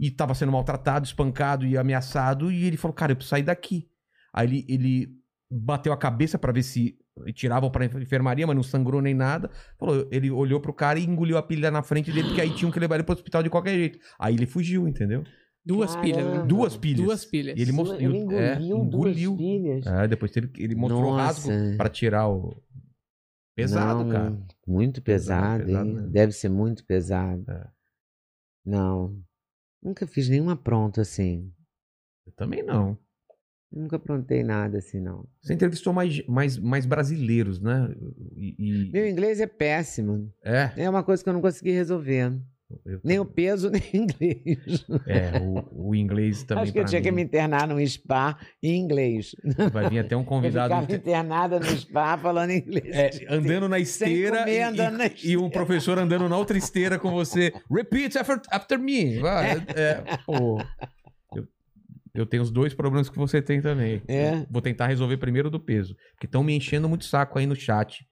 e 0.00 0.10
tava 0.10 0.34
sendo 0.34 0.52
maltratado, 0.52 1.04
espancado 1.04 1.66
e 1.66 1.76
ameaçado. 1.76 2.50
E 2.50 2.64
ele 2.64 2.76
falou, 2.76 2.94
cara, 2.94 3.12
eu 3.12 3.16
preciso 3.16 3.30
sair 3.30 3.42
daqui. 3.42 3.88
Aí 4.32 4.46
ele, 4.46 4.66
ele 4.68 5.08
bateu 5.50 5.92
a 5.92 5.96
cabeça 5.96 6.38
pra 6.38 6.52
ver 6.52 6.62
se 6.62 6.96
tiravam 7.34 7.70
pra 7.70 7.84
enfermaria, 7.84 8.46
mas 8.46 8.56
não 8.56 8.62
sangrou 8.62 9.02
nem 9.02 9.14
nada. 9.14 9.50
Falou, 9.78 10.08
ele 10.10 10.30
olhou 10.30 10.60
pro 10.60 10.72
cara 10.72 10.98
e 10.98 11.04
engoliu 11.04 11.36
a 11.36 11.42
pilha 11.42 11.70
na 11.70 11.82
frente 11.82 12.10
dele, 12.10 12.28
porque 12.28 12.40
aí 12.40 12.54
tinham 12.54 12.72
que 12.72 12.80
levar 12.80 12.94
ele 12.94 13.04
pro 13.04 13.14
hospital 13.14 13.42
de 13.42 13.50
qualquer 13.50 13.74
jeito. 13.74 13.98
Aí 14.18 14.34
ele 14.34 14.46
fugiu, 14.46 14.88
entendeu? 14.88 15.22
Duas 15.64 15.94
Caramba. 15.94 16.02
pilhas. 16.14 16.26
né? 16.38 16.44
Duas 16.46 16.76
pilhas. 16.76 17.04
Duas 17.04 17.24
pilhas. 17.24 17.58
E 17.58 17.62
ele 17.62 17.72
mostrou. 17.72 18.00
Ele 18.00 18.16
é, 18.16 18.20
engoliu, 18.20 18.76
engoliu. 18.78 19.30
duas 19.30 19.38
pilhas. 19.38 19.86
É, 19.86 20.08
depois 20.08 20.30
teve, 20.30 20.48
que- 20.48 20.62
ele 20.62 20.74
mostrou 20.74 21.04
o 21.12 21.16
rasgo 21.16 21.50
Nossa. 21.50 21.76
pra 21.76 21.88
tirar 21.88 22.28
o. 22.28 22.60
Pesado, 23.54 24.04
Não, 24.04 24.10
cara. 24.10 24.38
Muito 24.66 25.02
pesado, 25.02 25.64
Pesado, 25.64 25.84
pesado 25.88 26.06
hein? 26.06 26.10
Deve 26.10 26.32
ser 26.32 26.48
muito 26.48 26.84
pesado. 26.86 27.44
É. 27.50 27.68
Não. 28.64 29.22
Nunca 29.82 30.06
fiz 30.06 30.28
nenhuma 30.28 30.56
pronta 30.56 31.02
assim. 31.02 31.52
Eu 32.26 32.32
também 32.32 32.62
não. 32.62 32.96
Nunca 33.70 33.96
aprontei 33.96 34.42
nada 34.44 34.78
assim, 34.78 35.00
não. 35.00 35.26
Você 35.40 35.54
entrevistou 35.54 35.92
mais, 35.92 36.24
mais, 36.26 36.58
mais 36.58 36.86
brasileiros, 36.86 37.60
né? 37.60 37.88
E, 38.36 38.54
e- 38.58 38.90
Meu 38.92 39.08
inglês 39.08 39.40
é 39.40 39.46
péssimo. 39.46 40.32
É. 40.44 40.72
É 40.76 40.88
uma 40.90 41.02
coisa 41.02 41.22
que 41.22 41.28
eu 41.28 41.32
não 41.34 41.40
consegui 41.40 41.72
resolver. 41.72 42.38
Eu 42.86 43.00
Nem 43.04 43.18
o 43.18 43.24
peso, 43.24 43.68
nem 43.72 43.80
o 43.80 43.96
inglês. 43.96 44.84
É, 45.06 45.38
o, 45.40 45.88
o 45.90 45.94
inglês 45.94 46.42
também. 46.42 46.64
Acho 46.64 46.72
que 46.72 46.78
eu 46.78 46.84
tinha 46.84 47.00
que 47.00 47.10
mim. 47.10 47.16
me 47.16 47.22
internar 47.22 47.66
num 47.68 47.84
spa 47.86 48.38
em 48.62 48.76
inglês. 48.78 49.34
Vai 49.72 49.88
vir 49.90 49.98
até 50.00 50.16
um 50.16 50.20
Eu 50.20 50.26
convidado. 50.26 50.74
ficava 50.74 50.92
internada 50.94 51.58
no 51.60 51.66
spa 51.76 52.16
falando 52.18 52.50
inglês. 52.50 52.84
É, 52.94 53.10
andando 53.28 53.68
na 53.68 53.78
esteira 53.78 54.38
comer, 54.40 54.52
e- 54.58 54.62
andando 54.62 54.98
na 54.98 55.06
e, 55.06 55.12
e 55.24 55.36
um 55.36 55.48
professor 55.50 55.98
andando 55.98 56.28
na 56.28 56.36
outra 56.36 56.56
esteira 56.58 56.98
com 56.98 57.10
você. 57.10 57.52
Repeat 57.70 58.16
after, 58.18 58.40
after 58.50 58.78
me. 58.78 59.18
É, 59.74 60.16
pô. 60.26 60.62
Eu, 61.34 61.46
eu 62.14 62.26
tenho 62.26 62.42
os 62.42 62.50
dois 62.50 62.74
problemas 62.74 63.08
que 63.08 63.16
você 63.18 63.40
tem 63.40 63.60
também. 63.62 64.02
É? 64.08 64.44
Vou 64.50 64.60
tentar 64.62 64.86
resolver 64.86 65.16
primeiro 65.16 65.50
do 65.50 65.58
peso. 65.60 65.96
Porque 66.12 66.26
estão 66.26 66.42
me 66.42 66.54
enchendo 66.54 66.88
muito 66.88 67.04
saco 67.04 67.38
aí 67.38 67.46
no 67.46 67.56
chat. 67.56 68.04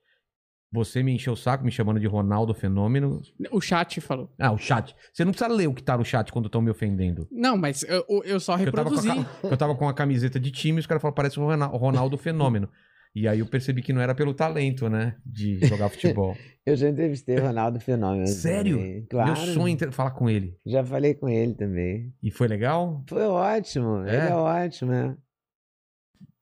Você 0.73 1.03
me 1.03 1.13
encheu 1.13 1.33
o 1.33 1.37
saco 1.37 1.65
me 1.65 1.71
chamando 1.73 1.99
de 1.99 2.07
Ronaldo 2.07 2.55
Fenômeno. 2.55 3.21
O 3.51 3.61
chat 3.61 4.01
falou. 4.01 4.33
Ah, 4.39 4.53
o 4.53 4.59
chat. 4.59 4.95
Você 5.13 5.25
não 5.25 5.33
precisa 5.33 5.53
ler 5.53 5.67
o 5.67 5.75
que 5.75 5.83
tá 5.83 5.99
no 5.99 6.05
chat 6.05 6.31
quando 6.33 6.47
estão 6.47 6.63
me 6.63 6.71
ofendendo. 6.71 7.27
Não, 7.31 7.57
mas 7.57 7.83
eu, 7.83 8.05
eu 8.25 8.39
só 8.39 8.57
Porque 8.57 8.69
Eu 8.69 8.73
tava, 8.73 8.89
com 8.91 8.97
a, 8.97 9.01
reproduzi. 9.03 9.29
eu 9.43 9.57
tava 9.57 9.75
com 9.75 9.89
a 9.89 9.95
camiseta 9.95 10.39
de 10.39 10.51
time 10.53 10.79
e 10.79 10.81
os 10.81 10.87
caras 10.87 11.03
falaram, 11.03 11.15
parece 11.17 11.41
o 11.41 11.45
Rona- 11.45 11.73
o 11.73 11.77
Ronaldo 11.77 12.17
Fenômeno. 12.17 12.69
E 13.13 13.27
aí 13.27 13.41
eu 13.41 13.47
percebi 13.47 13.83
que 13.83 13.93
não 13.93 14.01
era 14.01 14.15
pelo 14.15 14.33
talento, 14.33 14.89
né? 14.89 15.17
De 15.27 15.59
jogar 15.67 15.89
futebol. 15.91 16.37
Eu 16.65 16.77
já 16.77 16.89
entrevistei 16.89 17.37
o 17.39 17.43
Ronaldo 17.43 17.81
Fenômeno. 17.81 18.29
Sério? 18.29 18.77
também. 18.77 19.07
Claro. 19.07 19.27
Meu 19.33 19.37
sonho 19.55 19.77
é 19.81 19.91
falar 19.91 20.13
com 20.13 20.31
ele. 20.31 20.57
Já 20.65 20.85
falei 20.85 21.15
com 21.15 21.29
ele 21.29 21.55
também. 21.55 22.15
E 22.23 22.31
foi 22.31 22.47
legal? 22.47 23.03
Foi 23.09 23.23
ótimo. 23.25 24.05
É? 24.05 24.17
Ele 24.17 24.29
é 24.29 24.35
ótimo, 24.37 24.93
né? 24.93 25.17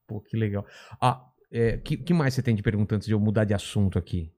Pô, 0.07 0.21
que 0.21 0.37
legal. 0.37 0.67
Ah, 1.01 1.25
é, 1.51 1.77
que, 1.79 1.97
que 1.97 2.13
mais 2.15 2.35
você 2.35 2.43
tem 2.43 2.55
de 2.55 2.63
pergunta 2.63 2.95
antes 2.97 3.07
de 3.07 3.13
eu 3.15 3.21
mudar 3.21 3.45
de 3.45 3.55
assunto 3.55 3.99
aqui? 3.99 4.33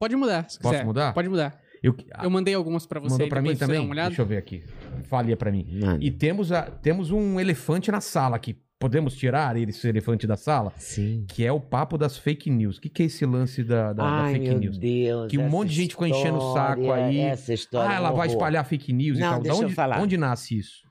Pode 0.00 0.14
mudar, 0.16 0.48
se 0.48 0.58
Posso 0.58 0.74
quiser. 0.74 0.84
mudar? 0.86 1.12
Pode 1.12 1.28
mudar. 1.28 1.60
Eu, 1.82 1.94
ah, 2.12 2.24
Eu 2.24 2.30
mandei 2.30 2.54
algumas 2.54 2.86
pra 2.86 2.98
você. 3.00 3.12
mandou 3.12 3.28
pra 3.28 3.40
mim 3.42 3.54
também? 3.56 3.88
Deixa 3.88 4.22
eu 4.22 4.26
ver 4.26 4.36
aqui. 4.38 4.64
Falia 5.04 5.36
pra 5.36 5.50
mim. 5.52 5.66
E 6.00 6.10
temos, 6.10 6.50
a, 6.52 6.62
temos 6.62 7.10
um 7.10 7.38
elefante 7.38 7.90
na 7.90 8.00
sala 8.00 8.36
aqui. 8.36 8.60
Podemos 8.80 9.16
tirar 9.16 9.56
esse 9.56 9.88
elefante 9.88 10.24
da 10.24 10.36
sala? 10.36 10.72
Sim. 10.76 11.24
Que 11.28 11.44
é 11.44 11.50
o 11.50 11.60
papo 11.60 11.98
das 11.98 12.16
fake 12.16 12.48
news. 12.48 12.76
O 12.76 12.80
que, 12.80 12.88
que 12.88 13.02
é 13.02 13.06
esse 13.06 13.26
lance 13.26 13.64
da, 13.64 13.92
da- 13.92 14.04
da 14.04 14.22
Ai, 14.24 14.34
fake 14.34 14.48
meu 14.50 14.58
news? 14.60 14.78
Deus. 14.78 15.30
Que 15.30 15.36
um 15.38 15.48
monte 15.48 15.70
de 15.70 15.74
gente 15.74 15.90
ficou 15.90 16.06
enchendo 16.06 16.38
o 16.38 16.52
saco 16.54 16.92
aí. 16.92 17.18
Essa 17.18 17.52
história. 17.52 17.90
Ah, 17.90 17.94
é 17.94 17.96
ela 17.96 18.12
vai 18.12 18.28
espalhar 18.28 18.64
fake 18.64 18.92
news 18.92 19.18
Não, 19.18 19.26
e 19.26 19.30
tal. 19.30 19.38
Da 19.38 19.42
deixa 19.48 19.62
eu 19.62 19.66
onde, 19.66 19.74
falar. 19.74 20.00
onde 20.00 20.16
nasce 20.16 20.58
isso? 20.58 20.82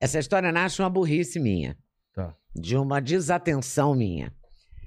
Essa 0.00 0.18
história 0.20 0.52
nasce 0.52 0.76
de 0.76 0.82
uma 0.82 0.90
burrice 0.90 1.40
minha. 1.40 1.76
Tá. 2.14 2.34
De 2.54 2.76
uma 2.76 3.00
desatenção 3.00 3.94
minha. 3.94 4.32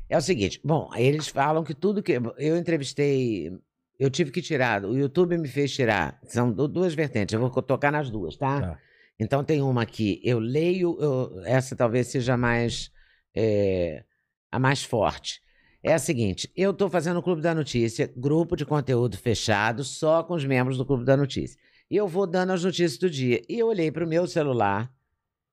É 0.09 0.17
o 0.17 0.21
seguinte, 0.21 0.59
bom, 0.63 0.89
eles 0.95 1.27
falam 1.27 1.63
que 1.63 1.73
tudo 1.73 2.01
que. 2.03 2.13
Eu 2.37 2.57
entrevistei. 2.57 3.51
Eu 3.99 4.09
tive 4.09 4.31
que 4.31 4.41
tirar. 4.41 4.83
O 4.85 4.97
YouTube 4.97 5.37
me 5.37 5.47
fez 5.47 5.71
tirar. 5.73 6.19
São 6.23 6.51
du- 6.51 6.67
duas 6.67 6.93
vertentes. 6.93 7.33
Eu 7.33 7.39
vou 7.39 7.49
tocar 7.61 7.91
nas 7.91 8.09
duas, 8.09 8.35
tá? 8.37 8.61
Tá. 8.61 8.79
Então 9.19 9.43
tem 9.43 9.61
uma 9.61 9.85
que 9.85 10.19
eu 10.23 10.39
leio. 10.39 10.97
eu- 10.99 11.41
essa 11.45 11.75
talvez 11.75 12.07
seja 12.07 12.33
a 12.33 12.37
mais. 12.37 12.91
é, 13.35 14.03
a 14.51 14.57
mais 14.57 14.83
forte. 14.83 15.41
É 15.83 15.93
a 15.93 15.99
seguinte: 15.99 16.51
eu 16.55 16.71
estou 16.71 16.89
fazendo 16.89 17.17
o 17.19 17.23
Clube 17.23 17.41
da 17.41 17.53
Notícia, 17.53 18.11
grupo 18.17 18.55
de 18.55 18.65
conteúdo 18.65 19.15
fechado, 19.17 19.83
só 19.83 20.23
com 20.23 20.33
os 20.33 20.43
membros 20.45 20.77
do 20.77 20.85
Clube 20.85 21.05
da 21.05 21.15
Notícia. 21.15 21.59
E 21.91 21.95
eu 21.95 22.07
vou 22.07 22.25
dando 22.25 22.51
as 22.53 22.63
notícias 22.63 22.97
do 22.97 23.09
dia. 23.09 23.41
E 23.47 23.59
eu 23.59 23.67
olhei 23.67 23.91
para 23.91 24.03
o 24.05 24.07
meu 24.09 24.25
celular 24.27 24.91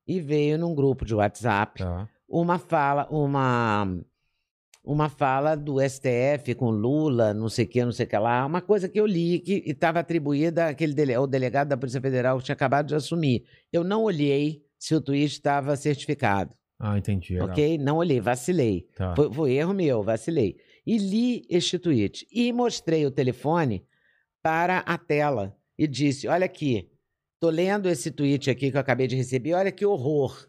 e 0.06 0.20
veio 0.20 0.56
num 0.58 0.74
grupo 0.74 1.04
de 1.04 1.14
WhatsApp 1.14 1.80
Tá. 1.80 2.08
uma 2.28 2.58
fala, 2.58 3.06
uma 3.10 3.86
uma 4.86 5.08
fala 5.08 5.56
do 5.56 5.76
STF 5.80 6.54
com 6.54 6.70
Lula, 6.70 7.34
não 7.34 7.48
sei 7.48 7.64
o 7.64 7.68
que, 7.68 7.84
não 7.84 7.90
sei 7.92 8.06
o 8.06 8.08
que 8.08 8.16
lá, 8.16 8.46
uma 8.46 8.60
coisa 8.62 8.88
que 8.88 9.00
eu 9.00 9.04
li 9.04 9.40
que 9.40 9.64
estava 9.66 9.98
atribuída 9.98 10.68
àquele 10.68 10.94
dele, 10.94 11.12
ao 11.12 11.26
delegado 11.26 11.68
da 11.68 11.76
Polícia 11.76 12.00
Federal 12.00 12.38
que 12.38 12.44
tinha 12.44 12.54
acabado 12.54 12.86
de 12.86 12.94
assumir. 12.94 13.44
Eu 13.72 13.82
não 13.82 14.04
olhei 14.04 14.62
se 14.78 14.94
o 14.94 15.00
tweet 15.00 15.32
estava 15.32 15.74
certificado, 15.76 16.54
Ah, 16.78 16.96
entendi. 16.96 17.32
legal. 17.34 17.48
ok? 17.48 17.78
Não 17.78 17.96
olhei, 17.96 18.20
vacilei. 18.20 18.86
Tá. 18.94 19.14
Foi, 19.16 19.32
foi 19.32 19.52
erro 19.54 19.74
meu, 19.74 20.02
vacilei. 20.04 20.56
E 20.86 20.98
li 20.98 21.42
este 21.50 21.78
tweet 21.80 22.24
e 22.30 22.52
mostrei 22.52 23.04
o 23.04 23.10
telefone 23.10 23.84
para 24.40 24.78
a 24.78 24.96
tela 24.96 25.56
e 25.76 25.88
disse: 25.88 26.28
Olha 26.28 26.46
aqui, 26.46 26.88
tô 27.40 27.50
lendo 27.50 27.88
esse 27.88 28.12
tweet 28.12 28.48
aqui 28.48 28.70
que 28.70 28.76
eu 28.76 28.80
acabei 28.80 29.08
de 29.08 29.16
receber, 29.16 29.54
olha 29.54 29.72
que 29.72 29.84
horror. 29.84 30.46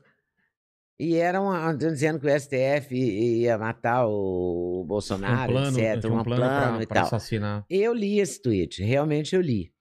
E 0.99 1.15
eram 1.15 1.75
dizendo 1.77 2.19
que 2.19 2.25
o 2.25 2.39
STF 2.39 2.95
ia 2.95 3.57
matar 3.57 4.07
o 4.07 4.83
Bolsonaro, 4.87 5.51
etc. 5.59 6.01
tinha 6.01 6.13
Um 6.13 6.23
plano, 6.23 6.41
pra, 6.41 6.81
e 6.81 6.85
tal. 6.87 7.03
assassinar. 7.03 7.65
Eu 7.69 7.93
li 7.93 8.19
esse 8.19 8.41
tweet, 8.41 8.81
realmente 8.83 9.35
eu 9.35 9.41
li. 9.41 9.71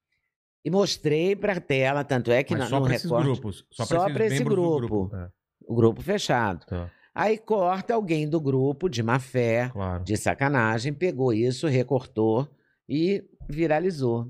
E 0.65 0.71
mostrei 0.71 1.35
para 1.35 1.55
a 1.55 1.61
tela, 1.61 2.05
tanto 2.05 2.31
é 2.31 2.43
que 2.43 2.53
Mas 2.53 2.65
na- 2.65 2.69
só 2.69 2.81
pra 2.83 2.95
esses 2.95 3.11
grupos. 3.11 3.65
Só 3.73 3.85
esses 3.85 4.33
esse 4.33 4.45
do 4.45 4.51
grupo. 4.51 5.11
É, 5.15 5.29
o 5.67 5.75
grupo 5.75 6.03
fechado. 6.03 6.67
tá, 6.67 6.91
Aí 7.15 7.39
corta 7.39 7.95
alguém 7.95 8.29
do 8.29 8.39
grupo 8.39 8.89
de 8.89 9.03
má 9.03 9.19
fé, 9.19 9.71
claro. 9.73 10.05
de 10.05 10.17
sacanagem, 10.19 10.93
pegou 10.93 11.33
isso, 11.33 11.67
recortou 11.67 12.47
e 12.87 13.25
viralizou. 13.49 14.29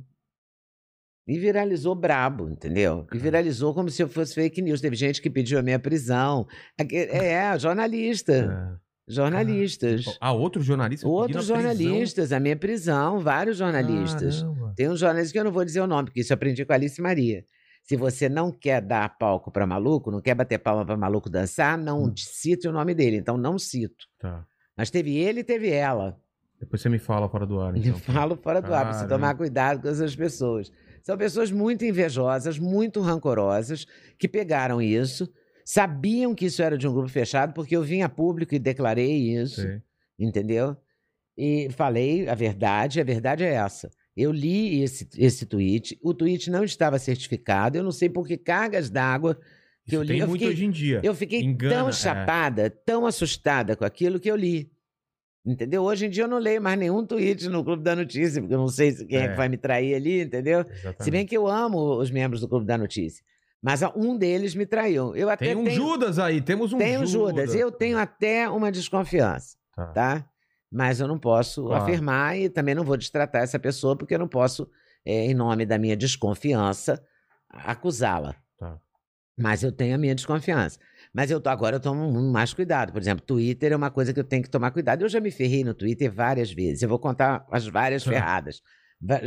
E 1.29 1.39
viralizou 1.39 1.95
brabo, 1.95 2.49
entendeu? 2.49 3.07
E 3.13 3.19
viralizou 3.19 3.75
como 3.75 3.91
se 3.91 4.01
eu 4.03 4.09
fosse 4.09 4.35
fake 4.35 4.63
news. 4.63 4.81
Teve 4.81 4.95
gente 4.95 5.21
que 5.21 5.29
pediu 5.29 5.59
a 5.59 5.63
minha 5.63 5.79
prisão. 5.79 6.47
Aque- 6.79 6.97
É, 7.11 7.59
jornalista. 7.59 8.33
É. 8.73 8.87
Jornalistas. 9.13 10.05
Ah, 10.21 10.33
outros 10.33 10.65
jornalistas 10.65 11.09
Outros 11.09 11.51
a 11.51 11.55
jornalistas, 11.55 12.33
a 12.33 12.41
minha 12.41 12.57
prisão, 12.57 13.19
vários 13.21 13.57
jornalistas. 13.57 14.43
Caramba. 14.43 14.73
Tem 14.77 14.89
um 14.89 14.97
jornalista 14.97 15.33
que 15.33 15.39
eu 15.39 15.45
não 15.45 15.53
vou 15.53 15.65
dizer 15.65 15.81
o 15.81 15.87
nome, 15.87 16.07
porque 16.07 16.21
isso 16.21 16.33
eu 16.33 16.35
aprendi 16.35 16.65
com 16.65 16.73
a 16.73 16.77
Alice 16.77 17.01
Maria. 17.01 17.45
Se 17.83 17.97
você 17.97 18.29
não 18.29 18.51
quer 18.51 18.81
dar 18.83 19.17
palco 19.17 19.51
para 19.51 19.65
maluco, 19.67 20.11
não 20.11 20.21
quer 20.21 20.35
bater 20.35 20.59
palma 20.59 20.85
para 20.85 20.97
maluco 20.97 21.31
dançar, 21.31 21.79
não 21.79 22.05
Hum. 22.05 22.13
cite 22.17 22.67
o 22.67 22.73
nome 22.73 22.95
dele. 22.95 23.17
Então 23.17 23.37
não 23.37 23.59
cito. 23.59 24.07
Tá. 24.19 24.45
Mas 24.77 24.91
teve 24.91 25.17
ele 25.17 25.41
e 25.41 25.45
teve 25.45 25.71
ela. 25.71 26.17
Depois 26.59 26.81
você 26.83 26.89
me 26.89 26.99
fala 26.99 27.29
fora 27.29 27.47
do 27.47 27.61
ar, 27.61 27.77
Eu 27.77 27.83
então. 27.83 27.99
falo 27.99 28.37
fora 28.37 28.61
do 28.61 28.73
ar, 28.75 28.83
pra 28.85 28.93
você 28.93 29.01
Caramba. 29.01 29.15
tomar 29.15 29.35
cuidado 29.37 29.83
com 29.83 29.89
essas 29.89 30.17
pessoas. 30.17 30.73
São 31.07 31.17
pessoas 31.17 31.53
muito 31.53 31.85
invejosas, 31.85 32.59
muito 32.59 33.01
rancorosas, 33.01 33.87
que 34.19 34.27
pegaram 34.27 34.83
isso, 34.83 35.33
sabiam 35.65 36.35
que 36.35 36.47
isso 36.47 36.61
era 36.61 36.77
de 36.77 36.89
um 36.89 36.93
grupo 36.93 37.09
fechado, 37.09 37.53
porque 37.55 37.77
eu 37.77 37.83
vim 37.85 38.03
a 38.03 38.09
público 38.09 38.53
e 38.57 38.59
declarei 38.59 39.13
isso, 39.41 39.63
Sei. 39.63 39.81
entendeu? 40.19 40.77
E 41.39 41.69
falei 41.71 42.29
a 42.29 42.35
verdade, 42.35 43.01
a 43.01 43.05
verdade 43.05 43.45
é 43.45 43.53
essa. 43.53 43.89
Eu 44.17 44.33
li 44.33 44.83
esse, 44.83 45.09
esse 45.17 45.47
tweet, 45.47 45.97
o 46.03 46.13
tweet 46.13 46.51
não 46.51 46.65
estava 46.65 46.99
certificado, 46.99 47.79
eu 47.79 47.85
não 47.85 47.93
sei 47.93 48.09
por 48.09 48.27
que 48.27 48.37
cargas 48.37 48.91
d'água 48.91 49.37
que 49.85 49.91
Isso 49.93 49.95
eu 49.95 50.03
li. 50.03 50.09
tem 50.09 50.19
eu 50.19 50.27
muito 50.27 50.41
fiquei- 50.41 50.55
hoje 50.55 50.65
em 50.65 50.71
dia. 50.73 51.01
eu 51.05 51.15
fiquei 51.15 51.41
Engana, 51.41 51.73
tão 51.77 51.89
é. 51.89 51.93
chapada, 51.93 52.69
tão 52.69 53.07
assustada 53.07 53.77
com 53.77 53.85
aquilo 53.85 54.19
que 54.19 54.29
eu 54.29 54.35
li. 54.35 54.73
Entendeu? 55.47 55.85
Hoje 55.85 56.07
em 56.07 56.11
dia 56.11 56.25
eu 56.25 56.29
não 56.29 56.39
leio 56.39 56.61
mais 56.61 56.77
nenhum 56.77 57.07
tweet 57.07 57.49
no 57.49 57.63
Clube 57.65 57.83
da 57.85 57.95
Notícia, 57.95 58.41
porque 58.43 58.55
eu 58.55 58.59
não 58.59 58.67
sei 58.69 58.91
se- 58.91 59.07
quem 59.07 59.19
é, 59.19 59.23
É. 59.25 59.29
que 59.29 59.37
vai 59.37 59.49
me 59.49 59.57
trair 59.57 59.95
ali, 59.95 60.23
entendeu? 60.23 60.61
Exatamente. 60.69 61.05
Se 61.05 61.11
bem 61.11 61.25
que 61.25 61.37
eu 61.37 61.47
amo 61.47 61.99
os 61.99 62.11
membros 62.11 62.41
do 62.41 62.49
Clube 62.49 62.67
da 62.67 62.77
Notícia. 62.77 63.25
Mas 63.63 63.81
um 63.95 64.17
deles 64.19 64.55
me 64.57 64.67
traiu. 64.67 65.15
Eu 65.15 65.31
até 65.31 65.47
Tem 65.47 65.57
um 65.57 65.65
tenho, 65.65 65.77
Judas 65.77 66.19
aí, 66.19 66.41
temos 66.41 66.73
um 66.73 66.79
tenho 66.79 67.07
Judas. 67.07 67.11
Judas. 67.51 67.55
Eu 67.55 67.71
tenho 67.71 67.97
até 67.99 68.49
uma 68.49 68.71
desconfiança, 68.73 69.57
Tá. 69.75 69.87
tá? 69.87 70.29
Mas 70.71 70.99
eu 71.01 71.07
não 71.07 71.19
posso 71.19 71.65
Claro. 71.65 71.83
afirmar 71.85 72.37
e 72.37 72.49
também 72.49 72.75
não 72.75 72.85
vou 72.85 72.97
destratar 72.97 73.43
essa 73.43 73.59
pessoa, 73.59 73.97
porque 73.97 74.15
eu 74.15 74.19
não 74.19 74.29
posso, 74.29 74.69
eh, 75.05 75.27
em 75.27 75.35
nome 75.35 75.65
da 75.65 75.79
minha 75.79 75.97
desconfiança, 75.97 77.01
acusá-la. 77.49 78.35
Tá. 78.59 78.79
Mas 79.39 79.63
eu 79.63 79.71
tenho 79.73 79.95
a 79.95 79.99
minha 79.99 80.15
desconfiança. 80.15 80.79
Mas 81.17 81.31
eu 81.31 81.41
tô, 81.41 81.49
agora 81.49 81.77
eu 81.77 81.81
tomo 81.81 82.13
mais 82.31 82.53
cuidado. 82.53 82.93
Por 82.93 83.01
exemplo, 83.01 83.25
Twitter 83.25 83.73
é 83.73 83.77
uma 83.77 83.91
coisa 83.91 84.13
que 84.13 84.21
eu 84.21 84.25
tenho 84.25 84.43
que 84.43 84.51
tomar 84.51 84.71
cuidado. 84.71 85.01
Eu 85.01 85.09
já 85.09 85.19
me 85.19 85.31
ferrei 85.31 85.65
no 85.65 85.73
Twitter 85.73 86.13
várias 86.13 86.53
vezes. 86.53 86.83
Eu 86.83 86.91
vou 86.91 86.99
contar 86.99 87.47
as 87.51 87.67
várias 87.67 88.05
Tá. 88.05 88.11
ferradas. 88.11 88.61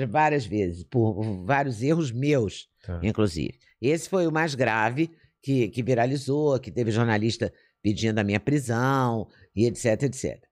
Várias 0.08 0.46
vezes, 0.46 0.84
por 0.84 1.20
vários 1.46 1.82
erros 1.82 2.12
meus, 2.12 2.68
Tá. 2.86 3.00
inclusive. 3.02 3.58
Esse 3.82 4.08
foi 4.08 4.28
o 4.28 4.32
mais 4.32 4.54
grave, 4.54 5.10
que, 5.42 5.68
que 5.70 5.82
viralizou, 5.82 6.60
que 6.60 6.72
teve 6.72 6.92
jornalista 6.92 7.52
pedindo 7.82 8.20
a 8.20 8.24
minha 8.24 8.40
prisão, 8.40 9.28
e 9.56 9.66
etc, 9.66 10.04
etc. 10.04 10.44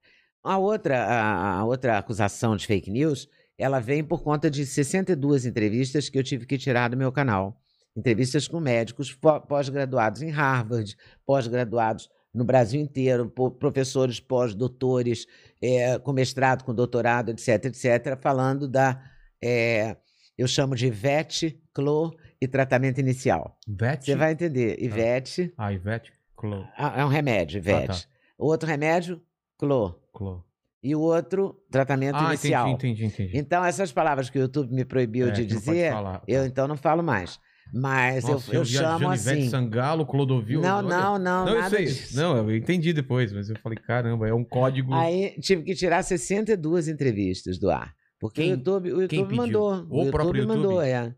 A 0.42 0.58
outra, 0.58 1.04
a, 1.04 1.58
a 1.58 1.64
outra 1.64 1.98
acusação 1.98 2.56
de 2.56 2.66
fake 2.66 2.90
news, 2.90 3.28
ela 3.56 3.78
vem 3.78 4.02
por 4.02 4.24
conta 4.24 4.50
de 4.50 4.66
62 4.66 5.46
entrevistas 5.46 6.08
que 6.08 6.18
eu 6.18 6.24
tive 6.24 6.46
que 6.46 6.58
tirar 6.58 6.88
do 6.90 6.96
meu 6.96 7.12
canal. 7.12 7.60
Entrevistas 7.98 8.46
com 8.46 8.60
médicos 8.60 9.12
pó- 9.12 9.40
pós-graduados 9.40 10.22
em 10.22 10.30
Harvard, 10.30 10.96
pós-graduados 11.26 12.08
no 12.32 12.44
Brasil 12.44 12.80
inteiro, 12.80 13.28
professores 13.58 14.20
pós-doutores, 14.20 15.26
eh, 15.60 15.98
com 15.98 16.12
mestrado, 16.12 16.62
com 16.62 16.72
doutorado, 16.72 17.30
etc, 17.30 17.64
etc, 17.64 18.16
falando 18.20 18.68
da, 18.68 19.02
eh, 19.42 19.96
eu 20.36 20.46
chamo 20.46 20.76
de 20.76 20.88
VET, 20.90 21.60
CLO 21.74 22.14
e 22.40 22.46
tratamento 22.46 23.00
inicial. 23.00 23.58
Ivete? 23.66 24.04
Você 24.04 24.14
vai 24.14 24.30
entender. 24.32 24.80
Ivete 24.80 25.52
Ah, 25.58 25.72
Ivete? 25.72 26.12
Clo. 26.36 26.64
ah, 26.76 27.00
é 27.00 27.04
um 27.04 27.08
remédio, 27.08 27.58
Ivete. 27.58 27.86
tá. 28.04 28.08
O 28.38 28.46
outro 28.46 28.68
remédio, 28.68 29.20
CLO. 29.58 30.00
Clo. 30.12 30.44
E 30.80 30.94
o 30.94 31.00
outro, 31.00 31.60
tratamento 31.68 32.14
Ah, 32.14 32.28
inicial. 32.28 32.68
entendi, 32.68 33.02
entendi, 33.04 33.22
entendi. 33.24 33.36
Então, 33.36 33.64
essas 33.64 33.90
palavras 33.90 34.30
que 34.30 34.38
o 34.38 34.42
YouTube 34.42 34.72
me 34.72 34.84
proibiu 34.84 35.26
É, 35.28 35.30
de 35.32 35.44
dizer, 35.44 35.92
eu 36.28 36.46
então 36.46 36.68
não 36.68 36.76
falo 36.76 37.02
mais. 37.02 37.40
Mas 37.72 38.24
eu- 38.24 38.34
Nossa, 38.34 38.54
eu, 38.54 38.62
a 38.62 38.64
chamo 38.64 38.98
Janivete 39.00 39.40
assim. 39.40 39.48
Sangalo, 39.50 40.06
Clodovil. 40.06 40.60
Não, 40.60 40.78
olha. 40.78 40.88
não, 40.88 41.18
não, 41.18 41.44
Não, 41.44 41.52
eu 41.54 41.60
nada 41.60 41.76
sei. 41.76 41.84
disso. 41.86 42.16
Não, 42.16 42.36
eu 42.38 42.56
entendi 42.56 42.92
depois, 42.92 43.32
mas 43.32 43.50
eu 43.50 43.56
falei, 43.58 43.78
caramba, 43.78 44.26
é 44.28 44.32
um 44.34 44.44
código. 44.44 44.94
Aí 44.94 45.34
tive 45.40 45.62
que 45.62 45.74
tirar 45.74 46.02
62 46.02 46.88
entrevistas 46.88 47.58
do 47.58 47.70
ar. 47.70 47.92
Porque 48.20 48.42
Quem- 48.42 48.52
o 48.52 48.56
YouTube, 48.56 48.92
o 48.92 49.02
YouTube 49.02 49.34
mandou. 49.36 49.86
O 49.90 50.02
O, 50.08 50.10
próprio 50.10 50.40
YouTube 50.42 50.48
mandou, 50.56 50.72
YouTube? 50.84 50.88
é. 50.88 51.14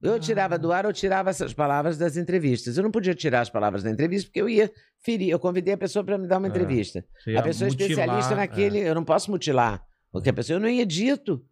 Eu 0.00 0.20
tirava 0.20 0.54
Ah. 0.54 0.58
do 0.58 0.70
ar, 0.72 0.84
eu 0.84 0.92
tirava 0.92 1.28
essas 1.30 1.52
palavras 1.52 1.98
das 1.98 2.16
entrevistas. 2.16 2.76
Eu 2.76 2.84
não 2.84 2.90
podia 2.92 3.14
tirar 3.16 3.40
as 3.40 3.50
palavras 3.50 3.82
da 3.82 3.90
entrevista, 3.90 4.28
porque 4.28 4.40
eu 4.40 4.48
ia 4.48 4.70
ferir. 5.02 5.30
Eu 5.30 5.40
convidei 5.40 5.74
a 5.74 5.78
pessoa 5.78 6.04
para 6.04 6.16
me 6.16 6.28
dar 6.28 6.38
uma 6.38 6.46
É. 6.46 6.50
entrevista. 6.50 7.04
Ia 7.26 7.40
A 7.40 7.42
pessoa 7.42 7.66
é 7.66 7.70
mutilar, 7.72 7.90
especialista 7.90 8.34
é. 8.34 8.36
naquele. 8.36 8.78
Eu 8.78 8.94
não 8.94 9.02
posso 9.04 9.28
mutilar. 9.30 9.82
Porque 10.12 10.28
a 10.30 10.32
pessoa. 10.32 10.54
Eu 10.56 10.60
não 10.60 10.68
edito. 10.68 11.42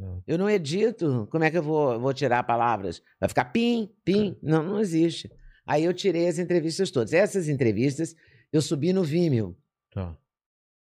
É. 0.00 0.04
Eu 0.26 0.38
não 0.38 0.48
edito. 0.48 1.26
Como 1.30 1.44
é 1.44 1.50
que 1.50 1.58
eu 1.58 1.62
vou, 1.62 1.98
vou 1.98 2.12
tirar 2.12 2.42
palavras? 2.42 3.02
Vai 3.18 3.28
ficar 3.28 3.46
pim, 3.46 3.90
pim. 4.04 4.36
Não, 4.42 4.62
não 4.62 4.80
existe. 4.80 5.30
Aí 5.66 5.84
eu 5.84 5.92
tirei 5.92 6.28
as 6.28 6.38
entrevistas 6.38 6.90
todas. 6.90 7.12
Essas 7.12 7.48
entrevistas 7.48 8.14
eu 8.52 8.62
subi 8.62 8.92
no 8.92 9.02
Vimeo. 9.02 9.56
Tá. 9.92 10.16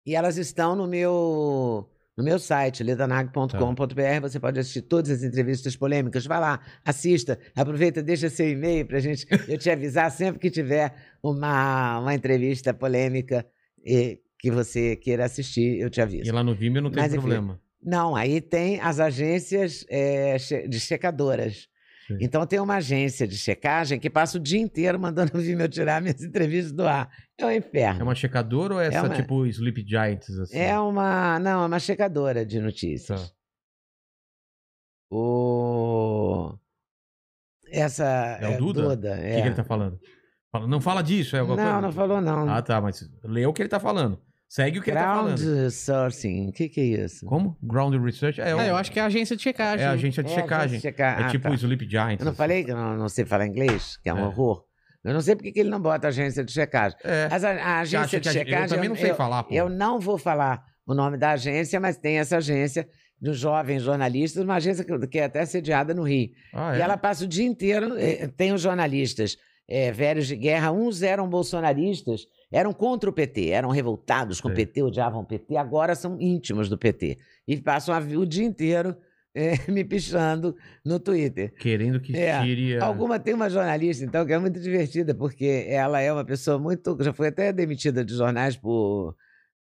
E 0.07 0.15
elas 0.15 0.37
estão 0.37 0.77
no 0.77 0.87
meu. 0.87 1.91
No 2.17 2.25
meu 2.25 2.41
site, 2.41 2.83
ledanag.com.br, 2.83 4.21
você 4.21 4.41
pode 4.41 4.59
assistir 4.59 4.83
todas 4.83 5.09
as 5.09 5.23
entrevistas 5.23 5.77
polêmicas. 5.77 6.27
Vai 6.27 6.41
lá, 6.41 6.61
assista, 6.85 7.39
aproveita, 7.55 8.03
deixa 8.03 8.29
seu 8.29 8.51
e-mail 8.51 8.85
pra 8.85 8.99
gente 8.99 9.25
eu 9.47 9.57
te 9.57 9.71
avisar 9.71 10.11
sempre 10.11 10.41
que 10.41 10.51
tiver 10.51 10.93
uma, 11.23 12.01
uma 12.01 12.13
entrevista 12.13 12.75
polêmica 12.75 13.47
e 13.85 14.21
que 14.37 14.51
você 14.51 14.97
queira 14.97 15.27
assistir, 15.27 15.79
eu 15.79 15.89
te 15.89 16.01
aviso. 16.01 16.29
E 16.29 16.33
lá 16.33 16.43
no 16.43 16.57
Vimeo 16.57 16.83
não 16.83 16.91
tem 16.91 17.05
Mas, 17.05 17.13
enfim, 17.13 17.21
problema. 17.21 17.61
Não, 17.83 18.15
aí 18.17 18.41
tem 18.41 18.81
as 18.81 18.99
agências 19.01 19.85
che- 20.41 20.67
de 20.69 20.81
checadoras. 20.81 21.69
Sim. 22.07 22.17
Então 22.21 22.47
tem 22.47 22.59
uma 22.59 22.77
agência 22.77 23.29
de 23.29 23.37
checagem 23.37 24.01
que 24.01 24.09
passa 24.09 24.39
o 24.39 24.41
dia 24.41 24.59
inteiro 24.61 24.99
mandando 24.99 25.33
Vimeo 25.39 25.69
tirar 25.69 26.01
minhas 26.01 26.23
entrevistas 26.23 26.73
do 26.73 26.87
ar. 26.89 27.09
É 27.39 27.45
um 27.47 27.51
inferno. 27.53 28.01
É 28.01 28.03
uma 28.03 28.15
checadora 28.15 28.75
ou 28.75 28.81
é 28.81 28.87
essa 28.89 29.03
uma- 29.05 29.15
tipo 29.15 29.45
Sleep 29.47 29.85
Giants? 29.87 30.29
Assim? 30.39 30.59
É 30.59 30.79
uma. 30.79 31.39
Não, 31.39 31.63
é 31.63 31.67
uma 31.67 31.79
checadora 31.79 32.45
de 32.47 32.61
notícias. 32.61 33.29
Tá. 33.31 33.35
O. 35.11 36.55
Essa. 37.71 38.05
É 38.41 38.49
o 38.49 38.59
Duda? 38.59 38.89
O 38.95 38.99
que, 39.01 39.07
é. 39.09 39.41
que 39.43 39.49
ele 39.49 39.55
tá 39.55 39.65
falando? 39.65 39.99
Fala- 40.51 40.67
não 40.67 40.81
fala 40.81 41.03
disso, 41.03 41.37
é 41.37 41.41
alguma 41.41 41.57
Não, 41.57 41.65
coisa? 41.65 41.81
não 41.83 41.93
falou, 41.93 42.21
não. 42.21 42.49
Ah, 42.49 42.63
tá, 42.63 42.81
mas 42.81 43.07
lê 43.25 43.45
o 43.47 43.53
que 43.53 43.61
ele 43.63 43.69
tá 43.69 43.79
falando. 43.79 44.19
Segue 44.49 44.79
o 44.79 44.83
que 44.83 44.91
ele 44.91 44.99
tá 44.99 45.05
Ground 45.05 45.39
falando. 45.39 45.71
sourcing. 45.71 46.49
O 46.49 46.53
que, 46.53 46.69
que 46.71 46.81
é 46.81 46.85
isso? 47.05 47.27
Como? 47.27 47.57
Ground 47.63 47.95
Research? 48.03 48.41
É, 48.41 48.51
É, 48.51 48.55
o- 48.55 48.61
eu 48.63 48.77
acho 48.77 48.91
que 48.91 48.99
é 48.99 49.03
a 49.03 49.07
agência 49.07 49.37
de 49.37 49.43
checagem. 49.43 49.85
é 49.85 49.89
a 49.89 49.93
agência 49.93 50.23
de 50.23 50.31
É, 50.31 50.35
checagem. 50.35 50.65
agência 50.65 50.79
de 50.79 50.97
checar- 50.97 51.21
É 51.21 51.25
ah, 51.25 51.29
tipo 51.29 51.49
tá. 51.49 51.55
Sleep 51.55 51.89
Giants. 51.89 52.21
Eu 52.21 52.25
não 52.25 52.31
assim. 52.33 52.37
falei 52.39 52.65
que 52.65 52.71
eu 52.71 52.77
não, 52.77 52.97
não 52.97 53.09
sei 53.09 53.25
falar 53.27 53.47
inglês, 53.47 53.99
que 54.03 54.09
é 54.09 54.15
um 54.15 54.19
É. 54.19 54.23
horror. 54.25 54.65
Eu 55.05 55.13
não 55.13 55.21
sei 55.21 55.37
porque 55.37 55.53
que 55.53 55.61
ele 55.61 55.69
não 55.71 55.81
bota 55.81 56.09
agência 56.09 56.43
de 56.45 56.51
checagem. 56.51 56.99
É. 57.05 57.29
Mas 57.31 57.45
a, 57.45 57.51
a 57.51 57.81
agência 57.81 58.19
de 58.21 58.31
checagem. 58.33 58.63
Eu 58.65 58.69
também 58.69 58.89
não 58.89 58.97
sei 58.97 59.13
falar, 59.15 59.43
pô. 59.45 59.55
Eu 59.55 59.69
não 59.69 60.01
vou 60.01 60.17
falar 60.19 60.63
o 60.87 60.95
nome 60.95 61.17
da 61.19 61.33
agência, 61.33 61.79
mas 61.79 61.99
tem 61.99 62.19
essa 62.19 62.39
agência 62.39 62.89
dos 63.21 63.39
jovens 63.39 63.83
jornalistas, 63.83 64.43
uma 64.43 64.55
agência 64.57 64.83
que, 64.85 65.07
que 65.09 65.19
é 65.19 65.25
até 65.25 65.45
sediada 65.45 65.93
no 65.93 66.03
Rio. 66.05 66.31
Ah, 66.55 66.75
é? 66.75 66.79
E 66.79 66.81
ela 66.83 66.97
passa 66.97 67.25
o 67.25 67.29
dia 67.29 67.45
inteiro. 67.47 67.97
eh, 67.99 68.29
Tem 68.29 68.53
os 68.53 68.61
jornalistas 68.63 69.37
eh, 69.69 69.93
velhos 69.93 70.27
de 70.27 70.37
guerra, 70.37 70.73
uns 70.73 71.03
eram 71.03 71.29
bolsonaristas, 71.29 72.23
eram 72.51 72.73
contra 72.73 73.09
o 73.09 73.13
PT, 73.13 73.51
eram 73.51 73.71
revoltados 73.71 74.41
com 74.41 74.49
o 74.49 74.55
Sei. 74.55 74.67
PT, 74.67 74.83
odiavam 74.83 75.21
o 75.21 75.27
PT, 75.27 75.57
agora 75.57 75.95
são 75.95 76.21
íntimos 76.21 76.69
do 76.69 76.79
PT. 76.79 77.19
E 77.47 77.61
passam 77.61 77.95
a 77.95 77.99
o 77.99 78.27
dia 78.27 78.45
inteiro 78.45 78.97
eh, 79.35 79.71
me 79.71 79.85
pichando 79.85 80.57
no 80.85 80.99
Twitter. 80.99 81.55
Querendo 81.55 82.01
que 82.01 82.17
É, 82.17 82.41
tire 82.43 82.79
a... 82.79 82.85
Alguma 82.85 83.19
tem 83.19 83.35
uma 83.35 83.51
jornalista, 83.51 84.05
então, 84.05 84.25
que 84.27 84.33
é 84.33 84.39
muito 84.39 84.59
divertida, 84.61 85.15
porque 85.15 85.67
ela 85.69 86.01
é 86.01 86.13
uma 86.13 86.25
pessoa 86.25 86.59
muito. 86.59 86.97
Já 87.01 87.13
foi 87.13 87.29
até 87.29 87.53
demitida 87.53 88.05
de 88.05 88.15
jornais 88.15 88.57
por, 88.57 89.15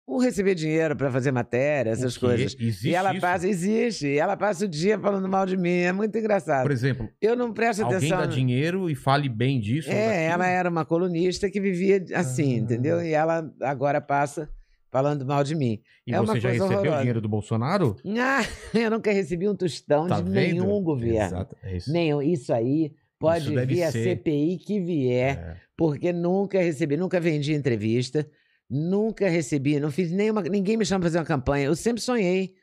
por 0.08 0.24
receber 0.24 0.54
dinheiro 0.54 0.96
para 0.96 1.10
fazer 1.12 1.30
matéria, 1.30 1.90
essas 1.90 2.16
O 2.16 2.20
coisas. 2.20 2.56
Existe 2.58 2.88
e 2.88 2.94
ela 2.94 3.12
isso? 3.12 3.20
passa, 3.20 3.46
existe, 3.46 4.06
e 4.06 4.18
ela 4.18 4.38
passa 4.38 4.64
o 4.64 4.68
dia 4.68 4.98
falando 4.98 5.28
mal 5.28 5.44
de 5.44 5.54
mim. 5.54 5.80
É 5.80 5.92
muito 5.92 6.16
engraçado. 6.16 6.62
Por 6.62 6.72
exemplo, 6.72 7.08
Eu 7.20 7.36
não 7.36 7.52
presto 7.52 7.82
alguém 7.82 7.98
atenção. 7.98 8.18
dá 8.18 8.26
no- 8.26 8.32
dinheiro 8.32 8.88
e 8.88 8.94
fale 8.94 9.28
bem 9.28 9.60
disso. 9.60 9.90
É, 9.90 10.24
ela 10.24 10.46
era 10.46 10.70
uma 10.70 10.84
colunista 10.86 11.50
que 11.50 11.60
vivia 11.60 12.02
assim, 12.14 12.54
Ah. 12.54 12.58
entendeu? 12.58 13.02
E 13.02 13.12
ela 13.12 13.52
agora 13.60 14.00
passa 14.00 14.48
falando 14.90 15.26
mal 15.26 15.44
de 15.44 15.54
mim. 15.54 15.78
E 16.06 16.14
é 16.14 16.18
você 16.18 16.40
já 16.40 16.48
recebeu 16.48 16.78
horrorosa. 16.78 16.96
dinheiro 17.00 17.20
do 17.20 17.28
Bolsonaro? 17.28 17.94
Ah, 18.18 18.40
eu 18.74 18.90
nunca 18.90 19.12
recebi 19.12 19.46
um 19.46 19.54
tostão 19.54 20.06
Tá 20.06 20.22
de 20.22 20.30
vendo? 20.30 20.34
nenhum 20.64 20.82
governo. 20.82 21.18
Exato. 21.36 21.54
É 21.62 21.76
isso. 21.76 21.92
Nenhum. 21.92 22.22
Isso 22.22 22.50
aí 22.50 22.92
pode 23.18 23.54
Isso 23.54 23.66
vir 23.66 23.82
a 23.82 23.92
ser. 23.92 24.04
CPI 24.04 24.56
que 24.56 24.80
vier. 24.80 25.36
É. 25.36 25.56
porque 25.76 26.12
nunca 26.12 26.58
recebi, 26.60 26.96
nunca 26.96 27.20
vendi 27.20 27.52
entrevista, 27.52 28.26
nunca 28.68 29.28
recebi, 29.28 29.80
não 29.80 29.90
fiz 29.90 30.10
nenhuma, 30.10 30.42
ninguém 30.42 30.76
me 30.76 30.84
chama 30.84 31.00
pra 31.00 31.08
fazer 31.08 31.18
uma 31.18 31.24
campanha. 31.24 31.66
Eu 31.66 31.76
sempre 31.76 32.02
sonhei 32.02 32.54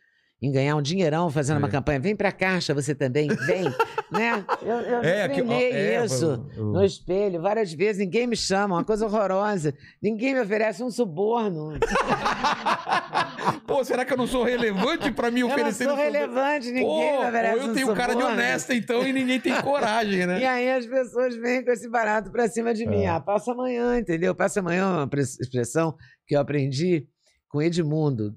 em 0.41 0.51
ganhar 0.51 0.75
um 0.75 0.81
dinheirão 0.81 1.29
fazendo 1.31 1.57
uma 1.57 1.67
É. 1.67 1.71
campanha. 1.71 1.99
Vem 1.99 2.15
pra 2.15 2.31
caixa, 2.31 2.73
você 2.73 2.93
também, 2.93 3.27
vem, 3.27 3.63
né? 4.11 4.45
Eu, 4.61 4.75
eu 4.81 4.99
É, 5.03 5.29
que- 5.29 5.41
é, 5.41 6.03
isso 6.05 6.45
no 6.57 6.83
espelho 6.83 7.41
várias 7.41 7.71
vezes, 7.73 7.99
ninguém 7.99 8.27
me 8.27 8.35
chama, 8.35 8.75
uma 8.75 8.83
coisa 8.83 9.05
horrorosa. 9.05 9.73
Ninguém 10.01 10.33
me 10.35 10.41
oferece 10.41 10.83
um 10.83 10.91
suborno. 10.91 11.79
Pô, 13.65 13.83
será 13.83 14.05
que 14.05 14.13
eu 14.13 14.17
não 14.17 14.27
sou 14.27 14.43
relevante 14.43 15.11
pra 15.11 15.31
me 15.31 15.41
Eu 15.41 15.47
não 15.47 15.55
oferecer 15.55 15.85
sou 15.85 15.93
isso? 15.93 16.01
relevante, 16.03 16.67
ninguém 16.67 16.83
Pô, 16.85 16.99
me 17.21 17.27
oferece 17.29 17.57
eu 17.65 17.69
um 17.69 17.73
tenho 17.73 17.87
cara 17.95 18.13
de 18.13 18.19
suborno. 18.21 18.33
honesta, 18.33 18.73
então, 18.75 19.07
e 19.07 19.13
ninguém 19.13 19.39
tem 19.39 19.53
coragem, 19.61 20.25
né? 20.25 20.39
E 20.41 20.45
aí 20.45 20.71
as 20.71 20.85
pessoas 20.85 21.35
vêm 21.35 21.63
com 21.63 21.71
esse 21.71 21.89
barato 21.89 22.31
pra 22.31 22.47
cima 22.47 22.73
de 22.73 22.85
mim. 22.85 23.03
É. 23.03 23.07
Ah, 23.09 23.19
passa 23.19 23.51
amanhã, 23.51 23.97
entendeu? 23.97 24.35
Passa 24.35 24.59
amanhã 24.59 24.81
é 24.83 24.85
uma 24.85 25.07
pre- 25.07 25.21
expressão 25.21 25.95
que 26.27 26.35
eu 26.35 26.39
aprendi 26.39 27.07
com 27.49 27.61
Edmundo. 27.61 28.35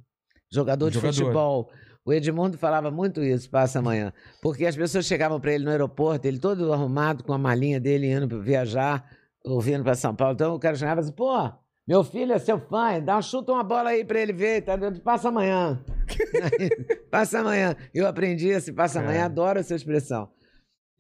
jogador 0.50 0.88
de 0.88 0.94
Jogador. 0.94 1.14
futebol. 1.14 1.70
O 2.08 2.12
Edmundo 2.14 2.56
falava 2.56 2.90
muito 2.90 3.22
isso, 3.22 3.50
passa 3.50 3.80
amanhã. 3.80 4.14
Porque 4.40 4.64
as 4.64 4.74
pessoas 4.74 5.04
chegavam 5.04 5.38
para 5.38 5.52
ele 5.52 5.64
no 5.64 5.70
aeroporto, 5.70 6.26
ele 6.26 6.38
todo 6.38 6.72
arrumado, 6.72 7.22
com 7.22 7.34
a 7.34 7.38
malinha 7.38 7.78
dele, 7.78 8.10
indo 8.10 8.40
viajar, 8.40 9.04
ou 9.44 9.60
vindo 9.60 9.84
para 9.84 9.94
São 9.94 10.14
Paulo. 10.14 10.32
Então 10.32 10.54
o 10.54 10.58
cara 10.58 10.74
chegava 10.74 11.00
assim, 11.00 11.12
pô, 11.12 11.52
meu 11.86 12.02
filho 12.02 12.32
é 12.32 12.38
seu 12.38 12.58
fã, 12.58 12.98
dá 12.98 13.18
um 13.18 13.20
chuta 13.22 13.52
uma 13.52 13.62
bola 13.62 13.90
aí 13.90 14.06
para 14.06 14.20
ele 14.20 14.32
ver, 14.32 14.62
tá? 14.62 14.78
passa 15.04 15.28
amanhã. 15.28 15.78
passa 17.10 17.40
amanhã. 17.40 17.76
Eu 17.94 18.06
aprendi 18.06 18.48
esse 18.48 18.72
passa 18.72 19.00
amanhã, 19.00 19.20
É. 19.20 19.22
adoro 19.24 19.58
essa 19.58 19.74
expressão. 19.74 20.30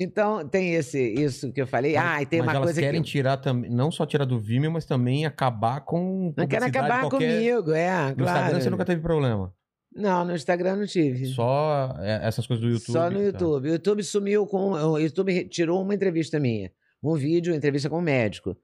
Então 0.00 0.46
tem 0.46 0.74
esse, 0.74 1.00
isso 1.14 1.50
que 1.52 1.60
eu 1.62 1.66
falei. 1.66 1.96
ah, 1.96 2.22
e 2.22 2.26
tem 2.26 2.38
mas 2.40 2.48
uma 2.48 2.54
elas 2.56 2.66
coisa 2.66 2.80
querem 2.82 3.02
que... 3.02 3.08
tirar 3.08 3.36
também, 3.38 3.68
não 3.70 3.90
só 3.90 4.06
tirar 4.06 4.24
do 4.26 4.38
Vimeo, 4.38 4.70
mas 4.70 4.84
também 4.84 5.26
acabar 5.26 5.80
com. 5.80 6.26
Não 6.26 6.32
publicidade 6.34 6.76
acabar 6.78 7.00
qualquer- 7.08 7.34
comigo, 7.34 7.72
é, 7.72 8.10
No 8.10 8.16
claro. 8.16 8.38
Instagram 8.38 8.60
você 8.60 8.70
nunca 8.70 8.84
teve 8.84 9.00
problema. 9.02 9.52
Não, 9.94 10.24
no 10.24 10.34
Instagram 10.34 10.76
não 10.76 10.86
tive. 10.86 11.26
Só 11.26 11.96
é, 12.00 12.20
essas 12.26 12.46
coisas 12.46 12.64
do 12.64 12.70
YouTube. 12.70 12.92
Só 12.92 13.10
no 13.10 13.18
tá. 13.18 13.24
YouTube. 13.24 13.68
O 13.68 13.72
YouTube 13.72 14.02
sumiu 14.04 14.46
com. 14.46 14.72
O 14.72 14.98
YouTube 14.98 15.44
tirou 15.48 15.82
uma 15.82 15.94
entrevista 15.94 16.38
minha. 16.38 16.70
Um 17.02 17.14
vídeo, 17.14 17.54
entrevista 17.54 17.88
com 17.88 17.98
um 17.98 18.02
médico. 18.02 18.56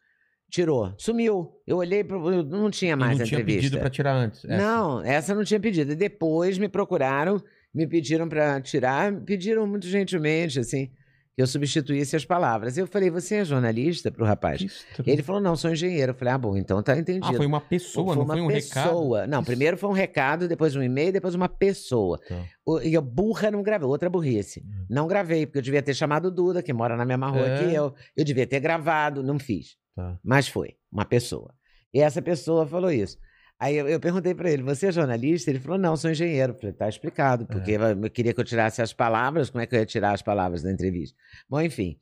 Tirou. 0.50 0.94
Sumiu. 0.98 1.52
Eu 1.66 1.78
olhei 1.78 2.04
Não 2.04 2.70
tinha 2.70 2.96
mais 2.96 3.18
não 3.18 3.24
a 3.24 3.26
tinha 3.26 3.40
entrevista. 3.40 3.62
pedido 3.62 3.80
pra 3.80 3.90
tirar 3.90 4.14
antes. 4.14 4.44
essa. 4.44 4.56
Não, 4.56 5.02
essa 5.02 5.34
não 5.34 5.44
tinha 5.44 5.58
pedido. 5.58 5.96
Depois 5.96 6.58
me 6.58 6.68
procuraram, 6.68 7.42
me 7.74 7.86
pediram 7.86 8.28
pra 8.28 8.60
tirar, 8.60 9.10
me 9.10 9.20
pediram 9.22 9.66
muito 9.66 9.88
gentilmente, 9.88 10.60
assim, 10.60 10.90
que 11.36 11.42
eu 11.42 11.46
substituísse 11.46 12.14
as 12.14 12.24
palavras. 12.24 12.78
Eu 12.78 12.86
falei, 12.86 13.10
você 13.10 13.36
é 13.36 13.44
jornalista 13.44 14.10
pro 14.10 14.24
rapaz? 14.24 14.58
Que 14.58 14.66
estranho. 14.66 15.10
Ele 15.10 15.22
falou, 15.22 15.40
não, 15.40 15.56
sou 15.56 15.70
engenheiro. 15.72 16.12
Eu 16.12 16.14
falei, 16.16 16.32
ah, 16.34 16.38
bom, 16.38 16.56
então 16.56 16.82
tá 16.82 16.96
entendido. 16.96 17.26
Ah, 17.26 17.32
foi 17.36 17.46
uma 17.46 17.60
pessoa, 17.60 18.14
não 18.14 18.22
uma 18.22 18.34
foi 18.34 18.42
um 18.42 18.46
recado. 18.46 18.84
pessoa. 18.88 19.26
Não, 19.26 19.42
primeiro 19.42 19.76
foi 19.76 19.88
um 19.90 19.92
recado, 19.92 20.46
depois 20.46 20.76
um 20.76 20.82
e-mail, 20.82 21.12
depois 21.12 21.34
uma 21.34 21.48
pessoa. 21.48 22.18
Tá. 22.28 22.40
O- 22.64 22.80
E 22.80 22.94
eu 22.94 23.02
burra 23.02 23.50
não 23.50 23.62
gravei, 23.62 23.86
outra 23.88 24.08
burrice. 24.08 24.60
Hum. 24.64 24.86
Não 24.88 25.06
gravei, 25.08 25.44
porque 25.46 25.58
eu 25.58 25.62
devia 25.62 25.82
ter 25.82 25.94
chamado 25.94 26.26
o 26.26 26.30
Duda, 26.30 26.62
que 26.62 26.72
mora 26.72 26.96
na 26.96 27.04
mesma 27.04 27.28
rua 27.28 27.46
É. 27.48 27.58
que 27.58 27.74
eu. 27.74 27.92
Eu 28.16 28.24
devia 28.24 28.46
ter 28.46 28.60
gravado, 28.60 29.22
não 29.22 29.38
fiz. 29.38 29.76
Tá. 29.96 30.18
Mas 30.22 30.46
foi, 30.48 30.76
uma 30.90 31.04
pessoa. 31.04 31.52
E 31.92 32.00
essa 32.00 32.20
pessoa 32.22 32.66
falou 32.66 32.90
isso. 32.90 33.16
Aí 33.58 33.76
eu, 33.76 33.88
eu 33.88 34.00
perguntei 34.00 34.34
pra 34.34 34.50
ele, 34.50 34.62
você 34.62 34.88
é 34.88 34.92
jornalista? 34.92 35.50
Ele 35.50 35.60
falou, 35.60 35.78
não, 35.78 35.96
sou 35.96 36.10
engenheiro. 36.10 36.52
Eu 36.52 36.56
falei, 36.56 36.72
tá 36.72 36.88
explicado, 36.88 37.46
porque 37.46 37.72
eu 37.72 38.10
queria 38.10 38.34
que 38.34 38.40
eu 38.40 38.44
tirasse 38.44 38.82
as 38.82 38.92
palavras, 38.92 39.48
como 39.50 39.62
é 39.62 39.66
que 39.66 39.74
eu 39.74 39.78
ia 39.80 39.86
tirar 39.86 40.12
as 40.12 40.22
palavras 40.22 40.62
da 40.62 40.70
entrevista? 40.72 41.16
Bom, 41.48 41.60
enfim. 41.60 41.98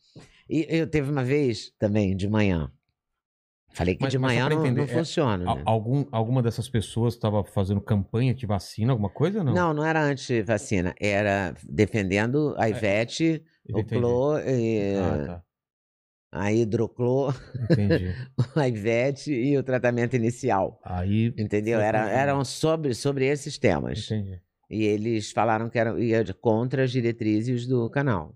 E 0.49 0.67
eu 0.69 0.87
teve 0.87 1.11
uma 1.11 1.23
vez 1.23 1.71
também, 1.79 2.17
de 2.17 2.29
manhã. 2.29 2.71
Falei 3.75 3.95
que 3.95 4.03
Mas- 4.03 4.13
de 4.13 4.19
manhã 4.19 4.49
não, 4.51 4.59
entender, 4.61 4.81
não 4.81 4.85
é, 4.85 4.99
funciona. 4.99 5.49
Al- 5.49 5.57
né? 5.57 5.63
Algum, 5.65 6.05
alguma 6.13 6.43
dessas 6.43 6.69
pessoas 6.69 7.15
estava 7.15 7.43
fazendo 7.43 7.81
campanha 7.81 8.35
de 8.35 8.45
vacina, 8.45 8.93
alguma 8.93 9.09
coisa 9.09 9.39
ou 9.39 9.45
não? 9.45 9.55
Não, 9.55 9.73
não 9.75 9.85
era 9.85 10.03
anti-vacina, 10.03 10.95
era 11.01 11.55
defendendo 11.65 12.55
a 12.59 12.69
Ivete, 12.69 13.43
o 13.73 13.79
Entendi. 13.81 14.01
Clô, 14.01 14.39
e 14.39 14.95
Ah, 14.97 15.27
tá. 15.27 15.43
A 16.33 16.51
Hidroclô, 16.51 17.31
Entendi. 17.71 18.15
a 18.57 18.67
Ivete 18.67 19.31
e 19.31 19.57
o 19.59 19.63
tratamento 19.63 20.17
inicial. 20.17 20.81
Aí. 20.83 21.35
Entendeu? 21.37 21.79
Era, 21.79 22.09
eram 22.09 22.43
sobre, 22.43 22.95
sobre 22.95 23.27
esses 23.27 23.59
temas. 23.59 24.11
Entendi. 24.11 24.41
E 24.71 24.85
eles 24.85 25.31
falaram 25.31 25.69
que 25.69 25.79
eram 25.79 25.99
ia 25.99 26.25
contra 26.41 26.85
as 26.85 26.91
diretrizes 26.91 27.67
do 27.67 27.91
canal, 27.91 28.35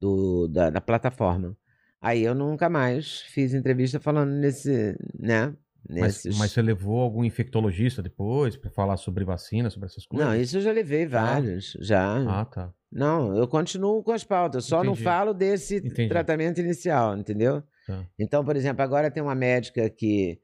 do, 0.00 0.48
da, 0.48 0.70
da 0.70 0.80
plataforma. 0.80 1.54
Aí 2.00 2.22
eu 2.22 2.34
nunca 2.34 2.70
mais 2.70 3.20
fiz 3.20 3.52
entrevista 3.52 4.00
falando 4.00 4.30
nesse, 4.30 4.96
né? 5.18 5.54
Mas, 5.88 6.24
mas 6.38 6.52
você 6.52 6.62
levou 6.62 7.00
algum 7.00 7.24
infectologista 7.24 8.02
depois 8.02 8.56
pra 8.56 8.70
falar 8.70 8.96
sobre 8.96 9.24
vacina, 9.24 9.68
sobre 9.70 9.86
essas 9.86 10.06
coisas? 10.06 10.26
Não, 10.26 10.34
isso 10.34 10.56
eu 10.56 10.60
já 10.62 10.72
levei 10.72 11.06
vários, 11.06 11.76
já. 11.80 12.40
Ah, 12.40 12.44
tá. 12.44 12.72
Não, 12.90 13.36
eu 13.36 13.46
continuo 13.46 14.02
com 14.02 14.12
as 14.12 14.24
pautas, 14.24 14.64
só 14.64 14.82
não 14.82 14.92
Entendi. 14.92 15.04
falo 15.04 15.34
desse 15.34 15.76
Entendi. 15.76 16.08
tratamento 16.08 16.60
inicial, 16.60 17.16
entendeu? 17.16 17.62
Tá. 17.86 18.06
Então, 18.18 18.44
por 18.44 18.56
exemplo, 18.56 18.82
agora 18.82 19.10
tem 19.10 19.22
uma 19.22 19.34
médica 19.34 19.90
que 19.90 20.40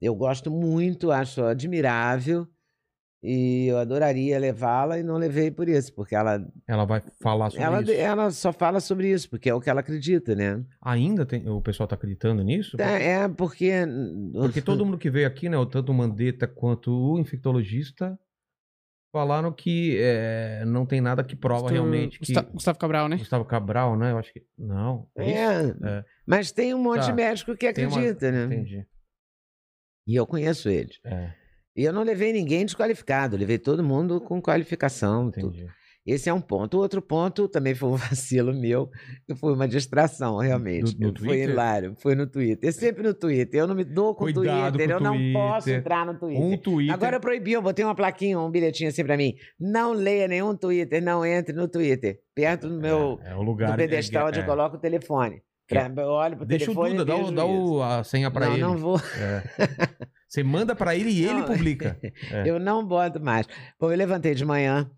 eu 0.00 0.14
gosto 0.14 0.50
muito, 0.50 1.10
acho 1.10 1.42
admirável, 1.44 2.46
e 3.26 3.66
eu 3.68 3.78
adoraria 3.78 4.38
levá-la 4.38 4.98
e 4.98 5.02
não 5.02 5.16
levei 5.16 5.50
por 5.50 5.68
isso, 5.68 5.92
porque 5.94 6.14
ela, 6.14 6.46
Ela 6.68 6.84
vai 6.84 7.00
falar 7.22 7.48
sobre 7.50 7.64
ela, 7.64 7.82
isso. 7.82 7.92
ela 7.92 8.30
só 8.30 8.52
fala 8.52 8.80
sobre 8.80 9.10
isso, 9.10 9.30
porque 9.30 9.48
é 9.48 9.54
o 9.54 9.60
que 9.60 9.70
ela 9.70 9.80
acredita, 9.80 10.34
né? 10.34 10.62
Ainda 10.82 11.24
tem, 11.24 11.48
o 11.48 11.60
pessoal 11.62 11.86
tá 11.88 11.94
acreditando 11.94 12.42
nisso? 12.44 12.76
É, 12.80 13.22
é 13.24 13.28
porque. 13.28 13.70
Porque 14.34 14.60
todo 14.62 14.84
mundo 14.84 14.98
que 14.98 15.10
veio 15.10 15.26
aqui, 15.26 15.48
né, 15.48 15.56
o 15.56 15.64
tanto 15.64 15.90
o 15.90 15.94
Mandetta 15.94 16.46
quanto 16.46 16.90
o 16.92 17.18
infectologista, 17.18 18.18
falaram 19.12 19.52
que 19.52 19.96
é, 20.00 20.64
não 20.66 20.84
tem 20.84 21.00
nada 21.00 21.22
que 21.22 21.36
prova 21.36 21.62
Gustavo- 21.62 21.74
realmente 21.74 22.18
que 22.18 22.26
Gusta- 22.34 22.50
Gustavo 22.52 22.78
Cabral, 22.78 23.08
né? 23.08 23.16
Gustavo 23.16 23.44
Cabral, 23.44 23.96
né? 23.96 24.10
Eu 24.10 24.18
acho 24.18 24.32
que 24.32 24.42
não. 24.58 25.08
É? 25.16 25.30
É, 25.30 25.74
É. 25.84 26.04
mas 26.26 26.50
tem 26.52 26.74
um 26.74 26.82
monte 26.82 27.00
Tá. 27.00 27.06
de 27.06 27.12
médico 27.12 27.56
que 27.56 27.72
Tem 27.72 27.86
uma- 27.86 27.96
acredita, 27.96 28.30
né? 28.30 28.44
Entendi. 28.44 28.86
E 30.06 30.16
eu 30.16 30.26
conheço 30.26 30.68
eles. 30.68 30.98
É, 31.04 31.32
E 31.76 31.82
eu 31.84 31.92
não 31.92 32.02
levei 32.02 32.32
ninguém 32.32 32.64
desqualificado, 32.64 33.36
levei 33.36 33.58
todo 33.58 33.82
mundo 33.82 34.20
com 34.20 34.40
qualificação. 34.40 35.30
Esse 36.06 36.28
é 36.28 36.34
um 36.34 36.40
ponto. 36.40 36.76
O 36.76 36.80
outro 36.80 37.00
ponto 37.00 37.48
também 37.48 37.74
foi 37.74 37.88
um 37.88 37.96
vacilo 37.96 38.52
meu, 38.52 38.90
que 39.26 39.34
foi 39.34 39.54
uma 39.54 39.66
distração, 39.66 40.36
realmente. 40.36 40.94
No- 41.00 41.08
no 41.10 41.18
foi 41.18 41.28
Twitter? 41.28 41.48
hilário, 41.50 41.94
foi 41.98 42.14
no 42.14 42.26
Twitter. 42.26 42.72
Sempre 42.74 43.02
no 43.02 43.14
Twitter. 43.14 43.60
Eu 43.60 43.66
não 43.66 43.74
me 43.74 43.84
dou 43.84 44.14
com 44.14 44.26
o 44.26 44.32
Twitter, 44.32 44.90
eu 44.90 44.98
o 44.98 45.00
não 45.00 45.16
posso 45.32 45.64
Twitter. 45.64 45.80
entrar 45.80 46.04
no 46.04 46.14
Twitter. 46.18 46.42
Um 46.44 46.56
Twitter. 46.58 46.94
Agora 46.94 47.16
eu 47.16 47.20
proibi, 47.20 47.52
eu 47.52 47.62
botei 47.62 47.82
uma 47.84 47.94
plaquinha, 47.94 48.38
um 48.38 48.50
bilhetinho 48.50 48.90
assim 48.90 49.02
pra 49.02 49.16
mim. 49.16 49.32
Não 49.58 49.92
leia 49.94 50.28
nenhum 50.28 50.54
Twitter, 50.54 51.02
não 51.02 51.24
entre 51.24 51.54
no 51.54 51.66
Twitter. 51.68 52.18
Perto 52.34 52.68
do 52.68 52.78
meu 52.78 53.18
é, 53.24 53.30
é 53.32 53.34
o 53.34 53.40
lugar 53.42 53.70
do 53.70 53.76
pedestal 53.78 54.28
onde 54.28 54.40
é, 54.40 54.42
eu 54.42 54.46
coloco 54.46 54.76
o 54.76 54.80
telefone. 54.80 55.40
Pra, 55.66 55.90
eu 55.96 56.08
olho 56.08 56.36
pro 56.36 56.44
Deixa 56.44 56.70
o 56.70 56.74
telefone 56.74 56.98
Duda, 56.98 57.02
e 57.02 57.06
dá, 57.16 57.16
o- 57.16 57.32
dá 57.32 57.44
o- 57.46 57.82
a 57.82 58.04
senha 58.04 58.30
pra 58.30 58.44
não, 58.44 58.52
ele. 58.52 58.60
não 58.62 58.76
vou. 58.76 58.98
É. 59.18 59.42
Você 60.34 60.42
manda 60.42 60.74
pra 60.74 60.96
ele 60.96 61.10
e 61.10 61.24
ele 61.24 61.34
Não. 61.40 61.44
publica. 61.46 61.96
É. 62.32 62.48
Eu 62.50 62.58
não 62.58 62.84
boto 62.84 63.20
mais. 63.22 63.46
Bom, 63.78 63.92
eu 63.92 63.96
levantei 63.96 64.34
de 64.34 64.44
manhã, 64.44 64.90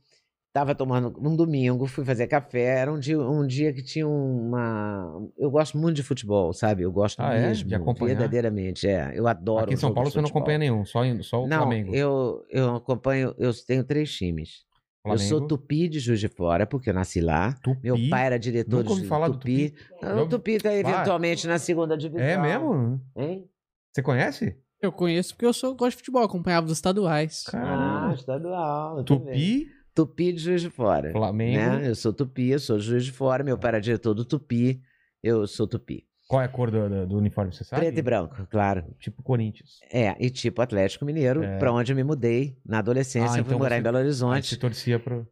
tava 0.51 0.75
tomando 0.75 1.13
um 1.21 1.37
domingo, 1.37 1.87
fui 1.87 2.07
fazer 2.07 2.27
café. 2.27 2.63
Era 2.81 2.91
um 2.91 2.99
dia, 2.99 3.21
um 3.21 3.47
dia 3.47 3.71
que 3.71 3.83
tinha 3.83 4.09
uma. 4.09 5.13
Eu 5.37 5.51
gosto 5.51 5.77
muito 5.77 5.97
de 5.97 6.03
futebol, 6.03 6.55
sabe? 6.55 6.83
Eu 6.85 6.91
gosto 6.91 7.21
Ah, 7.21 7.35
é? 7.35 7.49
mesmo. 7.49 7.69
De 7.69 7.75
acompanhar? 7.75 8.15
Verdadeiramente, 8.17 8.89
é. 8.89 9.13
Eu 9.15 9.29
adoro. 9.29 9.65
Aqui 9.65 9.75
em 9.75 9.77
São 9.77 9.93
Paulo 9.93 10.11
você 10.11 10.21
não 10.23 10.29
acompanha 10.31 10.57
nenhum, 10.59 10.87
só, 10.87 11.01
só 11.23 11.45
o 11.45 11.47
Não, 11.47 11.59
Flamengo. 11.59 11.95
eu, 11.95 12.43
eu 12.49 12.77
acompanho. 12.77 13.35
Eu 13.39 13.53
tenho 13.67 13.85
três 13.85 14.11
times. 14.11 14.65
Eu 15.05 15.19
sou 15.19 15.29
Flamengo, 15.39 15.49
tupi 15.49 15.89
de 15.89 16.01
Juiz 16.01 16.19
de 16.19 16.29
Fora, 16.29 16.67
porque 16.67 16.89
eu 16.91 16.95
nasci 16.95 17.21
lá. 17.21 17.53
Tupi. 17.63 17.81
Meu 17.85 17.97
pai 18.11 18.25
era 18.27 18.39
diretor 18.39 18.79
Nunca 18.79 18.91
ouvi 18.91 19.03
de 19.03 19.09
falar 19.09 19.29
do 19.29 19.35
Tupi. 19.35 19.71
Tupi. 19.71 19.85
Ah, 20.03 20.09
Eu- 20.13 20.25
O 20.25 20.29
Tupi 20.29 20.59
tá 20.59 20.75
eventualmente 20.75 21.47
na 21.47 21.59
segunda 21.59 21.95
divisão. 21.97 22.27
É 22.27 22.37
mesmo? 22.39 23.01
Hein? 23.15 23.49
Você 23.93 24.03
conhece? 24.03 24.57
Eu 24.81 24.93
conheço 24.93 25.35
porque 25.35 25.47
eu 25.47 25.53
sou, 25.53 25.75
gosto 25.75 25.93
de 25.93 25.97
futebol, 25.99 26.23
acompanhava 26.23 26.67
dos 26.67 26.77
estaduais. 26.77 27.45
Ah, 27.49 27.51
Caramba. 27.53 28.15
estadual. 28.15 28.99
eu 28.99 29.05
também. 29.05 29.27
Tupi, 29.27 29.67
Tupi 29.95 30.33
de 30.33 30.39
Juiz 30.39 30.61
de 30.63 30.71
Fora. 30.71 31.11
Flamengo. 31.13 31.59
né? 31.79 31.89
Eu 31.89 31.95
sou 31.95 32.13
Tupi, 32.13 32.49
eu 32.51 32.59
sou 32.59 32.79
Juiz 32.79 33.05
de 33.05 33.13
Fora, 33.13 33.43
meu 33.43 33.57
pai 33.59 33.71
era 33.71 33.81
diretor 33.81 34.13
do 34.15 34.25
Tupi, 34.25 34.81
eu 35.23 35.47
sou 35.47 35.67
Tupi. 35.67 36.05
Qual 36.29 36.43
é 36.43 36.45
a 36.45 36.49
cor 36.49 36.71
do, 36.73 36.89
do- 36.89 37.07
do 37.07 37.17
uniforme, 37.19 37.53
você 37.53 37.63
sabe? 37.63 37.83
Preto 37.83 37.99
e 37.99 38.03
branco, 38.03 38.47
claro. 38.51 38.85
Tipo 38.99 39.23
Corinthians. 39.23 39.79
É, 39.93 40.15
e 40.19 40.29
tipo 40.29 40.61
Atlético 40.61 41.05
Mineiro, 41.05 41.43
É. 41.43 41.57
pra 41.59 41.73
onde 41.73 41.93
eu 41.93 41.97
me 41.97 42.03
mudei 42.05 42.59
na 42.67 42.81
adolescência, 42.81 43.37
Ah, 43.37 43.39
eu 43.39 43.45
fui 43.45 43.53
então 43.55 43.59
morar 43.59 43.77
você- 43.77 43.81
em 43.81 43.83
Belo 43.83 43.99
Horizonte. 43.99 44.49
você 44.49 44.57
torcia 44.57 44.99
pro... 44.99 45.27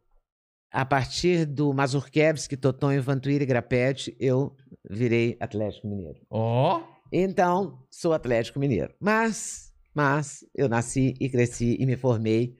A 0.71 0.85
partir 0.85 1.45
do 1.45 1.73
Mazurkevski, 1.73 2.57
Totonho, 2.57 3.01
Vantuíra 3.01 3.43
e 3.43 3.47
Grapete, 3.47 4.15
eu 4.19 4.55
virei 4.89 5.37
Atlético 5.39 5.87
Mineiro. 5.87 6.19
Ó! 6.29 6.81
Então, 7.11 7.79
sou 7.89 8.13
Atlético 8.13 8.59
Mineiro. 8.59 8.93
Mas, 8.99 9.73
mas, 9.93 10.45
eu 10.53 10.67
nasci 10.67 11.13
e 11.19 11.29
cresci 11.29 11.77
e 11.79 11.85
me 11.85 11.95
formei 11.95 12.57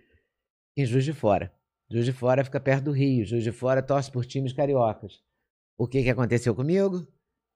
em 0.78 0.86
Juiz 0.86 1.04
de 1.04 1.14
Fora. 1.14 1.52
Juiz 1.90 2.06
de 2.06 2.12
Fora 2.12 2.44
fica 2.44 2.60
perto 2.60 2.86
do 2.86 2.92
Rio. 2.92 3.26
Juiz 3.26 3.44
de 3.44 3.52
Fora 3.52 3.82
torce 3.82 4.12
por 4.12 4.26
times 4.26 4.54
cariocas. 4.54 5.22
O 5.78 5.88
que, 5.88 6.04
que 6.04 6.10
aconteceu 6.10 6.56
comigo? 6.56 7.06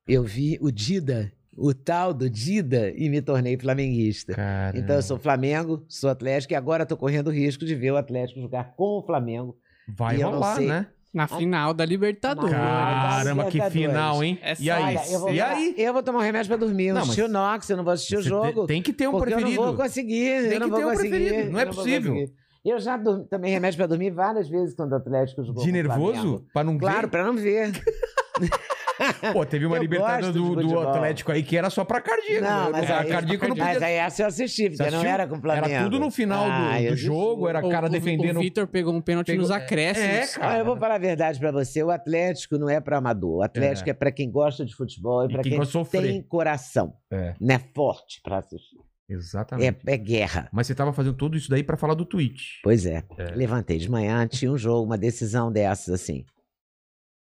Eu 0.08 0.24
vi 0.24 0.58
o 0.62 0.72
Dida, 0.72 1.32
o 1.56 1.74
tal 1.74 2.14
do 2.14 2.30
Dida, 2.30 2.92
e 2.92 3.10
me 3.10 3.22
tornei 3.22 3.58
flamenguista. 3.58 4.34
Cara. 4.34 4.78
Então, 4.78 4.96
eu 4.96 5.02
sou 5.02 5.18
Flamengo, 5.18 5.86
sou 5.88 6.10
Atlético, 6.10 6.54
e 6.54 6.56
agora 6.56 6.84
estou 6.84 6.98
correndo 6.98 7.28
o 7.28 7.34
risco 7.34 7.66
de 7.66 7.76
ver 7.76 7.92
o 7.92 7.98
Atlético 7.98 8.42
jogar 8.42 8.76
com 8.76 9.00
o 9.00 9.06
Flamengo. 9.06 9.58
Vai 9.88 10.22
rolar, 10.22 10.60
né? 10.62 10.88
Na 11.12 11.28
final 11.28 11.74
da 11.74 11.84
Libertadores. 11.86 12.52
Cara, 12.52 13.24
Caramba, 13.24 13.46
que 13.46 13.60
final, 13.72 14.24
hein? 14.24 14.38
É 14.44 14.54
e 14.60 14.70
aí? 14.70 14.98
só- 15.00 15.14
eu 15.14 15.20
vou, 15.22 15.34
E 15.34 15.42
aí? 15.42 15.74
Eu 15.78 15.92
vou 15.92 16.04
tomar 16.04 16.20
um 16.20 16.22
remédio 16.22 16.48
para 16.50 16.58
dormir. 16.58 16.92
Não, 16.94 17.04
mas- 17.06 17.16
Xinox, 17.16 17.70
eu 17.70 17.78
não 17.78 17.84
vou 17.84 17.94
assistir 17.94 18.18
o 18.18 18.22
jogo. 18.22 18.62
te- 18.62 18.68
Tem 18.68 18.82
que 18.82 18.94
ter 18.94 19.08
um 19.08 19.20
preferido. 19.20 19.50
eu 19.50 19.56
não 19.56 19.64
vou 19.66 19.76
conseguir. 19.76 20.42
Tem 20.44 20.54
eu 20.54 20.60
não 20.60 20.68
que 20.68 20.70
vou 20.72 20.80
ter 20.80 20.86
um 20.86 20.90
conseguir, 20.90 21.10
preferido, 21.10 21.52
não 21.52 21.60
é 21.60 21.66
possível. 21.66 22.16
Eu 22.64 22.80
já 22.80 22.96
dormi- 22.98 23.26
tomei 23.28 23.50
remédio 23.52 23.78
pra 23.78 23.88
dormir 23.88 24.12
várias 24.12 24.48
vezes 24.50 24.76
quando 24.76 24.92
o 24.92 24.96
Atlético 24.98 25.44
jogou 25.44 25.64
De 25.64 25.70
com 25.72 25.74
o 25.74 25.82
nervoso? 25.82 26.46
Pra 26.54 26.64
não 26.64 26.78
Claro, 26.78 27.02
ver? 27.02 27.08
pra 27.08 27.24
não 27.24 27.36
ver. 27.36 27.72
Pô, 29.34 29.46
teve 29.46 29.66
uma 29.66 29.78
Eu 29.78 29.82
Libertadores 29.82 30.26
gosto 30.28 30.56
de 30.60 30.68
do, 30.68 30.68
do. 30.74 30.80
Atlético 30.80 31.32
aí 31.32 31.42
que 31.44 31.56
era 31.58 31.70
só 31.70 31.84
pra 31.86 32.02
cardíaco. 32.02 32.42
Não, 32.44 32.66
né? 32.66 32.70
mas 32.72 32.92
a 32.92 33.00
aí, 33.02 33.10
cardíaco 33.10 33.48
não 33.48 33.56
mas 33.56 33.74
podia... 33.74 33.88
aí 33.88 33.94
essa 33.96 34.24
eu 34.24 34.28
assisti, 34.28 34.70
porque 34.70 34.84
Você 34.84 34.92
não 34.92 35.04
era 35.04 35.28
com 35.28 35.38
o 35.38 35.42
Flamengo. 35.42 35.68
Era 35.68 35.84
tudo 35.84 36.00
no 36.00 36.12
final 36.12 36.46
do- 36.46 36.52
Ah, 36.52 36.78
do, 36.78 36.84
eu 36.84 36.96
jogo, 36.98 37.48
era 37.48 37.66
O- 37.66 37.70
cara 37.70 37.88
o- 37.88 37.90
defendendo... 37.90 38.38
O 38.38 38.42
Vitor 38.42 38.68
pegou 38.68 38.94
um 38.94 39.02
pênalti 39.02 39.28
Pegou- 39.28 39.42
nos 39.42 39.52
É, 39.52 39.56
acréscimos. 39.56 40.36
cara. 40.38 40.54
Ah, 40.54 40.58
eu 40.60 40.66
vou 40.66 40.78
falar 40.78 40.96
a 40.96 41.00
verdade 41.00 41.40
pra 41.40 41.52
você. 41.52 41.82
O 41.84 41.90
Atlético 41.90 42.58
não 42.58 42.70
é 42.70 42.80
pra 42.80 42.98
amador. 42.98 43.38
O 43.38 43.42
Atlético 43.42 43.90
é, 43.90 43.94
pra 43.94 44.12
quem 44.12 44.30
gosta 44.30 44.66
de 44.66 44.76
futebol 44.76 45.24
e 45.24 45.28
E 45.28 45.34
pra 45.34 45.44
quem 45.44 45.54
quem, 45.54 45.66
sofrer. 45.66 46.02
tem 46.04 46.22
coração. 46.24 46.94
É, 47.12 47.34
Não 47.40 47.56
é 47.56 47.60
forte 47.74 48.20
pra 48.24 48.38
assistir. 48.40 48.78
exatamente. 49.10 49.78
É, 49.88 49.94
é 49.94 49.98
guerra. 49.98 50.50
Mas 50.52 50.68
você 50.68 50.76
tava 50.76 50.94
fazendo 50.94 51.16
tudo 51.16 51.38
isso 51.38 51.50
daí 51.50 51.64
pra 51.64 51.78
falar 51.78 51.94
do 51.94 52.06
Twitch. 52.06 52.60
Pois 52.64 52.86
é. 52.86 53.04
É. 53.18 53.24
Levantei 53.36 53.78
de 53.78 53.90
manhã, 53.90 54.28
tinha 54.28 54.52
um 54.52 54.58
jogo, 54.58 54.86
uma 54.86 54.98
decisão 54.98 55.52
dessas 55.52 55.94
assim. 55.94 56.26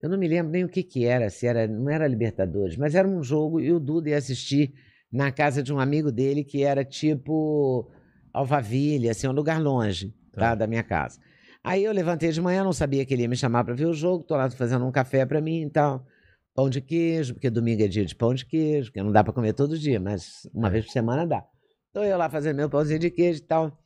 Eu 0.01 0.09
não 0.09 0.17
me 0.17 0.27
lembro 0.27 0.51
nem 0.51 0.63
o 0.63 0.69
que 0.69 0.83
que 0.83 1.05
era, 1.05 1.29
se 1.29 1.47
era, 1.47 1.67
não 1.67 1.89
era 1.89 2.07
Libertadores, 2.07 2.77
mas 2.77 2.93
era 2.95 3.07
um 3.07 3.23
jogo 3.23 3.59
e 3.59 3.71
o 3.71 3.79
Duda 3.79 4.09
ia 4.09 4.17
assistir 4.17 4.73
na 5.11 5.31
casa 5.31 5.63
de 5.63 5.73
um 5.73 5.79
amigo 5.79 6.11
dele 6.11 6.43
que 6.43 6.63
era 6.63 6.85
tipo 6.85 7.89
Alphaville, 8.31 9.09
assim, 9.09 9.27
um 9.27 9.31
lugar 9.31 9.61
longe 9.61 10.13
Tá. 10.37 10.49
tá, 10.49 10.55
da 10.55 10.67
minha 10.67 10.83
casa. 10.83 11.19
Aí 11.63 11.83
eu 11.83 11.91
levantei 11.91 12.31
de 12.31 12.39
manhã, 12.39 12.63
não 12.63 12.71
sabia 12.71 13.03
que 13.05 13.13
ele 13.13 13.23
ia 13.23 13.27
me 13.27 13.35
chamar 13.35 13.63
para 13.63 13.73
ver 13.73 13.87
o 13.87 13.93
jogo, 13.93 14.23
tô 14.23 14.35
lá 14.35 14.49
fazendo 14.51 14.85
um 14.85 14.91
café 14.91 15.25
para 15.25 15.41
mim 15.41 15.63
e 15.63 15.69
tal. 15.69 16.05
Pão 16.53 16.69
de 16.69 16.79
queijo, 16.79 17.33
porque 17.33 17.49
domingo 17.49 17.83
é 17.83 17.87
dia 17.87 18.05
de 18.05 18.15
pão 18.15 18.33
de 18.33 18.45
queijo, 18.45 18.91
que 18.91 19.01
não 19.01 19.11
dá 19.11 19.23
para 19.23 19.33
comer 19.33 19.53
todo 19.53 19.77
dia, 19.77 19.99
mas 19.99 20.47
uma 20.53 20.69
vez 20.69 20.85
por 20.85 20.91
semana 20.91 21.25
dá. 21.25 21.43
Então 21.89 22.03
eu 22.03 22.17
lá 22.17 22.29
fazendo 22.29 22.57
meu 22.57 22.69
pãozinho 22.69 22.99
de 22.99 23.09
queijo 23.09 23.39
e 23.39 23.45
tal. 23.45 23.77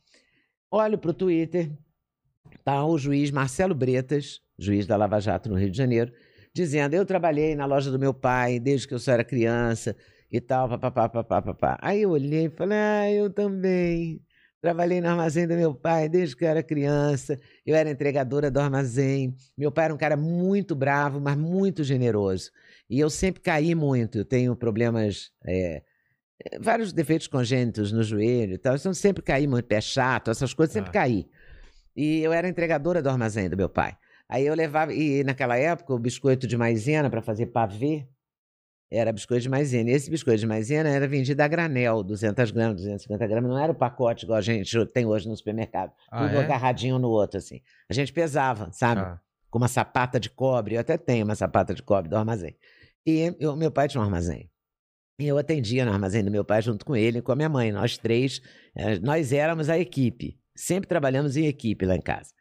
Olho 0.70 0.98
pro 0.98 1.12
Twitter, 1.12 1.72
tá 2.62 2.84
o 2.84 2.98
juiz 2.98 3.30
Marcelo 3.30 3.74
Bretas, 3.74 4.40
juiz 4.64 4.86
da 4.86 4.96
Lava 4.96 5.20
Jato 5.20 5.48
no 5.48 5.56
Rio 5.56 5.70
de 5.70 5.76
Janeiro, 5.76 6.12
dizendo: 6.54 6.94
Eu 6.94 7.04
trabalhei 7.04 7.54
na 7.54 7.66
loja 7.66 7.90
do 7.90 7.98
meu 7.98 8.12
pai 8.14 8.58
desde 8.60 8.86
que 8.88 8.94
eu 8.94 8.98
só 8.98 9.12
era 9.12 9.24
criança 9.24 9.96
e 10.30 10.40
tal, 10.40 10.68
papapá, 10.68 11.08
papapá, 11.08 11.42
papá. 11.42 11.78
Aí 11.82 12.02
eu 12.02 12.10
olhei 12.10 12.46
e 12.46 12.50
falei: 12.50 12.78
Ah, 12.78 13.10
eu 13.10 13.30
também. 13.30 14.20
Trabalhei 14.60 15.00
no 15.00 15.08
armazém 15.08 15.44
do 15.44 15.54
meu 15.54 15.74
pai 15.74 16.08
desde 16.08 16.36
que 16.36 16.44
eu 16.44 16.48
era 16.48 16.62
criança. 16.62 17.36
Eu 17.66 17.74
era 17.74 17.90
entregadora 17.90 18.48
do 18.48 18.60
armazém. 18.60 19.34
Meu 19.58 19.72
pai 19.72 19.86
era 19.86 19.94
um 19.94 19.98
cara 19.98 20.16
muito 20.16 20.76
bravo, 20.76 21.20
mas 21.20 21.36
muito 21.36 21.82
generoso. 21.82 22.48
E 22.88 23.00
eu 23.00 23.10
sempre 23.10 23.42
caí 23.42 23.74
muito. 23.74 24.18
Eu 24.18 24.24
tenho 24.24 24.54
problemas. 24.54 25.32
é, 25.44 25.82
vários 26.60 26.92
defeitos 26.92 27.26
congênitos 27.26 27.90
no 27.92 28.02
joelho 28.04 28.54
e 28.54 28.58
tal. 28.58 28.76
Então, 28.76 28.94
sempre 28.94 29.20
caí 29.22 29.46
muito, 29.48 29.66
pé 29.66 29.80
chato, 29.80 30.30
essas 30.30 30.54
coisas, 30.54 30.72
sempre 30.72 30.90
Ah. 30.90 30.92
caí. 30.92 31.26
E 31.96 32.20
eu 32.20 32.32
era 32.32 32.48
entregadora 32.48 33.02
do 33.02 33.08
armazém 33.08 33.48
do 33.50 33.56
meu 33.56 33.68
pai. 33.68 33.96
Aí 34.28 34.46
eu 34.46 34.54
levava, 34.54 34.92
e 34.94 35.22
naquela 35.24 35.56
época, 35.56 35.92
o 35.92 35.98
biscoito 35.98 36.46
de 36.46 36.56
maisena 36.56 37.10
para 37.10 37.20
fazer 37.22 37.46
pavê 37.46 38.06
era 38.90 39.12
biscoito 39.12 39.42
de 39.42 39.48
maisena. 39.48 39.90
E 39.90 39.92
esse 39.94 40.10
biscoito 40.10 40.40
de 40.40 40.46
maisena 40.46 40.88
era 40.88 41.06
vendido 41.08 41.40
a 41.42 41.48
granel, 41.48 42.02
200 42.02 42.50
gramas, 42.50 42.76
250 42.76 43.26
gramas. 43.26 43.50
Não 43.50 43.58
era 43.58 43.72
o 43.72 43.74
pacote 43.74 44.24
igual 44.24 44.38
a 44.38 44.42
gente 44.42 44.84
tem 44.86 45.06
hoje 45.06 45.28
no 45.28 45.36
supermercado. 45.36 45.92
Ah, 46.10 46.26
tudo 46.26 46.36
é? 46.40 46.44
agarradinho 46.44 46.98
no 46.98 47.08
outro, 47.08 47.38
assim. 47.38 47.60
A 47.88 47.94
gente 47.94 48.12
pesava, 48.12 48.70
sabe? 48.72 49.00
Ah, 49.00 49.18
Com 49.50 49.58
uma 49.58 49.68
sapata 49.68 50.18
de 50.20 50.30
cobre. 50.30 50.76
Eu 50.76 50.80
até 50.80 50.96
tenho 50.96 51.24
uma 51.24 51.34
sapata 51.34 51.74
de 51.74 51.82
cobre 51.82 52.08
do 52.08 52.16
armazém. 52.16 52.56
E 53.06 53.34
eu- 53.40 53.56
meu 53.56 53.70
pai 53.70 53.88
tinha 53.88 54.00
um 54.00 54.04
armazém. 54.04 54.50
E 55.18 55.26
eu 55.26 55.36
atendia 55.38 55.84
no 55.84 55.92
armazém 55.92 56.24
do 56.24 56.30
meu 56.30 56.44
pai 56.44 56.62
junto 56.62 56.84
com 56.86 56.96
ele 56.96 57.18
e 57.18 57.22
com 57.22 57.32
a 57.32 57.36
minha 57.36 57.48
mãe. 57.48 57.70
Nós 57.70 57.96
três, 57.98 58.40
eh, 58.74 58.98
nós 59.00 59.30
éramos 59.32 59.68
a 59.68 59.78
equipe. 59.78 60.38
Sempre 60.54 60.88
trabalhamos 60.88 61.36
em 61.36 61.46
equipe 61.46 61.84
lá 61.86 61.94
em 61.96 62.00
casa. 62.00 62.32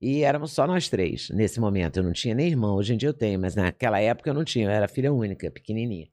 E 0.00 0.22
éramos 0.22 0.52
só 0.52 0.66
nós 0.66 0.88
três 0.88 1.28
nesse 1.30 1.58
momento. 1.58 1.98
Eu 1.98 2.04
não 2.04 2.12
tinha 2.12 2.34
nem 2.34 2.48
irmão, 2.48 2.76
hoje 2.76 2.94
em 2.94 2.96
dia 2.96 3.08
eu 3.08 3.14
tenho, 3.14 3.38
mas 3.38 3.54
naquela 3.56 4.00
época 4.00 4.30
eu 4.30 4.34
não 4.34 4.44
tinha, 4.44 4.66
eu 4.66 4.70
era 4.70 4.86
filha 4.86 5.12
única, 5.12 5.50
pequenininha. 5.50 6.06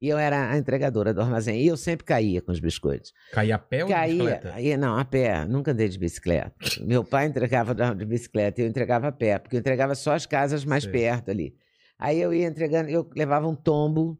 E 0.00 0.08
eu 0.08 0.16
era 0.16 0.50
a 0.50 0.56
entregadora 0.56 1.12
do 1.12 1.20
armazém. 1.20 1.60
E 1.60 1.66
eu 1.66 1.76
sempre 1.76 2.06
caía 2.06 2.40
com 2.40 2.50
os 2.50 2.58
biscoitos. 2.58 3.12
caía 3.32 3.56
a 3.56 3.58
pé 3.58 3.82
ou 3.84 3.88
de 3.88 3.94
Caía, 3.94 4.14
bicicleta? 4.14 4.54
aí, 4.54 4.76
não, 4.76 4.96
a 4.96 5.04
pé, 5.04 5.44
nunca 5.44 5.72
andei 5.72 5.88
de 5.88 5.98
bicicleta. 5.98 6.54
Meu 6.80 7.04
pai 7.04 7.26
entregava 7.26 7.74
de 7.94 8.04
bicicleta 8.06 8.60
e 8.60 8.64
eu 8.64 8.68
entregava 8.68 9.08
a 9.08 9.12
pé, 9.12 9.38
porque 9.38 9.56
eu 9.56 9.60
entregava 9.60 9.94
só 9.94 10.14
as 10.14 10.24
casas 10.24 10.64
mais 10.64 10.84
Sei. 10.84 10.92
perto 10.92 11.30
ali. 11.30 11.54
Aí 11.98 12.18
eu 12.18 12.32
ia 12.32 12.46
entregando, 12.46 12.88
eu 12.88 13.10
levava 13.14 13.46
um 13.46 13.54
tombo 13.54 14.18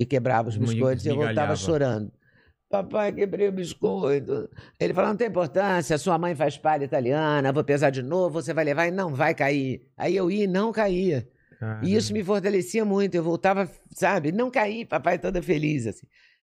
e 0.00 0.04
quebrava 0.04 0.48
os 0.48 0.56
biscoitos 0.56 1.06
e 1.06 1.10
eu 1.10 1.16
voltava 1.16 1.54
chorando. 1.54 2.12
Papai, 2.70 3.12
quebrei 3.12 3.48
o 3.48 3.52
biscoito. 3.52 4.48
Ele 4.78 4.94
falou: 4.94 5.10
não 5.10 5.16
tem 5.16 5.26
importância, 5.26 5.98
sua 5.98 6.16
mãe 6.16 6.36
faz 6.36 6.56
palha 6.56 6.84
italiana, 6.84 7.52
vou 7.52 7.64
pesar 7.64 7.90
de 7.90 8.00
novo, 8.00 8.40
você 8.40 8.54
vai 8.54 8.64
levar 8.64 8.86
e 8.86 8.92
não 8.92 9.12
vai 9.12 9.34
cair. 9.34 9.84
Aí 9.96 10.14
eu 10.14 10.30
ia 10.30 10.44
e 10.44 10.46
não 10.46 10.70
caía. 10.70 11.28
E 11.82 11.94
isso 11.94 12.12
me 12.12 12.22
fortalecia 12.22 12.84
muito. 12.84 13.16
Eu 13.16 13.24
voltava, 13.24 13.68
sabe, 13.90 14.30
não 14.30 14.50
caí, 14.50 14.84
papai 14.86 15.18
toda 15.18 15.42
feliz, 15.42 15.84
assim. 15.88 16.06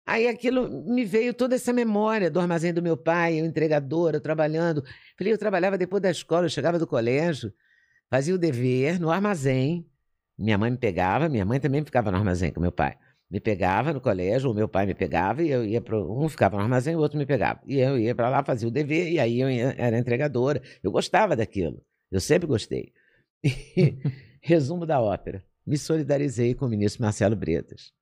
Aí 0.06 0.28
aquilo 0.28 0.68
me 0.84 1.04
veio 1.06 1.32
toda 1.32 1.54
essa 1.54 1.72
memória 1.72 2.30
do 2.30 2.38
armazém 2.38 2.72
do 2.74 2.82
meu 2.82 2.96
pai, 2.98 3.40
eu 3.40 3.46
entregadora, 3.46 4.16
eu 4.18 4.20
trabalhando. 4.20 4.84
Falei, 5.16 5.32
eu 5.32 5.38
trabalhava 5.38 5.78
depois 5.78 6.02
da 6.02 6.10
escola, 6.10 6.46
eu 6.46 6.50
chegava 6.50 6.78
do 6.78 6.86
colégio, 6.86 7.52
fazia 8.10 8.34
o 8.34 8.38
dever 8.38 9.00
no 9.00 9.10
armazém. 9.10 9.86
Minha 10.38 10.58
mãe 10.58 10.70
me 10.70 10.78
pegava, 10.78 11.28
minha 11.28 11.44
mãe 11.46 11.58
também 11.60 11.84
ficava 11.84 12.10
no 12.10 12.18
armazém 12.18 12.52
com 12.52 12.60
meu 12.60 12.72
pai. 12.72 12.96
Me 13.30 13.38
pegava 13.38 13.92
no 13.92 14.00
colégio, 14.00 14.50
o 14.50 14.54
meu 14.54 14.68
pai 14.68 14.86
me 14.86 14.94
pegava 14.94 15.40
e 15.42 15.50
eu 15.50 15.64
ia 15.64 15.80
para 15.80 15.96
um 15.96 16.28
ficava 16.28 16.56
no 16.56 16.62
armazém, 16.64 16.96
o 16.96 16.98
outro 16.98 17.16
me 17.16 17.24
pegava. 17.24 17.60
E 17.64 17.78
eu 17.78 17.96
ia 17.98 18.14
para 18.14 18.28
lá, 18.28 18.42
fazia 18.42 18.66
o 18.66 18.70
dever 18.72 19.08
e 19.10 19.20
aí 19.20 19.40
eu 19.40 19.48
ia- 19.48 19.74
era 19.78 19.96
entregadora. 19.98 20.60
Eu 20.82 20.90
gostava 20.90 21.36
daquilo. 21.36 21.80
Eu 22.10 22.20
sempre 22.20 22.48
gostei. 22.48 22.92
Resumo 24.42 24.84
da 24.86 25.00
ópera. 25.00 25.44
Me 25.66 25.78
solidarizei 25.78 26.54
com 26.54 26.66
o 26.66 26.68
ministro 26.68 27.02
Marcelo 27.02 27.36
Bretas. 27.36 27.92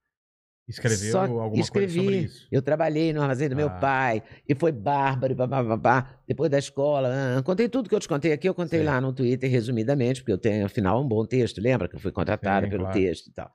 Escreveu 0.66 1.12
Só 1.12 1.20
alguma 1.22 1.60
escrevi. 1.62 1.94
coisa 1.94 2.10
sobre 2.10 2.16
isso? 2.26 2.46
Eu 2.52 2.60
trabalhei 2.60 3.12
no 3.12 3.22
armazém 3.22 3.48
do 3.48 3.56
meu 3.56 3.68
Ah. 3.68 3.78
pai 3.78 4.22
e 4.46 4.54
foi 4.54 4.70
bárbaro, 4.70 5.34
babá, 5.34 6.20
depois 6.26 6.50
da 6.50 6.58
escola. 6.58 7.10
ah, 7.38 7.42
contei 7.42 7.68
tudo 7.70 7.88
que 7.88 7.94
eu 7.94 8.00
te 8.00 8.08
contei 8.08 8.32
aqui, 8.32 8.46
eu 8.48 8.54
contei 8.54 8.80
Sei. 8.80 8.86
lá 8.86 9.00
no 9.00 9.12
Twitter, 9.12 9.50
resumidamente, 9.50 10.20
porque 10.20 10.32
eu 10.32 10.38
tenho, 10.38 10.66
afinal, 10.66 11.02
um 11.02 11.08
bom 11.08 11.24
texto. 11.26 11.58
Lembra 11.60 11.88
que 11.88 11.96
eu 11.96 12.00
fui 12.00 12.12
contratada 12.12 12.66
Sim, 12.66 12.70
pelo 12.70 12.84
claro. 12.84 12.98
texto 12.98 13.26
e 13.28 13.32
tal. 13.32 13.50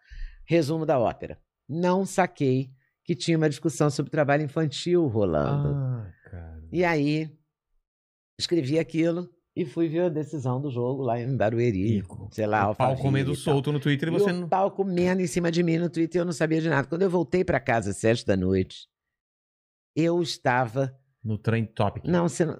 Resumo 0.47 0.85
da 0.87 0.99
ópera. 0.99 1.37
Não 1.67 2.05
saquei 2.05 2.69
que 3.03 3.15
tinha 3.15 3.37
uma 3.37 3.49
discussão 3.49 3.89
sobre 3.89 4.09
trabalho 4.11 4.43
infantil 4.43 5.07
rolando. 5.07 5.69
Ah, 5.75 6.11
cara. 6.29 6.63
E 6.71 6.83
aí, 6.85 7.29
escrevi 8.39 8.79
aquilo 8.79 9.29
e 9.55 9.65
fui 9.65 9.87
ver 9.87 10.01
a 10.05 10.09
decisão 10.09 10.59
do 10.61 10.69
jogo 10.71 11.03
lá 11.03 11.19
em 11.19 11.35
Barueri. 11.35 11.97
Ico. 11.97 12.29
sei 12.31 12.47
lá, 12.47 12.69
o 12.69 12.75
pau 12.75 12.87
Alphaville 12.89 13.01
comendo 13.01 13.33
e 13.33 13.35
solto 13.35 13.71
no 13.71 13.79
Twitter 13.79 14.09
e 14.09 14.11
E 14.11 14.19
você 14.19 14.31
o 14.31 14.33
não... 14.41 14.49
pau 14.49 14.71
comendo 14.71 15.21
em 15.21 15.27
cima 15.27 15.51
de 15.51 15.61
mim 15.63 15.77
no 15.77 15.89
Twitter, 15.89 16.21
eu 16.21 16.25
não 16.25 16.31
sabia 16.33 16.61
de 16.61 16.69
nada. 16.69 16.87
Quando 16.87 17.01
eu 17.03 17.09
voltei 17.09 17.43
para 17.43 17.59
casa 17.59 17.91
às 17.91 17.97
sete 17.97 18.25
da 18.25 18.35
noite, 18.37 18.87
eu 19.95 20.21
estava. 20.21 20.97
No 21.23 21.37
Trend 21.37 21.67
Topic. 21.73 22.03
Não, 22.05 22.27
você 22.27 22.45
não. 22.45 22.59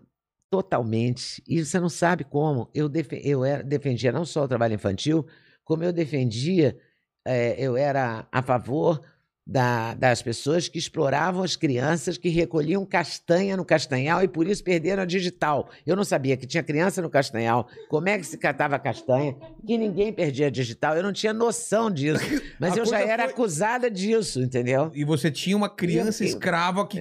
Totalmente. 0.52 1.42
E 1.48 1.66
você 1.66 1.80
não 1.80 1.90
sabe 1.90 2.24
como. 2.24 2.70
Eu, 2.76 2.88
defe- 2.88 3.22
eu 3.24 3.44
era- 3.44 3.64
defendia 3.64 4.12
não 4.12 4.24
só 4.24 4.44
o 4.44 4.48
trabalho 4.48 4.76
infantil, 4.76 5.26
como 5.64 5.84
eu 5.84 5.92
defendia, 5.92 6.78
eh, 7.26 7.56
eu 7.58 7.76
era 7.78 8.28
a 8.32 8.42
favor 8.42 9.02
da- 9.46 9.94
das 9.96 10.22
pessoas 10.22 10.70
que 10.70 10.80
exploravam 10.80 11.44
as 11.44 11.58
crianças 11.58 12.18
que 12.18 12.30
recolhiam 12.30 12.86
castanha 12.86 13.58
no 13.58 13.66
castanhal 13.66 14.24
e 14.24 14.28
por 14.30 14.48
isso 14.48 14.64
perderam 14.64 15.04
a 15.04 15.06
digital. 15.06 15.70
Eu 15.86 15.98
não 15.98 16.06
sabia 16.06 16.38
que 16.38 16.48
tinha 16.48 16.64
criança 16.64 17.02
no 17.02 17.10
castanhal, 17.10 17.68
como 17.90 18.08
é 18.08 18.18
que 18.18 18.26
se 18.26 18.38
catava 18.38 18.80
castanha, 18.80 19.36
que 19.68 19.78
ninguém 19.78 20.14
perdia 20.14 20.48
a 20.48 20.50
digital. 20.50 20.96
Eu 20.96 21.04
não 21.04 21.12
tinha 21.12 21.34
noção 21.34 21.92
disso. 21.92 22.24
Mas 22.58 22.72
A 22.74 22.78
eu 22.78 22.86
já 22.86 23.02
era 23.02 23.24
foi- 23.24 23.34
acusada 23.34 23.92
disso, 23.92 24.42
entendeu? 24.42 24.90
E 24.96 25.04
você 25.04 25.30
tinha 25.30 25.58
uma 25.58 25.70
criança 25.70 26.24
Eu- 26.24 26.28
escrava 26.30 26.88
que... 26.88 26.98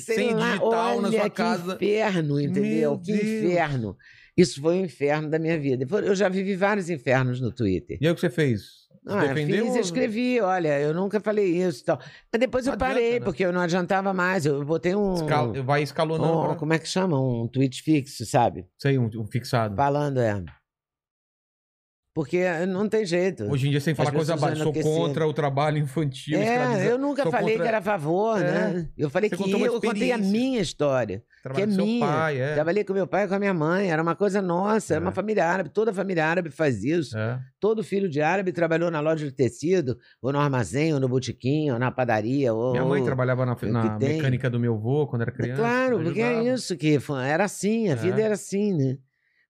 Sei 0.00 0.14
Sem 0.16 0.30
lá, 0.34 0.46
digital 0.56 0.70
na 1.02 1.08
olha 1.08 1.20
sua 1.20 1.28
que 1.28 1.36
casa. 1.36 1.74
inferno, 1.74 2.40
entendeu? 2.40 2.62
Meu 2.92 2.98
que 2.98 3.12
Deus. 3.12 3.22
inferno. 3.44 3.96
Isso 4.34 4.58
foi 4.62 4.80
o 4.80 4.84
inferno 4.86 5.28
da 5.28 5.38
minha 5.38 5.58
vida. 5.60 5.86
Eu 6.02 6.14
já 6.14 6.30
vivi 6.30 6.56
vários 6.56 6.88
infernos 6.88 7.42
no 7.42 7.52
Twitter. 7.52 7.98
E 8.00 8.06
aí 8.06 8.10
o 8.10 8.14
que 8.14 8.20
você 8.22 8.30
fez? 8.30 8.81
Ah, 9.06 9.24
eu 9.26 9.34
defendeu? 9.34 9.66
fiz, 9.66 9.76
escrevi, 9.76 10.40
olha, 10.40 10.78
eu 10.80 10.94
nunca 10.94 11.18
falei 11.20 11.60
isso 11.60 11.80
e 11.82 11.84
tal. 11.84 11.98
Mas 12.32 12.40
depois 12.40 12.66
eu 12.66 12.72
adianta, 12.72 12.94
parei, 12.94 13.18
né? 13.18 13.24
porque 13.24 13.44
eu 13.44 13.52
não 13.52 13.60
adiantava 13.60 14.14
mais. 14.14 14.46
Eu 14.46 14.64
botei 14.64 14.94
um. 14.94 15.14
Escal- 15.14 15.52
Vai 15.64 15.82
escalonando. 15.82 16.52
um- 16.52 16.54
como 16.56 16.72
é 16.72 16.78
que 16.78 16.86
chama? 16.88 17.20
Um 17.20 17.48
tweet 17.48 17.82
fixo, 17.82 18.24
sabe? 18.24 18.64
Sei, 18.78 18.96
um, 18.98 19.10
um 19.16 19.26
fixado. 19.26 19.74
Falando, 19.74 20.18
é. 20.20 20.42
Porque 22.14 22.44
não 22.66 22.86
tem 22.90 23.06
jeito. 23.06 23.44
Hoje 23.50 23.68
em 23.68 23.70
dia, 23.70 23.80
sem 23.80 23.94
falar 23.94 24.10
As 24.10 24.14
coisa 24.16 24.36
baixa, 24.36 24.62
sou 24.62 24.72
contra 24.82 25.26
o 25.26 25.32
trabalho 25.32 25.78
infantil. 25.78 26.38
É, 26.38 26.86
eu 26.90 26.98
nunca 26.98 27.22
falei 27.30 27.52
contra 27.54 27.62
que 27.62 27.68
era 27.68 27.78
a 27.78 27.82
favor, 27.82 28.38
É. 28.38 28.44
né? 28.52 28.88
Eu 28.98 29.08
falei 29.08 29.30
Você 29.30 29.36
que 29.42 29.50
eu 29.62 29.80
contei 29.80 30.12
a 30.12 30.18
minha 30.18 30.60
história. 30.60 31.22
trabalho 31.42 31.66
que 31.66 31.72
é 31.72 31.74
minha. 31.84 32.06
pai, 32.06 32.38
é. 32.38 32.52
Trabalhei 32.52 32.84
com 32.84 32.92
meu 32.92 33.06
pai 33.06 33.24
e 33.24 33.28
com 33.28 33.34
a 33.34 33.38
minha 33.38 33.54
mãe, 33.54 33.90
era 33.90 34.02
uma 34.02 34.14
coisa 34.14 34.42
nossa, 34.42 34.92
era 34.92 35.02
É. 35.02 35.06
uma 35.06 35.10
família 35.12 35.46
árabe, 35.46 35.70
toda 35.70 35.90
família 35.90 36.26
árabe 36.26 36.50
faz 36.50 36.84
isso. 36.84 37.16
É. 37.16 37.40
Todo 37.58 37.82
filho 37.82 38.10
de 38.10 38.20
árabe 38.20 38.52
trabalhou 38.52 38.90
na 38.90 39.00
loja 39.00 39.24
de 39.24 39.32
tecido, 39.32 39.96
ou 40.20 40.30
no 40.32 40.38
armazém, 40.38 40.92
ou 40.92 41.00
no 41.00 41.08
botiquim, 41.08 41.70
ou 41.70 41.78
na 41.78 41.90
padaria. 41.90 42.52
Ou, 42.52 42.72
Minha 42.72 42.84
mãe 42.84 43.02
trabalhava 43.02 43.46
na, 43.46 43.56
na 43.62 43.98
mecânica 43.98 44.50
do 44.50 44.60
meu 44.60 44.74
avô 44.74 45.06
quando 45.06 45.22
era 45.22 45.32
criança. 45.32 45.62
Claro, 45.62 45.98
porque 46.02 46.20
é 46.20 46.42
isso 46.52 46.76
que 46.76 47.00
foi- 47.00 47.24
era 47.26 47.44
assim, 47.44 47.88
a 47.90 47.94
vida 47.94 48.20
É. 48.20 48.24
era 48.24 48.34
assim, 48.34 48.74
né? 48.74 48.98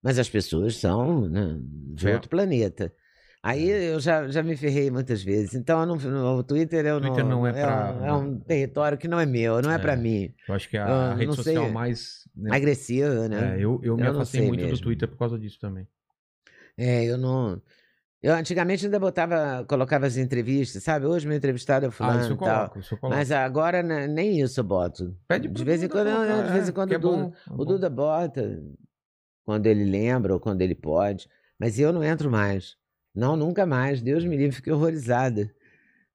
Mas 0.03 0.19
as 0.19 0.29
pessoas 0.29 0.75
são 0.75 1.29
né, 1.29 1.57
de 1.61 2.09
É. 2.09 2.13
outro 2.15 2.29
planeta. 2.29 2.93
Aí 3.41 3.69
eu 3.69 3.99
já, 3.99 4.27
já 4.29 4.41
me 4.41 4.55
ferrei 4.55 4.89
muitas 4.89 5.21
vezes. 5.21 5.53
Então, 5.53 5.85
não, 5.85 5.95
no, 5.97 6.37
o 6.37 6.43
Twitter, 6.43 6.85
eu 6.85 7.01
Twitter 7.01 7.25
não 7.25 7.45
é 7.45 7.51
pra- 7.51 7.93
um, 7.99 8.05
é 8.05 8.13
um 8.13 8.39
território 8.39 8.97
que 8.97 9.07
não 9.07 9.19
é 9.19 9.25
meu, 9.25 9.61
não 9.61 9.69
é, 9.71 9.75
É. 9.75 9.77
pra 9.77 9.95
mim. 9.97 10.33
Eu 10.47 10.55
acho 10.55 10.69
que 10.69 10.77
é 10.77 10.81
Ah, 10.81 11.11
a 11.11 11.13
rede 11.13 11.27
não 11.27 11.33
social 11.35 11.63
sei. 11.65 11.73
mais. 11.73 12.27
né, 12.35 12.55
Agressivo, 12.55 13.27
né? 13.27 13.55
é, 13.57 13.63
eu, 13.63 13.79
eu 13.83 13.95
me 13.97 14.03
Eu 14.03 14.13
não 14.13 14.21
afastei 14.21 14.47
muito 14.47 14.61
do 14.61 14.67
mesmo. 14.67 14.83
Twitter 14.83 15.09
por 15.09 15.17
causa 15.17 15.37
disso 15.37 15.59
também. 15.59 15.85
É, 16.77 17.03
eu 17.05 17.17
não. 17.17 17.61
Eu 18.21 18.33
antigamente 18.33 18.85
ainda 18.85 18.97
botava, 18.97 19.65
colocava 19.67 20.05
as 20.05 20.15
entrevistas, 20.15 20.81
sabe? 20.81 21.05
Hoje 21.05 21.27
meu 21.27 21.35
entrevistado 21.35 21.85
é 21.85 21.89
Ah, 21.89 21.91
fulano 21.91 22.21
isso 22.21 22.31
eu 22.31 22.37
coloco, 22.37 22.79
isso 22.79 22.93
eu 22.93 22.97
coloco. 22.97 23.17
Mas 23.17 23.29
agora 23.31 23.83
né, 23.83 24.07
nem 24.07 24.39
isso 24.39 24.57
eu 24.61 24.63
boto. 24.63 25.13
Pede 25.27 25.49
de 25.49 25.63
vez 25.65 25.83
em 25.83 25.89
quando, 25.89 26.07
não, 26.07 26.15
colocar, 26.15 26.35
não, 26.37 26.45
de 26.45 26.51
vez 26.53 26.67
em 26.67 26.69
é, 26.69 26.73
quando 26.73 26.91
é 26.93 26.95
o 26.95 26.99
Duda- 26.99 27.17
bom, 27.17 27.33
é 27.49 27.53
O. 27.61 27.65
Duda 27.65 27.89
bota 27.89 28.63
quando 29.43 29.67
ele 29.67 29.83
lembra 29.83 30.33
ou 30.33 30.39
quando 30.39 30.61
ele 30.61 30.75
pode. 30.75 31.27
Mas 31.59 31.79
eu 31.79 31.91
não 31.93 32.03
entro 32.03 32.29
mais. 32.29 32.75
Não, 33.15 33.35
nunca 33.35 33.65
mais. 33.65 34.01
Deus 34.01 34.25
me 34.25 34.35
livre, 34.35 34.55
fiquei 34.55 34.73
horrorizada. 34.73 35.51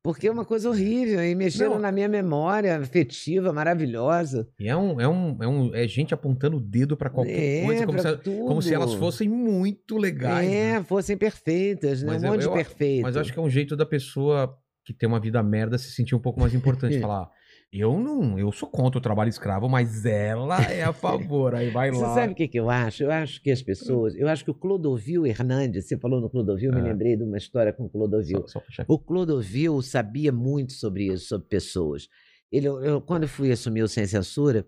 Porque 0.03 0.29
é 0.29 0.31
uma 0.31 0.45
coisa 0.45 0.69
horrível. 0.71 1.23
E 1.23 1.35
mexeram 1.35 1.75
Não. 1.75 1.81
na 1.81 1.93
minha 1.93 2.09
memória 2.09 2.77
afetiva, 2.79 3.53
maravilhosa. 3.53 4.49
E 4.59 4.69
é 4.69 4.77
um, 4.77 5.01
é 5.01 5.09
um, 5.09 5.37
é 5.43 5.47
um. 5.49 5.75
É 5.75 5.87
gente 5.89 6.15
apontando 6.15 6.57
o 6.57 6.61
dedo 6.61 6.97
pra 6.97 7.11
qualquer 7.11 7.63
é, 7.63 7.65
coisa, 7.65 7.87
como 7.87 7.99
se, 7.99 8.17
como 8.25 8.63
se 8.63 8.75
elas 8.75 8.95
fossem 8.95 9.29
muito 9.29 9.97
legais. 9.99 10.49
É, 10.49 10.79
né? 10.79 10.85
fossem 10.85 11.17
perfeitas, 11.17 12.03
né? 12.03 12.13
Mas 12.13 12.23
um 12.23 12.27
eu- 12.27 12.33
monte 12.33 12.45
eu- 12.45 12.49
de 12.51 12.55
perfeito. 12.57 13.03
Mas 13.03 13.17
acho 13.17 13.33
que 13.33 13.39
é 13.39 13.43
um 13.43 13.51
jeito 13.51 13.77
da 13.77 13.85
pessoa 13.85 14.57
que 14.85 14.95
tem 14.95 15.07
uma 15.09 15.21
vida 15.21 15.43
merda 15.43 15.77
se 15.77 15.91
sentir 15.91 16.15
um 16.15 16.21
pouco 16.21 16.41
mais 16.41 16.55
importante. 16.55 16.99
Falar, 17.01 17.29
eu 17.73 17.99
não, 18.01 18.39
eu 18.39 18.51
sou 18.51 18.69
contra 18.69 18.99
o 18.99 19.03
trabalho 19.03 19.29
escravo, 19.29 19.69
mas 19.69 20.05
ela 20.07 20.61
é 20.63 20.83
a 20.83 20.93
favor. 20.93 21.55
Aí 21.55 21.71
vai 21.71 21.91
Você 21.93 22.01
lá. 22.03 22.15
sabe 22.15 22.33
o 22.33 22.37
que, 22.37 22.49
que 22.49 22.59
eu 22.59 22.71
acho? 22.71 23.03
Eu 23.03 23.11
acho 23.11 23.43
que 23.43 23.51
as 23.51 23.61
pessoas. 23.63 24.15
Eu 24.17 24.27
acho 24.29 24.45
que 24.45 24.51
o 24.51 24.55
Clodovil 24.55 25.27
Hernandes, 25.27 25.87
você 25.87 25.99
falou 25.99 26.21
no 26.21 26.31
Clodovil, 26.31 26.73
me 26.73 26.81
É. 26.81 26.83
lembrei 26.85 27.17
de 27.17 27.23
uma 27.25 27.37
história 27.37 27.73
com 27.73 27.85
o 27.85 27.89
Clodovil. 27.91 28.47
Só, 28.49 28.63
só. 28.71 28.85
O 28.89 28.99
Clodovil 28.99 29.83
sabia 29.83 30.33
muito 30.33 30.73
sobre 30.73 31.07
isso, 31.13 31.27
sobre 31.27 31.47
pessoas. 31.49 32.09
Ele, 32.51 32.67
eu, 32.69 33.01
quando 33.03 33.25
eu 33.25 33.29
fui 33.29 33.53
assumir 33.53 33.83
o 33.83 33.89
Sem 33.89 34.07
Censura, 34.07 34.67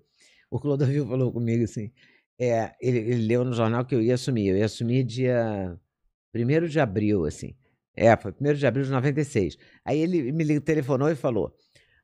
o 0.51 0.59
Clodovil 0.61 1.07
falou 1.07 1.33
comigo 1.33 1.65
assim: 1.65 1.91
é, 2.39 2.73
ele, 2.81 2.99
ele 2.99 3.27
leu 3.27 3.45
no 3.45 3.55
jornal 3.55 3.85
que 3.87 3.95
eu 3.95 4.03
ia 4.03 4.15
assumir. 4.15 4.49
Eu 4.49 4.59
ia 4.59 4.67
assumir 4.67 5.05
dia 5.05 5.75
1 6.35 6.67
de 6.67 6.79
abril, 6.79 7.25
assim. 7.25 7.55
É, 7.97 8.15
foi 8.17 8.33
1 8.39 8.55
de 8.55 8.67
abril 8.67 8.85
de 8.85 8.91
96. 8.91 9.57
Aí 9.85 9.99
ele 10.01 10.31
me 10.33 10.61
telefonou 10.61 11.09
e 11.11 11.15
falou: 11.15 11.55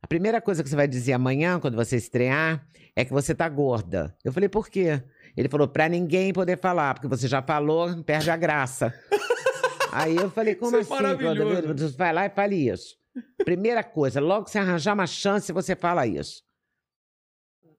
a 0.06 0.08
primeira 0.08 0.40
coisa 0.40 0.62
que 0.62 0.68
você 0.68 0.76
vai 0.76 0.86
dizer 0.86 1.14
amanhã, 1.14 1.58
quando 1.58 1.74
você 1.74 1.96
estrear, 1.96 2.64
é 2.94 3.04
que 3.04 3.12
você 3.12 3.34
tá 3.34 3.48
gorda. 3.48 4.16
Eu 4.24 4.32
falei, 4.32 4.48
por 4.48 4.68
quê? 4.68 5.02
Ele 5.36 5.48
falou, 5.48 5.66
pra 5.66 5.88
ninguém 5.88 6.32
poder 6.32 6.60
falar, 6.60 6.94
porque 6.94 7.08
você 7.08 7.26
já 7.26 7.42
falou, 7.42 8.04
perde 8.04 8.30
a 8.30 8.36
graça. 8.36 8.94
Aí 9.90 10.14
eu 10.14 10.30
falei, 10.30 10.54
como 10.54 10.78
Isso 10.78 10.94
é 10.94 11.06
assim. 11.06 11.18
Clodovil? 11.18 11.88
Vai 11.98 12.12
lá 12.12 12.24
e 12.24 12.30
fale 12.30 12.54
isso. 12.54 12.94
Primeira 13.44 13.82
coisa, 13.82 14.20
logo 14.20 14.44
que 14.44 14.52
você 14.52 14.60
arranjar 14.60 14.94
uma 14.94 15.08
chance, 15.08 15.52
você 15.52 15.74
fala 15.74 16.06
isso. 16.06 16.40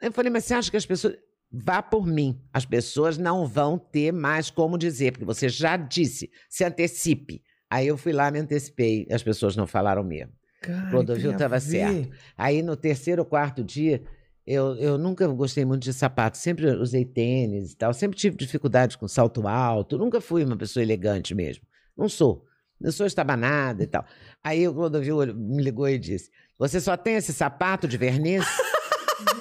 Eu 0.02 0.12
falei, 0.12 0.30
mas 0.30 0.44
você 0.44 0.54
acha 0.54 0.70
que 0.70 0.76
as 0.76 0.86
pessoas. 0.86 1.16
Vá 1.50 1.82
por 1.82 2.06
mim. 2.06 2.42
As 2.52 2.66
pessoas 2.66 3.18
não 3.18 3.48
vão 3.48 3.80
ter 3.80 4.12
mais 4.12 4.50
como 4.50 4.78
dizer, 4.78 5.14
porque 5.14 5.24
você 5.24 5.48
já 5.48 5.78
disse. 5.78 6.30
Se 6.50 6.66
antecipe. 6.66 7.42
Aí 7.70 7.88
eu 7.88 7.98
fui 7.98 8.12
lá, 8.12 8.30
me 8.30 8.40
antecipei. 8.40 9.08
As 9.10 9.24
pessoas 9.24 9.56
não 9.56 9.66
falaram 9.66 10.04
mesmo. 10.04 10.34
Cara, 10.61 10.90
Clodovil 10.90 11.30
tem 11.30 11.36
a 11.36 11.38
tava 11.38 11.60
ver. 11.60 11.69
certo. 11.69 12.10
Aí 12.38 12.61
no 12.61 12.76
terceiro 12.76 13.22
ou 13.22 13.26
quarto 13.26 13.64
dia, 13.64 14.02
eu, 14.45 14.76
eu 14.76 14.98
nunca 14.98 15.27
gostei 15.27 15.66
muito 15.66 15.84
de 15.84 15.94
sapato, 15.94 16.38
sempre 16.38 16.68
usei 16.72 17.06
tênis 17.06 17.74
e 17.74 17.76
tal, 17.76 17.94
sempre 17.94 18.18
tive 18.18 18.38
dificuldade 18.38 18.98
com 18.98 19.08
salto 19.08 19.48
alto, 19.48 19.98
nunca 19.98 20.22
fui 20.22 20.44
uma 20.44 20.58
pessoa 20.58 20.84
elegante 20.84 21.36
mesmo. 21.36 21.66
Não 21.98 22.08
sou. 22.08 22.45
Não 22.80 22.92
sou 22.92 23.08
estabanada 23.08 23.84
e 23.84 23.88
tal. 23.88 24.06
Aí 24.44 24.68
o 24.68 24.74
Clodovil 24.74 25.34
me 25.36 25.64
ligou 25.64 25.90
e 25.90 25.98
disse: 25.98 26.30
Você 26.60 26.80
só 26.80 26.95
tem 26.95 27.16
esse 27.16 27.34
sapato 27.34 27.88
de 27.88 27.98
verniz? 27.98 28.45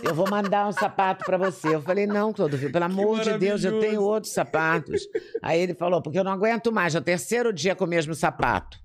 Eu 0.02 0.14
vou 0.14 0.28
mandar 0.28 0.68
um 0.68 0.72
sapato 0.72 1.24
pra 1.24 1.36
você. 1.36 1.74
Eu 1.74 1.82
falei, 1.82 2.06
não, 2.06 2.32
Clodovil, 2.32 2.72
pelo 2.72 2.84
amor 2.84 3.20
de 3.20 3.36
Deus, 3.38 3.62
eu 3.62 3.78
tenho 3.78 4.02
outros 4.02 4.32
sapatos. 4.32 5.02
Aí 5.42 5.60
ele 5.60 5.74
falou, 5.74 6.00
porque 6.00 6.18
eu 6.18 6.24
não 6.24 6.32
aguento 6.32 6.72
mais, 6.72 6.94
é 6.94 6.98
o 6.98 7.02
terceiro 7.02 7.52
dia 7.52 7.74
com 7.74 7.84
o 7.84 7.88
mesmo 7.88 8.14
sapato. 8.14 8.78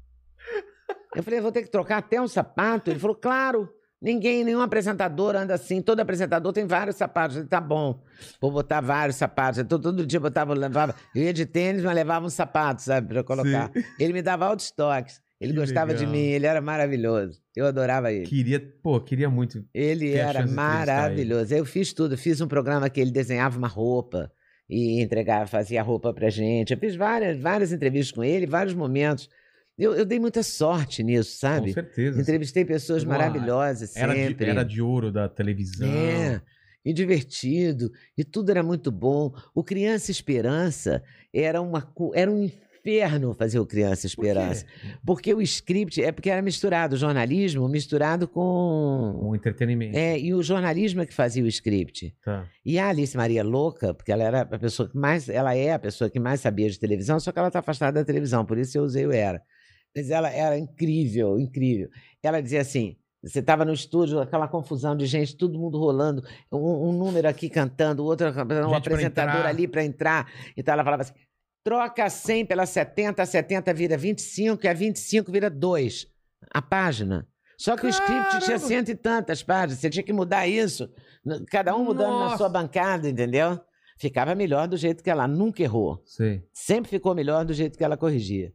Eu 1.16 1.24
falei, 1.24 1.42
vou 1.42 1.52
ter 1.52 1.64
que 1.64 1.70
trocar 1.72 1.98
até 1.98 2.22
um 2.22 2.28
sapato? 2.28 2.90
Ele 2.90 3.00
falou, 3.00 3.16
claro. 3.16 3.70
Ninguém, 4.02 4.44
nenhum 4.44 4.62
apresentador 4.62 5.36
anda 5.36 5.54
assim. 5.54 5.80
Todo 5.80 6.00
apresentador 6.00 6.52
tem 6.52 6.66
vários 6.66 6.96
sapatos. 6.96 7.36
Eu 7.38 7.42
falei, 7.44 7.50
tá 7.50 7.62
bom, 7.62 8.02
vou 8.42 8.50
botar 8.52 8.82
vários 8.82 9.16
sapatos. 9.16 9.60
Então, 9.60 9.80
todo 9.80 10.04
dia 10.08 10.18
eu 10.18 10.22
botava, 10.22 10.56
levava. 10.56 10.96
Eu 11.14 11.22
ia 11.22 11.32
de 11.32 11.46
tênis, 11.46 11.84
mas 11.84 11.94
levava 11.94 12.26
um 12.26 12.30
sapato, 12.30 12.82
sabe, 12.82 13.10
pra 13.10 13.20
eu 13.20 13.24
colocar. 13.24 13.72
Ele 14.00 14.12
me 14.14 14.24
dava 14.24 14.48
altos 14.48 14.72
toques. 14.72 15.22
Ele 15.40 15.54
Que 15.54 15.60
gostava 15.60 15.92
de 15.94 16.00
legal. 16.06 16.14
mim, 16.14 16.28
ele 16.30 16.46
era 16.46 16.62
maravilhoso. 16.62 17.42
Eu 17.56 17.66
adorava 17.66 18.14
ele. 18.14 18.28
Queria, 18.28 18.60
pô, 18.84 19.02
queria 19.02 19.28
muito. 19.28 19.66
Ele 19.74 20.14
era 20.14 20.44
de 20.44 20.54
maravilhoso. 20.54 21.52
Eu 21.52 21.66
fiz 21.66 21.94
tudo. 21.94 22.14
Eu 22.14 22.18
fiz 22.18 22.40
um 22.42 22.48
programa 22.48 22.88
que 22.92 23.02
ele 23.02 23.10
desenhava 23.10 23.58
uma 23.58 23.68
roupa 23.68 24.32
e 24.70 25.02
entregava, 25.02 25.48
fazia 25.48 25.82
roupa 25.82 26.14
pra 26.14 26.30
gente. 26.30 26.74
Eu 26.74 26.78
fiz 26.80 26.96
várias, 26.96 27.40
várias 27.40 27.72
entrevistas 27.72 28.12
com 28.16 28.24
ele, 28.24 28.46
vários 28.46 28.76
momentos. 28.76 29.28
Eu, 29.82 29.96
eu 29.96 30.06
dei 30.06 30.20
muita 30.20 30.44
sorte 30.44 31.02
nisso, 31.02 31.32
Com 31.32 31.48
sabe? 31.48 31.74
certeza. 31.74 32.22
Entrevistei 32.22 32.64
pessoas 32.64 33.04
Uau, 33.04 33.12
maravilhosas 33.12 33.96
Era 33.96 34.14
de, 34.14 34.28
sempre. 34.28 34.46
era 34.48 34.64
de 34.64 34.80
ouro 34.80 35.12
da 35.12 35.28
televisão. 35.28 35.88
É, 35.88 36.40
e 36.86 36.94
divertido, 36.94 37.92
e 38.16 38.24
tudo 38.24 38.52
era 38.52 38.62
muito 38.62 38.92
bom. 38.92 39.34
O 39.56 39.64
Criança 39.64 40.12
Esperança 40.12 41.02
era, 41.34 41.60
uma, 41.62 41.92
era 42.14 42.30
um 42.30 42.44
inferno 42.44 43.34
fazer 43.34 43.60
o 43.60 43.66
Criança 43.66 44.02
Por? 44.02 44.08
Esperança. 44.08 44.66
Porque 45.04 45.34
o 45.34 45.42
script, 45.42 46.00
é 46.00 46.12
porque 46.12 46.30
era 46.30 46.44
misturado, 46.44 46.94
o 46.94 46.98
jornalismo 46.98 47.68
misturado 47.68 48.28
com. 48.28 49.20
Um 49.20 49.36
entretenimento. 49.36 49.98
É, 49.98 50.20
e 50.20 50.32
o 50.32 50.44
jornalismo 50.44 51.02
é 51.02 51.08
que 51.08 51.14
fazia 51.14 51.44
o 51.44 51.48
script. 51.48 52.16
Tá. 52.24 52.46
E 52.64 52.78
a 52.78 52.90
Alice 52.90 53.18
Maria 53.18 53.44
Louca, 53.44 53.96
porque 53.96 54.12
ela 54.12 54.24
era 54.24 54.42
a 54.42 54.60
pessoa 54.60 54.88
que 54.88 54.96
mais, 54.98 55.28
ela 55.28 55.56
é 55.56 55.74
a 55.74 55.80
pessoa 55.80 56.08
que 56.08 56.20
mais 56.20 56.40
sabia 56.40 56.70
de 56.70 56.80
televisão, 56.80 57.20
só 57.20 57.32
que 57.32 57.40
ela 57.40 57.48
está 57.48 57.60
afastada 57.60 58.00
da 58.00 58.06
televisão, 58.06 58.46
por 58.46 58.60
isso 58.60 58.78
eu 58.78 58.84
usei 58.84 59.08
o 59.08 59.12
era. 59.12 59.42
Mas 59.96 60.10
ela 60.10 60.30
era 60.30 60.58
incrível, 60.58 61.40
incrível. 61.40 61.90
Ela 62.24 62.42
dizia 62.42 62.62
assim: 62.62 62.96
você 63.24 63.40
estava 63.40 63.64
no 63.64 63.74
estúdio, 63.74 64.20
aquela 64.20 64.48
confusão 64.48 64.96
de 64.96 65.06
gente, 65.06 65.36
todo 65.36 65.60
mundo 65.60 65.78
rolando, 65.78 66.24
um, 66.52 66.90
um 66.90 66.94
número 66.94 67.28
aqui 67.28 67.50
cantando, 67.50 68.04
outro 68.04 68.28
um 68.28 68.74
apresentador 68.74 69.46
ali 69.46 69.68
para 69.68 69.84
entrar. 69.84 70.32
Então 70.58 70.74
ela 70.74 70.84
falava 70.84 71.04
assim: 71.04 71.14
troca 71.64 72.10
100 72.10 72.46
pela 72.46 72.66
70, 72.66 73.22
a 73.22 73.26
70 73.26 73.74
vira 73.74 73.98
25 73.98 74.66
e 74.66 74.68
a 74.68 74.74
25 74.74 75.32
vira 75.32 75.50
2. 75.50 76.08
A 76.52 76.62
página. 76.62 77.28
Só 77.58 77.78
que 77.78 77.86
o 77.86 77.90
script 77.90 78.40
tinha 78.40 78.58
Caramba! 78.58 78.68
cento 78.68 78.90
e 78.90 78.96
tantas 78.96 79.44
páginas, 79.44 79.78
você 79.78 79.88
tinha 79.88 80.02
que 80.02 80.12
mudar 80.12 80.48
isso, 80.48 80.90
cada 81.52 81.76
um 81.76 81.86
mudando 81.86 82.14
na 82.14 82.20
Nossa! 82.26 82.38
sua 82.38 82.50
bancada, 82.50 83.08
entendeu? 83.08 83.60
Ficava 84.00 84.34
melhor 84.34 84.68
do 84.68 84.76
jeito 84.76 85.04
que 85.04 85.12
ela 85.12 85.28
nunca 85.28 85.62
errou. 85.62 86.02
Sei. 86.04 86.44
Sempre 86.52 86.90
ficou 86.90 87.14
melhor 87.14 87.46
do 87.46 87.54
jeito 87.54 87.78
que 87.78 87.84
ela 87.84 87.96
corrigia. 87.96 88.52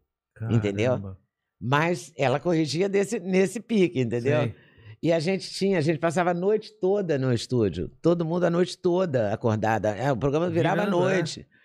Entendeu? 0.51 1.17
Mas 1.61 2.13
ela 2.17 2.39
corrigia 2.39 2.89
desse, 2.89 3.19
nesse 3.19 3.61
pique, 3.61 4.01
entendeu? 4.01 4.43
Sei. 4.43 4.55
E 5.03 5.13
a 5.13 5.19
gente 5.21 5.51
tinha, 5.51 5.79
a 5.79 5.81
gente 5.81 5.99
passava 5.99 6.31
a 6.31 6.35
noite 6.35 6.73
toda 6.81 7.19
no 7.19 7.33
estúdio. 7.33 7.91
Todo 8.03 8.25
mundo 8.25 8.45
a 8.45 8.51
noite 8.51 8.77
toda 8.79 9.33
acordada. 9.33 9.91
É, 9.91 10.11
o 10.11 10.17
programa 10.17 10.49
virava 10.51 10.83
à 10.83 10.87
é. 10.87 10.91
noite. 10.91 11.47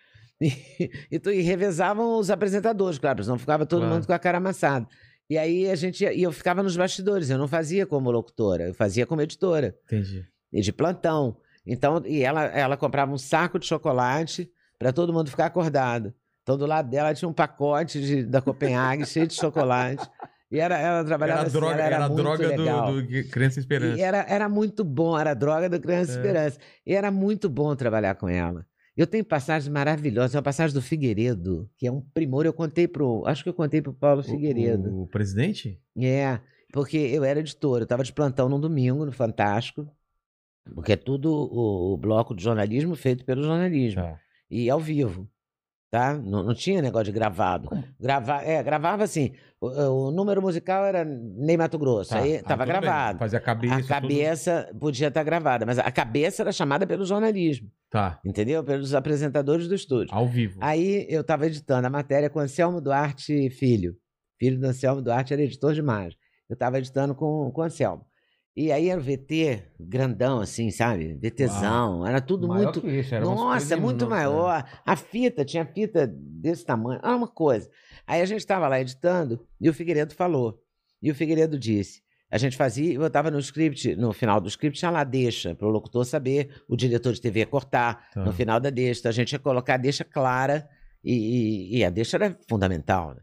E, 0.44 0.90
e, 1.12 1.20
tu- 1.20 1.30
e 1.30 1.40
revezavam 1.42 2.18
os 2.18 2.32
apresentadores, 2.32 2.98
claro, 2.98 3.24
senão 3.24 3.38
ficava 3.38 3.64
todo 3.64 3.82
Claro. 3.82 3.94
mundo 3.94 4.08
com 4.08 4.14
a 4.14 4.18
cara 4.18 4.40
amassada. 4.40 4.88
E 5.30 5.38
aí 5.38 5.70
a 5.70 5.76
gente 5.76 6.04
ia- 6.04 6.12
e 6.16 6.24
eu 6.24 6.32
ficava 6.32 6.64
nos 6.64 6.76
bastidores, 6.76 7.30
eu 7.30 7.38
não 7.38 7.48
fazia 7.48 7.86
como 7.86 8.10
locutora, 8.10 8.64
eu 8.70 8.74
fazia 8.74 9.06
como 9.06 9.22
editora, 9.22 9.76
Entendi. 9.86 10.26
e 10.52 10.62
de 10.62 10.74
plantão. 10.74 11.38
Então, 11.64 12.02
e 12.08 12.24
ela, 12.24 12.46
ela 12.46 12.76
comprava 12.76 13.12
um 13.14 13.20
saco 13.20 13.60
de 13.60 13.68
chocolate 13.68 14.50
para 14.80 14.92
todo 14.92 15.14
mundo 15.14 15.30
ficar 15.30 15.46
acordado. 15.46 16.12
Então, 16.44 16.58
do 16.58 16.66
lado 16.66 16.90
dela 16.90 17.14
tinha 17.14 17.30
um 17.30 17.34
pacote 17.34 18.02
de- 18.02 18.24
da 18.26 18.42
Copenhague 18.42 19.06
cheio 19.06 19.28
de 19.28 19.34
chocolate. 19.36 20.08
E 20.52 20.60
era, 20.60 20.78
ela 20.78 21.04
trabalhava 21.06 21.40
Era 21.42 21.48
a 21.48 21.48
assim, 21.50 21.58
droga, 21.60 21.82
era, 21.82 21.96
era 21.96 22.08
droga 22.10 22.48
legal. 22.48 22.92
do, 22.94 23.02
do 23.04 23.30
Criança 23.30 23.60
Esperança. 23.60 23.98
E 23.98 24.02
era, 24.02 24.26
era 24.28 24.50
muito 24.50 24.84
bom, 24.84 25.18
era 25.18 25.32
a 25.32 25.34
droga 25.34 25.70
do 25.70 25.80
Criança 25.80 26.12
É. 26.12 26.16
Esperança. 26.16 26.60
E 26.86 26.94
era 26.94 27.10
muito 27.10 27.50
bom 27.50 27.74
trabalhar 27.76 28.16
com 28.16 28.28
ela. 28.28 28.66
Eu 28.98 29.08
tenho 29.08 29.24
passagens 29.24 29.72
maravilhosas. 29.72 30.36
Uma 30.36 30.42
passagem 30.42 30.74
do 30.74 30.82
Figueiredo, 30.82 31.70
que 31.78 31.88
é 31.88 31.92
um 31.92 32.02
primor. 32.02 32.46
Eu 32.46 32.52
contei 32.52 32.86
pro. 32.88 33.24
Acho 33.26 33.44
que 33.44 33.50
eu 33.50 33.54
contei 33.54 33.82
pro 33.82 33.94
Paulo 33.94 34.22
Figueiredo. 34.22 34.90
O, 34.94 35.04
o 35.04 35.08
presidente? 35.08 35.80
É, 35.98 36.42
porque 36.74 36.98
eu 36.98 37.24
era 37.24 37.40
editor, 37.40 37.78
eu 37.80 37.84
estava 37.84 38.04
de 38.04 38.12
plantão 38.12 38.50
num 38.50 38.60
domingo, 38.60 39.06
no 39.06 39.12
Fantástico. 39.14 39.88
Porque 40.76 40.92
é 40.92 40.98
tudo 40.98 41.32
o, 41.34 41.94
o 41.94 41.98
bloco 41.98 42.36
de 42.36 42.44
jornalismo 42.44 42.94
feito 42.96 43.24
pelo 43.24 43.42
jornalismo. 43.44 44.02
Tá. 44.02 44.20
E 44.50 44.70
ao 44.70 44.80
vivo. 44.82 45.30
Tá? 45.92 46.14
Não, 46.14 46.42
não 46.42 46.54
tinha 46.54 46.82
negócio 46.82 47.08
de 47.08 47.12
gravado. 47.12 47.68
Grava, 48.00 48.42
é, 48.44 48.64
gravava 48.64 49.04
assim. 49.04 49.34
O, 49.60 49.68
o 50.08 50.12
número 50.12 50.42
musical 50.42 50.86
era 50.86 51.04
Ney 51.04 51.58
Mato 51.58 51.78
Grosso. 51.78 52.12
Tá. 52.12 52.20
aí 52.20 52.36
estava 52.36 52.64
tudo 52.66 52.72
bem. 52.74 52.82
gravado. 52.82 53.20
Fazia 53.20 53.40
a 53.40 53.42
cabeça. 53.42 53.74
A 53.74 53.78
tudo. 53.80 53.88
cabeça 53.90 54.72
podia 54.80 55.08
estar 55.10 55.22
gravada, 55.24 55.66
mas 55.66 55.78
a 55.78 55.92
cabeça 55.92 56.44
era 56.44 56.52
chamada 56.54 56.88
pelo 56.88 57.06
jornalismo, 57.06 57.70
Tá. 57.90 58.22
entendeu? 58.26 58.64
Pelos 58.64 58.96
apresentadores 58.96 59.68
do 59.68 59.76
estúdio. 59.76 60.16
Ao 60.16 60.26
vivo. 60.26 60.58
Aí 60.62 61.06
eu 61.10 61.20
estava 61.22 61.46
editando 61.46 61.86
a 61.86 61.90
matéria 61.90 62.30
com 62.30 62.40
Anselmo 62.40 62.80
Duarte 62.80 63.50
Filho, 63.50 63.94
filho 64.40 64.58
do 64.62 64.68
Anselmo 64.68 65.02
Duarte, 65.02 65.34
era 65.34 65.42
editor 65.44 65.74
de 65.74 65.82
imagem. 65.82 66.18
Eu 66.50 66.54
estava 66.54 66.78
editando 66.78 67.14
com, 67.14 67.52
com 67.54 67.60
o 67.62 67.64
Anselmo. 67.66 68.06
E 68.56 68.70
aí 68.72 68.90
era 68.90 69.00
o 69.00 69.04
VT 69.04 69.64
grandão, 69.80 70.42
assim, 70.42 70.70
sabe? 70.72 71.14
VTzão. 71.14 72.06
Era 72.06 72.20
tudo 72.20 72.48
Maior 72.50 72.64
muito. 72.66 72.82
que 72.82 72.88
isso, 73.00 73.16
era 73.16 73.24
Nossa, 73.24 73.78
muito 73.78 74.04
enormes, 74.06 74.26
maior. 74.26 74.82
A 74.86 74.96
fita, 74.98 75.46
tinha 75.46 75.66
fita 75.66 76.06
desse 76.06 76.66
tamanho. 76.66 77.00
Era 77.02 77.16
uma 77.16 77.30
coisa. 77.30 77.70
Aí 78.06 78.22
a 78.22 78.26
gente 78.26 78.40
estava 78.40 78.68
lá 78.68 78.80
editando 78.82 79.46
e 79.60 79.70
o 79.70 79.74
Figueiredo 79.74 80.14
falou. 80.14 80.62
E 81.02 81.10
o 81.10 81.16
Figueiredo 81.16 81.58
disse. 81.58 82.02
A 82.30 82.38
gente 82.38 82.56
fazia, 82.58 82.94
eu 82.94 83.06
estava 83.08 83.30
no 83.32 83.40
script, 83.40 83.96
no 83.96 84.12
final 84.14 84.40
do 84.40 84.48
script 84.48 84.80
tinha 84.80 84.92
lá 84.92 85.04
deixa, 85.04 85.54
para 85.56 85.68
o 85.68 85.72
locutor 85.72 86.06
saber, 86.06 86.62
o 86.68 86.78
diretor 86.78 87.12
de 87.14 87.20
TV 87.22 87.42
ia 87.42 87.46
cortar, 87.46 88.10
Tá. 88.14 88.24
no 88.24 88.32
final 88.32 88.58
da 88.58 88.70
deixa, 88.70 89.10
a 89.10 89.12
gente 89.12 89.34
ia 89.34 89.40
colocar 89.40 89.74
a 89.74 89.78
deixa 89.78 90.06
clara, 90.06 90.66
e, 91.04 91.14
e- 91.74 91.78
e 91.80 91.84
a 91.84 91.90
deixa 91.90 92.16
era 92.16 92.38
fundamental. 92.50 93.16
né? 93.16 93.22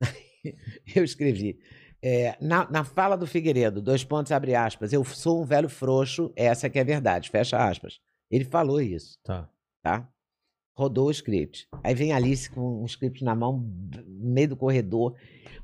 Eu 0.94 1.04
escrevi, 1.04 1.58
é, 2.08 2.36
na, 2.40 2.70
na 2.70 2.84
fala 2.84 3.16
do 3.16 3.26
Figueiredo, 3.26 3.80
dois 3.82 4.04
pontos, 4.04 4.30
abre 4.32 4.54
aspas, 4.54 4.92
eu 4.92 5.04
sou 5.04 5.42
um 5.42 5.44
velho 5.44 5.68
frouxo, 5.68 6.32
essa 6.36 6.68
que 6.70 6.78
é 6.78 6.82
a 6.82 6.84
verdade, 6.84 7.30
fecha 7.30 7.56
aspas. 7.58 7.98
Ele 8.30 8.44
falou 8.44 8.80
isso, 8.80 9.18
Tá. 9.24 9.48
tá? 9.82 10.08
Rodou 10.78 11.06
o 11.08 11.10
script. 11.10 11.66
Aí 11.82 11.94
vem 11.94 12.12
a 12.12 12.16
Alice 12.16 12.50
com 12.50 12.82
um 12.82 12.84
script 12.84 13.24
na 13.24 13.34
mão, 13.34 13.58
no 14.06 14.32
meio 14.34 14.48
do 14.48 14.56
corredor. 14.56 15.14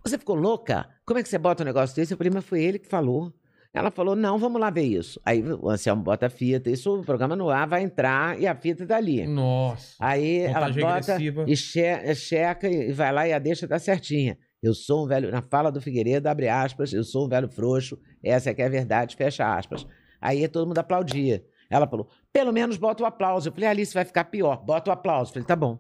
Você 0.03 0.17
ficou 0.19 0.35
louca? 0.35 0.89
Como 1.05 1.19
é 1.19 1.23
que 1.23 1.29
você 1.29 1.37
bota 1.39 1.63
um 1.63 1.67
negócio 1.67 1.95
desse? 1.95 2.15
Eu 2.15 2.17
falei, 2.19 2.33
mas 2.33 2.45
foi 2.45 2.63
ele 2.63 2.79
que 2.79 2.89
falou. 2.89 3.31
Ela 3.75 3.91
falou, 3.91 4.17
não, 4.17 4.39
vamos 4.39 4.61
lá 4.61 4.71
ver 4.71 4.83
isso. 4.85 5.21
Aí 5.25 5.43
o 5.43 5.69
Anselmo 5.69 6.03
bota 6.03 6.27
a 6.27 6.31
fita, 6.31 6.71
isso, 6.71 7.01
o 7.01 7.05
programa 7.05 7.37
no 7.37 7.51
ar 7.51 7.67
vai 7.67 7.83
entrar 7.83 8.39
e 8.41 8.47
a 8.47 8.55
fita 8.55 8.87
tá 8.87 8.97
ali. 8.97 9.27
Nossa. 9.27 9.95
Aí 10.01 10.41
ela 10.41 10.69
bota 10.71 11.15
regressiva. 11.17 11.45
e 11.49 11.57
che- 11.57 12.15
checa 12.15 12.69
e 12.69 12.91
vai 12.93 13.13
lá 13.13 13.29
e 13.29 13.33
a 13.33 13.39
deixa 13.39 13.67
tá 13.69 13.79
certinha. 13.79 14.37
Eu 14.63 14.75
sou 14.75 15.05
um 15.05 15.09
velho, 15.09 15.31
na 15.33 15.43
fala 15.43 15.73
do 15.73 15.81
Figueiredo, 15.81 16.29
abre 16.29 16.49
aspas, 16.49 16.93
eu 16.93 17.03
sou 17.03 17.27
um 17.27 17.29
velho 17.29 17.49
frouxo, 17.49 17.99
essa 18.23 18.51
é 18.51 18.55
que 18.55 18.63
é 18.63 18.67
a 18.67 18.69
verdade, 18.69 19.17
fecha 19.17 19.45
aspas. 19.57 19.85
Aí 20.21 20.47
todo 20.47 20.69
mundo 20.69 20.79
aplaudia. 20.79 21.45
Ela 21.69 21.87
falou, 21.89 22.09
pelo 22.33 22.53
menos 22.53 22.77
bota 22.77 23.03
o 23.03 23.07
aplauso. 23.07 23.49
Eu 23.49 23.53
falei, 23.53 23.69
Alice, 23.69 23.93
vai 23.93 24.05
ficar 24.05 24.25
pior, 24.25 24.63
bota 24.65 24.91
o 24.91 24.93
aplauso. 24.93 25.31
Eu 25.31 25.35
falei, 25.35 25.47
tá 25.49 25.57
bom. 25.57 25.79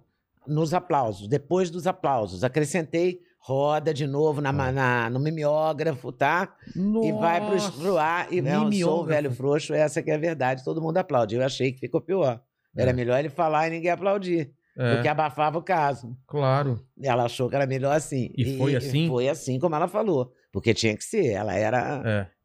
Nos 0.48 0.74
aplausos, 0.74 1.28
depois 1.28 1.70
dos 1.70 1.86
aplausos, 1.86 2.42
acrescentei, 2.42 3.20
roda 3.38 3.94
de 3.94 4.04
novo 4.06 4.40
na, 4.40 4.52
ma- 4.52 4.72
na- 4.72 5.08
no 5.10 5.20
mimeógrafo, 5.20 6.10
tá? 6.10 6.52
E 6.74 7.12
vai 7.12 7.40
pro, 7.40 7.52
Nossa. 7.54 7.72
pro 7.72 7.96
ar 7.98 8.32
e 8.32 8.38
eu 8.38 8.72
sou 8.88 9.02
um 9.02 9.06
velho 9.06 9.30
frouxo, 9.30 9.72
essa 9.74 10.02
que 10.02 10.10
é 10.10 10.14
a 10.14 10.18
verdade, 10.18 10.64
todo 10.64 10.82
mundo 10.82 10.96
aplaude. 10.96 11.36
Eu 11.36 11.44
achei 11.44 11.70
que 11.72 11.78
ficou 11.78 12.00
pior. 12.00 12.40
Era 12.76 12.90
É. 12.90 12.92
melhor 12.92 13.18
ele 13.20 13.28
falar 13.28 13.68
e 13.68 13.70
ninguém 13.70 13.90
aplaudir, 13.92 14.50
É, 14.76 14.94
porque 14.94 15.08
abafava 15.08 15.58
o 15.58 15.62
caso. 15.62 16.16
claro. 16.26 16.82
Ela 17.02 17.24
achou 17.24 17.48
que 17.48 17.54
era 17.56 17.66
melhor 17.66 17.94
assim. 17.94 18.30
E 18.36 18.56
foi 18.56 18.74
assim? 18.76 19.08
Foi 19.08 19.28
assim 19.28 19.58
como 19.58 19.74
ela 19.74 19.86
falou, 19.88 20.32
porque 20.50 20.72
tinha 20.72 20.96
que 20.96 21.04
ser. 21.04 21.26
Ela 21.32 21.54
era, 21.54 22.02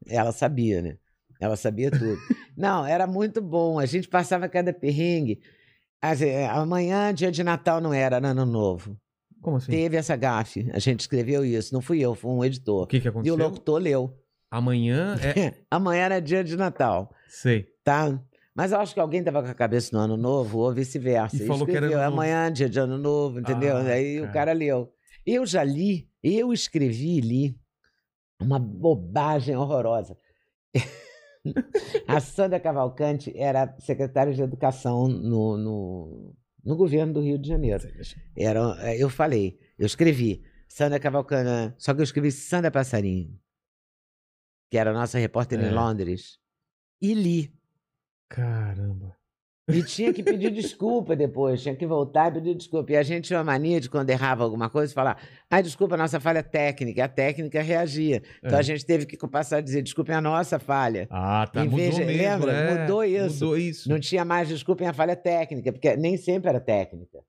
É. 0.08 0.16
ela 0.16 0.32
sabia, 0.32 0.82
né? 0.82 0.98
Ela 1.40 1.56
sabia 1.56 1.90
tudo. 1.92 2.18
Não, 2.58 2.86
era 2.86 3.06
muito 3.08 3.42
bom. 3.42 3.80
A 3.80 3.86
gente 3.86 4.08
passava 4.08 4.50
cada 4.50 4.74
perrengue. 4.74 5.40
É, 6.02 6.46
Amanhã, 6.48 7.14
dia 7.14 7.32
de 7.32 7.44
Natal, 7.44 7.80
não 7.82 7.94
era, 7.94 8.18
era 8.18 8.28
ano 8.30 8.46
novo. 8.46 8.98
Como 9.42 9.58
assim? 9.58 9.72
Teve 9.72 9.98
essa 9.98 10.16
gafe. 10.16 10.70
A 10.74 10.80
gente 10.80 11.02
escreveu 11.02 11.46
isso. 11.46 11.74
Não 11.74 11.82
fui 11.82 12.00
eu, 12.00 12.14
foi 12.16 12.32
um 12.32 12.38
O 12.40 12.46
editor. 12.46 12.88
que 12.88 13.00
que 13.00 13.08
E 13.08 13.10
aconteceu? 13.10 13.34
o 13.36 13.38
locutor 13.38 13.80
leu. 13.82 14.14
Amanhã 14.50 15.16
é... 15.22 15.54
Amanhã 15.70 16.02
era 16.04 16.20
dia 16.22 16.44
de 16.44 16.56
Natal, 16.56 17.12
Sei. 17.28 17.68
tá? 17.84 18.20
Mas 18.58 18.72
eu 18.72 18.80
acho 18.80 18.92
que 18.95 19.00
alguém 19.00 19.24
tava 19.24 19.44
com 19.44 19.50
a 19.50 19.53
cabeça 19.53 19.95
no 19.95 20.02
ano 20.02 20.18
novo, 20.18 20.58
ou 20.58 20.74
vice-versa. 20.74 21.36
E 21.38 21.45
falou 21.45 21.64
que 21.64 21.72
era 21.72 21.86
escreveu, 21.86 22.00
ano 22.00 22.10
novo. 22.10 22.22
amanhã, 22.22 22.52
dia 22.52 22.68
de 22.68 22.80
ano 22.80 22.98
novo, 22.98 23.40
entendeu? 23.40 23.77
Ah, 23.77 23.84
Aí 23.84 24.18
o 24.18 24.22
cara. 24.24 24.34
cara 24.34 24.53
leu. 24.53 24.92
Eu 25.24 25.45
já 25.45 25.64
li, 25.64 26.10
eu 26.24 26.52
escrevi 26.52 27.18
e 27.18 27.22
li 27.22 27.60
uma 28.42 28.58
bobagem 28.58 29.56
horrorosa. 29.56 30.18
a 32.08 32.19
Sandra 32.19 32.60
Cavalcante 32.60 33.32
era 33.38 33.76
secretária 33.80 34.34
de 34.34 34.42
Educação 34.42 35.08
no, 35.08 35.56
no, 35.58 36.36
no 36.64 36.76
governo 36.76 37.14
do 37.14 37.22
Rio 37.22 37.38
de 37.38 37.48
Janeiro. 37.48 37.84
Era, 38.36 38.95
eu 38.98 39.10
falei, 39.10 39.60
eu 39.77 39.86
escrevi 39.86 40.44
Sandra 40.68 41.00
Cavalcante, 41.00 41.76
só 41.77 41.94
que 41.94 42.00
eu 42.00 42.03
escrevi 42.03 42.32
Sandra 42.32 42.72
Passarinho, 42.72 43.40
que 44.72 44.77
era 44.77 44.90
a 44.90 44.94
nossa 44.94 45.18
repórter 45.19 45.60
É. 45.60 45.68
em 45.69 45.72
Londres, 45.72 46.40
e 47.02 47.14
li. 47.14 47.57
Caramba. 48.30 49.16
E 49.70 49.84
tinha 49.84 50.14
que 50.14 50.24
pedir 50.24 50.50
desculpa 50.50 51.14
depois, 51.14 51.62
tinha 51.62 51.76
que 51.76 51.86
voltar 51.86 52.30
e 52.32 52.36
pedir 52.36 52.56
desculpa. 52.56 52.94
E 52.94 52.96
a 52.96 53.04
gente 53.04 53.26
tinha 53.26 53.38
uma 53.40 53.44
mania 53.44 53.82
de, 53.82 53.90
quando 53.90 54.10
errava 54.10 54.42
alguma 54.42 54.70
coisa, 54.70 54.94
falar: 54.94 55.22
ah, 55.50 55.60
desculpa, 55.60 55.96
a 55.96 55.98
nossa 55.98 56.22
falha 56.22 56.42
técnica. 56.42 57.02
E 57.02 57.04
a 57.04 57.08
técnica 57.10 57.62
reagia. 57.62 58.24
Então 58.42 58.56
É. 58.58 58.60
a 58.60 58.64
gente 58.64 58.86
teve 58.86 59.06
que 59.06 59.18
passar 59.28 59.58
a 59.58 59.62
dizer: 59.62 59.82
desculpem 59.82 60.16
a 60.16 60.22
nossa 60.22 60.58
falha. 60.58 61.06
Ah, 61.12 61.46
tá. 61.52 61.60
Em 61.62 61.66
mudou 61.66 61.78
vez 61.80 61.96
de- 61.96 62.06
mesmo. 62.06 62.46
lembra? 62.46 62.52
é. 62.54 62.80
Mudou 62.82 63.04
isso. 63.04 63.44
Mudou 63.44 63.58
isso. 63.58 63.90
Não 63.90 64.00
tinha 64.00 64.24
mais 64.24 64.48
desculpem 64.48 64.88
a 64.88 64.94
falha 64.94 65.18
técnica, 65.18 65.74
porque 65.74 65.98
nem 65.98 66.16
sempre 66.16 66.48
era 66.48 66.62
técnica. 66.62 67.20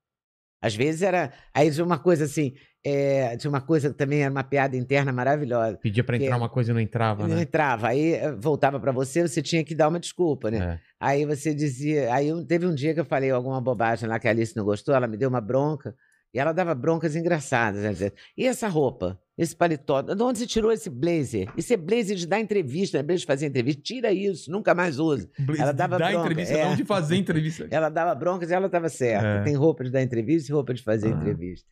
Às 0.61 0.73
vezes 0.75 1.01
era. 1.01 1.33
Aí 1.53 1.69
uma 1.81 1.99
coisa 1.99 2.23
assim, 2.23 2.53
é, 2.85 3.35
tinha 3.37 3.49
uma 3.49 3.61
coisa 3.61 3.89
que 3.89 3.95
também 3.95 4.21
era 4.21 4.31
uma 4.31 4.43
piada 4.43 4.77
interna 4.77 5.11
maravilhosa. 5.11 5.77
Pedia 5.77 6.03
pra 6.03 6.15
entrar 6.17 6.37
uma 6.37 6.47
coisa 6.49 6.71
e 6.71 6.73
não 6.73 6.79
entrava, 6.81 7.27
Não 7.27 7.35
né? 7.35 7.41
entrava. 7.41 7.89
Aí 7.89 8.13
eh, 8.13 8.31
voltava 8.31 8.79
para 8.79 8.91
você, 8.91 9.21
você 9.27 9.41
tinha 9.41 9.63
que 9.63 9.75
dar 9.75 9.89
uma 9.89 9.99
desculpa, 9.99 10.49
né? 10.49 10.57
É. 10.57 10.79
Aí 10.99 11.25
você 11.25 11.53
dizia. 11.53 12.13
Aí 12.13 12.29
teve 12.45 12.65
um 12.65 12.73
dia 12.73 12.93
que 12.93 12.99
eu 12.99 13.05
falei 13.05 13.31
alguma 13.31 13.59
bobagem 13.59 14.07
lá 14.07 14.17
que 14.19 14.27
a 14.27 14.31
Alice 14.31 14.55
não 14.55 14.63
gostou, 14.63 14.95
ela 14.95 15.07
me 15.07 15.17
deu 15.17 15.29
uma 15.29 15.41
bronca. 15.41 15.93
E 16.31 16.37
ela 16.39 16.51
dava 16.53 16.75
broncas 16.75 17.15
engraçadas. 17.15 17.83
Ela 17.83 17.91
dizia, 17.91 18.13
e 18.37 18.45
essa 18.45 18.67
roupa? 18.67 19.19
Esse 19.35 19.55
paletó? 19.55 20.01
De 20.03 20.21
onde 20.21 20.37
você 20.37 20.45
tirou 20.45 20.71
esse 20.71 20.87
blazer? 20.87 21.49
Isso 21.57 21.73
é 21.73 21.77
blazer 21.77 22.15
de 22.15 22.27
dar 22.27 22.39
entrevista, 22.39 22.99
é 22.99 23.01
blazer 23.03 23.21
de 23.21 23.25
fazer 23.25 23.47
entrevista. 23.47 23.81
Tira 23.81 24.11
isso, 24.13 24.51
nunca 24.51 24.75
mais 24.75 24.99
usa. 24.99 25.27
Ela 25.57 25.71
dava 25.71 25.97
Dar 25.97 26.11
bronca, 26.11 26.25
entrevista, 26.25 26.53
é. 26.53 26.65
não 26.65 26.75
de 26.75 26.85
fazer 26.85 27.15
entrevista. 27.15 27.67
Ela 27.71 27.89
dava 27.89 28.13
broncas 28.13 28.51
e 28.51 28.53
ela 28.53 28.67
estava 28.67 28.89
certa. 28.89 29.25
É. 29.27 29.41
Tem 29.43 29.55
roupa 29.55 29.83
de 29.83 29.89
dar 29.89 30.03
entrevista 30.03 30.51
e 30.51 30.53
roupa 30.53 30.71
de 30.73 30.83
fazer 30.83 31.07
Ah. 31.07 31.17
entrevista. 31.17 31.67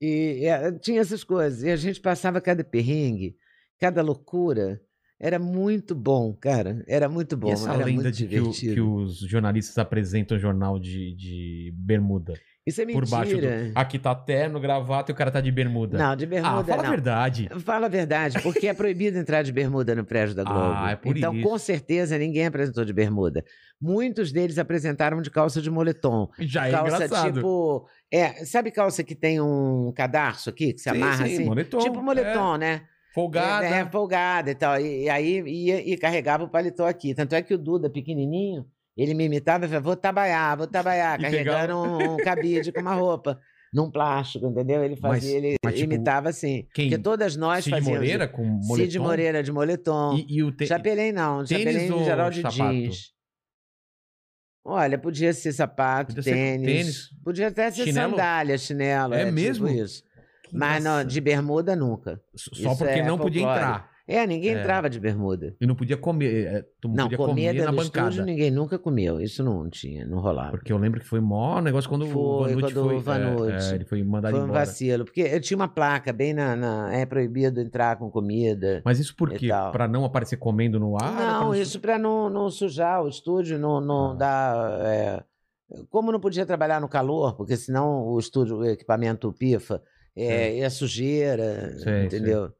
E 0.00 0.46
é, 0.46 0.72
tinha 0.72 1.00
essas 1.00 1.22
coisas. 1.22 1.62
E 1.62 1.70
a 1.70 1.76
gente 1.76 2.00
passava 2.00 2.40
cada 2.40 2.64
perrengue, 2.64 3.36
cada 3.78 4.02
loucura. 4.02 4.80
Era 5.22 5.38
muito 5.38 5.94
bom, 5.94 6.32
cara. 6.32 6.82
Era 6.88 7.06
muito 7.06 7.36
bom. 7.36 7.48
e 7.48 7.52
essa 7.52 7.74
era 7.74 7.84
lenda 7.84 8.10
de 8.10 8.26
que, 8.26 8.40
o- 8.40 8.50
que 8.50 8.80
os 8.80 9.18
jornalistas 9.18 9.76
apresentam 9.76 10.38
jornal 10.38 10.78
de, 10.78 11.14
de 11.14 11.74
bermuda. 11.76 12.32
Isso 12.66 12.80
é 12.80 12.84
mentira. 12.84 13.04
Por 13.04 13.10
baixo 13.10 13.36
do... 13.36 13.46
Aqui 13.74 13.98
tá 13.98 14.14
terno, 14.14 14.60
gravata 14.60 15.10
e 15.10 15.14
o 15.14 15.16
cara 15.16 15.30
tá 15.30 15.40
de 15.40 15.50
bermuda. 15.50 15.98
Não, 15.98 16.14
de 16.14 16.24
bermuda 16.24 16.60
ah, 16.60 16.64
fala 16.64 16.82
não. 16.82 16.88
a 16.88 16.90
verdade. 16.90 17.48
Fala 17.58 17.86
a 17.86 17.88
verdade, 17.88 18.40
porque 18.42 18.66
é 18.68 18.74
proibido 18.74 19.18
entrar 19.18 19.42
de 19.42 19.50
bermuda 19.52 19.94
no 19.94 20.04
prédio 20.04 20.34
da 20.34 20.44
Globo. 20.44 20.74
Ah, 20.74 20.90
é 20.92 20.96
por 20.96 21.16
então, 21.16 21.34
isso. 21.34 21.46
com 21.46 21.58
certeza, 21.58 22.16
ninguém 22.16 22.46
apresentou 22.46 22.84
de 22.84 22.92
bermuda. 22.92 23.44
Muitos 23.80 24.30
deles 24.30 24.58
apresentaram 24.58 25.20
de 25.20 25.30
calça 25.30 25.60
de 25.60 25.70
moletom. 25.70 26.28
Já 26.38 26.68
é 26.68 26.70
calça 26.70 27.04
engraçado. 27.04 27.34
tipo. 27.34 27.88
É, 28.12 28.44
sabe 28.44 28.70
calça 28.70 29.04
que 29.04 29.14
tem 29.14 29.40
um 29.40 29.92
cadarço 29.94 30.50
aqui, 30.50 30.72
que 30.72 30.80
se 30.80 30.90
Sim, 30.90 30.96
amarra 30.96 31.26
sim, 31.26 31.34
assim? 31.34 31.44
moletom, 31.44 31.78
Tipo 31.78 32.02
moletom, 32.02 32.56
né? 32.56 32.82
Folgada. 33.14 33.66
É, 33.66 33.80
é, 33.80 33.86
folgada 33.86 34.50
e 34.50 34.54
tal. 34.54 34.80
E, 34.80 35.04
e 35.04 35.08
aí 35.10 35.40
ia 35.46 35.80
e 35.80 35.96
carregava 35.96 36.44
o 36.44 36.48
paletó 36.48 36.86
aqui. 36.86 37.14
Tanto 37.14 37.34
é 37.34 37.42
que 37.42 37.54
o 37.54 37.58
Duda, 37.58 37.90
pequenininho, 37.90 38.66
ele 38.96 39.14
me 39.14 39.24
imitava 39.24 39.64
e 39.64 39.68
falava, 39.68 39.84
vou 39.84 39.96
trabalhar, 39.96 40.56
vou 40.56 40.66
trabalhar, 40.66 41.18
E 41.20 41.22
carregando 41.22 41.76
um, 41.76 42.14
um 42.14 42.16
cabide 42.18 42.72
com 42.72 42.80
uma 42.80 42.94
roupa. 42.94 43.38
Num 43.72 43.88
plástico, 43.88 44.46
entendeu? 44.46 44.82
Ele 44.82 44.98
Mas- 45.00 45.22
fazia, 45.22 45.36
ele 45.36 45.54
mas, 45.64 45.74
tipo, 45.74 45.84
imitava 45.92 46.28
assim. 46.28 46.66
quem? 46.74 46.90
Porque 46.90 47.00
todas 47.00 47.36
nós 47.36 47.62
Cid 47.62 47.70
fazíamos. 47.76 48.00
Moreira 48.00 48.26
com 48.26 48.42
moletom. 48.44 48.76
Cid 48.76 48.98
Moreira 48.98 49.42
de 49.44 49.52
moletom. 49.52 50.16
E, 50.16 50.26
e 50.38 50.42
o 50.42 50.50
te... 50.50 50.66
Chapelém 50.66 51.12
não, 51.12 51.44
tênis 51.44 51.64
chapelém 51.64 51.92
ou 51.92 52.04
geral 52.04 52.30
de 52.30 52.42
jeans. 52.42 53.12
Olha, 54.64 54.98
podia 54.98 55.32
ser 55.32 55.52
sapato, 55.52 56.14
Podia 56.14 56.22
ser 56.22 56.32
tênis, 56.34 56.66
tênis. 56.66 57.10
Podia 57.24 57.48
até 57.48 57.70
ser 57.70 57.84
Chinelo? 57.84 58.10
sandália, 58.10 58.58
chinelo. 58.58 59.14
É 59.14 59.24
tipo 59.24 59.32
mesmo? 59.34 59.68
isso. 59.68 60.04
Que 60.44 60.56
Mas 60.56 60.82
não, 60.84 61.02
de 61.04 61.20
bermuda 61.20 61.74
nunca. 61.74 62.20
Só 62.34 62.50
isso 62.52 62.78
porque 62.78 62.98
é 62.98 63.04
não 63.04 63.18
podia 63.18 63.42
entrar. 63.42 63.89
É, 64.10 64.26
ninguém 64.26 64.54
É. 64.54 64.60
entrava 64.60 64.90
de 64.90 64.98
bermuda. 64.98 65.54
E 65.60 65.66
não 65.66 65.74
podia 65.74 65.96
comer. 65.96 66.46
é, 66.46 66.62
tu 66.80 66.88
não, 66.88 66.94
Não, 66.96 67.04
podia 67.04 67.18
comer 67.18 67.48
comer 67.52 67.64
na 67.64 67.72
bancada. 67.72 68.08
estúdio 68.08 68.24
ninguém 68.24 68.50
nunca 68.50 68.78
comeu. 68.78 69.20
Isso 69.20 69.42
não 69.44 69.70
tinha, 69.70 70.04
não 70.06 70.18
rolava. 70.18 70.50
Porque 70.50 70.72
eu 70.72 70.78
lembro 70.78 70.98
que 71.00 71.06
foi 71.06 71.20
mó 71.20 71.60
negócio 71.60 71.88
quando 71.88 72.02
o 72.02 72.06
Foi, 72.08 72.54
Vanucci 72.54 72.60
quando 72.74 72.84
foi. 72.86 72.96
o 72.96 73.00
Vanucci. 73.00 73.68
é, 73.68 73.72
é, 73.72 73.74
ele 73.76 73.84
foi 73.84 74.02
mandado 74.02 74.32
Foi 74.32 74.40
um 74.40 74.44
embora. 74.44 74.60
vacilo. 74.60 75.04
Porque 75.04 75.20
eu 75.22 75.40
tinha 75.40 75.56
uma 75.56 75.68
placa 75.68 76.12
bem 76.12 76.34
na, 76.34 76.56
na- 76.56 76.92
É 76.94 77.06
proibido 77.06 77.60
entrar 77.60 77.96
com 77.96 78.10
comida. 78.10 78.82
Mas 78.84 78.98
isso 78.98 79.14
por 79.14 79.30
quê? 79.30 79.48
Pra 79.72 79.86
não 79.86 80.04
aparecer 80.04 80.36
comendo 80.36 80.78
no 80.80 80.96
ar? 80.96 81.12
não, 81.14 81.50
Pra 81.50 81.58
isso 81.58 81.78
para 81.80 81.98
não, 81.98 82.28
não 82.28 82.50
sujar 82.50 83.02
o 83.02 83.08
estúdio, 83.08 83.58
não, 83.58 83.80
não 83.80 84.10
Ah. 84.12 84.14
dar. 84.14 84.80
é, 84.86 85.22
Como 85.88 86.10
não 86.10 86.18
podia 86.18 86.44
trabalhar 86.44 86.80
no 86.80 86.88
calor, 86.88 87.36
porque 87.36 87.56
senão 87.56 88.02
o 88.08 88.18
estúdio, 88.18 88.56
o 88.56 88.64
equipamento 88.64 89.32
pifa, 89.32 89.80
é, 90.16 90.58
é 90.58 90.68
sujeira, 90.68 91.72
Sei, 91.78 92.06
entendeu? 92.06 92.50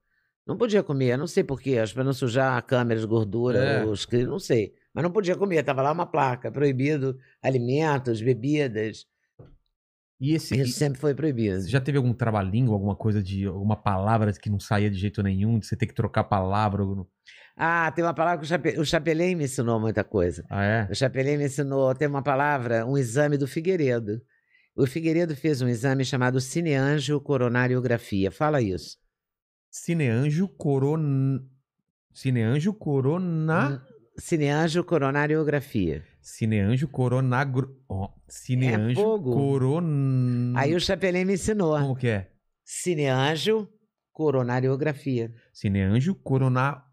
Não 0.50 0.56
podia 0.56 0.82
comer, 0.82 1.16
não 1.16 1.28
sei 1.28 1.44
porquê, 1.44 1.78
acho 1.78 1.94
para 1.94 2.02
não 2.02 2.12
sujar 2.12 2.58
a 2.58 2.60
câmera 2.60 2.98
de 2.98 3.06
gordura, 3.06 3.56
É. 3.56 3.84
os 3.84 4.04
não 4.26 4.40
sei. 4.40 4.74
Mas 4.92 5.04
não 5.04 5.12
podia 5.12 5.36
comer, 5.36 5.62
tava 5.62 5.80
lá 5.80 5.92
uma 5.92 6.06
placa, 6.06 6.50
proibido 6.50 7.16
alimentos, 7.40 8.20
bebidas. 8.20 9.06
E 10.20 10.34
esse. 10.34 10.60
Isso 10.60 10.76
sempre 10.76 10.98
foi 10.98 11.14
proibido. 11.14 11.68
Já 11.68 11.80
teve 11.80 11.98
algum 11.98 12.12
trabalhinho, 12.12 12.72
alguma 12.72 12.96
coisa 12.96 13.22
de. 13.22 13.46
alguma 13.46 13.76
palavra 13.76 14.32
que 14.32 14.50
não 14.50 14.58
saía 14.58 14.90
de 14.90 14.98
jeito 14.98 15.22
nenhum, 15.22 15.56
de 15.56 15.68
você 15.68 15.76
ter 15.76 15.86
que 15.86 15.94
trocar 15.94 16.24
palavra? 16.24 16.82
Ah, 17.56 17.92
tem 17.92 18.02
uma 18.04 18.12
palavra 18.12 18.40
que 18.40 18.44
o, 18.44 18.48
Chape... 18.48 18.76
o 18.76 18.84
Chapelin 18.84 19.36
me 19.36 19.44
ensinou 19.44 19.78
muita 19.78 20.02
coisa. 20.02 20.44
Ah, 20.50 20.64
é? 20.64 20.88
O 20.90 20.94
Chapelin 20.96 21.36
me 21.36 21.44
ensinou, 21.44 21.94
tem 21.94 22.08
uma 22.08 22.24
palavra, 22.24 22.84
um 22.84 22.98
exame 22.98 23.38
do 23.38 23.46
Figueiredo. 23.46 24.20
O 24.74 24.84
Figueiredo 24.84 25.36
fez 25.36 25.62
um 25.62 25.68
exame 25.68 26.04
chamado 26.04 26.40
cineangio 26.40 27.20
coronariografia. 27.20 28.32
Fala 28.32 28.60
isso. 28.60 28.98
Cineanjo 29.70 30.48
Coron. 30.56 31.48
Cineanjo 32.12 32.74
Corona. 32.74 33.82
Cineangio 34.18 34.84
coronariografia. 34.84 36.04
Cineanjo 36.20 36.88
Coronagro. 36.88 37.76
Ó, 37.88 38.10
Cineanjo 38.28 39.00
É. 39.00 39.22
Coron. 39.22 40.52
Aí 40.56 40.74
o 40.74 40.80
Chapelin 40.80 41.24
me 41.24 41.34
ensinou. 41.34 41.78
Como 41.78 41.96
que 41.96 42.08
é? 42.08 42.30
Cineangio 42.64 43.68
coronariografia. 44.12 45.32
Cineanjo 45.52 46.14
Corona. 46.16 46.84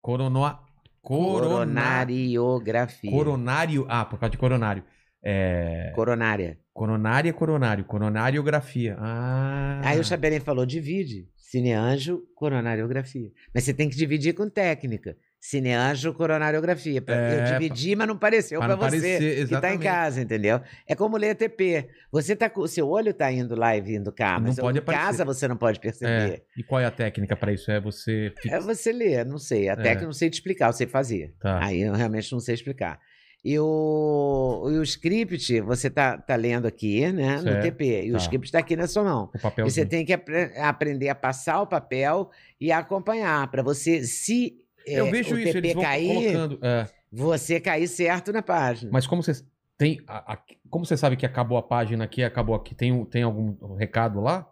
Coronoa. 0.00 0.64
Corona... 1.02 1.82
Coronariografia. 1.82 3.10
Coronário. 3.10 3.86
Ah, 3.88 4.04
por 4.04 4.18
causa 4.18 4.30
de 4.30 4.38
coronário. 4.38 4.84
É. 5.22 5.92
Coronária. 5.94 6.58
Coronária, 6.72 7.32
coronário. 7.32 7.84
Coronariografia. 7.84 8.96
Ah. 8.98 9.80
Aí 9.84 9.98
o 9.98 10.04
Chapelin 10.04 10.40
falou: 10.40 10.64
divide. 10.64 11.28
Cineangio, 11.50 12.22
coronariografia. 12.36 13.28
Mas 13.52 13.64
você 13.64 13.74
tem 13.74 13.90
que 13.90 13.96
dividir 13.96 14.34
com 14.34 14.48
técnica. 14.48 15.16
Cineangio, 15.40 16.14
coronariografia. 16.14 17.02
Pra- 17.02 17.16
É, 17.16 17.40
eu 17.40 17.58
dividi, 17.58 17.96
mas 17.96 18.06
não 18.06 18.16
pareceu 18.16 18.60
não 18.60 18.68
você 18.76 18.78
parecer, 18.78 19.48
que 19.48 19.60
tá 19.60 19.74
em 19.74 19.78
casa, 19.78 20.20
entendeu? 20.20 20.60
É 20.86 20.94
como 20.94 21.16
ler 21.16 21.34
TP. 21.34 21.88
Você 22.12 22.36
tá 22.36 22.48
com, 22.48 22.64
seu 22.68 22.86
olho 22.88 23.12
tá 23.12 23.32
indo 23.32 23.56
lá 23.58 23.76
e 23.76 23.80
vindo 23.80 24.12
cá, 24.12 24.34
Não 24.38 24.46
mas 24.48 24.60
pode 24.60 24.78
em 24.78 24.82
casa 24.82 25.24
você 25.24 25.48
não 25.48 25.56
pode 25.56 25.80
perceber. 25.80 26.10
É. 26.34 26.42
E 26.56 26.62
qual 26.62 26.80
é 26.80 26.84
a 26.84 26.90
técnica 26.90 27.34
pra 27.34 27.52
isso? 27.52 27.68
É 27.68 27.80
você. 27.80 28.32
É, 28.46 28.60
você 28.60 28.92
ler, 28.92 29.26
não 29.26 29.38
sei. 29.38 29.68
A 29.68 29.72
É. 29.72 29.76
técnica 29.76 30.02
eu 30.02 30.06
não 30.06 30.12
sei 30.12 30.30
te 30.30 30.34
explicar, 30.34 30.68
eu 30.68 30.72
sei 30.72 30.86
fazer. 30.86 31.34
Tá. 31.40 31.64
Aí 31.64 31.80
eu 31.80 31.94
realmente 31.94 32.30
não 32.30 32.38
sei 32.38 32.54
explicar. 32.54 33.00
E 33.42 33.58
o, 33.58 34.68
e 34.70 34.76
o 34.76 34.82
script, 34.82 35.60
você 35.62 35.88
tá, 35.88 36.18
tá 36.18 36.36
lendo 36.36 36.66
aqui, 36.66 37.10
né, 37.10 37.36
no 37.36 37.42
Certo, 37.42 37.62
TP. 37.62 38.02
E 38.04 38.10
tá. 38.10 38.16
o 38.18 38.20
script 38.20 38.46
está 38.48 38.58
aqui 38.58 38.76
na 38.76 38.86
sua 38.86 39.02
mão. 39.02 39.30
O 39.34 39.38
papel. 39.40 39.68
Você 39.68 39.86
tem 39.86 40.04
que 40.04 40.12
apre- 40.12 40.52
aprender 40.58 41.08
a 41.08 41.14
passar 41.14 41.62
o 41.62 41.66
papel 41.66 42.30
e 42.60 42.70
acompanhar, 42.70 43.50
para 43.50 43.62
você, 43.62 44.04
se 44.04 44.58
é, 44.86 45.02
o 45.02 45.14
isso, 45.14 45.34
TP 45.34 45.74
cair, 45.74 46.36
é. 46.62 46.86
você 47.10 47.58
cair 47.58 47.88
certo 47.88 48.30
na 48.32 48.42
página. 48.42 48.90
Mas 48.92 49.06
como 49.06 49.22
você 49.22 49.42
tem. 49.78 50.00
a- 50.06 50.34
a- 50.34 50.42
como 50.68 50.84
você 50.84 50.96
sabe 50.96 51.16
que 51.16 51.24
acabou 51.24 51.56
a 51.56 51.62
página 51.62 52.04
aqui, 52.04 52.22
acabou 52.22 52.54
aqui, 52.54 52.74
tem, 52.74 53.04
tem 53.06 53.22
algum 53.22 53.74
recado 53.74 54.20
lá? 54.20 54.46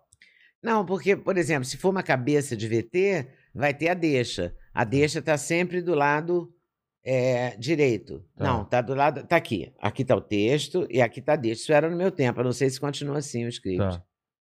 Não, 0.63 0.85
porque, 0.85 1.15
por 1.15 1.37
exemplo, 1.37 1.65
se 1.65 1.77
for 1.77 1.91
uma 1.91 2.03
cabeça 2.03 2.57
de 2.57 2.67
VT, 2.67 3.27
vai 3.55 3.73
ter 3.75 3.91
a 3.91 3.95
deixa. 3.95 4.55
A 4.75 4.83
deixa 4.83 5.19
está 5.21 5.37
sempre 5.37 5.81
do 5.83 5.95
lado 5.95 6.53
é, 7.11 7.57
direito. 7.57 8.23
Tá. 8.37 8.45
Não, 8.45 8.65
tá 8.65 8.83
do 8.83 8.95
lado. 8.95 9.27
Tá 9.27 9.37
aqui. 9.37 9.73
Aqui 9.81 10.05
tá 10.05 10.15
o 10.15 10.21
texto 10.21 10.87
e 10.91 11.01
aqui 11.01 11.23
tá 11.23 11.33
a 11.33 11.37
deixa. 11.37 11.63
Isso 11.63 11.73
era 11.73 11.89
no 11.89 11.97
meu 11.97 12.11
tempo. 12.11 12.39
Eu 12.41 12.45
não 12.45 12.53
sei 12.53 12.69
se 12.69 12.79
continua 12.79 13.17
assim 13.19 13.47
o 13.47 13.49
script. 13.49 13.79
Tá. 13.79 14.03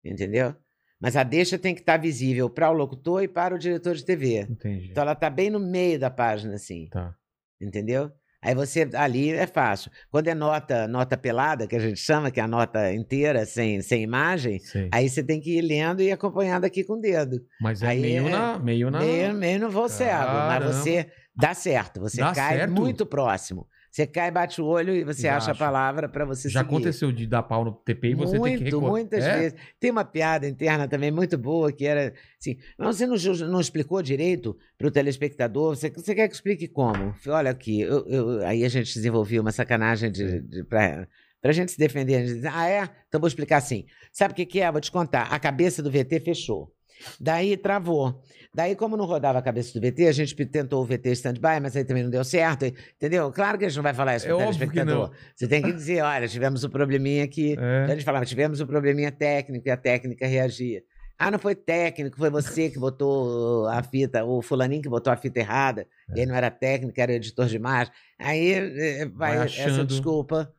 Entendeu? 0.05 0.55
Mas 0.99 1.15
a 1.15 1.23
deixa 1.23 1.57
tem 1.57 1.73
que 1.73 1.81
estar 1.81 1.97
visível 1.97 2.49
para 2.49 2.69
o 2.69 2.73
locutor 2.73 3.23
e 3.23 3.27
para 3.27 3.55
o 3.55 3.59
diretor 3.59 3.95
de 3.95 4.05
TV. 4.05 4.41
Entendi. 4.49 4.89
Então 4.91 5.01
ela 5.01 5.15
tá 5.15 5.29
bem 5.29 5.49
no 5.49 5.59
meio 5.59 5.99
da 5.99 6.09
página, 6.11 6.53
assim. 6.53 6.87
Tá. 6.89 7.15
Entendeu? 7.59 8.11
Aí 8.41 8.53
você 8.53 8.87
ali 8.93 9.31
é 9.31 9.47
fácil. 9.47 9.89
Quando 10.11 10.27
é 10.27 10.35
nota, 10.35 10.85
nota 10.85 11.15
pelada, 11.15 11.65
que 11.65 11.77
a 11.77 11.79
gente 11.79 11.97
chama, 11.99 12.29
que 12.29 12.41
é 12.41 12.43
a 12.43 12.47
nota 12.47 12.93
inteira, 12.93 13.45
sem, 13.45 13.81
sem 13.81 14.03
imagem, 14.03 14.59
Sei. 14.59 14.89
aí 14.91 15.07
você 15.07 15.23
tem 15.23 15.39
que 15.39 15.57
ir 15.57 15.61
lendo 15.61 16.01
e 16.01 16.11
acompanhando 16.11 16.65
aqui 16.65 16.83
com 16.83 16.93
o 16.95 16.99
dedo. 16.99 17.39
Mas 17.61 17.81
é 17.81 17.87
aí 17.87 18.01
meio 18.01 18.27
é- 18.27 18.31
na. 18.31 18.59
Meio 18.59 18.91
na. 18.91 18.99
Meio, 18.99 19.33
meio 19.33 19.59
no 19.61 19.69
voo 19.71 19.87
cego, 19.87 20.27
mas 20.27 20.65
você 20.65 21.09
dá 21.35 21.53
certo. 21.53 21.99
Você 21.99 22.21
Dá 22.21 22.33
cai 22.33 22.57
certo? 22.57 22.71
muito 22.71 23.05
próximo. 23.05 23.67
Você 23.91 24.07
cai, 24.07 24.31
bate 24.31 24.59
o 24.59 24.65
olho 24.65 24.91
e 24.95 25.03
você 25.03 25.23
Já 25.23 25.37
acha 25.37 25.51
a 25.51 25.55
palavra 25.55 26.09
para 26.09 26.25
você 26.25 26.49
Já 26.49 26.61
seguir. 26.61 26.73
aconteceu 26.73 27.11
de 27.11 27.27
dar 27.27 27.43
pau 27.43 27.63
no 27.63 27.71
TP 27.73 28.09
e 28.09 28.15
você 28.15 28.39
tem 28.39 28.41
que 28.57 28.61
Muito, 28.63 28.63
recor- 28.63 28.89
muitas 28.89 29.23
É? 29.23 29.37
vezes. 29.37 29.59
Tem 29.79 29.91
uma 29.91 30.03
piada 30.03 30.47
interna 30.47 30.87
também 30.87 31.11
muito 31.11 31.37
boa 31.37 31.71
que 31.71 31.85
era 31.85 32.11
assim: 32.39 32.57
"Mas 32.75 32.97
você 32.97 33.05
não, 33.05 33.15
não 33.49 33.61
explicou 33.61 34.01
direito 34.01 34.57
para 34.79 34.87
o 34.87 34.91
telespectador? 34.91 35.75
Você, 35.75 35.91
você 35.91 36.15
quer 36.15 36.27
que 36.27 36.33
explique 36.33 36.67
como? 36.67 37.13
Olha 37.27 37.51
aqui, 37.51 37.81
eu- 37.81 38.03
eu- 38.07 38.45
aí 38.47 38.65
a 38.65 38.69
gente 38.69 38.91
desenvolveu 38.91 39.41
uma 39.43 39.51
sacanagem 39.51 40.11
de, 40.11 40.41
de, 40.41 40.63
para 40.63 41.07
a 41.43 41.51
gente 41.51 41.71
se 41.71 41.77
defender. 41.77 42.15
A 42.15 42.25
gente 42.25 42.33
diz, 42.35 42.45
ah, 42.45 42.67
é? 42.67 42.89
Então 43.07 43.21
vou 43.21 43.27
explicar 43.27 43.57
assim. 43.57 43.85
Sabe 44.11 44.31
o 44.31 44.35
que, 44.35 44.45
que 44.47 44.59
é? 44.59 44.71
Vou 44.71 44.81
te 44.81 44.91
contar. 44.91 45.31
A 45.31 45.37
cabeça 45.39 45.83
do 45.83 45.91
VT 45.91 46.19
fechou. 46.19 46.73
Daí 47.19 47.57
travou. 47.57 48.21
Daí, 48.53 48.75
como 48.75 48.95
não 48.95 49.05
rodava 49.05 49.39
a 49.39 49.41
cabeça 49.41 49.79
do 49.79 49.85
VT, 49.85 50.07
a 50.07 50.11
gente 50.11 50.35
tentou 50.45 50.83
o 50.83 50.85
VT 50.85 51.09
stand-by, 51.13 51.59
mas 51.61 51.75
aí 51.75 51.83
também 51.83 52.03
não 52.03 52.09
deu 52.11 52.23
certo, 52.23 52.65
entendeu? 52.65 53.31
Claro 53.31 53.57
que 53.57 53.65
a 53.65 53.67
gente 53.67 53.77
não 53.77 53.83
vai 53.83 53.95
falar 53.95 54.15
isso 54.15 54.25
É 54.25 54.29
para 54.29 54.35
o 54.35 54.39
telespectador. 54.39 55.11
Você 55.35 55.47
tem 55.47 55.61
que 55.61 55.71
dizer, 55.71 56.03
olha, 56.03 56.27
tivemos 56.27 56.63
um 56.63 56.69
probleminha 56.69 57.23
aqui. 57.23 57.53
É. 57.53 57.53
Então 57.53 57.85
a 57.85 57.95
gente 57.95 58.05
falava, 58.05 58.25
tivemos 58.25 58.61
um 58.61 58.67
probleminha 58.67 59.11
técnico 59.11 59.67
e 59.67 59.71
a 59.71 59.77
técnica 59.77 60.27
reagia. 60.27 60.83
Ah, 61.17 61.31
não 61.31 61.39
foi 61.39 61.55
técnico, 61.55 62.17
foi 62.17 62.29
você 62.29 62.69
que 62.69 62.79
botou 62.79 63.67
a 63.67 63.81
fita, 63.81 64.25
o 64.25 64.41
fulaninho 64.41 64.81
que 64.81 64.89
botou 64.89 65.13
a 65.13 65.15
fita 65.15 65.39
errada, 65.39 65.87
e 66.13 66.19
aí 66.19 66.25
não 66.25 66.35
era 66.35 66.51
técnico, 66.51 66.99
era 66.99 67.13
editor 67.13 67.45
de 67.45 67.55
imagem. 67.55 67.93
Aí 68.19 68.51
eh, 68.51 69.05
vai, 69.05 69.37
Vai 69.37 69.45
essa 69.45 69.85
desculpa, 69.85 70.51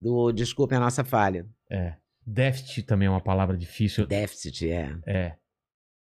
do 0.00 0.32
desculpe 0.32 0.74
a 0.74 0.80
nossa 0.80 1.04
falha. 1.04 1.46
É. 1.70 1.94
Déficit 2.26 2.82
também 2.84 3.08
é 3.08 3.10
uma 3.10 3.22
palavra 3.22 3.56
difícil. 3.56 4.06
Déficit, 4.06 4.70
é. 4.70 4.96
É. 5.06 5.36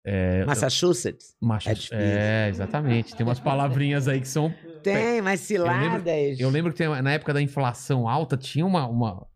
É, 0.04 0.44
Massachusetts? 0.46 1.36
macho- 1.40 1.70
é 1.70 1.74
difícil. 1.74 1.98
é, 2.00 2.50
exatamente. 2.50 3.16
Tem 3.16 3.26
umas 3.26 3.40
palavrinhas 3.40 4.08
aí 4.08 4.20
que 4.20 4.28
são. 4.28 4.54
Tem, 4.82 5.22
mas 5.22 5.42
ciladas. 5.42 6.40
Eu 6.40 6.50
lembro 6.50 6.72
que 6.72 6.78
tem- 6.80 7.02
na 7.02 7.12
época 7.14 7.34
da 7.34 7.42
inflação 7.42 8.08
alta 8.10 8.36
tinha 8.36 8.66
uma, 8.66 8.88
uma, 8.88 9.28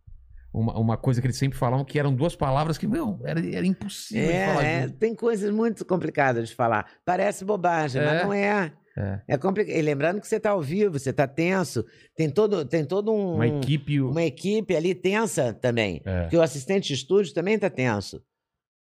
uma, 0.52 0.80
uma 0.80 0.98
coisa 0.98 1.22
que 1.22 1.28
eles 1.28 1.38
sempre 1.38 1.58
falavam 1.58 1.86
que 1.86 2.00
eram 2.00 2.14
duas 2.16 2.36
palavras 2.36 2.78
que, 2.80 2.88
meu, 2.88 3.20
era, 3.24 3.40
era 3.40 3.66
impossível 3.66 4.26
de 4.26 4.46
falar 4.46 4.64
É, 4.66 4.84
é, 4.84 4.88
tem 4.88 5.14
coisas 5.14 5.52
muito 5.54 5.86
complicadas 5.86 6.50
de 6.50 6.56
falar. 6.56 6.88
Parece 7.06 7.46
bobagem, 7.46 8.02
É. 8.02 8.06
mas 8.06 8.24
não 8.24 8.34
é. 8.34 8.74
É. 8.98 9.20
É 9.28 9.38
complicado. 9.38 9.76
E 9.76 9.82
lembrando 9.82 10.22
que 10.22 10.28
você 10.28 10.38
está 10.38 10.52
ao 10.52 10.62
vivo, 10.62 10.98
você 10.98 11.10
está 11.10 11.28
tenso. 11.28 11.86
Tem 12.16 12.30
todo, 12.30 12.64
tem 12.66 12.84
todo 12.86 13.12
um, 13.14 13.36
Uma 13.36 13.46
equipe. 13.48 14.00
uma 14.00 14.24
equipe 14.24 14.74
ali 14.76 14.96
tensa 14.96 15.54
também. 15.54 16.02
É. 16.06 16.22
Porque 16.22 16.38
o 16.38 16.42
assistente 16.42 16.88
de 16.88 16.94
estúdio 16.94 17.34
também 17.34 17.56
está 17.56 17.70
tenso. 17.70 18.24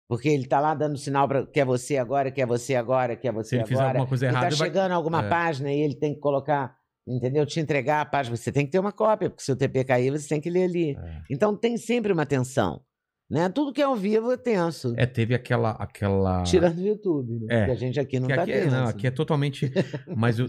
Porque 0.07 0.29
ele 0.29 0.43
está 0.43 0.59
lá 0.59 0.73
dando 0.75 0.97
sinal 0.97 1.27
para 1.27 1.45
que 1.47 1.59
é 1.59 1.65
você 1.65 1.97
agora, 1.97 2.29
que 2.31 2.41
é 2.41 2.45
você 2.45 2.75
agora, 2.75 3.15
que 3.15 3.27
é 3.27 3.31
você 3.31 3.49
Se 3.49 3.55
ele 3.55 3.61
agora. 3.63 3.75
fizer 3.77 3.87
alguma 3.89 4.07
coisa 4.07 4.25
e 4.25 4.29
errada, 4.29 4.49
tá 4.49 4.55
vai- 4.55 4.67
chegando 4.67 4.91
alguma 4.91 5.25
É. 5.25 5.29
página 5.29 5.73
e 5.73 5.79
ele 5.79 5.95
tem 5.95 6.13
que 6.13 6.19
colocar, 6.19 6.75
entendeu? 7.07 7.45
Te 7.45 7.59
entregar 7.59 8.01
a 8.01 8.05
página. 8.05 8.35
Você 8.37 8.51
tem 8.51 8.65
que 8.65 8.71
ter 8.71 8.79
uma 8.79 8.91
cópia, 8.91 9.29
porque 9.29 9.43
se 9.43 9.51
o 9.51 9.55
TP 9.55 9.83
cair, 9.83 10.11
você 10.11 10.27
tem 10.29 10.39
que 10.39 10.49
ler 10.49 10.65
ali. 10.65 10.91
É. 10.95 11.21
Então 11.31 11.55
tem 11.57 11.75
sempre 11.77 12.13
uma 12.13 12.25
tensão. 12.25 12.81
Né? 13.27 13.49
Tudo 13.49 13.73
que 13.73 13.81
é 13.81 13.85
ao 13.85 13.95
vivo 13.95 14.31
é 14.31 14.37
tenso. 14.37 14.93
É, 14.95 15.07
teve 15.07 15.33
aquela. 15.33 15.71
aquela... 15.71 16.43
Tirando 16.43 16.75
do 16.75 16.81
YouTube, 16.83 17.39
né? 17.39 17.47
É. 17.49 17.59
Porque 17.61 17.71
a 17.71 17.75
gente 17.75 17.99
aqui 17.99 18.19
não 18.19 18.27
que 18.27 18.35
tá 18.35 18.43
aqui, 18.43 18.51
é- 18.51 18.61
tenso. 18.61 18.75
não, 18.75 18.87
aqui 18.87 19.07
é 19.07 19.11
totalmente. 19.11 19.71
Mas 20.15 20.37
eu- 20.37 20.45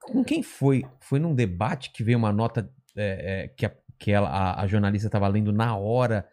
com 0.00 0.22
quem 0.22 0.40
foi? 0.40 0.84
Foi 1.00 1.18
num 1.18 1.34
debate 1.34 1.90
que 1.92 2.04
veio 2.04 2.16
uma 2.18 2.32
nota 2.32 2.70
é, 2.96 3.44
é, 3.44 3.48
que, 3.48 3.66
a, 3.66 3.72
que 3.98 4.12
ela, 4.12 4.28
a, 4.28 4.62
a 4.62 4.66
jornalista 4.68 5.08
estava 5.08 5.26
lendo 5.26 5.52
na 5.52 5.76
hora. 5.76 6.24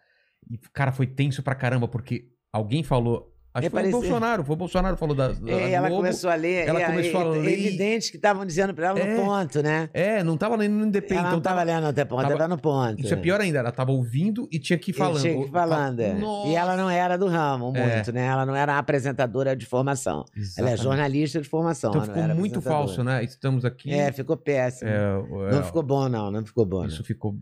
E, 0.48 0.60
cara, 0.72 0.92
foi 0.92 1.08
tenso 1.08 1.42
pra 1.42 1.56
caramba, 1.56 1.88
porque 1.88 2.30
alguém 2.52 2.84
falou. 2.84 3.28
Acho 3.52 3.66
É 3.66 3.70
que 3.72 3.76
foi 3.76 3.88
o. 3.88 3.92
Bolsonaro, 3.92 4.44
foi 4.44 4.54
o 4.54 4.58
Bolsonaro 4.58 4.96
que 4.96 5.00
falou 5.00 5.16
da. 5.16 5.30
da 5.30 5.52
É, 5.52 5.72
ela 5.72 5.88
Globo. 5.90 6.04
começou 6.04 6.30
a 6.30 6.36
ler. 6.36 6.68
ela 6.68 6.80
aí, 6.80 6.86
começou 6.86 7.20
a 7.34 7.36
é 7.36 7.40
ler 7.40 7.58
e- 7.60 7.68
evidente 7.68 8.12
que 8.12 8.18
estavam 8.18 8.46
dizendo 8.46 8.76
para 8.76 8.90
ela 8.90 9.00
no 9.00 9.06
É. 9.12 9.16
ponto, 9.16 9.64
né? 9.64 9.90
É, 9.92 10.24
não 10.24 10.38
tava 10.38 10.56
lendo 10.56 10.74
no 10.76 10.84
NDP, 10.86 11.14
ela 11.16 11.22
então 11.22 11.32
não 11.32 11.38
estava 11.40 11.56
tava- 11.66 11.72
lendo 11.72 11.88
até 11.88 12.06
ponto, 12.06 12.22
tava- 12.22 12.34
estava 12.36 12.48
no 12.48 12.62
ponto. 12.62 13.02
Isso 13.02 13.12
é 13.12 13.18
pior 13.18 13.42
ainda, 13.42 13.58
ela 13.58 13.72
tava 13.72 13.92
ouvindo 13.92 14.48
e 14.52 14.60
tinha 14.60 14.78
que 14.78 14.92
ir 14.92 14.94
falando. 14.94 15.20
Tinha 15.20 15.34
que 15.36 15.48
ir 15.48 15.52
falando. 15.52 16.00
é. 16.00 16.16
E 16.46 16.56
ela 16.56 16.78
não 16.78 16.88
era 16.92 17.18
do 17.18 17.28
ramo 17.28 17.76
É. 17.76 17.96
muito, 17.96 18.12
né? 18.14 18.28
Ela 18.28 18.46
não 18.46 18.56
era 18.56 18.78
apresentadora 18.78 19.56
de 19.56 19.66
formação. 19.66 20.24
Ela 20.36 20.38
é 20.38 20.42
Exatamente. 20.44 20.84
jornalista 20.84 21.42
de 21.42 21.50
formação. 21.50 21.90
Então 21.90 22.04
ficou 22.04 22.24
muito 22.36 22.62
falso, 22.62 23.04
né? 23.04 23.24
Estamos 23.24 23.66
aqui. 23.66 23.92
É, 23.92 24.12
ficou 24.12 24.38
péssimo. 24.38 24.92
é, 24.92 25.12
não 25.52 25.60
é, 25.60 25.64
ficou 25.64 25.82
bom, 25.82 26.08
não. 26.08 26.30
Não 26.30 26.46
ficou 26.46 26.68
bom. 26.68 26.86
Isso 26.86 27.00
Não, 27.00 27.04
ficou. 27.06 27.36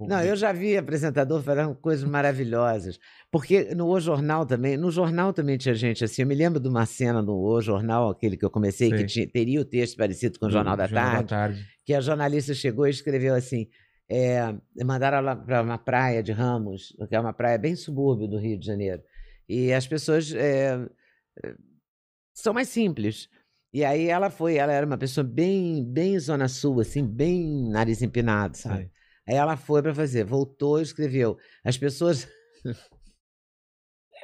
Não 0.00 0.22
eu 0.22 0.34
já 0.36 0.52
vi 0.52 0.76
apresentador 0.76 1.42
falando 1.42 1.74
coisas 1.76 2.04
maravilhosas. 2.08 2.98
Porque 3.30 3.74
no 3.74 3.86
O 3.88 4.00
Jornal 4.00 4.44
também, 4.44 4.76
no 4.76 4.90
jornal 4.90 5.32
também 5.32 5.56
tinha 5.56 5.74
gente 5.74 6.04
assim. 6.04 6.22
Eu 6.22 6.28
me 6.28 6.34
lembro 6.34 6.58
de 6.60 6.68
uma 6.68 6.84
cena 6.86 7.22
no 7.22 7.34
O 7.38 7.60
Jornal, 7.60 8.10
aquele 8.10 8.36
que 8.36 8.44
eu 8.44 8.50
comecei, 8.50 8.88
Sei. 8.90 8.98
que 8.98 9.04
tinha- 9.06 9.28
teria 9.30 9.60
o 9.60 9.64
texto 9.64 9.96
parecido 9.96 10.38
com 10.38 10.46
o 10.46 10.50
Jornal 10.50 10.76
da 10.76 10.88
Tarde. 10.88 11.28
Tarde. 11.28 11.66
que 11.84 11.94
a 11.94 12.00
jornalista 12.00 12.52
chegou 12.54 12.86
e 12.86 12.90
escreveu 12.90 13.34
assim: 13.34 13.68
é, 14.10 14.54
mandaram 14.84 15.18
ela 15.18 15.34
para 15.36 15.62
uma 15.62 15.78
praia 15.78 16.22
de 16.22 16.32
Ramos, 16.32 16.94
que 17.08 17.14
é 17.14 17.20
uma 17.20 17.32
praia 17.32 17.58
bem 17.58 17.74
subúrbio 17.76 18.28
do 18.28 18.38
Rio 18.38 18.58
de 18.58 18.66
Janeiro. 18.66 19.02
E 19.48 19.72
as 19.72 19.86
pessoas 19.86 20.32
é, 20.34 20.78
são 22.34 22.52
mais 22.52 22.68
simples. 22.68 23.28
E 23.74 23.84
aí 23.84 24.06
ela 24.08 24.28
foi, 24.28 24.56
ela 24.56 24.72
era 24.72 24.84
uma 24.84 24.98
pessoa 24.98 25.24
bem, 25.24 25.82
bem 25.84 26.18
zona 26.18 26.46
sul, 26.46 26.80
assim, 26.80 27.06
bem 27.06 27.70
nariz 27.70 28.02
empinado, 28.02 28.56
sabe? 28.56 28.82
Sei. 28.82 28.90
Aí 29.28 29.36
ela 29.36 29.56
foi 29.56 29.80
para 29.82 29.94
fazer, 29.94 30.24
voltou 30.24 30.80
e 30.80 30.82
escreveu. 30.82 31.38
As 31.64 31.78
pessoas 31.78 32.26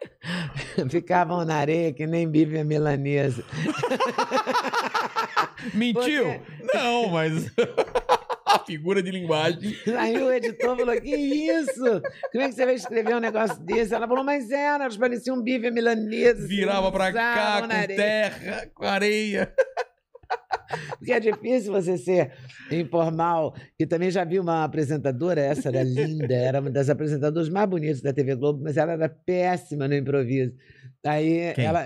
Ficavam 0.90 1.44
na 1.44 1.56
areia 1.56 1.92
que 1.92 2.06
nem 2.06 2.28
bife 2.28 2.58
a 2.58 2.64
milanesa. 2.64 3.44
Mentiu? 5.74 6.40
Não, 6.72 7.08
mas. 7.08 7.50
a 8.46 8.58
figura 8.60 9.02
de 9.02 9.10
linguagem. 9.10 9.76
Aí 9.96 10.16
o 10.16 10.32
editor 10.32 10.76
falou: 10.76 11.00
Que 11.00 11.16
isso? 11.16 12.00
Como 12.32 12.44
é 12.44 12.48
que 12.48 12.54
você 12.54 12.64
vai 12.64 12.74
escrever 12.74 13.16
um 13.16 13.20
negócio 13.20 13.58
desse? 13.60 13.94
Ela 13.94 14.06
falou: 14.06 14.24
Mas 14.24 14.50
era, 14.50 14.84
elas 14.84 14.96
pareciam 14.96 15.36
um 15.36 15.42
bife 15.42 15.66
a 15.66 15.70
milanesa. 15.70 16.42
se 16.42 16.48
Virava 16.48 16.90
pra 16.92 17.12
cá 17.12 17.60
com 17.62 17.66
na 17.66 17.74
areia." 17.74 17.96
terra, 17.96 18.70
com 18.74 18.84
areia. 18.84 19.52
Porque 20.98 21.12
é 21.12 21.20
difícil 21.20 21.73
você 21.73 21.97
ser 21.97 22.32
informal. 22.70 23.55
E 23.78 23.86
também 23.86 24.10
já 24.10 24.24
vi 24.24 24.39
uma 24.39 24.65
apresentadora, 24.65 25.40
essa 25.40 25.68
era 25.68 25.82
linda, 25.82 26.34
era 26.34 26.60
uma 26.60 26.70
das 26.70 26.90
apresentadoras 26.90 27.48
mais 27.48 27.68
bonitas 27.68 28.02
da 28.02 28.12
TV 28.12 28.34
Globo, 28.34 28.62
mas 28.62 28.76
ela 28.76 28.92
era 28.92 29.08
péssima 29.08 29.89
no 29.89 29.94
improviso. 29.94 30.52
Aí 31.07 31.55
Quem? 31.55 31.65
ela. 31.65 31.81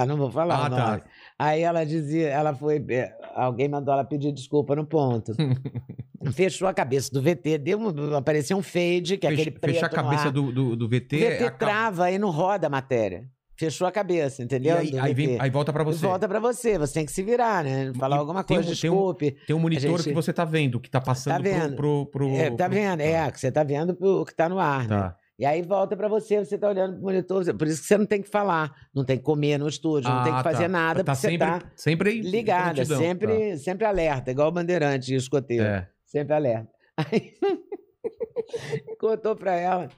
Ah, 0.00 0.06
não 0.06 0.16
vou 0.16 0.30
falar. 0.30 0.66
Ah, 0.66 0.70
tá. 0.70 1.04
Aí 1.38 1.62
ela 1.62 1.84
dizia, 1.84 2.28
ela 2.28 2.54
foi. 2.54 2.84
eh, 2.90 3.12
Alguém 3.34 3.68
mandou 3.68 3.92
ela 3.94 4.04
pedir 4.04 4.30
desculpa 4.32 4.76
no 4.76 4.86
ponto. 4.86 5.32
Fechou 6.32 6.68
a 6.68 6.74
cabeça 6.74 7.10
do 7.12 7.22
VT, 7.22 7.58
deu 7.58 7.78
um, 7.78 8.14
apareceu 8.16 8.56
um 8.56 8.62
fade, 8.62 9.16
que 9.16 9.26
é 9.26 9.30
aquele 9.30 9.50
preto 9.52 9.74
Fechar 9.74 9.86
a 9.86 9.90
cabeça 9.90 10.30
do, 10.30 10.52
do, 10.52 10.76
do 10.76 10.88
VT. 10.88 11.16
O 11.16 11.30
VT 11.30 11.50
trava 11.58 12.10
e 12.10 12.18
não 12.18 12.30
roda 12.30 12.66
a 12.66 12.70
matéria. 12.70 13.28
Fechou 13.58 13.86
a 13.88 13.92
cabeça, 13.92 14.40
E 14.40 14.44
entendeu? 14.44 14.76
aí, 14.76 14.90
Do 14.92 15.00
aí, 15.00 15.12
vem- 15.12 15.36
aí 15.40 15.50
volta 15.50 15.72
pra 15.72 15.82
E 15.82 15.86
você. 15.86 16.06
Volta 16.06 16.28
pra 16.28 16.38
você, 16.38 16.78
você 16.78 16.94
tem 16.94 17.04
que 17.06 17.10
se 17.12 17.22
virar, 17.24 17.64
né? 17.64 17.92
Falar 17.98 18.16
E 18.16 18.18
alguma 18.20 18.44
coisa, 18.44 18.62
um- 18.62 18.64
tem 18.76 18.88
um- 18.90 18.94
desculpe. 18.94 19.36
Tem 19.46 19.56
um 19.56 19.58
monitor 19.58 19.90
gente- 19.98 20.04
que 20.04 20.14
você 20.14 20.32
tá 20.32 20.44
vendo, 20.44 20.78
que 20.78 20.88
tá 20.88 21.00
passando 21.00 21.34
Tá 21.34 21.40
vendo. 21.42 21.74
pro, 21.74 22.06
pro, 22.06 22.28
pro- 22.28 22.36
É, 22.36 22.50
tá 22.52 22.66
pro- 22.66 22.74
vendo? 22.74 23.00
É, 23.00 23.30
que 23.32 23.40
você 23.40 23.50
tá 23.50 23.64
vendo 23.64 23.96
o 24.00 24.24
que 24.24 24.34
tá 24.34 24.48
no 24.48 24.60
ar, 24.60 24.82
né? 24.86 24.96
Tá. 24.96 25.16
E 25.40 25.44
aí 25.46 25.62
volta 25.62 25.96
pra 25.96 26.08
você, 26.08 26.44
você 26.44 26.56
tá 26.58 26.68
olhando 26.68 26.94
pro 26.94 27.02
monitor, 27.02 27.44
você- 27.44 27.52
por 27.52 27.66
isso 27.66 27.80
que 27.82 27.86
você 27.88 27.98
não 27.98 28.06
tem 28.06 28.22
que 28.22 28.28
falar, 28.28 28.72
não 28.94 29.04
tem 29.04 29.16
que 29.18 29.22
comer 29.24 29.58
no 29.58 29.68
estúdio, 29.68 30.08
não 30.10 30.22
tem 30.24 30.32
que 30.32 30.38
Ah, 30.40 30.42
fazer 30.44 30.62
tá. 30.64 30.68
nada, 30.68 31.04
tá 31.04 31.12
porque 31.12 31.20
você 31.20 31.28
sempre, 31.30 31.46
tá 31.48 31.72
sempre 31.76 32.10
em 32.18 32.20
ligada, 32.22 32.84
sempre, 32.84 33.56
sempre 33.58 33.84
alerta, 33.86 34.30
igual 34.30 34.48
o 34.48 34.52
bandeirante 34.52 35.12
e 35.12 35.16
o 35.16 35.18
Tá. 35.18 35.22
escoteiro, 35.22 35.64
É. 35.64 35.88
sempre 36.04 36.34
alerta. 36.34 36.68
Aí 36.96 37.32
contou 38.98 39.36
pra 39.36 39.54
ela. 39.54 39.88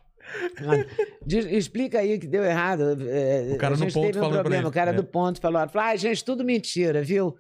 "Mano, 0.65 0.85
diz- 1.27 1.47
explica 1.47 1.99
aí 1.99 2.19
que 2.19 2.27
deu 2.27 2.45
errado. 2.45 2.97
é, 3.09 3.53
O 3.55 3.59
cara 3.59 3.75
a 3.75 3.77
no 3.77 3.85
gente 3.85 3.95
ponto 3.95 4.07
teve 4.07 4.21
um 4.25 4.31
problema. 4.31 4.69
O 4.69 4.73
cara 4.73 4.91
é. 4.91 4.95
do 4.95 5.05
ponto 5.05 5.41
falou: 5.41 5.67
falou 5.69 5.89
ah, 5.89 5.97
gente, 5.97 6.25
tudo 6.25 6.45
mentira, 6.45 7.03
viu? 7.03 7.35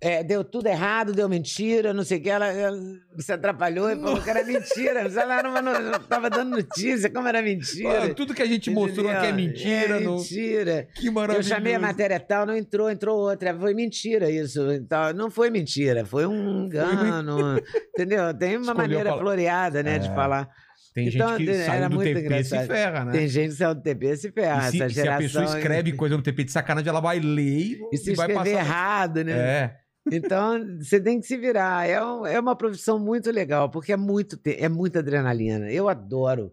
É, 0.00 0.22
deu 0.22 0.44
tudo 0.44 0.66
errado, 0.66 1.14
deu 1.14 1.26
mentira, 1.30 1.94
não 1.94 2.04
sei 2.04 2.18
o 2.18 2.20
que. 2.22 2.28
Ela, 2.28 2.48
ela 2.52 2.76
se 3.18 3.32
atrapalhou 3.32 3.88
e 3.90 3.96
falou 3.96 4.20
que 4.20 4.28
era 4.28 4.44
mentira. 4.44 5.02
Mas 5.04 5.16
ela 5.16 5.42
não, 5.42 5.62
não, 5.62 6.00
tava 6.00 6.28
dando 6.28 6.50
notícia, 6.56 7.08
como 7.10 7.26
era 7.26 7.40
mentira. 7.40 8.04
Ah, 8.10 8.14
tudo 8.14 8.34
que 8.34 8.42
a 8.42 8.46
gente 8.46 8.68
mostrou 8.70 9.08
aqui 9.08 9.26
é 9.28 9.32
mentira. 9.32 9.96
É 9.96 10.00
não- 10.00 10.16
mentira. 10.16 10.88
Que 10.94 11.06
Eu 11.06 11.12
maravilhoso. 11.12 11.48
chamei 11.48 11.74
a 11.74 11.78
matéria 11.78 12.20
tal, 12.20 12.44
não 12.44 12.54
entrou, 12.54 12.90
entrou 12.90 13.16
outra. 13.18 13.54
Foi 13.58 13.72
mentira 13.72 14.28
isso. 14.30 14.70
Então, 14.72 15.10
não 15.14 15.30
foi 15.30 15.48
mentira, 15.48 16.04
foi 16.04 16.26
um 16.26 16.66
engano. 16.66 17.58
entendeu? 17.94 18.34
Tem 18.34 18.56
uma 18.58 18.72
Escolheu 18.72 18.76
maneira 18.76 19.16
floreada, 19.16 19.82
né, 19.82 19.98
de 19.98 20.08
É. 20.08 20.14
falar. 20.14 20.50
Tem 20.94 21.08
Então, 21.08 21.36
gente 21.36 21.44
que 21.44 21.50
era 21.50 21.64
saiu 21.66 21.88
do 21.90 21.98
TP 21.98 22.34
e 22.40 22.44
se 22.44 22.66
ferra, 22.66 23.04
né? 23.04 23.12
Tem 23.12 23.28
gente 23.28 23.48
que 23.50 23.56
saiu 23.56 23.74
do 23.74 23.82
TP 23.82 24.16
se 24.16 24.30
ferra. 24.30 24.68
E 24.68 24.70
se, 24.70 24.76
essa 24.82 24.88
se 24.94 25.00
a 25.00 25.02
geração. 25.04 25.18
pessoa 25.18 25.44
escreve 25.58 25.92
coisa 25.92 26.16
no 26.16 26.22
TP 26.22 26.44
de 26.44 26.52
sacanagem, 26.52 26.88
ela 26.88 27.00
vai 27.00 27.18
ler 27.18 27.42
e, 27.42 27.80
E 27.92 27.96
se 27.98 28.14
vai 28.14 28.32
passar. 28.32 28.48
errado, 28.50 29.24
né? 29.24 29.32
É. 29.32 29.76
Então, 30.12 30.78
você 30.78 31.00
tem 31.00 31.18
que 31.18 31.26
se 31.26 31.36
virar. 31.36 31.88
É, 31.88 32.00
um- 32.04 32.24
é 32.26 32.38
uma 32.38 32.54
profissão 32.54 32.98
muito 32.98 33.30
legal, 33.32 33.68
porque 33.70 33.92
é, 33.92 33.96
muito, 33.96 34.38
é 34.44 34.68
muita 34.68 35.00
adrenalina. 35.00 35.68
Eu 35.70 35.88
adoro. 35.88 36.52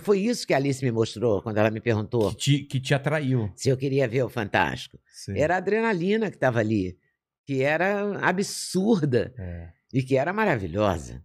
Foi 0.00 0.18
isso 0.18 0.46
que 0.46 0.52
a 0.52 0.58
Alice 0.58 0.84
me 0.84 0.90
mostrou 0.92 1.40
quando 1.40 1.56
ela 1.56 1.70
me 1.70 1.80
perguntou 1.80 2.28
Que 2.32 2.36
te, 2.36 2.58
que 2.64 2.80
te 2.80 2.92
atraiu. 2.92 3.50
se 3.56 3.70
eu 3.70 3.78
queria 3.78 4.06
ver 4.06 4.22
o 4.24 4.28
Fantástico. 4.28 4.98
Sim. 5.06 5.38
Era 5.38 5.54
a 5.54 5.56
adrenalina 5.56 6.28
que 6.28 6.36
estava 6.36 6.58
ali, 6.60 6.98
que 7.46 7.62
era 7.62 8.18
absurda 8.20 9.32
É. 9.38 9.68
e 9.94 10.02
que 10.02 10.16
era 10.18 10.34
maravilhosa. 10.34 11.22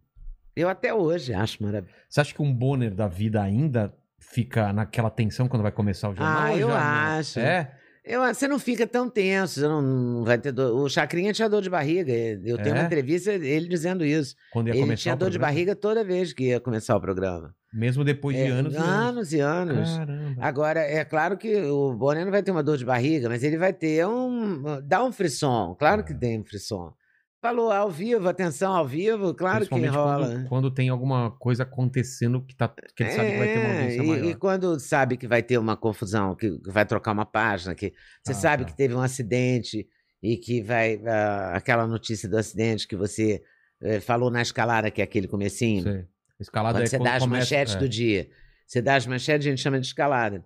Eu 0.56 0.70
até 0.70 0.94
hoje 0.94 1.34
acho 1.34 1.62
maravilhosa. 1.62 1.98
Você 2.10 2.22
acha 2.22 2.34
que 2.34 2.42
um 2.42 2.54
Bonner 2.54 2.94
da 2.94 3.08
vida 3.08 3.42
ainda 3.42 3.94
fica 4.20 4.72
naquela 4.74 5.10
tensão 5.10 5.48
quando 5.48 5.62
vai 5.64 5.72
começar 5.72 6.10
o 6.10 6.16
jornal? 6.16 6.42
Ah, 6.44 6.56
eu 6.58 6.70
já 6.70 7.18
acho. 7.18 7.40
É? 7.40 7.72
Eu, 8.08 8.22
você 8.22 8.48
não 8.48 8.60
fica 8.60 8.86
tão 8.86 9.10
tenso, 9.10 9.56
você 9.60 9.68
não, 9.68 9.82
não 9.82 10.24
vai 10.24 10.38
ter 10.38 10.52
dor. 10.52 10.80
O 10.80 10.88
Chacrinha 10.88 11.34
tinha 11.34 11.50
dor 11.50 11.62
de 11.64 11.72
barriga. 11.72 12.14
Eu 12.14 12.56
tenho 12.58 12.76
É? 12.76 12.80
uma 12.80 12.86
entrevista 12.86 13.32
ele 13.34 13.68
dizendo 13.68 14.06
isso. 14.06 14.36
Quando 14.54 14.68
ia 14.68 14.74
Ele 14.76 14.82
começar 14.82 15.02
tinha 15.02 15.16
dor 15.16 15.32
de 15.32 15.40
barriga 15.40 15.76
toda 15.76 16.04
vez 16.04 16.32
que 16.32 16.50
ia 16.50 16.60
começar 16.60 16.96
o 16.96 17.02
programa. 17.02 17.54
Mesmo 17.74 18.04
depois 18.04 18.38
de 18.38 18.44
É, 18.44 18.50
anos 18.50 18.74
e 18.76 18.78
anos. 18.78 18.88
anos 18.88 19.34
e 19.34 19.40
anos. 19.40 19.98
Caramba. 19.98 20.36
Agora, 20.40 20.80
é 20.82 21.04
claro 21.04 21.36
que 21.36 21.56
o 21.64 21.94
Bonner 21.96 22.24
não 22.24 22.32
vai 22.32 22.44
ter 22.44 22.52
uma 22.52 22.62
dor 22.64 22.78
de 22.78 22.86
barriga, 22.86 23.28
mas 23.28 23.44
ele 23.44 23.58
vai 23.58 23.74
ter 23.74 24.06
um. 24.06 24.62
dá 24.84 25.04
um 25.04 25.12
frisson. 25.12 25.76
Claro 25.78 26.04
que 26.04 26.14
É. 26.14 26.16
tem 26.16 26.40
um 26.40 26.46
frisson. 26.46 26.94
Falou 27.46 27.72
ao 27.72 27.92
vivo, 27.92 28.28
atenção 28.28 28.74
ao 28.74 28.88
vivo, 28.88 29.34
claro 29.34 29.68
que 29.68 29.86
rola. 29.86 30.28
Quando, 30.30 30.48
quando 30.50 30.72
tem 30.72 30.90
alguma 30.90 31.30
coisa 31.32 31.62
acontecendo 31.64 32.42
que, 32.42 32.56
tá, 32.56 32.68
que 32.96 33.04
ele 33.04 33.12
sabe 33.12 33.32
que 33.32 33.38
vai 33.38 33.48
ter 33.48 33.60
uma 33.60 33.68
É, 33.68 33.72
audiência 33.82 34.02
e, 34.04 34.08
maior. 34.08 34.26
e 34.26 34.36
quando 34.36 34.80
sabe 34.80 35.16
que 35.18 35.28
vai 35.28 35.44
ter 35.44 35.58
uma 35.60 35.78
confusão, 35.78 36.36
que 36.36 36.50
vai 36.66 36.86
trocar 36.88 37.12
uma 37.12 37.26
página, 37.26 37.76
que 37.76 37.94
você 38.24 38.32
Ah, 38.32 38.36
sabe 38.36 38.64
tá. 38.64 38.72
que 38.72 38.76
teve 38.76 38.96
um 38.96 39.00
acidente 39.02 39.88
e 40.24 40.38
que 40.38 40.64
vai. 40.64 41.00
ah, 41.06 41.52
aquela 41.56 41.86
notícia 41.86 42.28
do 42.28 42.36
acidente 42.36 42.88
que 42.88 42.96
você 42.96 43.44
eh, 43.84 44.00
falou 44.00 44.32
na 44.32 44.42
escalada, 44.42 44.90
que 44.90 45.00
é 45.02 45.04
aquele 45.04 45.28
comecinho. 45.28 45.84
Sei. 45.84 46.06
Escalada 46.40 46.80
Quando 46.80 46.84
é 46.84 46.88
você 46.88 46.98
quando 46.98 47.06
dá 47.06 47.14
as 47.16 47.24
começa- 47.24 47.40
manchetes 47.42 47.76
é. 47.76 47.78
do 47.78 47.88
dia. 47.88 48.28
Você 48.66 48.82
dá 48.82 48.96
as 48.96 49.06
manchetes, 49.06 49.46
a 49.46 49.50
gente 49.52 49.62
chama 49.62 49.80
de 49.80 49.86
escalada. 49.86 50.44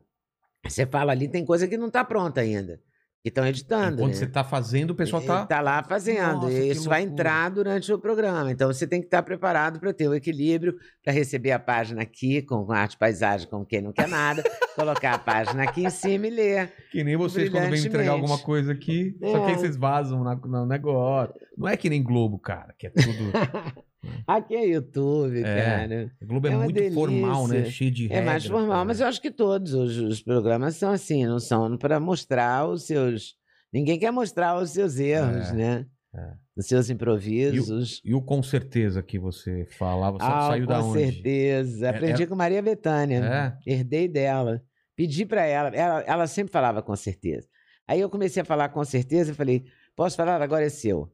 Você 0.67 0.85
fala 0.85 1.13
ali, 1.13 1.29
tem 1.29 1.45
coisa 1.45 1.65
que 1.65 1.77
não 1.77 1.87
está 1.87 2.03
pronta 2.03 2.41
ainda. 2.41 2.81
Que 3.22 3.27
estão 3.27 3.45
editando. 3.45 3.95
Enquanto 3.98 4.14
né? 4.14 4.17
você 4.17 4.27
tá 4.27 4.45
fazendo, 4.45 4.91
o 4.91 4.95
pessoal 4.95 5.22
tá. 5.22 5.45
Tá 5.45 5.59
lá 5.59 5.83
fazendo. 5.83 6.43
Nossa, 6.43 6.53
e 6.53 6.69
isso 6.69 6.88
vai 6.88 7.01
entrar 7.01 7.49
durante 7.51 7.91
o 7.91 7.99
programa. 7.99 8.49
Então 8.49 8.72
você 8.72 8.88
tem 8.88 9.01
que 9.01 9.07
estar 9.07 9.22
preparado 9.23 9.77
para 9.77 9.91
ter 9.91 10.07
o 10.07 10.14
equilíbrio, 10.14 10.77
para 11.03 11.11
receber 11.11 11.51
a 11.51 11.59
página 11.59 12.01
aqui 12.01 12.41
com 12.41 12.72
arte 12.72 12.98
paisagem, 12.98 13.49
com 13.49 13.65
quem 13.65 13.81
não 13.81 13.91
quer 13.91 14.07
nada, 14.07 14.41
colocar 14.73 15.15
a 15.15 15.19
página 15.19 15.64
aqui 15.64 15.83
em 15.83 15.89
cima 15.89 16.27
e 16.27 16.30
ler. 16.30 16.73
Que 16.91 17.03
nem 17.03 17.17
vocês 17.17 17.49
quando 17.49 17.69
vêm 17.69 17.85
entregar 17.85 18.11
alguma 18.11 18.38
coisa 18.38 18.72
aqui. 18.72 19.17
Só 19.19 19.39
que 19.39 19.45
aí 19.48 19.51
É. 19.53 19.57
vocês 19.57 19.75
vazam 19.75 20.23
no 20.23 20.65
negócio. 20.65 21.35
Não 21.57 21.67
é 21.67 21.75
que 21.75 21.89
nem 21.89 22.01
Globo, 22.01 22.39
cara, 22.39 22.73
que 22.77 22.88
é 22.88 22.89
tudo. 22.89 23.31
Aqui 24.25 24.55
é 24.55 24.65
YouTube, 24.65 25.39
É. 25.43 25.43
cara. 25.63 26.11
Globo 26.21 26.47
é, 26.47 26.51
É 26.51 26.55
muito 26.55 26.91
formal, 26.93 27.47
né? 27.47 27.53
delícia. 27.55 27.71
Cheio 27.73 27.91
de 27.91 28.11
É 28.13 28.21
mais 28.21 28.45
formal, 28.45 28.69
cara. 28.69 28.85
mas 28.85 28.99
eu 29.01 29.07
acho 29.07 29.21
que 29.21 29.31
todos 29.31 29.73
os, 29.73 29.97
os 29.97 30.21
programas 30.21 30.75
são 30.77 30.91
assim, 30.91 31.25
não 31.25 31.39
são 31.39 31.77
para 31.77 31.99
mostrar 31.99 32.67
os 32.67 32.85
seus. 32.85 33.35
Ninguém 33.73 33.99
quer 33.99 34.11
mostrar 34.11 34.57
os 34.61 34.71
seus 34.71 34.97
erros, 34.99 35.49
É, 35.49 35.53
né? 35.53 35.85
é. 36.15 36.33
Os 36.55 36.65
seus 36.65 36.89
improvisos. 36.89 38.01
E 38.03 38.13
o 38.13 38.21
com 38.21 38.41
certeza 38.43 39.01
que 39.03 39.17
você 39.19 39.65
falava, 39.77 40.17
sa- 40.19 40.37
Ah, 40.47 40.49
saiu 40.49 40.65
da 40.67 40.79
com 40.81 40.89
onde? 40.89 40.99
certeza. 41.05 41.85
É- 41.85 41.89
Aprendi 41.89 42.23
é- 42.23 42.27
com 42.27 42.35
Maria 42.35 42.61
Bethânia. 42.61 43.57
Herdei 43.65 44.07
dela. 44.07 44.61
Pedi 44.95 45.25
para 45.25 45.45
ela. 45.45 45.69
ela. 45.69 46.01
Ela 46.01 46.27
sempre 46.27 46.51
falava 46.51 46.81
com 46.81 46.95
certeza. 46.95 47.47
Aí 47.87 47.99
eu 48.01 48.09
comecei 48.09 48.41
a 48.41 48.45
falar 48.45 48.69
com 48.69 48.83
certeza 48.83 49.31
e 49.31 49.35
falei: 49.35 49.63
posso 49.95 50.17
falar? 50.17 50.41
Agora 50.41 50.65
é 50.65 50.69
seu. 50.69 51.09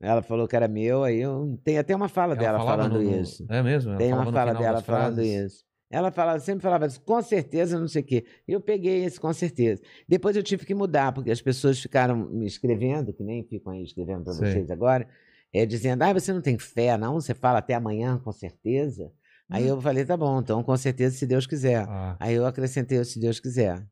Ela 0.00 0.22
falou 0.22 0.46
que 0.46 0.54
era 0.54 0.68
meu, 0.68 1.02
aí 1.02 1.20
eu. 1.20 1.58
Tem 1.64 1.78
até 1.78 1.94
uma 1.94 2.08
fala 2.08 2.34
Ela 2.34 2.40
dela 2.40 2.58
falando 2.60 3.02
no- 3.02 3.20
isso. 3.20 3.44
É 3.48 3.62
mesmo? 3.62 3.90
Ela 3.90 3.98
Tem 3.98 4.12
uma 4.12 4.32
fala 4.32 4.54
dela 4.54 4.82
falando 4.82 5.20
isso. 5.22 5.64
Ela 5.90 6.12
falava, 6.12 6.38
sempre 6.38 6.62
falava 6.62 6.86
com 7.04 7.22
certeza, 7.22 7.80
não 7.80 7.88
sei 7.88 8.02
o 8.02 8.04
quê. 8.04 8.24
E 8.46 8.52
eu 8.52 8.60
peguei 8.60 9.04
esse 9.04 9.18
com 9.18 9.32
certeza. 9.32 9.82
Depois 10.06 10.36
eu 10.36 10.42
tive 10.42 10.66
que 10.66 10.74
mudar, 10.74 11.12
porque 11.12 11.30
as 11.30 11.40
pessoas 11.40 11.80
ficaram 11.80 12.14
me 12.28 12.46
escrevendo, 12.46 13.12
que 13.12 13.24
nem 13.24 13.42
ficam 13.42 13.72
aí 13.72 13.82
escrevendo 13.82 14.22
para 14.22 14.34
vocês 14.34 14.70
agora, 14.70 15.08
é, 15.52 15.64
dizendo, 15.64 16.02
ah, 16.02 16.12
você 16.12 16.30
não 16.32 16.42
tem 16.42 16.58
fé, 16.58 16.96
não? 16.98 17.14
Você 17.14 17.32
fala 17.34 17.58
até 17.60 17.72
amanhã, 17.74 18.20
com 18.22 18.30
certeza? 18.30 19.10
Aí 19.48 19.66
eu 19.66 19.80
falei, 19.80 20.04
tá 20.04 20.14
bom, 20.14 20.40
então 20.40 20.62
com 20.62 20.76
certeza, 20.76 21.16
se 21.16 21.26
Deus 21.26 21.46
quiser. 21.46 21.86
Ah, 21.88 22.16
Aí 22.20 22.34
eu 22.34 22.44
acrescentei 22.44 23.02
se 23.02 23.18
Deus 23.18 23.40
quiser. 23.40 23.82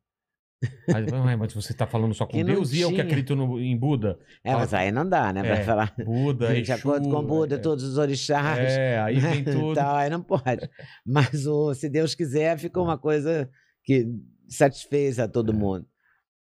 "Ué, 1.25 1.37
mas 1.37 1.53
você 1.53 1.75
tá 1.75 1.87
falando 1.87 2.15
só 2.15 2.27
com 2.27 2.43
Deus 2.45 2.73
e 2.73 2.81
eu 2.81 2.89
que 2.89 2.95
tinha. 2.95 3.05
acredito 3.05 3.37
no- 3.37 3.61
em 3.61 3.77
Buda. 3.77 4.19
É, 4.43 4.51
Fala- 4.51 4.61
mas 4.63 4.75
aí 4.75 4.91
não 4.91 5.09
dá, 5.09 5.33
né? 5.33 5.43
Pra 5.43 5.57
É, 5.59 5.63
falar 5.65 5.95
Buda, 6.05 6.47
de 6.63 6.71
Exu, 6.73 6.73
acordo 6.73 7.09
com 7.11 7.23
Buda, 7.23 7.57
é, 7.57 7.59
todos 7.59 7.85
os 7.85 7.99
orixás. 7.99 8.59
É, 8.73 8.99
aí 9.01 9.19
vem 9.19 9.45
tudo. 9.45 9.73
Então, 9.73 9.95
aí 9.95 10.09
não 10.09 10.23
pode. 10.23 10.69
Mas 11.05 11.47
o 11.47 11.75
se 11.75 11.89
Deus 11.89 12.15
quiser, 12.15 12.59
ficou 12.59 12.85
uma 12.85 12.97
coisa 12.99 13.49
que 13.85 14.07
satisfez 14.49 15.19
a 15.19 15.29
todo 15.29 15.53
mundo. 15.53 15.87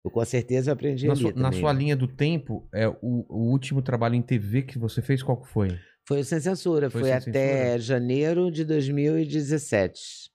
Eu, 0.06 0.12
com 0.12 0.24
certeza 0.26 0.70
eu 0.70 0.74
aprendi 0.74 1.08
na, 1.08 1.16
sua, 1.16 1.32
na 1.34 1.52
sua 1.54 1.72
linha 1.72 1.96
do 1.96 2.08
tempo, 2.08 2.68
é, 2.74 2.88
o, 2.90 3.26
o 3.30 3.50
último 3.52 3.82
trabalho 3.82 4.16
em 4.16 4.22
TV 4.22 4.62
que 4.64 4.78
você 4.78 5.02
fez, 5.02 5.24
qual 5.24 5.42
que 5.42 5.48
foi? 5.48 5.70
Foi 6.06 6.20
o 6.20 6.24
Sem 6.26 6.42
Censura, 6.42 6.90
Foi 6.90 7.00
foi, 7.02 7.10
Sem 7.10 7.30
até 7.32 7.80
janeiro 7.80 8.52
de 8.52 8.66
2017. 8.66 10.30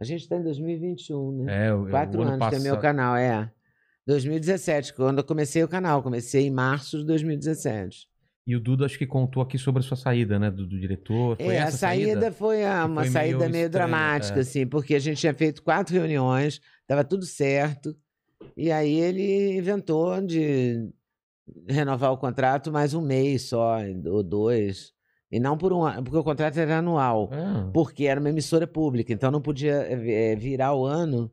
A 0.00 0.04
gente 0.04 0.22
está 0.22 0.36
em 0.36 0.42
2021, 0.42 1.44
né? 1.44 1.66
É, 1.68 1.74
o, 1.74 1.88
Quatro 1.88 2.18
o 2.18 2.22
ano 2.22 2.30
anos 2.32 2.38
passado. 2.38 2.54
tem 2.62 2.62
meu 2.70 2.78
canal, 2.80 3.16
é. 3.16 3.50
2017, 4.06 4.94
quando 4.94 5.18
eu 5.18 5.24
comecei 5.24 5.62
o 5.62 5.68
canal. 5.68 6.02
Comecei 6.02 6.46
em 6.46 6.50
março 6.50 6.98
de 6.98 7.04
2017. 7.06 8.08
E 8.46 8.56
o 8.56 8.60
Duda 8.60 8.86
acho 8.86 8.98
que 8.98 9.06
contou 9.06 9.42
aqui 9.42 9.58
sobre 9.58 9.80
a 9.80 9.82
sua 9.82 9.96
saída, 9.96 10.38
né? 10.38 10.50
Do, 10.50 10.66
do 10.66 10.80
diretor. 10.80 11.36
Foi 11.36 11.54
É, 11.54 11.60
a 11.60 11.64
essa 11.66 11.76
saída, 11.76 12.32
foi 12.32 12.64
a- 12.64 12.80
Que 12.84 12.90
uma 12.90 13.02
foi 13.02 13.10
saída 13.10 13.38
meio 13.40 13.50
meio, 13.52 13.66
estranha, 13.66 13.68
dramática, 13.68 14.38
é. 14.38 14.42
assim, 14.42 14.66
porque 14.66 14.94
a 14.94 14.98
gente 14.98 15.18
tinha 15.18 15.34
feito 15.34 15.62
quatro 15.62 15.94
reuniões, 15.94 16.60
estava 16.80 17.04
tudo 17.04 17.24
certo, 17.26 17.94
e 18.56 18.72
aí 18.72 18.98
ele 18.98 19.56
inventou 19.58 20.20
de 20.22 20.88
renovar 21.68 22.10
o 22.12 22.16
contrato 22.18 22.72
mais 22.72 22.94
um 22.94 23.02
mês 23.02 23.42
só, 23.42 23.76
ou 24.06 24.22
dois, 24.22 24.92
e 25.30 25.38
não 25.40 25.56
por 25.56 25.72
um 25.72 25.82
ano, 25.84 26.02
porque 26.02 26.16
o 26.18 26.24
contrato 26.24 26.58
era 26.58 26.78
anual, 26.78 27.28
É. 27.32 27.70
porque 27.72 28.04
era 28.06 28.18
uma 28.20 28.30
emissora 28.30 28.66
pública, 28.66 29.12
então 29.12 29.30
não 29.30 29.40
podia 29.40 29.74
eh, 29.88 30.34
virar 30.36 30.74
o 30.74 30.84
ano, 30.84 31.30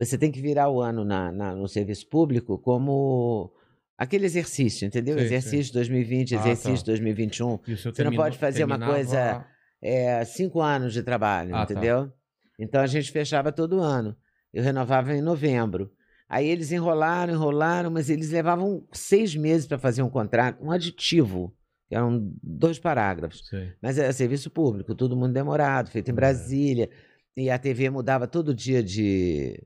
você 0.00 0.16
tem 0.18 0.30
que 0.30 0.40
virar 0.40 0.68
o 0.70 0.80
ano 0.80 1.04
na, 1.04 1.32
na- 1.32 1.54
no 1.54 1.66
serviço 1.66 2.06
público 2.08 2.58
como 2.58 3.52
aquele 3.96 4.26
exercício, 4.26 4.86
entendeu? 4.86 5.14
Sei. 5.16 5.24
exercício 5.24 5.72
2020, 5.72 6.34
Ah, 6.34 6.38
tá. 6.38 6.44
exercício 6.50 6.86
2021 6.86 7.54
o 7.54 7.76
seu 7.76 7.92
Você 7.94 8.04
não 8.04 8.12
pode 8.14 8.38
fazer 8.38 8.64
uma 8.64 8.78
coisa- 8.78 9.44
é, 9.82 10.24
cinco 10.24 10.60
anos 10.60 10.92
de 10.92 11.02
trabalho, 11.02 11.54
Ah, 11.54 11.64
tá. 11.66 11.72
entendeu? 11.72 12.12
Então 12.58 12.80
a 12.80 12.86
gente 12.86 13.10
fechava 13.12 13.50
todo 13.52 13.80
ano. 13.80 14.16
Eu 14.52 14.62
renovava 14.64 15.14
em 15.14 15.20
novembro. 15.22 15.90
Aí 16.28 16.46
eles 16.48 16.70
enrolaram, 16.72 17.32
enrolaram, 17.32 17.90
mas 17.90 18.10
eles 18.10 18.30
levavam 18.30 18.84
seis 18.92 19.34
meses 19.36 19.66
para 19.66 19.78
fazer 19.78 20.02
um 20.02 20.10
contrato, 20.10 20.62
um 20.62 20.70
aditivo, 20.70 21.54
eram 21.90 22.32
dois 22.42 22.78
parágrafos. 22.78 23.46
Sei. 23.48 23.72
Mas 23.80 23.98
era 23.98 24.12
serviço 24.12 24.50
público, 24.50 24.94
todo 24.94 25.16
mundo 25.16 25.32
demorado, 25.32 25.90
feito 25.90 26.08
em 26.08 26.12
É. 26.12 26.14
Brasília. 26.14 26.90
E 27.36 27.48
a 27.50 27.58
TV 27.58 27.88
mudava 27.90 28.26
todo 28.26 28.54
dia 28.54 28.82
de, 28.82 29.62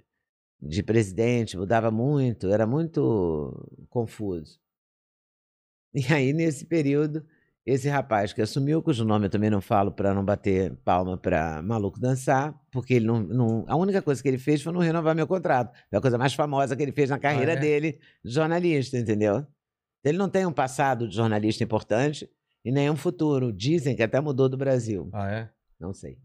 de 0.61 0.83
presidente, 0.83 1.57
mudava 1.57 1.91
muito, 1.91 2.49
era 2.49 2.67
muito 2.67 3.87
confuso. 3.89 4.61
E 5.95 6.13
aí, 6.13 6.33
nesse 6.33 6.65
período, 6.65 7.25
esse 7.67 7.89
rapaz 7.89 8.33
que 8.33 8.41
assumiu, 8.43 8.83
cujo 8.83 9.05
nome 9.05 9.27
eu 9.27 9.31
também 9.31 9.51
não 9.51 9.61
falo 9.61 9.93
para 9.93 10.13
não 10.15 10.25
bater 10.25 10.75
palma 10.85 11.17
para 11.17 11.63
maluco 11.63 12.01
dançar, 12.01 12.55
porque 12.71 12.95
ele 12.95 13.07
não, 13.07 13.21
não- 13.23 13.65
A 13.69 13.77
única 13.77 14.01
coisa 14.03 14.23
que 14.23 14.29
ele 14.29 14.39
fez 14.39 14.63
foi 14.63 14.73
não 14.73 14.81
renovar 14.81 15.15
meu 15.15 15.27
contrato. 15.27 15.73
Foi 15.91 15.99
a 15.99 16.03
coisa 16.03 16.19
mais 16.19 16.35
famosa 16.35 16.75
que 16.77 16.83
ele 16.83 16.93
fez 16.93 17.11
na 17.11 17.19
carreira 17.19 17.53
é? 17.53 17.57
dele, 17.57 18.01
de 18.25 18.33
jornalista, 18.33 18.99
entendeu? 18.99 19.47
Ele 20.05 20.19
não 20.19 20.29
tem 20.29 20.45
um 20.47 20.53
passado 20.53 21.09
de 21.09 21.15
jornalista 21.15 21.63
importante 21.63 22.29
e 22.65 22.73
nem 22.73 22.91
um 22.91 22.97
futuro. 22.97 23.53
Dizem 23.53 23.95
que 23.95 24.03
até 24.03 24.21
mudou 24.21 24.49
do 24.49 24.57
Brasil. 24.57 25.09
Ah, 25.13 25.31
é? 25.31 25.51
Não 25.79 25.93
sei. 25.93 26.19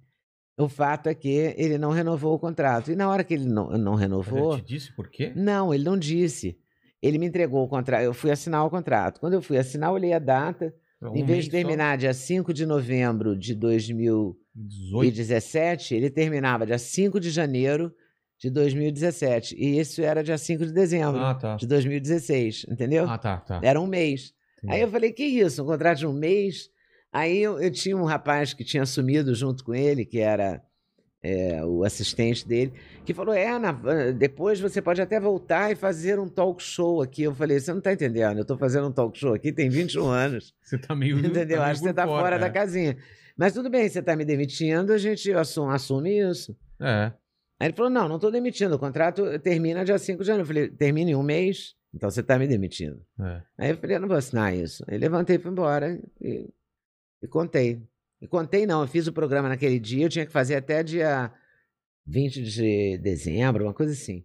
O 0.57 0.67
fato 0.67 1.07
é 1.07 1.13
que 1.13 1.29
ele 1.55 1.77
não 1.77 1.91
renovou 1.91 2.33
o 2.33 2.39
contrato. 2.39 2.91
E 2.91 2.95
na 2.95 3.07
hora 3.09 3.23
que 3.23 3.35
ele 3.35 3.45
não, 3.45 3.69
não 3.77 3.91
Mas 3.91 4.01
renovou. 4.01 4.53
ele 4.53 4.63
te 4.63 4.67
disse 4.73 4.91
por 4.95 5.07
quê? 5.09 5.31
Não, 5.35 5.71
ele 5.71 5.83
não 5.83 5.97
disse. 5.97 6.57
Ele 7.01 7.19
me 7.19 7.27
entregou 7.27 7.63
o 7.63 7.67
contrato. 7.67 8.01
Eu 8.01 8.13
fui 8.13 8.31
assinar 8.31 8.65
o 8.65 8.69
contrato. 8.69 9.19
Quando 9.19 9.33
eu 9.33 9.41
fui 9.41 9.57
assinar, 9.57 9.89
eu 9.91 9.93
olhei 9.93 10.13
a 10.13 10.19
data. 10.19 10.73
Um 10.99 11.15
em 11.15 11.23
vez 11.23 11.45
de 11.45 11.51
só? 11.51 11.57
terminar 11.57 11.95
dia 11.95 12.11
5 12.11 12.51
de 12.51 12.65
novembro 12.65 13.37
de 13.37 13.53
2017, 13.53 14.35
18. 14.55 15.93
ele 15.93 16.09
terminava 16.09 16.65
dia 16.65 16.79
5 16.79 17.19
de 17.19 17.29
janeiro 17.29 17.93
de 18.39 18.49
2017. 18.49 19.55
E 19.57 19.79
isso 19.79 20.01
era 20.01 20.23
dia 20.23 20.37
5 20.37 20.65
de 20.65 20.71
dezembro 20.73 21.19
Ah, 21.19 21.33
tá. 21.35 21.55
de 21.55 21.65
2016, 21.67 22.65
entendeu? 22.69 23.09
Ah, 23.09 23.17
tá, 23.17 23.37
tá. 23.37 23.59
Era 23.63 23.79
um 23.79 23.87
mês. 23.87 24.33
Entendi. 24.59 24.73
Aí 24.73 24.81
eu 24.81 24.87
falei, 24.89 25.11
que 25.11 25.23
isso? 25.23 25.63
Um 25.63 25.65
contrato 25.65 25.99
de 25.99 26.07
um 26.07 26.13
mês? 26.13 26.69
Aí 27.11 27.37
eu, 27.41 27.59
eu 27.59 27.71
tinha 27.71 27.95
um 27.97 28.03
rapaz 28.05 28.53
que 28.53 28.63
tinha 28.63 28.83
assumido 28.83 29.33
junto 29.33 29.63
com 29.63 29.73
ele, 29.73 30.05
que 30.05 30.19
era 30.19 30.61
é, 31.23 31.63
o 31.65 31.83
assistente 31.83 32.47
dele, 32.47 32.73
que 33.05 33.13
falou: 33.13 33.33
É, 33.33 33.57
na- 33.57 33.71
depois 34.15 34.59
você 34.59 34.81
pode 34.81 35.01
até 35.01 35.19
voltar 35.19 35.71
e 35.71 35.75
fazer 35.75 36.19
um 36.19 36.27
talk 36.29 36.61
show 36.61 37.01
aqui. 37.01 37.23
Eu 37.23 37.33
falei: 37.33 37.59
Você 37.59 37.71
não 37.71 37.79
está 37.79 37.93
entendendo, 37.93 38.37
eu 38.37 38.41
estou 38.43 38.57
fazendo 38.57 38.87
um 38.87 38.91
talk 38.91 39.17
show 39.17 39.33
aqui 39.33 39.51
tem 39.51 39.69
21 39.69 40.05
anos. 40.07 40.53
Você 40.61 40.77
tá 40.77 40.93
meio. 40.95 41.17
Entendeu? 41.17 41.33
tá 41.41 41.45
meio 41.45 41.61
Acho 41.63 41.79
que 41.79 41.85
você 41.85 41.89
está 41.91 42.05
fora 42.05 42.35
é. 42.35 42.39
da 42.39 42.49
casinha. 42.49 42.97
Mas 43.37 43.53
tudo 43.53 43.69
bem, 43.69 43.87
você 43.87 43.99
está 43.99 44.15
me 44.15 44.25
demitindo, 44.25 44.91
a 44.93 44.97
gente 44.97 45.31
assume, 45.31 45.73
assume 45.73 46.19
isso. 46.19 46.55
É. 46.79 47.11
Aí 47.59 47.67
ele 47.67 47.75
falou: 47.75 47.89
Não, 47.91 48.07
não 48.07 48.15
estou 48.15 48.31
demitindo, 48.31 48.75
o 48.75 48.79
contrato 48.79 49.39
termina 49.39 49.83
dia 49.85 49.97
5 49.97 50.21
de 50.21 50.27
janeiro. 50.27 50.43
Eu 50.43 50.47
falei: 50.47 50.69
Termina 50.69 51.11
em 51.11 51.15
um 51.15 51.23
mês, 51.23 51.75
então 51.93 52.09
você 52.09 52.21
está 52.21 52.37
me 52.37 52.47
demitindo. 52.47 53.01
é. 53.19 53.41
Aí 53.57 53.69
eu 53.71 53.77
falei, 53.77 53.95
eu 53.95 54.01
não 54.01 54.07
vou 54.07 54.17
assinar 54.17 54.55
isso. 54.55 54.83
Aí 54.87 54.97
levantei 54.97 55.37
e 55.37 55.39
fui 55.39 55.51
embora 55.51 55.99
e, 56.21 56.49
e 57.21 57.27
contei. 57.27 57.81
E 58.21 58.27
contei 58.27 58.65
não, 58.65 58.81
eu 58.81 58.87
fiz 58.87 59.07
o 59.07 59.13
programa 59.13 59.49
naquele 59.49 59.79
dia, 59.79 60.05
eu 60.05 60.09
tinha 60.09 60.25
que 60.25 60.31
fazer 60.31 60.55
até 60.55 60.83
dia 60.83 61.31
20 62.05 62.43
de 62.43 62.97
dezembro, 62.97 63.65
uma 63.65 63.73
coisa 63.73 63.93
assim. 63.93 64.23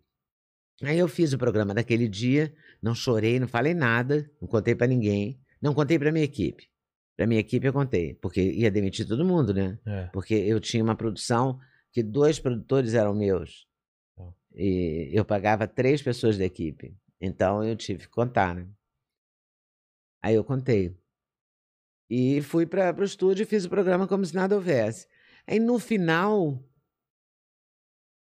Aí 0.82 0.98
eu 0.98 1.06
fiz 1.08 1.32
o 1.32 1.38
programa 1.38 1.72
naquele 1.74 2.08
dia, 2.08 2.52
não 2.82 2.94
chorei, 2.94 3.38
não 3.38 3.46
falei 3.46 3.74
nada, 3.74 4.28
não 4.40 4.48
contei 4.48 4.74
pra 4.74 4.86
ninguém, 4.86 5.38
não 5.60 5.74
contei 5.74 5.98
pra 5.98 6.10
minha 6.10 6.24
equipe. 6.24 6.68
Pra 7.16 7.26
minha 7.26 7.40
equipe 7.40 7.66
eu 7.66 7.72
contei, 7.72 8.14
porque 8.14 8.40
ia 8.40 8.70
demitir 8.70 9.06
todo 9.06 9.24
mundo, 9.24 9.52
né? 9.52 9.78
É. 9.86 10.04
Porque 10.12 10.34
eu 10.34 10.58
tinha 10.58 10.82
uma 10.82 10.96
produção 10.96 11.60
que 11.92 12.02
dois 12.02 12.40
produtores 12.40 12.94
eram 12.94 13.14
meus. 13.14 13.66
Tá. 14.16 14.32
E 14.54 15.10
eu 15.12 15.24
pagava 15.24 15.68
três 15.68 16.02
pessoas 16.02 16.38
da 16.38 16.44
equipe. 16.44 16.96
Então 17.20 17.62
eu 17.62 17.76
tive 17.76 18.00
que 18.00 18.08
contar, 18.08 18.54
né? 18.54 18.68
Aí 20.22 20.34
eu 20.34 20.44
contei. 20.44 20.96
E 22.08 22.42
fui 22.42 22.66
para 22.66 22.94
o 22.98 23.04
estúdio 23.04 23.42
e 23.42 23.46
fiz 23.46 23.64
o 23.64 23.70
programa 23.70 24.08
como 24.08 24.24
se 24.24 24.34
nada 24.34 24.54
houvesse. 24.54 25.06
Aí 25.46 25.58
no 25.58 25.78
final. 25.78 26.62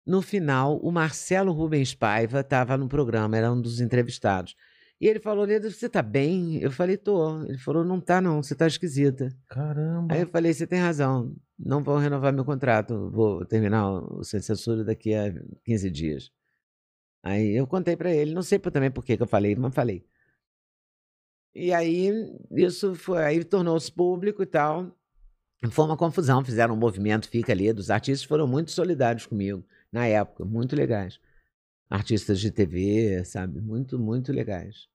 No 0.06 0.22
final, 0.22 0.78
o 0.78 0.92
Marcelo 0.92 1.52
Rubens 1.52 1.92
Paiva 1.92 2.40
estava 2.40 2.76
no 2.76 2.88
programa, 2.88 3.36
era 3.36 3.50
um 3.52 3.60
dos 3.60 3.80
entrevistados. 3.80 4.54
E 5.00 5.06
ele 5.06 5.20
falou: 5.20 5.44
Leda, 5.44 5.70
você 5.70 5.88
tá 5.88 6.02
bem? 6.02 6.58
Eu 6.62 6.70
falei: 6.70 6.96
tô. 6.96 7.42
Ele 7.44 7.58
falou: 7.58 7.84
não 7.84 8.00
tá, 8.00 8.20
não, 8.20 8.42
você 8.42 8.54
tá 8.54 8.66
esquisita. 8.66 9.28
Caramba. 9.48 10.14
Aí 10.14 10.22
eu 10.22 10.26
falei, 10.26 10.52
você 10.52 10.66
tem 10.66 10.80
razão, 10.80 11.34
não 11.58 11.82
vou 11.82 11.98
renovar 11.98 12.32
meu 12.32 12.44
contrato, 12.44 13.10
vou 13.10 13.44
terminar 13.44 13.90
o 13.90 14.24
sem 14.24 14.40
censura 14.40 14.84
daqui 14.84 15.14
a 15.14 15.32
15 15.64 15.90
dias. 15.90 16.30
Aí 17.22 17.56
eu 17.56 17.66
contei 17.66 17.96
pra 17.96 18.12
ele, 18.12 18.32
não 18.32 18.42
sei 18.42 18.58
também 18.58 18.90
por 18.90 19.04
que 19.04 19.16
que 19.16 19.22
eu 19.22 19.26
falei, 19.26 19.54
mas 19.56 19.74
falei. 19.74 20.04
E 21.54 21.72
aí 21.72 22.10
isso 22.52 22.94
foi, 22.94 23.22
aí 23.24 23.44
tornou-se 23.44 23.90
público 23.90 24.42
e 24.42 24.46
tal. 24.46 24.96
Foi 25.70 25.84
uma 25.84 25.96
confusão, 25.96 26.44
fizeram 26.44 26.74
um 26.74 26.78
movimento, 26.78 27.28
fica 27.28 27.52
ali, 27.52 27.72
dos 27.72 27.90
artistas 27.90 28.28
foram 28.28 28.46
muito 28.46 28.70
solidários 28.70 29.26
comigo 29.26 29.64
na 29.90 30.06
época, 30.06 30.44
muito 30.44 30.76
legais. 30.76 31.18
Artistas 31.88 32.40
de 32.40 32.50
TV, 32.50 33.24
sabe, 33.24 33.60
muito, 33.60 33.98
muito 33.98 34.32
legais. 34.32 34.86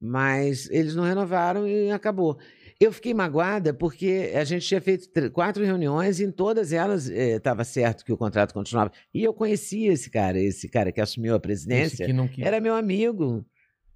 Mas 0.00 0.68
eles 0.70 0.94
não 0.94 1.04
renovaram 1.04 1.66
e 1.66 1.90
acabou. 1.90 2.38
Eu 2.78 2.92
fiquei 2.92 3.14
magoada 3.14 3.72
porque 3.72 4.30
a 4.34 4.44
gente 4.44 4.66
tinha 4.66 4.80
feito 4.80 5.08
tr- 5.08 5.30
quatro 5.30 5.64
reuniões 5.64 6.20
e 6.20 6.24
em 6.24 6.30
todas 6.30 6.70
elas 6.72 7.08
estava 7.08 7.64
certo 7.64 8.04
que 8.04 8.12
o 8.12 8.16
contrato 8.16 8.52
continuava. 8.52 8.92
E 9.14 9.24
eu 9.24 9.32
conhecia 9.32 9.90
esse 9.92 10.10
cara, 10.10 10.38
esse 10.38 10.68
cara 10.68 10.92
que 10.92 11.00
assumiu 11.00 11.34
a 11.34 11.40
presidência. 11.40 12.04
que. 12.28 12.42
Era 12.42 12.60
meu 12.60 12.74
amigo, 12.74 13.42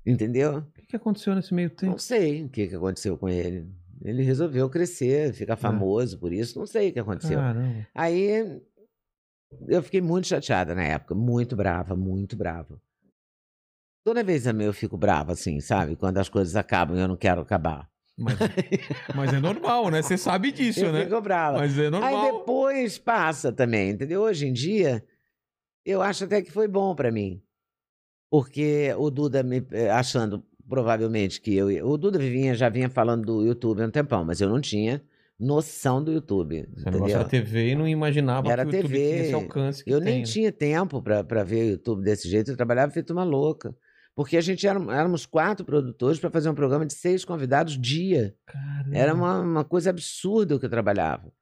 entendeu? 0.07 0.59
O 0.59 0.73
que, 0.73 0.87
que 0.87 0.97
aconteceu 0.97 1.35
nesse 1.35 1.53
meio 1.53 1.69
tempo? 1.69 1.93
Não 1.93 1.99
sei 1.99 2.45
o 2.45 2.49
que, 2.49 2.69
que 2.69 2.75
aconteceu 2.77 3.19
com 3.19 3.29
ele. 3.29 3.69
Ele 4.03 4.23
resolveu 4.23 4.71
crescer, 4.71 5.35
ficar 5.35 5.57
famoso 5.57 6.19
por 6.19 6.33
isso. 6.33 6.59
Não 6.59 6.65
sei 6.67 6.89
o 6.89 6.93
que 6.95 7.01
aconteceu. 7.01 7.37
Caramba. 7.39 7.87
Aí 7.95 8.63
eu 9.69 9.83
fiquei 9.83 10.01
muito 10.01 10.27
chateada 10.27 10.75
na 10.75 10.83
época, 10.85 11.15
muito 11.15 11.57
brava, 11.57 11.97
muito 11.97 12.37
brava. 12.37 12.81
Toda 14.05 14.25
vez 14.25 14.45
também 14.45 14.67
eu 14.67 14.73
fico 14.73 14.97
brava, 14.97 15.33
assim, 15.33 15.61
sabe? 15.61 15.97
Quando 15.97 16.19
as 16.19 16.29
coisas 16.29 16.57
acabam 16.57 16.97
e 16.97 17.01
eu 17.01 17.09
não 17.09 17.17
quero 17.17 17.41
acabar. 17.41 17.89
Mas, 18.19 18.37
mas 19.15 19.33
é 19.33 19.41
normal, 19.41 19.91
né? 19.91 20.03
Você 20.03 20.17
sabe 20.17 20.53
disso, 20.53 20.85
eu 20.85 20.93
né? 20.93 21.05
fico 21.05 21.21
brava. 21.21 21.59
Mas 21.59 21.79
é 21.79 21.85
Aí 21.85 21.91
normal. 21.91 22.39
depois 22.39 22.99
passa 22.99 23.53
também, 23.53 23.91
entendeu? 23.91 24.23
Hoje 24.23 24.47
em 24.47 24.53
dia, 24.53 25.05
eu 25.85 26.01
acho 26.03 26.25
até 26.25 26.43
que 26.43 26.51
foi 26.51 26.69
bom 26.69 26.95
pra 26.95 27.11
mim. 27.11 27.43
Porque 28.31 28.95
o 28.97 29.11
Duda 29.11 29.43
me 29.43 29.67
eh, 29.73 29.91
achando 29.91 30.45
provavelmente 30.69 31.41
que 31.41 31.55
eu. 31.55 31.69
O 31.87 31.99
Duda 31.99 32.19
vinha, 32.19 32.55
já 32.55 32.69
vinha 32.69 32.89
falando 32.89 33.25
do 33.25 33.45
YouTube 33.45 33.83
há 33.83 33.87
um 33.87 33.91
tempão, 33.91 34.25
mas 34.25 34.41
eu 34.41 34.49
não 34.49 34.61
tinha 34.61 35.03
noção 35.41 36.05
do 36.05 36.13
YouTube. 36.13 36.57
Negócio 36.57 36.89
Entendeu? 36.89 37.17
era 37.17 37.25
TV 37.25 37.71
e 37.71 37.75
não 37.75 37.89
imaginava 37.89 38.53
Era 38.53 38.65
que 38.65 38.73
o 38.73 38.77
YouTube 38.77 38.93
TV. 38.93 39.09
tinha 39.09 39.23
esse 39.23 39.35
alcance 39.35 39.83
Eu 39.87 39.99
tem, 39.99 40.05
nem 40.05 40.19
né? 40.19 40.25
tinha 40.25 40.53
tempo 40.53 41.03
pra 41.03 41.43
ver 41.43 41.65
o 41.65 41.71
YouTube 41.71 42.05
desse 42.05 42.29
jeito, 42.29 42.51
eu 42.51 42.57
trabalhava 42.57 42.93
feito 42.93 43.13
uma 43.13 43.25
louca. 43.25 43.75
Porque 44.15 44.37
a 44.37 44.41
gente 44.41 44.67
era, 44.67 44.79
éramos 44.93 45.25
quatro 45.25 45.65
produtores 45.65 46.19
para 46.21 46.31
fazer 46.31 46.51
um 46.51 46.55
programa 46.55 46.85
de 46.85 46.93
seis 46.93 47.25
convidados 47.25 47.81
dia. 47.81 48.35
Caramba. 48.45 48.97
Era 48.97 49.15
uma, 49.15 49.41
uma 49.41 49.65
coisa 49.65 49.89
absurda 49.89 50.57
o 50.57 50.61
que 50.61 50.67
eu 50.67 50.71
trabalhava. 50.71 51.33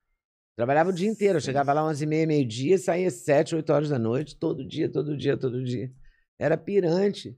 Trabalhava 0.55 0.91
o 0.91 0.93
dia 0.93 1.09
inteiro. 1.09 1.39
Eu 1.39 1.41
chegava 1.41 1.73
lá 1.73 1.85
11 1.85 2.05
e 2.05 2.07
meia, 2.07 2.27
meio-dia, 2.27 2.79
saía 2.79 3.11
sete, 3.11 3.57
oito 3.57 3.73
horas 3.73 3.89
da 3.89 3.99
noite, 3.99 4.37
todo 4.37 4.67
dia, 4.67 4.89
todo 4.89 5.17
dia, 5.17 5.37
todo 5.37 5.65
dia. 5.65 5.91
Era 6.39 6.57
pirante. 6.57 7.37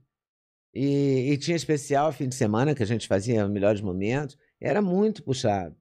E, 0.73 1.31
e 1.31 1.37
tinha 1.37 1.55
especial 1.55 2.11
fim 2.13 2.29
de 2.29 2.35
semana 2.35 2.75
que 2.75 2.83
a 2.83 2.85
gente 2.85 3.07
fazia 3.07 3.47
melhores 3.47 3.81
momentos. 3.81 4.37
Era 4.59 4.81
muito 4.81 5.23
puxado. 5.23 5.75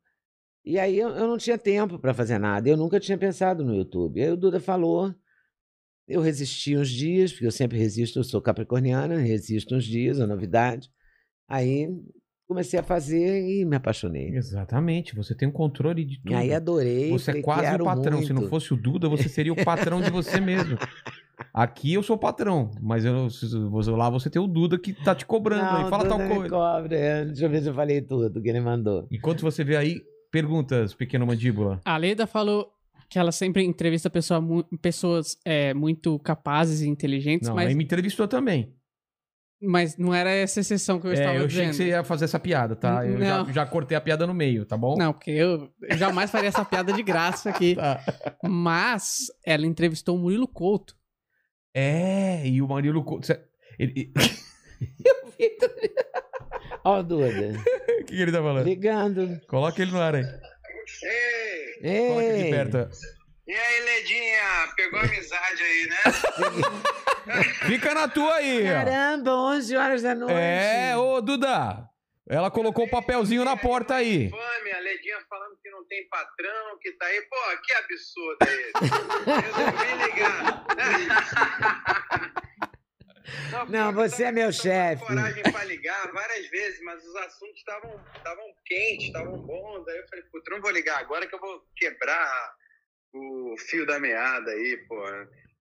E 0.64 0.78
aí 0.78 0.98
eu, 0.98 1.08
eu 1.10 1.26
não 1.26 1.38
tinha 1.38 1.56
tempo 1.56 1.98
para 1.98 2.12
fazer 2.14 2.38
nada. 2.38 2.68
Eu 2.68 2.76
nunca 2.76 3.00
tinha 3.00 3.16
pensado 3.16 3.64
no 3.64 3.74
YouTube. 3.74 4.20
Aí 4.22 4.30
o 4.30 4.36
Duda 4.36 4.60
falou. 4.60 5.14
Eu 6.06 6.20
resisti 6.20 6.76
uns 6.76 6.90
dias, 6.90 7.30
porque 7.30 7.46
eu 7.46 7.52
sempre 7.52 7.78
resisto, 7.78 8.18
eu 8.18 8.24
sou 8.24 8.42
capricorniana, 8.42 9.16
resisto 9.18 9.76
uns 9.76 9.84
dias, 9.84 10.18
a 10.20 10.26
novidade. 10.26 10.90
Aí 11.48 11.88
comecei 12.48 12.80
a 12.80 12.82
fazer 12.82 13.48
e 13.48 13.64
me 13.64 13.76
apaixonei. 13.76 14.34
Exatamente, 14.34 15.14
você 15.14 15.36
tem 15.36 15.46
um 15.46 15.52
controle 15.52 16.04
de 16.04 16.16
tudo. 16.20 16.32
E 16.32 16.34
aí 16.34 16.52
adorei. 16.52 17.10
Você 17.10 17.30
é 17.30 17.40
quase 17.40 17.60
o 17.60 17.70
"Quero 17.70 17.84
patrão. 17.84 18.22
Se 18.22 18.32
não 18.32 18.40
muito." 18.40 18.50
fosse 18.50 18.74
o 18.74 18.76
Duda, 18.76 19.08
você 19.08 19.28
seria 19.28 19.52
o 19.52 19.64
patrão 19.64 20.02
de 20.02 20.10
você 20.10 20.40
mesmo. 20.40 20.76
Aqui 21.54 21.94
eu 21.94 22.02
sou 22.02 22.16
o 22.16 22.18
patrão, 22.18 22.72
mas 22.82 23.04
eu, 23.04 23.28
lá 23.96 24.10
você 24.10 24.28
tem 24.28 24.42
o 24.42 24.48
Duda 24.48 24.78
que 24.78 24.92
tá 24.92 25.14
te 25.14 25.24
cobrando 25.24 25.62
Não, 25.62 25.84
aí. 25.84 25.88
Fala 25.90 26.08
tal 26.08 26.18
Duda 26.18 26.28
me 26.28 26.34
coisa. 26.34 26.50
cobra, 26.50 26.96
é. 26.96 27.24
Deixa 27.24 27.44
eu 27.44 27.50
ver 27.50 27.62
se 27.62 27.68
eu 27.68 27.74
falei 27.74 28.02
tudo 28.02 28.42
que 28.42 28.48
ele 28.48 28.60
mandou. 28.60 29.06
Enquanto 29.12 29.42
você 29.42 29.62
vê 29.62 29.76
aí, 29.76 30.02
perguntas, 30.30 30.94
pequeno 30.94 31.26
mandíbula. 31.26 31.80
A 31.84 31.96
Leda 31.96 32.26
falou 32.26 32.72
que 33.08 33.18
ela 33.18 33.32
sempre 33.32 33.64
entrevista 33.64 34.08
pessoa 34.08 34.40
pessoas 34.80 35.36
é, 35.44 35.74
muito 35.74 36.18
capazes 36.20 36.80
e 36.80 36.88
inteligentes, 36.88 37.48
Não, 37.48 37.56
mas, 37.56 37.74
me 37.74 37.82
entrevistou 37.84 38.28
também. 38.28 38.72
mas 39.60 39.96
não 39.96 40.14
era 40.14 40.30
essa 40.30 40.60
exceção 40.60 41.00
que 41.00 41.08
eu 41.08 41.12
estava 41.12 41.30
É, 41.32 41.38
eu 41.40 41.46
achei 41.46 41.48
dizendo. 41.48 41.70
que 41.70 41.74
você 41.76 41.86
ia 41.88 42.04
fazer 42.04 42.26
essa 42.26 42.38
piada, 42.38 42.76
tá? 42.76 43.04
Eu 43.04 43.18
já, 43.18 43.44
já 43.52 43.66
cortei 43.66 43.96
a 43.96 44.00
piada 44.00 44.26
no 44.28 44.32
meio, 44.34 44.64
tá 44.64 44.76
bom? 44.76 44.96
Não, 44.96 45.12
porque 45.12 45.32
eu, 45.32 45.68
eu 45.82 45.96
jamais 45.98 46.30
faria 46.30 46.48
essa 46.48 46.64
piada 46.64 46.92
de 46.92 47.02
graça 47.02 47.50
aqui. 47.50 47.74
Tá. 47.80 48.00
Mas 48.48 49.26
ela 49.44 49.66
entrevistou 49.66 50.16
o 50.16 50.18
Murilo 50.20 50.46
Couto. 50.46 50.94
É, 51.74 52.46
e 52.46 52.62
o 52.62 52.68
Marilo. 52.68 53.02
Co- 53.04 53.20
cê- 53.22 53.40
ele- 53.78 54.12
Ó, 56.84 56.98
o 56.98 57.02
Duda. 57.02 57.26
O 58.00 58.04
que, 58.10 58.16
que 58.16 58.22
ele 58.22 58.32
tá 58.32 58.38
falando? 58.38 58.64
Ligando. 58.64 59.40
Coloca 59.46 59.80
ele 59.82 59.92
no 59.92 60.00
ar 60.00 60.14
aí. 60.16 60.24
Ei, 61.82 62.08
Coloca 62.08 62.26
aqui 62.30 62.42
Ei. 62.42 62.50
perto. 62.50 62.88
e 63.46 63.52
aí, 63.52 63.80
Ledinha? 63.84 64.68
Pegou 64.74 65.00
amizade 65.00 65.62
aí, 65.62 65.86
né? 65.86 65.96
Fica 67.68 67.94
na 67.94 68.08
tua 68.08 68.34
aí, 68.36 68.68
ó. 68.68 68.72
Caramba, 68.72 69.30
11 69.36 69.76
horas 69.76 70.02
da 70.02 70.14
noite. 70.14 70.34
É, 70.34 70.96
ô 70.96 71.20
Duda. 71.20 71.86
Ela 72.28 72.50
colocou 72.50 72.86
o 72.86 72.90
papelzinho 72.90 73.44
na 73.44 73.56
porta 73.56 73.96
aí. 73.96 74.30
Fome, 74.30 74.72
a 74.72 74.78
Ledinha 74.80 75.18
falando 75.28 75.56
que 75.62 75.68
não 75.70 75.84
tem 75.86 76.08
patrão, 76.08 76.78
que 76.80 76.92
tá 76.92 77.06
aí. 77.06 77.20
Pô, 77.22 77.36
que 77.62 77.72
absurdo 77.74 78.38
é 78.42 78.54
esse? 78.54 78.72
Resolvi 79.46 80.04
ligar. 80.04 80.64
Não, 83.68 83.86
eu 83.90 83.92
você 83.94 84.22
é 84.22 84.26
tava 84.26 84.32
meu 84.34 84.52
chefe. 84.52 85.04
coragem 85.04 85.42
pra 85.42 85.64
ligar 85.64 86.12
várias 86.12 86.46
vezes, 86.48 86.80
mas 86.82 87.04
os 87.04 87.16
assuntos 87.16 87.56
estavam 87.56 88.00
estavam 88.16 88.44
quentes, 88.66 89.06
estavam 89.06 89.38
bons. 89.38 89.86
Aí 89.88 89.98
eu 89.98 90.08
falei, 90.08 90.24
puta, 90.32 90.50
não 90.50 90.60
vou 90.60 90.70
ligar 90.70 90.98
agora 90.98 91.26
que 91.26 91.34
eu 91.34 91.40
vou 91.40 91.62
quebrar 91.76 92.54
o 93.12 93.54
fio 93.68 93.86
da 93.86 93.98
meada 93.98 94.50
aí, 94.50 94.76
pô. 94.88 95.02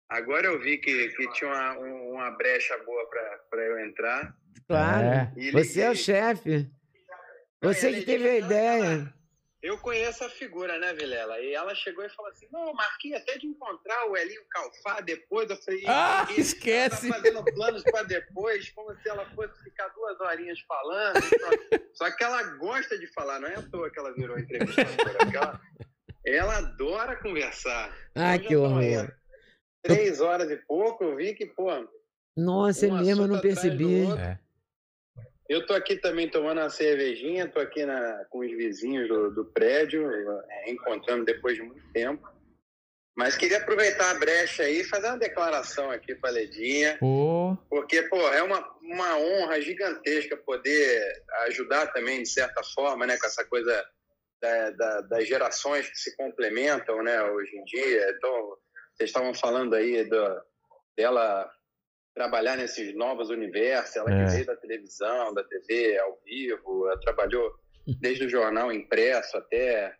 Agora 0.10 0.48
eu 0.48 0.60
vi 0.60 0.78
que, 0.78 1.10
que 1.10 1.32
tinha 1.34 1.50
uma, 1.52 1.78
um- 1.80 2.12
uma 2.14 2.32
brecha 2.32 2.78
boa 2.84 3.08
pra, 3.10 3.38
pra 3.50 3.62
eu 3.64 3.80
entrar. 3.86 4.34
Claro. 4.68 5.06
É. 5.38 5.52
Você 5.52 5.82
é 5.82 5.90
o 5.90 5.96
chefe. 5.96 6.68
Você 7.62 7.94
que 7.94 8.06
teve 8.06 8.28
a 8.30 8.38
ideia. 8.38 9.14
Eu 9.62 9.78
conheço 9.78 10.24
a 10.24 10.30
figura, 10.30 10.78
né, 10.80 10.94
Vilela? 10.94 11.38
E 11.42 11.54
ela 11.54 11.76
chegou 11.76 12.06
e 12.06 12.10
falou 12.10 12.32
assim: 12.32 12.48
Não, 12.52 12.74
marquei 12.74 13.14
até 13.14 13.38
de 13.38 13.46
encontrar 13.46 14.10
o 14.10 14.16
Elinho 14.16 14.42
Calfá 14.50 15.02
depois. 15.02 15.50
Eu 15.50 15.58
falei: 15.58 15.84
Ah, 15.86 16.26
"Ih, 16.32 16.40
esquece." 16.40 17.08
Ela 17.08 17.16
tá 17.16 17.22
fazendo 17.22 17.44
planos 17.44 17.84
pra 17.84 18.04
depois, 18.04 18.70
como 18.70 18.96
se 19.02 19.10
ela 19.10 19.26
fosse 19.36 19.62
ficar 19.64 19.90
duas 19.90 20.20
horinhas 20.22 20.60
falando. 20.62 21.20
Só 21.94 22.10
que 22.16 22.24
ela 22.24 22.42
gosta 22.58 22.98
de 22.98 23.08
falar, 23.14 23.40
não 23.42 23.50
é 23.50 23.56
à 23.56 23.62
toa 23.62 23.90
que 23.92 24.00
ela 24.00 24.14
virou 24.14 24.40
entrevistadora. 24.40 25.18
ela, 25.36 25.62
ela 26.26 26.58
adora 26.58 27.16
conversar. 27.18 27.94
Ah, 28.16 28.36
Então, 28.36 28.48
que 28.48 28.56
horror. 28.56 29.12
Três 29.84 30.22
horas 30.22 30.50
e 30.50 30.58
pouco, 30.68 31.04
eu 31.04 31.16
vi 31.18 31.34
que, 31.34 31.46
pô, 31.46 31.70
Nossa, 32.36 32.88
é 32.88 32.92
mesmo, 32.92 33.24
eu 33.24 33.28
não 33.28 33.42
percebi. 33.42 34.04
outro. 34.04 34.20
É. 34.20 34.40
Eu 35.50 35.66
tô 35.66 35.74
aqui 35.74 35.96
também 35.98 36.30
tomando 36.30 36.60
uma 36.62 36.70
cervejinha, 36.70 37.48
tô 37.48 37.60
aqui 37.60 37.84
na- 37.84 38.24
com 38.30 38.40
os 38.40 38.52
vizinhos 38.52 39.08
do, 39.08 39.32
do 39.34 39.46
prédio, 39.46 40.08
é, 40.12 40.70
encontrando 40.70 41.26
depois 41.26 41.56
de 41.56 41.64
muito 41.64 41.82
tempo. 41.92 42.26
Mas 43.18 43.36
queria 43.36 43.58
aproveitar 43.58 44.12
a 44.12 44.20
brecha 44.20 44.64
aí 44.64 44.82
e 44.82 44.88
fazer 44.88 45.08
uma 45.08 45.18
declaração 45.18 45.90
aqui 45.90 46.14
pra 46.16 46.30
Ledinha, 46.30 46.98
Pô, 47.00 47.58
porque, 47.68 48.04
pô, 48.04 48.16
é 48.30 48.44
uma, 48.44 48.64
uma 48.82 49.18
honra 49.18 49.60
gigantesca 49.60 50.38
poder 50.38 51.24
ajudar 51.48 51.88
também, 51.88 52.22
de 52.22 52.30
certa 52.30 52.62
forma, 52.64 53.06
né, 53.08 53.18
com 53.18 53.26
essa 53.26 53.44
coisa 53.44 53.86
da- 54.42 54.70
da- 54.70 55.02
das 55.02 55.28
gerações 55.28 55.90
que 55.90 55.98
se 55.98 56.16
complementam, 56.16 57.02
né, 57.04 57.22
hoje 57.24 57.58
em 57.58 57.64
dia. 57.66 58.10
Então, 58.12 58.56
vocês 58.96 59.10
estavam 59.10 59.34
falando 59.34 59.74
aí 59.74 60.04
do- 60.06 60.42
dela 60.96 61.52
trabalhar 62.20 62.58
nesses 62.58 62.94
novos 62.94 63.30
universos, 63.30 63.96
ela 63.96 64.12
É. 64.12 64.26
que 64.26 64.32
veio 64.32 64.46
da 64.46 64.56
televisão, 64.58 65.34
da 65.34 65.42
TV 65.42 65.98
ao 66.00 66.20
vivo, 66.26 66.86
ela 66.90 67.00
trabalhou 67.00 67.50
desde 68.02 68.26
o 68.26 68.30
jornal 68.30 68.74
impresso 68.74 69.38
até, 69.38 69.96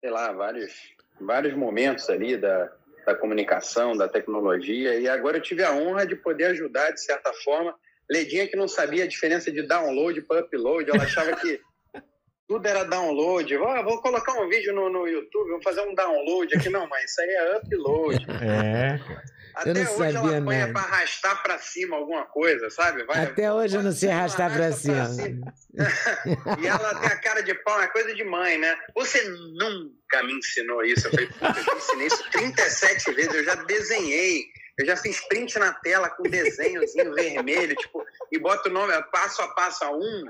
sei 0.00 0.10
lá, 0.10 0.30
vários, 0.30 0.72
vários 1.20 1.54
momentos 1.54 2.08
ali 2.08 2.36
da, 2.36 2.72
da 3.04 3.16
comunicação, 3.16 3.96
da 3.96 4.08
tecnologia, 4.08 4.94
e 4.94 5.08
agora 5.08 5.38
eu 5.38 5.42
tive 5.42 5.64
a 5.64 5.72
honra 5.74 6.06
de 6.06 6.14
poder 6.14 6.44
ajudar, 6.44 6.92
de 6.92 7.00
certa 7.00 7.32
forma, 7.42 7.74
Ledinha 8.08 8.46
que 8.46 8.54
não 8.56 8.68
sabia 8.68 9.02
a 9.02 9.08
diferença 9.08 9.50
de 9.50 9.62
download 9.66 10.22
para 10.22 10.42
upload, 10.42 10.88
ela 10.88 11.02
achava 11.02 11.34
que 11.34 11.60
tudo 12.46 12.64
era 12.64 12.84
download. 12.84 13.56
Vou, 13.56 13.82
vou 13.82 14.00
colocar 14.00 14.40
um 14.40 14.48
vídeo 14.48 14.72
no, 14.72 14.88
no 14.88 15.08
YouTube, 15.08 15.50
vou 15.50 15.62
fazer 15.64 15.80
um 15.80 15.92
download 15.92 16.56
aqui. 16.56 16.68
Não, 16.68 16.86
mas 16.88 17.10
isso 17.10 17.20
aí 17.20 17.30
é 17.30 17.56
upload. 17.56 18.24
é. 18.40 19.35
Até 19.56 19.72
não 19.74 19.80
hoje 19.82 20.12
sabia 20.12 20.18
ela 20.36 20.40
nada. 20.40 20.72
para 20.72 20.82
arrastar 20.82 21.42
para 21.42 21.58
cima 21.58 21.96
alguma 21.96 22.24
coisa, 22.26 22.68
sabe? 22.70 23.04
Vai- 23.04 23.24
Até 23.24 23.50
hoje 23.52 23.76
eu 23.76 23.82
não 23.82 23.92
sei 23.92 24.10
arrasta 24.10 24.44
arrastar 24.44 24.76
pra 24.76 24.94
pra 24.94 25.06
cima. 25.06 25.54
E 26.62 26.66
ela 26.66 26.94
tem 27.00 27.08
a 27.08 27.16
cara 27.20 27.42
de 27.42 27.54
pau, 27.62 27.80
é 27.80 27.88
coisa 27.88 28.14
de 28.14 28.22
mãe, 28.24 28.58
né? 28.58 28.76
Você 28.94 29.22
nunca 29.58 30.22
me 30.24 30.34
ensinou 30.34 30.84
isso. 30.84 31.06
Eu 31.06 31.10
falei, 31.10 31.28
eu 31.28 31.62
já 31.64 31.74
ensinei 31.76 32.06
isso 32.06 32.30
37 32.30 33.12
vezes, 33.12 33.34
eu 33.34 33.44
já 33.44 33.54
desenhei. 33.56 34.44
Eu 34.78 34.84
já 34.84 34.94
fiz 34.96 35.26
print 35.26 35.58
na 35.58 35.72
tela 35.72 36.10
com 36.10 36.22
desenhozinho 36.24 37.14
vermelho, 37.14 37.74
tipo, 37.76 38.04
e 38.30 38.38
bota 38.38 38.68
o 38.68 38.72
nome, 38.72 38.92
passo 39.10 39.40
a 39.40 39.48
passo, 39.54 39.82
a 39.84 39.90
um, 39.90 40.24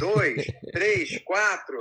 dois, 0.00 0.44
três, 0.72 1.18
quatro. 1.24 1.78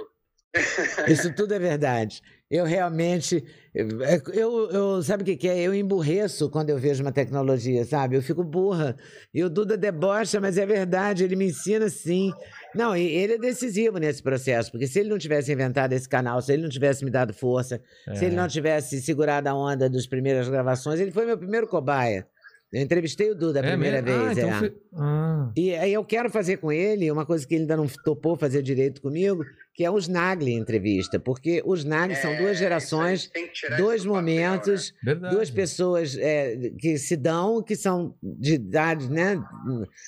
Isso 1.08 1.34
tudo 1.34 1.54
é 1.56 1.60
verdade. 1.60 2.22
Eu 2.52 2.66
realmente. 2.66 3.42
Eu, 3.74 4.70
eu, 4.70 5.02
sabe 5.02 5.24
o 5.24 5.26
que, 5.26 5.38
que 5.38 5.48
é? 5.48 5.58
Eu 5.62 5.74
emburreço 5.74 6.50
quando 6.50 6.70
eu 6.70 6.78
vejo 6.78 7.02
uma 7.02 7.14
tecnologia, 7.14 7.86
sabe? 7.86 8.18
Eu 8.18 8.22
fico 8.22 8.44
burra. 8.44 8.98
E 9.34 9.42
o 9.42 9.50
Duda 9.50 9.78
debocha, 9.78 10.42
mas 10.42 10.58
é 10.58 10.66
verdade, 10.66 11.24
ele 11.24 11.38
me 11.38 11.46
ensina 11.46 11.88
sim. 11.88 12.34
Não, 12.76 12.94
e 12.94 13.08
ele 13.08 13.36
é 13.36 13.38
decisivo 13.38 13.98
nesse 13.98 14.22
processo, 14.22 14.70
porque 14.70 14.86
se 14.86 15.00
ele 15.00 15.08
não 15.08 15.18
tivesse 15.18 15.54
inventado 15.54 15.94
esse 15.94 16.10
canal, 16.10 16.42
se 16.42 16.52
ele 16.52 16.64
não 16.64 16.70
tivesse 16.70 17.06
me 17.06 17.10
dado 17.10 17.34
força, 17.34 17.82
se 18.14 18.26
ele 18.26 18.36
não 18.36 18.50
tivesse 18.50 19.02
segurado 19.02 19.48
a 19.48 19.56
onda 19.56 19.90
das 19.90 20.06
primeiras 20.06 20.50
gravações, 20.50 21.00
ele 21.00 21.12
foi 21.12 21.26
meu 21.26 21.38
primeiro 21.38 21.68
cobaia. 21.68 22.28
Eu 22.74 22.82
entrevistei 22.82 23.30
o 23.30 23.36
Duda 23.36 23.60
a 23.60 23.66
É 23.66 23.70
primeira 23.72 24.02
mesmo? 24.02 24.24
vez. 24.26 24.38
Ah, 24.38 24.42
então 24.42 24.66
é. 24.66 24.72
ah, 24.96 25.52
E 25.58 25.76
aí 25.76 25.92
eu 25.92 26.06
quero 26.06 26.30
fazer 26.30 26.56
com 26.58 26.72
ele 26.72 27.12
uma 27.12 27.26
coisa 27.26 27.46
que 27.46 27.54
ele 27.54 27.64
ainda 27.64 27.76
não 27.76 27.86
topou 28.06 28.38
fazer 28.38 28.62
direito 28.62 29.02
comigo, 29.02 29.44
que 29.76 29.84
é 29.84 29.92
os 29.92 30.08
Nagli 30.08 30.54
entrevista, 30.54 31.20
porque 31.20 31.62
os 31.66 31.84
Nagli 31.84 32.16
são 32.16 32.34
duas 32.38 32.52
É, 32.52 32.60
gerações, 32.60 33.30
dois 33.78 34.04
do 34.04 34.12
papel, 34.14 34.24
né? 34.26 34.32
momentos, 34.32 34.94
duas 35.32 35.50
pessoas 35.52 36.18
é, 36.18 36.56
que 36.80 36.98
se 36.98 37.18
dão, 37.18 37.62
que 37.62 37.76
são 37.76 38.16
de 38.24 38.54
idade, 38.54 39.10
né? 39.12 39.38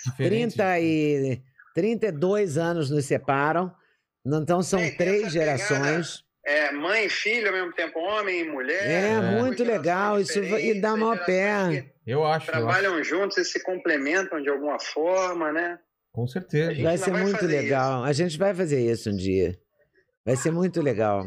Diferente. 0.06 0.56
30 0.56 0.80
e 0.80 1.42
32 1.76 2.58
anos 2.58 2.90
nos 2.90 3.06
separam. 3.06 3.72
Então 4.26 4.62
são 4.64 4.80
É, 4.80 4.90
três 4.92 5.34
gerações. 5.34 6.24
É, 6.46 6.72
mãe 6.72 7.06
e 7.06 7.10
filho 7.10 7.48
ao 7.48 7.54
mesmo 7.54 7.74
tempo, 7.74 8.00
homem 8.00 8.42
e 8.42 8.44
mulher. 8.50 8.86
É, 8.90 9.16
duas 9.16 9.42
muito 9.42 9.64
legal, 9.64 10.20
isso 10.20 10.40
e 10.44 10.80
dá 10.80 10.96
mó 10.96 11.14
gerações 11.14 11.26
pé. 11.26 11.93
Eu 12.06 12.24
acho, 12.26 12.50
eu 12.50 12.54
acho. 12.56 12.66
Trabalham 12.66 13.04
juntos 13.04 13.38
e 13.38 13.46
se 13.46 13.62
complementam 13.64 14.42
de 14.42 14.50
alguma 14.50 14.80
forma, 14.80 15.52
né? 15.52 15.80
Com 16.12 16.28
certeza. 16.28 16.72
A 16.72 16.74
gente 16.74 16.84
Vai 16.84 16.98
ser 16.98 17.12
vai 17.12 17.22
muito 17.24 17.46
legal. 17.46 18.04
A 18.04 18.14
gente 18.14 18.38
vai 18.38 18.54
fazer 18.54 18.80
isso 18.92 19.10
um 19.10 19.16
dia. 19.16 19.58
Vai 20.26 20.36
ser 20.36 20.52
muito 20.52 20.82
legal. 20.82 21.26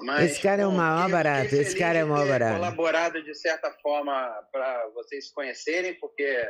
Mas, 0.00 0.30
Esse 0.32 0.40
cara 0.42 0.62
é 0.62 0.66
o 0.66 0.70
maior 0.72 1.10
barato, 1.10 1.54
esse 1.56 1.76
cara 1.76 1.98
é 1.98 2.04
o 2.04 2.08
maior 2.08 2.22
ter 2.22 2.28
barato. 2.30 2.54
colaborado 2.60 3.22
de 3.24 3.34
certa 3.34 3.70
forma 3.82 4.12
para 4.52 4.86
vocês 4.94 5.26
se 5.26 5.34
conhecerem, 5.34 5.94
porque 5.98 6.48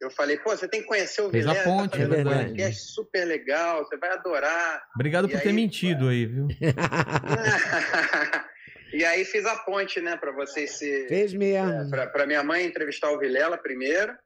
eu 0.00 0.10
falei, 0.12 0.38
pô, 0.38 0.50
você 0.50 0.68
tem 0.68 0.80
que 0.80 0.86
conhecer 0.86 1.20
o 1.22 1.28
Fez 1.30 1.44
a 1.44 1.54
Vilela, 1.54 1.76
ponte, 1.76 1.90
tá 1.90 1.96
fazendo 1.98 2.14
é 2.14 2.20
um 2.20 2.24
verdade. 2.24 2.44
podcast 2.50 2.82
super 2.92 3.24
legal, 3.24 3.84
você 3.84 3.96
vai 3.96 4.10
adorar. 4.10 4.84
Obrigado 4.94 5.26
E 5.28 5.32
por 5.32 5.40
ter 5.40 5.48
aí, 5.48 5.54
mentido 5.54 6.08
aí, 6.08 6.24
viu? 6.24 6.46
e 8.98 9.04
aí 9.04 9.24
fiz 9.24 9.44
a 9.46 9.56
ponte, 9.58 10.00
né, 10.00 10.16
para 10.16 10.32
vocês 10.32 10.72
se 10.78 11.06
Fez 11.08 11.32
mesmo. 11.34 11.90
para 11.90 12.26
minha 12.26 12.42
mãe 12.42 12.64
entrevistar 12.66 13.10
o 13.10 13.18
Vilela 13.18 13.56
primeiro, 13.58 14.16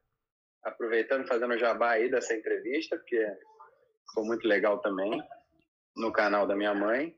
aproveitando 0.63 1.27
fazendo 1.27 1.53
o 1.53 1.57
jabá 1.57 1.91
aí 1.91 2.09
dessa 2.09 2.33
entrevista, 2.33 2.97
porque 2.97 3.25
ficou 4.07 4.25
muito 4.25 4.47
legal 4.47 4.79
também 4.79 5.21
no 5.95 6.11
canal 6.11 6.45
da 6.47 6.55
minha 6.55 6.73
mãe. 6.73 7.15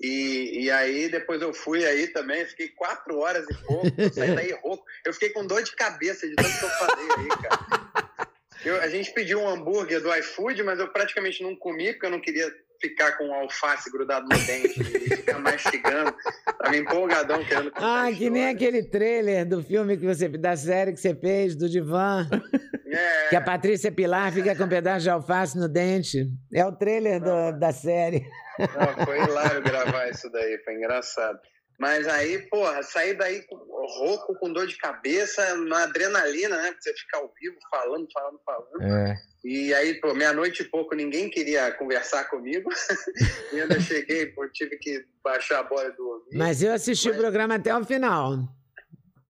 E, 0.00 0.64
e 0.64 0.70
aí 0.72 1.08
depois 1.08 1.40
eu 1.40 1.54
fui 1.54 1.84
aí 1.86 2.08
também, 2.08 2.44
fiquei 2.46 2.68
quatro 2.70 3.18
horas 3.18 3.46
e 3.48 3.54
pouco, 3.64 3.86
saí 4.12 4.34
daí 4.34 4.52
rouco. 4.62 4.84
Eu 5.04 5.12
fiquei 5.12 5.30
com 5.30 5.46
dor 5.46 5.62
de 5.62 5.74
cabeça 5.76 6.26
de 6.28 6.34
tanto 6.34 6.58
que 6.58 6.64
eu 6.64 6.68
falei 6.70 7.06
aí, 7.18 7.28
cara. 7.28 7.84
Eu- 8.64 8.80
a 8.80 8.88
gente 8.88 9.12
pediu 9.12 9.40
um 9.40 9.46
hambúrguer 9.48 10.00
do 10.00 10.12
iFood, 10.16 10.62
mas 10.62 10.78
eu 10.80 10.90
praticamente 10.90 11.42
não 11.42 11.54
comi, 11.54 11.92
porque 11.92 12.06
eu 12.06 12.10
não 12.10 12.18
queria 12.20 12.50
ficar 12.80 13.12
com 13.16 13.28
o 13.28 13.32
alface 13.34 13.90
grudado 13.90 14.26
no 14.28 14.38
dente 14.46 14.80
e 14.80 15.16
ficar 15.16 15.38
mastigando. 15.38 16.14
Tava 16.58 16.76
empolgadão 16.76 17.44
querendo 17.44 17.72
Ah, 17.76 18.08
que 18.16 18.28
nem 18.30 18.48
aquele 18.48 18.82
trailer 18.82 19.46
do 19.48 19.62
filme 19.62 19.96
que 19.96 20.04
você. 20.06 20.28
da 20.28 20.56
série 20.56 20.92
que 20.92 21.00
você 21.00 21.14
fez, 21.14 21.54
do 21.56 21.68
Divã. 21.68 22.28
É, 22.86 23.28
Que 23.30 23.36
a 23.36 23.40
Patrícia 23.40 23.90
Pilar 23.90 24.32
fica 24.32 24.54
com 24.54 24.64
um 24.64 24.68
pedaço 24.68 25.02
de 25.04 25.10
alface 25.10 25.58
no 25.58 25.68
dente. 25.68 26.26
É 26.52 26.64
o 26.64 26.72
trailer 26.72 27.20
do- 27.20 27.58
da 27.58 27.72
série. 27.72 28.24
Não, 28.58 29.04
foi 29.04 29.20
hilário 29.22 29.62
gravar 29.62 30.08
isso 30.10 30.30
daí, 30.30 30.58
foi 30.64 30.74
engraçado. 30.74 31.38
Mas 31.78 32.06
aí, 32.06 32.38
porra, 32.48 32.82
sair 32.82 33.14
daí 33.14 33.44
rouco, 33.50 34.34
com 34.38 34.52
dor 34.52 34.66
de 34.66 34.76
cabeça, 34.78 35.56
na 35.56 35.82
adrenalina, 35.84 36.56
né? 36.56 36.70
Pra 36.72 36.80
você 36.80 36.94
ficar 36.94 37.18
ao 37.18 37.32
vivo, 37.40 37.56
falando, 37.70 38.06
falando, 38.12 38.40
falando. 38.46 38.82
É. 38.82 39.14
E 39.44 39.74
aí, 39.74 40.00
pô, 40.00 40.14
meia-noite 40.14 40.62
e 40.62 40.68
pouco, 40.70 40.94
ninguém 40.94 41.28
queria 41.28 41.70
conversar 41.72 42.24
comigo. 42.30 42.70
e 43.52 43.60
ainda 43.60 43.78
cheguei, 43.80 44.26
pô, 44.26 44.48
tive 44.48 44.76
que 44.78 45.04
baixar 45.22 45.58
a 45.60 45.62
bola 45.64 45.90
do 45.90 46.06
ouvido. 46.08 46.38
Mas 46.38 46.62
eu 46.62 46.72
assisti 46.72 47.08
o 47.08 47.12
Mas- 47.12 47.20
programa 47.20 47.56
até 47.56 47.76
o 47.76 47.84
final. 47.84 48.38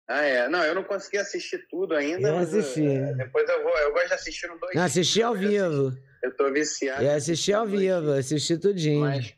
Ah, 0.07 0.21
é. 0.21 0.47
Não, 0.47 0.63
eu 0.63 0.75
não 0.75 0.83
consegui 0.83 1.17
assistir 1.17 1.65
tudo 1.67 1.95
ainda. 1.95 2.27
Eu 2.29 2.37
assisti. 2.37 2.85
eh, 2.85 3.13
depois 3.15 3.49
eu 3.49 3.63
vou. 3.63 3.75
Eu 3.79 3.91
gosto 3.91 4.07
de 4.09 4.13
assistir 4.13 4.47
no 4.47 4.59
dois. 4.59 4.75
Não, 4.75 4.83
assisti 4.83 5.23
ao 5.23 5.33
vivo. 5.33 5.91
Eu 6.21 6.35
tô 6.37 6.51
viciado. 6.51 7.03
Eu 7.03 7.11
assisti 7.11 7.51
ao 7.53 7.65
vivo, 7.65 8.11
assisti 8.11 8.55
tudinho. 8.57 8.99
Mas, 9.01 9.33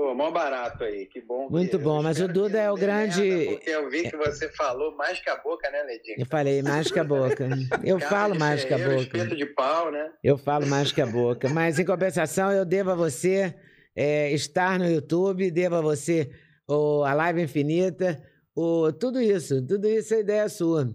pô, 0.00 0.14
mó 0.14 0.30
barato 0.30 0.82
aí, 0.84 1.04
que 1.06 1.20
bom. 1.20 1.46
que- 1.46 1.52
Muito 1.52 1.78
bom, 1.78 1.98
eu 1.98 2.02
mas 2.02 2.18
o 2.20 2.26
que 2.26 2.32
Duda 2.32 2.58
é 2.58 2.70
o 2.70 2.74
grande- 2.74 3.20
merda, 3.20 3.50
porque 3.52 3.70
eu 3.70 3.90
vi 3.90 4.08
que 4.08 4.16
você 4.16 4.48
falou 4.48 4.96
mais 4.96 5.20
que 5.20 5.28
a 5.28 5.36
boca, 5.36 5.70
né, 5.70 5.82
Ledinho? 5.82 6.16
Eu 6.18 6.26
falei 6.26 6.62
mais 6.62 6.90
que 6.90 6.98
a 6.98 7.04
boca. 7.04 7.48
Eu 7.84 7.98
Casa 7.98 8.10
falo 8.14 8.34
mais 8.38 8.64
que 8.64 8.72
a 8.72 8.78
ferreiro, 8.78 9.04
boca. 9.04 9.16
Espeto 9.18 9.36
de 9.36 9.46
pau, 9.46 9.90
né? 9.92 10.10
Eu 10.24 10.38
falo 10.38 10.66
mais 10.66 10.90
que 10.90 11.02
a 11.02 11.06
boca. 11.06 11.48
Mas, 11.50 11.78
em 11.78 11.84
compensação, 11.84 12.50
eu 12.50 12.64
devo 12.64 12.90
a 12.92 12.94
você 12.94 13.54
é, 13.94 14.32
estar 14.32 14.78
no 14.78 14.88
YouTube, 14.88 15.50
devo 15.50 15.74
a 15.76 15.80
você 15.82 16.30
o, 16.66 17.04
a 17.04 17.12
Live 17.12 17.42
Infinita, 17.42 18.22
o, 18.56 18.90
tudo 18.92 19.20
isso. 19.20 19.60
Tudo 19.66 19.86
isso 19.86 20.14
é 20.14 20.20
ideia 20.20 20.48
sua. 20.48 20.88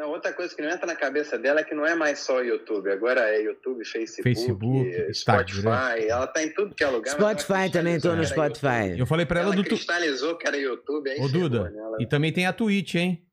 Não, 0.00 0.08
outra 0.12 0.32
coisa 0.32 0.56
que 0.56 0.62
não 0.62 0.70
entra 0.70 0.86
na 0.86 0.96
cabeça 0.96 1.36
dela 1.38 1.60
é 1.60 1.62
que 1.64 1.74
não 1.74 1.84
é 1.84 1.94
mais 1.94 2.20
só 2.20 2.40
YouTube, 2.42 2.90
agora 2.90 3.20
é 3.20 3.42
YouTube, 3.42 3.84
Facebook, 3.84 4.22
Facebook, 4.22 5.14
Spotify, 5.14 5.58
Instagram. 5.60 5.70
ela 6.08 6.26
tá 6.26 6.42
em 6.42 6.54
tudo 6.54 6.74
que 6.74 6.82
é 6.82 6.88
lugar. 6.88 7.10
Spotify 7.12 7.70
também, 7.70 8.00
tô 8.00 8.16
no 8.16 8.24
Spotify. 8.24 8.98
Eu 8.98 9.06
falei 9.06 9.26
pra 9.26 9.40
ela 9.40 9.50
do. 9.50 9.56
Ela 9.60 9.64
Tu... 9.64 9.74
cristalizou 9.74 10.38
que 10.38 10.48
era 10.48 10.56
YouTube, 10.56 11.10
aí 11.10 11.20
Ô, 11.20 11.28
Duda, 11.28 11.68
né? 11.70 11.78
Ela- 11.78 11.96
e 12.00 12.06
também 12.06 12.32
tem 12.32 12.46
a 12.46 12.52
Twitch, 12.54 12.94
hein? 12.94 13.26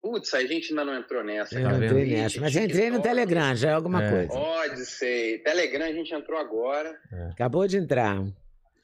Putz, 0.00 0.32
a 0.34 0.40
gente 0.46 0.68
ainda 0.70 0.84
não 0.84 0.94
entrou 0.94 1.24
nessa. 1.24 1.58
Eu 1.58 1.68
entrei 1.68 2.06
nessa. 2.14 2.40
Mas 2.40 2.54
eu 2.54 2.62
entrei 2.62 2.88
no 2.88 3.02
Telegram, 3.02 3.56
já 3.56 3.70
é 3.70 3.72
alguma 3.72 4.04
É. 4.04 4.10
coisa. 4.28 4.38
Odyssey, 4.38 5.38
Telegram 5.42 5.84
a 5.84 5.92
gente 5.92 6.14
entrou 6.14 6.38
agora. 6.38 6.96
Acabou 7.32 7.66
de 7.66 7.76
entrar. 7.76 8.22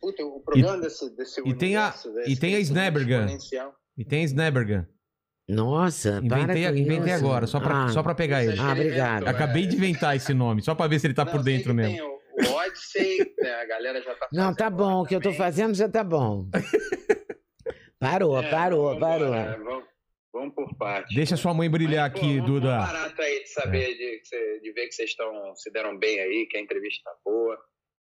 Puta, 0.00 0.24
o 0.24 0.40
problema 0.40 0.78
desse, 0.78 1.14
desse 1.14 1.40
e 1.46 1.54
tem 1.54 1.76
a- 1.76 1.90
desse 1.90 2.08
e 2.32 2.36
tem 2.36 2.56
a 2.56 2.58
exponencial. 2.58 3.72
E 3.96 4.04
tem 4.04 4.22
a 4.22 4.24
Snapdragon. 4.24 4.84
Nossa, 5.48 6.20
Inventei, 6.22 6.66
inventei 6.68 7.12
agora, 7.12 7.46
só 7.46 7.58
pra, 7.60 7.84
Ah, 7.84 7.88
só 7.88 8.02
pra 8.02 8.14
pegar 8.14 8.42
ele. 8.44 8.54
Isso 8.54 8.62
Ah, 8.62 8.72
obrigado. 8.72 9.22
inventou, 9.22 9.28
Acabei 9.34 9.64
é. 9.64 9.66
de 9.66 9.76
inventar 9.76 10.16
esse 10.16 10.32
nome, 10.32 10.62
só 10.62 10.74
pra 10.74 10.86
ver 10.86 10.98
se 11.00 11.06
ele 11.06 11.14
tá 11.14 11.24
Não, 11.24 11.32
por 11.32 11.42
dentro 11.42 11.74
mesmo. 11.74 11.92
Tem 11.96 12.02
o, 12.02 12.52
o 12.52 12.54
Odyssey, 12.58 13.34
né, 13.40 13.54
a 13.54 13.64
galera 13.66 14.00
já 14.02 14.14
tá 14.14 14.28
Não, 14.32 14.54
tá 14.54 14.70
bom. 14.70 15.02
O 15.02 15.06
que 15.06 15.14
eu 15.14 15.20
tô 15.20 15.32
fazendo 15.32 15.74
já 15.74 15.88
tá 15.88 16.02
bom. 16.04 16.48
Parou, 17.98 18.40
É, 18.42 18.50
parou, 18.50 18.84
vamos 18.86 19.00
parou. 19.00 19.28
embora, 19.28 19.58
Vamos, 19.62 19.84
vamos 20.32 20.54
por 20.54 20.76
parte. 20.76 21.14
Deixa 21.14 21.36
sua 21.36 21.54
mãe 21.54 21.70
brilhar 21.70 22.10
Mas, 22.10 22.18
pô, 22.20 22.26
aqui, 22.26 22.40
mó- 22.40 22.46
Duda. 22.46 22.76
mó 22.78 22.86
barato 22.86 23.22
aí 23.22 23.42
de 23.44 23.48
saber, 23.50 23.86
de, 23.96 24.18
que 24.18 24.26
cê- 24.26 24.60
de 24.60 24.72
ver 24.72 24.86
que 24.88 24.92
vocês 24.94 25.10
estão 25.10 25.54
se 25.54 25.70
deram 25.70 25.96
bem 25.96 26.18
aí, 26.18 26.46
que 26.50 26.56
a 26.56 26.60
entrevista 26.60 27.02
tá 27.04 27.16
boa. 27.24 27.56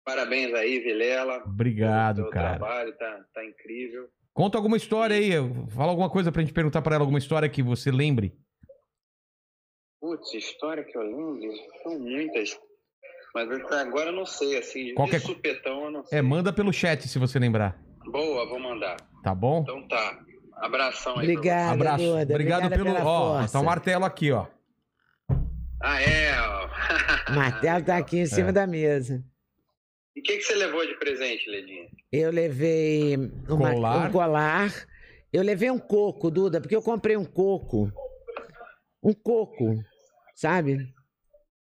Parabéns 0.05 0.55
aí, 0.55 0.78
Vilela. 0.81 1.42
Obrigado, 1.44 2.31
cara. 2.31 2.50
trabalho 2.58 2.97
tá, 2.97 3.25
tá 3.34 3.44
incrível. 3.44 4.08
Conta 4.39 4.57
alguma 4.57 4.76
história 4.76 5.17
aí. 5.17 5.31
Fala 5.70 5.91
alguma 5.91 6.08
coisa 6.08 6.31
pra 6.31 6.41
gente 6.41 6.52
perguntar 6.52 6.81
pra 6.81 6.94
ela, 6.94 7.02
alguma 7.02 7.18
história 7.18 7.49
que 7.49 7.60
você 7.60 7.91
lembre. 7.91 8.33
Putz, 10.00 10.33
história 10.33 10.84
que 10.84 10.97
eu 10.97 11.02
lembro, 11.02 11.50
são 11.83 11.99
muitas. 11.99 12.57
Mas 13.34 13.50
até 13.50 13.81
agora 13.81 14.10
eu 14.10 14.12
não 14.15 14.25
sei, 14.25 14.57
assim, 14.57 14.94
Qualquer 14.94 15.20
supetão 15.20 15.86
eu 15.86 15.91
não 15.91 16.05
sei. 16.05 16.20
É, 16.20 16.23
manda 16.23 16.52
pelo 16.52 16.73
chat 16.73 17.08
se 17.08 17.18
você 17.18 17.36
lembrar. 17.36 17.76
Boa, 18.07 18.47
vou 18.49 18.60
mandar. 18.60 18.97
Tá 19.25 19.34
bom? 19.34 19.62
Então 19.62 19.89
tá. 19.89 20.20
Abração 20.55 21.18
aí. 21.18 21.28
Obrigado, 21.33 21.73
Abraço. 21.75 22.05
Duda. 22.05 22.23
Obrigado 22.33 22.65
Obrigada 22.67 22.76
pelo. 22.94 23.07
Ó, 23.08 23.39
força. 23.39 23.52
tá 23.55 23.60
um 23.60 23.65
martelo 23.65 24.05
aqui, 24.05 24.31
ó. 24.31 24.47
Ah, 25.83 26.00
é? 26.00 26.33
ó. 26.41 26.68
O 27.33 27.34
martelo 27.34 27.84
tá 27.84 27.97
aqui 27.97 28.18
em 28.20 28.26
cima 28.26 28.50
É. 28.50 28.52
da 28.52 28.68
mesa. 28.68 29.25
E 30.19 30.21
o 30.21 30.23
que, 30.25 30.37
que 30.39 30.43
você 30.43 30.57
levou 30.57 30.85
de 30.85 30.97
presente, 30.97 31.49
Ledinha? 31.49 31.89
Eu 32.11 32.33
levei 32.33 33.17
uma- 33.49 33.73
Colar. 33.73 34.09
um 34.09 34.11
colar. 34.13 34.87
Eu 35.33 35.45
levei 35.45 35.71
um 35.71 35.79
coco, 35.79 36.29
Duda, 36.29 36.61
porque 36.61 36.75
eu 36.75 36.83
comprei 36.83 37.17
um 37.17 37.25
coco. 37.25 37.89
Um 39.01 39.13
coco, 39.15 39.77
sabe? 40.35 40.93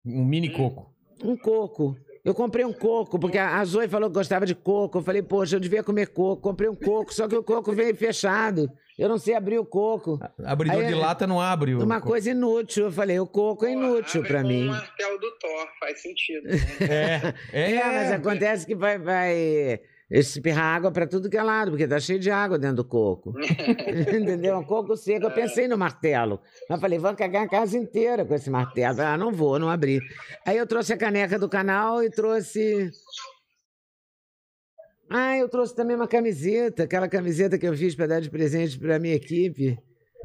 Um 0.03 0.25
mini 0.25 0.49
coco. 0.51 0.91
Um 1.23 1.37
coco. 1.37 1.95
Eu 2.23 2.35
comprei 2.35 2.63
um 2.63 2.71
coco, 2.73 3.17
porque 3.17 3.37
a 3.37 3.63
Zoe 3.65 3.87
falou 3.87 4.07
que 4.09 4.13
gostava 4.13 4.45
de 4.45 4.53
coco. 4.53 4.99
Eu 4.99 5.03
falei, 5.03 5.21
poxa, 5.23 5.55
eu 5.55 5.59
devia 5.59 5.83
comer 5.83 6.07
coco. 6.09 6.41
Comprei 6.41 6.69
um 6.69 6.75
coco, 6.75 7.11
só 7.13 7.27
que 7.27 7.35
o 7.35 7.43
coco 7.43 7.71
veio 7.73 7.95
fechado. 7.95 8.71
Eu 8.99 9.09
não 9.09 9.17
sei 9.17 9.33
abrir 9.33 9.57
o 9.57 9.65
coco. 9.65 10.19
Abridor 10.43 10.81
Aí, 10.81 10.87
de 10.87 10.93
lata 10.93 11.25
não 11.25 11.41
abre. 11.41 11.73
o 11.73 11.83
Uma 11.83 11.95
coco. 11.95 12.09
coisa 12.09 12.29
inútil. 12.29 12.85
Eu 12.85 12.91
falei, 12.91 13.19
o 13.19 13.25
coco 13.25 13.65
é 13.65 13.71
inútil 13.71 14.23
com 14.23 14.47
mim. 14.47 14.67
o 14.67 14.69
martelo 14.71 15.17
do 15.19 15.31
Thor, 15.39 15.67
faz 15.79 16.01
sentido. 16.01 16.43
né? 16.47 16.53
É, 17.51 17.71
é, 17.71 17.71
É, 17.77 17.85
mas 17.85 18.11
acontece 18.11 18.67
que 18.67 18.75
vai, 18.75 18.99
vai 18.99 19.79
espirrar 20.11 20.75
água 20.75 20.91
pra 20.91 21.07
tudo 21.07 21.29
que 21.29 21.37
é 21.37 21.43
lado, 21.43 21.71
porque 21.71 21.87
tá 21.87 21.99
cheio 21.99 22.19
de 22.19 22.29
água 22.29 22.59
dentro 22.59 22.77
do 22.77 22.85
coco. 22.85 23.33
Entendeu? 24.13 24.57
Um 24.57 24.63
coco 24.63 24.97
seco. 24.97 25.25
Eu 25.25 25.31
pensei 25.31 25.67
no 25.67 25.77
martelo. 25.77 26.41
Mas 26.69 26.81
falei, 26.81 26.99
vou 26.99 27.15
cagar 27.15 27.45
a 27.45 27.49
casa 27.49 27.77
inteira 27.77 28.25
com 28.25 28.35
esse 28.35 28.49
martelo. 28.49 29.01
Ah, 29.01 29.17
não 29.17 29.31
vou, 29.31 29.57
não 29.57 29.69
abri. 29.69 30.01
Aí 30.45 30.57
eu 30.57 30.67
trouxe 30.67 30.91
a 30.91 30.97
caneca 30.97 31.39
do 31.39 31.47
canal 31.47 32.03
e 32.03 32.09
trouxe. 32.09 32.91
Ah, 35.09 35.37
eu 35.37 35.49
trouxe 35.49 35.75
também 35.75 35.95
uma 35.95 36.07
camiseta, 36.07 36.83
aquela 36.83 37.07
camiseta 37.07 37.57
que 37.57 37.67
eu 37.67 37.75
fiz 37.75 37.95
para 37.95 38.07
dar 38.07 38.21
de 38.21 38.29
presente 38.29 38.79
para 38.79 38.99
minha 38.99 39.15
equipe 39.15 39.77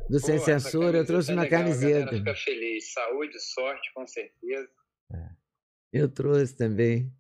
do 0.09 0.21
Sem 0.21 0.37
Pô, 0.37 0.43
essa 0.43 0.61
Censura. 0.61 0.99
Eu 0.99 1.07
trouxe 1.07 1.33
camiseta 1.33 1.33
é 1.33 1.35
uma 1.35 1.43
legal, 1.43 1.61
camiseta. 1.61 2.17
Fica 2.17 2.35
feliz. 2.35 2.93
Saúde, 2.93 3.41
sorte, 3.41 3.93
com 3.95 4.07
certeza. 4.07 4.69
Eu 5.93 6.09
trouxe 6.09 6.57
também. 6.57 7.11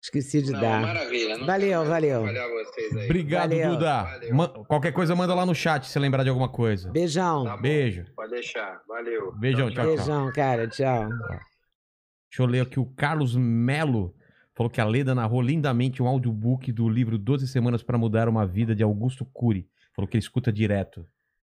Esqueci 0.00 0.40
de 0.42 0.52
Não, 0.52 0.60
dar. 0.60 0.80
maravilha. 0.80 1.36
Não 1.38 1.46
Valeu, 1.46 1.78
mais 1.78 1.88
valeu. 1.90 2.20
atrapalhar 2.24 2.48
vocês 2.48 2.96
aí. 2.96 3.04
Obrigado, 3.06 3.50
Valeu. 3.50 3.70
Duda. 3.70 4.02
Valeu. 4.04 4.64
Qualquer 4.66 4.92
coisa, 4.92 5.16
manda 5.16 5.34
lá 5.34 5.44
no 5.44 5.54
chat 5.54 5.86
se 5.86 5.98
lembrar 5.98 6.22
de 6.22 6.28
alguma 6.28 6.48
coisa. 6.48 6.90
Beijão. 6.90 7.44
Tá. 7.44 7.56
Beijo. 7.56 8.04
Pode 8.14 8.30
deixar. 8.30 8.80
Valeu. 8.86 9.32
Beijão, 9.36 9.70
tchau, 9.70 9.84
tchau. 9.84 9.96
Beijão, 9.96 10.32
cara. 10.32 10.68
Tchau. 10.68 11.08
Deixa 11.08 12.42
eu 12.42 12.46
ler 12.46 12.60
aqui 12.60 12.78
o 12.78 12.86
Carlos 12.86 13.34
Melo. 13.34 14.14
Falou 14.54 14.70
que 14.70 14.80
a 14.80 14.84
Leda 14.84 15.14
narrou 15.14 15.40
lindamente 15.42 16.02
um 16.02 16.06
audiobook 16.08 16.70
do 16.72 16.88
livro 16.88 17.16
12 17.18 17.46
Semanas 17.48 17.82
para 17.82 17.96
Mudar 17.98 18.28
uma 18.28 18.46
Vida 18.46 18.74
de 18.74 18.82
Augusto 18.82 19.24
Cury. 19.24 19.68
Falou 19.94 20.08
que 20.08 20.16
ele 20.16 20.22
escuta 20.22 20.52
direto. 20.52 21.06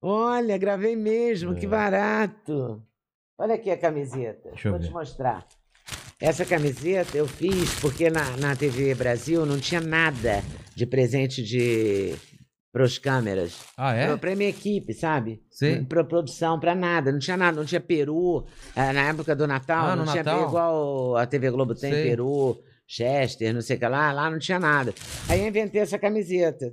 Olha, 0.01 0.57
gravei 0.59 0.95
mesmo, 0.95 1.55
que 1.57 1.67
É. 1.67 1.69
barato. 1.69 2.83
Olha 3.37 3.55
aqui 3.55 3.71
a 3.71 3.77
camiseta. 3.77 4.51
Deixa 4.51 4.69
eu 4.69 4.73
Vou 4.73 4.81
ver. 4.81 4.87
te 4.89 4.93
mostrar. 4.93 5.47
Essa 6.21 6.45
camiseta 6.45 7.17
eu 7.17 7.29
fiz 7.29 7.79
porque 7.81 8.11
na, 8.11 8.37
na 8.37 8.57
TV 8.57 8.95
Brasil 8.95 9.47
não 9.47 9.59
tinha 9.59 9.81
nada 9.81 10.43
de 10.75 10.85
presente 10.85 11.43
de 11.43 12.15
pros 12.73 12.99
câmeras. 12.99 13.61
Ah, 13.77 13.95
é? 13.95 14.07
Pra, 14.09 14.19
pra 14.19 14.37
minha 14.37 14.51
equipe, 14.51 14.93
sabe? 14.93 15.41
Sim. 15.51 15.85
Pra 15.85 16.03
produção, 16.03 16.59
pra 16.59 16.75
nada. 16.75 17.13
Não 17.13 17.19
tinha 17.21 17.37
nada, 17.37 17.57
não 17.57 17.65
tinha 17.65 17.81
peru. 17.81 18.45
Ah, 18.75 18.93
na 18.93 19.03
época 19.09 19.35
do 19.37 19.47
Natal, 19.47 19.91
Ah, 19.91 19.97
não 19.97 20.05
tinha 20.07 20.25
Natal? 20.25 20.49
igual 20.49 21.17
a 21.17 21.25
TV 21.27 21.51
Globo 21.51 21.75
tem, 21.75 21.93
Sei. 21.93 22.03
peru, 22.11 22.61
Chester, 22.87 23.55
não 23.55 23.61
sei 23.61 23.77
o 23.77 23.79
que 23.79 23.87
lá. 23.87 24.13
Lá 24.13 24.29
não 24.29 24.39
tinha 24.41 24.59
nada. 24.59 24.93
Aí 25.29 25.41
eu 25.41 25.47
inventei 25.47 25.81
essa 25.81 25.99
camiseta. 25.99 26.73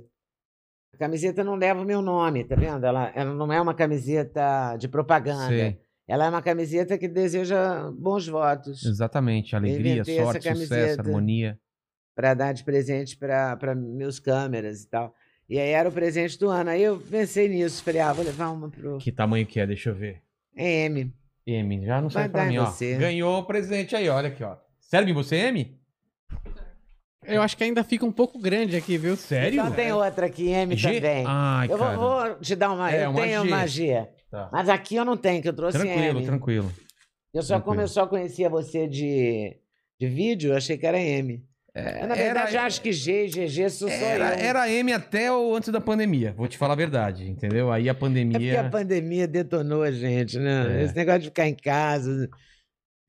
A 0.92 0.98
camiseta 0.98 1.44
não 1.44 1.54
leva 1.54 1.80
o 1.80 1.84
meu 1.84 2.02
nome, 2.02 2.42
tá 2.44 2.56
vendo? 2.56 2.84
Ela, 2.84 3.12
ela 3.14 3.32
não 3.34 3.52
é 3.52 3.60
uma 3.60 3.74
camiseta 3.74 4.76
de 4.76 4.88
propaganda. 4.88 5.48
Sei. 5.48 5.78
Ela 6.08 6.26
é 6.26 6.28
uma 6.28 6.42
camiseta 6.42 6.96
que 6.96 7.08
deseja 7.08 7.90
bons 7.90 8.28
votos 8.28 8.84
Exatamente. 8.84 9.56
Alegria, 9.56 10.04
sorte, 10.04 10.54
sucesso, 10.54 11.00
harmonia. 11.00 11.58
para 12.14 12.32
dar 12.32 12.52
de 12.52 12.62
presente 12.62 13.16
para 13.16 13.74
meus 13.74 14.20
câmeras 14.20 14.82
e 14.82 14.88
tal. 14.88 15.12
E 15.48 15.58
aí 15.58 15.70
era 15.70 15.88
o 15.88 15.92
presente 15.92 16.38
do 16.38 16.48
ano. 16.48 16.70
Aí 16.70 16.82
eu 16.82 16.98
pensei 16.98 17.48
nisso, 17.48 17.82
falei, 17.82 18.00
ah, 18.00 18.12
vou 18.12 18.24
levar 18.24 18.50
uma 18.50 18.68
pro 18.68 18.98
Que 18.98 19.10
tamanho 19.12 19.46
que 19.46 19.58
é? 19.60 19.66
Deixa 19.66 19.90
eu 19.90 19.94
ver. 19.94 20.22
M. 20.56 21.12
M, 21.46 21.84
já 21.86 22.00
não 22.00 22.08
pra 22.08 22.26
dar 22.26 22.46
em 22.46 22.48
mim, 22.50 22.58
ó. 22.58 22.66
você. 22.66 22.96
Ganhou 22.96 23.38
o 23.38 23.44
presente 23.44 23.94
aí, 23.94 24.08
olha 24.08 24.28
aqui, 24.28 24.42
ó. 24.42 24.56
Serve 24.80 25.12
você, 25.12 25.36
M? 25.36 25.76
Eu 27.24 27.42
acho 27.42 27.56
que 27.56 27.64
ainda 27.64 27.82
fica 27.82 28.06
um 28.06 28.12
pouco 28.12 28.38
grande 28.38 28.76
aqui, 28.76 28.96
viu? 28.96 29.16
Sério? 29.16 29.60
Então 29.60 29.72
tem 29.72 29.92
outra 29.92 30.26
aqui, 30.26 30.48
M 30.48 30.76
G? 30.76 30.94
também. 30.94 31.24
Ai, 31.26 31.66
eu 31.66 31.76
vou, 31.76 31.86
cara. 31.86 31.98
vou 31.98 32.34
te 32.36 32.54
dar 32.54 32.70
uma. 32.72 32.92
É, 32.92 33.04
eu 33.04 33.10
uma 33.10 33.20
tenho 33.20 33.42
G. 33.42 33.48
uma 33.48 33.66
G. 33.66 34.08
Tá. 34.30 34.48
Mas 34.52 34.68
aqui 34.68 34.96
eu 34.96 35.04
não 35.04 35.16
tenho, 35.16 35.40
que 35.40 35.48
eu 35.48 35.52
trouxe 35.52 35.78
Tranquilo, 35.78 36.18
M. 36.18 36.26
tranquilo. 36.26 36.72
Eu 37.32 37.42
só, 37.42 37.54
como 37.54 37.64
Tranquilo. 37.76 37.82
eu 37.82 37.88
só 37.88 38.06
conhecia 38.06 38.48
você 38.48 38.86
de, 38.88 39.56
de 40.00 40.06
vídeo, 40.08 40.52
eu 40.52 40.56
achei 40.56 40.76
que 40.78 40.86
era 40.86 40.98
M. 40.98 41.44
Eu, 41.74 42.08
na 42.08 42.14
verdade, 42.14 42.56
eu 42.56 42.60
acho 42.62 42.80
que 42.80 42.90
G 42.90 43.26
e 43.26 43.28
GG 43.28 43.68
sou 43.68 43.86
só 43.90 43.94
Era, 43.94 44.30
eu. 44.40 44.46
era 44.46 44.70
M 44.70 44.90
até 44.94 45.30
o 45.30 45.54
antes 45.54 45.68
da 45.70 45.78
pandemia, 45.80 46.32
vou 46.34 46.48
te 46.48 46.56
falar 46.56 46.72
a 46.72 46.76
verdade, 46.76 47.28
entendeu? 47.28 47.70
Aí 47.70 47.86
a 47.86 47.90
É 47.90 47.94
porque 47.94 48.00
pandemia. 48.06 48.60
a 48.62 48.70
pandemia 48.70 49.28
detonou 49.28 49.82
a 49.82 49.90
gente, 49.92 50.38
né? 50.38 50.80
É. 50.80 50.84
Esse 50.84 50.96
negócio 50.96 51.20
de 51.20 51.26
ficar 51.26 51.46
em 51.46 51.54
casa 51.54 52.30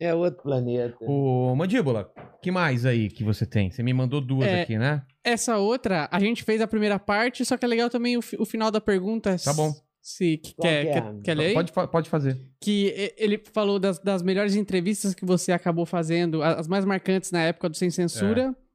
é 0.02 0.14
outro 0.14 0.44
planeta. 0.44 0.98
Ô, 1.02 1.56
Mandíbula, 1.56 2.12
que 2.42 2.52
mais 2.52 2.86
aí 2.86 3.10
que 3.10 3.24
você 3.24 3.46
tem? 3.46 3.72
Você 3.72 3.82
me 3.82 3.94
mandou 3.94 4.20
duas 4.20 4.50
É, 4.50 4.64
aqui, 4.64 4.78
né? 4.78 5.02
Essa 5.24 5.58
outra, 5.58 6.10
a 6.12 6.20
gente 6.20 6.44
fez 6.44 6.60
a 6.60 6.68
primeira 6.68 7.00
parte, 7.00 7.46
só 7.46 7.56
que 7.56 7.64
é 7.64 7.68
legal 7.70 7.90
também 7.90 8.18
o, 8.18 8.22
o 8.38 8.46
final 8.46 8.70
da 8.70 8.82
pergunta. 8.82 9.38
Tá 9.42 9.54
bom. 9.54 9.74
Se 10.08 10.38
que- 10.38 10.54
quer, 10.54 10.84
que 10.84 10.90
é? 10.90 10.94
quer, 10.94 11.22
quer 11.22 11.36
ler? 11.36 11.54
Pode, 11.54 11.74
pode 11.74 12.10
fazer. 12.10 12.40
Que 12.62 13.14
ele 13.18 13.44
falou 13.52 13.78
das, 13.78 14.00
das 14.00 14.22
melhores 14.24 14.56
entrevistas 14.56 15.14
que 15.14 15.26
você 15.26 15.52
acabou 15.52 15.86
fazendo, 15.86 16.42
as 16.42 16.66
mais 16.66 16.86
marcantes 16.86 17.30
na 17.30 17.42
época 17.42 17.68
do 17.68 17.76
Sem 17.76 17.90
Censura. 17.90 18.56
É. 18.58 18.68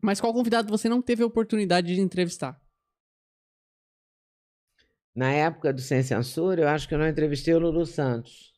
Mas 0.00 0.20
qual 0.20 0.32
convidado 0.32 0.70
você 0.70 0.88
não 0.88 1.02
teve 1.02 1.24
a 1.24 1.26
oportunidade 1.26 1.92
de 1.92 2.00
entrevistar? 2.00 2.62
Na 5.12 5.32
época 5.32 5.72
do 5.72 5.80
Sem 5.80 6.04
Censura, 6.04 6.62
eu 6.62 6.68
acho 6.68 6.86
que 6.86 6.94
eu 6.94 6.98
não 6.98 7.08
entrevistei 7.08 7.52
o 7.52 7.58
Lulu 7.58 7.84
Santos. 7.84 8.54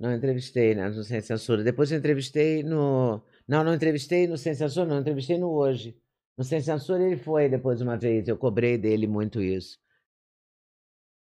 Não 0.00 0.12
entrevistei, 0.12 0.74
né, 0.74 0.88
no 0.88 1.04
Sem 1.04 1.20
Censura. 1.20 1.62
Depois 1.62 1.92
eu 1.92 1.98
entrevistei 1.98 2.64
no... 2.64 3.22
Não, 3.46 3.62
não 3.62 3.74
entrevistei 3.74 4.26
no 4.26 4.36
Sem 4.36 4.54
Censura, 4.56 4.86
não. 4.86 4.98
Entrevistei 4.98 5.38
no 5.38 5.50
Hoje. 5.50 5.96
No 6.36 6.42
Sem 6.42 6.60
Censura 6.60 7.04
ele 7.04 7.16
foi 7.16 7.48
depois 7.48 7.80
uma 7.80 7.96
vez. 7.96 8.26
Eu 8.26 8.36
cobrei 8.36 8.76
dele 8.76 9.06
muito 9.06 9.40
isso. 9.40 9.80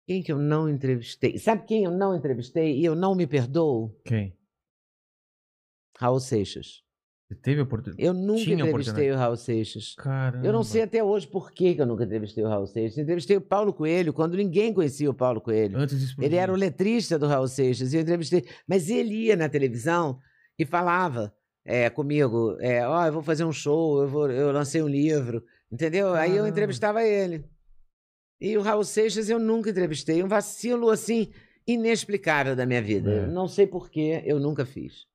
Quem 0.08 0.22
que 0.22 0.32
eu 0.32 0.38
não 0.38 0.70
entrevistei? 0.70 1.36
Sabe 1.36 1.66
quem 1.66 1.84
eu 1.84 1.90
não 1.90 2.16
entrevistei 2.16 2.78
e 2.78 2.82
eu 2.82 2.94
não 2.94 3.14
me 3.14 3.26
perdoo? 3.26 3.94
Quem? 4.06 4.34
Raul 5.98 6.18
Seixas. 6.18 6.82
Você 7.28 7.34
teve 7.34 7.60
a 7.60 7.64
oportunidade? 7.64 8.02
Eu 8.02 8.14
nunca 8.14 8.42
Tinha 8.42 8.54
entrevistei 8.54 9.10
o 9.12 9.16
Raul 9.16 9.36
Seixas. 9.36 9.94
Caramba. 9.96 10.46
Eu 10.46 10.50
não 10.50 10.64
sei 10.64 10.80
até 10.80 11.04
hoje 11.04 11.26
por 11.26 11.52
que, 11.52 11.76
eu 11.78 11.84
nunca 11.84 12.04
entrevistei 12.04 12.42
o 12.42 12.48
Raul 12.48 12.66
Seixas. 12.66 12.96
Entrevistei 12.96 13.36
o 13.36 13.40
Paulo 13.42 13.70
Coelho 13.70 14.14
quando 14.14 14.34
ninguém 14.34 14.72
conhecia 14.72 15.10
o 15.10 15.14
Paulo 15.14 15.42
Coelho. 15.42 15.76
Antes 15.76 16.00
explodir. 16.00 16.32
Ele 16.32 16.36
era 16.40 16.50
o 16.50 16.56
letrista 16.56 17.18
do 17.18 17.26
Raul 17.26 17.46
Seixas 17.46 17.92
e 17.92 17.98
eu 17.98 18.00
entrevistei. 18.00 18.46
Mas 18.66 18.88
ele 18.88 19.26
ia 19.26 19.36
na 19.36 19.50
televisão 19.50 20.18
e 20.58 20.64
falava 20.64 21.34
é, 21.66 21.90
comigo: 21.90 22.56
é, 22.60 22.88
ó, 22.88 23.04
eu 23.04 23.12
vou 23.12 23.22
fazer 23.22 23.44
um 23.44 23.52
show, 23.52 24.00
eu, 24.00 24.08
vou, 24.08 24.30
eu 24.30 24.52
lancei 24.52 24.80
um 24.80 24.88
livro, 24.88 25.44
entendeu? 25.70 26.14
Aí 26.14 26.34
eu 26.34 26.46
entrevistava 26.46 27.04
ele. 27.04 27.44
E 28.40 28.56
o 28.56 28.62
Raul 28.62 28.84
Seixas 28.84 29.28
eu 29.28 29.38
nunca 29.38 29.70
entrevistei. 29.70 30.22
Um 30.22 30.28
vacilo 30.28 30.90
assim 30.90 31.28
inexplicável 31.66 32.54
da 32.56 32.64
minha 32.66 32.80
vida. 32.82 33.10
É. 33.12 33.26
Não 33.26 33.46
sei 33.48 33.66
por 33.66 33.90
que 33.90 34.22
eu 34.24 34.38
nunca 34.40 34.64
fiz. 34.64 35.06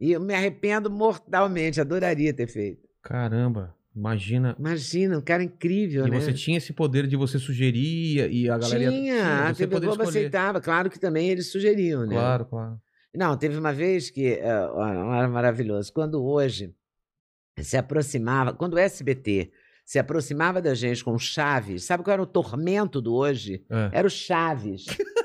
E 0.00 0.12
eu 0.12 0.20
me 0.20 0.34
arrependo 0.34 0.90
mortalmente, 0.90 1.80
adoraria 1.80 2.32
ter 2.32 2.46
feito. 2.46 2.88
Caramba, 3.02 3.76
imagina. 3.94 4.56
Imagina, 4.58 5.18
um 5.18 5.20
cara 5.22 5.42
incrível, 5.42 6.06
E 6.06 6.10
né? 6.10 6.18
você 6.20 6.32
tinha 6.32 6.56
esse 6.58 6.72
poder 6.72 7.06
de 7.06 7.16
você 7.16 7.38
sugerir 7.38 8.30
e 8.32 8.48
a 8.48 8.56
galera. 8.58 8.82
ia- 8.82 8.90
Tinha, 8.90 9.48
a 9.48 9.54
TV 9.54 9.78
Globo 9.80 10.02
aceitava, 10.02 10.60
claro 10.60 10.88
que 10.90 10.98
também 10.98 11.28
eles 11.28 11.52
sugeriam, 11.52 12.06
né? 12.06 12.14
Claro, 12.14 12.46
claro. 12.46 12.80
Não, 13.14 13.36
teve 13.36 13.58
uma 13.58 13.72
vez 13.72 14.08
que 14.08 14.26
é, 14.34 14.38
era 14.40 15.28
maravilhoso. 15.28 15.92
Quando 15.92 16.24
hoje 16.24 16.72
se 17.58 17.76
aproximava, 17.76 18.52
quando 18.54 18.74
o 18.74 18.78
SBT 18.78 19.50
se 19.90 19.98
aproximava 19.98 20.62
da 20.62 20.72
gente 20.72 21.02
com 21.02 21.18
Chaves, 21.18 21.82
sabe 21.82 22.04
qual 22.04 22.12
era 22.12 22.22
o 22.22 22.26
tormento 22.26 23.02
do 23.02 23.12
hoje? 23.12 23.66
É. 23.68 23.98
Era 23.98 24.06
o 24.06 24.10
Chaves. 24.10 24.86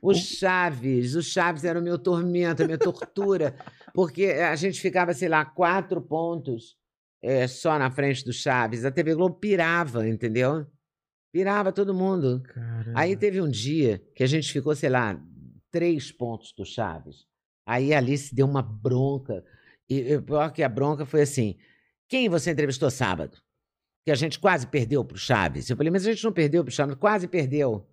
O 0.00 0.14
Chaves, 0.14 1.14
o 1.14 1.22
Chaves 1.22 1.62
era 1.62 1.78
o 1.78 1.82
meu 1.82 1.96
tormento, 1.96 2.62
a 2.62 2.66
minha 2.66 2.78
tortura, 2.78 3.54
porque 3.94 4.24
a 4.24 4.56
gente 4.56 4.80
ficava, 4.80 5.12
sei 5.12 5.28
lá, 5.28 5.44
quatro 5.44 6.00
pontos 6.00 6.76
é, 7.22 7.46
só 7.46 7.78
na 7.78 7.88
frente 7.88 8.24
do 8.24 8.32
Chaves. 8.32 8.84
A 8.84 8.90
TV 8.90 9.14
Globo 9.14 9.36
pirava, 9.36 10.08
entendeu? 10.08 10.66
Pirava 11.32 11.70
todo 11.70 11.94
mundo. 11.94 12.42
Caramba. 12.42 12.98
Aí 12.98 13.16
teve 13.16 13.40
um 13.40 13.48
dia 13.48 14.02
que 14.16 14.24
a 14.24 14.26
gente 14.26 14.50
ficou, 14.52 14.74
sei 14.74 14.88
lá, 14.88 15.20
três 15.70 16.10
pontos 16.10 16.52
do 16.56 16.64
Chaves. 16.64 17.26
Aí 17.64 17.94
a 17.94 17.98
Alice 17.98 18.34
deu 18.34 18.46
uma 18.46 18.62
bronca. 18.62 19.44
E 19.88 20.16
o 20.16 20.22
pior 20.22 20.52
que 20.52 20.64
a 20.64 20.68
bronca 20.68 21.06
foi 21.06 21.22
assim: 21.22 21.56
quem 22.08 22.28
você 22.28 22.50
entrevistou 22.50 22.90
sábado? 22.90 23.38
Que 24.04 24.10
a 24.10 24.14
gente 24.14 24.38
quase 24.38 24.66
perdeu 24.66 25.04
pro 25.04 25.16
Chaves. 25.16 25.70
Eu 25.70 25.76
falei, 25.76 25.90
mas 25.90 26.06
a 26.06 26.10
gente 26.10 26.24
não 26.24 26.32
perdeu 26.32 26.64
pro 26.64 26.72
Chaves, 26.72 26.96
quase 26.96 27.28
perdeu. 27.28 27.86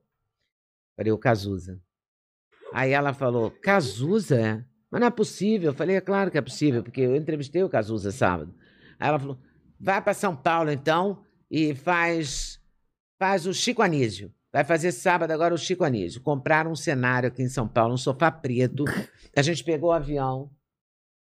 Falei, 0.98 1.12
o 1.12 1.18
Cazuza. 1.18 1.80
Aí 2.74 2.92
ela 2.92 3.14
falou, 3.14 3.52
Cazuza? 3.52 4.40
é? 4.40 4.66
Mas 4.92 5.02
não 5.02 5.08
é 5.08 5.12
possível. 5.12 5.70
Eu 5.70 5.74
falei, 5.74 5.96
é 5.96 6.02
claro 6.02 6.32
que 6.32 6.38
é 6.38 6.42
possível, 6.42 6.84
porque 6.84 7.02
eu 7.02 7.16
entrevistei 7.16 7.64
o 7.64 7.70
Cazuza 7.70 8.12
sábado. 8.12 8.54
Aí 9.00 9.08
ela 9.08 9.20
falou, 9.20 9.40
vai 9.80 10.02
para 10.02 10.14
São 10.14 10.36
Paulo 10.36 10.72
então 10.72 11.24
e 11.50 11.74
faz 11.76 12.60
faz 13.20 13.46
o 13.46 13.54
Chico 13.54 13.82
Anísio. 13.82 14.34
Vai 14.52 14.64
fazer 14.64 14.92
sábado 14.92 15.32
agora 15.32 15.54
o 15.54 15.58
Chico 15.58 15.84
Anísio. 15.84 16.22
Compraram 16.22 16.72
um 16.72 16.76
cenário 16.76 17.28
aqui 17.28 17.44
em 17.44 17.50
São 17.50 17.68
Paulo, 17.68 17.94
um 17.94 17.98
sofá 17.98 18.32
preto. 18.32 18.86
A 19.36 19.42
gente 19.42 19.64
pegou 19.64 19.90
o 19.90 19.94
avião. 19.94 20.50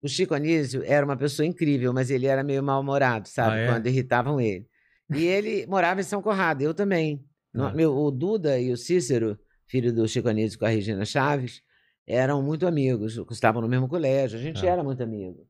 O 0.05 0.09
Chico 0.09 0.35
Anísio 0.35 0.83
era 0.85 1.05
uma 1.05 1.17
pessoa 1.17 1.47
incrível, 1.47 1.91
mas 1.93 2.11
ele 2.11 2.27
era 2.27 2.45
meio 2.45 2.63
mal-humorado, 2.63 3.27
sabe? 3.27 3.57
Ah, 3.57 3.59
é? 3.61 3.67
Quando 3.69 3.87
irritavam 3.87 4.39
ele. 4.39 4.67
E 5.15 5.25
ele 5.25 5.65
morava 5.67 6.01
em 6.01 6.05
São 6.05 6.21
Corrado, 6.21 6.61
eu 6.63 6.75
também. 6.75 7.25
Ah. 7.57 7.73
meu, 7.73 7.97
o 7.97 8.11
Duda 8.11 8.59
e 8.61 8.71
o 8.71 8.77
Cícero, 8.77 9.39
filho 9.67 9.95
do 9.95 10.07
Chico 10.07 10.29
Anísio 10.29 10.59
com 10.59 10.67
a 10.67 10.69
Regina 10.69 11.05
Chaves, 11.07 11.63
eram 12.07 12.43
muito 12.43 12.67
amigos, 12.67 13.17
estavam 13.31 13.63
no 13.63 13.69
mesmo 13.69 13.89
colégio, 13.89 14.39
a 14.39 14.43
gente 14.43 14.67
Ah. 14.67 14.73
era 14.73 14.85
muito 14.85 15.03
amigo. 15.03 15.47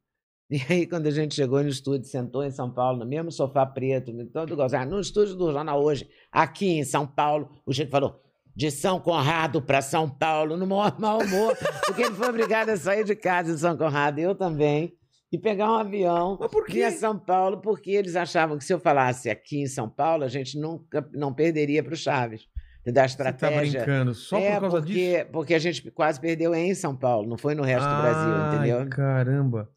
E 0.51 0.61
aí, 0.69 0.87
quando 0.87 1.07
a 1.07 1.11
gente 1.11 1.35
chegou 1.35 1.63
no 1.63 1.69
estúdio, 1.69 2.07
sentou 2.07 2.45
em 2.45 2.51
São 2.51 2.71
Paulo, 2.71 2.99
no 2.99 3.07
mesmo 3.07 3.33
sofá 3.33 3.65
preto, 3.67 4.13
todo 4.27 4.55
gozado, 4.55 4.91
no 4.91 5.01
estúdio 5.01 5.35
do 5.35 5.51
Jornal 5.51 5.83
Hoje, 5.83 6.07
aqui 6.31 6.67
em 6.79 6.85
São 6.85 7.07
Paulo, 7.07 7.51
o 7.67 7.73
Chico 7.73 7.91
falou, 7.91 8.21
de 8.57 8.71
São 8.71 9.01
Conrado 9.01 9.61
para 9.61 9.83
São 9.83 10.09
Paulo, 10.09 10.57
no 10.57 10.67
maior 10.67 10.99
mau 10.99 11.21
humor, 11.21 11.57
porque 11.87 12.03
ele 12.03 12.15
foi 12.15 12.29
obrigado 12.29 12.71
a 12.71 12.77
sair 12.77 13.05
de 13.05 13.17
casa 13.17 13.53
em 13.53 13.57
São 13.57 13.77
Conrado, 13.77 14.19
eu 14.19 14.35
também, 14.35 14.93
e 15.33 15.39
pegar 15.39 15.71
um 15.73 15.77
avião 15.77 16.37
Mas 16.39 16.51
por 16.51 16.65
vir 16.67 16.85
a 16.85 16.93
São 16.93 17.19
Paulo, 17.19 17.61
porque 17.61 17.91
eles 17.91 18.15
achavam 18.15 18.57
que 18.57 18.65
se 18.65 18.73
eu 18.73 18.79
falasse 18.79 19.29
aqui 19.29 19.61
em 19.61 19.67
São 19.67 19.89
Paulo, 19.89 20.23
a 20.23 20.29
gente 20.29 20.59
nunca 20.59 21.05
não 21.13 21.35
perderia 21.35 21.83
para 21.83 21.95
o 21.95 21.97
Chaves. 21.97 22.47
Entendeu? 22.83 23.03
A 23.03 23.09
Você 23.09 23.17
tá 23.17 23.31
estratégia. 23.31 23.83
brincando 23.83 24.15
só 24.15 24.39
é, 24.39 24.53
por 24.55 24.61
causa 24.61 24.77
porque, 24.77 24.93
disso? 24.93 25.27
porque 25.33 25.55
a 25.55 25.59
gente 25.59 25.91
quase 25.91 26.21
perdeu 26.21 26.55
em 26.55 26.75
São 26.75 26.95
Paulo, 26.95 27.27
não 27.29 27.39
foi 27.39 27.55
no 27.55 27.63
resto 27.63 27.89
do 27.89 28.03
Brasil, 28.03 28.55
entendeu? 28.55 28.89
Caramba. 28.91 29.71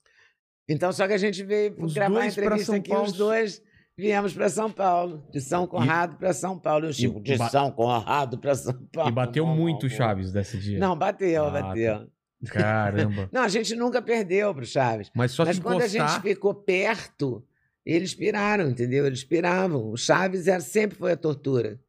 Então, 0.69 0.91
só 0.91 1.07
que 1.07 1.13
a 1.13 1.17
gente 1.17 1.41
veio 1.43 1.73
Os 1.79 1.93
gravar 1.93 2.19
a 2.19 2.27
entrevista 2.27 2.75
aqui, 2.75 2.89
Paulo. 2.89 3.05
os 3.05 3.13
dois 3.13 3.61
viemos 3.97 4.33
para 4.33 4.47
São 4.49 4.71
Paulo, 4.71 5.23
de 5.31 5.41
São 5.41 5.65
Conrado 5.65 6.17
para 6.17 6.31
São 6.33 6.57
Paulo. 6.57 6.85
E 6.85 6.89
o 6.89 6.93
Chico, 6.93 7.19
de 7.21 7.35
ba- 7.37 7.49
São 7.49 7.71
Conrado 7.71 8.37
para 8.37 8.53
São 8.55 8.73
Paulo. 8.93 9.09
E 9.09 9.13
bateu 9.13 9.45
Bom, 9.45 9.55
muito 9.55 9.87
o. 9.87 9.89
Chaves 9.89 10.31
desse 10.31 10.57
dia. 10.59 10.79
Não, 10.79 10.95
bateu, 10.97 11.45
Ah, 11.45 11.49
bateu. 11.49 12.07
Caramba. 12.47 13.29
Não, 13.33 13.41
a 13.41 13.47
gente 13.47 13.75
nunca 13.75 14.01
perdeu 14.01 14.53
pro 14.53 14.65
Chaves. 14.65 15.09
Mas 15.15 15.31
só 15.31 15.43
Mas 15.43 15.55
se 15.55 15.61
quando 15.61 15.81
a 15.81 15.87
encostar... 15.87 16.09
gente 16.09 16.21
ficou 16.21 16.53
perto, 16.53 17.43
eles 17.85 18.13
piraram, 18.13 18.69
entendeu? 18.69 19.07
Eles 19.07 19.23
piravam. 19.23 19.89
O 19.91 19.97
Chaves 19.97 20.47
era, 20.47 20.59
sempre 20.61 20.97
foi 20.97 21.13
a 21.13 21.17
tortura. 21.17 21.79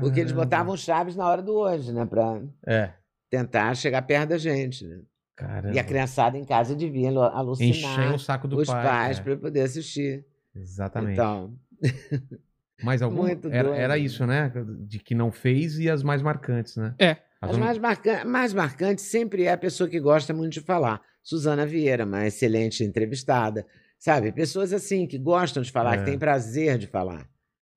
Porque 0.00 0.18
eles 0.20 0.32
Caramba. 0.32 0.46
botavam 0.46 0.74
o 0.74 0.78
Chaves 0.78 1.14
na 1.14 1.28
hora 1.28 1.42
do 1.42 1.54
hoje, 1.54 1.92
né? 1.92 2.04
Pra 2.06 2.40
É. 2.66 2.90
tentar 3.30 3.74
chegar 3.76 4.00
perto 4.02 4.30
da 4.30 4.38
gente. 4.38 4.84
Né? 4.86 5.00
Caramba. 5.36 5.74
E 5.76 5.78
a 5.78 5.84
criançada 5.84 6.38
em 6.38 6.44
casa 6.44 6.74
devia 6.74 7.10
alu- 7.10 7.20
alucinar 7.22 7.70
Encher 7.76 8.14
o 8.14 8.18
saco 8.18 8.48
do 8.48 8.56
os 8.58 8.66
pai. 8.66 8.82
pais 8.82 9.18
é. 9.18 9.22
para 9.22 9.36
poder 9.36 9.60
assistir. 9.60 10.24
Exatamente. 10.54 11.12
Então, 11.14 11.54
Mais 12.82 13.02
algum? 13.02 13.22
muito 13.22 13.48
Era, 13.48 13.68
doido. 13.68 13.80
era 13.80 13.98
isso, 13.98 14.26
né? 14.26 14.52
De 14.86 14.98
que 14.98 15.14
não 15.14 15.30
fez 15.30 15.78
e 15.78 15.88
as 15.88 16.02
mais 16.02 16.20
marcantes, 16.22 16.76
né? 16.76 16.94
É. 16.98 17.10
As 17.40 17.50
As 17.50 17.56
um- 17.56 17.60
mais, 17.60 17.78
marca 17.78 18.24
mais 18.24 18.52
marcante 18.54 19.00
sempre 19.02 19.44
é 19.44 19.52
a 19.52 19.58
pessoa 19.58 19.88
que 19.88 20.00
gosta 20.00 20.32
muito 20.34 20.54
de 20.54 20.60
falar. 20.60 21.00
Suzana 21.22 21.64
Vieira, 21.66 22.04
uma 22.04 22.26
excelente 22.26 22.82
entrevistada. 22.84 23.66
Sabe? 23.98 24.32
Pessoas 24.32 24.72
assim, 24.72 25.06
que 25.06 25.16
gostam 25.18 25.62
de 25.62 25.70
falar, 25.72 25.94
É. 25.94 25.98
que 25.98 26.04
têm 26.04 26.18
prazer 26.18 26.76
de 26.78 26.86
falar. 26.86 27.26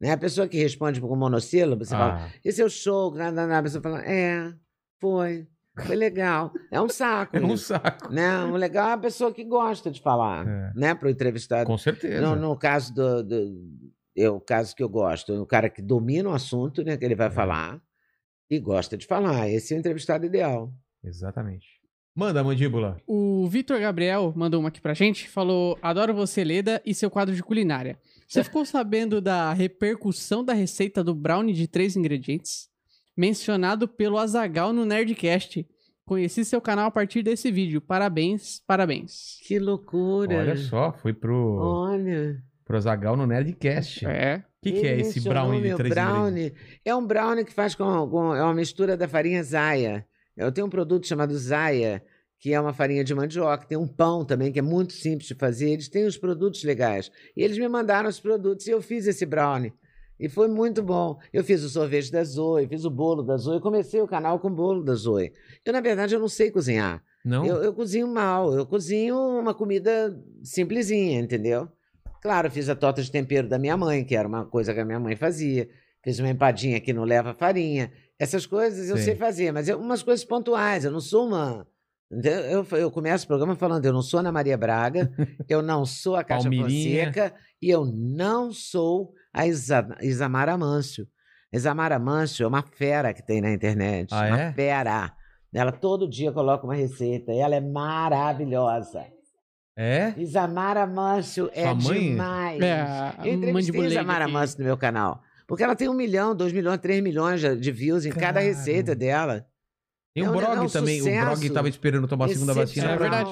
Né? 0.02 0.12
A 0.12 0.18
pessoa 0.18 0.48
que 0.48 0.58
responde 0.58 1.00
com 1.00 1.16
monossílabo, 1.16 1.86
você 1.86 1.92
fala, 1.96 2.26
Ah, 2.26 2.32
esse 2.44 2.62
é 2.62 2.66
o 2.66 2.70
show, 2.70 3.14
nada, 3.16 3.32
nada. 3.48 3.60
A 3.60 3.64
pessoa 3.64 3.82
fala, 3.82 4.02
é, 4.04 4.54
foi, 5.00 5.48
foi 5.86 5.96
legal. 5.96 6.52
É 6.72 6.82
um 6.82 6.90
saco. 6.90 7.38
é 7.38 7.40
um 7.42 7.54
isso, 7.54 7.66
saco. 7.68 8.12
né? 8.12 8.44
O 8.46 8.56
legal 8.56 8.90
é 8.90 8.94
a 8.94 8.98
pessoa 8.98 9.34
que 9.34 9.44
gosta 9.44 9.92
de 9.92 10.02
falar, 10.02 10.48
É. 10.48 10.72
né? 10.76 10.96
Para 10.96 11.08
o 11.08 11.12
entrevistado. 11.12 11.66
Com 11.66 11.78
certeza. 11.78 12.22
No, 12.22 12.36
no 12.36 12.58
caso 12.58 12.94
do, 12.94 13.24
do 13.24 13.62
eu, 14.16 14.36
o 14.38 14.42
caso 14.42 14.76
que 14.76 14.82
eu 14.84 14.90
gosto, 14.90 15.32
é 15.34 15.40
o 15.40 15.46
cara 15.46 15.70
que 15.70 15.82
domina 15.82 16.30
o 16.30 16.34
assunto, 16.34 16.84
né, 16.84 16.98
que 16.98 17.06
ele 17.06 17.14
É. 17.14 17.18
vai 17.18 17.30
falar 17.30 17.80
e 18.50 18.60
gosta 18.60 18.98
de 18.98 19.06
falar. 19.06 19.48
Esse 19.50 19.74
é 19.74 19.78
o 19.78 19.80
entrevistado 19.80 20.26
ideal. 20.26 20.74
Exatamente. 21.04 21.68
Manda, 22.16 22.44
mandíbula. 22.44 23.00
O 23.06 23.48
Vitor 23.48 23.80
Gabriel 23.80 24.34
mandou 24.36 24.60
uma 24.60 24.70
aqui 24.70 24.82
pra 24.82 24.96
gente, 24.96 25.30
falou: 25.30 25.78
Adoro 25.84 26.16
você, 26.16 26.44
Leda, 26.44 26.82
e 26.84 26.92
seu 26.94 27.12
quadro 27.12 27.36
de 27.36 27.44
culinária. 27.44 28.00
Você 28.28 28.44
ficou 28.44 28.66
sabendo 28.66 29.22
da 29.22 29.54
repercussão 29.54 30.44
da 30.44 30.52
receita 30.54 31.04
do 31.04 31.14
brownie 31.14 31.54
de 31.54 31.68
três 31.68 31.96
ingredientes? 31.96 32.70
Mencionado 33.18 33.88
pelo 33.88 34.20
Azagal 34.20 34.72
no 34.72 34.86
Nerdcast. 34.86 35.68
Conheci 36.06 36.46
seu 36.46 36.62
canal 36.62 36.86
a 36.88 36.92
partir 36.92 37.24
desse 37.24 37.52
vídeo. 37.52 37.82
Parabéns, 37.82 38.62
parabéns. 38.68 39.40
Que 39.46 39.58
loucura. 39.60 40.38
Olha 40.38 40.56
só, 40.56 40.94
foi 40.94 41.14
pro, 41.14 41.58
Olha. 41.60 42.42
pro 42.64 42.80
Zagal 42.80 43.18
no 43.18 43.26
Nerdcast. 43.26 44.06
O 44.06 44.10
É. 44.10 44.44
que, 44.62 44.72
que 44.72 44.88
é 44.88 45.00
esse 45.00 45.20
brownie 45.20 45.62
de 45.64 45.76
três 45.76 45.94
brownie. 45.94 46.44
ingredientes? 46.48 46.80
É 46.86 46.96
um 46.96 47.06
brownie 47.06 47.44
que 47.44 47.54
faz 47.54 47.74
com, 47.74 48.08
com- 48.08 48.36
É 48.36 48.44
uma 48.44 48.54
mistura 48.54 48.96
da 48.96 49.08
farinha 49.08 49.44
Zaya. 49.44 50.06
Eu 50.38 50.52
tenho 50.52 50.68
um 50.68 50.70
produto 50.70 51.08
chamado 51.08 51.36
Zaya, 51.36 52.04
que 52.40 52.54
é 52.54 52.62
uma 52.62 52.72
farinha 52.72 53.04
de 53.04 53.14
mandioca. 53.16 53.66
Tem 53.66 53.78
um 53.78 53.88
pão 53.88 54.24
também, 54.24 54.52
que 54.52 54.60
é 54.60 54.62
muito 54.62 54.94
simples 54.94 55.28
de 55.28 55.34
fazer. 55.34 55.72
Eles 55.72 55.90
têm 55.90 56.06
os 56.06 56.18
produtos 56.18 56.64
legais. 56.64 57.12
E 57.36 57.42
eles 57.44 57.58
me 57.58 57.68
mandaram 57.68 58.08
os 58.08 58.20
produtos 58.20 58.68
e 58.68 58.70
eu 58.72 58.82
fiz 58.82 59.08
esse 59.08 59.26
brownie. 59.26 59.74
E 60.20 60.28
foi 60.28 60.48
muito 60.48 60.82
bom. 60.82 61.20
Eu 61.32 61.44
fiz 61.44 61.64
o 61.64 61.70
sorvete 61.70 62.12
da 62.12 62.24
Zoe, 62.24 62.68
fiz 62.68 62.86
o 62.86 62.90
bolo 62.90 63.22
da 63.22 63.38
Zoe. 63.38 63.58
Eu 63.58 63.62
comecei 63.62 64.02
o 64.02 64.08
canal 64.08 64.40
com 64.40 64.48
o 64.48 64.56
bolo 64.56 64.84
da 64.84 64.96
Zoe. 64.96 65.32
Eu, 65.64 65.74
na 65.74 65.82
verdade, 65.82 66.16
eu 66.16 66.20
não 66.20 66.28
sei 66.28 66.50
cozinhar. 66.50 67.04
Não? 67.24 67.46
Eu, 67.46 67.58
eu 67.58 67.74
cozinho 67.74 68.08
mal, 68.08 68.54
eu 68.54 68.66
cozinho 68.66 69.18
uma 69.18 69.54
comida 69.54 70.18
simplesinha, 70.42 71.20
entendeu? 71.20 71.68
Claro, 72.22 72.50
fiz 72.50 72.68
a 72.70 72.76
torta 72.76 73.02
de 73.02 73.12
tempero 73.12 73.48
da 73.48 73.60
minha 73.60 73.78
mãe, 73.78 74.04
que 74.04 74.16
era 74.16 74.28
uma 74.28 74.46
coisa 74.46 74.74
que 74.74 74.80
a 74.80 74.86
minha 74.86 75.00
mãe 75.00 75.16
fazia. 75.16 75.70
Fiz 76.04 76.20
uma 76.20 76.30
empadinha 76.30 76.80
que 76.80 76.94
não 76.94 77.04
leva 77.04 77.34
farinha. 77.34 77.92
Essas 78.18 78.46
coisas 78.46 78.90
eu 78.90 78.98
Sim. 78.98 79.04
sei 79.04 79.16
fazer, 79.16 79.52
mas 79.52 79.70
é 79.70 79.76
umas 79.76 80.02
coisas 80.02 80.26
pontuais. 80.26 80.86
Eu 80.86 80.92
não 80.92 81.02
sou 81.02 81.28
uma. 81.28 81.68
Eu, 82.10 82.66
eu 82.78 82.90
começo 82.90 83.26
o 83.26 83.28
programa 83.28 83.56
falando: 83.56 83.86
eu 83.86 83.94
não 83.94 84.02
sou 84.02 84.20
Ana 84.20 84.32
Maria 84.32 84.58
Braga, 84.58 85.12
eu 85.50 85.62
não 85.62 85.86
sou 85.86 86.16
a 86.16 86.24
Cátia 86.24 86.50
Palmirinha. 86.50 87.08
Fonseca 87.08 87.34
e 87.62 87.70
eu 87.70 87.86
não 87.86 88.52
sou 88.52 89.14
a 89.38 89.48
Isa, 89.48 89.88
Isamara 90.02 90.54
Amâncio. 90.54 91.08
Isamara 91.52 91.96
Amâncio 91.96 92.44
é 92.44 92.48
uma 92.48 92.62
fera 92.62 93.14
que 93.14 93.26
tem 93.26 93.42
na 93.42 93.52
internet. 93.52 94.14
Ah, 94.14 94.28
uma 94.28 94.40
é? 94.42 94.54
fera. 94.54 95.14
Ela 95.54 95.72
todo 95.72 96.10
dia 96.10 96.32
coloca 96.32 96.66
uma 96.66 96.76
receita 96.76 97.32
e 97.32 97.38
ela 97.40 97.56
é 97.56 97.62
maravilhosa. 97.62 99.06
É? 99.76 100.14
Isamara 100.18 100.86
Mâncio 100.88 101.50
é 101.54 101.72
mãe? 101.74 102.10
demais. 102.12 102.62
É, 102.62 103.14
Eu 103.24 103.34
entrevistei 103.34 103.86
Isamara. 103.86 104.28
Mâncio 104.28 104.60
no 104.60 104.66
meu 104.66 104.78
canal. 104.78 105.22
Porque 105.48 105.64
ela 105.64 105.76
tem 105.76 105.88
um 105.88 105.94
milhão, 105.94 106.36
dois 106.36 106.52
milhões, 106.52 106.80
três 106.80 107.02
milhões 107.02 107.40
de- 107.42 107.72
views 107.72 108.06
em 108.06 108.10
cada 108.10 108.42
Caramba. 108.42 108.42
receita 108.42 108.94
dela. 108.96 109.46
Tem 110.14 110.24
É 110.26 110.30
o 110.30 110.34
um- 110.34 110.36
Brog 110.36 110.58
é 110.58 110.62
um 110.62 110.68
também. 110.68 111.00
O 111.00 111.04
sucesso. 111.06 111.26
Brog 111.26 111.50
tava 111.52 111.70
esperando 111.70 112.08
tomar 112.08 112.26
a 112.26 112.30
segunda 112.30 112.54
vacina. 112.54 112.92
É 112.92 112.98
verdade. 112.98 113.30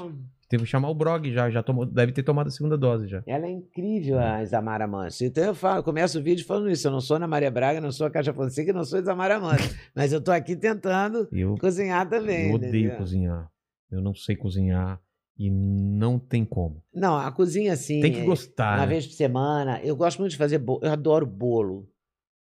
Teve 0.48 0.64
que 0.64 0.70
chamar 0.70 0.90
o 0.90 0.94
Brog 0.96 1.32
já. 1.32 1.50
já 1.50 1.64
tomou, 1.64 1.86
deve 1.86 2.12
ter 2.12 2.22
tomado 2.24 2.48
a 2.48 2.52
segunda 2.52 2.78
dose 2.78 3.08
já. 3.08 3.24
Ela 3.26 3.48
é 3.48 3.52
incrível, 3.52 4.20
a 4.20 4.44
Isamara 4.44 4.88
Mâncio. 4.88 5.26
Então 5.26 5.44
eu, 5.44 5.56
falo, 5.56 5.82
começo 5.84 6.20
o 6.20 6.24
vídeo 6.24 6.46
falando 6.46 6.70
isso. 6.70 6.88
Eu 6.88 6.92
não 6.92 7.02
sou 7.02 7.18
Ana 7.18 7.28
Maria 7.28 7.50
Braga, 7.50 7.82
não 7.82 7.92
sou 7.92 8.06
a 8.06 8.12
Caixa 8.12 8.34
Fonseca, 8.34 8.72
não 8.72 8.84
sou 8.84 9.00
Isamara 9.00 9.40
Mâncio. 9.40 9.76
Mas 9.96 10.14
eu 10.14 10.22
tô 10.22 10.32
aqui 10.32 10.56
tentando 10.56 11.28
Eu, 11.32 11.56
cozinhar 11.56 12.08
também. 12.08 12.50
eu 12.50 12.56
odeio 12.56 12.76
entendeu? 12.76 12.98
cozinhar. 12.98 13.50
Eu 13.92 14.02
não 14.02 14.14
sei 14.14 14.36
cozinhar 14.36 15.00
e 15.38 15.50
não 15.50 16.18
tem 16.20 16.46
como. 16.46 16.82
Não, 16.94 17.18
a 17.18 17.32
cozinha 17.32 17.74
assim. 17.74 18.00
Tem 18.02 18.12
que 18.14 18.20
é- 18.20 18.26
gostar. 18.26 18.76
Uma 18.78 18.86
né? 18.86 18.94
vez 18.94 19.08
por 19.08 19.14
semana. 19.14 19.82
Eu 19.84 19.96
gosto 19.96 20.20
muito 20.20 20.32
de 20.32 20.38
fazer 20.38 20.60
bolo. 20.60 20.80
Eu 20.84 20.92
adoro 20.92 21.26
bolo. 21.26 21.88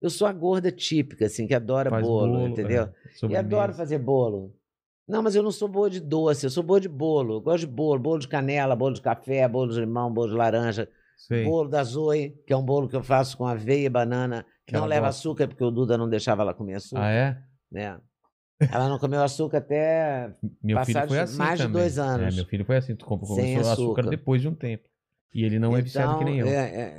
Eu 0.00 0.10
sou 0.10 0.28
a 0.28 0.32
gorda 0.32 0.70
típica, 0.70 1.26
assim, 1.26 1.46
que 1.48 1.54
adora 1.54 1.90
Faz 1.90 2.06
bolo, 2.06 2.46
entendeu? 2.46 2.84
é, 2.84 3.26
E 3.30 3.34
adoro 3.36 3.72
fazer 3.74 3.98
bolo. 3.98 4.54
Não, 5.08 5.22
mas 5.22 5.34
eu 5.34 5.42
não 5.42 5.50
sou 5.50 5.66
boa 5.68 5.88
de 5.88 6.00
doce, 6.00 6.44
eu 6.44 6.50
sou 6.50 6.62
boa 6.62 6.80
de 6.80 6.88
bolo. 6.88 7.34
Eu 7.36 7.40
gosto 7.40 7.60
de 7.60 7.72
bolo, 7.72 7.98
bolo 7.98 8.18
de 8.18 8.28
canela, 8.28 8.76
bolo 8.76 8.94
de 8.94 9.00
café, 9.00 9.48
bolo 9.48 9.72
de 9.72 9.80
limão, 9.80 10.12
bolo 10.12 10.28
de 10.30 10.36
laranja, 10.36 10.88
Sei. 11.16 11.44
bolo 11.44 11.68
da 11.68 11.82
Zoe, 11.82 12.34
que 12.46 12.52
é 12.52 12.56
um 12.56 12.62
bolo 12.62 12.88
que 12.88 12.94
eu 12.96 13.02
faço 13.02 13.36
com 13.38 13.46
aveia 13.46 13.86
e 13.86 13.88
banana, 13.88 14.44
que 14.66 14.74
não 14.74 14.84
leva 14.84 15.06
gosta. 15.06 15.18
açúcar, 15.20 15.48
porque 15.48 15.64
o 15.64 15.70
Duda 15.70 15.96
não 15.96 16.08
deixava 16.08 16.42
ela 16.42 16.52
comer 16.52 16.74
açúcar. 16.74 17.02
Ah, 17.02 17.10
é? 17.10 17.38
né? 17.72 17.98
Ela 18.72 18.88
não 18.88 18.98
comeu 18.98 19.22
açúcar 19.22 19.58
até. 19.58 20.34
Meu 20.62 20.76
Passados 20.76 21.16
assim 21.16 21.38
mais 21.38 21.58
de 21.58 21.64
também. 21.66 21.80
dois 21.80 21.98
anos. 21.98 22.34
É, 22.34 22.36
meu 22.36 22.44
filho 22.46 22.64
foi 22.64 22.76
assim. 22.76 22.94
Tu 22.96 23.04
compra- 23.06 23.26
Sem 23.28 23.52
começou 23.54 23.72
açúcar. 23.72 24.00
açúcar. 24.02 24.10
depois 24.10 24.42
de 24.42 24.48
um 24.48 24.54
tempo. 24.54 24.84
E 25.32 25.44
ele 25.44 25.58
não 25.58 25.76
é 25.76 25.80
viciado 25.80 26.18
que 26.18 26.24
nem 26.24 26.38
eu. 26.40 26.46
É, 26.48 26.52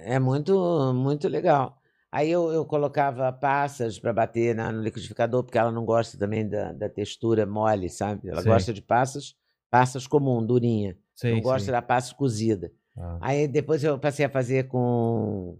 é- 0.07 0.13
é 0.13 0.19
muito, 0.19 0.93
muito 0.95 1.27
legal. 1.27 1.78
Aí 2.11 2.29
eu, 2.31 2.51
eu 2.51 2.65
colocava 2.65 3.31
passas 3.31 3.99
para 3.99 4.11
bater 4.11 4.55
na- 4.55 4.71
no 4.71 4.81
liquidificador, 4.81 5.43
porque 5.43 5.57
ela 5.57 5.71
não 5.71 5.85
gosta 5.85 6.17
também 6.17 6.47
da, 6.47 6.71
da 6.73 6.89
textura 6.89 7.45
mole, 7.45 7.89
sabe? 7.89 8.29
Ela 8.29 8.41
Sei. 8.41 8.51
gosta 8.51 8.73
de 8.73 8.81
passas, 8.81 9.35
passas 9.69 10.07
comum, 10.07 10.43
durinha. 10.45 10.97
Sei, 11.13 11.33
não 11.33 11.41
gosta 11.41 11.65
sei. 11.65 11.71
da 11.71 11.81
passa 11.81 12.15
cozida. 12.15 12.71
Ah. 12.97 13.17
Aí 13.21 13.47
depois 13.47 13.83
eu 13.83 13.99
passei 13.99 14.25
a 14.25 14.29
fazer 14.29 14.67
com 14.67 15.57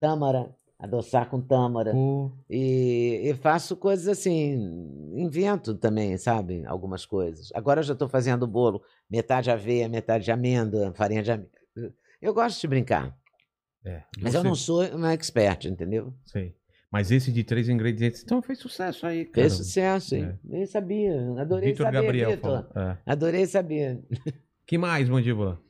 tâmara, 0.00 0.54
adoçar 0.78 1.30
com 1.30 1.40
tâmara. 1.40 1.92
Pô, 1.92 2.32
E, 2.50 3.20
e 3.24 3.34
faço 3.34 3.76
coisas 3.76 4.08
assim, 4.08 4.54
invento 5.14 5.74
também, 5.74 6.16
sabe? 6.18 6.64
Algumas 6.66 7.06
coisas. 7.06 7.50
Agora 7.54 7.80
eu 7.80 7.84
já 7.84 7.92
estou 7.92 8.08
fazendo 8.08 8.46
bolo, 8.46 8.82
metade 9.08 9.50
aveia, 9.50 9.88
metade 9.88 10.24
de 10.24 10.32
amêndoa, 10.32 10.92
farinha 10.94 11.22
de 11.22 11.30
amêndoa. 11.30 11.50
Eu 12.20 12.34
gosto 12.34 12.60
de 12.60 12.66
brincar, 12.68 13.16
é. 13.84 14.02
mas 14.20 14.34
eu 14.34 14.42
não 14.42 14.54
sou 14.54 14.84
uma 14.88 15.12
expert, 15.12 15.66
entendeu? 15.66 16.12
Sei. 16.24 16.54
Mas 16.90 17.10
esse 17.10 17.32
de 17.32 17.42
três 17.42 17.68
ingredientes, 17.68 18.22
então 18.22 18.40
fez 18.40 18.58
sucesso 18.58 19.04
aí, 19.06 19.24
cara. 19.24 19.48
Fez 19.48 19.54
sucesso, 19.54 20.14
hein? 20.14 20.26
É. 20.26 20.38
Nem 20.44 20.64
sabia. 20.64 21.12
Adorei 21.40 21.72
Vitor 21.72 21.86
saber, 21.86 22.02
Gabriel 22.02 22.30
Vitor. 22.30 22.66
É. 22.76 22.98
Adorei 23.04 23.46
saber. 23.46 24.00
Que 24.66 24.78
mais, 24.78 25.08
mandíbula? 25.08 25.60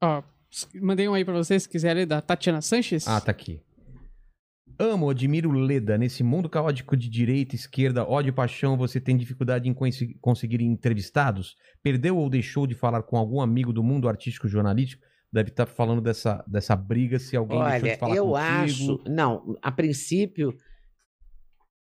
Ó, 0.00 0.22
mandei 0.74 1.08
um 1.08 1.14
aí 1.14 1.24
pra 1.24 1.34
vocês, 1.34 1.64
se 1.64 1.68
quiserem, 1.68 2.06
da 2.06 2.20
Tatiana 2.20 2.60
Sanches. 2.60 3.08
Ah, 3.08 3.20
tá 3.20 3.32
aqui. 3.32 3.60
Amo, 4.78 5.10
admiro 5.10 5.50
Leda. 5.50 5.98
Nesse 5.98 6.22
mundo 6.22 6.48
caótico 6.48 6.96
de 6.96 7.08
direita, 7.08 7.56
esquerda, 7.56 8.08
ódio 8.08 8.28
e 8.28 8.32
paixão, 8.32 8.76
você 8.76 9.00
tem 9.00 9.16
dificuldade 9.16 9.68
em 9.68 9.74
conseguir 10.20 10.62
entrevistados? 10.62 11.56
Perdeu 11.82 12.16
ou 12.16 12.30
deixou 12.30 12.64
de 12.64 12.76
falar 12.76 13.02
com 13.02 13.16
algum 13.16 13.40
amigo 13.40 13.72
do 13.72 13.82
mundo 13.82 14.08
artístico 14.08 14.46
jornalístico? 14.46 15.02
Deve 15.32 15.50
estar 15.50 15.66
falando 15.66 16.00
dessa, 16.00 16.42
dessa 16.46 16.74
briga 16.74 17.18
se 17.18 17.36
alguém 17.36 17.58
deixou 17.62 17.78
de 17.80 17.84
Olha, 17.88 17.98
falar 17.98 18.16
eu 18.16 18.24
contigo. 18.28 18.36
acho. 18.38 19.00
Não, 19.06 19.56
a 19.60 19.70
princípio, 19.70 20.56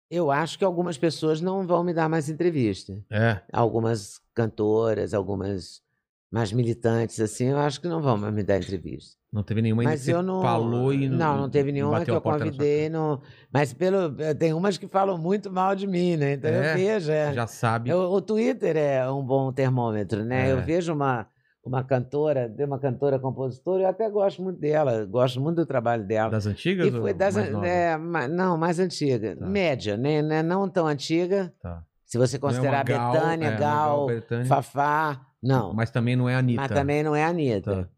eu 0.10 0.30
acho 0.30 0.58
que 0.58 0.66
algumas 0.66 0.98
pessoas 0.98 1.40
não 1.40 1.66
vão 1.66 1.84
me 1.84 1.94
dar 1.94 2.10
mais 2.10 2.28
entrevista. 2.30 3.02
É. 3.10 3.42
algumas 3.52 4.20
cantoras, 4.34 5.14
algumas 5.14 5.82
mais 6.30 6.52
militantes, 6.54 7.20
assim, 7.20 7.46
eu 7.48 7.58
acho 7.58 7.80
que 7.82 7.88
não 7.90 8.02
vão 8.02 8.18
mais 8.18 8.34
me 8.34 8.42
dar 8.44 8.58
entrevista. 8.58 9.18
Não 9.32 9.44
teve 9.44 9.62
nenhuma 9.62 9.84
Mas 9.84 10.08
eu 10.10 10.22
não. 10.22 10.42
falou 10.42 10.94
e 10.94 11.08
não, 11.10 11.38
não 11.38 11.50
teve 11.50 11.72
nenhuma 11.72 12.04
que 12.04 12.12
eu 12.12 12.20
convidei. 12.22 12.90
Não, 12.90 13.22
mas 13.52 13.74
pelo, 13.74 14.14
tem 14.38 14.54
umas 14.54 14.78
que 14.78 14.88
falam 14.88 15.18
muito 15.18 15.50
mal 15.52 15.74
de 15.76 15.88
mim, 15.88 16.18
né? 16.18 16.34
Então 16.34 16.50
É? 16.52 16.72
eu 16.72 16.76
vejo. 16.76 17.12
É, 17.12 17.34
Já 17.34 17.48
sabe. 17.48 17.90
Eu- 17.90 18.12
o 18.12 18.22
Twitter 18.22 18.76
é 18.76 19.10
um 19.10 19.24
bom 19.24 19.52
termômetro, 19.54 20.24
né? 20.26 20.50
É. 20.50 20.52
Eu 20.52 20.62
vejo 20.62 20.94
uma, 20.94 21.28
uma 21.64 21.84
cantora, 21.84 22.50
tem 22.50 22.66
uma 22.66 22.80
cantora 22.80 23.20
compositora, 23.20 23.84
eu 23.84 23.88
até 23.88 24.10
gosto 24.10 24.42
muito 24.42 24.60
dela, 24.60 25.06
gosto 25.06 25.40
muito 25.40 25.58
do 25.58 25.66
trabalho 25.66 26.06
dela. 26.06 26.32
Das 26.32 26.46
antigas? 26.48 26.88
E 26.88 26.92
foi 26.92 27.14
das, 27.14 27.36
mais 27.36 27.64
é, 27.64 27.98
não, 28.28 28.58
mais 28.58 28.80
antiga, 28.80 29.36
Tá. 29.36 29.46
média, 29.46 29.96
né? 29.96 30.22
Não 30.22 30.36
é 30.36 30.44
não 30.44 30.70
tão 30.70 30.88
antiga. 30.88 31.54
Tá. 31.62 31.84
Se 32.06 32.18
você 32.18 32.38
Não 32.38 32.48
é 32.48 32.52
uma 32.52 32.58
considerar 32.58 32.84
Gal, 32.84 33.12
Betânia, 33.14 33.48
é, 33.48 33.58
Gal, 33.58 34.06
Betânia, 34.08 34.46
Fafá, 34.46 35.22
não. 35.42 35.74
Mas 35.74 35.90
também 35.92 36.16
não 36.16 36.28
é 36.28 36.36
a 36.36 36.40
Anitta. 36.40 36.62
Mas 36.62 36.72
também 36.72 37.04
não 37.04 37.16
é 37.16 37.24
a 37.24 37.28
Anitta. 37.30 37.84
Tá. 37.84 37.90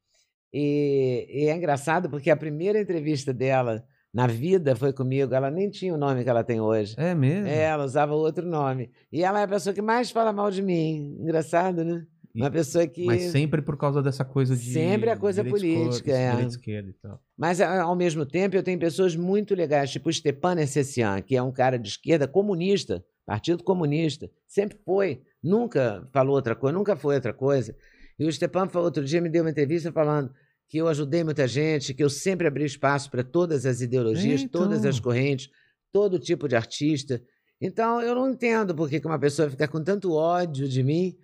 E, 0.54 1.28
e 1.30 1.50
é 1.50 1.56
engraçado 1.56 2.10
porque 2.10 2.30
a 2.30 2.38
primeira 2.38 2.80
entrevista 2.80 3.34
dela 3.34 3.84
na 4.14 4.28
vida 4.28 4.76
foi 4.76 4.94
comigo. 4.94 5.34
Ela 5.34 5.50
nem 5.50 5.70
tinha 5.70 5.94
o 5.94 5.98
nome 5.98 6.24
que 6.24 6.30
ela 6.30 6.44
tem 6.44 6.62
hoje. 6.62 6.94
É 6.98 7.16
mesmo? 7.16 7.48
É, 7.48 7.64
ela 7.64 7.84
usava 7.84 8.14
outro 8.14 8.46
nome. 8.46 8.92
E 9.12 9.24
ela 9.24 9.40
é 9.40 9.44
a 9.44 9.48
pessoa 9.48 9.74
que 9.74 9.82
mais 9.82 10.12
fala 10.12 10.32
mal 10.32 10.52
de 10.52 10.62
mim. 10.62 11.18
Engraçado, 11.20 11.84
né? 11.84 12.06
Uma 12.36 12.50
pessoa 12.50 12.88
que. 12.88 13.06
Mas 13.06 13.24
sempre 13.32 13.62
por 13.62 13.78
causa 13.78 14.02
dessa 14.02 14.26
coisa 14.26 14.56
de. 14.56 14.74
Sempre 14.74 15.10
a 15.12 15.18
coisa 15.18 15.44
política, 15.44 16.12
esquerda, 16.12 16.42
é. 16.42 16.46
esquerda 16.46 16.90
e 16.90 16.94
tal. 16.94 17.22
Mas, 17.38 17.62
ao 17.62 17.96
mesmo 17.96 18.26
tempo, 18.26 18.56
eu 18.56 18.64
tenho 18.64 18.80
pessoas 18.80 19.16
muito 19.16 19.54
legais, 19.54 19.92
tipo 19.92 20.10
o 20.10 20.14
Stepan 20.14 20.60
Essessian, 20.60 21.22
que 21.22 21.36
é 21.36 21.44
um 21.44 21.52
cara 21.52 21.78
de 21.78 21.90
esquerda 21.90 22.28
comunista, 22.28 23.06
Partido 23.26 23.64
Comunista. 23.64 24.30
Sempre 24.48 24.80
foi. 24.84 25.22
Nunca 25.44 26.08
falou 26.12 26.36
outra 26.36 26.56
coisa, 26.56 26.78
nunca 26.78 26.96
foi 26.96 27.16
outra 27.16 27.34
coisa. 27.34 27.76
E 28.18 28.26
o 28.26 28.32
Stepan 28.32 28.68
falou, 28.68 28.86
outro 28.86 29.04
dia 29.04 29.22
me 29.22 29.30
deu 29.30 29.44
uma 29.44 29.52
entrevista 29.52 29.92
falando 29.92 30.32
que 30.70 30.78
eu 30.78 30.88
ajudei 30.88 31.24
muita 31.24 31.48
gente, 31.48 31.94
que 31.94 32.04
eu 32.04 32.10
sempre 32.10 32.48
abri 32.48 32.66
espaço 32.66 33.12
para 33.12 33.24
todas 33.24 33.66
as 33.66 33.82
ideologias, 33.82 34.42
É, 34.42 34.44
então. 34.46 34.64
todas 34.64 34.84
as 34.86 35.00
correntes, 35.00 35.50
todo 35.92 36.18
tipo 36.18 36.48
de 36.48 36.56
artista. 36.56 37.22
Então, 37.62 38.02
eu 38.02 38.16
não 38.16 38.30
entendo 38.30 38.74
por 38.74 38.90
que 38.90 39.00
uma 39.06 39.20
pessoa 39.20 39.50
fica 39.50 39.68
com 39.68 39.84
tanto 39.84 40.14
ódio 40.14 40.68
de 40.68 40.82
mim 40.82 41.16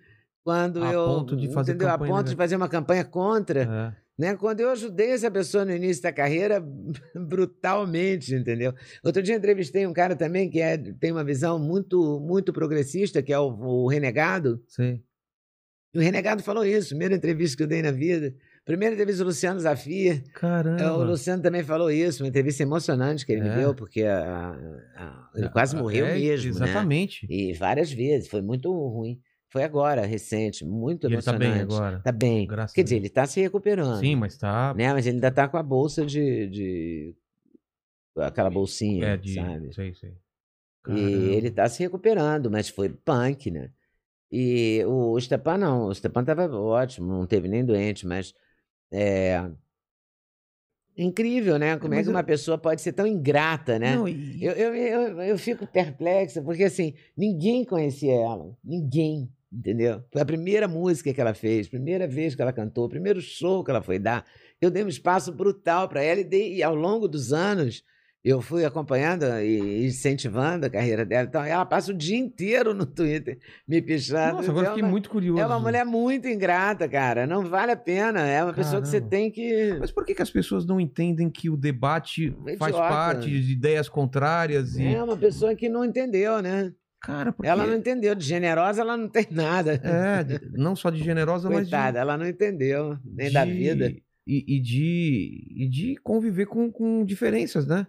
quando 0.44 0.82
A 0.82 0.92
eu. 0.92 1.04
ponto 1.04 1.36
de 1.36 1.52
fazer 1.52 1.72
entendeu? 1.72 1.88
A 1.88 1.92
campanha, 1.92 2.12
ponto 2.12 2.24
né? 2.26 2.30
de 2.30 2.36
fazer 2.36 2.56
uma 2.56 2.68
campanha 2.68 3.04
contra 3.04 3.62
É. 3.62 3.96
né? 4.18 4.36
Quando 4.36 4.60
eu 4.60 4.70
ajudei 4.70 5.10
essa 5.12 5.30
pessoa 5.30 5.64
no 5.64 5.72
início 5.72 6.02
da 6.02 6.12
carreira, 6.12 6.60
brutalmente, 7.14 8.34
entendeu? 8.34 8.74
Outro 9.04 9.22
dia 9.22 9.34
entrevistei 9.36 9.86
um 9.86 9.92
cara 9.92 10.14
também 10.16 10.48
que 10.50 10.60
é, 10.60 10.76
tem 10.76 11.12
uma 11.12 11.24
visão 11.24 11.58
muito, 11.58 12.20
muito 12.20 12.52
progressista, 12.52 13.22
que 13.22 13.32
é 13.32 13.38
o, 13.38 13.48
o 13.84 13.88
Renegado. 13.88 14.62
Sei. 14.66 15.02
E 15.94 15.98
o 15.98 16.02
Renegado 16.02 16.42
falou 16.42 16.64
isso, 16.64 16.90
primeira 16.90 17.14
entrevista 17.14 17.56
que 17.56 17.62
eu 17.62 17.66
dei 17.66 17.82
na 17.82 17.90
vida. 17.90 18.32
Primeira 18.64 18.94
entrevista 18.94 19.24
do 19.24 19.28
Luciano 19.28 19.58
Zafir. 19.58 20.22
Caramba. 20.34 20.80
É, 20.82 20.90
O 20.92 21.02
Luciano 21.02 21.42
também 21.42 21.64
falou 21.64 21.90
isso, 21.90 22.22
uma 22.22 22.28
entrevista 22.28 22.62
emocionante 22.62 23.26
que 23.26 23.32
ele 23.32 23.40
É. 23.40 23.48
me 23.50 23.56
deu, 23.60 23.74
porque 23.74 24.02
a- 24.04 24.54
a- 24.96 25.30
ele 25.34 25.48
quase 25.48 25.74
morreu 25.74 26.06
É, 26.06 26.14
mesmo, 26.16 26.52
né? 26.52 26.66
Exatamente. 26.66 27.26
E 27.28 27.52
várias 27.54 27.90
vezes, 27.90 28.28
foi 28.28 28.40
muito 28.42 28.70
ruim. 28.70 29.18
Foi 29.50 29.64
agora, 29.64 30.06
recente, 30.06 30.64
muito 30.64 31.04
E 31.04 31.12
ele 31.12 31.22
tá 31.22 31.32
emocionante. 31.32 31.52
bem 31.52 31.60
agora. 31.60 32.00
Tá 32.00 32.12
bem. 32.12 32.46
Graças 32.46 32.72
Quer 32.74 32.84
dizer, 32.84 32.96
ele 32.96 33.08
tá 33.08 33.26
se 33.26 33.40
recuperando. 33.40 33.98
Sim, 33.98 34.14
mas 34.14 34.38
tá. 34.38 34.72
Né? 34.74 34.92
Mas 34.92 35.06
ele 35.06 35.16
ainda 35.16 35.30
tá 35.30 35.48
com 35.48 35.56
a 35.56 35.62
bolsa 35.62 36.06
de. 36.06 36.46
de... 36.48 37.14
aquela 38.18 38.48
bolsinha, 38.48 39.08
É, 39.08 39.16
de. 39.16 39.34
sabe? 39.34 39.74
Sei, 39.74 39.92
sei. 39.94 40.10
E 40.10 40.92
Caramba. 40.92 41.08
ele 41.36 41.50
tá 41.50 41.68
se 41.68 41.82
recuperando, 41.82 42.50
mas 42.50 42.68
foi 42.68 42.88
punk, 42.88 43.50
né? 43.50 43.70
E 44.32 44.84
o 44.86 45.20
Stepan 45.20 45.58
não, 45.58 45.86
o 45.86 45.94
Stepan 45.94 46.24
tava 46.24 46.48
ótimo, 46.56 47.08
não 47.12 47.26
teve 47.26 47.48
nem 47.48 47.64
doente, 47.64 48.06
mas 48.06 48.32
é 48.92 49.50
incrível, 50.96 51.58
né? 51.58 51.76
Como 51.76 51.94
é 51.94 51.98
mas 51.98 52.06
que 52.06 52.10
eu- 52.10 52.14
uma 52.14 52.22
pessoa 52.22 52.56
pode 52.56 52.80
ser 52.80 52.92
tão 52.92 53.06
ingrata, 53.06 53.78
né? 53.78 53.96
Não, 53.96 54.06
e- 54.08 54.42
Eu, 54.42 54.52
eu, 54.52 54.74
eu, 54.74 55.22
eu 55.22 55.38
fico 55.38 55.66
perplexa, 55.66 56.40
porque 56.42 56.64
assim, 56.64 56.94
ninguém 57.16 57.64
conhecia 57.64 58.12
ela. 58.14 58.56
Ninguém, 58.64 59.30
entendeu? 59.52 60.02
Foi 60.12 60.22
a 60.22 60.24
primeira 60.24 60.68
música 60.68 61.12
que 61.12 61.20
ela 61.20 61.34
fez, 61.34 61.68
primeira 61.68 62.06
vez 62.06 62.34
que 62.34 62.42
ela 62.42 62.52
cantou, 62.52 62.88
primeiro 62.88 63.20
show 63.20 63.64
que 63.64 63.70
ela 63.70 63.82
foi 63.82 63.98
dar. 63.98 64.24
Eu 64.60 64.70
dei 64.70 64.84
um 64.84 64.88
espaço 64.88 65.32
brutal 65.32 65.88
para 65.88 66.02
ela 66.02 66.20
e, 66.20 66.24
dei, 66.24 66.54
e 66.56 66.62
ao 66.62 66.74
longo 66.74 67.08
dos 67.08 67.32
anos 67.32 67.82
eu 68.22 68.42
fui 68.42 68.66
acompanhando 68.66 69.24
e 69.40 69.86
incentivando 69.86 70.66
a 70.66 70.70
carreira 70.70 71.06
dela. 71.06 71.26
Então, 71.26 71.42
ela 71.42 71.64
passa 71.64 71.90
o 71.90 71.94
dia 71.94 72.18
inteiro 72.18 72.74
no 72.74 72.84
Twitter 72.84 73.38
me 73.66 73.80
pichando. 73.80 74.36
Nossa, 74.36 74.50
agora 74.50 74.66
eu 74.66 74.72
é 74.72 74.74
fiquei 74.74 74.90
muito 74.90 75.08
curioso. 75.08 75.40
é 75.40 75.46
uma 75.46 75.58
mulher 75.58 75.86
muito 75.86 76.28
ingrata, 76.28 76.86
cara. 76.86 77.26
Não 77.26 77.46
vale 77.46 77.72
a 77.72 77.76
pena. 77.76 78.20
É 78.20 78.44
uma 78.44 78.52
pessoa 78.52 78.82
que 78.82 78.88
você 78.88 78.98
Caramba. 78.98 79.10
tem 79.10 79.30
que. 79.30 79.76
Mas 79.80 79.90
por 79.90 80.04
que, 80.04 80.14
que 80.14 80.20
as 80.20 80.30
pessoas 80.30 80.66
não 80.66 80.78
entendem 80.78 81.30
que 81.30 81.48
o 81.48 81.56
debate 81.56 82.30
faz 82.58 82.74
Idiota. 82.74 82.88
parte 82.88 83.30
de 83.30 83.52
ideias 83.52 83.88
contrárias 83.88 84.76
e. 84.76 84.86
É 84.86 85.02
uma 85.02 85.16
pessoa 85.16 85.54
que 85.54 85.70
não 85.70 85.82
entendeu, 85.82 86.42
né? 86.42 86.74
Cara, 87.00 87.32
porque. 87.32 87.48
Ela 87.48 87.66
não 87.66 87.74
entendeu. 87.76 88.14
De 88.14 88.24
generosa, 88.24 88.80
ela 88.82 88.96
não 88.96 89.08
tem 89.08 89.26
nada. 89.32 89.80
É, 89.82 90.22
de- 90.24 90.50
não 90.52 90.76
só 90.76 90.90
de 90.90 91.02
generosa, 91.02 91.48
mas 91.48 91.66
de. 91.68 91.70
Coitada, 91.74 91.98
ela 91.98 92.16
não 92.18 92.26
entendeu. 92.26 92.98
Nem 93.04 93.32
da 93.32 93.44
de- 93.44 93.52
vida. 93.52 93.92
E, 94.26 94.56
e 94.56 94.60
de, 94.60 95.46
e 95.56 95.68
de 95.68 95.96
conviver 96.02 96.46
com, 96.46 96.70
com 96.70 97.04
diferenças, 97.04 97.66
né? 97.66 97.86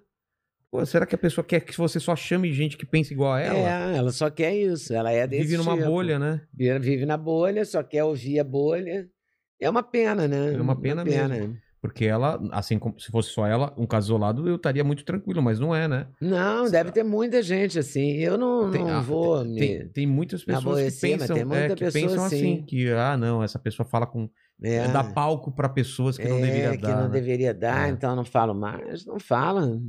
Pô, 0.72 0.84
será 0.86 1.06
que 1.06 1.14
a 1.14 1.18
pessoa 1.18 1.44
quer 1.46 1.60
que 1.60 1.78
você 1.78 2.00
só 2.00 2.16
chame 2.16 2.52
gente 2.54 2.78
que 2.78 2.86
pensa 2.86 3.14
igual 3.14 3.34
a 3.34 3.42
ela? 3.42 3.58
É, 3.94 3.98
ela 3.98 4.12
só 4.12 4.30
quer 4.30 4.56
isso. 4.56 4.94
Ela 4.94 5.12
é 5.12 5.28
desse 5.28 5.44
Vive 5.44 5.58
numa 5.58 5.76
tipo. 5.76 5.86
bolha, 5.90 6.18
né? 6.18 6.42
Vive, 6.54 6.80
vive 6.80 7.06
na 7.06 7.18
bolha, 7.18 7.66
só 7.66 7.84
quer 7.84 8.06
ouvir 8.06 8.40
a 8.40 8.44
bolha. 8.46 9.08
É 9.60 9.70
uma 9.70 9.84
pena, 9.84 10.28
né? 10.30 10.54
É 10.54 10.62
uma 10.62 10.80
pena 10.80 11.04
mesmo. 11.04 11.58
Porque 11.82 12.06
ela, 12.06 12.40
assim 12.52 12.78
como 12.78 13.00
se 13.00 13.10
fosse 13.10 13.30
só 13.30 13.48
ela, 13.48 13.74
um 13.76 13.88
caso 13.88 14.06
isolado, 14.08 14.48
eu 14.48 14.56
estaria 14.56 14.84
muito 14.84 15.04
tranquilo, 15.04 15.42
mas 15.42 15.60
não 15.60 15.76
é, 15.76 15.88
né? 15.88 16.06
Não, 16.22 16.70
deve 16.70 16.92
ter 16.92 17.04
muita 17.04 17.42
gente 17.42 17.80
assim. 17.80 18.12
Eu 18.18 18.38
não, 18.38 18.70
Tem- 18.70 18.84
não 18.84 18.98
ah, 18.98 19.02
vou 19.02 19.42
tem, 19.42 19.52
me. 19.52 19.60
tem, 19.60 19.88
tem 19.88 20.08
muitas 20.08 20.44
pessoas 20.44 20.64
que 20.64 20.70
aborrecer, 20.70 21.18
pensam, 21.18 21.36
tem 21.36 21.46
muita 21.46 21.64
é, 21.64 21.76
que 21.76 21.92
pensam 21.92 22.24
assim, 22.24 22.54
assim. 22.54 22.64
que, 22.68 22.92
ah, 22.92 23.18
não, 23.18 23.42
essa 23.44 23.58
pessoa 23.58 23.84
fala 23.84 24.06
com. 24.06 24.30
É, 24.64 24.88
dá 24.90 25.04
palco 25.04 25.52
pra 25.52 25.68
pessoas 25.68 26.18
que 26.18 26.28
não 26.30 26.38
é, 26.38 26.42
deveria 26.42 26.78
que 26.78 26.84
dar. 26.84 26.96
não 26.98 27.04
né? 27.06 27.10
deveria 27.10 27.52
dar, 27.52 27.88
É. 27.88 27.92
então 27.92 28.16
não 28.16 28.24
falo 28.24 28.54
mais. 28.54 29.04
Não 29.04 29.20
fala. 29.20 29.82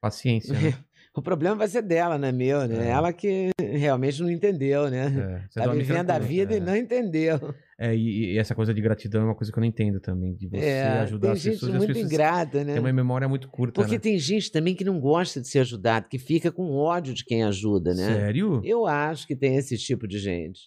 Paciência. 0.00 0.54
Né? 0.54 0.74
O 1.12 1.20
problema 1.20 1.56
vai 1.56 1.66
ser 1.66 1.82
dela, 1.82 2.16
não 2.16 2.28
é 2.28 2.32
meu, 2.32 2.68
né? 2.68 2.86
É. 2.86 2.90
Ela 2.90 3.12
que 3.12 3.50
realmente 3.60 4.22
não 4.22 4.30
entendeu, 4.30 4.88
né? 4.88 5.06
É, 5.06 5.48
você 5.50 5.60
Tá 5.60 5.66
vivendo 5.72 6.08
a 6.08 6.20
vida 6.20 6.54
é. 6.54 6.58
e 6.58 6.60
não 6.60 6.76
entendeu. 6.76 7.52
É, 7.82 7.96
e, 7.96 8.34
e 8.34 8.38
essa 8.38 8.54
coisa 8.54 8.74
de 8.74 8.80
gratidão 8.82 9.22
é 9.22 9.24
uma 9.24 9.34
coisa 9.34 9.50
que 9.50 9.58
eu 9.58 9.60
não 9.62 9.66
entendo 9.68 9.98
também. 10.00 10.34
De 10.34 10.46
você 10.48 10.64
É, 10.64 10.82
ajudar 11.00 11.28
tem 11.28 11.30
as 11.32 11.40
gente 11.40 11.52
pessoas. 11.54 11.72
e 11.72 11.72
as 11.72 11.78
muito 11.78 11.92
pessoas 11.94 12.12
ingrata, 12.12 12.62
né? 12.64 12.72
têm 12.74 12.82
uma 12.82 12.92
memória 12.92 13.26
muito 13.26 13.48
curta. 13.48 13.80
Porque 13.80 13.94
né? 13.94 13.98
tem 13.98 14.18
gente 14.18 14.52
também 14.52 14.74
que 14.74 14.84
não 14.84 15.00
gosta 15.00 15.40
de 15.40 15.48
ser 15.48 15.60
ajudado, 15.60 16.06
que 16.08 16.18
fica 16.18 16.52
com 16.52 16.70
ódio 16.72 17.14
de 17.14 17.24
quem 17.24 17.42
ajuda, 17.42 17.94
né? 17.94 18.04
Sério? 18.04 18.60
Eu 18.64 18.86
acho 18.86 19.26
que 19.26 19.34
tem 19.34 19.56
esse 19.56 19.78
tipo 19.78 20.06
de 20.06 20.18
gente. 20.18 20.60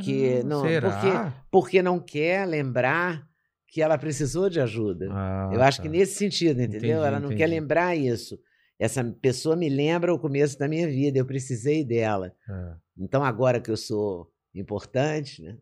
que 0.00 0.30
Caramba, 0.42 0.48
não- 0.48 0.62
será? 0.62 1.44
Porque 1.50 1.80
não 1.82 1.98
quer 2.00 2.46
lembrar 2.46 3.24
que 3.68 3.80
ela 3.80 3.96
precisou 3.96 4.50
de 4.50 4.60
ajuda. 4.60 5.08
Ah, 5.10 5.50
Eu 5.52 5.62
acho 5.62 5.78
tá. 5.78 5.82
que 5.84 5.88
nesse 5.88 6.14
sentido, 6.16 6.60
entendeu? 6.60 6.78
Entendi, 6.78 6.90
ela 6.92 7.18
não 7.20 7.28
quer 7.30 7.34
entendi. 7.46 7.50
lembrar 7.60 7.96
isso. 7.96 8.38
Essa 8.78 9.02
pessoa 9.04 9.54
me 9.56 9.68
lembra 9.68 10.12
o 10.12 10.18
começo 10.18 10.58
da 10.58 10.68
minha 10.68 10.86
vida, 10.88 11.18
eu 11.18 11.24
precisei 11.24 11.84
dela. 11.84 12.32
É. 12.48 12.74
Então, 12.98 13.22
agora 13.24 13.60
que 13.60 13.70
eu 13.70 13.76
sou 13.76 14.28
importante, 14.54 15.42
né? 15.42 15.56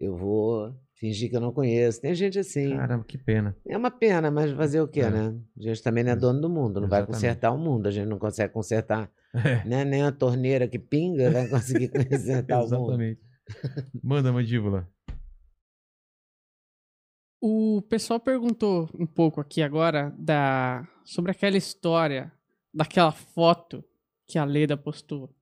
Eu 0.00 0.16
vou 0.16 0.74
fingir 0.94 1.28
que 1.30 1.36
eu 1.36 1.40
não 1.40 1.52
conheço. 1.52 2.00
Tem 2.00 2.14
gente 2.14 2.38
assim. 2.38 2.70
Caramba, 2.76 3.04
que 3.04 3.18
pena. 3.18 3.56
É 3.66 3.76
uma 3.76 3.90
pena, 3.90 4.30
mas 4.30 4.52
fazer 4.52 4.80
o 4.80 4.88
quê, 4.88 5.00
É. 5.00 5.10
né? 5.10 5.36
A 5.58 5.62
gente 5.62 5.82
também 5.82 6.04
não 6.04 6.12
é 6.12 6.16
dono 6.16 6.40
do 6.40 6.48
mundo, 6.48 6.80
não 6.80 6.88
vai 6.88 7.00
exatamente. 7.00 7.16
consertar 7.22 7.52
o 7.52 7.58
mundo. 7.58 7.86
A 7.86 7.90
gente 7.90 8.06
não 8.08 8.18
consegue 8.18 8.52
consertar 8.52 9.10
É, 9.34 9.64
né? 9.64 9.84
nem 9.84 10.02
a 10.02 10.12
torneira 10.12 10.66
que 10.68 10.78
pinga 10.78 11.30
vai 11.30 11.48
conseguir 11.50 11.88
consertar 11.88 12.58
o 12.58 12.68
mundo. 12.70 12.84
exatamente. 12.92 13.20
Manda, 14.02 14.32
mandíbula. 14.32 14.88
O 17.40 17.82
pessoal 17.82 18.18
perguntou 18.18 18.88
um 18.98 19.06
pouco 19.06 19.40
aqui 19.40 19.62
agora 19.62 20.12
da 20.18 20.86
sobre 21.04 21.30
aquela 21.30 21.56
história 21.56 22.32
daquela 22.74 23.12
foto 23.12 23.84
que 24.26 24.38
a 24.38 24.44
Leda 24.44 24.76
postou 24.76 25.32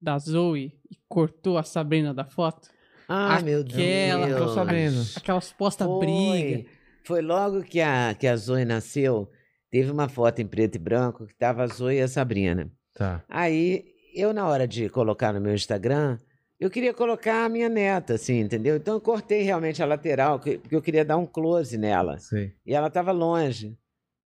da 0.00 0.18
Zoe 0.18 0.72
e 0.90 0.96
cortou 1.08 1.58
a 1.58 1.62
Sabrina 1.62 2.12
da 2.14 2.24
foto. 2.24 2.68
Ai, 3.14 3.42
meu 3.42 3.60
Aquela- 3.60 4.26
Deus. 4.26 4.38
Tô 4.40 4.48
sabendo. 4.54 5.02
Aquelas 5.16 5.52
postas 5.52 5.86
Foi. 5.86 5.98
briga. 6.00 6.68
Foi 7.04 7.20
logo 7.20 7.62
que 7.62 7.80
a, 7.80 8.14
que 8.18 8.26
a 8.26 8.36
Zoe 8.36 8.64
nasceu, 8.64 9.28
teve 9.70 9.90
uma 9.90 10.08
foto 10.08 10.40
em 10.40 10.46
preto 10.46 10.76
e 10.76 10.78
branco 10.78 11.26
que 11.26 11.34
tava 11.34 11.64
a 11.64 11.66
Zoe 11.66 11.96
e 11.96 12.00
a 12.00 12.08
Sabrina. 12.08 12.70
Tá. 12.94 13.22
Aí, 13.28 13.84
eu, 14.14 14.32
na 14.32 14.46
hora 14.46 14.66
de 14.68 14.88
colocar 14.88 15.32
no 15.32 15.40
meu 15.40 15.54
Instagram, 15.54 16.18
eu 16.60 16.70
queria 16.70 16.94
colocar 16.94 17.44
a 17.44 17.48
minha 17.48 17.68
neta, 17.68 18.14
assim, 18.14 18.38
entendeu? 18.40 18.76
Então, 18.76 18.94
eu 18.94 19.00
cortei 19.00 19.42
realmente 19.42 19.82
a 19.82 19.86
lateral, 19.86 20.38
que- 20.38 20.58
porque 20.58 20.76
eu 20.76 20.82
queria 20.82 21.04
dar 21.04 21.16
um 21.16 21.26
close 21.26 21.76
nela. 21.76 22.18
Sei. 22.18 22.52
E 22.64 22.72
ela 22.74 22.86
estava 22.86 23.10
longe. 23.12 23.76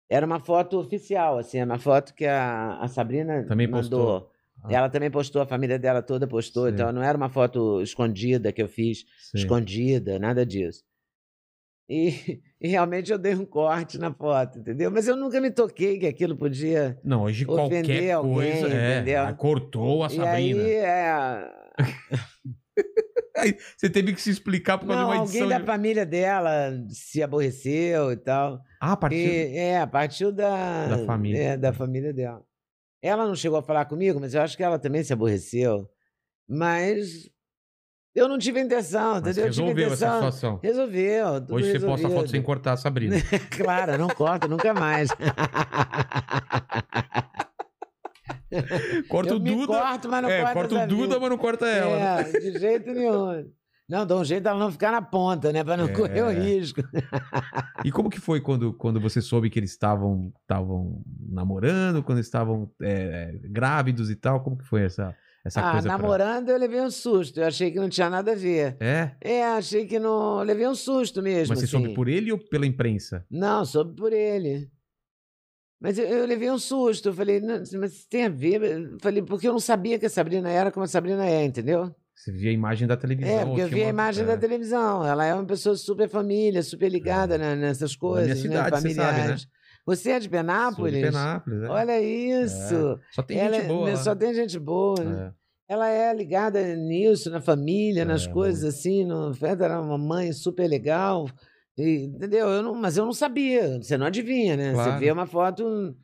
Era 0.08 0.24
uma 0.26 0.38
foto 0.38 0.78
oficial, 0.78 1.38
assim, 1.38 1.58
é 1.58 1.64
uma 1.64 1.78
foto 1.78 2.14
que 2.14 2.26
a, 2.26 2.78
a 2.80 2.86
Sabrina 2.88 3.42
Também 3.44 3.66
mandou. 3.66 4.20
postou. 4.20 4.32
Ela 4.70 4.88
também 4.88 5.10
postou, 5.10 5.40
a 5.42 5.46
família 5.46 5.78
dela 5.78 6.02
toda 6.02 6.26
postou, 6.26 6.64
Sei. 6.64 6.72
então 6.72 6.92
não 6.92 7.02
era 7.02 7.16
uma 7.16 7.28
foto 7.28 7.80
escondida 7.82 8.52
que 8.52 8.60
eu 8.62 8.68
fiz, 8.68 9.04
Sei. 9.30 9.40
escondida, 9.42 10.18
nada 10.18 10.44
disso. 10.44 10.82
E, 11.88 12.40
e 12.60 12.66
realmente 12.68 13.12
eu 13.12 13.18
dei 13.18 13.34
um 13.34 13.44
corte 13.44 13.96
na 13.98 14.12
foto, 14.12 14.58
entendeu? 14.58 14.90
Mas 14.90 15.06
eu 15.06 15.14
nunca 15.16 15.40
me 15.40 15.50
toquei 15.50 15.98
que 16.00 16.06
aquilo 16.06 16.36
podia. 16.36 16.98
Não, 17.04 17.22
hoje 17.22 17.44
Ofender 17.48 17.84
qualquer 17.84 18.10
alguém, 18.12 18.32
coisa. 18.60 18.74
É, 18.74 18.94
entendeu? 18.96 19.36
cortou 19.36 20.02
a 20.02 20.08
E 20.08 20.16
Sabrina. 20.16 20.62
aí, 20.64 20.74
é. 20.74 21.50
Você 23.76 23.88
teve 23.90 24.12
que 24.14 24.20
se 24.20 24.30
explicar 24.30 24.78
por 24.78 24.86
causa 24.86 25.02
Não, 25.02 25.08
de 25.10 25.14
uma 25.14 25.20
alguém 25.20 25.34
edição. 25.42 25.48
da 25.48 25.58
de- 25.58 25.66
família 25.66 26.06
dela 26.06 26.84
se 26.88 27.22
aborreceu 27.22 28.10
e 28.12 28.16
tal. 28.16 28.60
Ah, 28.80 28.92
a 28.92 28.96
partir. 28.96 29.16
E, 29.18 29.56
é, 29.58 29.86
partiu 29.86 30.32
da, 30.32 30.86
Da 30.88 31.04
família. 31.04 31.38
é, 31.38 31.56
da 31.56 31.72
família 31.72 32.12
dela. 32.12 32.42
Ela 33.02 33.26
não 33.26 33.34
chegou 33.36 33.58
a 33.58 33.62
falar 33.62 33.84
comigo, 33.84 34.18
mas 34.20 34.34
eu 34.34 34.42
acho 34.42 34.56
que 34.56 34.62
ela 34.62 34.78
também 34.78 35.02
se 35.04 35.12
aborreceu. 35.12 35.88
Mas 36.48 37.28
eu 38.14 38.28
não 38.28 38.38
tive 38.38 38.60
intenção, 38.60 39.18
entendeu? 39.18 39.44
Eu 39.44 39.50
tive 39.50 39.62
resolveu 39.66 39.92
essa 39.92 40.14
situação. 40.14 40.60
Resolveu. 40.62 41.26
Hoje 41.50 41.72
você 41.72 41.80
posta 41.80 41.84
a 41.84 41.86
foto 41.86 42.02
resolvido. 42.08 42.30
sem 42.30 42.42
cortar 42.42 42.76
Sabrina. 42.76 43.16
Claro, 43.50 43.98
não 43.98 44.08
corta 44.08 44.48
nunca 44.48 44.72
mais. 44.72 45.10
Corta 49.08 49.30
eu 49.30 49.36
o 49.36 49.38
Duda. 49.38 49.66
corto, 49.66 50.08
mas 50.08 50.22
não 50.22 50.30
é, 50.30 50.42
corta 50.42 50.54
corta 50.54 50.74
o 50.74 50.86
Duda, 50.86 51.20
mas 51.20 51.30
não 51.30 51.38
corta 51.38 51.66
ela. 51.66 52.20
É, 52.20 52.32
de 52.32 52.58
jeito 52.58 52.92
nenhum. 52.92 53.50
Não, 53.88 54.04
dá 54.04 54.16
um 54.16 54.24
jeito 54.24 54.42
dela 54.42 54.58
não 54.58 54.72
ficar 54.72 54.90
na 54.90 55.00
ponta, 55.00 55.52
né? 55.52 55.62
Pra 55.62 55.76
não 55.76 55.84
É. 55.86 55.92
correr 55.92 56.22
o 56.22 56.28
risco. 56.30 56.80
E 57.84 57.92
como 57.92 58.10
que 58.10 58.20
foi 58.20 58.40
quando, 58.40 58.72
quando 58.74 59.00
você 59.00 59.20
soube 59.22 59.48
que 59.48 59.58
eles 59.60 59.70
estavam 59.70 60.32
estavam 60.40 61.02
namorando, 61.28 62.02
quando 62.02 62.18
estavam 62.18 62.68
é, 62.82 63.30
é, 63.44 63.48
grávidos 63.48 64.10
e 64.10 64.16
tal? 64.16 64.42
Como 64.42 64.56
que 64.58 64.64
foi 64.64 64.82
essa, 64.82 65.14
essa 65.44 65.60
ah, 65.60 65.72
coisa? 65.72 65.88
pra- 65.88 65.98
namorando 65.98 66.48
eu 66.48 66.58
levei 66.58 66.80
um 66.80 66.90
susto. 66.90 67.38
Eu 67.38 67.46
achei 67.46 67.70
que 67.70 67.78
não 67.78 67.88
tinha 67.88 68.10
nada 68.10 68.32
a 68.32 68.34
ver. 68.34 68.76
É? 68.80 69.12
É, 69.20 69.44
achei 69.44 69.86
que 69.86 70.00
não. 70.00 70.40
eu 70.40 70.44
Levei 70.44 70.66
um 70.66 70.74
susto 70.74 71.22
mesmo. 71.22 71.50
Mas 71.54 71.60
você 71.60 71.66
soube 71.68 71.86
assim. 71.86 71.94
por 71.94 72.08
ele 72.08 72.32
ou 72.32 72.38
pela 72.38 72.66
imprensa? 72.66 73.24
Não, 73.30 73.64
soube 73.64 73.94
por 73.94 74.12
ele. 74.12 74.68
Mas 75.80 75.96
eu, 75.96 76.06
eu 76.06 76.26
levei 76.26 76.50
um 76.50 76.58
susto. 76.58 77.10
Eu 77.10 77.14
falei, 77.14 77.38
"Não, 77.40 77.62
mas 77.80 78.04
tem 78.06 78.24
a 78.24 78.28
ver. 78.28 78.62
Eu 78.62 78.98
falei, 79.00 79.22
porque 79.22 79.46
eu 79.46 79.52
não 79.52 79.60
sabia 79.60 79.96
que 79.98 80.06
a 80.06 80.10
Sabrina 80.10 80.50
era 80.50 80.72
como 80.72 80.82
a 80.82 80.88
Sabrina 80.88 81.24
é, 81.24 81.44
entendeu? 81.44 81.94
Você 82.16 82.32
via 82.32 82.50
a 82.50 82.52
imagem 82.54 82.88
da 82.88 82.96
televisão. 82.96 83.30
É, 83.38 83.44
porque 83.44 83.60
eu 83.60 83.68
tinha 83.68 83.76
vi 83.76 83.82
a 83.82 83.86
uma- 83.86 83.90
imagem 83.90 84.24
é. 84.24 84.26
da 84.26 84.36
televisão. 84.38 85.06
Ela 85.06 85.26
é 85.26 85.34
uma 85.34 85.44
pessoa 85.44 85.76
super 85.76 86.08
família, 86.08 86.62
super 86.62 86.88
ligada 86.88 87.36
né, 87.36 87.54
nessas 87.54 87.94
coisas, 87.94 88.38
cidade, 88.38 88.70
né, 88.70 88.80
você 88.80 88.94
sabe, 88.94 88.94
né? 88.94 89.12
familiares. 89.12 89.48
Você 89.84 90.10
é 90.10 90.18
de 90.18 90.24
Sou 90.24 90.30
Penápolis? 90.32 90.94
de 90.96 91.02
Penápolis, 91.02 91.62
é. 91.62 91.68
Olha 91.68 92.00
isso. 92.00 93.00
Só 93.12 93.22
tem 93.22 93.38
Ela 93.38 93.54
gente 93.56 93.64
é- 93.64 93.68
boa. 93.68 93.96
Só 93.96 94.14
tem 94.14 94.34
gente 94.34 94.58
boa. 94.58 95.04
né? 95.04 95.32
É. 95.68 95.74
Ela 95.74 95.88
é 95.90 96.14
ligada 96.14 96.74
nisso, 96.76 97.28
na 97.30 97.40
família, 97.40 98.04
nas 98.04 98.26
É, 98.26 98.30
coisas 98.30 98.64
assim. 98.64 99.04
No 99.04 99.34
era 99.64 99.80
uma 99.80 99.98
mãe 99.98 100.32
super 100.32 100.66
legal. 100.68 101.28
e- 101.78 102.04
entendeu? 102.06 102.48
Eu 102.48 102.62
não, 102.62 102.74
mas 102.74 102.96
eu 102.96 103.04
não 103.04 103.12
sabia. 103.12 103.76
Você 103.82 103.98
não 103.98 104.06
adivinha, 104.06 104.56
né? 104.56 104.72
Claro. 104.72 104.92
Você 104.92 104.98
vê 104.98 105.12
uma 105.12 105.26
foto. 105.26 105.94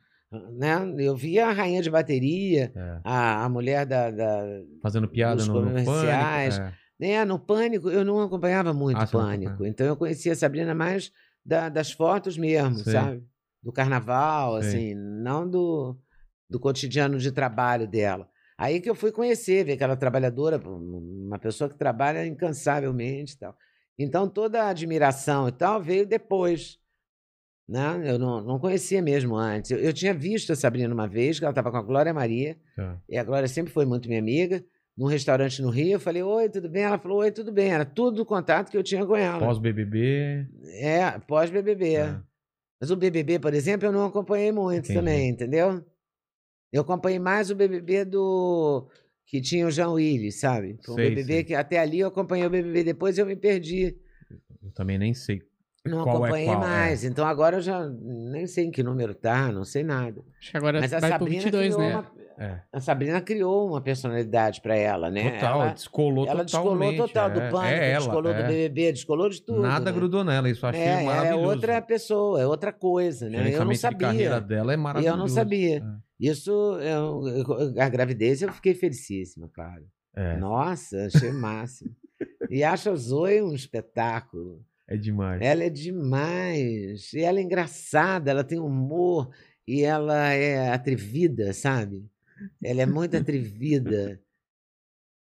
Né? 0.51 0.93
Eu 0.99 1.15
vi 1.15 1.39
a 1.39 1.51
rainha 1.51 1.81
de 1.81 1.89
bateria, 1.89 2.71
É. 2.75 2.99
a, 3.03 3.43
a 3.45 3.49
mulher 3.49 3.85
da, 3.85 4.09
da- 4.09 4.61
Fazendo 4.81 5.07
piada 5.07 5.35
Dos 5.37 5.47
no, 5.47 5.61
no 5.61 5.67
comerciais. 5.67 6.57
Pânico, 6.57 6.75
é. 6.99 7.07
né, 7.07 7.25
no 7.25 7.39
Pânico, 7.39 7.89
eu 7.89 8.03
não 8.03 8.19
acompanhava 8.21 8.73
muito 8.73 8.99
Ah, 8.99 9.07
Pânico. 9.07 9.65
Então 9.65 9.85
eu 9.85 9.95
conhecia 9.95 10.33
a 10.33 10.35
Sabrina 10.35 10.73
mais 10.73 11.11
da- 11.45 11.69
das 11.69 11.91
fotos 11.91 12.37
mesmo, 12.37 12.77
Sei. 12.77 12.93
sabe? 12.93 13.23
Do 13.61 13.71
carnaval, 13.71 14.59
Sei. 14.61 14.69
assim, 14.69 14.95
não 14.95 15.47
do, 15.49 15.95
do 16.49 16.59
cotidiano 16.59 17.17
de 17.17 17.31
trabalho 17.31 17.87
dela. 17.87 18.27
Aí 18.57 18.79
que 18.81 18.89
eu 18.89 18.95
fui 18.95 19.11
conhecer, 19.11 19.63
ver 19.65 19.77
que 19.77 19.83
ela 19.83 19.93
é 19.93 19.97
trabalhadora, 19.97 20.57
uma 20.65 21.39
pessoa 21.39 21.69
que 21.69 21.77
trabalha 21.77 22.25
incansavelmente 22.25 23.33
e 23.33 23.37
tal. 23.39 23.55
Então 23.97 24.27
toda 24.27 24.63
a 24.63 24.69
admiração 24.69 25.47
e 25.47 25.51
tal 25.51 25.81
veio 25.81 26.05
depois. 26.05 26.77
Né? 27.67 28.01
Eu 28.05 28.19
não, 28.19 28.41
não 28.43 28.59
conhecia 28.59 29.01
mesmo 29.01 29.35
antes. 29.35 29.71
Eu, 29.71 29.79
eu 29.79 29.93
tinha 29.93 30.13
visto 30.13 30.51
a 30.51 30.55
Sabrina 30.55 30.93
uma 30.93 31.07
vez, 31.07 31.39
que 31.39 31.45
ela 31.45 31.51
estava 31.51 31.71
com 31.71 31.77
a 31.77 31.81
Glória 31.81 32.13
Maria, 32.13 32.57
Tá. 32.75 32.99
e 33.09 33.17
a 33.17 33.23
Glória 33.23 33.47
sempre 33.47 33.71
foi 33.71 33.85
muito 33.85 34.07
minha 34.07 34.19
amiga. 34.19 34.63
Num 34.95 35.07
restaurante 35.07 35.59
no 35.61 35.69
Rio, 35.69 35.93
eu 35.93 35.99
falei, 35.99 36.21
oi, 36.21 36.49
tudo 36.49 36.69
bem? 36.69 36.83
Ela 36.83 36.99
falou, 36.99 37.19
oi, 37.19 37.31
tudo 37.31 37.51
bem. 37.51 37.71
Era 37.71 37.83
tudo 37.85 38.21
o 38.21 38.25
contato 38.25 38.69
que 38.69 38.77
eu 38.77 38.83
tinha 38.83 39.03
com 39.05 39.15
ela. 39.15 39.39
Pós-BBB. 39.39 40.45
É, 40.81 41.17
pós-BBB. 41.27 41.95
É. 41.95 42.19
Mas 42.79 42.91
o 42.91 42.95
BBB, 42.95 43.39
por 43.39 43.53
exemplo, 43.55 43.87
eu 43.87 43.91
não 43.91 44.05
acompanhei 44.05 44.51
muito 44.51 44.83
Entendi. 44.85 44.93
também, 44.99 45.29
entendeu? 45.29 45.83
Eu 46.71 46.81
acompanhei 46.81 47.17
mais 47.17 47.49
o 47.49 47.55
BBB 47.55 48.03
do... 48.05 48.87
que 49.25 49.39
tinha 49.41 49.65
o 49.65 49.71
Jean 49.71 49.91
Willis, 49.91 50.39
sabe? 50.39 50.77
Foi 50.85 50.93
um 50.93 50.97
Sei, 50.97 51.09
BBB 51.09 51.33
sei. 51.33 51.43
que 51.45 51.55
até 51.55 51.79
ali 51.79 51.99
eu 52.01 52.09
acompanhei 52.09 52.45
o 52.45 52.49
BBB, 52.49 52.83
depois 52.83 53.17
eu 53.17 53.25
me 53.25 53.35
perdi. 53.35 53.95
Eu 54.61 54.71
também 54.73 54.97
nem 54.99 55.13
sei. 55.13 55.41
Não 55.85 56.03
Qual 56.03 56.15
é 56.15 56.19
acompanhei 56.19 56.47
qual, 56.47 56.57
é. 56.63 56.67
mais. 56.67 57.03
Então 57.03 57.25
agora 57.25 57.57
eu 57.57 57.61
já 57.61 57.85
nem 57.89 58.47
sei 58.47 58.65
em 58.65 58.71
que 58.71 58.81
número 58.81 59.13
tá, 59.13 59.51
não 59.51 59.65
sei 59.65 59.83
nada. 59.83 60.21
Acho 60.39 60.51
que 60.51 60.57
agora 60.57 60.79
Mas 60.79 60.93
a 60.93 60.99
Sabrina 61.01 61.41
22, 61.43 61.75
criou 61.75 61.89
né? 61.89 61.95
uma... 61.97 62.23
É. 62.35 62.61
A 62.71 62.79
Sabrina 62.79 63.21
criou 63.21 63.67
uma 63.69 63.79
personalidade 63.79 64.59
pra 64.61 64.75
ela, 64.75 65.11
né? 65.11 65.31
Total, 65.33 65.61
ela, 65.61 65.73
descolou 65.73 66.25
ela 66.27 66.43
descolou 66.43 66.71
totalmente. 66.73 66.97
total 66.97 67.29
é. 67.29 67.33
do 67.33 67.39
pânico, 67.51 67.57
é 67.81 67.91
ela, 67.91 67.99
descolou 68.05 68.31
é. 68.31 68.41
do 68.41 68.47
BBB, 68.47 68.91
descolou 68.93 69.29
de 69.29 69.41
tudo. 69.41 69.61
Nada 69.61 69.85
né? 69.85 69.91
grudou 69.91 70.23
nela, 70.23 70.49
isso 70.49 70.65
eu 70.65 70.69
achei 70.69 70.81
É, 70.81 70.87
ela 70.87 71.01
é 71.01 71.05
maravilhoso. 71.05 71.47
outra 71.49 71.81
pessoa, 71.81 72.41
é 72.41 72.47
outra 72.47 72.73
coisa, 72.73 73.29
né? 73.29 73.35
Eu 73.35 73.37
não 73.37 73.43
Gerenciamento 73.71 73.89
de 73.89 73.95
carreira 73.97 74.33
sabia. 74.35 74.47
dela 74.47 74.71
é 74.71 74.75
E 74.75 74.77
maravilhoso. 74.77 75.13
eu 75.15 75.19
não 75.19 75.27
sabia. 75.27 75.77
É. 75.77 75.83
Isso, 76.19 76.51
eu- 76.79 77.27
eu- 77.27 77.81
a 77.81 77.89
gravidez 77.89 78.41
eu 78.41 78.51
fiquei 78.51 78.73
felicíssima, 78.73 79.47
claro. 79.53 79.83
É, 80.15 80.35
Nossa, 80.37 81.05
achei 81.05 81.31
máximo. 81.31 81.91
E 82.49 82.63
acho 82.63 82.89
a 82.89 82.95
Zoe 82.95 83.41
um 83.43 83.53
espetáculo. 83.53 84.59
É 84.93 84.97
demais. 84.97 85.41
Ela 85.41 85.63
é 85.63 85.69
demais. 85.69 87.13
E 87.13 87.19
ela 87.21 87.39
é 87.39 87.41
engraçada, 87.41 88.31
ela 88.31 88.43
tem 88.43 88.59
humor 88.59 89.29
e 89.67 89.81
ela 89.83 90.29
é 90.31 90.69
atrevida, 90.71 91.53
sabe? 91.53 92.05
Ela 92.63 92.81
é 92.81 92.85
muito 92.85 93.15
atrevida. 93.17 94.19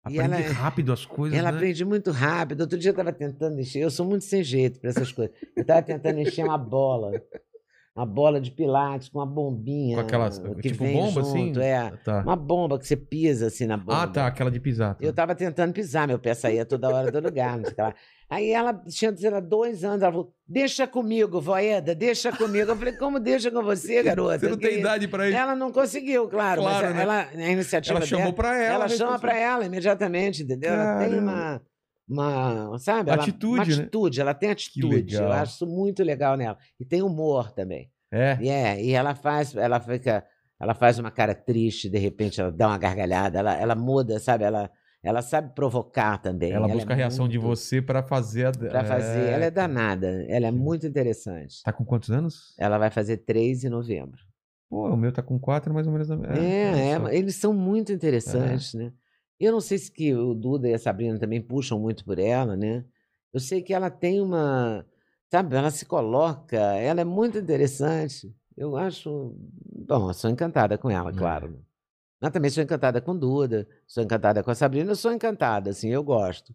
Aprende 0.03 0.21
ela 0.23 0.39
é- 0.39 0.47
rápido 0.47 0.93
as 0.93 1.05
coisas, 1.05 1.37
Ela 1.37 1.51
né? 1.51 1.57
aprende 1.57 1.83
muito 1.83 2.11
rápido. 2.11 2.61
Outro 2.61 2.77
dia 2.79 2.89
eu 2.89 2.93
estava 2.93 3.11
tentando 3.11 3.59
encher. 3.59 3.81
Eu 3.81 3.91
sou 3.91 4.05
muito 4.05 4.23
sem 4.23 4.41
jeito 4.43 4.79
para 4.79 4.89
essas 4.89 5.11
coisas. 5.11 5.35
Eu 5.55 5.61
estava 5.61 5.81
tentando 5.81 6.19
encher 6.19 6.45
uma 6.45 6.57
bola. 6.57 7.21
Uma 7.97 8.05
bola 8.05 8.39
de 8.39 8.51
pilates 8.51 9.09
com 9.09 9.17
uma 9.17 9.25
bombinha. 9.25 9.95
Com 9.95 10.01
aquelas, 10.01 10.37
que 10.61 10.69
tipo 10.69 10.83
vem 10.83 10.93
bomba 10.95 11.23
junto, 11.23 11.59
assim? 11.59 11.59
É. 11.59 11.91
Tá. 12.03 12.21
Uma 12.21 12.35
bomba 12.35 12.77
que 12.77 12.85
você 12.85 12.95
pisa 12.95 13.47
assim 13.47 13.65
na 13.65 13.75
bomba. 13.75 14.03
Ah, 14.03 14.07
tá, 14.07 14.27
aquela 14.27 14.51
de 14.51 14.59
pisar. 14.59 14.93
tá. 14.93 15.03
Eu 15.03 15.09
estava 15.09 15.33
tentando 15.33 15.73
pisar, 15.73 16.07
meu 16.07 16.19
pé 16.19 16.35
saía 16.35 16.63
toda 16.63 16.87
hora 16.89 17.11
do 17.11 17.19
lugar. 17.19 17.57
Não 17.57 17.65
sei 17.65 17.73
lá. 17.79 17.95
Aí 18.29 18.51
ela 18.51 18.71
tinha, 18.87 19.15
sei 19.17 19.29
lá, 19.31 19.39
dois 19.39 19.83
anos, 19.83 20.03
ela 20.03 20.11
falou: 20.11 20.31
Deixa 20.47 20.85
comigo, 20.85 21.41
voeda, 21.41 21.95
deixa 21.95 22.31
comigo. 22.31 22.69
Eu 22.71 22.75
falei: 22.75 22.93
Como 22.93 23.19
deixa 23.19 23.49
com 23.49 23.63
você, 23.63 24.03
garota? 24.03 24.37
Você 24.39 24.49
não 24.49 24.57
tem 24.57 24.79
idade 24.79 25.07
pra 25.07 25.27
isso. 25.27 25.35
Ela 25.37 25.55
não 25.55 25.71
conseguiu, 25.71 26.27
claro, 26.27 26.61
Claro, 26.61 26.85
mas 26.87 26.95
né? 26.95 27.01
ela, 27.01 27.27
a 27.33 27.51
iniciativa 27.51 27.97
Ela 27.97 28.05
chamou 28.05 28.31
pra 28.33 28.55
ela. 28.55 28.73
ela 28.75 28.79
mas 28.83 28.93
chama 28.97 29.13
você- 29.13 29.21
pra 29.21 29.35
ela 29.35 29.65
imediatamente, 29.65 30.43
entendeu? 30.43 30.71
Ela 30.71 30.99
tem 31.03 31.17
uma, 31.19 31.61
uma 32.07 32.77
sabe? 32.79 33.09
ela- 33.11 33.21
Atitude, 33.23 33.55
uma 33.59 33.65
né? 33.65 33.73
atitude, 33.73 34.21
ela 34.21 34.33
tem 34.33 34.49
atitude. 34.49 35.15
Eu 35.15 35.31
acho 35.31 35.53
isso 35.55 35.67
muito 35.67 36.03
legal 36.03 36.37
nela. 36.37 36.57
E 36.79 36.85
tem 36.85 37.01
humor 37.01 37.51
também. 37.51 37.89
É. 38.11 38.37
E 38.41 38.49
é, 38.49 38.81
e 38.83 38.91
ela 38.91 39.13
faz, 39.15 39.55
ela 39.55 39.79
fica, 39.79 40.23
ela 40.59 40.73
faz 40.73 40.97
uma 40.97 41.11
cara 41.11 41.35
triste, 41.35 41.89
de 41.89 41.97
repente 41.97 42.39
ela 42.39 42.51
dá 42.51 42.67
uma 42.67 42.77
gargalhada, 42.77 43.39
ela, 43.39 43.53
ela 43.55 43.75
muda, 43.75 44.17
sabe? 44.19 44.45
Ela, 44.45 44.71
ela 45.03 45.21
sabe 45.21 45.53
provocar 45.53 46.17
também. 46.17 46.51
Ela 46.51 46.67
é 46.69 46.71
busca 46.71 46.93
a 46.93 46.95
reação 46.95 47.27
de 47.27 47.37
muito- 47.37 47.49
você 47.55 47.81
pra 47.81 48.01
fazer 48.01 48.45
a. 48.47 48.51
Pra 48.51 48.83
fazer. 48.85 49.29
Ela 49.29 49.45
é 49.45 49.51
danada, 49.51 50.25
ela 50.29 50.47
é 50.47 50.51
muito 50.51 50.87
interessante. 50.87 51.61
Tá 51.63 51.73
com 51.73 51.83
quantos 51.83 52.09
anos? 52.09 52.55
Ela 52.57 52.77
vai 52.77 52.89
fazer 52.89 53.17
três 53.17 53.63
em 53.65 53.69
novembro. 53.69 54.19
Pô, 54.69 54.89
o 54.89 54.97
meu 54.97 55.11
tá 55.13 55.21
com 55.21 55.39
quatro, 55.39 55.73
mais 55.73 55.87
ou 55.87 55.93
menos. 55.93 56.09
É, 56.09 56.91
é, 56.91 56.99
só. 56.99 57.07
eles 57.09 57.35
são 57.35 57.53
muito 57.53 57.91
interessantes, 57.93 58.73
né? 58.73 58.91
Eu 59.39 59.51
não 59.51 59.61
sei 59.61 59.77
se 59.77 59.91
que 59.91 60.13
o 60.15 60.33
Duda 60.33 60.67
e 60.67 60.73
a 60.73 60.79
Sabrina 60.79 61.17
também 61.19 61.41
puxam 61.41 61.79
muito 61.79 62.03
por 62.03 62.17
ela, 62.19 62.55
né? 62.55 62.83
Eu 63.33 63.39
sei 63.39 63.61
que 63.61 63.73
ela 63.73 63.89
tem 63.91 64.19
uma, 64.21 64.85
sabe, 65.29 65.55
ela 65.55 65.69
se 65.69 65.85
coloca, 65.85 66.57
ela 66.57 67.01
é 67.01 67.03
muito 67.03 67.37
interessante. 67.37 68.33
Eu 68.55 68.75
acho, 68.75 69.35
bom, 69.87 70.09
eu 70.09 70.13
sou 70.13 70.29
encantada 70.31 70.77
com 70.77 70.89
ela, 70.89 71.11
É. 71.11 71.13
claro. 71.13 71.63
Mas 72.19 72.31
também 72.31 72.49
sou 72.49 72.63
encantada 72.63 72.99
com 72.99 73.15
Duda, 73.15 73.67
sou 73.85 74.01
encantada 74.03 74.41
com 74.43 74.49
a 74.49 74.55
Sabrina, 74.55 74.89
eu 74.91 74.95
sou 74.95 75.13
encantada, 75.13 75.69
assim, 75.69 75.89
eu 75.89 76.03
gosto. 76.03 76.51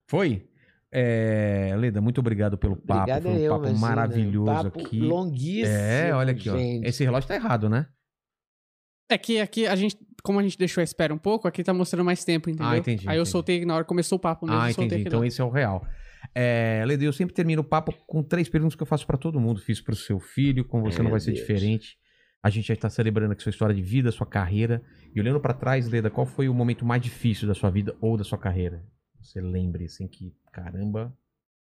Foi? 0.06 0.46
É, 0.90 1.74
Leda, 1.78 2.00
muito 2.02 2.18
obrigado 2.20 2.58
pelo 2.58 2.76
papo. 2.76 3.00
Obrigada 3.00 3.22
Foi 3.22 3.32
um 3.32 3.38
eu, 3.38 3.50
papo 3.52 3.64
imagina, 3.68 3.86
maravilhoso 3.88 4.70
papo 4.70 4.80
aqui. 4.80 5.00
longuíssimo, 5.00 5.66
É, 5.74 6.14
olha 6.14 6.32
aqui, 6.32 6.50
ó. 6.50 6.58
gente. 6.58 6.86
Esse 6.86 7.02
relógio 7.04 7.26
tá 7.28 7.34
errado, 7.34 7.68
né? 7.70 7.86
É 9.12 9.18
que 9.18 9.40
aqui 9.40 9.66
a 9.66 9.76
gente, 9.76 9.96
como 10.22 10.38
a 10.38 10.42
gente 10.42 10.56
deixou 10.58 10.80
a 10.80 10.84
espera 10.84 11.12
um 11.12 11.18
pouco, 11.18 11.46
aqui 11.46 11.62
tá 11.62 11.72
mostrando 11.74 12.04
mais 12.04 12.24
tempo, 12.24 12.48
entendeu? 12.50 12.66
Ah, 12.72 12.78
entendi, 12.78 13.08
Aí 13.08 13.16
eu 13.16 13.22
entendi. 13.22 13.30
soltei 13.30 13.64
na 13.64 13.74
hora 13.74 13.84
que 13.84 13.88
começou 13.88 14.16
o 14.16 14.20
papo 14.20 14.46
mesmo, 14.46 14.60
ah, 14.60 14.70
eu 14.70 14.74
soltei 14.74 14.98
entendi. 14.98 15.08
Então 15.08 15.24
esse 15.24 15.40
é 15.40 15.44
o 15.44 15.50
real. 15.50 15.86
É, 16.34 16.82
Leda, 16.86 17.04
eu 17.04 17.12
sempre 17.12 17.34
termino 17.34 17.62
o 17.62 17.64
papo 17.64 17.92
com 18.06 18.22
três 18.22 18.48
perguntas 18.48 18.74
que 18.76 18.82
eu 18.82 18.86
faço 18.86 19.06
pra 19.06 19.18
todo 19.18 19.40
mundo. 19.40 19.60
Fiz 19.60 19.80
pro 19.80 19.94
seu 19.94 20.18
filho, 20.20 20.64
com 20.64 20.80
você 20.80 20.98
Ai, 20.98 21.02
não 21.04 21.10
vai 21.10 21.18
meu 21.18 21.20
ser 21.20 21.32
Deus. 21.32 21.40
diferente. 21.40 21.96
A 22.42 22.48
gente 22.50 22.68
já 22.68 22.74
está 22.74 22.88
celebrando 22.88 23.32
aqui 23.32 23.42
sua 23.42 23.50
história 23.50 23.74
de 23.74 23.82
vida, 23.82 24.10
sua 24.10 24.26
carreira. 24.26 24.82
E 25.14 25.20
olhando 25.20 25.40
pra 25.40 25.52
trás, 25.52 25.88
Leda, 25.88 26.10
qual 26.10 26.26
foi 26.26 26.48
o 26.48 26.54
momento 26.54 26.84
mais 26.84 27.02
difícil 27.02 27.46
da 27.46 27.54
sua 27.54 27.70
vida 27.70 27.94
ou 28.00 28.16
da 28.16 28.24
sua 28.24 28.38
carreira? 28.38 28.84
Você 29.20 29.40
lembre, 29.40 29.84
assim, 29.84 30.08
que, 30.08 30.32
caramba, 30.52 31.12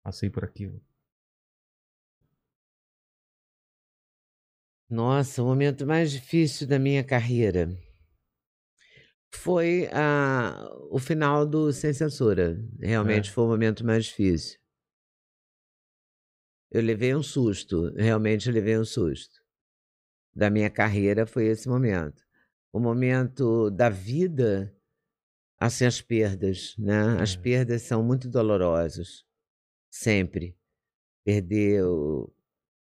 passei 0.03 0.29
por 0.29 0.43
aquilo. 0.43 0.79
Nossa, 4.89 5.41
o 5.41 5.45
momento 5.45 5.85
mais 5.87 6.11
difícil 6.11 6.67
da 6.67 6.77
minha 6.77 7.03
carreira 7.03 7.69
foi 9.31 9.89
a, 9.91 10.69
o 10.91 10.99
final 10.99 11.45
do 11.45 11.71
Sem 11.73 11.93
Censura. 11.93 12.57
Realmente 12.79 13.31
foi 13.31 13.43
o 13.45 13.47
momento 13.47 13.85
mais 13.85 14.05
difícil. 14.05 14.59
Eu 16.71 16.81
levei 16.81 17.13
um 17.15 17.23
susto, 17.23 17.93
realmente 17.95 18.47
eu 18.47 18.53
levei 18.53 18.77
um 18.77 18.85
susto. 18.85 19.41
Da 20.35 20.49
minha 20.49 20.69
carreira 20.69 21.25
foi 21.25 21.45
esse 21.45 21.69
momento. 21.69 22.23
O 22.71 22.79
momento 22.79 23.69
da 23.69 23.89
vida, 23.89 24.75
assim, 25.59 25.85
as 25.85 26.01
perdas, 26.01 26.75
né? 26.77 27.21
As 27.21 27.35
É. 27.35 27.39
perdas 27.39 27.83
são 27.83 28.03
muito 28.03 28.27
dolorosas. 28.27 29.23
Sempre. 29.91 30.57
Perder 31.23 31.83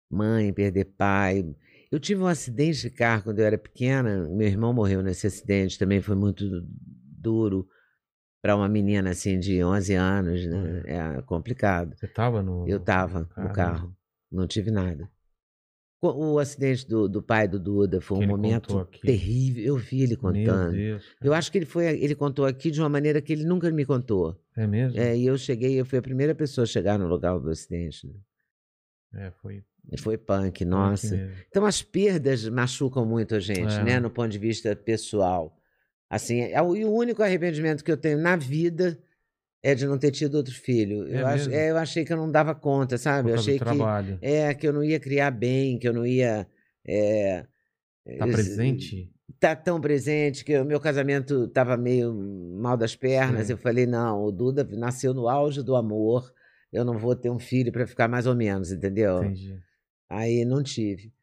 mãe, 0.09 0.53
perder 0.53 0.85
pai. 0.85 1.43
Eu 1.91 1.99
tive 1.99 2.21
um 2.21 2.27
acidente 2.27 2.81
de 2.81 2.89
carro 2.89 3.23
quando 3.23 3.39
eu 3.39 3.45
era 3.45 3.57
pequena. 3.57 4.27
Meu 4.29 4.47
irmão 4.47 4.71
morreu 4.71 5.01
nesse 5.01 5.25
acidente, 5.25 5.79
também 5.79 6.01
foi 6.01 6.15
muito 6.15 6.45
duro 6.63 7.67
para 8.41 8.55
uma 8.55 8.69
menina 8.69 9.09
assim 9.09 9.39
de 9.39 9.63
11 9.63 9.93
anos, 9.95 10.45
né? 10.45 10.83
É 10.85 11.21
complicado. 11.23 11.95
Você 11.95 12.07
tava 12.07 12.41
no. 12.41 12.67
Eu 12.67 12.77
estava 12.77 13.29
no 13.35 13.51
carro, 13.51 13.95
não 14.31 14.47
tive 14.47 14.71
nada. 14.71 15.09
O 16.01 16.39
acidente 16.39 16.87
do, 16.87 17.09
do 17.09 17.21
pai 17.21 17.45
do 17.45 17.59
Duda 17.59 17.99
foi 17.99 18.19
Que 18.19 18.25
um 18.25 18.27
momento 18.29 18.85
terrível. 19.01 19.65
Eu 19.65 19.77
vi 19.77 20.03
ele 20.03 20.15
contando. 20.15 20.71
Deus. 20.71 21.03
Eu 21.21 21.33
acho 21.33 21.51
que 21.51 21.57
ele 21.57 21.65
foi, 21.65 21.87
ele 22.01 22.15
contou 22.15 22.45
aqui 22.45 22.71
de 22.71 22.79
uma 22.79 22.87
maneira 22.87 23.21
que 23.21 23.33
ele 23.33 23.43
nunca 23.43 23.69
me 23.69 23.85
contou. 23.85 24.41
É 24.55 24.65
mesmo? 24.65 24.97
É, 24.97 25.17
e 25.17 25.25
eu 25.25 25.37
cheguei, 25.37 25.77
eu 25.77 25.85
fui 25.85 25.99
a 25.99 26.01
primeira 26.01 26.33
pessoa 26.33 26.63
a 26.63 26.67
chegar 26.67 26.97
no 26.97 27.05
local 27.05 27.41
do 27.41 27.49
acidente. 27.49 28.07
Né? 28.07 29.25
É, 29.25 29.31
foi. 29.41 29.61
E 29.91 29.97
foi 29.99 30.17
punk, 30.17 30.63
nossa. 30.65 31.07
aqui 31.07 31.17
mesmo. 31.17 31.35
Então 31.49 31.65
as 31.65 31.81
perdas 31.81 32.47
machucam 32.47 33.05
muito 33.05 33.35
a 33.35 33.39
gente, 33.39 33.73
É. 33.75 33.83
né? 33.83 33.99
No 33.99 34.09
ponto 34.09 34.29
de 34.29 34.37
vista 34.37 34.75
pessoal. 34.75 35.55
Assim, 36.09 36.41
é 36.41 36.61
o, 36.61 36.75
e 36.75 36.85
o 36.85 36.91
único 36.91 37.21
arrependimento 37.23 37.83
que 37.83 37.91
eu 37.91 37.97
tenho 37.97 38.17
na 38.17 38.35
vida 38.35 38.97
é 39.61 39.75
de 39.75 39.85
não 39.85 39.97
ter 39.97 40.11
tido 40.11 40.35
outro 40.35 40.53
filho. 40.53 41.07
É 41.13 41.21
eu, 41.21 41.27
acho, 41.27 41.49
é, 41.51 41.69
eu 41.71 41.77
achei 41.77 42.05
que 42.05 42.13
eu 42.13 42.17
não 42.17 42.31
dava 42.31 42.55
conta, 42.55 42.97
sabe? 42.97 43.29
Eu 43.31 43.35
achei 43.35 43.57
que 43.57 43.65
trabalho. 43.65 44.17
é 44.21 44.53
que 44.53 44.67
eu 44.67 44.73
não 44.73 44.83
ia 44.83 44.99
criar 44.99 45.31
bem, 45.31 45.77
que 45.77 45.87
eu 45.87 45.93
não 45.93 46.05
ia 46.05 46.47
é, 46.87 47.45
Tá 48.17 48.27
es- 48.27 48.33
presente? 48.33 49.11
tá 49.39 49.55
tão 49.55 49.79
presente 49.79 50.43
que 50.43 50.57
o 50.57 50.65
meu 50.65 50.79
casamento 50.79 51.43
estava 51.45 51.77
meio 51.77 52.13
mal 52.13 52.75
das 52.77 52.95
pernas. 52.95 53.49
Eu 53.49 53.57
falei, 53.57 53.85
não, 53.85 54.23
o 54.23 54.31
Duda 54.31 54.67
nasceu 54.71 55.13
no 55.13 55.27
auge 55.29 55.61
do 55.61 55.75
amor. 55.75 56.31
Eu 56.71 56.83
não 56.85 56.97
vou 56.97 57.15
ter 57.15 57.29
um 57.29 57.39
filho 57.39 57.71
para 57.71 57.85
ficar 57.85 58.07
mais 58.07 58.25
ou 58.25 58.35
menos, 58.35 58.71
entendeu? 58.71 59.23
Entendi. 59.23 59.59
Aí 60.09 60.43
não 60.45 60.63
tive. 60.63 61.13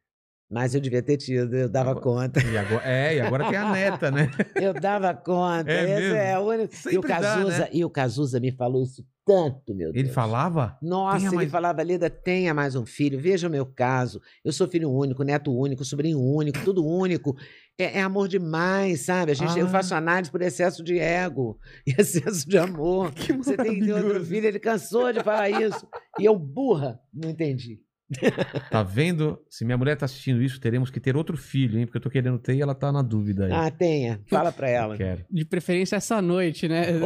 Mas 0.49 0.77
eu 0.77 0.81
devia 0.81 1.03
ter 1.03 1.17
tido, 1.17 1.57
eu 1.57 1.69
dava 1.69 1.91
Agora- 1.91 2.05
conta. 2.05 2.41
E 2.41 2.57
agora, 2.57 2.83
é, 2.89 3.17
e 3.17 3.21
agora 3.21 3.49
tem 3.49 3.57
a 3.59 3.73
neta, 3.73 4.13
né? 4.13 4.31
Eu 4.55 4.73
dava 4.73 5.13
conta. 5.13 5.69
É 5.73 5.83
Esse 5.83 6.03
mesmo? 6.03 6.17
é 6.17 6.39
o 6.39 6.43
único. 6.43 6.73
E 6.73 6.77
o, 6.77 6.83
Sempre 7.03 7.09
dá, 7.09 7.19
Cazuza, 7.21 7.59
né? 7.59 7.69
e 7.73 7.85
o 7.85 7.91
Cazuza 7.91 8.39
me 8.39 8.53
falou 8.53 8.81
isso 8.85 9.05
tanto, 9.25 9.75
meu 9.75 9.91
Deus. 9.93 9.97
Ele 10.05 10.09
falava? 10.15 10.79
Nossa, 10.81 11.17
Tenha 11.19 11.29
ele 11.31 11.37
mais- 11.37 11.51
falava, 11.51 11.83
Leda, 11.83 12.09
tenha 12.09 12.55
mais 12.55 12.77
um 12.77 12.87
filho. 12.87 13.19
Veja 13.19 13.49
o 13.49 13.51
meu 13.51 13.67
caso. 13.67 14.21
Eu 14.45 14.53
sou 14.53 14.69
filho 14.69 14.89
único, 14.89 15.25
neto 15.25 15.53
único, 15.53 15.85
sobrinho 15.85 16.21
único, 16.21 16.61
tudo 16.65 16.87
único. 16.87 17.37
É, 17.77 17.99
é 17.99 18.03
amor 18.03 18.29
demais, 18.29 19.01
sabe? 19.01 19.33
A 19.33 19.35
gente, 19.35 19.59
Eu 19.59 19.67
Ah. 19.67 19.71
faço 19.71 19.97
análise 19.97 20.31
por 20.31 20.41
excesso 20.43 20.85
de 20.85 20.97
ego 20.97 21.59
e 21.85 21.91
excesso 22.01 22.49
de 22.49 22.57
amor. 22.57 23.13
Você 23.39 23.57
tem 23.57 23.81
que 23.81 23.85
ter 23.87 23.95
outro 23.95 24.25
filho. 24.25 24.47
Ele 24.47 24.61
cansou 24.61 25.13
de 25.13 25.21
falar 25.25 25.51
isso. 25.51 25.89
E 26.21 26.25
eu, 26.25 26.39
burra, 26.39 27.01
não 27.13 27.29
entendi. 27.31 27.81
Tá 28.71 28.83
vendo? 28.83 29.39
Se 29.51 29.65
minha 29.65 29.77
mulher 29.77 29.97
tá 29.97 30.05
assistindo 30.05 30.43
isso, 30.43 30.61
teremos 30.61 30.91
que 30.91 31.01
ter 31.01 31.17
outro 31.17 31.37
filho, 31.37 31.79
hein? 31.79 31.87
Porque 31.87 31.99
eu 31.99 32.03
tô 32.03 32.11
querendo 32.11 32.39
ter 32.39 32.55
e 32.55 32.63
ela 32.63 32.75
tá 32.75 32.93
na 32.93 33.03
dúvida 33.03 33.47
aí. 33.47 33.53
Ah, 33.53 33.71
tenha. 33.71 34.21
Fala 34.29 34.53
pra 34.53 34.69
ela. 34.69 34.97
quero. 34.97 35.25
De 35.31 35.45
preferência 35.45 35.97
essa 35.97 36.23
noite, 36.23 36.69
né? 36.69 36.87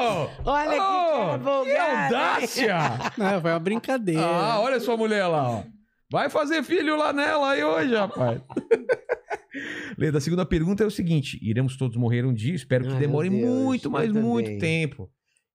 Oh, 0.00 0.28
Olha 0.48 0.70
que 0.70 0.76
cara 0.78 1.38
que 1.38 1.44
folgado, 1.44 1.68
hein? 1.70 2.04
audácia! 2.04 2.76
Não, 3.18 3.40
foi 3.40 3.50
uma 3.50 3.58
brincadeira. 3.58 4.22
Ah, 4.24 4.60
olha 4.60 4.78
sua 4.78 4.96
mulher 4.96 5.26
lá, 5.26 5.50
ó. 5.50 5.64
Vai 6.10 6.30
fazer 6.30 6.62
filho 6.62 6.96
lá 6.96 7.12
nela 7.12 7.50
aí 7.50 7.64
hoje, 7.64 7.94
rapaz. 7.94 8.40
Leda, 9.98 10.18
a 10.18 10.20
segunda 10.20 10.46
pergunta 10.46 10.84
é 10.84 10.86
o 10.86 10.90
seguinte: 10.90 11.38
iremos 11.42 11.76
todos 11.76 11.96
morrer 11.96 12.24
um 12.24 12.32
dia, 12.32 12.54
espero 12.54 12.86
que 12.86 12.92
Ai, 12.92 13.00
demore 13.00 13.28
Deus, 13.28 13.42
muito, 13.42 13.90
mas 13.90 14.12
muito 14.12 14.58
tempo. 14.58 15.10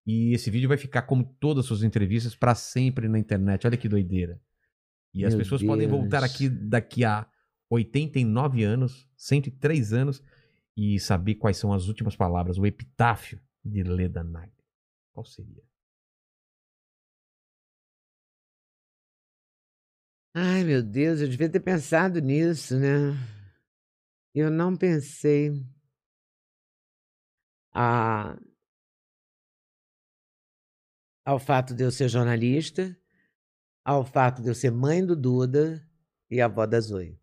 E 0.05 0.33
esse 0.33 0.51
vídeo 0.51 0.67
vai 0.67 0.77
ficar, 0.77 1.03
como 1.03 1.23
todas 1.39 1.63
as 1.63 1.67
suas 1.67 1.83
entrevistas, 1.83 2.35
pra 2.35 2.53
sempre 2.55 3.07
na 3.07 3.17
internet. 3.17 3.65
Olha 3.65 3.77
que 3.77 3.87
doideira. 3.87 4.41
E 5.13 5.23
as 5.25 5.33
Meu 5.33 5.43
pessoas 5.43 5.63
podem 5.63 5.87
voltar 5.87 6.21
Deus. 6.21 6.33
aqui 6.33 6.49
daqui 6.49 7.05
a 7.05 7.27
89 7.69 8.63
anos, 8.63 9.09
103 9.15 9.93
anos, 9.93 10.23
e 10.75 10.99
saber 10.99 11.35
quais 11.35 11.57
são 11.57 11.71
as 11.71 11.87
últimas 11.87 12.15
palavras, 12.15 12.57
o 12.57 12.65
epitáfio 12.65 13.39
de 13.63 13.83
Leda 13.83 14.23
Nagli. 14.23 14.51
Qual 15.13 15.25
seria? 15.25 15.63
Ai, 20.35 20.63
meu 20.63 20.81
Deus, 20.81 21.21
eu 21.21 21.29
devia 21.29 21.47
ter 21.47 21.59
pensado 21.59 22.19
nisso, 22.19 22.77
né? 22.79 23.11
Eu 24.33 24.49
não 24.49 24.75
pensei. 24.75 25.51
A... 27.71 28.35
Ao 31.25 31.39
fato 31.39 31.73
de 31.73 31.83
eu 31.83 31.91
ser 31.91 32.09
jornalista, 32.09 32.95
ao 33.85 34.05
fato 34.05 34.41
de 34.41 34.49
eu 34.49 34.55
ser 34.55 34.71
mãe 34.71 35.05
do 35.05 35.15
Duda 35.15 35.81
e 36.29 36.41
avó 36.41 36.65
da 36.65 36.79
Zoe. 36.79 37.17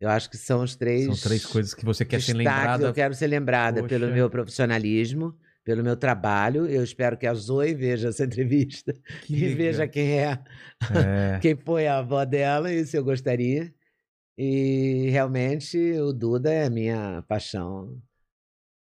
Eu 0.00 0.08
acho 0.08 0.28
que 0.30 0.36
são 0.36 0.62
os 0.62 0.74
três. 0.74 1.04
São 1.06 1.14
três 1.28 1.46
coisas 1.46 1.74
que 1.74 1.84
você 1.84 2.04
quer 2.04 2.20
ser 2.20 2.34
lembrada. 2.34 2.86
Eu 2.86 2.92
quero 2.92 3.14
ser 3.14 3.26
lembrada 3.28 3.84
pelo 3.84 4.06
Poxa. 4.06 4.14
meu 4.14 4.28
profissionalismo, 4.30 5.36
pelo 5.62 5.82
meu 5.84 5.96
trabalho. 5.96 6.66
Eu 6.66 6.82
espero 6.82 7.16
que 7.16 7.26
a 7.26 7.34
Zoe 7.34 7.72
veja 7.74 8.08
essa 8.08 8.24
entrevista 8.24 8.92
Que 9.26 9.34
e 9.36 9.40
legal. 9.40 9.56
veja 9.56 9.86
quem 9.88 10.18
é 10.18 10.42
É. 10.92 11.38
quem 11.40 11.54
foi 11.54 11.86
a 11.86 11.98
avó 11.98 12.24
dela, 12.24 12.72
isso 12.72 12.96
eu 12.96 13.04
gostaria. 13.04 13.72
E 14.36 15.08
realmente 15.10 15.78
o 16.00 16.12
Duda 16.12 16.50
é 16.52 16.64
a 16.64 16.70
minha 16.70 17.22
paixão 17.28 18.00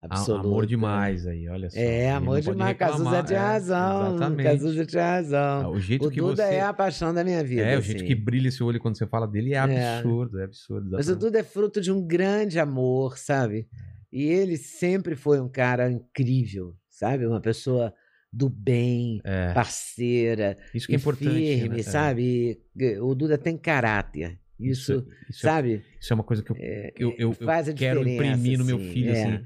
absoluta. 0.03 0.47
Amor 0.47 0.67
demais 0.67 1.27
aí, 1.27 1.49
olha 1.49 1.69
só. 1.71 1.79
É, 1.79 2.11
amor 2.13 2.41
demais. 2.41 2.77
Cazuza 2.77 2.99
reclamar, 3.05 3.25
tinha 3.27 3.39
é, 3.39 3.43
razão. 3.43 4.15
Exatamente. 4.15 4.47
Cazuza 4.49 4.87
tinha 4.87 5.03
Ah, 5.05 5.11
razão. 5.17 5.71
O 5.73 5.81
jeito 5.81 6.07
O 6.07 6.11
que 6.11 6.21
Duda 6.21 6.47
você... 6.47 6.55
é 6.55 6.61
a 6.63 6.73
paixão 6.73 7.13
da 7.15 7.25
minha 7.25 7.43
vida. 7.43 7.63
É, 7.63 7.77
o 7.79 7.81
jeito 7.83 7.99
assim. 7.99 8.07
que 8.07 8.15
brilha 8.15 8.49
esse 8.49 8.63
olho 8.63 8.79
quando 8.81 8.97
você 8.97 9.07
fala 9.07 9.27
dele 9.27 9.55
é 9.55 9.57
É. 9.57 9.99
absurdo, 9.99 10.39
é 10.41 10.45
absurdo. 10.45 10.91
Mas 10.93 11.09
o. 11.09 11.17
Duda 11.17 11.39
é 11.41 11.43
fruto 11.43 11.81
de 11.81 11.91
um 11.91 12.01
grande 12.07 12.59
amor, 12.59 13.19
sabe? 13.19 13.69
E 14.13 14.23
ele 14.25 14.57
sempre 14.57 15.15
foi 15.17 15.41
um 15.41 15.49
cara 15.49 15.91
incrível, 15.91 16.75
sabe? 16.89 17.27
Uma 17.27 17.41
pessoa 17.41 17.93
do 18.33 18.49
bem, 18.49 19.21
É, 19.25 19.53
parceira, 19.55 20.57
isso 20.75 20.87
que 20.87 20.93
é 20.95 20.97
importante. 20.97 21.31
firme, 21.31 21.69
né? 21.77 21.81
É. 21.81 21.83
sabe? 21.83 22.61
E 22.77 22.99
O 23.01 23.15
Duda 23.15 23.37
tem 23.39 23.57
caráter. 23.57 24.39
Isso, 24.61 25.07
isso, 25.31 25.47
é, 25.47 25.51
sabe? 25.51 25.85
isso 26.01 26.13
é 26.13 26.15
uma 26.15 26.25
coisa 26.25 26.43
que 26.43 26.51
eu, 26.51 26.57
eu, 26.99 27.15
eu, 27.17 27.37
eu 27.39 27.75
quero 27.77 28.07
imprimir 28.09 28.59
no 28.59 28.65
meu 28.65 28.77
assim, 28.77 28.93
filho, 28.93 29.11
é. 29.11 29.23
assim. 29.23 29.45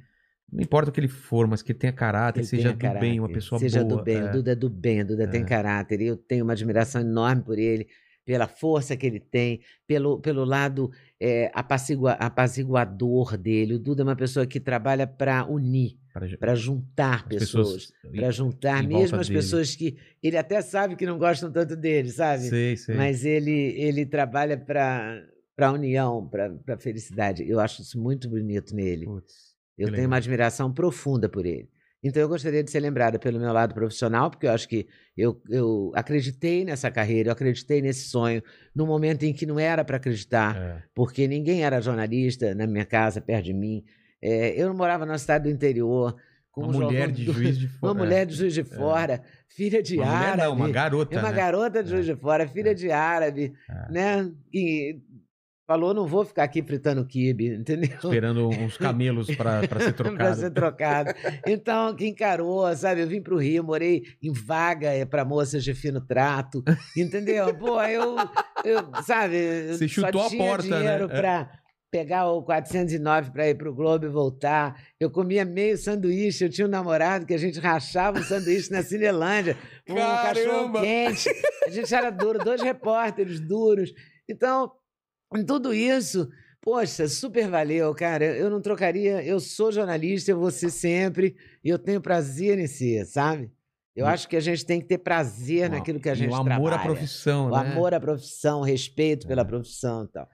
Não 0.52 0.60
importa 0.62 0.90
o 0.90 0.92
que 0.92 1.00
ele 1.00 1.08
for, 1.08 1.46
mas 1.46 1.62
que 1.62 1.72
ele 1.72 1.78
tenha 1.78 1.92
caráter, 1.92 2.40
Ele 2.40 2.46
seja 2.46 2.74
tenha 2.74 2.92
do 2.94 3.00
bem, 3.00 3.18
uma 3.18 3.26
caráter, 3.28 3.34
pessoa 3.34 3.58
seja 3.58 3.82
boa. 3.82 3.96
do 3.96 4.04
bem. 4.04 4.18
é. 4.18 4.24
O 4.28 4.32
Duda 4.32 4.52
é 4.52 4.54
do 4.54 4.68
bem, 4.68 5.00
o 5.00 5.06
Duda 5.06 5.26
tem 5.26 5.40
É. 5.40 5.44
caráter. 5.44 6.00
E 6.02 6.06
eu 6.08 6.16
tenho 6.16 6.44
uma 6.44 6.52
admiração 6.52 7.00
enorme 7.00 7.42
por 7.42 7.58
ele, 7.58 7.86
pela 8.24 8.46
força 8.46 8.94
que 8.96 9.06
ele 9.06 9.18
tem, 9.18 9.60
pelo, 9.86 10.20
pelo 10.20 10.44
lado 10.44 10.90
é, 11.18 11.50
apazigua- 11.54 12.12
apaziguador 12.12 13.36
dele. 13.36 13.74
O 13.74 13.78
Duda 13.78 14.02
é 14.02 14.04
uma 14.04 14.14
pessoa 14.16 14.46
que 14.46 14.60
trabalha 14.60 15.06
para 15.06 15.44
unir, 15.50 15.98
Para 16.12 16.28
para 16.36 16.54
juntar 16.54 17.24
as 17.30 17.38
pessoas. 17.38 17.92
Para 18.14 18.30
juntar 18.30 18.82
mesmo 18.86 19.18
as 19.18 19.28
dele. 19.28 19.38
pessoas 19.40 19.74
que 19.74 19.96
ele 20.22 20.36
até 20.36 20.60
sabe 20.60 20.96
que 20.96 21.06
não 21.06 21.18
gostam 21.18 21.50
tanto 21.50 21.74
dele, 21.74 22.10
sabe? 22.10 22.42
Sei, 22.44 22.76
sei. 22.76 22.94
Mas 22.94 23.24
ele, 23.24 23.50
ele 23.50 24.04
trabalha 24.06 24.56
para 24.56 25.24
a 25.58 25.72
união, 25.72 26.26
para 26.28 26.54
a 26.68 26.76
felicidade. 26.78 27.42
Eu 27.48 27.58
acho 27.58 27.82
isso 27.82 27.98
muito 28.00 28.28
bonito 28.28 28.74
nele. 28.74 29.06
Putz, 29.06 29.51
Eu 29.78 29.88
que 29.88 29.94
tenho 29.94 30.06
uma 30.06 30.16
legal. 30.16 30.18
admiração 30.18 30.72
profunda 30.72 31.28
por 31.28 31.44
ele. 31.46 31.68
Então 32.04 32.20
eu 32.20 32.28
gostaria 32.28 32.64
de 32.64 32.70
ser 32.70 32.80
lembrada 32.80 33.16
pelo 33.18 33.38
meu 33.38 33.52
lado 33.52 33.74
profissional, 33.74 34.28
porque 34.28 34.46
eu 34.46 34.50
acho 34.50 34.68
que 34.68 34.88
eu, 35.16 35.40
eu 35.48 35.92
acreditei 35.94 36.64
nessa 36.64 36.90
carreira, 36.90 37.28
eu 37.28 37.32
acreditei 37.32 37.80
nesse 37.80 38.08
sonho, 38.08 38.42
num 38.74 38.86
momento 38.86 39.22
em 39.22 39.32
que 39.32 39.46
não 39.46 39.56
era 39.58 39.84
para 39.84 39.98
acreditar, 39.98 40.56
É. 40.56 40.82
porque 40.94 41.28
ninguém 41.28 41.62
era 41.62 41.80
jornalista 41.80 42.54
na 42.56 42.66
minha 42.66 42.84
casa, 42.84 43.20
perto 43.20 43.44
de 43.44 43.54
mim. 43.54 43.84
É, 44.20 44.60
eu 44.60 44.66
não 44.68 44.74
morava 44.74 45.06
na 45.06 45.16
cidade 45.16 45.44
do 45.44 45.50
interior. 45.50 46.16
Com 46.50 46.62
Uma 46.64 46.68
um 46.70 46.72
mulher 46.82 47.08
jornal 47.08 47.14
de 47.16 47.24
juiz 47.32 47.58
de 47.58 47.66
fora. 47.68 47.92
Uma 47.92 47.94
mulher 48.04 48.26
de 48.26 48.34
Juiz 48.34 48.52
de 48.52 48.62
Fora, 48.76 49.22
filha 49.48 49.82
de 49.82 49.96
Uma 49.96 50.04
mulher 50.04 50.18
árabe. 50.18 50.42
não, 50.42 50.54
uma 50.54 50.68
garota, 50.70 51.14
É 51.14 51.18
uma 51.18 51.30
né? 51.30 51.36
garota 51.36 51.82
de 51.82 51.88
Juiz 51.88 52.04
de 52.04 52.14
Fora, 52.16 52.46
filha 52.46 52.70
É. 52.72 52.74
de 52.74 52.90
árabe, 52.90 53.54
É. 53.70 53.92
né? 53.92 54.30
E 54.52 55.00
falou, 55.66 55.94
não 55.94 56.06
vou 56.06 56.24
ficar 56.24 56.44
aqui 56.44 56.62
fritando 56.62 57.06
quibe, 57.06 57.48
entendeu? 57.56 57.90
Esperando 57.94 58.48
uns 58.48 58.76
camelos 58.76 59.34
para 59.34 59.60
ser 59.60 59.68
para 59.94 59.94
trocado. 59.94 60.40
ser 60.40 60.50
trocado. 60.50 61.14
Então, 61.46 61.94
que 61.94 62.06
encarou, 62.06 62.74
sabe? 62.76 63.02
Eu 63.02 63.08
vim 63.08 63.22
para 63.22 63.34
o 63.34 63.38
Rio, 63.38 63.64
morei 63.64 64.02
em 64.22 64.32
vaga 64.32 64.90
para 65.06 65.24
moças 65.24 65.64
de 65.64 65.74
fino 65.74 66.00
trato, 66.00 66.62
entendeu? 66.96 67.54
Pô, 67.54 67.80
eu, 67.82 68.16
eu 68.64 69.02
sabe? 69.02 69.68
Você 69.72 69.88
chutou 69.88 70.20
só 70.20 70.26
a 70.26 70.30
tinha 70.30 70.46
porta, 70.46 70.68
né? 70.68 70.78
dinheiro 70.78 71.04
É. 71.04 71.20
para 71.20 71.62
pegar 71.90 72.26
o 72.30 72.42
409 72.42 73.32
para 73.32 73.48
ir 73.50 73.54
para 73.54 73.68
o 73.68 73.74
Globo 73.74 74.06
e 74.06 74.08
voltar. 74.08 74.74
Eu 74.98 75.10
comia 75.10 75.44
meio 75.44 75.76
sanduíche, 75.76 76.42
eu 76.42 76.48
tinha 76.48 76.66
um 76.66 76.70
namorado 76.70 77.26
que 77.26 77.34
a 77.34 77.38
gente 77.38 77.60
rachava 77.60 78.18
um 78.18 78.22
sanduíche 78.22 78.70
na 78.70 78.82
Cinelândia, 78.82 79.58
um 79.86 79.94
cachorro 79.94 80.72
Caramba! 80.72 80.80
quente. 80.80 81.28
A 81.66 81.70
gente 81.70 81.94
era 81.94 82.08
duro, 82.08 82.38
dois 82.38 82.62
repórteres 82.62 83.38
duros. 83.40 83.92
Então, 84.26 84.72
tudo 85.44 85.72
isso, 85.72 86.28
poxa, 86.60 87.08
super 87.08 87.48
valeu, 87.48 87.94
cara. 87.94 88.24
Eu 88.24 88.50
não 88.50 88.60
trocaria. 88.60 89.22
Eu 89.24 89.40
sou 89.40 89.72
jornalista, 89.72 90.30
eu 90.30 90.38
vou 90.38 90.50
ser 90.50 90.70
sempre, 90.70 91.36
e 91.64 91.68
eu 91.68 91.78
tenho 91.78 92.00
prazer 92.00 92.58
em 92.58 92.66
ser, 92.66 93.04
sabe? 93.06 93.50
Eu 93.94 94.06
E- 94.06 94.08
acho 94.08 94.28
que 94.28 94.36
a 94.36 94.40
gente 94.40 94.64
tem 94.64 94.80
que 94.80 94.86
ter 94.86 94.98
prazer 94.98 95.68
O- 95.68 95.72
naquilo 95.74 96.00
que 96.00 96.08
a 96.08 96.14
gente 96.14 96.30
o 96.30 96.34
amor 96.34 96.46
trabalha. 96.46 96.76
à 96.76 96.78
profissão, 96.82 97.46
O 97.46 97.50
né? 97.50 97.56
amor 97.72 97.92
à 97.94 98.00
profissão, 98.00 98.60
o 98.60 98.64
respeito 98.64 99.26
pela 99.26 99.42
É. 99.42 99.44
profissão 99.44 100.04
e 100.04 100.08
tal. 100.08 100.28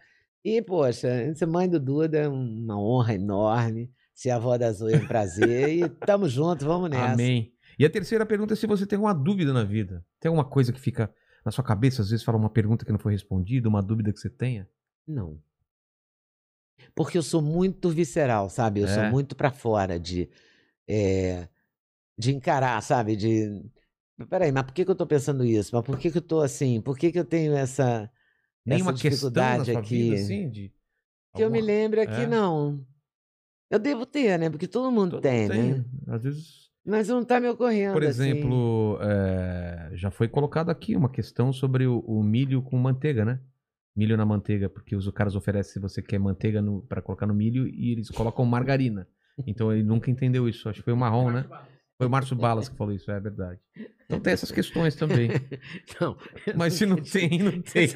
E, 0.44 0.62
poxa, 0.62 1.35
ser 1.35 1.47
mãe 1.47 1.68
do 1.68 1.81
Duda 1.81 2.18
é 2.18 2.28
uma 2.28 2.81
honra 2.81 3.15
enorme. 3.15 3.91
Ser 4.15 4.31
avó 4.31 4.57
da 4.57 4.73
Zoe 4.73 4.94
é 4.94 4.97
um 4.99 5.07
prazer. 5.07 5.68
e 5.70 5.89
tamo 5.89 6.28
junto, 6.28 6.65
vamos 6.65 6.89
nessa. 6.91 7.12
Amém. 7.12 7.52
E 7.78 7.85
a 7.85 7.91
terceira 7.91 8.25
pergunta 8.27 8.55
é 8.55 8.57
se 8.57 8.67
você 8.67 8.85
tem 8.86 8.97
alguma 8.97 9.15
dúvida 9.15 9.52
na 9.52 9.62
vida. 9.65 10.05
Tem 10.20 10.28
alguma 10.28 10.44
coisa 10.44 10.73
que 10.73 10.81
fica 10.81 11.12
na 11.44 11.52
sua 11.52 11.62
cabeça, 11.62 12.02
às 12.02 12.10
vezes 12.10 12.25
fala 12.25 12.36
uma 12.39 12.51
pergunta 12.51 12.85
que 12.85 12.91
não 12.93 12.99
foi 12.99 13.12
respondida, 13.12 13.68
uma 13.68 13.81
dúvida 13.83 14.12
que 14.12 14.18
você 14.18 14.28
tenha? 14.31 14.68
Não. 15.09 15.43
Porque 16.95 17.19
eu 17.19 17.23
sou 17.23 17.43
muito 17.43 17.91
visceral, 17.91 18.49
sabe? 18.51 18.81
Eu 18.81 18.89
sou 18.89 19.03
É. 19.05 19.11
muito 19.11 19.35
pra 19.35 19.51
fora 19.51 19.99
de, 19.99 20.28
eh, 20.87 21.49
de 22.19 22.33
encarar, 22.35 22.81
sabe? 22.83 23.17
De. 23.17 23.62
Peraí, 24.28 24.51
mas 24.53 24.65
por 24.65 24.75
que, 24.75 24.85
que 24.85 24.91
eu 24.91 24.97
tô 24.97 25.07
pensando 25.07 25.45
isso? 25.45 25.75
Mas 25.75 25.85
por 25.85 25.99
que, 25.99 26.11
que 26.11 26.19
eu 26.19 26.23
tô 26.23 26.41
assim? 26.41 26.81
Por 26.81 26.99
que, 26.99 27.12
que 27.12 27.19
eu 27.19 27.25
tenho 27.25 27.55
essa, 27.57 28.11
Nenhuma 28.67 28.93
essa 28.93 29.03
dificuldade 29.09 29.70
aqui? 29.70 30.11
vida, 30.11 30.15
assim? 30.23 30.51
De 30.51 30.73
Que 31.35 31.45
eu 31.45 31.51
me 31.51 31.61
lembre 31.61 32.01
aqui, 32.01 32.23
É. 32.23 32.27
não. 32.27 32.85
Eu 33.70 33.78
devo 33.78 34.07
ter, 34.07 34.39
né? 34.39 34.51
Porque 34.51 34.67
todo 34.67 34.91
mundo 34.91 35.12
Todo 35.12 35.23
tem, 35.23 35.49
mundo 35.49 35.85
né? 36.07 36.15
Às 36.15 36.25
vezes, 36.25 36.70
Mas 36.85 37.09
não 37.09 37.25
tá 37.25 37.39
me 37.39 37.49
ocorrendo. 37.49 37.93
por 37.93 38.03
assim. 38.03 38.31
exemplo, 38.31 38.99
é, 39.03 39.91
já 39.95 40.11
foi 40.11 40.27
colocado 40.27 40.70
aqui 40.70 40.97
uma 40.97 41.11
questão 41.11 41.53
sobre 41.53 41.87
o, 41.87 42.01
o 42.01 42.23
milho 42.23 42.62
com 42.62 42.77
manteiga, 42.78 43.25
né? 43.25 43.41
Milho 43.99 44.17
na 44.17 44.25
manteiga, 44.25 44.70
porque 44.70 44.94
os 44.94 45.10
caras 45.10 45.35
oferecem 45.35 45.73
se 45.73 45.81
você 45.81 46.01
quer 46.01 46.18
manteiga 46.20 46.62
para 46.89 47.02
colocar 47.02 47.27
no 47.27 47.35
milho 47.35 47.67
e 47.67 47.91
eles 47.93 48.09
colocam 48.10 48.44
margarina. 48.44 49.09
Então 49.47 49.73
ele 49.73 49.83
nunca 49.83 50.09
entendeu 50.10 50.49
isso. 50.49 50.68
Acho 50.68 50.78
que 50.78 50.85
foi 50.85 50.93
o 50.93 50.97
Marrom, 50.97 51.31
né? 51.33 51.44
Foi 51.99 52.07
o 52.07 52.10
Márcio 52.10 52.36
Balas 52.36 52.68
que 52.68 52.77
falou 52.77 52.94
isso, 52.94 53.10
é 53.10 53.18
verdade. 53.18 53.59
Então 54.07 54.20
tem 54.20 54.33
essas 54.33 54.52
questões 54.52 54.94
também. 54.94 55.31
Não, 56.01 56.17
Mas 56.55 56.75
se 56.75 56.86
não 56.86 56.97
tem, 56.97 57.41
não 57.41 57.60
tem. 57.60 57.89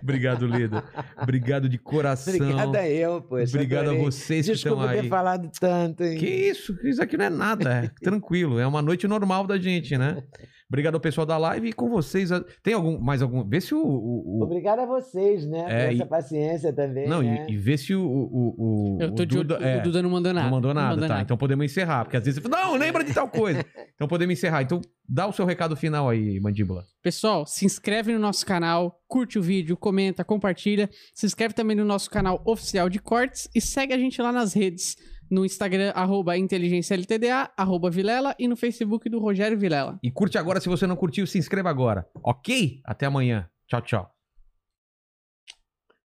Obrigado, 0.00 0.46
Leda. 0.46 0.84
Obrigado 1.20 1.68
de 1.68 1.76
coração. 1.76 2.32
Obrigada 2.34 2.88
eu, 2.88 3.20
poxa. 3.20 3.56
Obrigado 3.56 3.86
a 3.86 3.90
adorei. 3.90 4.04
vocês 4.04 4.46
que 4.46 4.52
estão 4.52 4.74
Desculpa 4.76 4.92
ter 4.94 5.00
aí. 5.00 5.08
falado 5.08 5.50
tanto, 5.58 6.04
hein? 6.04 6.18
Que 6.18 6.26
isso? 6.26 6.78
Isso 6.84 7.02
aqui 7.02 7.16
não 7.16 7.24
é 7.24 7.30
nada. 7.30 7.68
É 7.84 7.88
tranquilo. 8.00 8.60
É 8.60 8.66
uma 8.66 8.80
noite 8.80 9.08
normal 9.08 9.44
da 9.44 9.58
gente, 9.58 9.98
né? 9.98 10.22
Obrigado 10.68 10.94
ao 10.94 11.00
pessoal 11.00 11.26
da 11.26 11.36
live 11.36 11.68
e 11.68 11.72
com 11.72 11.90
vocês. 11.90 12.30
Tem 12.62 12.72
algum 12.74 12.98
mais 12.98 13.20
algum? 13.20 13.46
Vê 13.46 13.60
se 13.60 13.74
o. 13.74 13.78
o- 13.84 14.38
o- 14.40 14.42
Obrigado 14.44 14.78
a 14.80 14.86
vocês, 14.86 15.46
né? 15.46 15.58
É, 15.68 15.86
por 15.86 15.94
essa 15.94 16.02
e- 16.04 16.06
paciência 16.06 16.72
também. 16.72 17.06
Não, 17.06 17.22
né? 17.22 17.46
e, 17.48 17.52
e 17.52 17.56
vê 17.56 17.76
se 17.76 17.94
o. 17.94 18.02
o, 18.02 18.54
o, 18.96 18.98
Eu 19.00 19.14
tô 19.14 19.22
o 19.22 19.26
de 19.26 19.36
Duda, 19.36 19.56
olho. 19.56 19.64
é, 19.64 19.78
O 19.78 19.82
Duda 19.82 20.02
não 20.02 20.08
mandou 20.10 20.32
nada. 20.32 20.46
Não 20.46 20.50
mandou 20.56 20.72
nada, 20.74 21.00
tá? 21.02 21.08
nada. 21.08 21.22
Então 21.22 21.36
podemos 21.36 21.64
encerrar. 21.66 22.04
Porque 22.04 22.16
às 22.16 22.24
vezes 22.24 22.42
você 22.42 22.48
fala, 22.48 22.64
não, 22.64 22.76
lembra 22.76 23.04
de 23.04 23.12
tal 23.12 23.28
coisa. 23.28 23.62
então 23.94 24.08
podemos 24.08 24.32
encerrar. 24.32 24.62
Então 24.62 24.80
dá 25.06 25.26
o 25.26 25.32
seu 25.32 25.44
recado 25.44 25.76
final 25.76 26.08
aí, 26.08 26.40
mandíbula. 26.40 26.84
Pessoal, 27.02 27.44
se 27.46 27.66
inscreve 27.66 28.12
no 28.14 28.18
nosso 28.18 28.44
canal, 28.46 28.98
curte 29.06 29.38
o 29.38 29.42
vídeo, 29.42 29.76
comenta, 29.76 30.24
compartilha. 30.24 30.88
Se 31.14 31.26
inscreve 31.26 31.52
também 31.54 31.76
no 31.76 31.84
nosso 31.84 32.08
canal 32.10 32.42
oficial 32.46 32.88
de 32.88 32.98
cortes 32.98 33.48
e 33.54 33.60
segue 33.60 33.92
a 33.92 33.98
gente 33.98 34.20
lá 34.22 34.32
nas 34.32 34.54
redes. 34.54 34.96
No 35.30 35.44
Instagram, 35.44 35.90
arroba 35.94 36.36
inteligêncialtda, 36.36 37.50
arroba 37.56 37.90
Vilela 37.90 38.34
e 38.38 38.46
no 38.46 38.56
Facebook 38.56 39.08
do 39.08 39.18
Rogério 39.18 39.58
Vilela. 39.58 39.98
E 40.02 40.10
curte 40.10 40.38
agora. 40.38 40.60
Se 40.60 40.68
você 40.68 40.86
não 40.86 40.96
curtiu, 40.96 41.26
se 41.26 41.38
inscreva 41.38 41.70
agora. 41.70 42.08
Ok? 42.22 42.80
Até 42.84 43.06
amanhã. 43.06 43.48
Tchau, 43.66 43.82
tchau. 43.82 44.14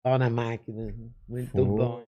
Pau 0.03 0.19
na 0.19 0.31
máquina. 0.31 0.95
Muito 1.29 1.65
bom. 1.65 2.08